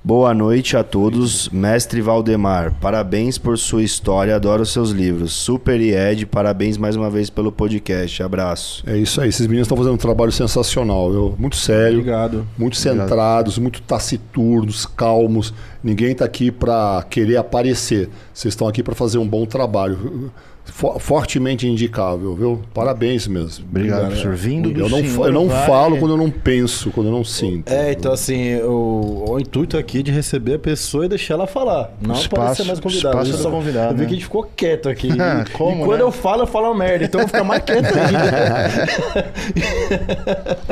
Boa 0.07 0.33
noite 0.33 0.77
a 0.77 0.85
todos, 0.85 1.49
mestre 1.49 1.99
Valdemar. 1.99 2.73
Parabéns 2.79 3.37
por 3.37 3.57
sua 3.57 3.83
história, 3.83 4.37
adoro 4.37 4.65
seus 4.65 4.91
livros. 4.91 5.33
Super 5.33 5.81
e 5.81 5.93
Ed, 5.93 6.25
parabéns 6.25 6.77
mais 6.77 6.95
uma 6.95 7.09
vez 7.09 7.29
pelo 7.29 7.51
podcast. 7.51 8.23
Abraço. 8.23 8.85
É 8.87 8.95
isso 8.95 9.19
aí, 9.19 9.27
esses 9.27 9.45
meninos 9.45 9.65
estão 9.65 9.75
fazendo 9.75 9.95
um 9.95 9.97
trabalho 9.97 10.31
sensacional, 10.31 11.11
viu? 11.11 11.35
muito 11.37 11.57
sério, 11.57 11.99
Obrigado. 11.99 12.47
muito 12.57 12.77
centrados, 12.77 13.57
muito 13.57 13.81
taciturnos, 13.81 14.85
calmos. 14.85 15.53
Ninguém 15.83 16.13
está 16.13 16.23
aqui 16.23 16.51
para 16.51 17.05
querer 17.09 17.35
aparecer. 17.35 18.09
Vocês 18.33 18.53
estão 18.53 18.65
aqui 18.65 18.81
para 18.81 18.95
fazer 18.95 19.17
um 19.17 19.27
bom 19.27 19.45
trabalho. 19.45 20.31
Fo- 20.71 20.99
fortemente 20.99 21.65
indicável, 21.67 22.35
viu? 22.35 22.61
Parabéns 22.73 23.25
mesmo. 23.27 23.65
Obrigado, 23.69 24.07
professor. 24.07 24.35
Vindo 24.35 24.69
do 24.71 24.81
Eu 24.81 24.89
não, 24.89 24.99
senhor 24.99 25.25
eu 25.27 25.31
não 25.33 25.47
vai- 25.47 25.65
falo 25.65 25.97
quando 25.97 26.11
eu 26.11 26.17
não 26.17 26.29
penso, 26.29 26.91
quando 26.91 27.07
eu 27.07 27.11
não 27.13 27.23
sinto. 27.23 27.71
É, 27.71 27.91
então 27.93 28.11
assim, 28.11 28.55
o, 28.61 29.25
o 29.29 29.39
intuito 29.39 29.77
aqui 29.77 30.03
de 30.03 30.11
receber 30.11 30.55
a 30.55 30.59
pessoa 30.59 31.05
e 31.05 31.09
deixar 31.09 31.33
ela 31.35 31.47
falar. 31.47 31.91
Não 32.01 32.13
Espaço- 32.15 32.65
mais 32.65 32.79
convidado. 32.79 33.21
espaço 33.21 33.41
só- 33.43 33.49
convidado, 33.49 33.93
Eu 33.93 33.95
vi 33.97 34.01
né? 34.01 34.05
que 34.07 34.11
a 34.11 34.15
gente 34.15 34.23
ficou 34.25 34.43
quieto 34.55 34.87
aqui. 34.89 35.09
Como, 35.53 35.81
e 35.83 35.85
quando 35.85 35.99
né? 35.99 36.03
eu 36.05 36.11
falo, 36.11 36.43
eu 36.43 36.47
falo 36.47 36.67
uma 36.67 36.75
merda. 36.75 37.05
Então 37.05 37.21
eu 37.21 37.27
vou 37.27 37.33
ficar 37.33 37.43
mais 37.43 37.63
quieto 37.63 37.85
ainda. 37.97 38.87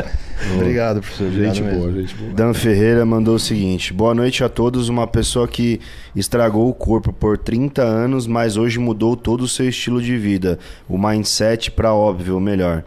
Obrigado, 0.55 1.01
professor. 1.01 1.27
Obrigado 1.27 1.53
Gente 1.55 1.63
mesmo. 1.63 1.79
boa, 1.79 1.91
gente 1.93 2.15
boa. 2.15 2.33
Dan 2.33 2.53
Ferreira 2.53 3.05
mandou 3.05 3.35
o 3.35 3.39
seguinte: 3.39 3.93
Boa 3.93 4.13
noite 4.13 4.43
a 4.43 4.49
todos. 4.49 4.89
Uma 4.89 5.07
pessoa 5.07 5.47
que 5.47 5.79
estragou 6.15 6.69
o 6.69 6.73
corpo 6.73 7.13
por 7.13 7.37
30 7.37 7.81
anos, 7.81 8.27
mas 8.27 8.57
hoje 8.57 8.77
mudou 8.79 9.15
todo 9.15 9.41
o 9.41 9.47
seu 9.47 9.67
estilo 9.69 10.01
de 10.01 10.17
vida. 10.17 10.59
O 10.89 10.97
mindset 10.97 11.71
pra 11.71 11.93
óbvio, 11.93 12.39
melhor. 12.39 12.83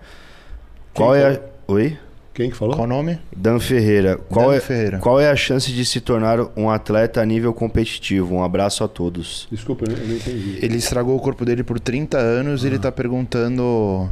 Qual 0.93 1.15
é 1.15 1.35
a. 1.35 1.41
Oi? 1.73 1.97
Quem 2.35 2.51
que 2.51 2.57
falou? 2.57 2.75
Qual 2.77 2.85
o 2.87 2.89
nome? 2.89 3.19
Dan 3.37 3.59
Ferreira. 3.59 4.17
Qual, 4.29 4.51
Dan 4.51 4.55
é, 4.57 4.61
Ferreira. 4.61 4.99
qual 4.99 5.19
é 5.21 5.29
a 5.29 5.35
chance 5.35 5.73
de 5.73 5.85
se 5.85 6.01
tornar 6.01 6.39
um 6.57 6.71
atleta 6.71 7.21
a 7.21 7.27
nível 7.27 7.53
competitivo? 7.53 8.33
Um 8.37 8.45
abraço 8.45 8.85
a 8.85 8.89
todos. 8.89 9.49
Desculpa, 9.51 9.85
eu 9.91 9.97
não- 9.97 10.15
entendi. 10.15 10.59
Ele 10.63 10.77
estragou 10.77 11.17
o 11.17 11.21
corpo 11.21 11.45
dele 11.45 11.65
por 11.65 11.81
30 11.81 12.17
anos 12.17 12.63
e 12.63 12.69
ele 12.69 12.79
tá 12.79 12.93
perguntando. 12.93 14.09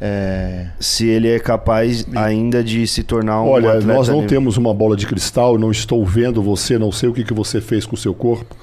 É, 0.00 0.66
Se 0.78 1.06
ele 1.06 1.28
é 1.28 1.38
capaz 1.38 2.06
ainda 2.14 2.62
de 2.62 2.86
se 2.86 3.02
tornar 3.02 3.42
um 3.42 3.48
Olha, 3.48 3.80
nós 3.80 4.08
não 4.08 4.16
nível- 4.16 4.28
temos 4.28 4.56
uma 4.56 4.74
bola 4.74 4.96
de 4.96 5.06
cristal, 5.06 5.56
não 5.58 5.70
estou 5.70 6.04
vendo 6.04 6.42
você, 6.42 6.78
não 6.78 6.92
sei 6.92 7.08
o 7.08 7.14
que, 7.14 7.24
que 7.24 7.32
você 7.32 7.60
fez 7.60 7.86
com 7.86 7.94
o 7.94 7.98
seu 7.98 8.12
corpo, 8.12 8.54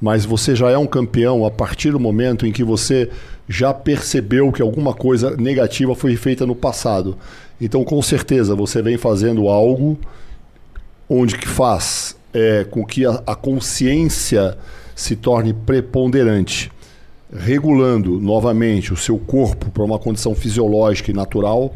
mas 0.00 0.24
você 0.24 0.56
já 0.56 0.68
é 0.70 0.76
um 0.76 0.86
campeão 0.86 1.46
a 1.46 1.50
partir 1.50 1.92
do 1.92 2.00
momento 2.00 2.44
em 2.46 2.50
que 2.52 2.64
você 2.64 3.08
já 3.48 3.72
percebeu 3.72 4.50
que 4.50 4.62
alguma 4.62 4.92
coisa 4.94 5.36
negativa 5.36 5.94
foi 5.94 6.16
feita 6.16 6.44
no 6.44 6.54
passado. 6.56 7.16
Então, 7.60 7.84
com 7.84 8.00
certeza, 8.02 8.54
você 8.56 8.80
vem 8.82 8.96
fazendo 8.96 9.48
algo 9.48 9.98
onde 11.08 11.36
que 11.36 11.46
faz 11.48 12.16
é, 12.32 12.64
com 12.64 12.84
que 12.84 13.04
a, 13.04 13.22
a 13.26 13.34
consciência 13.34 14.56
se 14.94 15.14
torne 15.16 15.52
preponderante, 15.52 16.70
regulando 17.32 18.20
novamente 18.20 18.92
o 18.92 18.96
seu 18.96 19.18
corpo 19.18 19.70
para 19.70 19.84
uma 19.84 19.98
condição 19.98 20.34
fisiológica 20.34 21.10
e 21.10 21.14
natural. 21.14 21.74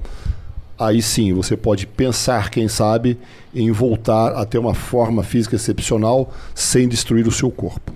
Aí 0.78 1.00
sim, 1.00 1.32
você 1.32 1.56
pode 1.56 1.86
pensar, 1.86 2.50
quem 2.50 2.66
sabe, 2.66 3.16
em 3.54 3.70
voltar 3.70 4.32
a 4.34 4.44
ter 4.44 4.58
uma 4.58 4.74
forma 4.74 5.22
física 5.22 5.54
excepcional 5.54 6.32
sem 6.54 6.88
destruir 6.88 7.26
o 7.28 7.32
seu 7.32 7.50
corpo. 7.50 7.92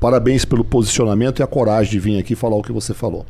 Parabéns 0.00 0.44
pelo 0.44 0.64
posicionamento 0.64 1.38
e 1.38 1.42
a 1.42 1.46
coragem 1.46 1.92
de 1.92 2.00
vir 2.00 2.18
aqui 2.18 2.34
falar 2.34 2.56
o 2.56 2.62
que 2.62 2.72
você 2.72 2.92
falou. 2.92 3.24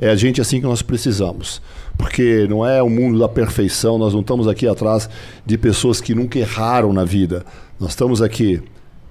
É 0.00 0.10
a 0.10 0.16
gente 0.16 0.40
assim 0.40 0.60
que 0.60 0.66
nós 0.66 0.82
precisamos. 0.82 1.62
Porque 1.96 2.46
não 2.48 2.66
é 2.66 2.82
o 2.82 2.90
mundo 2.90 3.18
da 3.18 3.28
perfeição, 3.28 3.98
nós 3.98 4.12
não 4.12 4.20
estamos 4.20 4.48
aqui 4.48 4.66
atrás 4.66 5.08
de 5.46 5.56
pessoas 5.56 6.00
que 6.00 6.14
nunca 6.14 6.38
erraram 6.38 6.92
na 6.92 7.04
vida. 7.04 7.44
Nós 7.78 7.90
estamos 7.90 8.20
aqui 8.20 8.62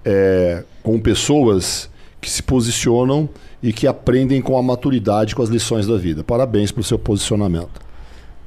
é, 0.03 0.63
com 0.83 0.99
pessoas 0.99 1.88
que 2.19 2.29
se 2.29 2.43
posicionam 2.43 3.29
e 3.61 3.71
que 3.71 3.87
aprendem 3.87 4.41
com 4.41 4.57
a 4.57 4.63
maturidade 4.63 5.35
com 5.35 5.41
as 5.41 5.49
lições 5.49 5.87
da 5.87 5.97
vida. 5.97 6.23
Parabéns 6.23 6.71
pelo 6.71 6.83
seu 6.83 6.99
posicionamento. 6.99 7.89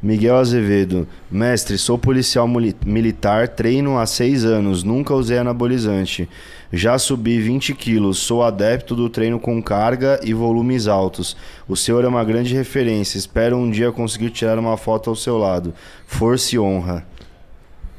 Miguel 0.03 0.37
Azevedo, 0.37 1.07
mestre, 1.31 1.79
sou 1.79 1.97
policial 1.97 2.49
militar, 2.85 3.47
treino 3.47 3.99
há 3.99 4.05
seis 4.05 4.45
anos, 4.45 4.83
nunca 4.83 5.15
usei 5.15 5.39
anabolizante. 5.39 6.29
Já 6.73 6.99
subi 6.99 7.41
20 7.41 7.73
quilos, 7.75 8.19
sou 8.19 8.43
adepto 8.43 8.97
do 8.97 9.09
treino 9.09 9.39
com 9.39 9.63
carga 9.63 10.19
e 10.25 10.35
volumes 10.35 10.89
altos. 10.89 11.37
O 11.69 11.77
senhor 11.77 12.05
é 12.05 12.09
uma 12.09 12.25
grande 12.25 12.53
referência, 12.53 13.17
espero 13.17 13.57
um 13.57 13.71
dia 13.71 13.93
conseguir 13.93 14.31
tirar 14.31 14.59
uma 14.59 14.77
foto 14.77 15.09
ao 15.09 15.15
seu 15.15 15.39
lado. 15.39 15.73
Força 16.05 16.57
e 16.57 16.59
honra. 16.59 17.07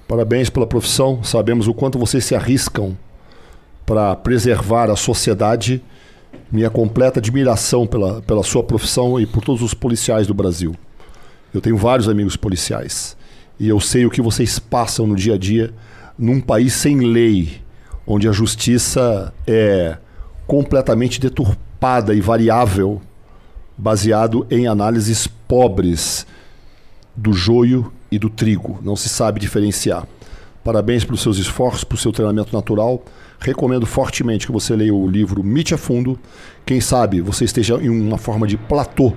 Parabéns 0.06 0.50
pela 0.50 0.68
profissão. 0.68 1.24
Sabemos 1.24 1.69
o 1.69 1.74
quanto 1.74 1.98
vocês 1.98 2.26
se 2.26 2.35
arriscam 2.35 2.98
para 3.86 4.16
preservar 4.16 4.90
a 4.90 4.95
sociedade. 4.95 5.84
Minha 6.52 6.70
completa 6.70 7.20
admiração 7.20 7.88
pela, 7.88 8.22
pela 8.22 8.44
sua 8.44 8.64
profissão 8.64 9.20
e 9.20 9.26
por 9.26 9.44
todos 9.44 9.62
os 9.62 9.74
policiais 9.74 10.28
do 10.28 10.34
Brasil. 10.34 10.76
Eu 11.53 11.62
tenho 11.62 11.78
vários 11.78 12.10
amigos 12.10 12.36
policiais 12.36 13.16
e 13.60 13.70
eu 13.70 13.80
sei 13.80 14.06
o 14.06 14.10
que 14.10 14.22
vocês 14.22 14.60
passam 14.60 15.06
no 15.08 15.16
dia 15.16 15.36
a 15.36 15.38
dia 15.38 15.74
num 16.18 16.40
país 16.40 16.74
sem 16.74 17.00
lei, 17.00 17.62
onde 18.06 18.28
a 18.28 18.32
justiça 18.32 19.34
é 19.48 19.98
completamente 20.45 21.20
deturpada 21.20 22.14
e 22.14 22.22
variável, 22.22 23.02
baseado 23.78 24.45
em 24.50 24.68
análises 24.68 25.28
pobres 25.28 26.26
do 27.16 27.34
joio 27.34 27.92
e 28.12 28.20
do 28.20 28.30
trigo. 28.30 28.80
Não 28.82 28.95
se 28.95 29.10
sabe 29.10 29.40
diferenciar. 29.40 30.08
Parabéns 30.64 31.03
pelos 31.03 31.22
seus 31.22 31.38
esforços, 31.38 31.84
pelo 31.84 32.00
seu 32.00 32.12
treinamento 32.12 32.56
natural. 32.56 33.03
Recomendo 33.44 33.86
fortemente 33.86 34.46
que 34.46 34.52
você 34.54 34.76
leia 34.76 34.94
o 34.96 35.06
livro 35.08 35.44
Mite 35.44 35.74
a 35.74 35.78
Fundo. 35.78 36.18
Quem 36.66 36.80
sabe 36.80 37.20
você 37.22 37.44
esteja 37.44 37.76
em 37.76 37.90
uma 37.90 38.18
forma 38.18 38.48
de 38.48 38.56
platô. 38.58 39.14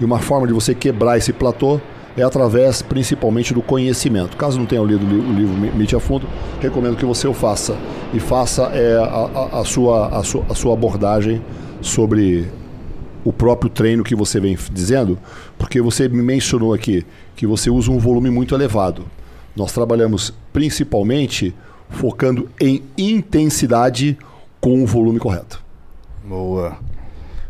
E 0.00 0.04
uma 0.04 0.18
forma 0.18 0.46
de 0.46 0.52
você 0.52 0.74
quebrar 0.74 1.16
esse 1.16 1.32
platô 1.32 1.80
é 2.16 2.22
através 2.22 2.82
principalmente 2.82 3.54
do 3.54 3.62
conhecimento. 3.62 4.36
Caso 4.36 4.58
não 4.58 4.66
tenha 4.66 4.82
lido 4.82 5.04
o 5.06 5.08
li- 5.08 5.20
o 5.20 5.32
livro 5.32 5.54
Mi- 5.56 5.70
Mite 5.70 5.94
a 5.94 6.00
Fundo, 6.00 6.26
recomendo 6.60 6.96
que 6.96 7.04
você 7.04 7.28
o 7.28 7.32
faça. 7.32 7.76
E 8.12 8.18
faça 8.18 8.64
é, 8.74 8.96
a, 8.96 9.04
a- 9.04 9.60
a 9.60 9.64
sua, 9.64 10.08
a, 10.08 10.18
a 10.18 10.54
sua 10.54 10.72
abordagem 10.72 11.40
sobre 11.80 12.46
o 13.24 13.32
próprio 13.32 13.70
treino 13.70 14.02
que 14.02 14.14
você 14.16 14.40
vem 14.40 14.56
dizendo, 14.72 15.18
porque 15.56 15.80
você 15.80 16.08
me 16.08 16.22
mencionou 16.22 16.72
aqui 16.74 17.04
que 17.36 17.46
você 17.46 17.70
usa 17.70 17.90
um 17.92 17.98
volume 17.98 18.30
muito 18.30 18.54
elevado. 18.54 19.04
Nós 19.54 19.70
trabalhamos 19.72 20.32
principalmente 20.52 21.54
focando 21.90 22.48
em 22.60 22.82
intensidade 22.96 24.18
com 24.60 24.82
o 24.82 24.86
volume 24.86 25.18
correto. 25.18 25.62
Boa. 26.24 26.76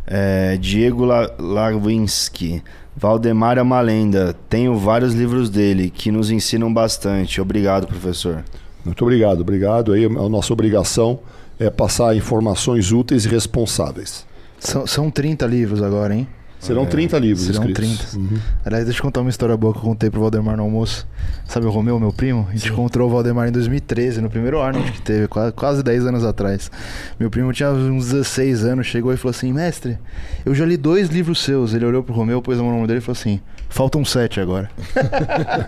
É, 0.06 0.56
Diego 0.56 1.04
La- 1.04 1.30
Lawinski. 1.38 2.62
Valdemar 2.96 3.58
é 3.58 3.62
uma 3.62 3.80
lenda. 3.80 4.34
Tenho 4.48 4.76
vários 4.76 5.14
livros 5.14 5.48
dele 5.50 5.90
que 5.90 6.10
nos 6.10 6.30
ensinam 6.30 6.72
bastante. 6.72 7.40
Obrigado, 7.40 7.86
professor. 7.86 8.42
Muito 8.84 9.02
obrigado, 9.04 9.40
obrigado. 9.40 9.92
Aí 9.92 10.04
a 10.04 10.08
nossa 10.28 10.52
obrigação 10.52 11.20
é 11.58 11.68
passar 11.70 12.16
informações 12.16 12.90
úteis 12.92 13.24
e 13.24 13.28
responsáveis. 13.28 14.26
são, 14.58 14.86
são 14.86 15.10
30 15.10 15.46
livros 15.46 15.82
agora, 15.82 16.14
hein? 16.14 16.26
Serão 16.60 16.84
30 16.86 17.18
livros 17.18 17.46
serão 17.46 17.68
escritos. 17.68 18.10
30. 18.12 18.18
Uhum. 18.18 18.38
Aliás, 18.64 18.84
deixa 18.84 18.98
eu 18.98 19.02
contar 19.04 19.20
uma 19.20 19.30
história 19.30 19.56
boa 19.56 19.72
que 19.72 19.78
eu 19.78 19.82
contei 19.82 20.10
pro 20.10 20.20
Valdemar 20.20 20.56
no 20.56 20.64
almoço. 20.64 21.06
Sabe 21.46 21.66
o 21.66 21.70
Romeu, 21.70 21.98
meu 22.00 22.12
primo? 22.12 22.46
A 22.50 22.56
gente 22.56 22.70
encontrou 22.70 23.08
o 23.08 23.12
Valdemar 23.12 23.48
em 23.48 23.52
2013, 23.52 24.20
no 24.20 24.28
primeiro 24.28 24.60
Arnold 24.60 24.90
que 24.92 25.00
teve, 25.00 25.28
quase, 25.28 25.52
quase 25.52 25.82
10 25.82 26.06
anos 26.06 26.24
atrás. 26.24 26.70
Meu 27.18 27.30
primo 27.30 27.52
tinha 27.52 27.70
uns 27.70 28.10
16 28.10 28.64
anos, 28.64 28.86
chegou 28.86 29.12
e 29.12 29.16
falou 29.16 29.30
assim: 29.30 29.52
Mestre, 29.52 29.98
eu 30.44 30.54
já 30.54 30.66
li 30.66 30.76
dois 30.76 31.08
livros 31.08 31.42
seus. 31.42 31.72
Ele 31.74 31.86
olhou 31.86 32.02
pro 32.02 32.12
Romeu, 32.14 32.42
pôs 32.42 32.58
a 32.58 32.62
mão 32.62 32.80
no 32.80 32.86
dele 32.86 32.98
e 32.98 33.02
falou 33.02 33.18
assim: 33.18 33.40
Faltam 33.68 34.04
sete 34.04 34.40
agora. 34.40 34.70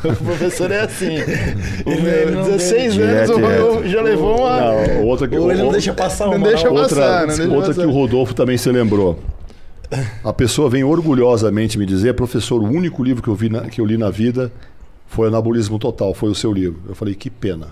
o 0.04 0.24
professor 0.24 0.70
é 0.70 0.80
assim. 0.80 1.16
O 1.84 2.02
meu, 2.02 2.44
16 2.44 2.82
anos, 2.82 2.94
Direto, 2.94 3.32
o 3.32 3.34
Romeu 3.34 3.88
já 3.88 4.02
levou 4.02 4.40
uma. 4.40 4.60
Não, 4.60 5.04
outra 5.04 5.26
que, 5.26 5.36
Ou 5.36 5.50
ele 5.50 5.62
não 5.62 5.72
deixa 5.72 5.92
passar 5.92 6.26
Não 6.26 6.36
uma. 6.36 6.48
deixa 6.48 6.68
não. 6.68 6.74
passar. 6.74 6.94
outra, 6.94 7.20
não 7.20 7.26
deixa 7.26 7.42
outra 7.52 7.74
que 7.74 7.80
passar. 7.80 7.88
o 7.88 7.92
Rodolfo 7.92 8.34
também 8.34 8.56
se 8.56 8.70
lembrou. 8.70 9.18
A 10.22 10.32
pessoa 10.32 10.70
vem 10.70 10.84
orgulhosamente 10.84 11.76
me 11.78 11.84
dizer, 11.84 12.14
professor, 12.14 12.62
o 12.62 12.66
único 12.66 13.02
livro 13.02 13.22
que 13.22 13.28
eu, 13.28 13.34
vi 13.34 13.48
na- 13.48 13.62
que 13.68 13.80
eu 13.80 13.84
li 13.86 13.96
na 13.96 14.10
vida 14.10 14.52
foi 15.06 15.28
Anabolismo 15.28 15.78
Total, 15.78 16.14
foi 16.14 16.30
o 16.30 16.34
seu 16.34 16.52
livro. 16.52 16.80
Eu 16.88 16.94
falei, 16.94 17.14
que 17.14 17.28
pena. 17.28 17.68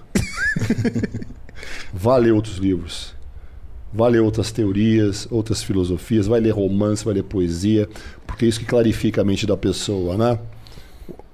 Vá 1.93 2.17
ler 2.17 2.33
outros 2.33 2.57
livros. 2.57 3.15
Vá 3.93 4.09
ler 4.09 4.21
outras 4.21 4.53
teorias, 4.53 5.27
outras 5.31 5.63
filosofias, 5.63 6.27
vai 6.27 6.41
ler 6.41 6.51
romance, 6.51 7.05
vai 7.05 7.15
ler 7.15 7.23
poesia, 7.23 7.89
porque 8.27 8.45
é 8.45 8.49
isso 8.49 8.61
que 8.61 8.67
clarifica 8.67 9.23
a 9.23 9.25
mente 9.25 9.47
da 9.47 9.57
pessoa, 9.57 10.17
né? 10.17 10.39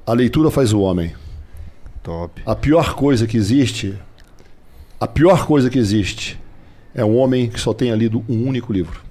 A 0.06 0.12
leitura 0.12 0.50
faz 0.50 0.72
o 0.72 0.80
homem. 0.80 1.12
Top. 2.02 2.40
A 2.46 2.54
pior 2.54 2.94
coisa 2.94 3.26
que 3.26 3.36
existe, 3.36 3.94
a 5.00 5.06
pior 5.08 5.46
coisa 5.46 5.68
que 5.68 5.78
existe 5.78 6.38
é 6.94 7.04
um 7.04 7.16
homem 7.16 7.48
que 7.48 7.58
só 7.58 7.72
tenha 7.74 7.96
lido 7.96 8.22
um 8.28 8.46
único 8.46 8.72
livro. 8.72 9.02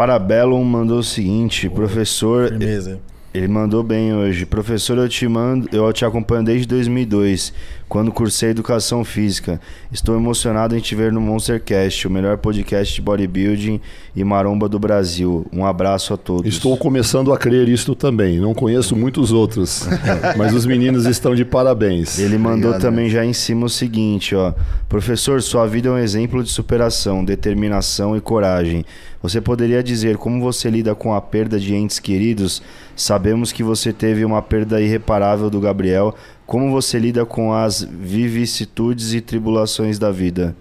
Parabellum 0.00 0.64
mandou 0.64 1.00
o 1.00 1.04
seguinte, 1.04 1.68
professor, 1.68 2.48
Firmeza. 2.48 3.00
Ele 3.32 3.46
mandou 3.46 3.82
bem 3.82 4.12
hoje. 4.12 4.44
Professor, 4.44 4.98
eu 4.98 5.08
te 5.08 5.26
mando, 5.28 5.68
eu 5.72 5.92
te 5.92 6.04
acompanho 6.04 6.44
desde 6.44 6.66
2002, 6.66 7.52
quando 7.88 8.10
cursei 8.10 8.50
educação 8.50 9.04
física. 9.04 9.60
Estou 9.92 10.16
emocionado 10.16 10.76
em 10.76 10.80
te 10.80 10.96
ver 10.96 11.12
no 11.12 11.20
Monstercast, 11.20 12.08
o 12.08 12.10
melhor 12.10 12.38
podcast 12.38 12.92
de 12.92 13.00
bodybuilding 13.00 13.80
e 14.16 14.24
maromba 14.24 14.68
do 14.68 14.80
Brasil. 14.80 15.46
Um 15.52 15.64
abraço 15.64 16.12
a 16.12 16.16
todos. 16.16 16.52
Estou 16.52 16.76
começando 16.76 17.32
a 17.32 17.38
crer 17.38 17.68
isto 17.68 17.94
também. 17.94 18.38
Não 18.38 18.52
conheço 18.52 18.96
muitos 18.96 19.30
outros, 19.30 19.86
mas 20.36 20.52
os 20.52 20.66
meninos 20.66 21.06
estão 21.06 21.32
de 21.32 21.44
parabéns. 21.44 22.18
Ele 22.18 22.36
mandou 22.36 22.70
Obrigado, 22.70 22.80
também 22.80 23.08
já 23.08 23.24
em 23.24 23.32
cima 23.32 23.66
o 23.66 23.70
seguinte, 23.70 24.34
ó. 24.34 24.52
Professor, 24.88 25.40
sua 25.40 25.66
vida 25.66 25.88
é 25.88 25.92
um 25.92 25.98
exemplo 25.98 26.42
de 26.42 26.50
superação, 26.50 27.24
determinação 27.24 28.16
e 28.16 28.20
coragem. 28.20 28.84
Você 29.22 29.40
poderia 29.40 29.82
dizer 29.82 30.16
como 30.16 30.40
você 30.40 30.70
lida 30.70 30.94
com 30.94 31.14
a 31.14 31.20
perda 31.20 31.60
de 31.60 31.74
entes 31.74 31.98
queridos? 31.98 32.62
Sabemos 33.00 33.50
que 33.50 33.62
você 33.62 33.94
teve 33.94 34.26
uma 34.26 34.42
perda 34.42 34.78
irreparável 34.78 35.48
do 35.48 35.58
Gabriel. 35.58 36.14
Como 36.46 36.70
você 36.70 36.98
lida 36.98 37.24
com 37.24 37.50
as 37.50 37.82
vicissitudes 37.82 39.14
e 39.14 39.22
tribulações 39.22 39.98
da 39.98 40.10
vida? 40.10 40.54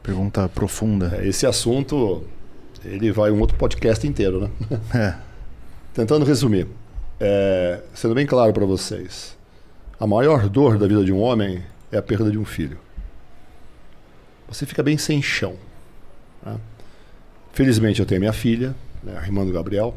Pergunta 0.00 0.48
profunda. 0.48 1.18
É, 1.20 1.26
Esse 1.26 1.44
assunto, 1.44 2.22
ele 2.84 3.10
vai 3.10 3.32
um 3.32 3.40
outro 3.40 3.56
podcast 3.56 4.06
inteiro, 4.06 4.42
né? 4.42 4.50
É. 4.94 5.14
Tentando 5.92 6.24
resumir. 6.24 6.68
é, 7.18 7.82
sendo 7.92 8.14
bem 8.14 8.24
claro 8.24 8.52
para 8.52 8.64
vocês, 8.64 9.36
a 9.98 10.06
maior 10.06 10.48
dor 10.48 10.78
da 10.78 10.86
vida 10.86 11.04
de 11.04 11.12
um 11.12 11.18
homem 11.20 11.64
é 11.90 11.98
a 11.98 12.02
perda 12.02 12.30
de 12.30 12.38
um 12.38 12.44
filho. 12.44 12.78
Você 14.46 14.64
fica 14.66 14.84
bem 14.84 14.96
sem 14.96 15.20
chão. 15.20 15.56
né? 16.46 16.56
Felizmente 17.52 17.98
eu 17.98 18.06
tenho 18.06 18.20
minha 18.20 18.32
filha, 18.32 18.72
né, 19.02 19.18
a 19.20 19.22
irmã 19.26 19.44
do 19.44 19.52
Gabriel, 19.52 19.96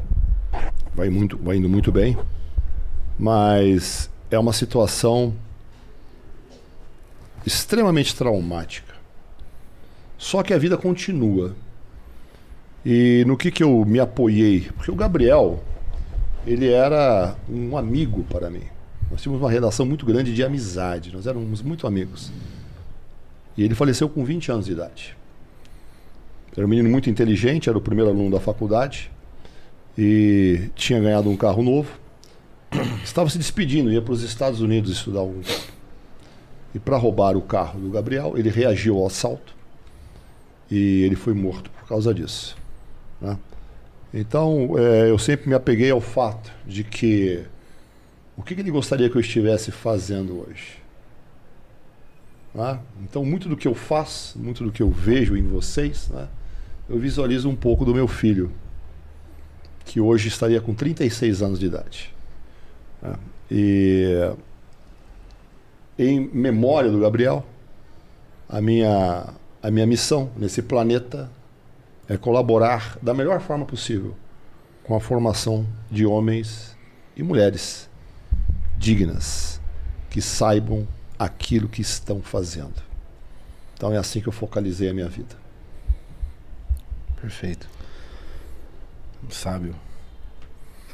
vai, 0.96 1.10
muito, 1.10 1.36
vai 1.36 1.58
indo 1.58 1.68
muito 1.68 1.92
bem, 1.92 2.16
mas 3.18 4.10
é 4.30 4.38
uma 4.38 4.52
situação 4.52 5.34
extremamente 7.44 8.16
traumática. 8.16 8.94
Só 10.16 10.42
que 10.42 10.54
a 10.54 10.58
vida 10.58 10.76
continua. 10.78 11.54
E 12.84 13.24
no 13.26 13.36
que, 13.36 13.50
que 13.50 13.62
eu 13.62 13.84
me 13.84 14.00
apoiei? 14.00 14.70
Porque 14.74 14.90
o 14.90 14.94
Gabriel, 14.94 15.62
ele 16.46 16.70
era 16.70 17.36
um 17.48 17.76
amigo 17.76 18.24
para 18.24 18.48
mim. 18.48 18.62
Nós 19.10 19.20
tínhamos 19.20 19.42
uma 19.42 19.50
relação 19.50 19.84
muito 19.84 20.06
grande 20.06 20.34
de 20.34 20.42
amizade, 20.42 21.12
nós 21.12 21.26
éramos 21.26 21.62
muito 21.62 21.86
amigos. 21.86 22.32
E 23.56 23.62
ele 23.62 23.74
faleceu 23.74 24.08
com 24.08 24.24
20 24.24 24.50
anos 24.50 24.66
de 24.66 24.72
idade. 24.72 25.16
Era 26.56 26.66
um 26.66 26.68
menino 26.68 26.88
muito 26.88 27.10
inteligente, 27.10 27.68
era 27.68 27.76
o 27.76 27.82
primeiro 27.82 28.10
aluno 28.10 28.30
da 28.30 28.40
faculdade 28.40 29.10
e 29.96 30.70
tinha 30.74 31.00
ganhado 31.00 31.28
um 31.30 31.36
carro 31.36 31.62
novo. 31.62 31.90
Estava 33.02 33.30
se 33.30 33.38
despedindo, 33.38 33.92
ia 33.92 34.02
para 34.02 34.12
os 34.12 34.22
Estados 34.22 34.60
Unidos 34.60 34.90
estudar 34.92 35.22
um 35.22 35.40
E 36.74 36.78
para 36.78 36.96
roubar 36.96 37.36
o 37.36 37.42
carro 37.42 37.80
do 37.80 37.90
Gabriel, 37.90 38.36
ele 38.36 38.50
reagiu 38.50 38.98
ao 38.98 39.06
assalto 39.06 39.54
e 40.70 41.02
ele 41.02 41.16
foi 41.16 41.32
morto 41.32 41.70
por 41.70 41.88
causa 41.88 42.12
disso. 42.12 42.56
né? 43.20 43.38
Então, 44.12 44.74
é, 44.78 45.10
eu 45.10 45.18
sempre 45.18 45.48
me 45.48 45.54
apeguei 45.54 45.90
ao 45.90 46.00
fato 46.00 46.50
de 46.66 46.84
que 46.84 47.44
o 48.36 48.42
que, 48.42 48.54
que 48.54 48.60
ele 48.60 48.70
gostaria 48.70 49.08
que 49.08 49.16
eu 49.16 49.20
estivesse 49.20 49.70
fazendo 49.70 50.46
hoje? 50.46 50.86
né? 52.56 52.80
Então, 53.02 53.24
muito 53.24 53.48
do 53.48 53.56
que 53.56 53.68
eu 53.68 53.74
faço, 53.74 54.38
muito 54.38 54.64
do 54.64 54.72
que 54.72 54.82
eu 54.82 54.90
vejo 54.90 55.36
em 55.36 55.42
vocês, 55.42 56.08
né? 56.08 56.26
eu 56.88 56.98
visualizo 56.98 57.48
um 57.48 57.54
pouco 57.54 57.84
do 57.84 57.94
meu 57.94 58.08
filho, 58.08 58.50
que 59.86 60.00
hoje 60.00 60.28
estaria 60.28 60.60
com 60.60 60.74
36 60.74 61.42
anos 61.42 61.58
de 61.58 61.66
idade. 61.66 62.14
né? 63.00 63.14
E 63.50 64.32
em 65.98 66.28
memória 66.32 66.90
do 66.90 67.00
Gabriel, 67.00 67.46
a 68.48 68.60
minha, 68.60 69.32
a 69.62 69.70
minha 69.70 69.86
missão 69.86 70.30
nesse 70.36 70.60
planeta 70.60 71.30
é 72.08 72.16
colaborar 72.16 72.98
da 73.00 73.14
melhor 73.14 73.40
forma 73.40 73.64
possível 73.64 74.14
com 74.84 74.94
a 74.94 75.00
formação 75.00 75.66
de 75.90 76.04
homens 76.04 76.76
e 77.16 77.22
mulheres 77.22 77.88
dignas, 78.76 79.60
que 80.10 80.20
saibam 80.20 80.86
aquilo 81.18 81.68
que 81.68 81.80
estão 81.80 82.20
fazendo. 82.20 82.74
Então 83.74 83.92
é 83.92 83.96
assim 83.96 84.20
que 84.20 84.28
eu 84.28 84.32
focalizei 84.32 84.88
a 84.88 84.94
minha 84.94 85.08
vida. 85.08 85.34
Perfeito. 87.20 87.75
Sábio. 89.30 89.74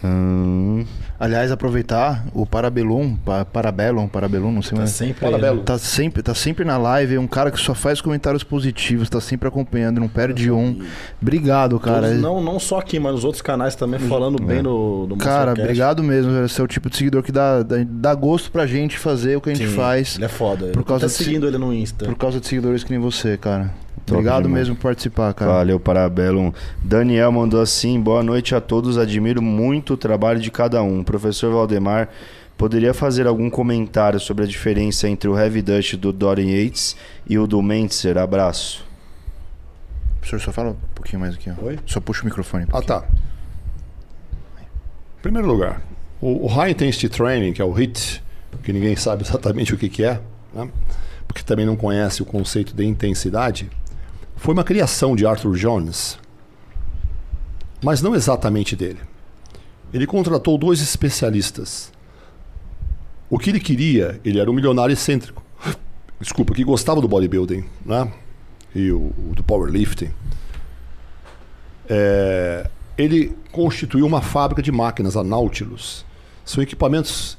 Hum, 0.04 0.84
Aliás, 1.20 1.52
aproveitar 1.52 2.24
o 2.34 2.44
Parabellum, 2.44 3.14
pa, 3.14 3.44
Parabellum, 3.44 4.08
Parabellum, 4.08 4.50
não 4.50 4.60
sei 4.60 4.72
Tá 4.72 4.78
mais. 4.78 4.90
sempre 4.90 5.30
né? 5.30 5.62
Tá 5.64 5.78
sempre, 5.78 6.20
tá 6.24 6.34
sempre 6.34 6.64
na 6.64 6.76
live, 6.76 7.14
é 7.14 7.20
um 7.20 7.28
cara 7.28 7.52
que 7.52 7.60
só 7.60 7.72
faz 7.72 8.00
comentários 8.00 8.42
positivos, 8.42 9.08
tá 9.08 9.20
sempre 9.20 9.46
acompanhando, 9.46 10.00
não 10.00 10.08
perde 10.08 10.50
um. 10.50 10.82
Obrigado, 11.20 11.78
cara. 11.78 12.08
Todos, 12.08 12.20
não, 12.20 12.42
não 12.42 12.58
só 12.58 12.80
aqui, 12.80 12.98
mas 12.98 13.12
nos 13.12 13.22
outros 13.24 13.40
canais 13.42 13.76
também 13.76 14.00
falando 14.00 14.42
bem 14.42 14.60
no, 14.60 15.06
no 15.06 15.16
Cara, 15.16 15.52
obrigado 15.52 16.02
mesmo. 16.02 16.32
velho. 16.32 16.48
Você 16.48 16.60
é 16.60 16.64
o 16.64 16.66
tipo 16.66 16.90
de 16.90 16.96
seguidor 16.96 17.22
que 17.22 17.30
dá, 17.30 17.62
dá, 17.62 17.76
dá 17.86 18.14
gosto 18.16 18.50
pra 18.50 18.66
gente 18.66 18.98
fazer 18.98 19.36
o 19.36 19.40
que 19.40 19.50
a 19.50 19.54
gente 19.54 19.68
Sim, 19.68 19.76
faz. 19.76 20.16
Ele 20.16 20.24
é 20.24 20.28
foda. 20.28 20.66
Por 20.72 20.82
causa 20.82 21.06
até 21.06 21.16
de- 21.16 21.22
seguindo 21.24 21.46
ele 21.46 21.58
no 21.58 21.72
Insta. 21.72 22.06
Por 22.06 22.16
causa 22.16 22.40
de 22.40 22.46
seguidores 22.48 22.82
que 22.82 22.90
nem 22.90 22.98
você, 22.98 23.36
cara. 23.36 23.72
Top 24.06 24.18
Obrigado 24.18 24.42
demais. 24.44 24.62
mesmo 24.62 24.76
por 24.76 24.82
participar, 24.82 25.32
cara. 25.32 25.52
Valeu, 25.52 25.78
Parabellum. 25.78 26.52
Daniel 26.82 27.30
mandou 27.30 27.60
assim: 27.60 28.00
boa 28.00 28.22
noite 28.22 28.54
a 28.54 28.60
todos. 28.60 28.98
Admiro 28.98 29.40
muito 29.40 29.94
o 29.94 29.96
trabalho 29.96 30.40
de 30.40 30.50
cada 30.50 30.82
um. 30.82 31.04
Professor 31.04 31.52
Valdemar, 31.52 32.08
poderia 32.58 32.92
fazer 32.92 33.26
algum 33.26 33.48
comentário 33.48 34.18
sobre 34.18 34.44
a 34.44 34.46
diferença 34.46 35.08
entre 35.08 35.28
o 35.28 35.38
Heavy 35.38 35.62
Dutch 35.62 35.94
do 35.94 36.12
Dorian 36.12 36.46
Yates 36.46 36.96
e 37.28 37.38
o 37.38 37.46
do 37.46 37.62
Mentzer? 37.62 38.18
Abraço. 38.18 38.84
Professor, 40.20 40.40
só 40.40 40.52
fala 40.52 40.70
um 40.70 40.76
pouquinho 40.94 41.20
mais 41.20 41.34
aqui, 41.34 41.50
ó. 41.50 41.64
Oi? 41.64 41.78
Só 41.86 42.00
puxa 42.00 42.22
o 42.22 42.24
microfone. 42.24 42.64
um 42.64 42.76
Ah, 42.76 42.82
tá. 42.82 43.04
Em 44.60 45.22
primeiro 45.22 45.46
lugar, 45.46 45.80
o, 46.20 46.44
o 46.44 46.46
High 46.46 46.72
Intensity 46.72 47.08
Training, 47.08 47.52
que 47.52 47.62
é 47.62 47.64
o 47.64 47.72
HIT, 47.72 48.22
que 48.62 48.72
ninguém 48.72 48.96
sabe 48.96 49.22
exatamente 49.26 49.74
o 49.74 49.78
que, 49.78 49.88
que 49.88 50.04
é, 50.04 50.20
né? 50.52 50.68
porque 51.26 51.42
também 51.42 51.64
não 51.64 51.76
conhece 51.76 52.22
o 52.22 52.24
conceito 52.24 52.74
de 52.74 52.84
intensidade, 52.84 53.70
foi 54.42 54.54
uma 54.54 54.64
criação 54.64 55.14
de 55.14 55.24
Arthur 55.24 55.54
Jones, 55.54 56.18
mas 57.80 58.02
não 58.02 58.12
exatamente 58.12 58.74
dele. 58.74 58.98
Ele 59.94 60.04
contratou 60.04 60.58
dois 60.58 60.80
especialistas. 60.80 61.92
O 63.30 63.38
que 63.38 63.50
ele 63.50 63.60
queria, 63.60 64.20
ele 64.24 64.40
era 64.40 64.50
um 64.50 64.52
milionário 64.52 64.92
excêntrico. 64.92 65.44
Desculpa, 66.18 66.54
que 66.54 66.64
gostava 66.64 67.00
do 67.00 67.06
bodybuilding, 67.06 67.64
né? 67.86 68.12
E 68.74 68.90
o, 68.90 69.12
o 69.30 69.32
do 69.32 69.44
powerlifting. 69.44 70.10
É, 71.88 72.68
ele 72.98 73.36
constituiu 73.52 74.04
uma 74.04 74.20
fábrica 74.20 74.60
de 74.60 74.72
máquinas, 74.72 75.16
a 75.16 75.22
Nautilus. 75.22 76.04
São 76.44 76.60
equipamentos 76.60 77.38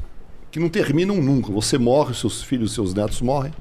que 0.49 0.57
não 0.57 0.69
terminam 0.69 1.17
nunca. 1.17 1.51
Você 1.51 1.77
morre, 1.77 2.13
seus 2.13 2.41
filhos, 2.41 2.73
seus 2.73 2.93
netos 2.93 3.19
morrem, 3.21 3.51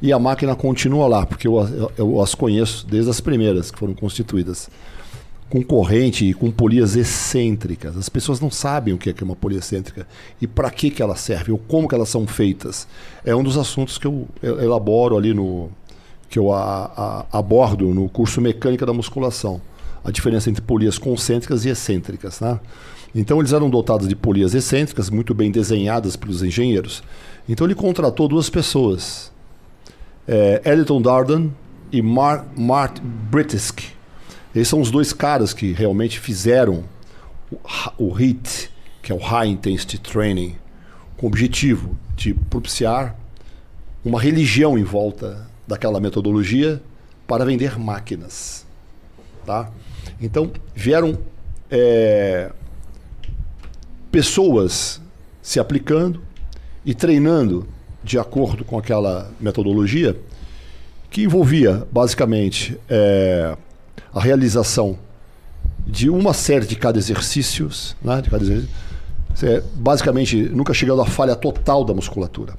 e 0.00 0.12
a 0.12 0.18
máquina 0.18 0.54
continua 0.54 1.06
lá, 1.06 1.26
porque 1.26 1.48
eu, 1.48 1.90
eu- 1.96 2.20
as 2.20 2.34
conheço 2.34 2.86
desde 2.86 3.10
as 3.10 3.20
primeiras 3.20 3.70
que 3.70 3.78
foram 3.78 3.94
constituídas. 3.94 4.68
Com 5.50 5.62
corrente 5.62 6.26
e 6.26 6.34
com 6.34 6.50
polias 6.50 6.94
excêntricas. 6.94 7.96
As 7.96 8.10
pessoas 8.10 8.38
não 8.38 8.50
sabem 8.50 8.92
o 8.92 8.98
que 8.98 9.08
é 9.08 9.14
é 9.18 9.24
uma 9.24 9.34
polia 9.34 9.58
excêntrica 9.60 10.06
e 10.42 10.46
para 10.46 10.70
que, 10.70 10.90
que 10.90 11.02
ela 11.02 11.16
serve, 11.16 11.50
ou 11.52 11.56
como 11.58 11.88
que 11.88 11.94
elas 11.94 12.10
são 12.10 12.26
feitas. 12.26 12.86
É 13.24 13.34
um 13.34 13.42
dos 13.42 13.56
assuntos 13.56 13.96
que 13.96 14.06
eu 14.06 14.28
elaboro 14.42 15.16
ali 15.16 15.32
no. 15.32 15.70
que 16.28 16.38
eu 16.38 16.52
a- 16.52 16.92
a- 17.32 17.38
abordo 17.38 17.94
no 17.94 18.10
curso 18.10 18.42
Mecânica 18.42 18.84
da 18.84 18.92
Musculação 18.92 19.58
a 20.04 20.10
diferença 20.10 20.48
entre 20.50 20.60
polias 20.62 20.98
concêntricas 20.98 21.64
e 21.64 21.70
excêntricas. 21.70 22.40
Né? 22.40 22.60
Então 23.14 23.38
eles 23.40 23.54
eram 23.54 23.70
dotados 23.70 24.06
de 24.06 24.14
polias 24.14 24.54
excêntricas, 24.54 25.08
muito 25.08 25.32
bem 25.34 25.50
desenhadas 25.50 26.14
pelos 26.14 26.42
engenheiros. 26.42 27.02
Então 27.48 27.66
ele 27.66 27.74
contratou 27.74 28.28
duas 28.28 28.50
pessoas, 28.50 29.32
é, 30.28 30.62
Darden 31.02 31.52
e 31.90 32.02
Mar 32.02 32.46
Mart 32.54 33.00
Britisk. 33.00 33.82
Esses 34.54 34.68
são 34.68 34.80
os 34.80 34.90
dois 34.90 35.12
caras 35.12 35.54
que 35.54 35.72
realmente 35.72 36.20
fizeram 36.20 36.84
o, 37.50 37.58
o 37.96 38.12
HIT, 38.12 38.70
que 39.02 39.10
é 39.10 39.14
o 39.14 39.18
High 39.18 39.48
Intensity 39.48 39.98
Training, 39.98 40.54
com 41.16 41.26
o 41.26 41.28
objetivo 41.28 41.96
de 42.14 42.34
propiciar 42.34 43.16
uma 44.04 44.20
religião 44.20 44.78
em 44.78 44.84
volta 44.84 45.48
daquela 45.66 45.98
metodologia 45.98 46.82
para 47.26 47.44
vender 47.44 47.78
máquinas. 47.78 48.66
Tá? 49.46 49.70
Então, 50.20 50.50
vieram 50.74 51.18
é, 51.70 52.52
pessoas 54.10 55.00
se 55.40 55.58
aplicando 55.58 56.22
e 56.84 56.94
treinando 56.94 57.66
de 58.08 58.18
acordo 58.18 58.64
com 58.64 58.78
aquela 58.78 59.30
metodologia 59.38 60.16
que 61.10 61.24
envolvia 61.24 61.86
basicamente 61.92 62.78
é, 62.88 63.54
a 64.12 64.20
realização 64.20 64.98
de 65.86 66.08
uma 66.08 66.32
série 66.32 66.66
de 66.66 66.74
cada 66.74 66.98
exercícios, 66.98 67.94
né, 68.02 68.22
de 68.22 68.30
cada 68.30 68.42
exercício, 68.42 68.70
basicamente 69.74 70.36
nunca 70.36 70.72
chegando 70.72 71.02
à 71.02 71.06
falha 71.06 71.36
total 71.36 71.84
da 71.84 71.92
musculatura. 71.92 72.54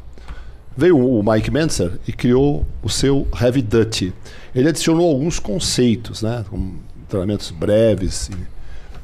Veio 0.77 0.97
o 0.97 1.23
Mike 1.23 1.51
Mentzer 1.51 1.99
e 2.07 2.13
criou 2.13 2.65
o 2.81 2.89
seu 2.89 3.27
Heavy 3.39 3.61
Duty. 3.63 4.13
Ele 4.55 4.69
adicionou 4.69 5.09
alguns 5.09 5.39
conceitos, 5.39 6.21
né, 6.21 6.45
como 6.47 6.79
treinamentos 7.07 7.49
breves, 7.49 8.29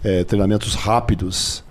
é, 0.03 0.23
treinamentos 0.23 0.75
rápidos, 0.75 1.63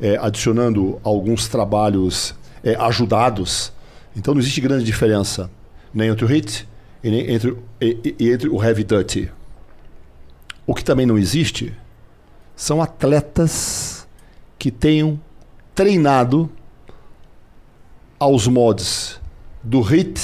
é, 0.00 0.16
adicionando 0.16 0.98
alguns 1.04 1.46
trabalhos 1.46 2.34
é, 2.64 2.74
ajudados. 2.76 3.73
Então 4.16 4.34
não 4.34 4.40
existe 4.40 4.60
grande 4.60 4.84
diferença 4.84 5.50
nem 5.92 6.08
entre 6.08 6.24
o 6.24 6.28
HIT 6.28 6.66
e, 7.02 7.10
nem 7.10 7.30
entre, 7.32 7.50
o- 7.50 7.62
e- 7.80 8.14
e 8.18 8.30
entre 8.30 8.48
o 8.48 8.62
Heavy 8.62 8.84
Duty. 8.84 9.30
O 10.66 10.74
que 10.74 10.84
também 10.84 11.04
não 11.06 11.18
existe 11.18 11.72
são 12.56 12.80
atletas 12.80 14.06
que 14.58 14.70
tenham 14.70 15.20
treinado 15.74 16.50
aos 18.18 18.46
mods 18.46 19.20
do 19.62 19.80
HIT 19.80 20.20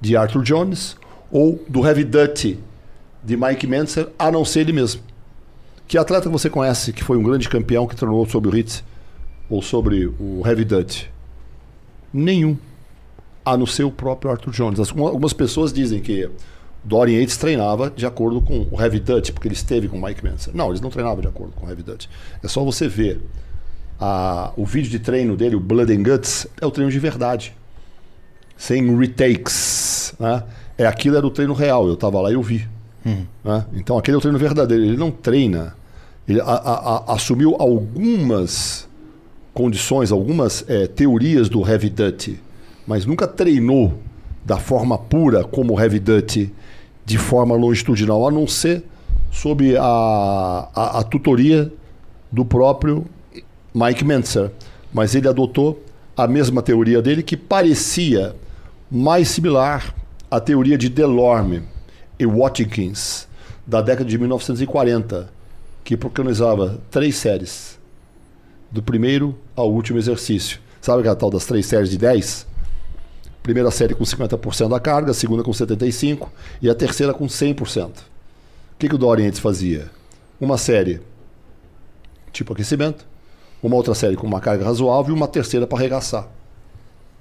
de 0.00 0.16
Arthur 0.16 0.42
Jones 0.42 0.96
ou 1.30 1.62
do 1.68 1.84
Heavy 1.86 2.04
Duty 2.04 2.58
de 3.22 3.36
Mike 3.36 3.66
Mentzer, 3.66 4.08
a 4.18 4.30
não 4.30 4.44
ser 4.44 4.60
ele 4.60 4.72
mesmo. 4.72 5.02
Que 5.88 5.98
atleta 5.98 6.28
você 6.28 6.48
conhece 6.48 6.92
que 6.92 7.02
foi 7.02 7.16
um 7.16 7.22
grande 7.22 7.48
campeão 7.48 7.86
que 7.86 7.96
treinou 7.96 8.24
sob 8.28 8.48
o 8.48 8.50
HIT 8.54 8.84
ou 9.50 9.60
sobre 9.60 10.06
o 10.06 10.42
Heavy 10.46 10.64
Dutch? 10.64 11.04
Nenhum. 12.12 12.56
A 13.46 13.56
não 13.56 13.64
ser 13.66 13.84
o 13.84 13.90
próprio 13.90 14.30
Arthur 14.30 14.50
Jones. 14.52 14.80
As- 14.80 14.90
Algumas 14.90 15.32
pessoas 15.32 15.72
dizem 15.72 16.00
que 16.00 16.28
Dorian 16.84 17.20
Yates 17.20 17.36
treinava 17.36 17.90
de 17.90 18.04
acordo 18.04 18.40
com 18.40 18.66
o 18.70 18.80
Heavy 18.80 19.00
Dutch, 19.00 19.30
porque 19.30 19.48
ele 19.48 19.54
esteve 19.54 19.88
com 19.88 19.98
o 19.98 20.02
Mike 20.02 20.24
Manson. 20.24 20.50
Não, 20.52 20.68
eles 20.68 20.80
não 20.80 20.90
treinavam 20.90 21.20
de 21.20 21.28
acordo 21.28 21.52
com 21.54 21.64
o 21.66 21.68
Heavy 21.68 21.82
Dutch. 21.82 22.06
É 22.42 22.48
só 22.48 22.62
você 22.64 22.86
ver 22.88 23.20
a- 23.98 24.52
o 24.56 24.66
vídeo 24.66 24.90
de 24.90 24.98
treino 24.98 25.36
dele, 25.36 25.56
o 25.56 25.60
Blood 25.60 25.92
and 25.92 26.02
Guts, 26.02 26.46
é 26.60 26.66
o 26.66 26.70
treino 26.70 26.90
de 26.92 26.98
verdade. 26.98 27.54
Sem 28.56 28.96
retakes. 28.98 30.14
Né? 30.18 30.42
É 30.78 30.86
aquilo 30.86 31.16
era 31.16 31.26
o 31.26 31.30
treino 31.30 31.52
real. 31.54 31.86
Eu 31.86 31.94
estava 31.94 32.20
lá 32.20 32.30
e 32.30 32.34
eu 32.34 32.42
vi. 32.42 32.66
né? 33.44 33.64
Então 33.74 33.96
aquele 33.96 34.16
é 34.16 34.18
o 34.18 34.20
treino 34.20 34.38
verdadeiro. 34.38 34.82
Ele 34.84 34.96
não 34.96 35.10
treina. 35.10 35.76
Ele 36.28 36.40
a- 36.40 36.44
a- 36.44 37.12
assumiu 37.14 37.54
algumas 37.58 38.88
condições, 39.54 40.10
algumas 40.10 40.64
eh, 40.68 40.86
teorias 40.88 41.48
do 41.48 41.66
Heavy 41.66 41.88
Dutch, 41.88 42.30
mas 42.86 43.04
nunca 43.04 43.26
treinou 43.26 43.98
da 44.44 44.58
forma 44.58 44.96
pura 44.96 45.42
como 45.42 45.78
Heavy 45.78 45.98
Dutch, 45.98 46.48
de 47.04 47.18
forma 47.18 47.54
longitudinal, 47.54 48.26
a 48.26 48.30
não 48.30 48.46
ser 48.46 48.84
sob 49.30 49.76
a, 49.76 50.68
a, 50.74 51.00
a 51.00 51.02
tutoria 51.02 51.72
do 52.30 52.44
próprio 52.44 53.04
Mike 53.74 54.04
Mentzer. 54.04 54.50
Mas 54.92 55.14
ele 55.14 55.28
adotou 55.28 55.82
a 56.16 56.26
mesma 56.26 56.62
teoria 56.62 57.02
dele, 57.02 57.22
que 57.22 57.36
parecia 57.36 58.34
mais 58.90 59.28
similar 59.28 59.94
à 60.30 60.40
teoria 60.40 60.78
de 60.78 60.88
Delorme 60.88 61.62
e 62.18 62.24
Watkins, 62.24 63.28
da 63.66 63.82
década 63.82 64.08
de 64.08 64.16
1940, 64.16 65.28
que 65.84 65.96
preconizava 65.96 66.80
três 66.90 67.16
séries, 67.16 67.78
do 68.70 68.82
primeiro 68.82 69.36
ao 69.54 69.70
último 69.70 69.98
exercício. 69.98 70.60
Sabe 70.80 71.00
aquela 71.00 71.16
tal 71.16 71.30
das 71.30 71.44
três 71.44 71.66
séries 71.66 71.90
de 71.90 71.98
10? 71.98 72.46
Primeira 73.46 73.70
série 73.70 73.94
com 73.94 74.02
50% 74.02 74.68
da 74.68 74.80
carga, 74.80 75.12
a 75.12 75.14
segunda 75.14 75.44
com 75.44 75.52
75% 75.52 76.26
e 76.60 76.68
a 76.68 76.74
terceira 76.74 77.14
com 77.14 77.28
100%. 77.28 77.90
O 77.90 78.02
que, 78.76 78.88
que 78.88 78.94
o 78.96 78.98
Dorian 78.98 79.26
Yates 79.26 79.38
fazia? 79.38 79.88
Uma 80.40 80.58
série 80.58 81.00
tipo 82.32 82.52
aquecimento, 82.52 83.06
uma 83.62 83.76
outra 83.76 83.94
série 83.94 84.16
com 84.16 84.26
uma 84.26 84.40
carga 84.40 84.64
razoável 84.64 85.14
e 85.14 85.16
uma 85.16 85.28
terceira 85.28 85.64
para 85.64 85.78
arregaçar. 85.78 86.28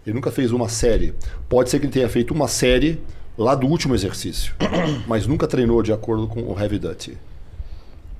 Ele 0.03 0.15
nunca 0.15 0.31
fez 0.31 0.51
uma 0.51 0.67
série. 0.67 1.13
Pode 1.47 1.69
ser 1.69 1.77
que 1.77 1.85
ele 1.85 1.93
tenha 1.93 2.09
feito 2.09 2.33
uma 2.33 2.47
série 2.47 2.99
lá 3.37 3.53
do 3.53 3.67
último 3.67 3.93
exercício, 3.93 4.55
mas 5.05 5.27
nunca 5.27 5.45
treinou 5.45 5.83
de 5.83 5.93
acordo 5.93 6.27
com 6.27 6.41
o 6.41 6.59
Heavy 6.59 6.79
Duty. 6.79 7.19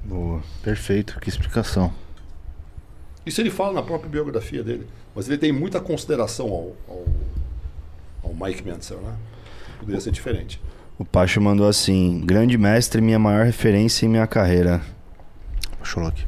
Boa. 0.03 0.43
Perfeito. 0.61 1.19
Que 1.19 1.27
explicação. 1.27 1.91
Isso 3.25 3.41
ele 3.41 3.49
fala 3.49 3.73
na 3.73 3.81
própria 3.81 4.11
biografia 4.11 4.61
dele. 4.61 4.85
Mas 5.15 5.27
ele 5.27 5.39
tem 5.39 5.51
muita 5.51 5.79
consideração 5.79 6.45
ao, 6.45 6.75
ao, 6.87 7.05
Mike 8.39 8.63
Mentzer, 8.63 8.97
né? 8.97 9.13
Poderia 9.79 9.99
ser 10.01 10.11
diferente. 10.11 10.61
O 10.97 11.03
Pacho 11.05 11.41
mandou 11.41 11.67
assim: 11.67 12.21
Grande 12.25 12.57
mestre, 12.57 13.01
minha 13.01 13.19
maior 13.19 13.45
referência 13.45 14.05
em 14.05 14.09
minha 14.09 14.27
carreira. 14.27 14.81
Sherlock. 15.83 16.25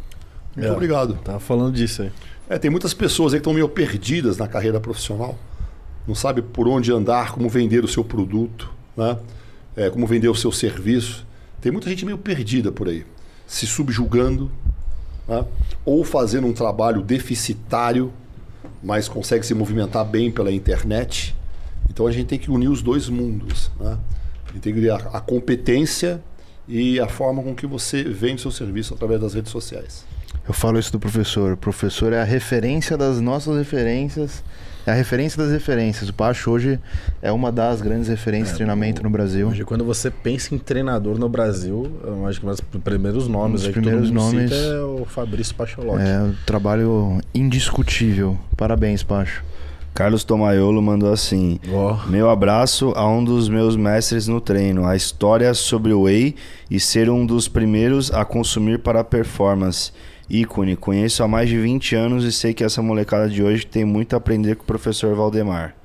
Muito 0.56 0.68
É. 0.70 0.72
obrigado. 0.72 1.16
Tava 1.24 1.40
falando 1.40 1.74
disso 1.76 2.04
aí. 2.04 2.12
É, 2.50 2.58
tem 2.58 2.70
muitas 2.72 2.94
pessoas 2.94 3.34
aí 3.34 3.40
que 3.40 3.42
estão 3.42 3.54
meio 3.54 3.68
perdidas 3.68 4.38
na 4.38 4.48
carreira 4.48 4.80
profissional. 4.80 5.38
Não 6.08 6.16
sabe 6.16 6.42
por 6.42 6.68
onde 6.68 6.92
andar, 6.92 7.32
como 7.34 7.50
vender 7.50 7.84
o 7.84 7.88
seu 7.88 8.04
produto, 8.04 8.72
né? 8.96 9.18
É, 9.76 9.90
como 9.90 10.08
vender 10.08 10.30
o 10.30 10.36
seu 10.36 10.52
serviço. 10.52 11.26
Tem 11.60 11.72
muita 11.72 11.90
gente 11.90 12.06
meio 12.06 12.18
perdida 12.18 12.72
por 12.72 12.88
aí, 12.88 13.06
se 13.46 13.66
subjugando, 13.68 14.50
né? 15.28 15.44
ou 15.84 16.04
fazendo 16.04 16.48
um 16.48 16.54
trabalho 16.54 17.02
deficitário, 17.02 18.14
mas 18.82 19.08
consegue 19.10 19.46
se 19.46 19.54
movimentar 19.54 20.06
bem 20.06 20.32
pela 20.32 20.52
internet. 20.52 21.36
Então 21.90 22.08
a 22.08 22.12
gente 22.12 22.26
tem 22.28 22.40
que 22.40 22.50
unir 22.52 22.70
os 22.70 22.82
dois 22.82 23.10
mundos. 23.10 23.72
Né? 23.80 23.98
A 24.48 24.52
gente 24.54 24.62
tem 24.62 24.74
que 24.74 24.80
unir 24.80 24.92
a, 24.92 24.96
a 24.96 25.20
competência 25.22 26.22
e 26.68 27.00
a 27.00 27.08
forma 27.08 27.42
com 27.42 27.56
que 27.56 27.66
você 27.66 28.04
vende 28.04 28.42
seu 28.42 28.52
serviço 28.52 28.94
através 28.94 29.22
das 29.22 29.34
redes 29.34 29.52
sociais. 29.52 30.06
Eu 30.48 30.54
falo 30.54 30.80
isso 30.80 30.92
do 30.92 31.00
professor. 31.00 31.54
O 31.54 31.58
professor 31.58 32.14
é 32.14 32.22
a 32.22 32.24
referência 32.24 32.98
das 32.98 33.20
nossas 33.20 33.58
referências. 33.58 34.44
É 34.86 34.92
a 34.92 34.94
referência 34.94 35.38
das 35.42 35.52
referências. 35.52 36.08
O 36.08 36.14
Pacho 36.14 36.50
hoje 36.50 36.80
é 37.22 37.30
uma 37.30 37.52
das 37.52 37.82
grandes 37.82 38.08
referências 38.08 38.52
de 38.52 38.56
treinamento 38.56 39.04
no 39.04 39.10
Brasil. 39.10 39.50
Hoje, 39.50 39.66
quando 39.66 39.84
você 39.84 40.10
pensa 40.10 40.56
em 40.56 40.58
treinador 40.58 41.18
no 41.20 41.28
Brasil, 41.28 41.92
eu 42.02 42.26
acho 42.26 42.40
que 42.40 42.46
um 42.46 42.50
dos 42.50 42.62
primeiros 42.62 43.28
nomes 43.28 43.50
Um 43.50 43.56
dos 43.56 43.66
aí 43.66 43.72
primeiros 43.74 44.08
que 44.10 44.14
todo 44.16 44.24
mundo 44.24 44.34
nomes- 44.34 44.50
cita 44.50 44.64
é 44.64 44.82
o 44.82 45.04
Fabrício 45.04 45.56
Pacholotti. 45.56 46.04
É 46.08 46.20
um 46.22 46.34
trabalho 46.46 47.20
indiscutível. 47.36 48.38
Parabéns, 48.56 49.04
Pacho. 49.04 49.44
Carlos 49.98 50.24
Tomaiolo 50.24 50.80
mandou 50.80 51.12
assim: 51.12 51.60
Ó. 51.74 51.98
Meu 52.06 52.30
abraço 52.30 52.94
a 52.96 53.10
um 53.10 53.24
dos 53.24 53.50
meus 53.50 53.76
mestres 53.76 54.28
no 54.28 54.40
treino. 54.40 54.86
A 54.86 54.96
história 54.96 55.52
sobre 55.56 55.92
o 55.92 56.04
Whey 56.04 56.36
e 56.70 56.80
ser 56.80 57.10
um 57.10 57.26
dos 57.26 57.48
primeiros 57.48 58.14
a 58.14 58.24
consumir 58.24 58.78
para 58.78 59.00
a 59.00 59.04
performance. 59.04 59.92
Ícone, 60.30 60.76
conheço 60.76 61.24
há 61.24 61.28
mais 61.28 61.50
de 61.50 61.58
20 61.58 61.96
anos 61.96 62.24
e 62.26 62.32
sei 62.32 62.54
que 62.54 62.64
essa 62.64 62.80
molecada 62.80 63.28
de 63.28 63.42
hoje 63.42 63.66
tem 63.66 63.84
muito 63.84 64.14
a 64.14 64.18
aprender 64.18 64.56
com 64.56 64.62
o 64.62 64.68
professor 64.68 65.16
Valdemar. 65.16 65.76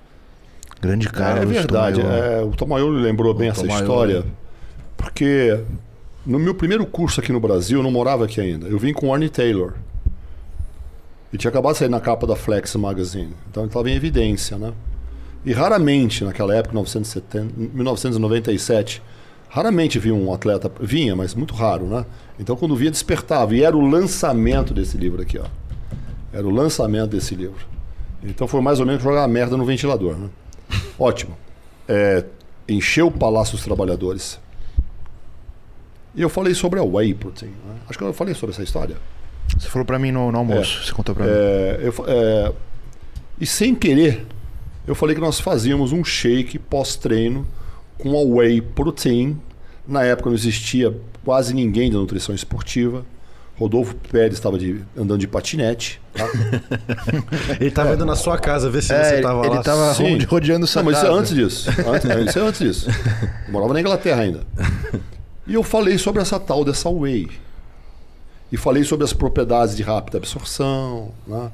Grande 0.78 1.08
cara. 1.08 1.41
é 1.41 1.47
verdade. 1.47 2.02
Tomaiolo. 2.02 2.23
é, 2.23 2.42
o 2.42 2.50
Tomaiolo 2.50 2.99
lembrou 2.99 3.32
bem 3.32 3.49
essa 3.49 3.62
Tomaiolo. 3.62 3.82
história. 3.82 4.24
Porque 4.94 5.58
no 6.26 6.39
meu 6.39 6.55
primeiro 6.55 6.84
curso 6.84 7.18
aqui 7.18 7.32
no 7.32 7.41
Brasil, 7.41 7.78
eu 7.78 7.82
não 7.82 7.91
morava 7.91 8.26
aqui 8.26 8.42
ainda. 8.42 8.68
Eu 8.68 8.78
vim 8.78 8.92
com 8.92 9.08
o 9.08 9.15
Arnie 9.15 9.31
Taylor. 9.31 9.73
Ele 11.32 11.38
tinha 11.38 11.48
acabado 11.48 11.72
de 11.72 11.78
sair 11.78 11.88
na 11.88 11.98
capa 12.00 12.26
da 12.26 12.36
Flex 12.36 12.76
Magazine. 12.76 13.32
Então 13.50 13.64
estava 13.64 13.88
em 13.88 13.94
evidência, 13.94 14.58
né? 14.58 14.72
E 15.44 15.52
raramente, 15.52 16.24
naquela 16.24 16.54
época, 16.54 16.74
1970, 16.74 17.54
1997, 17.56 19.02
raramente 19.48 19.98
vinha 19.98 20.14
um 20.14 20.32
atleta. 20.32 20.70
Vinha, 20.78 21.16
mas 21.16 21.34
muito 21.34 21.54
raro, 21.54 21.86
né? 21.86 22.04
Então 22.38 22.54
quando 22.54 22.76
via, 22.76 22.90
despertava. 22.90 23.54
E 23.54 23.62
era 23.62 23.74
o 23.74 23.80
lançamento 23.80 24.74
desse 24.74 24.98
livro 24.98 25.22
aqui, 25.22 25.38
ó. 25.38 25.46
Era 26.32 26.46
o 26.46 26.50
lançamento 26.50 27.10
desse 27.10 27.34
livro. 27.34 27.66
Então 28.22 28.46
foi 28.46 28.60
mais 28.60 28.78
ou 28.78 28.84
menos 28.84 29.02
jogar 29.02 29.26
merda 29.26 29.56
no 29.56 29.64
ventilador, 29.64 30.14
né? 30.16 30.28
Ótimo. 30.98 31.36
É, 31.88 32.24
encheu 32.68 33.08
o 33.08 33.10
Palácio 33.10 33.56
dos 33.56 33.64
Trabalhadores. 33.64 34.38
E 36.14 36.20
eu 36.20 36.28
falei 36.28 36.54
sobre 36.54 36.78
a 36.78 36.82
Whey 36.84 37.14
Protein. 37.14 37.50
né? 37.50 37.76
Acho 37.88 37.98
que 37.98 38.04
eu 38.04 38.12
falei 38.12 38.34
sobre 38.34 38.52
essa 38.54 38.62
história. 38.62 38.96
Você 39.58 39.68
falou 39.68 39.84
pra 39.84 39.98
mim 39.98 40.10
no, 40.12 40.31
no 40.32 40.39
almoço. 40.39 40.84
Você 40.84 40.92
contou 40.92 41.14
pra 41.14 41.24
mim. 41.24 41.31
É, 41.32 41.81
eu 41.82 41.92
fa- 41.92 42.05
é, 42.06 42.52
e 43.40 43.47
sem 43.47 43.74
querer, 43.74 44.26
eu 44.86 44.94
falei 44.94 45.14
que 45.14 45.20
nós 45.20 45.39
fazíamos 45.40 45.92
um 45.92 46.05
shake 46.05 46.58
pós-treino 46.58 47.47
com 47.98 48.16
a 48.16 48.22
Whey 48.22 48.60
Protein. 48.60 49.39
Na 49.86 50.02
época 50.05 50.31
não 50.31 50.36
existia 50.36 50.94
quase 51.24 51.55
ninguém 51.55 51.90
da 51.90 51.98
nutrição 51.98 52.34
esportiva. 52.34 53.05
Rodolfo 53.58 53.94
Pérez 54.10 54.34
estava 54.34 54.58
de- 54.58 54.81
andando 54.97 55.20
de 55.20 55.28
patinete. 55.28 56.00
tá? 56.14 56.26
Ele 57.60 57.70
tava 57.70 57.94
indo 57.94 58.05
na 58.05 58.16
sua 58.16 58.39
casa 58.39 58.68
ver 58.70 58.82
se 58.82 58.92
É, 58.92 59.05
você 59.05 59.14
ele- 59.14 59.22
tava 59.22 59.47
ele 59.47 59.55
lá. 59.56 59.62
tava 59.62 59.94
Sim. 59.94 60.18
ro- 60.18 60.26
rodeando 60.31 60.66
sua 60.66 60.82
Não, 60.82 60.90
mas 60.90 60.97
isso 60.98 61.06
é 61.06 61.08
casa. 61.10 61.20
antes 61.20 61.34
disso. 61.34 61.70
Antes- 61.86 62.10
é, 62.10 62.20
isso 62.22 62.39
é 62.39 62.42
antes 62.42 62.60
disso. 62.60 62.90
Eu 63.47 63.52
morava 63.52 63.74
na 63.74 63.81
Inglaterra 63.81 64.22
ainda. 64.22 64.40
E 65.47 65.55
eu 65.55 65.62
falei 65.62 65.98
sobre 65.98 66.22
essa 66.22 66.40
tal 66.40 66.64
dessa 66.64 66.89
whey. 66.89 67.28
E 68.52 68.56
falei 68.58 68.84
sobre 68.84 69.05
as 69.05 69.14
propriedades 69.14 69.74
de 69.74 69.82
rápida 69.82 70.18
absorção, 70.18 71.10
né? 71.26 71.50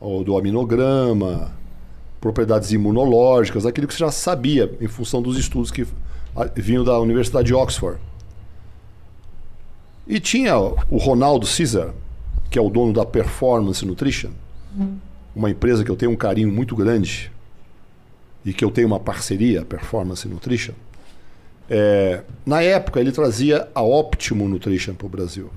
ou 0.00 0.22
do 0.22 0.38
aminograma, 0.38 1.50
propriedades 2.20 2.70
imunológicas, 2.70 3.66
aquilo 3.66 3.88
que 3.88 3.94
você 3.94 3.98
já 3.98 4.12
sabia 4.12 4.72
em 4.80 4.86
função 4.86 5.20
dos 5.20 5.36
estudos 5.36 5.72
que 5.72 5.84
vinham 6.54 6.84
da 6.84 6.96
Universidade 7.00 7.48
de 7.48 7.54
Oxford. 7.54 7.98
E 10.06 10.20
tinha 10.20 10.56
o 10.56 10.96
Ronaldo 10.96 11.44
Caesar, 11.44 11.92
que 12.48 12.56
é 12.56 12.62
o 12.62 12.70
dono 12.70 12.92
da 12.92 13.04
Performance 13.04 13.84
Nutrition, 13.84 14.30
uma 15.34 15.50
empresa 15.50 15.84
que 15.84 15.90
eu 15.90 15.96
tenho 15.96 16.12
um 16.12 16.16
carinho 16.16 16.52
muito 16.52 16.76
grande 16.76 17.32
e 18.44 18.52
que 18.52 18.64
eu 18.64 18.70
tenho 18.70 18.86
uma 18.86 19.00
parceria, 19.00 19.64
Performance 19.64 20.26
Nutrition. 20.26 20.74
É, 21.68 22.22
na 22.46 22.62
época, 22.62 23.00
ele 23.00 23.10
trazia 23.10 23.68
a 23.74 23.82
Optimo 23.82 24.48
Nutrition 24.48 24.94
para 24.94 25.06
o 25.06 25.10
Brasil. 25.10 25.50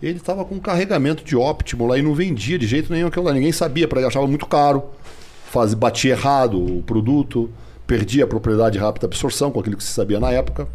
Ele 0.00 0.18
estava 0.18 0.44
com 0.44 0.54
um 0.54 0.60
carregamento 0.60 1.24
de 1.24 1.36
Optimo 1.36 1.86
lá 1.86 1.98
e 1.98 2.02
não 2.02 2.14
vendia 2.14 2.58
de 2.58 2.66
jeito 2.66 2.92
nenhum 2.92 3.08
aquilo 3.08 3.24
lá. 3.24 3.32
Ninguém 3.32 3.52
sabia, 3.52 3.88
para 3.88 3.98
ele 3.98 4.08
achava 4.08 4.26
muito 4.26 4.46
caro, 4.46 4.84
faz, 5.50 5.74
batia 5.74 6.12
errado 6.12 6.78
o 6.78 6.82
produto, 6.82 7.50
perdia 7.86 8.24
a 8.24 8.26
propriedade 8.26 8.74
de 8.74 8.78
rápida 8.78 9.06
absorção 9.06 9.50
com 9.50 9.58
aquilo 9.60 9.76
que 9.76 9.82
se 9.82 9.92
sabia 9.92 10.20
na 10.20 10.30
época. 10.30 10.68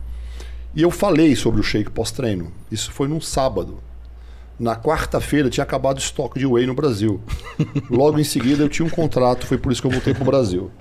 E 0.76 0.82
eu 0.82 0.92
falei 0.92 1.36
sobre 1.36 1.62
o 1.62 1.64
shake 1.64 1.92
pós-treino. 1.92 2.52
Isso 2.72 2.92
foi 2.92 3.08
num 3.08 3.22
sábado. 3.22 3.78
Na 4.60 4.76
quarta-feira 4.76 5.50
tinha 5.50 5.64
acabado 5.64 5.98
o 5.98 6.00
estoque 6.00 6.40
de 6.40 6.46
whey 6.46 6.66
no 6.66 6.74
Brasil. 6.74 7.22
Logo 7.90 8.20
em 8.20 8.24
seguida 8.24 8.64
eu 8.64 8.70
tinha 8.70 8.86
um 8.86 8.90
contrato, 8.90 9.46
foi 9.46 9.58
por 9.58 9.72
isso 9.72 9.82
que 9.82 9.88
eu 9.88 9.92
voltei 9.92 10.14
para 10.14 10.24
o 10.24 10.26
Brasil. 10.26 10.72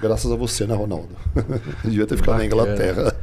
Graças 0.00 0.30
a 0.30 0.36
você, 0.36 0.66
né, 0.66 0.74
Ronaldo? 0.74 1.08
Devia 1.82 2.06
ter 2.06 2.16
ficado 2.16 2.36
na 2.38 2.44
Inglaterra. 2.44 3.14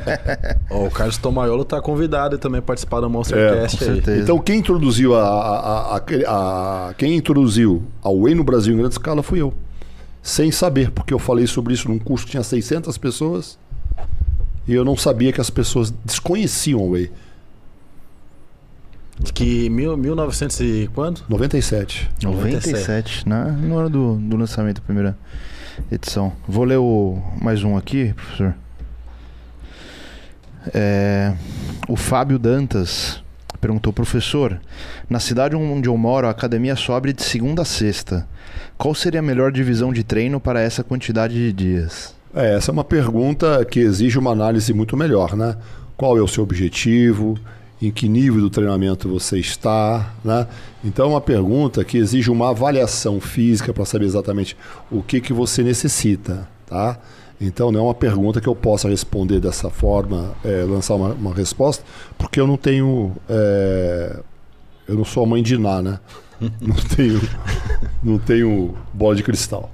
Ó, 0.70 0.86
o 0.86 0.90
Carlos 0.90 1.16
Tomaiolo 1.16 1.64
tá 1.64 1.80
convidado 1.80 2.34
e 2.36 2.38
também 2.38 2.60
participar 2.60 3.00
do 3.00 3.06
É, 3.06 3.08
Monstercast 3.08 3.78
com 3.78 3.84
certeza. 3.84 4.22
Então 4.22 4.38
quem 4.38 4.58
introduziu 4.58 5.14
a, 5.14 5.22
a- 5.22 5.96
a- 5.96 5.96
a- 5.96 6.88
a- 6.90 6.94
quem 6.94 7.16
introduziu 7.16 7.82
a 8.02 8.10
Whey 8.10 8.34
no 8.34 8.44
Brasil 8.44 8.74
em 8.74 8.76
grande 8.78 8.94
escala 8.94 9.22
fui 9.22 9.40
eu. 9.40 9.52
Sem 10.22 10.50
saber, 10.52 10.90
porque 10.90 11.14
eu 11.14 11.18
falei 11.18 11.46
sobre 11.46 11.72
isso 11.72 11.88
num 11.88 11.98
curso 11.98 12.26
que 12.26 12.32
tinha 12.32 12.42
600 12.42 12.98
pessoas 12.98 13.58
e 14.68 14.74
eu 14.74 14.84
não 14.84 14.96
sabia 14.96 15.32
que 15.32 15.40
as 15.40 15.48
pessoas 15.48 15.90
desconheciam 16.04 16.80
a 16.80 16.84
Whey. 16.84 17.10
Que 19.34 19.68
mil, 19.68 19.96
1900 19.96 20.60
e 20.60 20.90
quanto? 20.94 21.24
97. 21.28 22.10
97, 22.22 23.28
na, 23.28 23.44
no 23.46 23.76
ano 23.78 23.90
do, 23.90 24.14
do 24.16 24.36
lançamento 24.36 24.76
da 24.76 24.82
primeira 24.82 25.16
edição. 25.90 26.32
Vou 26.46 26.64
ler 26.64 26.78
o, 26.78 27.18
mais 27.40 27.62
um 27.64 27.76
aqui, 27.76 28.12
professor. 28.14 28.54
É, 30.74 31.32
o 31.88 31.96
Fábio 31.96 32.38
Dantas 32.38 33.22
perguntou, 33.60 33.92
professor, 33.92 34.58
na 35.08 35.20
cidade 35.20 35.54
onde 35.54 35.88
eu 35.88 35.96
moro, 35.96 36.26
a 36.26 36.30
academia 36.30 36.74
só 36.74 36.96
abre 36.96 37.12
de 37.12 37.22
segunda 37.22 37.62
a 37.62 37.64
sexta. 37.64 38.26
Qual 38.78 38.94
seria 38.94 39.20
a 39.20 39.22
melhor 39.22 39.52
divisão 39.52 39.92
de 39.92 40.02
treino 40.02 40.40
para 40.40 40.60
essa 40.60 40.82
quantidade 40.82 41.34
de 41.34 41.52
dias? 41.52 42.14
É, 42.34 42.54
essa 42.56 42.70
é 42.70 42.72
uma 42.72 42.84
pergunta 42.84 43.64
que 43.64 43.80
exige 43.80 44.18
uma 44.18 44.30
análise 44.30 44.72
muito 44.72 44.96
melhor, 44.96 45.36
né? 45.36 45.56
Qual 45.96 46.16
é 46.16 46.22
o 46.22 46.28
seu 46.28 46.42
objetivo? 46.42 47.38
Em 47.80 47.90
que 47.90 48.08
nível 48.08 48.42
do 48.42 48.50
treinamento 48.50 49.08
você 49.08 49.38
está, 49.38 50.14
né? 50.24 50.46
Então 50.84 51.10
uma 51.10 51.20
pergunta 51.20 51.82
que 51.82 51.96
exige 51.96 52.30
uma 52.30 52.50
avaliação 52.50 53.20
física 53.20 53.72
para 53.72 53.84
saber 53.84 54.04
exatamente 54.04 54.56
o 54.90 55.02
que, 55.02 55.20
que 55.20 55.32
você 55.32 55.62
necessita, 55.62 56.46
tá? 56.66 56.98
Então 57.40 57.72
não 57.72 57.80
é 57.80 57.82
uma 57.84 57.94
pergunta 57.94 58.40
que 58.40 58.46
eu 58.46 58.54
possa 58.54 58.88
responder 58.88 59.40
dessa 59.40 59.70
forma, 59.70 60.34
é, 60.44 60.62
lançar 60.64 60.94
uma, 60.94 61.14
uma 61.14 61.34
resposta, 61.34 61.82
porque 62.18 62.38
eu 62.38 62.46
não 62.46 62.58
tenho, 62.58 63.16
é, 63.26 64.20
eu 64.86 64.94
não 64.94 65.04
sou 65.04 65.24
a 65.24 65.26
mãe 65.26 65.42
de 65.42 65.56
Ná, 65.56 65.80
né? 65.80 65.98
Não 66.58 66.74
tenho, 66.74 67.20
não 68.02 68.18
tenho 68.18 68.74
bola 68.94 69.14
de 69.14 69.22
cristal. 69.22 69.70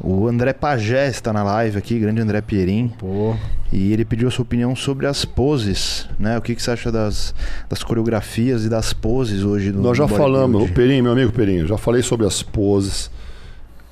O 0.00 0.28
André 0.28 0.52
Pagé 0.52 1.08
está 1.08 1.32
na 1.32 1.42
live 1.42 1.76
aqui, 1.76 1.98
grande 1.98 2.20
André 2.20 2.40
Pierin. 2.40 2.88
Pô, 2.98 3.34
E 3.72 3.92
ele 3.92 4.04
pediu 4.04 4.28
a 4.28 4.30
sua 4.30 4.44
opinião 4.44 4.74
sobre 4.76 5.06
as 5.06 5.24
poses, 5.24 6.08
né? 6.18 6.38
O 6.38 6.40
que, 6.42 6.54
que 6.54 6.62
você 6.62 6.70
acha 6.70 6.90
das, 6.90 7.34
das 7.68 7.82
coreografias 7.82 8.64
e 8.64 8.68
das 8.68 8.92
poses 8.92 9.42
hoje 9.42 9.72
do 9.72 9.80
Nós 9.80 9.98
já 9.98 10.06
falamos, 10.06 10.70
o? 10.70 10.72
Perinho, 10.72 11.02
meu 11.02 11.12
amigo 11.12 11.32
Perinho, 11.32 11.66
já 11.66 11.76
falei 11.76 12.02
sobre 12.02 12.26
as 12.26 12.42
poses, 12.42 13.10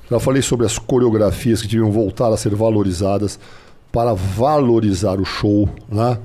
já 0.09 0.19
falei 0.19 0.41
sobre 0.41 0.65
as 0.65 0.79
coreografias 0.79 1.61
que 1.61 1.67
deviam 1.67 1.91
voltar 1.91 2.31
a 2.31 2.37
ser 2.37 2.55
valorizadas 2.55 3.37
para 3.91 4.13
valorizar 4.13 5.19
o 5.19 5.25
show, 5.25 5.69
né? 5.89 6.17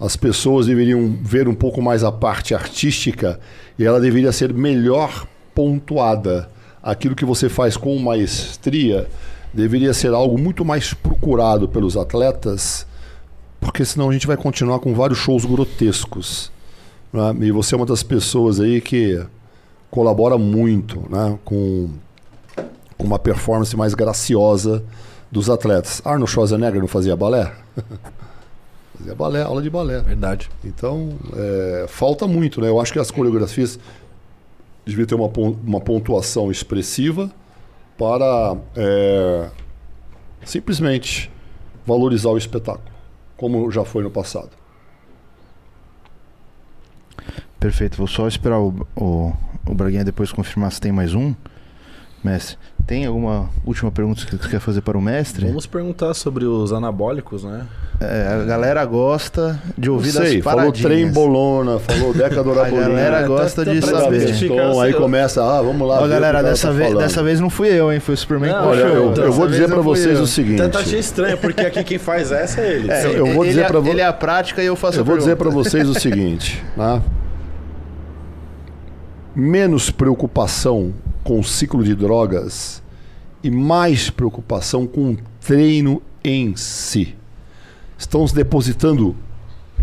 As 0.00 0.16
pessoas 0.16 0.66
deveriam 0.66 1.16
ver 1.22 1.48
um 1.48 1.54
pouco 1.54 1.80
mais 1.80 2.02
a 2.02 2.10
parte 2.10 2.52
artística 2.52 3.38
e 3.78 3.84
ela 3.84 4.00
deveria 4.00 4.32
ser 4.32 4.52
melhor 4.52 5.26
pontuada. 5.54 6.50
Aquilo 6.84 7.14
que 7.14 7.24
você 7.24 7.48
faz 7.48 7.78
com 7.78 7.98
maestria 7.98 9.08
deveria 9.54 9.94
ser 9.94 10.12
algo 10.12 10.38
muito 10.38 10.66
mais 10.66 10.92
procurado 10.92 11.66
pelos 11.66 11.96
atletas, 11.96 12.86
porque 13.58 13.86
senão 13.86 14.10
a 14.10 14.12
gente 14.12 14.26
vai 14.26 14.36
continuar 14.36 14.80
com 14.80 14.92
vários 14.92 15.18
shows 15.18 15.46
grotescos. 15.46 16.52
né? 17.10 17.34
E 17.40 17.50
você 17.50 17.74
é 17.74 17.78
uma 17.78 17.86
das 17.86 18.02
pessoas 18.02 18.60
aí 18.60 18.82
que 18.82 19.18
colabora 19.90 20.36
muito 20.36 21.02
né? 21.08 21.38
com, 21.42 21.88
com 22.98 23.06
uma 23.06 23.18
performance 23.18 23.74
mais 23.74 23.94
graciosa 23.94 24.84
dos 25.32 25.48
atletas. 25.48 26.02
Arnold 26.04 26.30
Schwarzenegger 26.30 26.82
não 26.82 26.88
fazia 26.88 27.16
balé? 27.16 27.50
fazia 28.98 29.14
balé, 29.14 29.40
aula 29.42 29.62
de 29.62 29.70
balé. 29.70 30.00
verdade. 30.00 30.50
Então, 30.62 31.16
é, 31.34 31.86
falta 31.88 32.26
muito, 32.26 32.60
né? 32.60 32.68
Eu 32.68 32.78
acho 32.78 32.92
que 32.92 32.98
as 32.98 33.10
coreografias 33.10 33.78
deviam 34.84 35.06
ter 35.06 35.14
uma, 35.14 35.30
uma 35.64 35.80
pontuação 35.80 36.50
expressiva 36.50 37.30
para 37.96 38.56
é, 38.76 39.50
simplesmente 40.44 41.30
valorizar 41.86 42.30
o 42.30 42.38
espetáculo, 42.38 42.92
como 43.36 43.70
já 43.70 43.84
foi 43.84 44.02
no 44.02 44.10
passado. 44.10 44.50
Perfeito, 47.58 47.96
vou 47.96 48.06
só 48.06 48.28
esperar 48.28 48.58
o, 48.58 48.86
o, 48.94 49.32
o 49.66 49.74
Braguinha 49.74 50.04
depois 50.04 50.30
confirmar 50.30 50.70
se 50.70 50.80
tem 50.80 50.92
mais 50.92 51.14
um. 51.14 51.34
Mestre, 52.22 52.58
tem 52.86 53.06
alguma 53.06 53.48
última 53.64 53.90
pergunta 53.90 54.26
que 54.26 54.36
você 54.36 54.48
quer 54.48 54.60
fazer 54.60 54.82
para 54.82 54.98
o 54.98 55.00
mestre? 55.00 55.46
Vamos 55.46 55.64
perguntar 55.66 56.12
sobre 56.12 56.44
os 56.44 56.70
anabólicos, 56.72 57.42
né? 57.42 57.62
É, 58.00 58.40
a 58.42 58.44
galera 58.44 58.84
gosta 58.84 59.58
de 59.78 59.88
Não 59.88 59.94
ouvir 59.94 60.10
sei, 60.10 60.34
das 60.34 60.44
falou 60.44 60.58
paradinhas. 60.64 60.92
trem 60.92 61.10
bolona, 61.10 61.78
falou 61.78 62.12
Deca 62.12 62.42
do 62.42 62.50
A 62.60 62.68
galera 62.68 63.26
gosta 63.26 63.64
de 63.64 63.80
pra 63.80 64.00
saber. 64.00 64.34
Então, 64.44 64.80
aí 64.80 64.92
eu- 64.92 64.98
começa, 65.00 65.42
ah, 65.42 65.62
vamos 65.62 65.88
lá. 65.88 65.96
Ó, 66.02 66.06
galera, 66.08 66.38
cara 66.38 66.42
dessa, 66.50 66.68
tá 66.68 66.74
vez, 66.74 66.94
dessa 66.94 67.22
vez 67.22 67.40
não 67.40 67.48
fui 67.48 67.68
eu, 67.68 67.90
hein? 67.92 68.00
Foi 68.00 68.14
o 68.14 68.18
Superman 68.18 68.50
que 68.52 68.58
Não, 68.58 68.68
Olha, 68.68 68.80
eu, 68.80 69.14
eu 69.14 69.32
vou 69.32 69.46
dizer 69.48 69.68
para 69.68 69.80
vocês 69.80 70.18
eu. 70.18 70.24
o 70.24 70.26
seguinte. 70.26 70.58
Tanto 70.58 70.76
achei 70.76 70.98
estranho, 70.98 71.38
porque 71.38 71.62
aqui 71.62 71.82
quem 71.84 71.98
faz 71.98 72.32
essa 72.32 72.60
é 72.60 72.72
ele. 72.74 72.90
É, 72.90 73.06
eu 73.06 73.26
vou 73.26 73.44
ele 73.44 73.54
dizer 73.54 73.62
é- 73.64 73.72
vo- 73.72 73.88
Ele 73.88 74.00
é 74.02 74.06
a 74.06 74.12
prática 74.12 74.62
e 74.62 74.66
eu 74.66 74.76
faço 74.76 74.98
Eu 74.98 75.02
a 75.02 75.04
vou 75.06 75.16
dizer 75.16 75.36
para 75.36 75.48
vocês 75.48 75.88
o 75.88 75.94
seguinte, 75.98 76.62
né? 76.76 77.00
Menos 79.34 79.90
preocupação 79.90 80.92
com 81.24 81.40
o 81.40 81.44
ciclo 81.44 81.82
de 81.82 81.94
drogas 81.94 82.82
e 83.42 83.50
mais 83.50 84.10
preocupação 84.10 84.86
com 84.86 85.12
o 85.12 85.18
treino 85.40 86.00
em 86.22 86.54
si. 86.54 87.14
Estão 87.98 88.26
se 88.28 88.34
depositando 88.34 89.16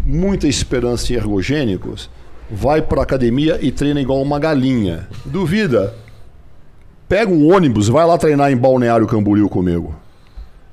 muita 0.06 0.48
esperança 0.48 1.12
em 1.12 1.16
ergogênicos, 1.16 2.10
vai 2.50 2.82
para 2.82 3.02
academia 3.02 3.60
e 3.62 3.72
treina 3.72 4.00
igual 4.00 4.22
uma 4.22 4.40
galinha. 4.40 5.08
Duvida? 5.26 5.94
Pega 7.10 7.32
um 7.32 7.54
ônibus, 7.54 7.90
vai 7.90 8.06
lá 8.06 8.18
treinar 8.18 8.52
em 8.52 8.58
Balneário 8.58 9.08
Camboriú 9.08 9.50
comigo 9.50 9.94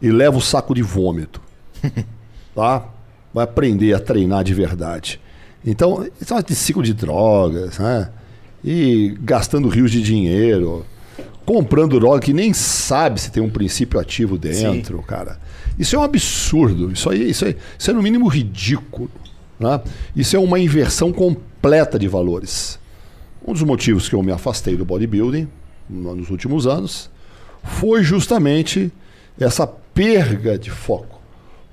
e 0.00 0.10
leva 0.10 0.36
o 0.36 0.40
saco 0.40 0.74
de 0.74 0.82
vômito 0.82 1.40
tá? 2.54 2.84
Vai 3.32 3.44
aprender 3.44 3.94
a 3.94 4.00
treinar 4.00 4.42
de 4.44 4.54
verdade. 4.54 5.20
Então, 5.64 6.06
isso 6.20 6.34
é 6.34 6.42
de 6.42 6.54
ciclo 6.54 6.82
de 6.82 6.94
drogas, 6.94 7.78
né? 7.78 8.10
E 8.64 9.16
gastando 9.20 9.68
rios 9.68 9.90
de 9.90 10.02
dinheiro, 10.02 10.84
comprando 11.46 11.98
droga 11.98 12.20
que 12.20 12.32
nem 12.32 12.52
sabe 12.52 13.20
se 13.20 13.30
tem 13.30 13.42
um 13.42 13.48
princípio 13.50 13.98
ativo 14.00 14.36
dentro, 14.36 15.02
cara. 15.02 15.38
Isso 15.78 15.94
é 15.94 15.98
um 15.98 16.02
absurdo. 16.02 16.90
Isso 16.92 17.08
aí, 17.08 17.30
isso 17.30 17.44
aí, 17.44 17.56
isso 17.78 17.90
é 17.90 17.94
no 17.94 18.02
mínimo 18.02 18.26
ridículo, 18.28 19.10
né? 19.58 19.80
Isso 20.14 20.34
é 20.36 20.38
uma 20.38 20.58
inversão 20.58 21.12
completa 21.12 21.98
de 21.98 22.08
valores. 22.08 22.78
Um 23.46 23.52
dos 23.52 23.62
motivos 23.62 24.08
que 24.08 24.14
eu 24.14 24.22
me 24.22 24.32
afastei 24.32 24.76
do 24.76 24.84
bodybuilding 24.84 25.48
no- 25.88 26.14
nos 26.16 26.28
últimos 26.30 26.66
anos 26.66 27.08
foi 27.62 28.02
justamente 28.02 28.92
essa 29.38 29.66
perda 29.66 30.58
de 30.58 30.70
foco. 30.70 31.20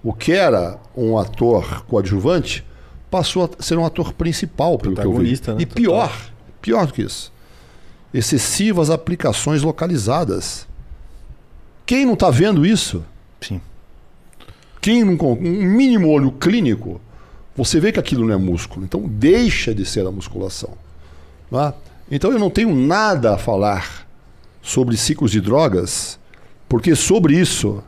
O 0.04 0.14
que 0.14 0.32
era 0.32 0.80
um 0.96 1.18
ator 1.18 1.84
coadjuvante 1.86 2.64
passou 3.10 3.44
a 3.60 3.64
ser 3.64 3.78
um 3.78 3.86
ator 3.86 4.14
principal, 4.14 4.78
pelo 4.78 4.94
que 4.96 5.02
eu 5.02 5.06
vi. 5.06 5.10
Protagonista, 5.16 5.54
né? 5.56 5.62
E 5.62 5.66
pior, 5.66 6.12
pior 6.66 6.88
do 6.88 6.94
que 6.94 7.04
isso. 7.04 7.32
Excessivas 8.12 8.90
aplicações 8.90 9.62
localizadas. 9.62 10.68
Quem 11.86 12.08
não 12.08 12.16
está 12.16 12.32
vendo 12.32 12.66
isso? 12.66 13.06
Sim. 13.40 13.62
Quem 14.82 15.04
não 15.04 15.16
com 15.16 15.34
um 15.34 15.64
mínimo 15.64 16.10
olho 16.10 16.32
clínico, 16.32 17.00
você 17.56 17.80
vê 17.80 17.92
que 17.92 18.00
aquilo 18.00 18.26
não 18.26 18.34
é 18.34 18.38
músculo. 18.38 18.84
Então 18.84 19.02
deixa 19.08 19.76
de 19.76 19.86
ser 19.86 20.08
a 20.08 20.12
musculação. 20.12 20.72
é? 21.54 21.74
Então 22.10 22.32
eu 22.32 22.40
não 22.40 22.50
tenho 22.50 22.76
nada 22.76 23.36
a 23.36 23.38
falar 23.38 24.08
sobre 24.60 24.98
ciclos 24.98 25.30
de 25.30 25.40
drogas, 25.40 26.18
porque 26.68 26.96
sobre 26.96 27.40
isso 27.40 27.84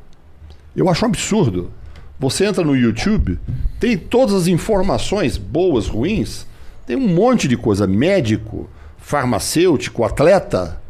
eu 0.76 0.88
acho 0.88 1.04
um 1.04 1.08
absurdo. 1.10 1.72
Você 2.20 2.46
entra 2.46 2.64
no 2.64 2.76
YouTube, 2.76 3.40
tem 3.80 3.98
todas 3.98 4.36
as 4.36 4.48
informações, 4.48 5.36
boas, 5.36 5.88
ruins, 5.88 6.46
tem 6.88 6.96
um 6.96 7.14
monte 7.14 7.50
de 7.50 7.58
coisa, 7.58 7.86
médico, 7.86 8.70
farmacêutico, 8.98 10.06
atleta, 10.06 10.82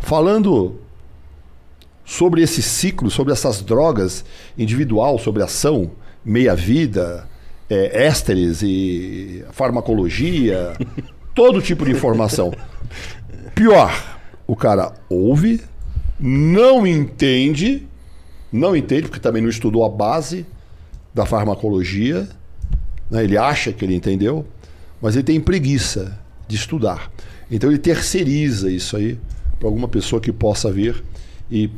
falando 0.00 0.80
sobre 2.04 2.42
esse 2.42 2.60
ciclo, 2.60 3.08
sobre 3.08 3.32
essas 3.32 3.62
drogas 3.62 4.24
individual, 4.58 5.16
sobre 5.16 5.44
ação, 5.44 5.92
meia-vida, 6.24 7.28
é, 7.70 8.04
ésteres 8.04 8.62
e 8.62 9.44
farmacologia, 9.52 10.72
todo 11.36 11.62
tipo 11.62 11.84
de 11.84 11.92
informação. 11.92 12.52
Pior, 13.54 14.18
o 14.44 14.56
cara 14.56 14.92
ouve, 15.08 15.62
não 16.18 16.84
entende, 16.84 17.86
não 18.50 18.74
entende, 18.74 19.02
porque 19.02 19.20
também 19.20 19.40
não 19.40 19.48
estudou 19.48 19.84
a 19.84 19.88
base 19.88 20.44
da 21.14 21.24
farmacologia, 21.24 22.28
né? 23.08 23.22
ele 23.22 23.38
acha 23.38 23.72
que 23.72 23.84
ele 23.84 23.94
entendeu, 23.94 24.44
mas 25.00 25.14
ele 25.14 25.24
tem 25.24 25.40
preguiça 25.40 26.18
de 26.48 26.56
estudar. 26.56 27.10
Então 27.50 27.70
ele 27.70 27.78
terceiriza 27.78 28.70
isso 28.70 28.96
aí 28.96 29.18
para 29.58 29.68
alguma 29.68 29.88
pessoa 29.88 30.20
que 30.20 30.32
possa 30.32 30.70
vir 30.70 31.02
e 31.50 31.70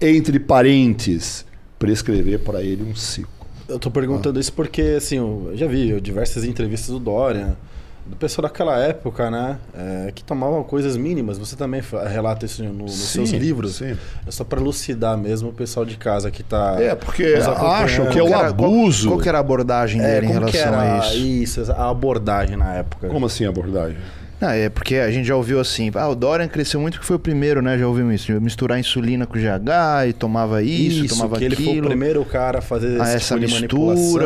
entre 0.00 0.38
parentes, 0.38 1.44
prescrever 1.78 2.40
para 2.40 2.62
ele 2.62 2.82
um 2.82 2.94
ciclo. 2.94 3.30
Eu 3.68 3.78
tô 3.78 3.90
perguntando 3.90 4.38
isso 4.38 4.52
porque, 4.52 4.82
assim, 4.96 5.16
eu 5.16 5.52
já 5.54 5.66
vi 5.66 6.00
diversas 6.00 6.44
entrevistas 6.44 6.90
do 6.90 6.98
Dória, 6.98 7.56
do 8.06 8.16
pessoal 8.16 8.42
daquela 8.48 8.76
época, 8.78 9.30
né? 9.30 9.56
é, 9.74 10.12
que 10.12 10.22
tomavam 10.24 10.62
coisas 10.64 10.96
mínimas. 10.96 11.38
Você 11.38 11.54
também 11.56 11.82
relata 12.10 12.44
isso 12.46 12.62
no- 12.64 12.72
nos 12.72 12.92
Sim, 12.92 13.26
seus 13.26 13.30
livros. 13.30 13.76
sim. 13.76 13.96
É 14.26 14.30
só 14.30 14.44
pra 14.44 14.60
elucidar 14.60 15.16
mesmo 15.16 15.50
o 15.50 15.52
pessoal 15.52 15.86
de 15.86 15.96
casa 15.96 16.30
que 16.30 16.42
tá. 16.42 16.76
É, 16.80 16.94
porque 16.94 17.34
acham 17.36 18.06
que 18.06 18.18
é 18.18 18.22
Qual 18.22 18.24
o 18.24 18.28
era- 18.28 18.52
qual- 18.52 18.70
abuso. 18.70 19.08
Qual, 19.08 19.20
que 19.20 19.28
era 19.28 19.38
a 19.38 19.40
abordagem 19.40 20.00
É, 20.02 20.14
dele 20.20 20.26
em 20.26 20.34
como 20.34 20.46
que 20.46 20.56
relação 20.56 20.82
era 20.82 20.94
a 21.02 21.06
isso? 21.14 21.16
isso, 21.60 21.72
a 21.72 21.88
abordagem 21.90 22.56
na 22.56 22.74
época. 22.74 23.08
Como 23.08 23.26
assim 23.26 23.44
a 23.44 23.48
abordagem? 23.48 23.96
Não, 24.40 24.50
é 24.50 24.68
porque 24.68 24.96
a 24.96 25.08
gente 25.12 25.24
já 25.28 25.36
ouviu 25.36 25.60
assim, 25.60 25.88
ah, 25.94 26.08
o 26.08 26.16
Dorian 26.16 26.48
cresceu 26.48 26.80
muito 26.80 26.98
que 26.98 27.06
foi 27.06 27.14
o 27.14 27.18
primeiro, 27.20 27.62
né? 27.62 27.78
Já 27.78 27.86
ouvimos 27.86 28.14
isso, 28.16 28.32
misturar 28.40 28.76
insulina 28.80 29.24
com 29.24 29.34
GH 29.38 30.08
e 30.08 30.12
tomava 30.12 30.60
isso, 30.64 31.06
tomava 31.14 31.38
que 31.38 31.44
ele 31.44 31.54
foi 31.54 31.64
o 31.66 31.70
aquilo. 31.70 31.86
primeiro 31.86 32.24
cara 32.24 32.58
a 32.58 32.60
fazer 32.60 33.00
esse 33.00 33.14
essa 33.14 33.34
tipo 33.38 33.46
de 33.46 33.60
mistura. 33.60 33.84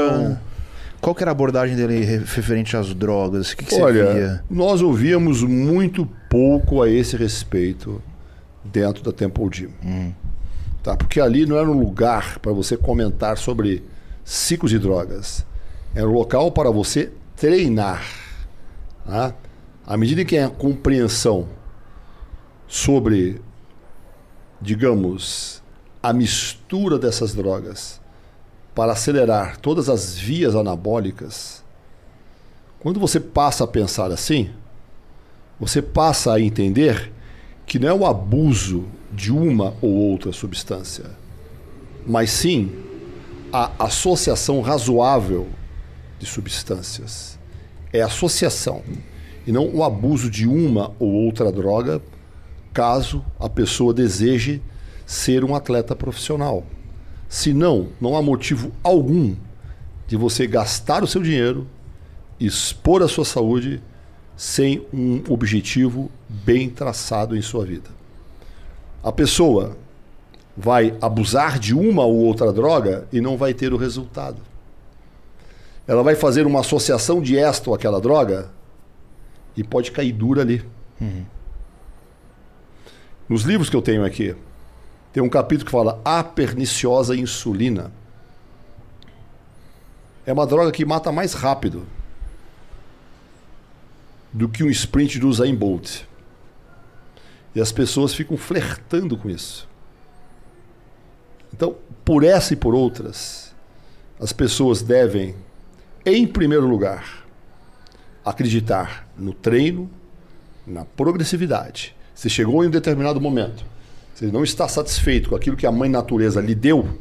manipulação. 0.08 0.38
Qual 1.00 1.14
que 1.14 1.22
era 1.22 1.30
a 1.30 1.32
abordagem 1.32 1.76
dele 1.76 2.04
re- 2.04 2.18
referente 2.18 2.76
às 2.76 2.92
drogas? 2.94 3.52
O 3.52 3.56
que, 3.56 3.64
que 3.64 3.74
você 3.74 3.82
Olha, 3.82 4.12
via? 4.12 4.44
nós 4.50 4.82
ouvíamos 4.82 5.42
muito 5.42 6.06
pouco 6.28 6.82
a 6.82 6.88
esse 6.90 7.16
respeito 7.16 8.02
dentro 8.64 9.02
da 9.04 9.12
Temple 9.12 9.48
Gym. 9.52 9.70
Tá? 10.82 10.96
Porque 10.96 11.20
ali 11.20 11.46
não 11.46 11.56
era 11.56 11.68
um 11.70 11.78
lugar 11.78 12.38
para 12.40 12.52
você 12.52 12.76
comentar 12.76 13.36
sobre 13.38 13.82
ciclos 14.24 14.70
de 14.70 14.78
drogas. 14.78 15.44
Era 15.94 16.08
um 16.08 16.12
local 16.12 16.50
para 16.50 16.70
você 16.70 17.10
treinar. 17.36 18.04
Tá? 19.04 19.34
À 19.86 19.96
medida 19.96 20.24
que 20.24 20.36
a 20.36 20.48
compreensão 20.48 21.46
sobre, 22.66 23.40
digamos, 24.60 25.62
a 26.02 26.12
mistura 26.12 26.98
dessas 26.98 27.34
drogas 27.34 28.00
para 28.76 28.92
acelerar 28.92 29.56
todas 29.56 29.88
as 29.88 30.18
vias 30.18 30.54
anabólicas, 30.54 31.64
quando 32.78 33.00
você 33.00 33.18
passa 33.18 33.64
a 33.64 33.66
pensar 33.66 34.12
assim, 34.12 34.50
você 35.58 35.80
passa 35.80 36.34
a 36.34 36.40
entender 36.40 37.10
que 37.64 37.78
não 37.78 37.88
é 37.88 37.94
o 37.94 38.04
abuso 38.04 38.84
de 39.10 39.32
uma 39.32 39.74
ou 39.80 39.90
outra 39.90 40.30
substância, 40.30 41.06
mas 42.06 42.28
sim 42.28 42.70
a 43.50 43.72
associação 43.78 44.60
razoável 44.60 45.48
de 46.18 46.26
substâncias. 46.26 47.38
É 47.94 48.02
associação 48.02 48.82
e 49.46 49.52
não 49.52 49.74
o 49.74 49.82
abuso 49.82 50.28
de 50.28 50.46
uma 50.46 50.92
ou 50.98 51.10
outra 51.10 51.50
droga, 51.50 52.02
caso 52.74 53.24
a 53.40 53.48
pessoa 53.48 53.94
deseje 53.94 54.60
ser 55.06 55.44
um 55.44 55.54
atleta 55.54 55.96
profissional. 55.96 56.62
Se 57.28 57.52
não, 57.52 57.88
não 58.00 58.16
há 58.16 58.22
motivo 58.22 58.72
algum 58.82 59.34
de 60.06 60.16
você 60.16 60.46
gastar 60.46 61.02
o 61.02 61.06
seu 61.06 61.22
dinheiro, 61.22 61.66
expor 62.38 63.02
a 63.02 63.08
sua 63.08 63.24
saúde 63.24 63.82
sem 64.36 64.86
um 64.92 65.22
objetivo 65.28 66.10
bem 66.28 66.68
traçado 66.68 67.36
em 67.36 67.42
sua 67.42 67.64
vida. 67.64 67.90
A 69.02 69.10
pessoa 69.10 69.76
vai 70.56 70.96
abusar 71.00 71.58
de 71.58 71.74
uma 71.74 72.04
ou 72.04 72.16
outra 72.16 72.52
droga 72.52 73.06
e 73.12 73.20
não 73.20 73.36
vai 73.36 73.52
ter 73.54 73.72
o 73.72 73.76
resultado. 73.76 74.40
Ela 75.86 76.02
vai 76.02 76.14
fazer 76.14 76.46
uma 76.46 76.60
associação 76.60 77.20
de 77.20 77.38
esta 77.38 77.70
ou 77.70 77.74
aquela 77.74 78.00
droga 78.00 78.50
e 79.56 79.62
pode 79.62 79.90
cair 79.90 80.12
dura 80.12 80.42
ali. 80.42 80.64
Nos 83.28 83.42
livros 83.42 83.70
que 83.70 83.76
eu 83.76 83.82
tenho 83.82 84.04
aqui, 84.04 84.34
tem 85.16 85.22
um 85.22 85.30
capítulo 85.30 85.64
que 85.64 85.72
fala 85.72 85.98
a 86.04 86.22
perniciosa 86.22 87.16
insulina. 87.16 87.90
É 90.26 90.32
uma 90.34 90.46
droga 90.46 90.70
que 90.70 90.84
mata 90.84 91.10
mais 91.10 91.32
rápido 91.32 91.86
do 94.30 94.46
que 94.46 94.62
um 94.62 94.68
sprint 94.68 95.18
do 95.18 95.26
Usain 95.26 95.54
Bolt. 95.54 96.02
E 97.54 97.60
as 97.62 97.72
pessoas 97.72 98.12
ficam 98.12 98.36
flertando 98.36 99.16
com 99.16 99.30
isso. 99.30 99.66
Então, 101.50 101.78
por 102.04 102.22
essa 102.22 102.52
e 102.52 102.56
por 102.56 102.74
outras, 102.74 103.54
as 104.20 104.34
pessoas 104.34 104.82
devem, 104.82 105.34
em 106.04 106.26
primeiro 106.26 106.66
lugar, 106.66 107.24
acreditar 108.22 109.08
no 109.16 109.32
treino, 109.32 109.90
na 110.66 110.84
progressividade. 110.84 111.96
Você 112.14 112.28
chegou 112.28 112.62
em 112.62 112.66
um 112.66 112.70
determinado 112.70 113.18
momento, 113.18 113.64
você 114.16 114.28
não 114.28 114.42
está 114.42 114.66
satisfeito 114.66 115.28
com 115.28 115.36
aquilo 115.36 115.58
que 115.58 115.66
a 115.66 115.70
mãe 115.70 115.90
natureza 115.90 116.40
lhe 116.40 116.54
deu, 116.54 116.98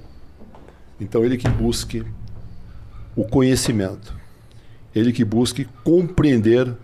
então 0.99 1.23
ele 1.23 1.37
que 1.37 1.47
busque 1.47 2.03
o 3.15 3.23
conhecimento, 3.23 4.13
ele 4.93 5.13
que 5.13 5.23
busque 5.23 5.63
compreender 5.85 6.75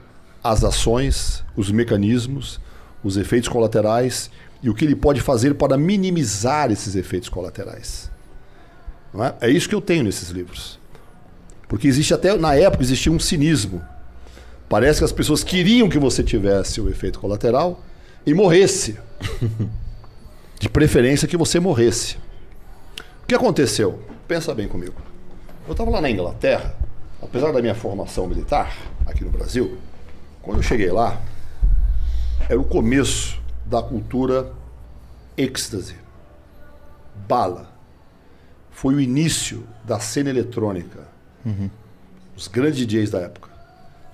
as 0.41 0.63
ações, 0.63 1.43
os 1.53 1.69
mecanismos, 1.69 2.61
os 3.03 3.17
efeitos 3.17 3.49
colaterais 3.49 4.31
e 4.63 4.69
o 4.69 4.73
que 4.73 4.85
ele 4.85 4.95
pode 4.95 5.19
fazer 5.19 5.55
para 5.55 5.75
minimizar 5.77 6.71
esses 6.71 6.95
efeitos 6.95 7.27
colaterais. 7.27 8.09
Não 9.13 9.25
é? 9.25 9.35
é 9.41 9.49
isso 9.49 9.67
que 9.67 9.75
eu 9.75 9.81
tenho 9.81 10.05
nesses 10.05 10.29
livros. 10.29 10.79
Porque 11.67 11.89
existe 11.89 12.13
até, 12.13 12.37
na 12.37 12.55
época, 12.55 12.81
existia 12.81 13.11
um 13.11 13.19
cinismo. 13.19 13.81
Parece 14.69 14.99
que 14.99 15.05
as 15.05 15.11
pessoas 15.11 15.43
queriam 15.43 15.89
que 15.89 15.99
você 15.99 16.23
tivesse 16.23 16.79
o 16.79 16.87
efeito 16.87 17.19
colateral 17.19 17.83
e 18.25 18.33
morresse. 18.33 18.97
De 20.61 20.69
preferência 20.69 21.27
que 21.27 21.35
você 21.35 21.59
morresse. 21.59 22.19
O 23.23 23.25
que 23.25 23.33
aconteceu? 23.33 23.99
Pensa 24.27 24.53
bem 24.53 24.67
comigo. 24.67 24.93
Eu 25.65 25.71
estava 25.71 25.89
lá 25.89 25.99
na 25.99 26.07
Inglaterra, 26.07 26.75
apesar 27.19 27.51
da 27.51 27.59
minha 27.63 27.73
formação 27.73 28.27
militar 28.27 28.77
aqui 29.07 29.23
no 29.23 29.31
Brasil, 29.31 29.79
quando 30.39 30.57
eu 30.57 30.63
cheguei 30.63 30.91
lá, 30.91 31.19
era 32.47 32.61
o 32.61 32.63
começo 32.63 33.41
da 33.65 33.81
cultura 33.81 34.53
êxtase, 35.35 35.95
bala. 37.27 37.73
Foi 38.69 38.93
o 38.93 39.01
início 39.01 39.67
da 39.83 39.99
cena 39.99 40.29
eletrônica. 40.29 41.07
Os 42.37 42.47
grandes 42.47 42.85
DJs 42.85 43.09
da 43.09 43.21
época. 43.21 43.49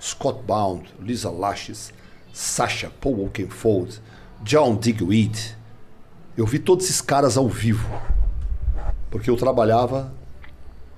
Scott 0.00 0.42
Bound, 0.44 0.88
Lisa 0.98 1.28
Lashes, 1.28 1.92
Sasha, 2.32 2.90
Paul 3.02 3.20
Oakenfold, 3.24 4.00
John 4.42 4.76
Digweed. 4.76 5.57
Eu 6.38 6.46
vi 6.46 6.60
todos 6.60 6.84
esses 6.84 7.00
caras 7.00 7.36
ao 7.36 7.48
vivo. 7.48 7.84
Porque 9.10 9.28
eu 9.28 9.36
trabalhava 9.36 10.12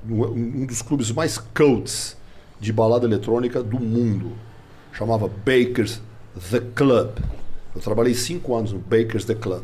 em 0.06 0.12
um 0.12 0.66
dos 0.66 0.82
clubes 0.82 1.10
mais 1.10 1.38
cults 1.38 2.14
de 2.60 2.70
balada 2.70 3.06
eletrônica 3.06 3.62
do 3.62 3.80
mundo. 3.80 4.32
Chamava 4.92 5.28
Baker's 5.28 6.02
The 6.50 6.60
Club. 6.74 7.20
Eu 7.74 7.80
trabalhei 7.80 8.12
cinco 8.12 8.54
anos 8.54 8.74
no 8.74 8.80
Baker's 8.80 9.24
The 9.24 9.34
Club. 9.34 9.62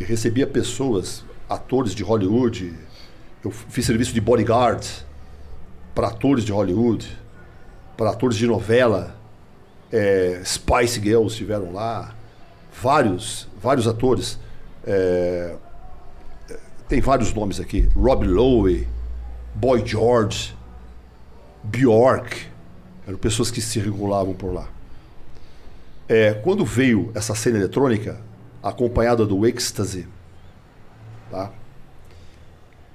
E 0.00 0.04
recebia 0.04 0.46
pessoas, 0.46 1.22
atores 1.46 1.94
de 1.94 2.02
Hollywood. 2.02 2.72
Eu 3.44 3.50
fiz 3.50 3.84
serviço 3.84 4.14
de 4.14 4.22
bodyguard 4.22 4.82
para 5.94 6.08
atores 6.08 6.44
de 6.44 6.52
Hollywood, 6.52 7.14
para 7.94 8.08
atores 8.08 8.38
de 8.38 8.46
novela. 8.46 9.18
É, 9.92 10.40
Spice 10.46 10.98
Girls 10.98 11.32
estiveram 11.32 11.74
lá. 11.74 12.14
Vários, 12.80 13.46
vários 13.60 13.86
atores. 13.86 14.45
É, 14.86 15.56
tem 16.88 17.00
vários 17.00 17.32
nomes 17.34 17.58
aqui. 17.58 17.88
Rob 17.94 18.26
Lowe, 18.26 18.86
Boy 19.54 19.84
George, 19.84 20.56
Bjork. 21.62 22.46
Eram 23.06 23.18
pessoas 23.18 23.50
que 23.50 23.60
circulavam 23.60 24.34
por 24.34 24.52
lá. 24.52 24.68
É, 26.08 26.34
quando 26.34 26.64
veio 26.64 27.10
essa 27.14 27.34
cena 27.34 27.58
eletrônica, 27.58 28.20
acompanhada 28.62 29.26
do 29.26 29.46
êxtase, 29.46 30.06
tá? 31.30 31.52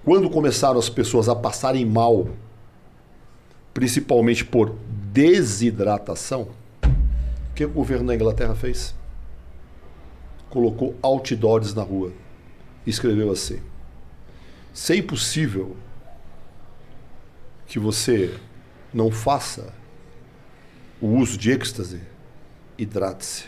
quando 0.03 0.29
começaram 0.29 0.79
as 0.79 0.89
pessoas 0.89 1.29
a 1.29 1.35
passarem 1.35 1.85
mal, 1.85 2.27
principalmente 3.73 4.43
por 4.43 4.75
desidratação, 5.11 6.47
o 6.83 7.53
que 7.53 7.65
o 7.65 7.69
governo 7.69 8.07
da 8.07 8.15
Inglaterra 8.15 8.55
fez? 8.55 8.95
Colocou 10.51 10.95
outdoors 11.01 11.73
na 11.73 11.81
rua 11.81 12.11
e 12.85 12.89
escreveu 12.89 13.31
assim: 13.31 13.59
se 14.73 14.93
é 14.93 14.97
impossível 14.97 15.75
que 17.65 17.79
você 17.79 18.33
não 18.93 19.09
faça 19.09 19.73
o 21.01 21.07
uso 21.07 21.37
de 21.37 21.51
êxtase, 21.51 22.01
hidrate-se. 22.77 23.45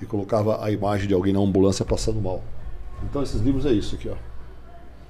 E 0.00 0.04
colocava 0.04 0.64
a 0.64 0.70
imagem 0.72 1.06
de 1.06 1.14
alguém 1.14 1.32
na 1.32 1.38
ambulância 1.38 1.84
passando 1.84 2.20
mal. 2.20 2.42
Então 3.04 3.22
esses 3.22 3.40
livros 3.40 3.64
é 3.64 3.70
isso 3.70 3.94
aqui, 3.94 4.08
ó. 4.08 4.16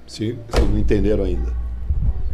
Se 0.07 0.37
vocês 0.47 0.69
não 0.69 0.77
entenderam 0.77 1.23
ainda. 1.23 1.51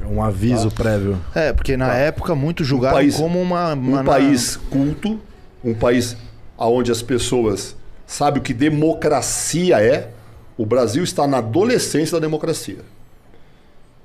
É 0.02 0.06
um 0.06 0.22
aviso 0.22 0.70
prévio. 0.72 1.18
É, 1.34 1.54
porque 1.54 1.78
na 1.78 1.94
época 1.94 2.36
muito 2.36 2.64
julgaram 2.66 2.98
país- 2.98 3.16
como 3.16 3.42
uma... 3.42 3.74
uma 3.74 4.02
Um 4.02 4.04
país 4.06 4.58
culto, 4.58 5.20
um 5.64 5.74
país 5.74 6.18
onde 6.58 6.92
as 6.92 7.02
pessoas 7.02 7.78
sabem 8.10 8.42
o 8.42 8.44
que 8.44 8.56
democracia 8.56 9.80
é, 9.80 10.10
O 10.58 10.66
Brasil 10.66 11.04
está 11.04 11.26
na 11.26 11.38
adolescência 11.38 12.20
da 12.20 12.26
democracia. 12.26 12.80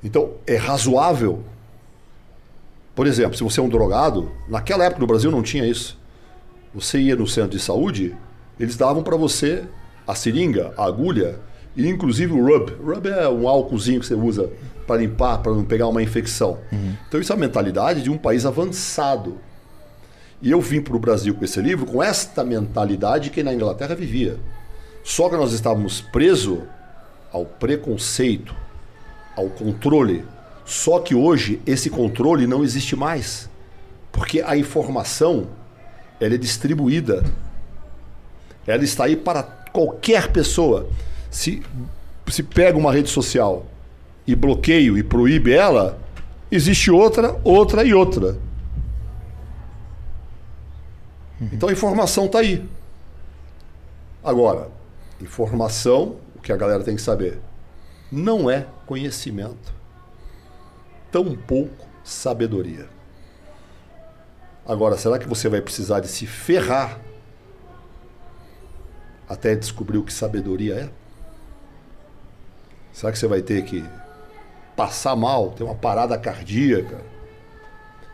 Então, 0.05 0.35
é 0.47 0.57
razoável. 0.57 1.43
Por 2.95 3.09
exemplo, 3.09 3.37
se 3.37 3.43
você 3.43 3.59
é 3.59 3.63
um 3.63 3.69
drogado, 3.69 4.31
naquela 4.47 4.85
época 4.85 5.01
no 5.01 5.07
Brasil 5.07 5.33
não 5.33 5.43
tinha 5.43 5.67
isso. 5.67 5.99
Você 6.73 7.01
ia 7.01 7.17
no 7.17 7.27
centro 7.27 7.51
de 7.51 7.59
saúde, 7.59 8.15
eles 8.61 8.77
davam 8.77 9.03
para 9.03 9.17
você 9.17 9.65
a 10.07 10.15
seringa, 10.15 10.73
a 10.77 10.85
agulha 10.85 11.41
e 11.75 11.89
inclusive 11.89 12.33
o 12.33 12.47
rub. 12.47 12.73
Rub 12.85 13.07
é 13.09 13.29
um 13.29 13.49
álcoolzinho 13.49 13.99
que 13.99 14.07
você 14.07 14.15
usa 14.15 14.49
para 14.87 15.01
limpar, 15.01 15.39
para 15.39 15.53
não 15.53 15.65
pegar 15.65 15.89
uma 15.89 16.03
infecção. 16.03 16.59
Então 17.09 17.21
isso 17.21 17.33
é 17.33 17.37
a 17.37 17.39
mentalidade 17.39 18.03
de 18.03 18.11
um 18.11 18.19
país 18.19 18.47
avançado. 18.47 19.39
E 20.45 20.51
eu 20.51 20.61
vim 20.61 20.83
para 20.83 20.95
o 20.95 20.99
Brasil 20.99 21.35
com 21.35 21.43
esse 21.43 21.59
livro 21.59 21.87
com 21.87 22.03
esta 22.03 22.45
mentalidade 22.45 23.31
que 23.31 23.43
na 23.43 23.55
Inglaterra 23.55 23.95
vivia. 23.95 24.37
Só 25.03 25.31
que 25.31 25.39
nós 25.39 25.55
estávamos 25.55 26.03
presos 26.03 26.59
ao 27.33 27.47
preconceito, 27.47 28.55
ao 29.35 29.49
controle. 29.49 30.23
Só 30.67 30.99
que 30.99 31.15
hoje 31.15 31.63
esse 31.67 31.89
controle 31.89 32.47
não 32.47 32.63
existe 32.63 32.95
mais. 32.95 33.49
Porque 34.13 34.43
a 34.43 34.55
informação 34.55 35.47
ela 36.21 36.35
é 36.35 36.39
distribuída. 36.39 37.25
Ela 38.67 38.85
está 38.85 39.05
aí 39.05 39.17
para 39.17 39.43
qualquer 39.43 40.31
pessoa. 40.31 40.91
Se, 41.31 41.63
se 42.29 42.43
pega 42.43 42.77
uma 42.77 42.93
rede 42.93 43.09
social 43.09 43.65
e 44.27 44.37
bloqueio 44.37 44.99
e 44.99 45.03
proíbe 45.03 45.55
ela, 45.55 45.99
existe 46.53 46.91
outra, 46.91 47.35
outra 47.43 47.83
e 47.83 47.95
outra. 47.95 48.37
Então 51.53 51.69
a 51.69 51.73
informação 51.73 52.27
está 52.27 52.39
aí. 52.41 52.69
Agora, 54.23 54.71
informação, 55.21 56.17
o 56.35 56.41
que 56.41 56.53
a 56.53 56.57
galera 56.57 56.83
tem 56.83 56.97
que 56.97 57.03
saber, 57.03 57.39
não 58.11 58.51
é 58.51 58.67
conhecimento. 58.87 59.73
Tampouco 61.11 61.87
sabedoria. 62.03 62.89
Agora, 64.67 64.97
será 64.97 65.19
que 65.19 65.29
você 65.29 65.49
vai 65.49 65.61
precisar 65.61 66.01
de 66.01 66.09
se 66.09 66.27
ferrar 66.27 66.99
até 69.29 69.55
descobrir 69.55 69.99
o 69.99 70.05
que 70.05 70.13
sabedoria 70.13 70.75
é? 70.75 70.91
Será 72.93 73.13
que 73.13 73.19
você 73.19 73.27
vai 73.27 73.43
ter 73.43 73.63
que 73.65 73.85
passar 74.77 75.15
mal, 75.17 75.51
ter 75.51 75.65
uma 75.65 75.75
parada 75.75 76.17
cardíaca, 76.17 77.01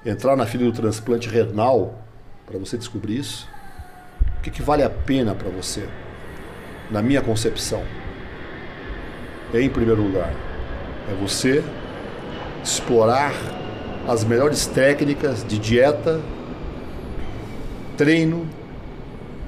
entrar 0.04 0.36
na 0.36 0.46
fila 0.46 0.64
do 0.64 0.72
transplante 0.72 1.28
renal 1.28 1.94
para 2.50 2.58
você 2.58 2.76
descobrir 2.76 3.16
isso? 3.18 3.48
O 4.38 4.42
que, 4.42 4.50
que 4.50 4.60
vale 4.60 4.82
a 4.82 4.90
pena 4.90 5.34
para 5.34 5.48
você? 5.48 5.88
Na 6.90 7.00
minha 7.00 7.22
concepção, 7.22 7.84
em 9.54 9.70
primeiro 9.70 10.02
lugar, 10.02 10.34
é 11.08 11.14
você 11.14 11.62
explorar 12.62 13.32
as 14.08 14.24
melhores 14.24 14.66
técnicas 14.66 15.44
de 15.46 15.58
dieta, 15.58 16.20
treino 17.96 18.48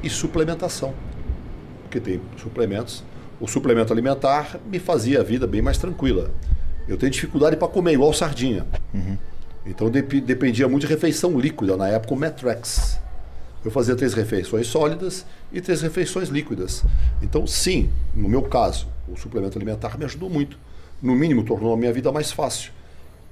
e 0.03 0.09
suplementação. 0.09 0.95
Porque 1.83 1.99
tem 1.99 2.21
suplementos. 2.37 3.03
O 3.41 3.49
suplemento 3.49 3.93
alimentar 3.93 4.61
me 4.65 4.79
fazia 4.79 5.21
a 5.21 5.25
vida 5.25 5.47
bem 5.47 5.61
mais 5.61 5.79
tranquila. 5.79 6.31
Eu 6.87 6.97
tenho 6.97 7.11
dificuldade 7.11 7.57
para 7.57 7.67
comer, 7.67 7.95
igual 7.95 8.13
sardinha. 8.13 8.65
Então 9.65 9.91
dep- 9.91 10.21
dependia 10.21 10.69
muito 10.69 10.87
de 10.87 10.93
refeição 10.93 11.39
líquida, 11.39 11.77
na 11.77 11.89
época 11.89 12.15
o 12.15 12.17
Metrex. 12.17 13.01
Eu 13.65 13.71
fazia 13.71 13.95
três 13.95 14.13
refeições 14.13 14.67
sólidas 14.67 15.25
e 15.53 15.61
três 15.61 15.81
refeições 15.83 16.29
líquidas. 16.29 16.85
Então, 17.23 17.47
sim, 17.47 17.91
no 18.13 18.29
meu 18.29 18.43
caso, 18.43 18.89
o 19.07 19.17
suplemento 19.17 19.57
alimentar 19.57 19.97
me 19.97 20.05
ajudou 20.05 20.29
muito. 20.29 20.59
No 21.01 21.15
mínimo, 21.15 21.45
tornou 21.45 21.73
a 21.73 21.77
minha 21.77 21.93
vida 21.93 22.11
mais 22.11 22.33
fácil. 22.33 22.73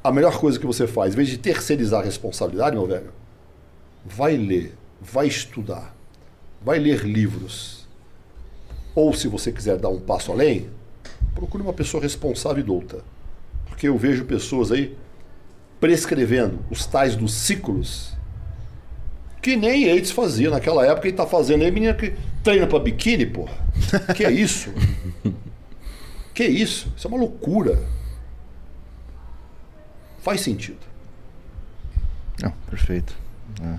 A 0.05 0.13
melhor 0.13 0.39
coisa 0.39 0.59
que 0.59 0.67
você 0.67 0.87
faz, 0.87 1.15
em 1.15 1.17
vez 1.17 1.29
de 1.29 1.37
terceirizar 1.37 2.01
a 2.01 2.05
responsabilidade, 2.05 2.77
meu 2.77 2.87
velho, 2.87 3.11
vai 4.07 4.37
ler, 4.37 4.75
vai 5.01 5.27
estudar, 5.27 5.97
vai 6.63 6.79
ler 6.79 7.05
livros. 7.05 7.89
Ou, 8.95 9.13
se 9.13 9.27
você 9.27 9.51
quiser 9.51 9.79
dar 9.79 9.89
um 9.89 10.01
passo 10.01 10.31
além, 10.31 10.71
procure 11.35 11.63
uma 11.63 11.73
pessoa 11.73 12.03
responsável 12.03 12.63
e 12.63 12.67
douta. 12.67 13.05
Porque 13.67 13.89
eu 13.89 13.99
vejo 13.99 14.25
pessoas 14.25 14.71
aí 14.71 14.97
prescrevendo 15.81 16.61
os 16.71 16.87
tais 16.87 17.17
dos 17.17 17.33
ciclos 17.33 18.15
que 19.41 19.57
nem 19.57 19.91
AIDS 19.91 20.11
fazia 20.11 20.51
naquela 20.51 20.87
época 20.87 21.09
e 21.09 21.13
tá 21.13 21.27
fazendo 21.27 21.65
aí, 21.65 21.71
menina 21.71 21.95
que 21.95 22.15
treina 22.43 22.67
pra 22.67 22.79
biquíni, 22.79 23.27
porra. 23.27 23.55
Que 24.15 24.25
é 24.25 24.31
isso? 24.31 24.71
que 26.35 26.45
isso? 26.45 26.93
Isso 26.97 27.07
é 27.07 27.09
uma 27.09 27.19
loucura. 27.19 27.83
Faz 30.23 30.43
sentido. 30.43 30.79
Não, 32.43 32.53
perfeito. 32.69 33.15
É. 33.63 33.79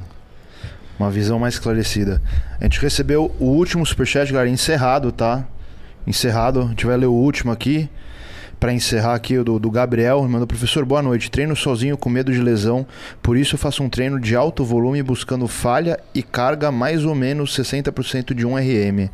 Uma 0.98 1.12
visão 1.12 1.38
mais 1.38 1.56
esclarecida. 1.56 2.22
A 2.60 2.64
gente 2.64 2.80
recebeu 2.80 3.36
o 3.40 3.46
último 3.46 3.86
superchat, 3.86 4.32
galera, 4.32 4.50
encerrado, 4.50 5.12
tá? 5.12 5.48
Encerrado. 6.06 6.62
A 6.62 6.68
gente 6.68 6.86
vai 6.86 6.98
ler 6.98 7.06
o 7.06 7.14
último 7.14 7.52
aqui. 7.52 7.88
Pra 8.61 8.72
encerrar 8.72 9.15
aqui, 9.15 9.40
do, 9.40 9.57
do 9.57 9.72
Gabriel. 9.72 10.22
Mandou, 10.30 10.45
professor, 10.45 10.85
boa 10.85 11.01
noite. 11.01 11.31
Treino 11.31 11.56
sozinho 11.56 11.98
com 11.98 12.11
medo 12.11 12.31
de 12.31 12.40
lesão. 12.40 12.85
Por 13.19 13.35
isso 13.35 13.57
faço 13.57 13.81
um 13.81 13.90
treino 13.90 14.19
de 14.19 14.35
alto 14.35 14.64
volume 14.64 15.01
buscando 15.01 15.48
falha 15.48 15.99
e 16.14 16.22
carga 16.22 16.72
mais 16.72 17.03
ou 17.03 17.15
menos 17.15 17.57
60% 17.57 18.35
de 18.35 18.45
1 18.45 18.56
RM. 18.57 19.09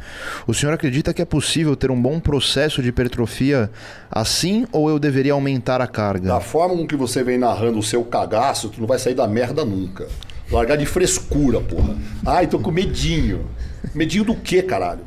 O 0.45 0.53
senhor 0.53 0.74
acredita 0.74 1.14
que 1.14 1.22
é 1.22 1.26
possível 1.26 1.77
ter 1.77 1.90
um 1.90 2.01
bom 2.01 2.19
processo 2.19 2.82
de 2.84 2.90
hipertrofia 2.90 3.72
assim 4.11 4.67
ou 4.69 4.90
eu 4.90 5.00
deveria 5.00 5.32
aumentar 5.32 5.80
a 5.80 5.88
carga? 5.88 6.27
Da 6.27 6.42
forma 6.42 6.76
com 6.76 6.85
que 6.85 6.98
você 6.98 7.24
vem 7.24 7.38
narrando 7.38 7.80
o 7.80 7.84
seu 7.84 8.03
cagaço, 8.03 8.67
tu 8.67 8.82
não 8.82 8.88
vai 8.88 9.00
sair 9.00 9.16
da 9.16 9.30
merda 9.30 9.64
nunca. 9.64 10.09
Largar 10.51 10.76
de 10.76 10.85
frescura, 10.85 11.61
porra. 11.61 11.95
Ai, 12.26 12.48
tô 12.48 12.59
com 12.59 12.69
medinho. 12.69 13.48
Medinho 13.95 14.26
do 14.26 14.35
quê, 14.35 14.61
caralho? 14.61 15.06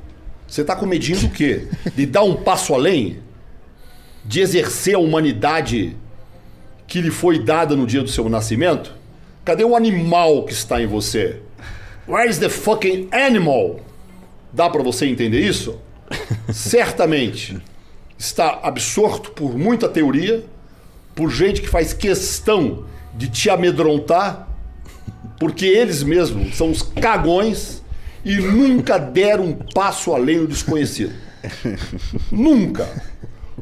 Você 0.49 0.65
tá 0.65 0.75
com 0.75 0.87
medinho 0.87 1.21
do 1.21 1.29
quê? 1.29 1.69
De 1.95 2.07
dar 2.07 2.23
um 2.23 2.37
passo 2.37 2.73
além? 2.73 3.19
De 4.25 4.41
exercer 4.41 4.95
a 4.95 4.99
humanidade 4.99 5.97
que 6.87 7.01
lhe 7.01 7.11
foi 7.11 7.39
dada 7.39 7.75
no 7.75 7.87
dia 7.87 8.03
do 8.03 8.09
seu 8.09 8.29
nascimento? 8.29 8.95
Cadê 9.45 9.65
o 9.65 9.75
animal 9.75 10.45
que 10.45 10.53
está 10.53 10.81
em 10.83 10.87
você? 10.87 11.41
Where 12.07 12.29
is 12.29 12.39
the 12.39 12.49
fucking 12.49 13.09
animal? 13.13 13.81
Dá 14.53 14.69
pra 14.69 14.83
você 14.83 15.07
entender 15.07 15.41
isso? 15.41 15.79
Certamente 16.53 17.59
está 18.19 18.61
absorto 18.63 19.31
por 19.31 19.57
muita 19.57 19.89
teoria, 19.89 20.45
por 21.15 21.31
gente 21.31 21.63
que 21.63 21.69
faz 21.69 21.93
questão 21.93 22.85
de 23.15 23.29
te 23.29 23.49
amedrontar, 23.49 24.49
porque 25.39 25.65
eles 25.65 26.03
mesmos 26.03 26.57
são 26.57 26.71
os 26.71 26.83
cagões 26.83 27.83
e 28.25 28.37
nunca 28.37 28.99
deram 28.99 29.47
um 29.47 29.53
passo 29.55 30.13
além 30.13 30.39
do 30.39 30.47
desconhecido. 30.47 31.15
Nunca. 32.31 32.87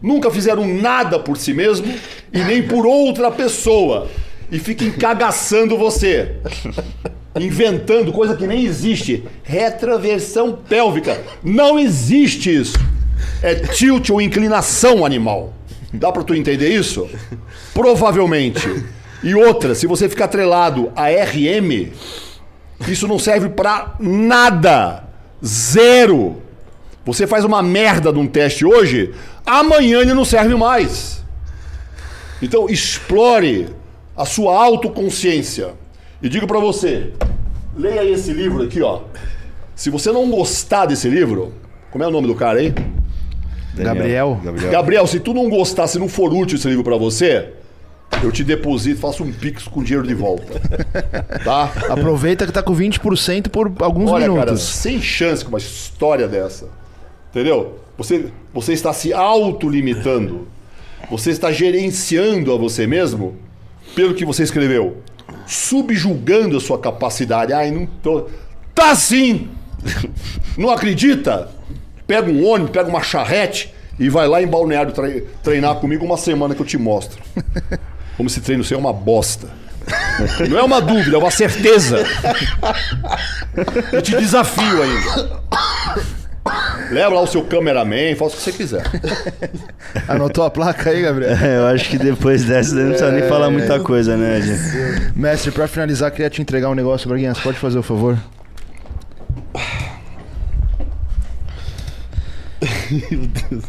Nunca 0.03 0.31
fizeram 0.31 0.67
nada 0.67 1.19
por 1.19 1.37
si 1.37 1.53
mesmo 1.53 1.93
e 2.33 2.39
nem 2.41 2.63
por 2.63 2.87
outra 2.87 3.31
pessoa. 3.31 4.09
E 4.51 4.59
fica 4.59 4.85
encagaçando 4.85 5.77
você. 5.77 6.37
Inventando 7.39 8.13
coisa 8.13 8.37
que 8.37 8.47
nem 8.47 8.65
existe. 8.65 9.25
Retroversão 9.43 10.59
pélvica. 10.69 11.21
Não 11.43 11.79
existe 11.79 12.55
isso. 12.55 12.79
É 13.43 13.55
tilt 13.55 14.11
ou 14.11 14.21
inclinação 14.21 15.05
animal. 15.05 15.53
Dá 15.93 16.13
pra 16.13 16.23
tu 16.23 16.35
entender 16.35 16.69
isso? 16.69 17.09
Provavelmente. 17.75 18.69
E 19.23 19.35
outra, 19.35 19.75
se 19.75 19.87
você 19.87 20.09
ficar 20.09 20.27
atrelado 20.27 20.93
a 20.95 21.09
RM, 21.09 21.91
isso 22.87 23.09
não 23.09 23.19
serve 23.19 23.49
pra 23.49 23.97
nada. 23.99 25.05
Zero. 25.45 26.43
Você 27.09 27.27
faz 27.27 27.43
uma 27.43 27.63
merda 27.63 28.13
num 28.13 28.27
teste 28.27 28.67
hoje, 28.67 29.15
amanhã 29.47 30.01
ele 30.01 30.13
não 30.13 30.27
serve 30.27 30.55
mais. 30.55 31.25
Então 32.43 32.69
explore 32.69 33.71
a 34.15 34.27
sua 34.27 34.55
autoconsciência. 34.63 35.71
E 36.21 36.29
digo 36.29 36.47
pra 36.47 36.61
você, 36.61 37.15
leia 37.75 38.05
esse 38.05 38.31
livro 38.31 38.63
aqui, 38.63 38.83
ó. 38.83 39.01
Se 39.75 39.89
você 39.89 40.13
não 40.13 40.29
gostar 40.29 40.85
desse 40.85 41.09
livro, 41.09 41.55
como 41.91 42.05
é 42.05 42.07
o 42.07 42.11
nome 42.11 42.27
do 42.27 42.35
cara 42.35 42.59
aí? 42.59 42.75
Gabriel. 43.75 44.39
Gabriel. 44.45 44.71
Gabriel, 44.71 45.07
se 45.07 45.19
tu 45.19 45.33
não 45.33 45.49
gostar, 45.49 45.87
se 45.87 45.99
não 45.99 46.11
for 46.11 46.31
útil 46.31 46.59
esse 46.59 46.69
livro 46.69 46.85
pra 46.85 46.99
você, 46.99 47.55
eu 48.23 48.31
te 48.31 48.45
deposito, 48.45 49.01
faço 49.01 49.25
um 49.25 49.33
pix 49.33 49.67
com 49.67 49.83
dinheiro 49.83 50.07
de 50.07 50.15
volta. 50.15 50.61
Tá? 51.43 51.73
Aproveita 51.89 52.45
que 52.45 52.53
tá 52.53 52.63
com 52.63 52.75
20% 52.75 53.49
por 53.49 53.73
alguns 53.79 54.11
Olha, 54.11 54.27
cara, 54.27 54.41
minutos. 54.41 54.63
sem 54.63 55.01
chance 55.01 55.43
com 55.43 55.49
uma 55.49 55.59
história 55.59 56.29
dessa. 56.29 56.67
Entendeu? 57.31 57.79
Você, 57.97 58.27
você 58.55 58.73
está 58.73 58.93
se 58.93 59.13
autolimitando. 59.13 60.47
Você 61.11 61.31
está 61.31 61.51
gerenciando 61.53 62.53
a 62.53 62.57
você 62.57 62.87
mesmo 62.87 63.37
pelo 63.95 64.15
que 64.15 64.25
você 64.25 64.43
escreveu. 64.43 64.99
Subjugando 65.47 66.57
a 66.57 66.61
sua 66.61 66.79
capacidade. 66.79 67.53
Ai, 67.53 67.71
não 67.71 67.87
tô. 67.87 68.27
Tá 68.75 68.95
sim! 68.95 69.49
Não 70.57 70.71
acredita? 70.71 71.49
Pega 72.07 72.29
um 72.31 72.45
ônibus, 72.45 72.73
pega 72.73 72.89
uma 72.89 73.01
charrete 73.03 73.73
E 73.99 74.09
vai 74.09 74.27
lá 74.27 74.43
em 74.43 74.47
Balneário 74.47 74.91
tre- 74.93 75.25
treinar 75.43 75.77
comigo 75.77 76.05
uma 76.05 76.17
semana 76.17 76.53
que 76.55 76.61
eu 76.61 76.67
te 76.67 76.77
mostro. 76.77 77.23
Como 78.17 78.29
esse 78.29 78.41
treino 78.41 78.65
seu 78.65 78.77
é 78.77 78.81
uma 78.81 78.93
bosta. 78.93 79.49
Não 80.51 80.59
é 80.59 80.63
uma 80.63 80.81
dúvida, 80.81 81.17
é 81.17 81.19
uma 81.19 81.31
certeza. 81.31 82.05
Eu 83.93 84.03
te 84.03 84.17
desafio 84.17 84.83
ainda. 84.83 85.41
Leva 86.91 87.15
lá 87.15 87.21
o 87.21 87.27
seu 87.27 87.45
cameraman, 87.45 88.15
faça 88.17 88.35
o 88.35 88.39
que 88.39 88.43
você 88.45 88.53
quiser. 88.53 88.83
Anotou 90.09 90.45
a 90.45 90.51
placa 90.51 90.91
aí, 90.91 91.03
Gabriel? 91.03 91.33
É, 91.37 91.59
eu 91.59 91.67
acho 91.67 91.89
que 91.91 91.99
depois 91.99 92.45
dessa 92.45 92.75
não 92.75 92.89
precisa 92.91 93.11
nem 93.13 93.29
falar 93.29 93.51
muita 93.51 93.79
coisa, 93.81 94.17
né, 94.17 94.39
Ed? 94.39 95.13
Mestre, 95.15 95.51
pra 95.51 95.69
finalizar, 95.69 96.11
queria 96.11 96.31
te 96.31 96.41
entregar 96.41 96.69
um 96.71 96.75
negócio, 96.75 97.09
Braguinha. 97.09 97.35
Você 97.35 97.43
pode 97.43 97.59
fazer 97.59 97.79
o 97.79 97.83
favor? 97.83 98.19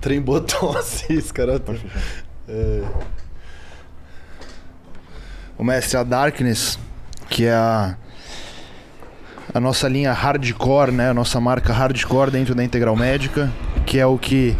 Trem 0.00 0.20
botão 0.20 0.76
assim, 0.76 1.14
esse 1.14 1.32
cara. 1.32 1.60
É, 2.48 2.82
O 5.58 5.64
mestre, 5.64 5.96
a 5.96 6.04
Darkness, 6.04 6.78
que 7.28 7.46
é 7.46 7.52
a, 7.52 7.96
a 9.52 9.60
nossa 9.60 9.88
linha 9.88 10.12
hardcore, 10.12 10.90
né? 10.92 11.10
A 11.10 11.14
nossa 11.14 11.40
marca 11.40 11.72
hardcore 11.72 12.30
dentro 12.30 12.54
da 12.54 12.64
Integral 12.64 12.96
Médica, 12.96 13.50
que 13.84 13.98
é 13.98 14.06
o 14.06 14.18
que 14.18 14.56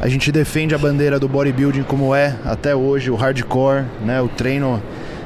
a 0.00 0.08
gente 0.08 0.32
defende 0.32 0.74
a 0.74 0.78
bandeira 0.78 1.18
do 1.20 1.28
bodybuilding 1.28 1.84
como 1.84 2.14
é 2.14 2.36
até 2.44 2.74
hoje, 2.74 3.10
o 3.10 3.14
hardcore, 3.14 3.84
né? 4.04 4.20
O 4.20 4.28
treino 4.28 4.82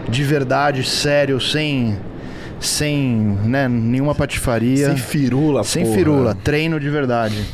de 0.09 0.23
verdade, 0.23 0.85
sério, 0.85 1.41
sem 1.41 1.97
sem 2.59 3.39
né, 3.45 3.69
nenhuma 3.69 4.15
patifaria. 4.15 4.87
sem 4.89 4.97
firula, 4.97 5.63
Sem 5.63 5.85
porra. 5.85 5.97
firula, 5.97 6.35
treino 6.35 6.81
de 6.81 6.89
verdade. 6.89 7.45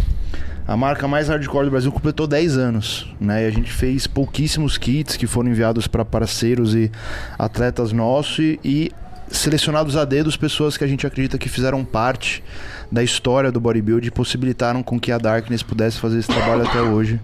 A 0.66 0.76
marca 0.76 1.08
mais 1.08 1.28
hardcore 1.28 1.64
do 1.64 1.70
Brasil 1.72 1.90
completou 1.90 2.26
10 2.26 2.56
anos, 2.56 3.12
né? 3.20 3.44
E 3.44 3.46
a 3.46 3.50
gente 3.50 3.70
fez 3.70 4.06
pouquíssimos 4.06 4.78
kits 4.78 5.16
que 5.16 5.26
foram 5.26 5.50
enviados 5.50 5.88
para 5.88 6.04
parceiros 6.04 6.74
e 6.74 6.90
atletas 7.36 7.92
nossos 7.92 8.38
e, 8.38 8.60
e 8.64 8.92
selecionados 9.32 9.96
a 9.96 10.04
dedos 10.04 10.36
pessoas 10.36 10.76
que 10.76 10.84
a 10.84 10.86
gente 10.86 11.06
acredita 11.06 11.38
que 11.38 11.48
fizeram 11.48 11.84
parte 11.84 12.44
da 12.90 13.02
história 13.02 13.50
do 13.50 13.60
bodybuilding 13.60 14.08
e 14.08 14.10
possibilitaram 14.10 14.82
com 14.82 15.00
que 15.00 15.10
a 15.10 15.18
Darkness 15.18 15.62
pudesse 15.62 15.98
fazer 15.98 16.18
esse 16.18 16.28
trabalho 16.28 16.66
até 16.66 16.80
hoje. 16.80 17.20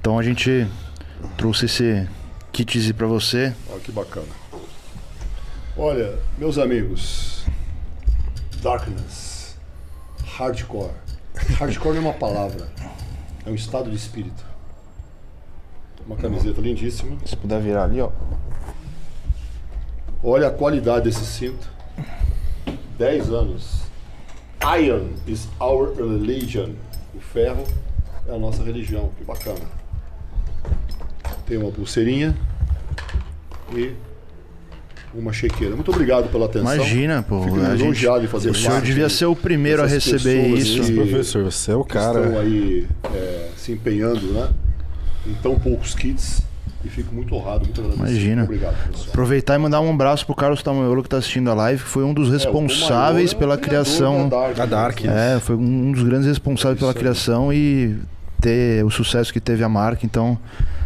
Então 0.00 0.18
a 0.18 0.22
gente 0.22 0.66
trouxe 1.36 1.66
esse 1.66 2.08
kitzinho 2.52 2.94
para 2.94 3.06
você. 3.06 3.54
Olha 3.70 3.80
que 3.80 3.92
bacana. 3.92 4.26
Olha, 5.76 6.18
meus 6.38 6.56
amigos, 6.56 7.44
darkness, 8.62 9.56
hardcore. 10.24 10.92
Hardcore 11.58 11.96
não 11.96 12.02
é 12.02 12.10
uma 12.10 12.12
palavra, 12.12 12.68
é 13.44 13.50
um 13.50 13.54
estado 13.54 13.90
de 13.90 13.96
espírito. 13.96 14.44
Uma 16.06 16.16
camiseta 16.16 16.60
lindíssima. 16.60 17.16
Se 17.24 17.34
puder 17.34 17.60
virar 17.60 17.84
ali, 17.84 18.00
ó. 18.00 18.10
Olha 20.26 20.48
a 20.48 20.50
qualidade 20.50 21.04
desse 21.04 21.24
cinto. 21.26 21.68
10 22.98 23.28
anos. 23.30 23.82
Iron 24.80 25.08
is 25.26 25.46
our 25.60 25.94
religion. 25.94 26.70
O 27.14 27.20
ferro 27.20 27.64
é 28.26 28.34
a 28.34 28.38
nossa 28.38 28.62
religião. 28.62 29.10
Que 29.18 29.24
bacana. 29.24 29.60
Tem 31.46 31.58
uma 31.58 31.70
pulseirinha 31.70 32.34
e 33.76 33.92
uma 35.14 35.30
chequeira. 35.32 35.74
Muito 35.74 35.90
obrigado 35.90 36.30
pela 36.30 36.46
atenção. 36.46 36.74
Imagina, 36.74 37.22
pô. 37.22 37.42
Fico 37.42 37.60
a 37.60 37.76
gente- 37.76 38.06
em 38.06 38.26
fazer 38.26 38.50
o 38.50 38.54
senhor 38.54 38.80
devia 38.80 39.08
ser 39.10 39.26
o 39.26 39.36
primeiro 39.36 39.82
a 39.82 39.86
receber 39.86 40.46
isso. 40.48 40.82
aí. 40.82 40.94
Professor, 40.94 41.44
você 41.44 41.70
é 41.72 41.76
o 41.76 41.84
que 41.84 41.98
estão 41.98 42.14
cara. 42.14 42.40
aí 42.40 42.88
é, 43.14 43.50
se 43.58 43.72
empenhando, 43.72 44.32
né? 44.32 44.48
Em 45.26 45.34
tão 45.34 45.58
poucos 45.58 45.94
kits. 45.94 46.42
E 46.84 46.88
fico 46.88 47.14
muito 47.14 47.34
honrado, 47.34 47.64
muito 47.64 47.80
agradecido. 47.80 48.08
Imagina. 48.10 48.36
Muito 48.44 48.44
obrigado, 48.50 48.88
pessoal. 48.90 49.08
Aproveitar 49.08 49.54
e 49.54 49.58
mandar 49.58 49.80
um 49.80 49.90
abraço 49.90 50.26
pro 50.26 50.34
Carlos 50.34 50.62
Tamayolo 50.62 51.02
que 51.02 51.08
tá 51.08 51.16
assistindo 51.16 51.50
a 51.50 51.54
live, 51.54 51.82
que 51.82 51.88
foi 51.88 52.04
um 52.04 52.12
dos 52.12 52.28
responsáveis 52.30 53.32
É, 53.32 53.34
o 53.34 53.38
Tomayolo 53.38 53.52
é 53.54 53.56
o 53.56 53.58
pela 53.58 53.58
criação. 53.58 54.28
da 54.28 54.36
Dark, 54.40 54.56
Da 54.56 54.66
Dark. 54.66 55.00
né? 55.02 55.36
É, 55.36 55.40
foi 55.40 55.56
um 55.56 55.92
dos 55.92 56.02
grandes 56.02 56.26
responsáveis 56.26 56.78
pela 56.78 56.92
criação 56.92 57.52
e 57.52 57.96
ter 58.40 58.84
o 58.84 58.90
sucesso 58.90 59.32
que 59.32 59.40
teve 59.40 59.64
a 59.64 59.68
marca. 59.68 60.04
Então, 60.04 60.38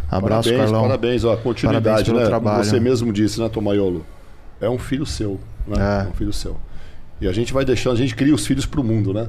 abraço, 0.09 0.47
parabéns, 0.49 0.71
Carlão. 0.71 0.87
Parabéns, 0.87 1.23
ó, 1.25 1.35
continuidade, 1.35 1.83
Parabéns 1.83 2.07
pelo 2.07 2.19
né? 2.19 2.25
trabalho. 2.25 2.57
Como 2.59 2.69
você 2.69 2.79
mesmo 2.79 3.11
disse, 3.11 3.39
né, 3.41 3.49
Tomaiolo? 3.49 4.05
É 4.61 4.69
um 4.69 4.77
filho 4.79 5.05
seu, 5.05 5.37
né? 5.67 5.77
É. 5.77 6.05
É. 6.05 6.09
um 6.09 6.13
filho 6.13 6.31
seu. 6.31 6.55
E 7.19 7.27
a 7.27 7.33
gente 7.33 7.51
vai 7.51 7.65
deixando, 7.65 7.93
a 7.93 7.97
gente 7.97 8.15
cria 8.15 8.33
os 8.33 8.47
filhos 8.47 8.65
pro 8.65 8.81
mundo, 8.81 9.13
né? 9.13 9.27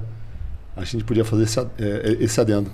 A 0.77 0.85
gente 0.85 1.03
podia 1.03 1.25
fazer 1.25 1.43
esse, 1.43 1.59
ad- 1.59 1.71
é, 1.79 2.17
esse 2.21 2.41
adendo. 2.41 2.71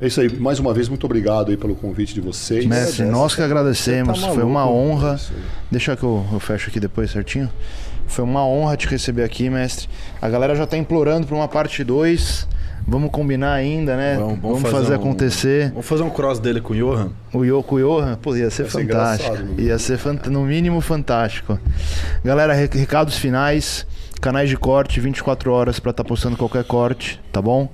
É 0.00 0.06
isso 0.06 0.20
aí. 0.20 0.28
Mais 0.38 0.58
uma 0.58 0.74
vez, 0.74 0.88
muito 0.88 1.04
obrigado 1.04 1.50
aí 1.50 1.56
pelo 1.56 1.74
convite 1.74 2.12
de 2.14 2.20
vocês. 2.20 2.66
Mestre, 2.66 3.04
nós 3.06 3.34
que 3.34 3.40
agradecemos. 3.42 4.20
Você 4.20 4.26
tá 4.26 4.32
foi 4.32 4.42
uma 4.42 4.68
honra. 4.68 5.18
Deixa 5.70 5.96
que 5.96 6.02
eu, 6.04 6.24
eu 6.32 6.38
fecho 6.40 6.68
aqui 6.68 6.78
depois 6.78 7.10
certinho. 7.10 7.50
Foi 8.06 8.24
uma 8.24 8.46
honra 8.46 8.76
te 8.76 8.86
receber 8.86 9.24
aqui, 9.24 9.48
mestre. 9.48 9.88
A 10.20 10.28
galera 10.28 10.54
já 10.54 10.66
tá 10.66 10.76
implorando 10.76 11.26
pra 11.26 11.34
uma 11.34 11.48
parte 11.48 11.82
2. 11.82 12.46
Vamos 12.88 13.10
combinar 13.10 13.52
ainda, 13.54 13.96
né? 13.96 14.14
Vamos- 14.16 14.28
Vamos, 14.28 14.42
vamos 14.42 14.62
fazer, 14.62 14.76
fazer 14.76 14.92
um- 14.92 14.96
acontecer. 15.00 15.68
Vamos 15.70 15.86
fazer 15.86 16.02
um 16.04 16.10
cross 16.10 16.38
dele 16.38 16.60
com 16.60 16.72
o 16.72 16.76
Johan? 16.76 17.10
O 17.32 17.42
Yoko 17.44 17.80
Johan, 17.80 18.16
pô, 18.22 18.36
ia 18.36 18.48
ser 18.48 18.62
Ia 18.64 18.70
ser 18.70 18.82
fantástico. 18.82 19.30
engraçado, 19.32 19.56
né? 19.56 19.62
ia 19.64 19.78
ser 19.78 19.98
fant- 19.98 20.26
no 20.28 20.42
mínimo 20.44 20.80
fantástico. 20.80 21.58
Galera, 22.24 22.52
re- 22.54 22.68
recados 22.72 23.16
finais. 23.16 23.86
Canais 24.20 24.48
de 24.48 24.56
corte, 24.56 25.00
24 25.00 25.50
horas 25.52 25.80
pra 25.80 25.90
estar 25.90 26.04
postando 26.04 26.36
qualquer 26.36 26.64
corte, 26.64 27.20
tá 27.32 27.42
bom? 27.42 27.68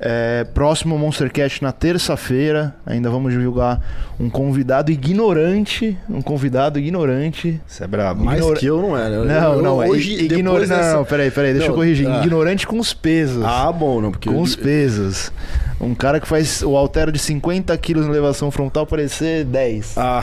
É, 0.00 0.44
próximo 0.54 0.96
Monstercast 0.96 1.60
na 1.60 1.72
terça-feira. 1.72 2.72
Ainda 2.86 3.10
vamos 3.10 3.32
divulgar 3.32 3.80
um 4.20 4.30
convidado 4.30 4.92
ignorante. 4.92 5.98
Um 6.08 6.22
convidado 6.22 6.78
ignorante. 6.78 7.60
Você 7.66 7.82
é 7.82 7.86
brabo. 7.88 8.24
Mais 8.24 8.38
Ignora- 8.38 8.60
que 8.60 8.66
eu 8.66 8.80
não 8.80 8.96
era. 8.96 9.24
Não, 9.24 9.52
Eu- 9.54 9.62
não, 9.62 9.82
é 9.82 9.88
hoje, 9.88 10.12
i- 10.12 10.16
depois 10.22 10.38
ignorante. 10.38 10.68
dessa- 10.68 10.90
Não, 10.92 10.98
não, 10.98 11.04
peraí, 11.04 11.30
peraí, 11.32 11.52
deixa 11.52 11.66
eu 11.66 11.70
Não, 11.70 11.76
corrigir. 11.76 12.08
ah. 12.08 12.18
Ignorante 12.20 12.64
com 12.66 12.78
os 12.78 12.94
pesos. 12.94 13.44
Ah, 13.44 13.72
bom, 13.72 14.00
não, 14.00 14.12
porque 14.12 14.28
com 14.28 14.36
eu- 14.36 14.40
os 14.40 14.54
pesos. 14.54 15.32
Um 15.80 15.94
cara 15.96 16.20
que 16.20 16.28
faz 16.28 16.62
o 16.62 16.76
altero 16.76 17.10
de 17.10 17.18
50 17.18 17.76
quilos 17.76 18.04
na 18.06 18.12
elevação 18.12 18.50
frontal 18.52 18.86
parecer 18.86 19.44
10. 19.44 19.94
Ah, 19.98 20.22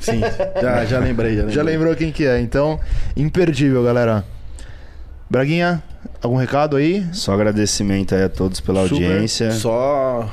sim. 0.00 0.20
Já, 0.60 0.84
já 0.84 0.98
lembrei, 0.98 1.30
já 1.36 1.38
lembrei. 1.42 1.54
Já 1.54 1.62
lembrou 1.62 1.94
quem 1.94 2.10
que 2.10 2.26
é, 2.26 2.40
então 2.40 2.80
imperdível, 3.16 3.84
galera. 3.84 4.24
Braguinha, 5.30 5.82
algum 6.26 6.36
recado 6.36 6.76
aí? 6.76 7.06
Só 7.12 7.32
agradecimento 7.32 8.14
aí 8.14 8.24
a 8.24 8.28
todos 8.28 8.60
pela 8.60 8.86
Super. 8.86 8.94
audiência. 9.04 9.50
Só. 9.52 10.28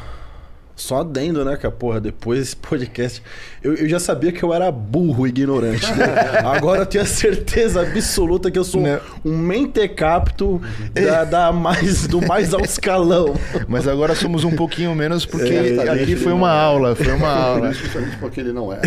Só 0.79 1.01
adendo, 1.01 1.43
né, 1.43 1.57
que 1.57 1.67
a 1.67 1.71
porra, 1.71 1.99
depois 1.99 2.39
desse 2.39 2.55
podcast. 2.55 3.21
Eu, 3.61 3.75
eu 3.75 3.89
já 3.89 3.99
sabia 3.99 4.31
que 4.31 4.41
eu 4.41 4.53
era 4.53 4.71
burro 4.71 5.27
e 5.27 5.29
ignorante, 5.29 5.85
né? 5.93 6.05
Agora 6.45 6.81
eu 6.81 6.85
tenho 6.85 7.03
a 7.03 7.07
certeza 7.07 7.81
absoluta 7.81 8.49
que 8.49 8.57
eu 8.57 8.63
sou 8.63 8.81
Né? 8.81 8.99
um 9.25 9.37
mentecapto 9.37 10.61
da, 10.93 11.23
da 11.25 11.51
mais, 11.51 12.07
do 12.07 12.25
mais 12.25 12.53
alto 12.53 12.65
escalão. 12.65 13.35
Mas 13.67 13.87
agora 13.87 14.15
somos 14.15 14.43
um 14.45 14.51
pouquinho 14.55 14.95
menos 14.95 15.25
porque 15.25 15.53
É, 15.53 15.89
aqui 15.89 16.15
foi 16.15 16.31
não 16.31 16.37
uma 16.37 16.53
é. 16.53 16.59
aula, 16.61 16.95
foi 16.95 17.11
uma 17.11 17.27
aula. 17.33 17.73
Justamente 17.73 18.15
porque 18.17 18.39
ele 18.39 18.53
não 18.53 18.71
é. 18.71 18.79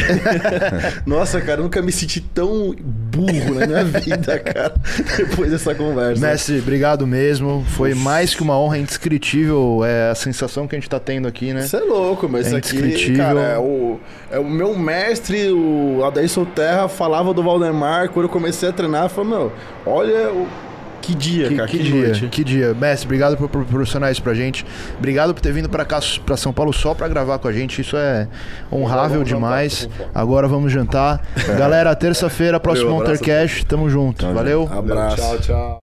Nossa, 1.05 1.41
cara, 1.41 1.61
eu 1.61 1.65
nunca 1.65 1.83
me 1.83 1.93
senti 1.93 2.21
tão 2.21 2.75
burro 2.81 3.55
na 3.55 3.67
minha 3.67 3.85
vida, 3.85 4.39
cara, 4.39 4.75
depois 5.17 5.51
dessa 5.51 5.75
conversa. 5.75 6.27
Mestre, 6.27 6.59
obrigado 6.59 7.07
mesmo. 7.07 7.65
Foi 7.69 7.95
mais 7.95 8.35
que 8.35 8.43
uma 8.43 8.59
honra, 8.59 8.79
indescritível 8.79 9.83
é, 9.85 10.11
a 10.11 10.15
sensação 10.15 10.67
que 10.67 10.75
a 10.75 10.79
gente 10.79 10.89
tá 10.89 10.99
tendo 10.99 11.29
aqui, 11.29 11.53
né? 11.53 11.63
Você 11.63 11.79
é 11.85 11.89
louco, 11.89 12.29
mas 12.29 12.53
É 12.53 12.57
aqui, 12.57 13.17
cara, 13.17 13.41
é 13.41 13.59
o, 13.59 13.99
é 14.31 14.39
o 14.39 14.45
meu 14.45 14.77
mestre, 14.77 15.51
o 15.51 16.05
Adailson 16.05 16.45
Terra, 16.45 16.89
falava 16.89 17.33
do 17.35 17.43
Valdemar. 17.43 18.09
Quando 18.11 18.27
eu 18.27 18.31
comecei 18.31 18.69
a 18.69 18.73
treinar, 18.73 19.09
falei, 19.09 19.31
meu, 19.31 19.53
olha 19.87 20.31
o, 20.31 20.47
que 21.03 21.15
dia, 21.17 21.49
Que, 21.49 21.57
cara, 21.57 21.69
que 21.69 21.79
que, 21.79 21.83
dia, 21.85 22.03
noite. 22.09 22.29
que 22.29 22.45
dia. 22.45 22.75
Mestre, 22.75 23.07
obrigado 23.07 23.37
por 23.37 23.49
proporcionar 23.49 24.13
isso 24.13 24.23
pra 24.23 24.35
gente. 24.35 24.65
Obrigado 24.97 25.35
por 25.35 25.41
ter 25.41 25.53
vindo 25.53 25.69
pra 25.69 25.85
cá, 25.85 25.99
pra 26.25 26.37
São 26.37 26.53
Paulo, 26.53 26.73
só 26.73 26.95
pra 26.95 27.09
gravar 27.09 27.39
com 27.41 27.49
a 27.49 27.53
gente. 27.53 27.81
Isso 27.81 27.97
é 27.97 28.29
honrável 28.73 29.19
jantar, 29.25 29.35
demais. 29.35 29.89
fome. 29.97 30.11
Agora 30.15 30.47
vamos 30.47 30.73
jantar. 30.73 31.21
Galera, 31.59 31.95
terça-feira, 31.97 32.61
próximo 32.61 32.91
Valeu, 32.91 33.03
abraço. 33.03 33.21
Montercast. 33.23 33.67
Tamo 33.67 33.91
junto. 33.91 34.33
Valeu. 34.33 34.69
Abraço. 34.73 35.17
Tchau, 35.17 35.39
tchau. 35.39 35.82